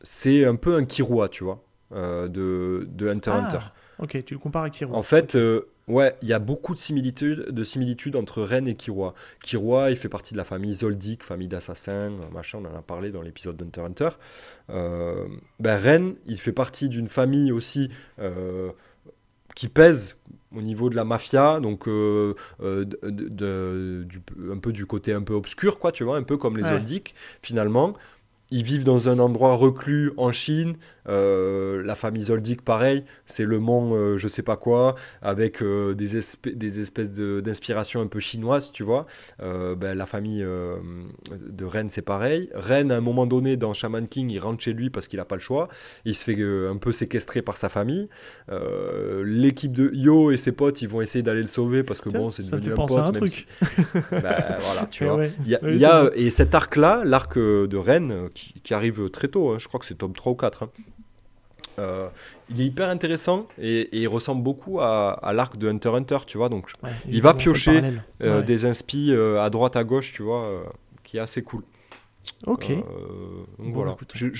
c'est 0.01 0.45
un 0.45 0.55
peu 0.55 0.75
un 0.75 0.85
Kirua, 0.85 1.29
tu 1.29 1.43
vois, 1.43 1.63
euh, 1.93 2.27
de, 2.27 2.87
de 2.89 3.07
Hunter 3.09 3.31
x 3.31 3.37
Ah, 3.41 3.45
Hunter. 3.45 3.59
Ok, 3.99 4.23
tu 4.25 4.33
le 4.33 4.39
compares 4.39 4.63
à 4.63 4.69
Kiro. 4.69 4.93
En 4.93 5.03
fait, 5.03 5.35
euh, 5.35 5.67
ouais, 5.87 6.15
il 6.21 6.27
y 6.27 6.33
a 6.33 6.39
beaucoup 6.39 6.73
de 6.73 6.79
similitudes, 6.79 7.49
de 7.49 7.63
similitudes 7.63 8.15
entre 8.15 8.41
Ren 8.43 8.65
et 8.65 8.75
Kirua. 8.75 9.13
Kirua, 9.41 9.89
il 9.91 9.97
fait 9.97 10.09
partie 10.09 10.33
de 10.33 10.37
la 10.37 10.43
famille 10.43 10.73
Zoldyck, 10.73 11.23
famille 11.23 11.47
d'assassins, 11.47 12.11
machin, 12.33 12.59
on 12.61 12.65
en 12.73 12.77
a 12.77 12.81
parlé 12.81 13.11
dans 13.11 13.21
l'épisode 13.21 13.55
d'Hunter 13.57 13.81
x 13.81 13.87
Hunter. 13.89 14.09
Euh, 14.69 15.25
ben, 15.59 15.77
Ren, 15.81 16.13
il 16.25 16.37
fait 16.39 16.51
partie 16.51 16.89
d'une 16.89 17.07
famille 17.07 17.51
aussi 17.51 17.89
euh, 18.19 18.71
qui 19.55 19.67
pèse 19.69 20.17
au 20.55 20.61
niveau 20.61 20.89
de 20.89 20.95
la 20.95 21.03
mafia, 21.03 21.59
donc 21.59 21.87
euh, 21.87 22.33
euh, 22.61 22.85
de- 22.85 22.99
de- 23.09 23.29
de- 23.29 24.03
du- 24.07 24.21
un 24.51 24.57
peu 24.57 24.71
du 24.71 24.85
côté 24.85 25.13
un 25.13 25.21
peu 25.21 25.33
obscur, 25.33 25.79
quoi, 25.79 25.91
tu 25.91 26.03
vois, 26.03 26.17
un 26.17 26.23
peu 26.23 26.37
comme 26.37 26.57
les 26.57 26.63
Ouais. 26.63 26.69
Finalement. 27.41 27.93
Ils 28.51 28.63
vivent 28.63 28.83
dans 28.85 29.09
un 29.09 29.19
endroit 29.19 29.55
reclus 29.55 30.11
en 30.17 30.31
Chine. 30.31 30.75
Euh, 31.07 31.83
la 31.83 31.93
famille 31.93 32.23
Zoldyck, 32.23 32.63
pareil, 32.63 33.03
c'est 33.27 33.45
le 33.45 33.59
mont, 33.59 33.93
euh, 33.95 34.17
je 34.17 34.27
sais 34.27 34.41
pas 34.41 34.55
quoi, 34.55 34.95
avec 35.21 35.61
euh, 35.61 35.93
des, 35.93 36.19
espè- 36.19 36.55
des 36.55 36.79
espèces 36.79 37.11
de- 37.11 37.41
d'inspiration 37.41 38.01
un 38.01 38.07
peu 38.07 38.19
chinoise, 38.19 38.71
tu 38.71 38.81
vois. 38.83 39.05
Ben, 39.39 39.93
la 39.95 40.05
famille 40.07 40.41
de 40.43 41.65
Ren, 41.65 41.87
c'est 41.89 42.01
pareil. 42.01 42.49
Ren, 42.55 42.89
à 42.91 42.97
un 42.97 43.01
moment 43.01 43.25
donné, 43.27 43.55
dans 43.57 43.73
Shaman 43.73 44.07
King, 44.07 44.31
il 44.31 44.39
rentre 44.39 44.63
chez 44.63 44.73
lui 44.73 44.89
parce 44.89 45.07
qu'il 45.07 45.17
n'a 45.17 45.25
pas 45.25 45.35
le 45.35 45.41
choix. 45.41 45.67
Il 46.05 46.15
se 46.15 46.23
fait 46.23 46.41
un 46.41 46.77
peu 46.77 46.91
séquestrer 46.91 47.41
par 47.43 47.57
sa 47.57 47.69
famille. 47.69 48.09
L'équipe 49.23 49.71
de 49.71 49.91
Yo 49.93 50.31
et 50.31 50.37
ses 50.37 50.51
potes, 50.51 50.81
ils 50.81 50.87
vont 50.89 51.01
essayer 51.01 51.23
d'aller 51.23 51.41
le 51.41 51.47
sauver 51.47 51.83
parce 51.83 52.01
que 52.01 52.09
Tiens, 52.09 52.19
bon, 52.19 52.31
c'est 52.31 52.43
devenu 52.49 52.71
un 52.71 52.83
à 52.83 52.85
pote. 52.87 52.97
un 52.97 53.11
truc. 53.11 53.27
si- 53.29 53.45
Ben, 54.11 54.57
voilà, 54.59 54.87
tu 54.91 55.03
vois. 55.05 55.15
ouais. 55.17 55.31
Y 55.45 55.55
a, 55.55 55.59
Oui, 55.63 55.77
y 56.17 56.25
et 56.25 56.29
cet 56.29 56.55
arc-là, 56.55 57.03
l'arc 57.05 57.37
de 57.37 57.77
Rennes, 57.77 58.11
euh, 58.11 58.27
qui, 58.53 58.61
qui 58.61 58.73
arrive 58.73 59.09
très 59.09 59.27
tôt, 59.27 59.49
hein, 59.51 59.57
je 59.59 59.67
crois 59.67 59.79
que 59.79 59.85
c'est 59.85 59.95
tome 59.95 60.13
3 60.13 60.31
ou 60.33 60.35
4, 60.35 60.63
hein, 60.63 60.69
euh, 61.77 62.07
il 62.49 62.61
est 62.61 62.65
hyper 62.65 62.89
intéressant 62.89 63.47
et, 63.59 63.81
et 63.81 64.01
il 64.01 64.07
ressemble 64.07 64.41
beaucoup 64.43 64.79
à, 64.79 65.11
à 65.11 65.33
l'arc 65.33 65.57
de 65.57 65.67
Hunter 65.67 65.89
x 65.89 65.97
Hunter, 65.97 66.17
tu 66.25 66.37
vois. 66.37 66.47
Donc, 66.49 66.71
Ouais, 66.83 66.89
il 67.09 67.21
va 67.21 67.33
piocher, 67.33 67.81
euh, 68.21 68.37
Ouais. 68.39 68.43
des 68.43 68.65
inspi 68.65 69.11
euh, 69.11 69.41
à 69.41 69.49
droite, 69.49 69.75
à 69.75 69.83
gauche, 69.83 70.13
tu 70.13 70.23
vois, 70.23 70.63
qui 71.03 71.17
est 71.17 71.19
assez 71.19 71.43
cool. 71.43 71.63
Ok. 72.47 72.69
Donc 72.69 72.85
Bon, 73.59 73.71
voilà. 73.71 73.91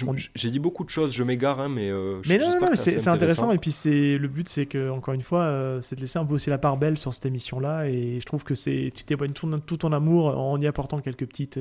on- 0.07 0.15
J'ai 0.34 0.49
dit 0.49 0.60
beaucoup 0.60 0.84
de 0.86 0.90
choses, 0.90 1.14
je 1.14 1.23
m'égare, 1.23 1.60
hein, 1.60 1.69
mais. 1.69 1.91
Mais 2.27 2.38
non, 2.38 2.49
non, 2.52 2.60
non, 2.61 2.69
c'est 2.76 3.07
intéressant. 3.07 3.52
Et 3.52 3.57
puis, 3.60 3.72
c'est 3.72 4.18
le 4.18 4.27
but, 4.27 4.48
c'est 4.49 4.65
que, 4.65 4.90
encore 4.90 5.14
une 5.14 5.22
fois, 5.22 5.77
c'est 5.82 5.95
de 5.98 6.02
laisser 6.02 6.18
un 6.18 6.26
peu 6.26 6.34
aussi 6.36 6.49
la 6.49 6.57
part 6.57 6.77
belle 6.77 6.98
sur 6.98 7.14
cette 7.14 7.26
émission-là. 7.27 7.88
Et 7.90 8.19
je 8.19 8.26
trouve 8.26 8.44
que 8.44 8.56
c'est 8.56 8.91
tu 8.95 9.03
témoignes 9.03 9.34
tout, 9.34 9.48
tout 9.60 9.77
ton 9.77 9.91
amour 9.91 10.27
en 10.38 10.60
y 10.61 10.68
apportant 10.68 10.99
quelques 11.02 11.26
petites. 11.27 11.60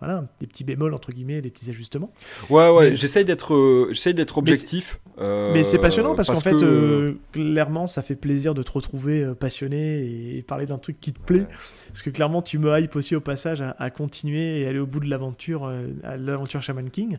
Voilà, 0.00 0.24
des 0.40 0.46
petits 0.46 0.64
bémols, 0.64 0.94
entre 0.94 1.10
guillemets, 1.12 1.40
des 1.42 1.50
petits 1.50 1.68
ajustements. 1.70 2.12
Ouais, 2.50 2.70
ouais, 2.70 2.94
j'essaye 2.96 3.24
d'être 3.24 3.54
euh, 3.54 3.88
j'essaye 3.90 4.14
d'être 4.14 4.38
objectif. 4.38 5.00
euh, 5.18 5.52
Mais 5.52 5.64
c'est 5.64 5.78
passionnant 5.78 6.14
parce, 6.14 6.28
qu'en 6.28 6.36
fait, 6.36 6.52
que- 6.52 6.64
euh, 6.64 7.18
clairement, 7.32 7.86
ça 7.86 8.02
fait 8.02 8.14
plaisir 8.14 8.54
de 8.54 8.62
te 8.62 8.70
retrouver 8.70 9.22
euh, 9.24 9.34
passionné 9.34 10.36
et 10.36 10.42
parler 10.42 10.66
d'un 10.66 10.78
truc 10.78 11.00
qui 11.00 11.12
te 11.12 11.18
plaît. 11.20 11.40
Ouais. 11.40 11.46
Parce 11.88 12.02
que 12.02 12.10
clairement, 12.10 12.42
tu 12.42 12.58
me 12.58 12.78
hype 12.78 12.94
aussi 12.96 13.16
au 13.16 13.20
passage 13.20 13.60
à, 13.60 13.70
à 13.78 13.90
continuer 13.90 14.60
et 14.60 14.66
aller 14.68 14.78
au 14.78 14.86
bout 14.86 15.00
de 15.00 15.08
l'aventure, 15.10 15.72
à 16.04 16.16
l'aventure 16.16 16.62
Shaman 16.62 16.90
King. 16.90 17.18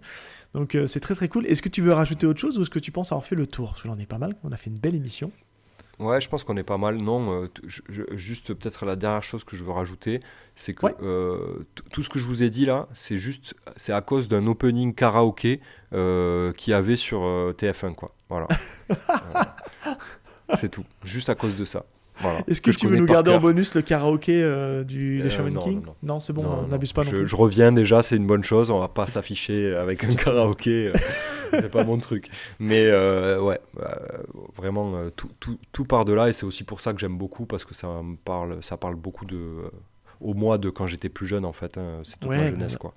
Donc 0.54 0.78
c'est 0.88 1.00
très 1.00 1.16
très 1.16 1.28
cool. 1.28 1.46
Est-ce 1.48 1.62
que 1.62 1.70
tu 1.70 1.82
veux 1.82 1.94
rajouter 1.94 2.26
autre 2.28 2.40
chose 2.40 2.58
ou 2.58 2.62
est-ce 2.62 2.70
que 2.70 2.80
tu 2.80 2.92
penses 2.92 3.12
avoir 3.12 3.26
fait 3.26 3.36
le 3.36 3.46
tour? 3.46 3.70
Parce 3.72 3.82
que 3.84 3.88
l'on 3.88 3.98
est 4.00 4.06
pas 4.06 4.18
mal, 4.18 4.36
on 4.44 4.52
a 4.52 4.58
fait 4.58 4.70
une 4.70 4.80
belle 4.80 4.96
émission. 4.96 5.32
Ouais, 6.00 6.22
je 6.22 6.30
pense 6.30 6.44
qu'on 6.46 6.56
est 6.56 6.64
pas 6.64 6.78
mal. 6.78 6.96
Non, 6.98 7.44
euh, 7.44 7.48
t- 7.48 7.62
je- 7.68 7.82
je- 7.90 8.16
juste 8.16 8.54
peut-être 8.54 8.86
la 8.86 8.96
dernière 8.96 9.22
chose 9.24 9.44
que 9.44 9.58
je 9.58 9.64
veux 9.66 9.72
rajouter, 9.72 10.22
c'est 10.56 10.74
que 10.74 10.86
Ouais. 10.86 10.96
euh, 11.02 11.66
tout 11.92 12.04
ce 12.04 12.10
que 12.10 12.20
je 12.20 12.26
vous 12.26 12.42
ai 12.42 12.50
dit 12.50 12.66
là, 12.66 12.88
c'est 12.94 13.18
juste, 13.18 13.54
c'est 13.76 13.92
à 13.92 14.00
cause 14.02 14.30
d'un 14.30 14.48
opening 14.48 14.94
karaoké 14.96 15.60
euh, 15.94 16.54
qu'il 16.54 16.72
y 16.72 16.74
avait 16.74 16.96
sur 16.96 17.24
euh, 17.26 17.54
TF1 17.54 17.94
quoi. 17.96 18.16
Voilà. 18.30 18.48
C'est 20.56 20.70
tout. 20.70 20.84
Juste 21.04 21.30
à 21.30 21.36
cause 21.36 21.58
de 21.58 21.66
ça. 21.66 21.86
Voilà. 22.22 22.40
Est-ce 22.48 22.62
que, 22.62 22.72
tu 22.72 22.88
veux 22.88 22.98
nous 22.98 23.06
garder 23.06 23.32
en 23.32 23.40
bonus 23.40 23.76
le 23.76 23.82
karaoké 23.82 24.42
euh, 24.44 24.84
du, 24.84 25.20
des 25.22 25.28
Euh, 25.28 25.30
Shaman 25.30 25.54
non, 25.54 25.62
King 25.62 25.82
non, 25.86 25.96
non. 26.04 26.20
c'est 26.20 26.34
bon, 26.34 26.46
on 26.46 26.68
n'abuse 26.68 26.94
pas 26.94 27.04
non 27.04 27.10
je, 27.12 27.16
plus. 27.18 27.28
je 27.28 27.36
reviens 27.36 27.72
déjà, 27.72 28.04
c'est 28.04 28.16
une 28.18 28.28
bonne 28.28 28.44
chose. 28.44 28.70
On 28.72 28.80
va 28.80 28.88
pas 28.90 29.08
s'afficher 29.08 29.76
avec 29.76 30.04
un 30.04 30.14
karaoké. 30.14 30.88
euh, 30.88 30.94
c'est 31.52 31.72
pas 31.72 31.84
mon 31.84 31.98
truc. 31.98 32.28
Mais 32.60 32.86
ouais, 32.92 33.60
vraiment, 34.56 35.10
tout, 35.16 35.30
tout, 35.40 35.58
tout 35.72 35.86
part 35.86 36.06
de 36.06 36.14
là. 36.14 36.30
Et 36.30 36.34
c'est 36.34 36.46
aussi 36.46 36.64
pour 36.64 36.82
ça 36.82 36.94
que 36.94 37.00
j'aime 37.00 37.18
beaucoup 37.18 37.46
parce 37.46 37.64
que 37.66 37.74
ça 37.74 37.88
me 37.88 38.16
parle, 38.16 38.58
ça 38.62 38.78
parle 38.78 38.96
beaucoup 38.96 39.26
de. 39.26 39.40
au 40.22 40.34
moi 40.34 40.58
de 40.58 40.70
quand 40.70 40.88
j'étais 40.88 41.10
plus 41.10 41.26
jeune 41.28 41.46
en 41.46 41.54
fait. 41.54 41.78
hein. 41.78 42.00
c'est 42.04 42.20
toute 42.20 42.30
Ouais, 42.30 42.38
ma 42.38 42.44
bah, 42.44 42.50
jeunesse 42.50 42.78
quoi. 42.78 42.94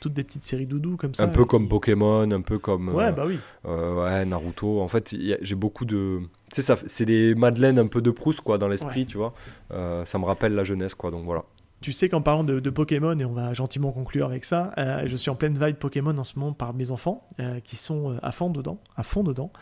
Toutes 0.00 0.14
des 0.14 0.24
petites 0.24 0.42
séries 0.42 0.66
doudou 0.66 0.96
comme 0.96 1.14
ça. 1.14 1.22
Un 1.24 1.28
peu 1.28 1.42
qui- 1.42 1.48
comme 1.48 1.68
Pokémon, 1.68 2.30
un 2.30 2.40
peu 2.40 2.58
comme. 2.58 2.88
Ouais, 2.90 3.04
euh, 3.06 3.12
bah 3.12 3.24
oui. 3.26 3.38
euh, 3.66 4.02
ouais, 4.04 4.24
Naruto. 4.24 4.80
En 4.80 4.88
fait, 4.88 5.14
j'ai 5.40 5.54
beaucoup 5.54 5.84
de. 5.84 6.20
Tu 6.52 6.56
sais, 6.56 6.62
ça, 6.62 6.76
c'est 6.86 7.04
des 7.04 7.34
Madeleines 7.34 7.78
un 7.78 7.86
peu 7.86 8.02
de 8.02 8.10
Proust, 8.10 8.40
quoi, 8.40 8.58
dans 8.58 8.68
l'esprit, 8.68 9.00
Ouais. 9.00 9.06
tu 9.06 9.16
vois. 9.16 9.32
Euh, 9.72 10.04
ça 10.04 10.18
me 10.18 10.24
rappelle 10.24 10.54
la 10.54 10.64
jeunesse, 10.64 10.94
quoi, 10.94 11.10
donc 11.10 11.24
voilà. 11.24 11.44
Tu 11.82 11.92
sais 11.92 12.08
qu'en 12.08 12.22
parlant 12.22 12.42
de, 12.42 12.58
de 12.58 12.70
Pokémon, 12.70 13.16
et 13.18 13.24
on 13.24 13.32
va 13.32 13.52
gentiment 13.52 13.92
conclure 13.92 14.26
avec 14.26 14.44
ça, 14.44 14.70
euh, 14.78 15.02
je 15.06 15.14
suis 15.14 15.28
en 15.30 15.34
pleine 15.34 15.58
vibe 15.62 15.76
Pokémon 15.76 16.16
en 16.16 16.24
ce 16.24 16.38
moment 16.38 16.52
par 16.52 16.72
mes 16.74 16.90
enfants, 16.90 17.28
euh, 17.38 17.60
qui 17.60 17.76
sont 17.76 18.12
euh, 18.12 18.16
à 18.22 18.32
fond 18.32 18.48
dedans, 18.50 18.78
à 18.96 19.02
fond 19.02 19.22
dedans, 19.22 19.52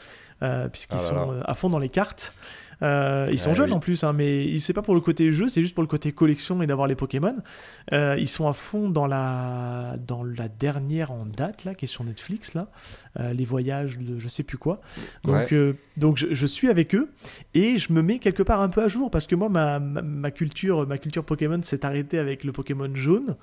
euh, 0.42 0.68
puisqu'ils 0.68 0.94
Ah 0.96 0.98
sont 0.98 1.32
euh, 1.32 1.40
à 1.44 1.54
fond 1.54 1.68
dans 1.68 1.80
les 1.80 1.88
cartes. 1.88 2.32
Euh, 2.84 3.28
ils 3.32 3.38
sont 3.38 3.50
Ah 3.52 3.54
jeunes 3.54 3.70
oui. 3.70 3.76
en 3.76 3.80
plus, 3.80 4.04
hein, 4.04 4.12
mais 4.12 4.58
c'est 4.58 4.72
pas 4.74 4.82
pour 4.82 4.94
le 4.94 5.00
côté 5.00 5.32
jeu, 5.32 5.48
c'est 5.48 5.62
juste 5.62 5.74
pour 5.74 5.82
le 5.82 5.88
côté 5.88 6.12
collection 6.12 6.60
et 6.62 6.66
d'avoir 6.66 6.86
les 6.86 6.94
Pokémon. 6.94 7.34
Euh, 7.92 8.16
ils 8.18 8.28
sont 8.28 8.46
à 8.46 8.52
fond 8.52 8.88
dans 8.90 9.06
la, 9.06 9.96
dans 10.06 10.22
la 10.22 10.48
dernière 10.48 11.10
en 11.10 11.24
date, 11.24 11.64
là, 11.64 11.74
qui 11.74 11.86
est 11.86 11.88
sur 11.88 12.04
Netflix, 12.04 12.54
là, 12.54 12.68
euh, 13.18 13.32
les 13.32 13.44
voyages 13.44 13.98
de 13.98 14.18
je 14.18 14.28
sais 14.28 14.42
plus 14.42 14.58
quoi. 14.58 14.80
Donc, 15.24 15.34
Ouais. 15.50 15.74
donc 15.96 16.18
je, 16.18 16.26
je 16.32 16.46
suis 16.46 16.68
avec 16.68 16.94
eux 16.94 17.10
et 17.54 17.78
je 17.78 17.92
me 17.92 18.02
mets 18.02 18.18
quelque 18.18 18.42
part 18.42 18.60
un 18.60 18.68
peu 18.68 18.82
à 18.82 18.88
jour 18.88 19.10
parce 19.10 19.26
que 19.26 19.34
moi, 19.34 19.48
ma, 19.48 19.78
ma, 19.80 20.02
ma 20.02 20.30
culture, 20.30 20.86
ma 20.86 20.98
culture 20.98 21.24
Pokémon 21.24 21.60
s'est 21.62 21.84
arrêtée 21.86 22.18
avec 22.18 22.44
le 22.44 22.52
Pokémon 22.52 22.90
jaune. 22.94 23.36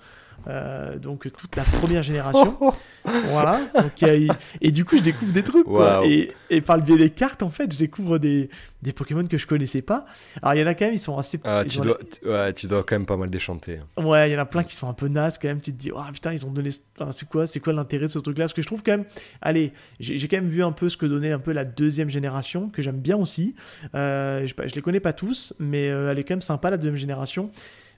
Euh, 0.48 0.98
donc 0.98 1.32
toute 1.32 1.56
la 1.56 1.64
première 1.64 2.04
génération. 2.04 2.58
voilà. 3.06 3.60
Donc, 3.76 4.02
y 4.02 4.06
a- 4.30 4.36
et 4.62 4.72
du 4.72 4.86
coup, 4.86 4.98
je 4.98 5.02
découvre 5.04 5.32
des 5.32 5.44
trucs. 5.44 5.66
quoi. 5.66 6.02
Et, 6.06 6.32
et 6.50 6.62
par 6.62 6.78
le 6.78 6.84
biais 6.84 6.98
des 6.98 7.10
cartes, 7.10 7.44
en 7.44 7.50
fait, 7.50 7.72
je 7.74 7.78
découvre 7.78 8.18
des, 8.18 8.50
des 8.82 8.92
Pokémon 8.92 9.26
que 9.26 9.38
je 9.38 9.46
connaissais 9.48 9.82
pas. 9.82 10.06
Alors, 10.42 10.56
il 10.56 10.60
y 10.62 10.64
en 10.64 10.68
a 10.68 10.74
quand 10.74 10.86
même, 10.86 10.94
ils 10.94 11.00
sont 11.00 11.18
assez. 11.18 11.40
Ah, 11.44 11.64
tu, 11.68 11.80
dois, 11.80 11.98
tu- 12.22 12.28
ouais, 12.28 12.54
tu 12.54 12.68
dois 12.68 12.84
quand 12.84 12.96
même 12.96 13.06
pas 13.06 13.18
mal 13.18 13.30
déchanter. 13.30 13.80
Ouais, 13.98 14.30
il 14.30 14.34
y 14.34 14.36
en 14.36 14.40
a 14.40 14.46
plein 14.46 14.64
qui 14.64 14.76
sont 14.76 14.90
un 14.90 14.94
peu 14.94 15.08
nazes 15.08 15.38
quand 15.40 15.48
même. 15.48 15.62
Tu 15.62 15.72
te 15.74 15.78
dis, 15.78 15.92
oh 15.94 16.02
putain, 16.12 16.34
ils 16.34 16.46
ont 16.46 16.52
donné. 16.52 16.70
enfin, 17.00 17.12
c'est 17.12 17.28
quoi, 17.30 17.48
c'est 17.48 17.60
quoi 17.60 17.74
l'intérêt 17.74 18.06
de 18.08 18.12
ce 18.12 18.20
truc-là? 18.20 18.46
Parce 18.46 18.54
que 18.54 18.62
je 18.62 18.68
trouve 18.68 18.84
quand 18.84 18.92
même. 18.94 19.06
Allez, 19.42 19.74
j'ai 20.00 20.18
j'ai 20.18 20.28
quand 20.28 20.38
même 20.38 20.48
vu 20.48 20.64
un 20.64 20.72
peu 20.72 20.90
ce 20.90 20.98
que 20.98 21.06
donnait 21.06 21.32
un 21.32 21.40
peu 21.40 21.52
la 21.52 21.66
deuxième 21.66 22.10
génération, 22.10 22.70
que 22.70 22.82
j'aime 22.82 23.00
bien 23.00 23.18
aussi. 23.18 23.56
Euh, 23.96 24.46
je, 24.48 24.54
je 24.68 24.76
les 24.76 24.82
connais 24.82 25.00
pas 25.00 25.14
tous, 25.14 25.54
mais 25.60 25.90
euh, 25.90 26.12
elle 26.12 26.20
est 26.20 26.24
quand 26.24 26.34
même 26.34 26.42
sympa 26.42 26.70
la 26.70 26.78
deuxième 26.78 26.96
génération. 26.96 27.52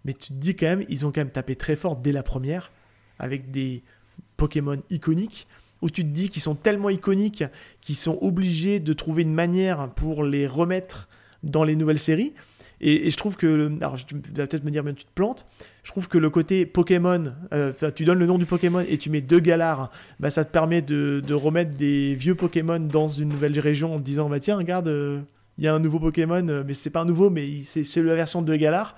Mais 0.06 0.14
tu 0.14 0.30
te 0.30 0.34
dis 0.34 0.56
quand 0.56 0.66
même, 0.66 0.86
ils 0.90 1.06
ont 1.06 1.12
quand 1.12 1.22
même 1.22 1.30
tapé 1.30 1.56
très 1.56 1.76
fort 1.76 1.96
dès 1.96 2.12
la 2.12 2.24
première, 2.24 2.72
avec 3.20 3.52
des 3.52 3.84
Pokémon 4.38 4.82
iconiques. 4.90 5.48
Où 5.82 5.90
tu 5.90 6.04
te 6.04 6.10
dis 6.10 6.30
qu'ils 6.30 6.42
sont 6.42 6.56
tellement 6.56 6.90
iconiques 6.90 7.44
qu'ils 7.82 7.98
sont 7.98 8.18
obligés 8.22 8.80
de 8.80 8.94
trouver 8.94 9.24
une 9.24 9.34
manière 9.34 9.90
pour 9.90 10.24
les 10.24 10.48
remettre 10.48 11.10
dans 11.44 11.66
les 11.66 11.76
nouvelles 11.76 12.00
séries. 12.00 12.34
Et, 12.80 13.10
je 13.10 13.18
trouve 13.18 13.36
que. 13.36 13.48
le- 13.48 13.78
Alors, 13.82 13.96
tu 14.06 14.16
vas 14.16 14.48
peut-être 14.48 14.64
me 14.64 14.72
dire, 14.72 14.84
mais 14.84 14.94
tu 14.94 15.04
te 15.04 15.12
plantes. 15.14 15.46
Je 15.84 15.92
trouve 15.92 16.08
que 16.08 16.18
le 16.18 16.30
côté 16.30 16.66
Pokémon, 16.66 17.34
euh, 17.54 17.74
tu 17.96 18.06
donnes 18.06 18.20
le 18.20 18.26
nom 18.26 18.38
du 18.38 18.46
Pokémon 18.46 18.80
et 18.88 18.98
tu 18.98 19.10
mets 19.10 19.22
deux 19.22 19.40
galards, 19.40 19.92
bah, 20.20 20.30
ça 20.30 20.46
te 20.46 20.52
permet 20.52 20.82
de, 20.82 21.34
remettre 21.34 21.76
des 21.76 22.16
vieux 22.16 22.36
Pokémon 22.36 22.80
dans 22.80 23.08
une 23.10 23.30
nouvelle 23.30 23.58
région 23.60 23.96
en 23.96 24.00
disant, 24.00 24.30
bah 24.30 24.40
tiens, 24.40 24.58
regarde, 24.58 24.88
euh, 24.88 25.20
il 25.58 25.64
y 25.64 25.68
a 25.68 25.74
un 25.76 25.80
nouveau 25.80 26.00
Pokémon, 26.00 26.48
euh, 26.48 26.64
mais 26.66 26.74
c'est 26.74 26.90
pas 26.90 27.02
un 27.02 27.06
nouveau, 27.06 27.30
mais 27.30 27.48
c'est 27.66 28.02
la 28.02 28.16
version 28.16 28.42
de 28.42 28.56
galards. 28.56 28.96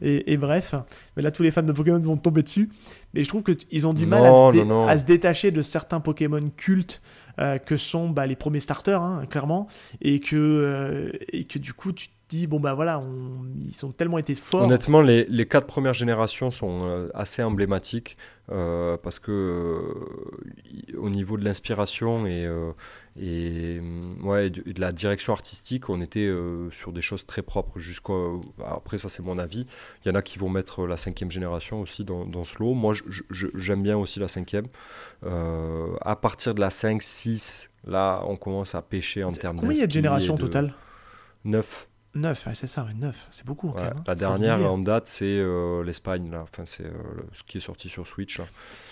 Et, 0.00 0.32
et 0.32 0.36
bref, 0.36 0.74
mais 1.16 1.22
là 1.22 1.30
tous 1.32 1.42
les 1.42 1.50
fans 1.50 1.62
de 1.62 1.72
Pokémon 1.72 1.98
vont 1.98 2.16
tomber 2.16 2.42
dessus. 2.44 2.68
Mais 3.14 3.24
je 3.24 3.28
trouve 3.28 3.42
qu'ils 3.42 3.86
ont 3.86 3.94
du 3.94 4.06
mal 4.06 4.24
à 4.24 4.30
se, 4.30 4.52
dé- 4.52 4.58
non, 4.64 4.82
non. 4.82 4.86
à 4.86 4.96
se 4.96 5.06
détacher 5.06 5.50
de 5.50 5.60
certains 5.62 5.98
Pokémon 6.00 6.50
cultes 6.56 7.02
euh, 7.40 7.58
que 7.58 7.76
sont 7.76 8.08
bah, 8.10 8.26
les 8.26 8.36
premiers 8.36 8.60
starters, 8.60 9.00
hein, 9.02 9.24
clairement, 9.28 9.66
et 10.00 10.20
que, 10.20 10.36
euh, 10.36 11.10
et 11.32 11.44
que 11.44 11.58
du 11.58 11.72
coup 11.72 11.92
tu 11.92 12.08
te 12.08 12.12
dis, 12.28 12.46
bon 12.46 12.60
bah 12.60 12.74
voilà, 12.74 13.00
on- 13.00 13.44
ils 13.66 13.84
ont 13.86 13.90
tellement 13.90 14.18
été 14.18 14.34
forts. 14.36 14.62
Honnêtement, 14.62 15.00
les, 15.00 15.24
les 15.28 15.46
quatre 15.48 15.66
premières 15.66 15.94
générations 15.94 16.50
sont 16.52 16.78
euh, 16.86 17.08
assez 17.14 17.42
emblématiques 17.42 18.16
parce 19.02 19.18
que 19.18 19.78
au 20.96 21.10
niveau 21.10 21.36
de 21.36 21.44
l'inspiration 21.44 22.26
et, 22.26 22.48
et, 23.20 23.78
hum, 23.80 24.18
ouais, 24.22 24.50
de, 24.50 24.62
de 24.70 24.80
la 24.80 24.92
direction 24.92 25.32
artistique, 25.32 25.88
on 25.88 26.00
était 26.00 26.26
euh, 26.26 26.70
sur 26.70 26.92
des 26.92 27.02
choses 27.02 27.26
très 27.26 27.42
propres. 27.42 27.78
Jusqu'à 27.78 28.12
après, 28.64 28.98
ça 28.98 29.08
c'est 29.08 29.22
mon 29.22 29.38
avis. 29.38 29.66
Il 30.04 30.08
y 30.08 30.10
en 30.10 30.14
a 30.14 30.22
qui 30.22 30.38
vont 30.38 30.48
mettre 30.48 30.86
la 30.86 30.96
cinquième 30.96 31.30
génération 31.30 31.80
aussi 31.80 32.04
dans, 32.04 32.24
dans 32.24 32.44
ce 32.44 32.58
lot. 32.58 32.74
Moi, 32.74 32.94
j'aime 33.30 33.82
bien 33.82 33.96
aussi 33.96 34.20
la 34.20 34.28
cinquième. 34.28 34.66
Euh, 35.24 35.96
à 36.02 36.16
partir 36.16 36.54
de 36.54 36.60
la 36.60 36.70
5, 36.70 37.02
6, 37.02 37.70
là, 37.86 38.22
on 38.26 38.36
commence 38.36 38.74
à 38.74 38.82
pêcher 38.82 39.24
en 39.24 39.32
termes 39.32 39.58
Combien 39.58 39.74
il 39.76 39.80
y 39.80 39.84
a 39.84 39.86
de 39.86 39.92
générations 39.92 40.34
au 40.34 40.38
total? 40.38 40.74
9. 41.44 41.88
9, 42.14 42.48
c'est 42.54 42.66
ça, 42.66 42.86
9, 42.96 43.26
c'est 43.30 43.44
beaucoup. 43.44 43.68
quand 43.68 43.76
Ouais, 43.78 43.84
même, 43.84 43.98
hein. 43.98 44.04
la 44.06 44.14
dernière 44.14 44.72
en 44.72 44.78
date, 44.78 45.06
c'est 45.06 45.24
euh, 45.26 45.84
l'Espagne, 45.84 46.30
là. 46.30 46.42
Enfin, 46.42 46.64
c'est 46.64 46.86
euh, 46.86 46.92
ce 47.32 47.42
qui 47.42 47.58
est 47.58 47.60
sorti 47.60 47.88
sur 47.88 48.06
Switch. 48.06 48.38
Là. 48.38 48.46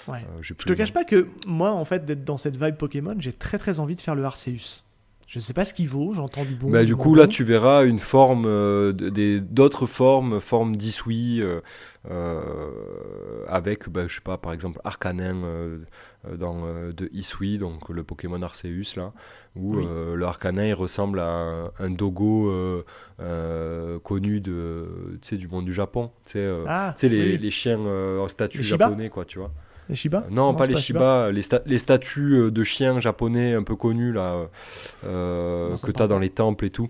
Ouais. 0.08 0.18
Euh, 0.18 0.38
Je 0.40 0.54
te 0.54 0.72
cache 0.72 0.92
pas 0.92 1.04
que 1.04 1.28
moi, 1.46 1.70
en 1.72 1.84
fait, 1.84 2.04
d'être 2.04 2.24
dans 2.24 2.36
cette 2.38 2.56
vibe 2.56 2.76
Pokémon, 2.76 3.14
j'ai 3.18 3.32
très 3.32 3.58
très 3.58 3.80
envie 3.80 3.96
de 3.96 4.00
faire 4.00 4.14
le 4.14 4.24
Arceus. 4.24 4.84
Je 5.26 5.40
sais 5.40 5.52
pas 5.54 5.64
ce 5.64 5.74
qu'il 5.74 5.88
vaut, 5.88 6.14
j'entends 6.14 6.44
du 6.44 6.54
bon. 6.54 6.70
Bah, 6.70 6.84
du 6.84 6.94
coup, 6.94 7.16
là, 7.16 7.26
tu 7.26 7.42
verras 7.42 7.84
une 7.84 7.98
forme, 7.98 8.44
euh, 8.46 8.92
d'autres 9.40 9.86
formes, 9.86 10.38
forme 10.38 10.76
d'Isui, 10.76 11.42
euh, 11.42 11.60
euh, 12.08 13.44
avec, 13.48 13.88
bah, 13.88 14.06
je 14.06 14.14
sais 14.14 14.20
pas, 14.20 14.38
par 14.38 14.52
exemple, 14.52 14.80
Arcanin 14.84 15.42
dans, 16.38 16.62
de 16.96 17.08
Isui, 17.12 17.58
donc 17.58 17.88
le 17.88 18.04
Pokémon 18.04 18.40
Arceus, 18.40 18.94
là, 18.96 19.12
où 19.56 19.76
Oui. 19.78 19.86
le 20.14 20.24
Arcanin 20.24 20.64
il 20.66 20.74
ressemble 20.74 21.18
à 21.18 21.28
un, 21.28 21.72
un 21.80 21.90
dogo 21.90 22.84
connu 24.04 24.40
de, 24.40 25.18
du 25.32 25.48
monde 25.48 25.64
du 25.64 25.72
Japon. 25.72 26.12
Tu 26.24 26.32
sais, 26.32 26.48
Ah, 26.68 26.94
les, 27.02 27.08
oui. 27.08 27.38
les 27.38 27.50
chiens 27.50 27.80
en 27.80 28.28
statut 28.28 28.62
japonais, 28.62 29.08
quoi, 29.10 29.24
tu 29.24 29.40
vois. 29.40 29.50
Les 29.88 29.94
Shiba 29.94 30.24
Euh, 30.26 30.30
Non, 30.30 30.54
pas 30.54 30.66
les 30.66 30.76
Shiba, 30.76 31.30
les, 31.32 31.42
sta- 31.42 31.62
les 31.66 31.78
statues 31.78 32.34
euh, 32.34 32.50
de 32.50 32.64
chiens 32.64 32.98
japonais 33.00 33.54
un 33.54 33.62
peu 33.62 33.76
connus 33.76 34.12
là, 34.12 34.46
euh, 35.04 35.70
Non, 35.70 35.76
que 35.78 35.90
tu 35.90 36.02
as 36.02 36.06
dans 36.08 36.18
les 36.18 36.30
temples 36.30 36.64
et 36.64 36.70
tout. 36.70 36.88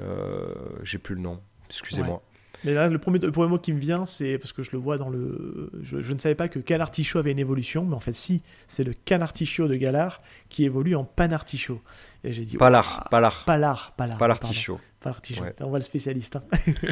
Euh, 0.00 0.54
J'ai 0.82 0.98
plus 0.98 1.14
le 1.14 1.20
nom, 1.20 1.40
excusez-moi. 1.68 2.22
Mais 2.64 2.74
là, 2.74 2.88
le 2.88 2.98
premier, 2.98 3.18
le 3.20 3.30
premier 3.30 3.48
mot 3.48 3.58
qui 3.58 3.72
me 3.72 3.78
vient, 3.78 4.04
c'est 4.04 4.36
parce 4.38 4.52
que 4.52 4.62
je 4.62 4.70
le 4.72 4.78
vois 4.78 4.98
dans 4.98 5.08
le. 5.10 5.70
Je, 5.82 6.00
je 6.00 6.12
ne 6.12 6.18
savais 6.18 6.34
pas 6.34 6.48
que 6.48 6.58
Canartichaud 6.58 7.18
avait 7.20 7.30
une 7.32 7.38
évolution, 7.38 7.84
mais 7.84 7.94
en 7.94 8.00
fait, 8.00 8.12
si, 8.14 8.42
c'est 8.66 8.84
le 8.84 8.94
Canartichaud 9.04 9.68
de 9.68 9.76
Galar 9.76 10.20
qui 10.48 10.64
évolue 10.64 10.96
en 10.96 11.04
Panartichaud. 11.04 11.80
Et 12.24 12.32
j'ai 12.32 12.42
dit. 12.42 12.56
Palar, 12.56 13.02
Ouah, 13.04 13.08
Palar, 13.10 13.44
Palar, 13.46 13.92
Palar. 13.96 14.18
Palartichaud. 14.18 14.80
Palartichaud. 15.00 15.44
Ouais. 15.44 15.54
On 15.60 15.68
voit 15.68 15.78
le 15.78 15.84
spécialiste. 15.84 16.34
hein. 16.34 16.42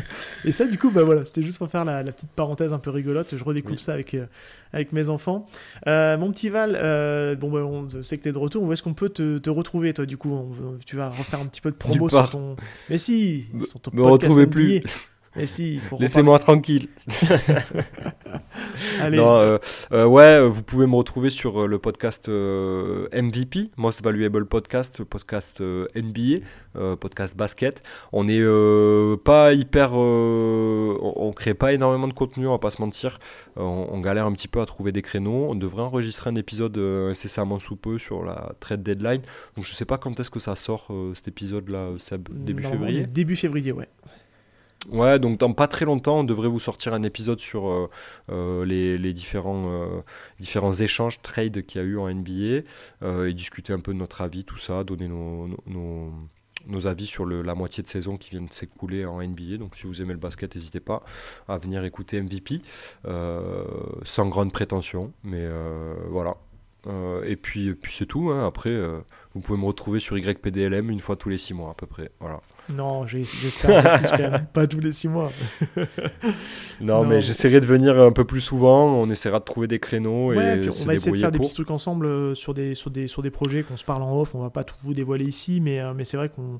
Et 0.44 0.52
ça, 0.52 0.64
du 0.66 0.78
coup, 0.78 0.92
bah 0.92 1.02
voilà, 1.02 1.24
c'était 1.24 1.42
juste 1.42 1.58
pour 1.58 1.68
faire 1.68 1.84
la, 1.84 2.04
la 2.04 2.12
petite 2.12 2.30
parenthèse 2.30 2.72
un 2.72 2.78
peu 2.78 2.90
rigolote. 2.90 3.36
Je 3.36 3.42
redécouvre 3.42 3.74
Oui. 3.74 3.82
ça 3.82 3.94
avec, 3.94 4.14
euh, 4.14 4.26
avec 4.72 4.92
mes 4.92 5.08
enfants. 5.08 5.46
Euh, 5.88 6.16
mon 6.16 6.30
petit 6.30 6.48
Val, 6.48 6.78
euh, 6.80 7.34
bon, 7.34 7.50
bah, 7.50 7.64
on 7.64 7.88
sait 8.04 8.16
que 8.16 8.22
tu 8.22 8.28
es 8.28 8.32
de 8.32 8.38
retour. 8.38 8.62
Où 8.62 8.72
est-ce 8.72 8.84
qu'on 8.84 8.94
peut 8.94 9.08
te, 9.08 9.38
te 9.38 9.50
retrouver, 9.50 9.92
toi, 9.92 10.06
du 10.06 10.16
coup? 10.16 10.30
On- 10.32 10.78
Tu 10.86 10.94
vas 10.94 11.08
refaire 11.08 11.40
un 11.40 11.46
petit 11.46 11.60
peu 11.60 11.72
de 11.72 11.76
promo 11.76 12.08
sur 12.08 12.30
ton. 12.30 12.54
Mais 12.88 12.98
si, 12.98 13.46
sur 13.68 13.80
ton 13.80 13.90
me 13.92 14.02
retrouvez 14.04 14.46
plus. 14.46 14.82
Mais 15.36 15.44
si, 15.44 15.80
Laissez-moi 16.00 16.38
tranquille. 16.38 16.88
Allez. 19.00 19.18
Non, 19.18 19.36
euh, 19.36 19.58
euh, 19.92 20.06
ouais, 20.06 20.22
euh, 20.22 20.48
vous 20.48 20.62
pouvez 20.62 20.86
me 20.86 20.94
retrouver 20.94 21.28
sur 21.28 21.68
le 21.68 21.78
podcast 21.78 22.30
euh, 22.30 23.06
MVP, 23.12 23.70
Most 23.76 24.02
Valuable 24.02 24.46
Podcast, 24.46 25.04
podcast 25.04 25.60
NBA, 25.60 26.40
podcast 26.96 27.36
basket. 27.36 27.82
On 28.12 28.28
est 28.28 28.40
euh, 28.40 29.18
pas 29.18 29.52
hyper, 29.52 29.92
on, 29.92 30.96
on 31.16 31.32
crée 31.32 31.52
pas 31.54 31.74
énormément 31.74 32.08
de 32.08 32.14
contenu, 32.14 32.46
on 32.46 32.52
va 32.52 32.58
pas 32.58 32.70
se 32.70 32.80
mentir. 32.80 33.18
On, 33.56 33.88
on 33.90 34.00
galère 34.00 34.24
un 34.24 34.32
petit 34.32 34.48
peu 34.48 34.62
à 34.62 34.66
trouver 34.66 34.90
des 34.92 35.02
créneaux. 35.02 35.48
On 35.50 35.54
devrait 35.54 35.82
enregistrer 35.82 36.30
un 36.30 36.36
épisode 36.36 36.78
incessamment 36.78 37.58
sous 37.60 37.76
peu 37.76 37.98
sur 37.98 38.24
la 38.24 38.52
trade 38.60 38.82
deadline. 38.82 39.20
Donc 39.54 39.66
je 39.66 39.74
sais 39.74 39.84
pas 39.84 39.98
quand 39.98 40.18
est-ce 40.18 40.30
que 40.30 40.40
ça 40.40 40.56
sort 40.56 40.88
cet 41.14 41.28
épisode-là, 41.28 41.90
Seb, 41.98 42.28
début 42.32 42.62
février. 42.64 43.04
Début 43.04 43.36
février, 43.36 43.72
ouais. 43.72 43.88
Ouais, 44.90 45.18
donc 45.18 45.38
dans 45.38 45.52
pas 45.52 45.66
très 45.66 45.84
longtemps, 45.84 46.20
on 46.20 46.24
devrait 46.24 46.48
vous 46.48 46.60
sortir 46.60 46.94
un 46.94 47.02
épisode 47.02 47.40
sur 47.40 47.68
euh, 47.68 47.90
euh, 48.30 48.64
les, 48.64 48.96
les 48.98 49.12
différents, 49.12 49.64
euh, 49.66 50.00
différents 50.38 50.72
échanges, 50.72 51.20
trades 51.22 51.62
qu'il 51.66 51.80
y 51.80 51.84
a 51.84 51.86
eu 51.86 51.98
en 51.98 52.08
NBA, 52.08 52.62
et 53.26 53.34
discuter 53.34 53.72
un 53.72 53.80
peu 53.80 53.92
de 53.92 53.98
notre 53.98 54.20
avis, 54.20 54.44
tout 54.44 54.58
ça, 54.58 54.84
donner 54.84 55.08
nos, 55.08 55.48
nos, 55.66 56.86
avis 56.86 57.06
sur 57.06 57.26
la 57.26 57.54
moitié 57.54 57.82
de 57.82 57.88
saison 57.88 58.16
qui 58.16 58.30
vient 58.30 58.42
de 58.42 58.52
s'écouler 58.52 59.04
en 59.06 59.20
NBA. 59.22 59.56
Donc 59.58 59.74
si 59.76 59.86
vous 59.86 60.02
aimez 60.02 60.12
le 60.12 60.20
basket, 60.20 60.54
n'hésitez 60.54 60.80
pas 60.80 61.02
à 61.48 61.58
venir 61.58 61.84
écouter 61.84 62.20
MVP, 62.20 62.60
sans 64.04 64.28
grande 64.28 64.52
prétention, 64.52 65.12
mais 65.24 65.48
voilà. 66.08 66.36
Et 67.24 67.36
puis, 67.36 67.74
c'est 67.88 68.06
tout. 68.06 68.30
hein. 68.30 68.46
Après, 68.46 68.76
vous 69.34 69.40
pouvez 69.40 69.58
me 69.58 69.66
retrouver 69.66 69.98
sur 70.00 70.16
YPDLM 70.16 70.90
une 70.90 71.00
fois 71.00 71.16
tous 71.16 71.28
les 71.28 71.38
six 71.38 71.54
mois 71.54 71.70
à 71.70 71.74
peu 71.74 71.86
près. 71.86 72.10
Voilà. 72.20 72.40
Non, 72.68 73.06
j'ai- 73.06 73.22
j'espère 73.22 73.78
un 73.78 73.98
peu 73.98 74.08
plus 74.08 74.10
quand 74.16 74.18
même. 74.30 74.46
Pas 74.52 74.66
tous 74.66 74.80
les 74.80 74.92
six 74.92 75.08
mois. 75.08 75.30
Non, 76.80 77.02
Non. 77.02 77.04
mais 77.04 77.20
j'essaierai 77.20 77.60
de 77.60 77.66
venir 77.66 78.00
un 78.00 78.12
peu 78.12 78.24
plus 78.24 78.40
souvent. 78.40 78.86
On 79.00 79.08
essaiera 79.08 79.38
de 79.38 79.44
trouver 79.44 79.66
des 79.66 79.78
créneaux 79.78 80.28
Ouais, 80.34 80.58
et 80.58 80.60
puis 80.62 80.72
se 80.72 80.82
on 80.82 80.86
va 80.86 80.94
essayer 80.94 81.12
de 81.12 81.16
faire 81.18 81.30
des 81.30 81.38
petits 81.38 81.54
trucs 81.54 81.70
ensemble 81.70 82.06
euh, 82.06 82.34
sur 82.34 82.54
des, 82.54 82.74
sur 82.74 82.90
des, 82.90 83.06
sur 83.08 83.22
des 83.22 83.30
projets 83.30 83.62
qu'on 83.62 83.76
se 83.76 83.84
parle 83.84 84.02
en 84.02 84.18
off. 84.20 84.34
On 84.34 84.40
va 84.40 84.50
pas 84.50 84.64
tout 84.64 84.74
vous 84.82 84.94
dévoiler 84.94 85.24
ici, 85.24 85.60
mais, 85.60 85.80
euh, 85.80 85.92
mais 85.94 86.04
c'est 86.04 86.16
vrai 86.16 86.28
qu'on 86.28 86.56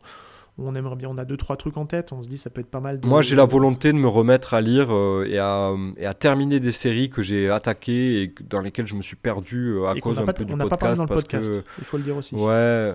on 0.59 0.75
aimerait 0.75 0.97
bien. 0.97 1.11
On 1.11 1.19
a 1.19 1.25
deux, 1.27 1.37
trois 1.37 1.57
trucs 1.57 1.77
en 1.77 1.85
tête. 1.85 2.13
On 2.13 2.23
se 2.23 2.29
dit 2.29 2.39
ça 2.39 2.49
peut 2.49 2.61
être 2.63 2.71
pas 2.71 2.81
mal 2.81 2.99
de. 3.01 3.07
Moi, 3.07 3.21
j'ai 3.21 3.37
la 3.37 3.45
volonté 3.45 3.93
de 3.93 3.99
me 3.99 4.09
remettre 4.09 4.55
à 4.55 4.61
lire 4.63 4.89
euh, 4.95 5.27
et, 5.29 5.39
à, 5.39 5.73
et 5.99 6.07
à 6.07 6.15
terminer 6.15 6.61
des 6.61 6.73
séries 6.73 7.11
que 7.11 7.23
j'ai 7.23 7.51
attaquées 7.51 8.23
et 8.23 8.35
dans 8.49 8.61
lesquelles 8.63 8.87
je 8.87 8.95
me 8.95 9.03
suis 9.03 9.17
perdu 9.17 9.73
euh, 9.75 9.87
à 9.89 9.97
et 9.97 10.01
cause 10.01 10.19
un 10.19 10.25
pas- 10.25 10.33
peu 10.33 10.45
du 10.47 10.55
on 10.55 10.57
n'a 10.57 10.67
pas 10.67 10.77
parlé 10.79 10.97
podcast. 10.97 11.09
dans 11.09 11.15
le 11.15 11.21
podcast. 11.51 11.63
que, 11.63 11.81
Il 11.81 11.85
faut 11.85 11.97
le 11.99 12.05
dire 12.05 12.17
aussi. 12.17 12.35
ouais, 12.37 12.95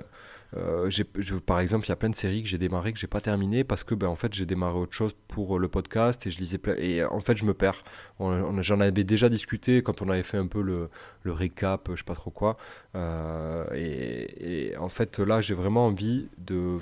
euh, 0.57 0.89
je- 0.89 1.35
par 1.35 1.59
exemple, 1.59 1.85
il 1.85 1.89
y 1.89 1.91
a 1.93 1.95
plein 1.95 2.09
de 2.09 2.15
séries 2.15 2.43
que 2.43 2.49
j'ai 2.49 2.57
démarrées 2.57 2.91
que 2.93 2.99
j'ai 2.99 3.07
pas 3.07 3.21
terminées 3.21 3.63
parce 3.63 3.83
que, 3.83 3.95
ben, 3.95 4.07
en 4.07 4.15
fait, 4.15 4.33
j'ai 4.33 4.45
démarré 4.45 4.77
autre 4.77 4.93
chose 4.93 5.13
pour 5.27 5.55
euh, 5.55 5.59
le 5.59 5.67
podcast 5.69 6.25
et 6.27 6.31
je 6.31 6.39
lisais 6.39 6.57
plein. 6.57 6.75
Et 6.77 7.03
en 7.03 7.19
fait, 7.21 7.37
je 7.37 7.45
me 7.45 7.53
perds. 7.53 7.81
J'en 8.19 8.79
avais 8.79 9.03
déjà 9.03 9.29
discuté 9.29 9.81
quand 9.81 10.01
on 10.01 10.09
avait 10.09 10.23
fait 10.23 10.37
un 10.37 10.47
peu 10.47 10.61
le, 10.61 10.89
le 11.23 11.31
récap, 11.31 11.89
je 11.91 11.97
sais 11.97 12.03
pas 12.03 12.15
trop 12.15 12.31
quoi. 12.31 12.57
Euh, 12.95 13.65
et, 13.73 14.71
et 14.71 14.77
en 14.77 14.89
fait, 14.89 15.19
là, 15.19 15.41
j'ai 15.41 15.53
vraiment 15.53 15.85
envie 15.87 16.27
de 16.37 16.77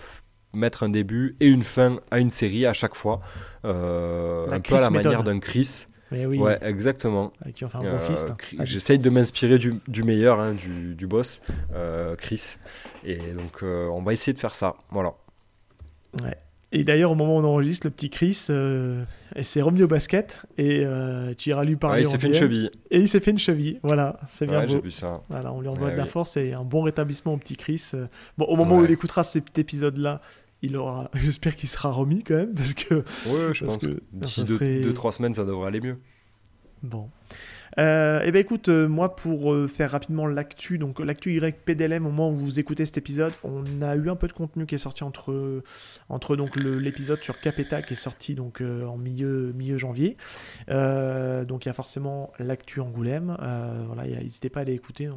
mettre 0.54 0.82
un 0.84 0.90
début 0.90 1.36
et 1.40 1.48
une 1.48 1.64
fin 1.64 2.00
à 2.10 2.20
une 2.20 2.32
série 2.32 2.66
à 2.66 2.74
chaque 2.74 2.96
fois. 2.96 3.22
Euh, 3.66 4.48
un 4.52 4.60
peu 4.62 4.74
à 4.76 4.78
la 4.82 4.90
manière 5.04 5.24
d'un 5.24 5.40
Chris. 5.40 5.86
Mais 6.12 6.26
oui, 6.26 6.40
Ouais, 6.40 6.58
exactement. 6.62 7.32
avec 7.42 7.56
qui 7.56 7.66
on 7.66 7.70
fait 7.70 7.78
un 7.78 7.82
bon 7.82 7.88
Euh, 7.88 8.00
fist. 8.00 8.34
J'essaye 8.62 8.98
de 9.00 9.10
m'inspirer 9.10 9.58
du, 9.60 9.76
du 9.88 10.04
meilleur, 10.04 10.40
hein, 10.40 10.54
du, 10.54 10.96
du 10.96 11.06
boss, 11.08 11.42
euh, 11.74 12.16
Chris. 12.16 12.58
Et 13.04 13.18
donc, 13.18 13.62
euh, 13.64 13.88
on 13.90 14.02
va 14.02 14.14
essayer 14.14 14.34
de 14.34 14.40
faire 14.40 14.56
ça. 14.56 14.76
Voilà. 14.92 15.14
Ouais. 16.24 16.36
Et 16.72 16.84
d'ailleurs, 16.84 17.10
au 17.12 17.16
moment 17.16 17.36
où 17.38 17.40
on 17.40 17.44
enregistre, 17.44 17.88
le 17.88 17.92
petit 17.92 18.12
Chris 18.12 18.46
euh, 18.52 19.04
s'est 19.42 19.62
remis 19.62 19.82
au 19.82 19.88
basket 19.88 20.46
et 20.60 20.84
euh, 20.86 21.34
tu 21.36 21.50
iras 21.50 21.64
lui 21.64 21.76
parler. 21.76 22.02
Ouais, 22.04 22.08
il 22.08 22.12
s'est 22.12 22.20
fait 22.20 22.28
une 22.28 22.34
cheville. 22.36 22.70
Et 22.92 23.00
il 23.00 23.08
s'est 23.10 23.20
fait 23.20 23.32
une 23.32 23.40
cheville. 23.40 23.80
Voilà, 23.82 24.20
c'est 24.28 24.46
bien 24.46 24.60
Ouais, 24.60 24.68
beau. 24.68 24.80
vu 24.80 24.92
ça. 24.92 25.22
Voilà, 25.30 25.52
on 25.52 25.62
lui 25.62 25.68
envoie 25.68 25.88
Ouais, 25.88 25.94
de 25.94 25.98
la 25.98 26.06
force 26.06 26.38
et 26.38 26.54
un 26.54 26.64
bon 26.64 26.84
rétablissement 26.84 27.34
au 27.34 27.38
petit 27.38 27.56
Chris. 27.58 27.92
Bon, 28.38 28.46
au 28.46 28.56
moment 28.56 28.78
où 28.78 28.86
il 28.86 28.92
écoutera 28.92 29.24
cet 29.24 29.58
épisode-là, 29.58 30.22
il 30.62 30.76
aura. 30.78 31.10
J'espère 31.16 31.56
qu'il 31.56 31.70
sera 31.70 31.92
remis 31.92 32.24
quand 32.24 32.36
même 32.36 32.54
parce 32.54 32.74
que 32.74 32.96
Ouais, 32.96 33.54
je 33.54 33.66
Parce 33.66 33.78
pense 33.78 33.78
que 33.78 33.88
que 33.88 34.02
d'ici 34.14 34.42
ça 34.42 34.54
2-3 34.54 34.58
serait- 34.58 35.12
semaines, 35.12 35.34
ça 35.34 35.46
devrait 35.46 35.68
aller 35.68 35.82
mieux. 35.82 35.98
Bon. 36.84 37.10
Euh, 37.80 38.22
eh 38.26 38.32
ben 38.34 38.40
écoute, 38.40 38.68
euh, 38.68 38.90
moi 38.90 39.16
pour 39.16 39.54
euh, 39.54 39.66
faire 39.68 39.92
rapidement 39.92 40.28
l'actu, 40.28 40.78
donc 40.78 41.00
l'actu 41.00 41.38
YPDLM 41.38 42.06
au 42.06 42.10
moment 42.10 42.30
où 42.30 42.36
vous 42.36 42.60
écoutez 42.60 42.86
cet 42.86 42.98
épisode, 42.98 43.32
on 43.44 43.82
a 43.82 43.96
eu 43.96 44.10
un 44.10 44.18
peu 44.18 44.28
de 44.28 44.34
contenu 44.34 44.66
qui 44.66 44.76
est 44.76 44.80
sorti 44.80 45.06
entre, 45.06 45.64
entre 46.10 46.36
donc 46.36 46.58
l'épisode 46.58 47.24
sur 47.24 47.40
Capeta 47.40 47.82
qui 47.82 47.94
est 47.94 47.98
sorti 47.98 48.36
donc 48.36 48.62
euh, 48.62 48.86
en 48.86 48.98
milieu, 48.98 49.54
milieu 49.54 49.78
janvier. 49.78 50.18
Donc 50.68 51.66
il 51.66 51.68
y 51.68 51.70
a 51.70 51.74
forcément 51.74 52.34
l'actu 52.38 52.82
Angoulême. 52.82 53.38
Voilà, 53.88 54.04
n'hésitez 54.08 54.50
pas 54.50 54.60
à 54.60 54.64
aller 54.64 54.74
écouter. 54.74 55.10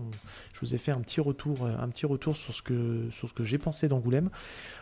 je 0.53 0.61
vous 0.61 0.75
ai 0.75 0.79
fait 0.79 0.93
un 0.93 1.01
petit 1.01 1.21
retour, 1.21 1.67
un 1.67 1.89
petit 1.89 2.07
retour 2.07 2.37
sur 2.37 2.55
ce 2.55 2.63
que, 2.63 3.09
sur 3.11 3.29
ce 3.29 3.35
que 3.35 3.45
j'ai 3.45 3.59
pensé 3.59 3.89
d'Angoulême. 3.89 4.31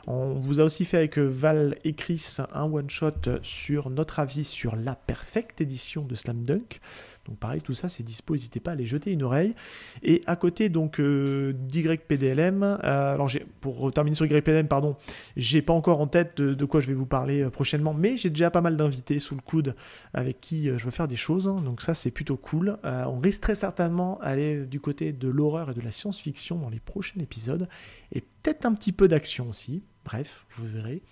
On 0.06 0.34
vous 0.34 0.60
a 0.60 0.64
aussi 0.64 0.84
fait 0.84 0.98
avec 0.98 1.18
Val 1.18 1.76
et 1.84 1.94
Chris 1.94 2.36
un 2.52 2.64
one 2.64 2.90
shot 2.90 3.40
sur 3.42 3.88
notre 3.90 4.18
avis 4.18 4.44
sur 4.44 4.76
la 4.76 4.94
perfecte 4.94 5.60
édition 5.60 6.04
de 6.04 6.14
Slam 6.14 6.42
Dunk. 6.42 6.80
Donc 7.26 7.38
pareil, 7.38 7.60
tout 7.60 7.74
ça 7.74 7.88
c'est 7.88 8.02
dispo, 8.02 8.34
n'hésitez 8.34 8.60
pas 8.60 8.70
à 8.70 8.74
aller 8.74 8.86
jeter 8.86 9.12
une 9.12 9.22
oreille. 9.22 9.54
Et 10.02 10.22
à 10.26 10.36
côté 10.36 10.68
donc 10.68 10.98
euh, 10.98 11.52
d'YPDLM, 11.52 12.62
euh, 12.62 13.14
alors 13.14 13.30
pour 13.60 13.90
terminer 13.90 14.14
sur 14.16 14.26
YPDLM, 14.26 14.68
pardon, 14.68 14.96
j'ai 15.36 15.62
pas 15.62 15.72
encore 15.72 16.00
en 16.00 16.06
tête 16.06 16.40
de, 16.40 16.64
quoi 16.64 16.80
je 16.80 16.86
vais 16.86 16.94
vous 16.94 17.06
parler 17.06 17.42
euh, 17.42 17.50
prochainement, 17.50 17.94
mais 17.94 18.16
j'ai 18.16 18.30
déjà 18.30 18.50
pas 18.50 18.60
mal 18.60 18.76
d'invités 18.76 19.18
sous 19.18 19.34
le 19.34 19.40
coude 19.40 19.74
avec 20.14 20.40
qui 20.40 20.68
euh, 20.68 20.78
je 20.78 20.84
veux 20.84 20.90
faire 20.90 21.08
des 21.08 21.16
choses, 21.16 21.48
hein. 21.48 21.60
donc 21.64 21.82
ça 21.82 21.94
c'est 21.94 22.10
plutôt 22.10 22.36
cool. 22.36 22.78
Euh, 22.84 23.04
on 23.06 23.18
risque 23.20 23.42
très 23.42 23.54
certainement 23.54 24.18
aller 24.20 24.64
du 24.66 24.80
côté 24.80 25.12
de 25.12 25.28
l'horreur 25.28 25.70
et 25.70 25.74
de 25.74 25.80
la 25.80 25.90
science-fiction 25.90 26.56
dans 26.56 26.70
les 26.70 26.80
prochains 26.80 27.20
épisodes, 27.20 27.68
et 28.12 28.20
peut-être 28.20 28.64
un 28.66 28.72
petit 28.74 28.92
peu 28.92 29.08
d'action 29.08 29.48
aussi, 29.48 29.82
bref, 30.04 30.46
vous 30.56 30.66
verrez. 30.66 31.02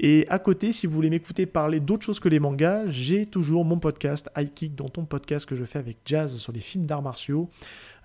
Et 0.00 0.26
à 0.28 0.38
côté, 0.38 0.70
si 0.70 0.86
vous 0.86 0.92
voulez 0.92 1.10
m'écouter 1.10 1.44
parler 1.46 1.80
d'autres 1.80 2.04
choses 2.04 2.20
que 2.20 2.28
les 2.28 2.38
mangas, 2.38 2.88
j'ai 2.88 3.26
toujours 3.26 3.64
mon 3.64 3.78
podcast 3.78 4.30
High 4.36 4.52
Kick, 4.54 4.76
dans 4.76 4.88
ton 4.88 5.04
podcast 5.04 5.44
que 5.44 5.56
je 5.56 5.64
fais 5.64 5.80
avec 5.80 5.98
Jazz 6.04 6.36
sur 6.36 6.52
les 6.52 6.60
films 6.60 6.86
d'arts 6.86 7.02
martiaux. 7.02 7.50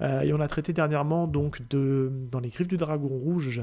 Euh, 0.02 0.22
et 0.22 0.34
on 0.34 0.40
a 0.40 0.48
traité 0.48 0.74
dernièrement 0.74 1.28
donc 1.28 1.68
de 1.70 2.12
dans 2.32 2.40
les 2.40 2.50
griffes 2.50 2.68
du 2.68 2.78
dragon 2.78 3.10
rouge 3.10 3.62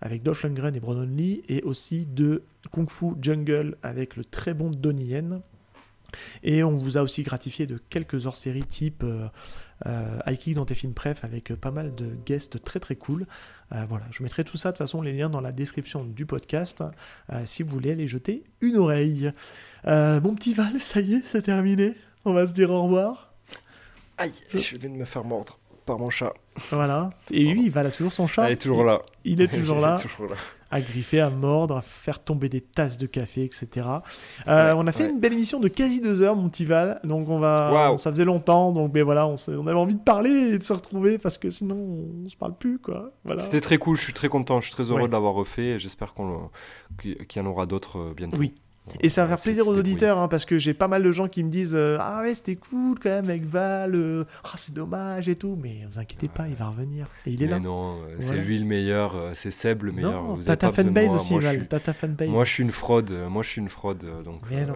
avec 0.00 0.22
Dolph 0.22 0.42
Lundgren 0.42 0.74
et 0.74 0.80
Brandon 0.80 1.08
Lee, 1.08 1.42
et 1.48 1.62
aussi 1.62 2.06
de 2.06 2.42
Kung 2.70 2.88
Fu 2.88 3.12
Jungle 3.20 3.76
avec 3.82 4.16
le 4.16 4.24
très 4.24 4.54
bon 4.54 4.70
Donnie 4.70 5.06
Yen. 5.06 5.42
Et 6.42 6.62
on 6.64 6.78
vous 6.78 6.96
a 6.96 7.02
aussi 7.02 7.22
gratifié 7.24 7.66
de 7.66 7.78
quelques 7.90 8.26
hors-séries 8.26 8.64
type 8.64 9.02
euh, 9.02 9.28
euh, 9.84 10.18
High 10.26 10.38
Kick 10.38 10.54
dans 10.54 10.64
tes 10.64 10.74
films 10.74 10.94
préf 10.94 11.24
avec 11.24 11.54
pas 11.54 11.70
mal 11.70 11.94
de 11.94 12.06
guests 12.24 12.62
très 12.64 12.80
très 12.80 12.96
cool. 12.96 13.26
Euh, 13.72 13.84
voilà, 13.88 14.04
je 14.10 14.22
mettrai 14.22 14.44
tout 14.44 14.56
ça 14.56 14.70
de 14.70 14.76
toute 14.76 14.86
façon 14.86 15.02
les 15.02 15.12
liens 15.12 15.28
dans 15.28 15.40
la 15.40 15.52
description 15.52 16.04
du 16.04 16.24
podcast 16.24 16.84
euh, 17.32 17.42
si 17.44 17.62
vous 17.62 17.70
voulez 17.70 17.90
aller 17.92 18.06
jeter 18.06 18.44
une 18.60 18.76
oreille. 18.76 19.32
Euh, 19.86 20.20
mon 20.20 20.34
petit 20.34 20.54
Val, 20.54 20.78
ça 20.78 21.00
y 21.00 21.14
est, 21.14 21.22
c'est 21.24 21.42
terminé. 21.42 21.94
On 22.24 22.32
va 22.32 22.46
se 22.46 22.52
dire 22.52 22.70
au 22.70 22.82
revoir. 22.82 23.32
Aïe, 24.18 24.32
je 24.54 24.76
viens 24.76 24.90
de 24.90 24.94
me 24.94 25.04
faire 25.04 25.24
mordre 25.24 25.58
par 25.84 25.98
mon 25.98 26.10
chat. 26.10 26.32
Voilà. 26.70 27.10
Et 27.30 27.44
lui, 27.44 27.68
Val 27.68 27.86
a 27.86 27.90
toujours 27.90 28.12
son 28.12 28.26
chat. 28.26 28.46
Elle 28.46 28.52
est 28.52 28.56
toujours 28.56 28.84
là. 28.84 29.02
Il 29.24 29.40
est 29.40 29.52
toujours 29.52 29.80
là, 29.80 29.98
toujours 29.98 30.26
là. 30.30 30.36
à 30.70 30.80
griffer, 30.80 31.20
à 31.20 31.30
mordre, 31.30 31.76
à 31.76 31.82
faire 31.82 32.18
tomber 32.22 32.48
des 32.48 32.60
tasses 32.60 32.96
de 32.98 33.06
café, 33.06 33.44
etc. 33.44 33.68
Euh, 34.48 34.72
Ouais, 34.72 34.74
on 34.76 34.86
a 34.86 34.92
fait 34.92 35.04
ouais. 35.04 35.10
une 35.10 35.20
belle 35.20 35.32
émission 35.34 35.60
de 35.60 35.68
quasi 35.68 36.00
deux 36.00 36.22
heures, 36.22 36.34
mon 36.36 36.48
petit 36.48 36.64
Val. 36.64 37.00
Donc 37.04 37.28
on 37.28 37.38
va, 37.38 37.72
Waouh. 37.72 37.98
ça 37.98 38.10
faisait 38.10 38.24
longtemps, 38.24 38.72
donc 38.72 38.92
mais 38.94 39.02
voilà, 39.02 39.26
on, 39.26 39.36
avait 39.66 39.72
envie 39.76 39.94
de 39.96 40.00
parler 40.02 40.30
et 40.30 40.58
de 40.58 40.62
se 40.62 40.72
retrouver 40.72 41.18
parce 41.18 41.38
que 41.38 41.50
sinon 41.50 41.76
on 42.24 42.28
se 42.28 42.36
parle 42.36 42.56
plus, 42.56 42.78
quoi. 42.78 43.12
Voilà. 43.24 43.40
C'était 43.40 43.60
très 43.60 43.78
cool, 43.78 43.96
je 43.96 44.02
suis 44.02 44.12
très 44.14 44.28
content, 44.28 44.60
je 44.60 44.66
suis 44.66 44.74
très 44.74 44.84
heureux 44.90 45.02
Ouais. 45.02 45.06
de 45.08 45.12
l'avoir 45.12 45.34
refait 45.34 45.66
et 45.74 45.78
j'espère 45.78 46.14
qu'on 46.14 46.50
qu'il 47.02 47.16
y 47.36 47.40
en 47.40 47.46
aura 47.46 47.66
d'autres 47.66 47.98
euh, 47.98 48.14
bientôt. 48.16 48.38
Oui. 48.38 48.54
Et 49.00 49.08
ça 49.08 49.22
va 49.22 49.36
faire 49.36 49.42
plaisir 49.42 49.66
aux 49.66 49.76
auditeurs, 49.76 50.18
hein, 50.18 50.28
parce 50.28 50.44
que 50.44 50.58
j'ai 50.58 50.72
pas 50.72 50.86
mal 50.88 51.02
de 51.02 51.10
gens 51.10 51.26
qui 51.28 51.42
me 51.42 51.50
disent 51.50 51.74
euh, 51.74 51.96
Ah 52.00 52.20
ouais, 52.22 52.34
c'était 52.34 52.54
cool 52.56 52.98
quand 53.00 53.10
même 53.10 53.28
avec 53.28 53.44
Val, 53.44 53.94
euh, 53.94 54.24
Ah, 54.44 54.52
c'est 54.56 54.72
dommage 54.74 55.28
et 55.28 55.34
tout, 55.36 55.58
mais 55.60 55.80
vous 55.90 55.98
inquiétez 55.98 56.28
pas, 56.28 56.46
il 56.48 56.54
va 56.54 56.68
revenir. 56.68 57.06
Et 57.26 57.30
il 57.32 57.42
est 57.42 57.46
Mais 57.46 57.52
là. 57.52 57.58
non, 57.60 57.96
euh, 58.02 58.16
c'est 58.20 58.26
Voilà. 58.28 58.42
lui 58.42 58.58
le 58.58 58.64
meilleur, 58.64 59.30
c'est 59.34 59.50
Seb 59.50 59.82
le 59.82 59.92
meilleur. 59.92 60.22
non, 60.22 60.38
t'as 60.44 60.56
ta 60.56 60.70
fanbase 60.70 61.14
aussi, 61.14 61.38
Val, 61.38 61.58
suis- 61.58 61.66
t'as 61.68 61.80
ta 61.80 61.92
fanbase. 61.92 62.28
Moi 62.28 62.44
je 62.44 62.52
suis 62.52 62.62
une 62.62 62.70
fraude, 62.72 63.10
moi 63.28 63.42
je 63.42 63.48
suis 63.48 63.60
une 63.60 63.68
fraude, 63.68 64.04
donc. 64.24 64.40
Mais 64.50 64.66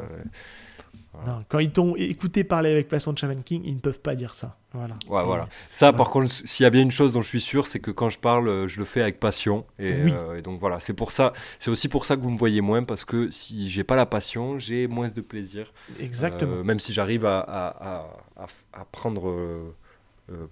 Non, 1.26 1.44
quand 1.48 1.58
ils 1.58 1.70
t'ont 1.72 1.96
écouté 1.96 2.44
parler 2.44 2.70
avec 2.70 2.88
Passion 2.88 3.12
de 3.12 3.18
Shaman 3.18 3.42
King, 3.42 3.62
ils 3.64 3.74
ne 3.74 3.80
peuvent 3.80 4.00
pas 4.00 4.14
dire 4.14 4.32
ça. 4.32 4.56
Voilà. 4.72 4.94
Ouais, 5.08 5.24
voilà. 5.24 5.48
Ça, 5.68 5.86
voilà. 5.86 5.98
par 5.98 6.10
contre, 6.10 6.30
s'il 6.32 6.62
y 6.62 6.66
a 6.66 6.70
bien 6.70 6.82
une 6.82 6.92
chose 6.92 7.12
dont 7.12 7.20
je 7.20 7.26
suis 7.28 7.40
sûr, 7.40 7.66
c'est 7.66 7.80
que 7.80 7.90
quand 7.90 8.10
je 8.10 8.18
parle, 8.18 8.48
euh, 8.48 8.68
je 8.68 8.78
le 8.78 8.84
fais 8.84 9.02
avec 9.02 9.18
passion. 9.18 9.66
Et, 9.80 9.92
Oui. 9.92 10.12
euh, 10.12 10.36
et 10.38 10.42
donc 10.42 10.60
voilà, 10.60 10.78
c'est 10.78 10.94
pour 10.94 11.10
ça, 11.10 11.32
c'est 11.58 11.70
aussi 11.70 11.88
pour 11.88 12.06
ça 12.06 12.16
que 12.16 12.22
vous 12.22 12.30
me 12.30 12.38
voyez 12.38 12.60
moins, 12.60 12.84
parce 12.84 13.04
que 13.04 13.28
si 13.30 13.68
j'ai 13.68 13.82
pas 13.84 13.96
la 13.96 14.06
passion, 14.06 14.58
j'ai 14.60 14.86
moins 14.86 15.08
de 15.08 15.20
plaisir. 15.20 15.72
Exactement. 15.98 16.52
Euh, 16.56 16.62
même 16.62 16.78
si 16.78 16.92
j'arrive 16.92 17.26
à, 17.26 17.40
à, 17.40 17.66
à, 17.68 18.44
à- 18.44 18.46
à 18.80 18.84
prendre 18.84 19.28
euh, 19.30 19.74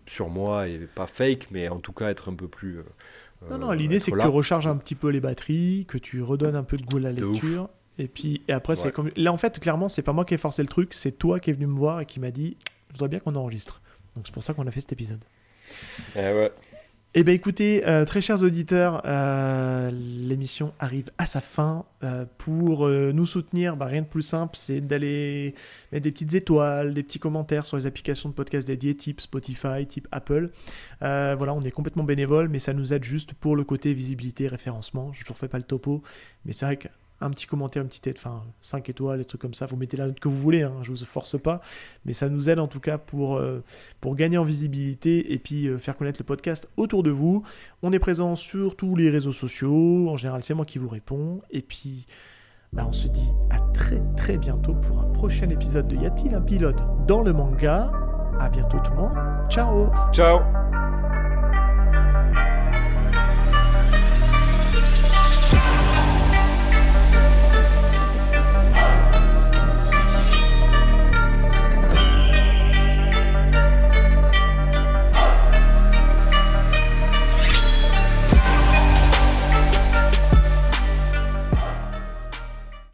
sur 0.07 0.29
moi 0.29 0.67
et 0.69 0.79
pas 0.93 1.07
fake, 1.07 1.49
mais 1.53 1.69
en 1.69 1.79
tout 1.79 1.93
cas 1.93 2.09
être 2.11 2.31
un 2.31 2.35
peu 2.35 2.49
plus. 2.49 2.81
non, 3.49 3.59
non, 3.59 3.73
l'idée 3.73 4.01
c'est 4.01 4.11
que 4.11 4.21
tu 4.21 4.27
recharges 4.27 4.67
un 4.67 4.77
petit 4.77 4.97
peu 4.97 5.09
les 5.11 5.21
batteries, 5.21 5.87
que 5.87 5.99
tu 5.99 6.21
redonnes 6.23 6.57
un 6.57 6.65
peu 6.65 6.77
de 6.77 6.83
goût 6.85 6.97
à 6.97 7.01
la 7.01 7.13
lecture. 7.13 7.69
Et 7.99 8.09
puis 8.09 8.43
et 8.49 8.53
après, 8.53 8.77
c'est 8.77 8.93
comme. 8.93 9.11
Là, 9.17 9.33
en 9.33 9.39
fait, 9.39 9.59
clairement, 9.59 9.89
c'est 9.89 10.03
pas 10.03 10.13
moi 10.13 10.25
qui 10.25 10.35
ai 10.35 10.39
forcé 10.39 10.63
le 10.63 10.69
truc, 10.69 10.95
c'est 10.95 11.13
toi 11.13 11.41
qui 11.41 11.51
es 11.51 11.53
venu 11.53 11.67
me 11.67 11.77
voir 11.77 12.01
et 12.01 12.07
qui 12.07 12.21
m'a 12.21 12.31
dit 12.31 12.57
Je 12.89 12.95
voudrais 12.95 13.09
bien 13.09 13.19
qu'on 13.19 13.35
enregistre. 13.35 13.81
Donc 14.15 14.27
c'est 14.27 14.33
pour 14.33 14.43
ça 14.43 14.55
qu'on 14.55 14.67
a 14.67 14.71
fait 14.71 14.81
cet 14.81 14.93
épisode. 14.93 15.25
Eh 16.17 16.19
ouais. 16.19 16.53
Eh 17.15 17.25
bien 17.25 17.33
écoutez, 17.33 17.89
euh, 17.89 18.05
très 18.05 18.21
chers 18.21 18.43
auditeurs, 18.43 19.03
euh, 19.07 19.91
l'émission 19.91 20.75
arrive 20.79 21.11
à 21.17 21.25
sa 21.25 21.41
fin. 21.41 21.87
Euh, 22.05 22.27
pour 22.37 22.87
nous 22.89 23.27
soutenir, 23.27 23.77
bah, 23.77 23.87
rien 23.87 24.03
de 24.03 24.07
plus 24.07 24.23
simple, 24.23 24.57
c'est 24.57 24.81
d'aller 24.81 25.55
mettre 25.91 26.05
des 26.05 26.13
petites 26.13 26.35
étoiles, 26.35 26.93
des 26.93 27.03
petits 27.03 27.19
commentaires 27.19 27.65
sur 27.65 27.79
les 27.79 27.87
applications 27.87 28.29
de 28.29 28.35
podcast 28.35 28.67
dédiées, 28.67 28.95
type 28.95 29.23
Spotify, 29.23 29.87
type 29.89 30.07
Apple. 30.13 30.51
Voilà, 31.01 31.55
on 31.55 31.63
est 31.63 31.71
complètement 31.71 32.05
bénévole, 32.05 32.49
mais 32.49 32.59
ça 32.59 32.75
nous 32.75 32.93
aide 32.93 33.05
juste 33.05 33.33
pour 33.33 33.57
le 33.57 33.65
côté 33.65 33.95
visibilité, 33.95 34.47
référencement. 34.47 35.13
Je 35.15 35.25
ne 35.25 35.29
refais 35.31 35.49
pas 35.49 35.59
le 35.59 35.65
topo, 35.65 36.03
mais 36.45 36.53
c'est 36.53 36.67
vrai 36.67 36.77
qu'un 37.21 37.31
petit 37.31 37.47
commentaire, 37.47 37.83
une 37.83 37.89
petite 37.89 38.07
aide, 38.07 38.17
enfin 38.19 38.43
5 38.63 38.89
étoiles, 38.89 39.19
des 39.19 39.25
trucs 39.25 39.41
comme 39.41 39.55
ça, 39.55 39.67
vous 39.67 39.77
mettez 39.77 39.97
la 39.97 40.07
note 40.07 40.21
que 40.21 40.29
vous 40.29 40.39
voulez, 40.39 40.63
hein, 40.63 40.75
je 40.83 40.91
vous 40.91 40.97
force 41.05 41.41
pas, 41.41 41.61
mais 42.05 42.13
ça 42.13 42.29
nous 42.29 42.49
aide 42.49 42.59
en 42.59 42.69
tout 42.69 42.81
cas 42.81 42.99
pour... 42.99 43.37
euh, 43.37 43.63
gagner 44.19 44.39
en 44.39 44.45
visibilité 44.45 45.33
et 45.33 45.39
puis 45.39 45.67
euh, 45.67 45.79
faire 45.79 45.97
connaître 45.97 46.21
le 46.21 46.25
podcast 46.25 46.69
autour 46.77 47.03
de 47.03 47.11
vous. 47.11 47.43
On 47.83 47.93
est 47.93 47.99
présent 47.99 48.37
sur 48.37 48.77
tous 48.77 48.97
les 48.97 49.11
réseaux 49.11 49.33
sociaux. 49.33 50.09
En 50.09 50.17
général, 50.17 50.43
c'est 50.43 50.55
moi 50.55 50.65
qui 50.65 50.79
vous 50.79 50.89
réponds. 50.89 51.41
Et 51.51 51.63
puis, 51.63 52.07
bah, 52.73 52.85
on 52.87 52.93
se 52.93 53.09
dit 53.09 53.33
à 53.51 53.61
très 53.73 54.03
très 54.17 54.37
bientôt 54.37 54.75
pour 54.75 55.01
un 55.01 55.07
prochain 55.07 55.49
épisode 55.49 55.89
de 55.89 55.97
Y 55.97 56.07
a-t-il 56.07 56.35
un 56.35 56.43
pilote 56.43 56.83
dans 57.07 57.23
le 57.23 57.33
manga? 57.33 57.91
À 58.41 58.49
bientôt 58.51 58.79
tout 58.85 58.91
le 58.91 58.97
monde. 58.97 59.17
Ciao 59.49 59.91
Ciao 60.13 60.41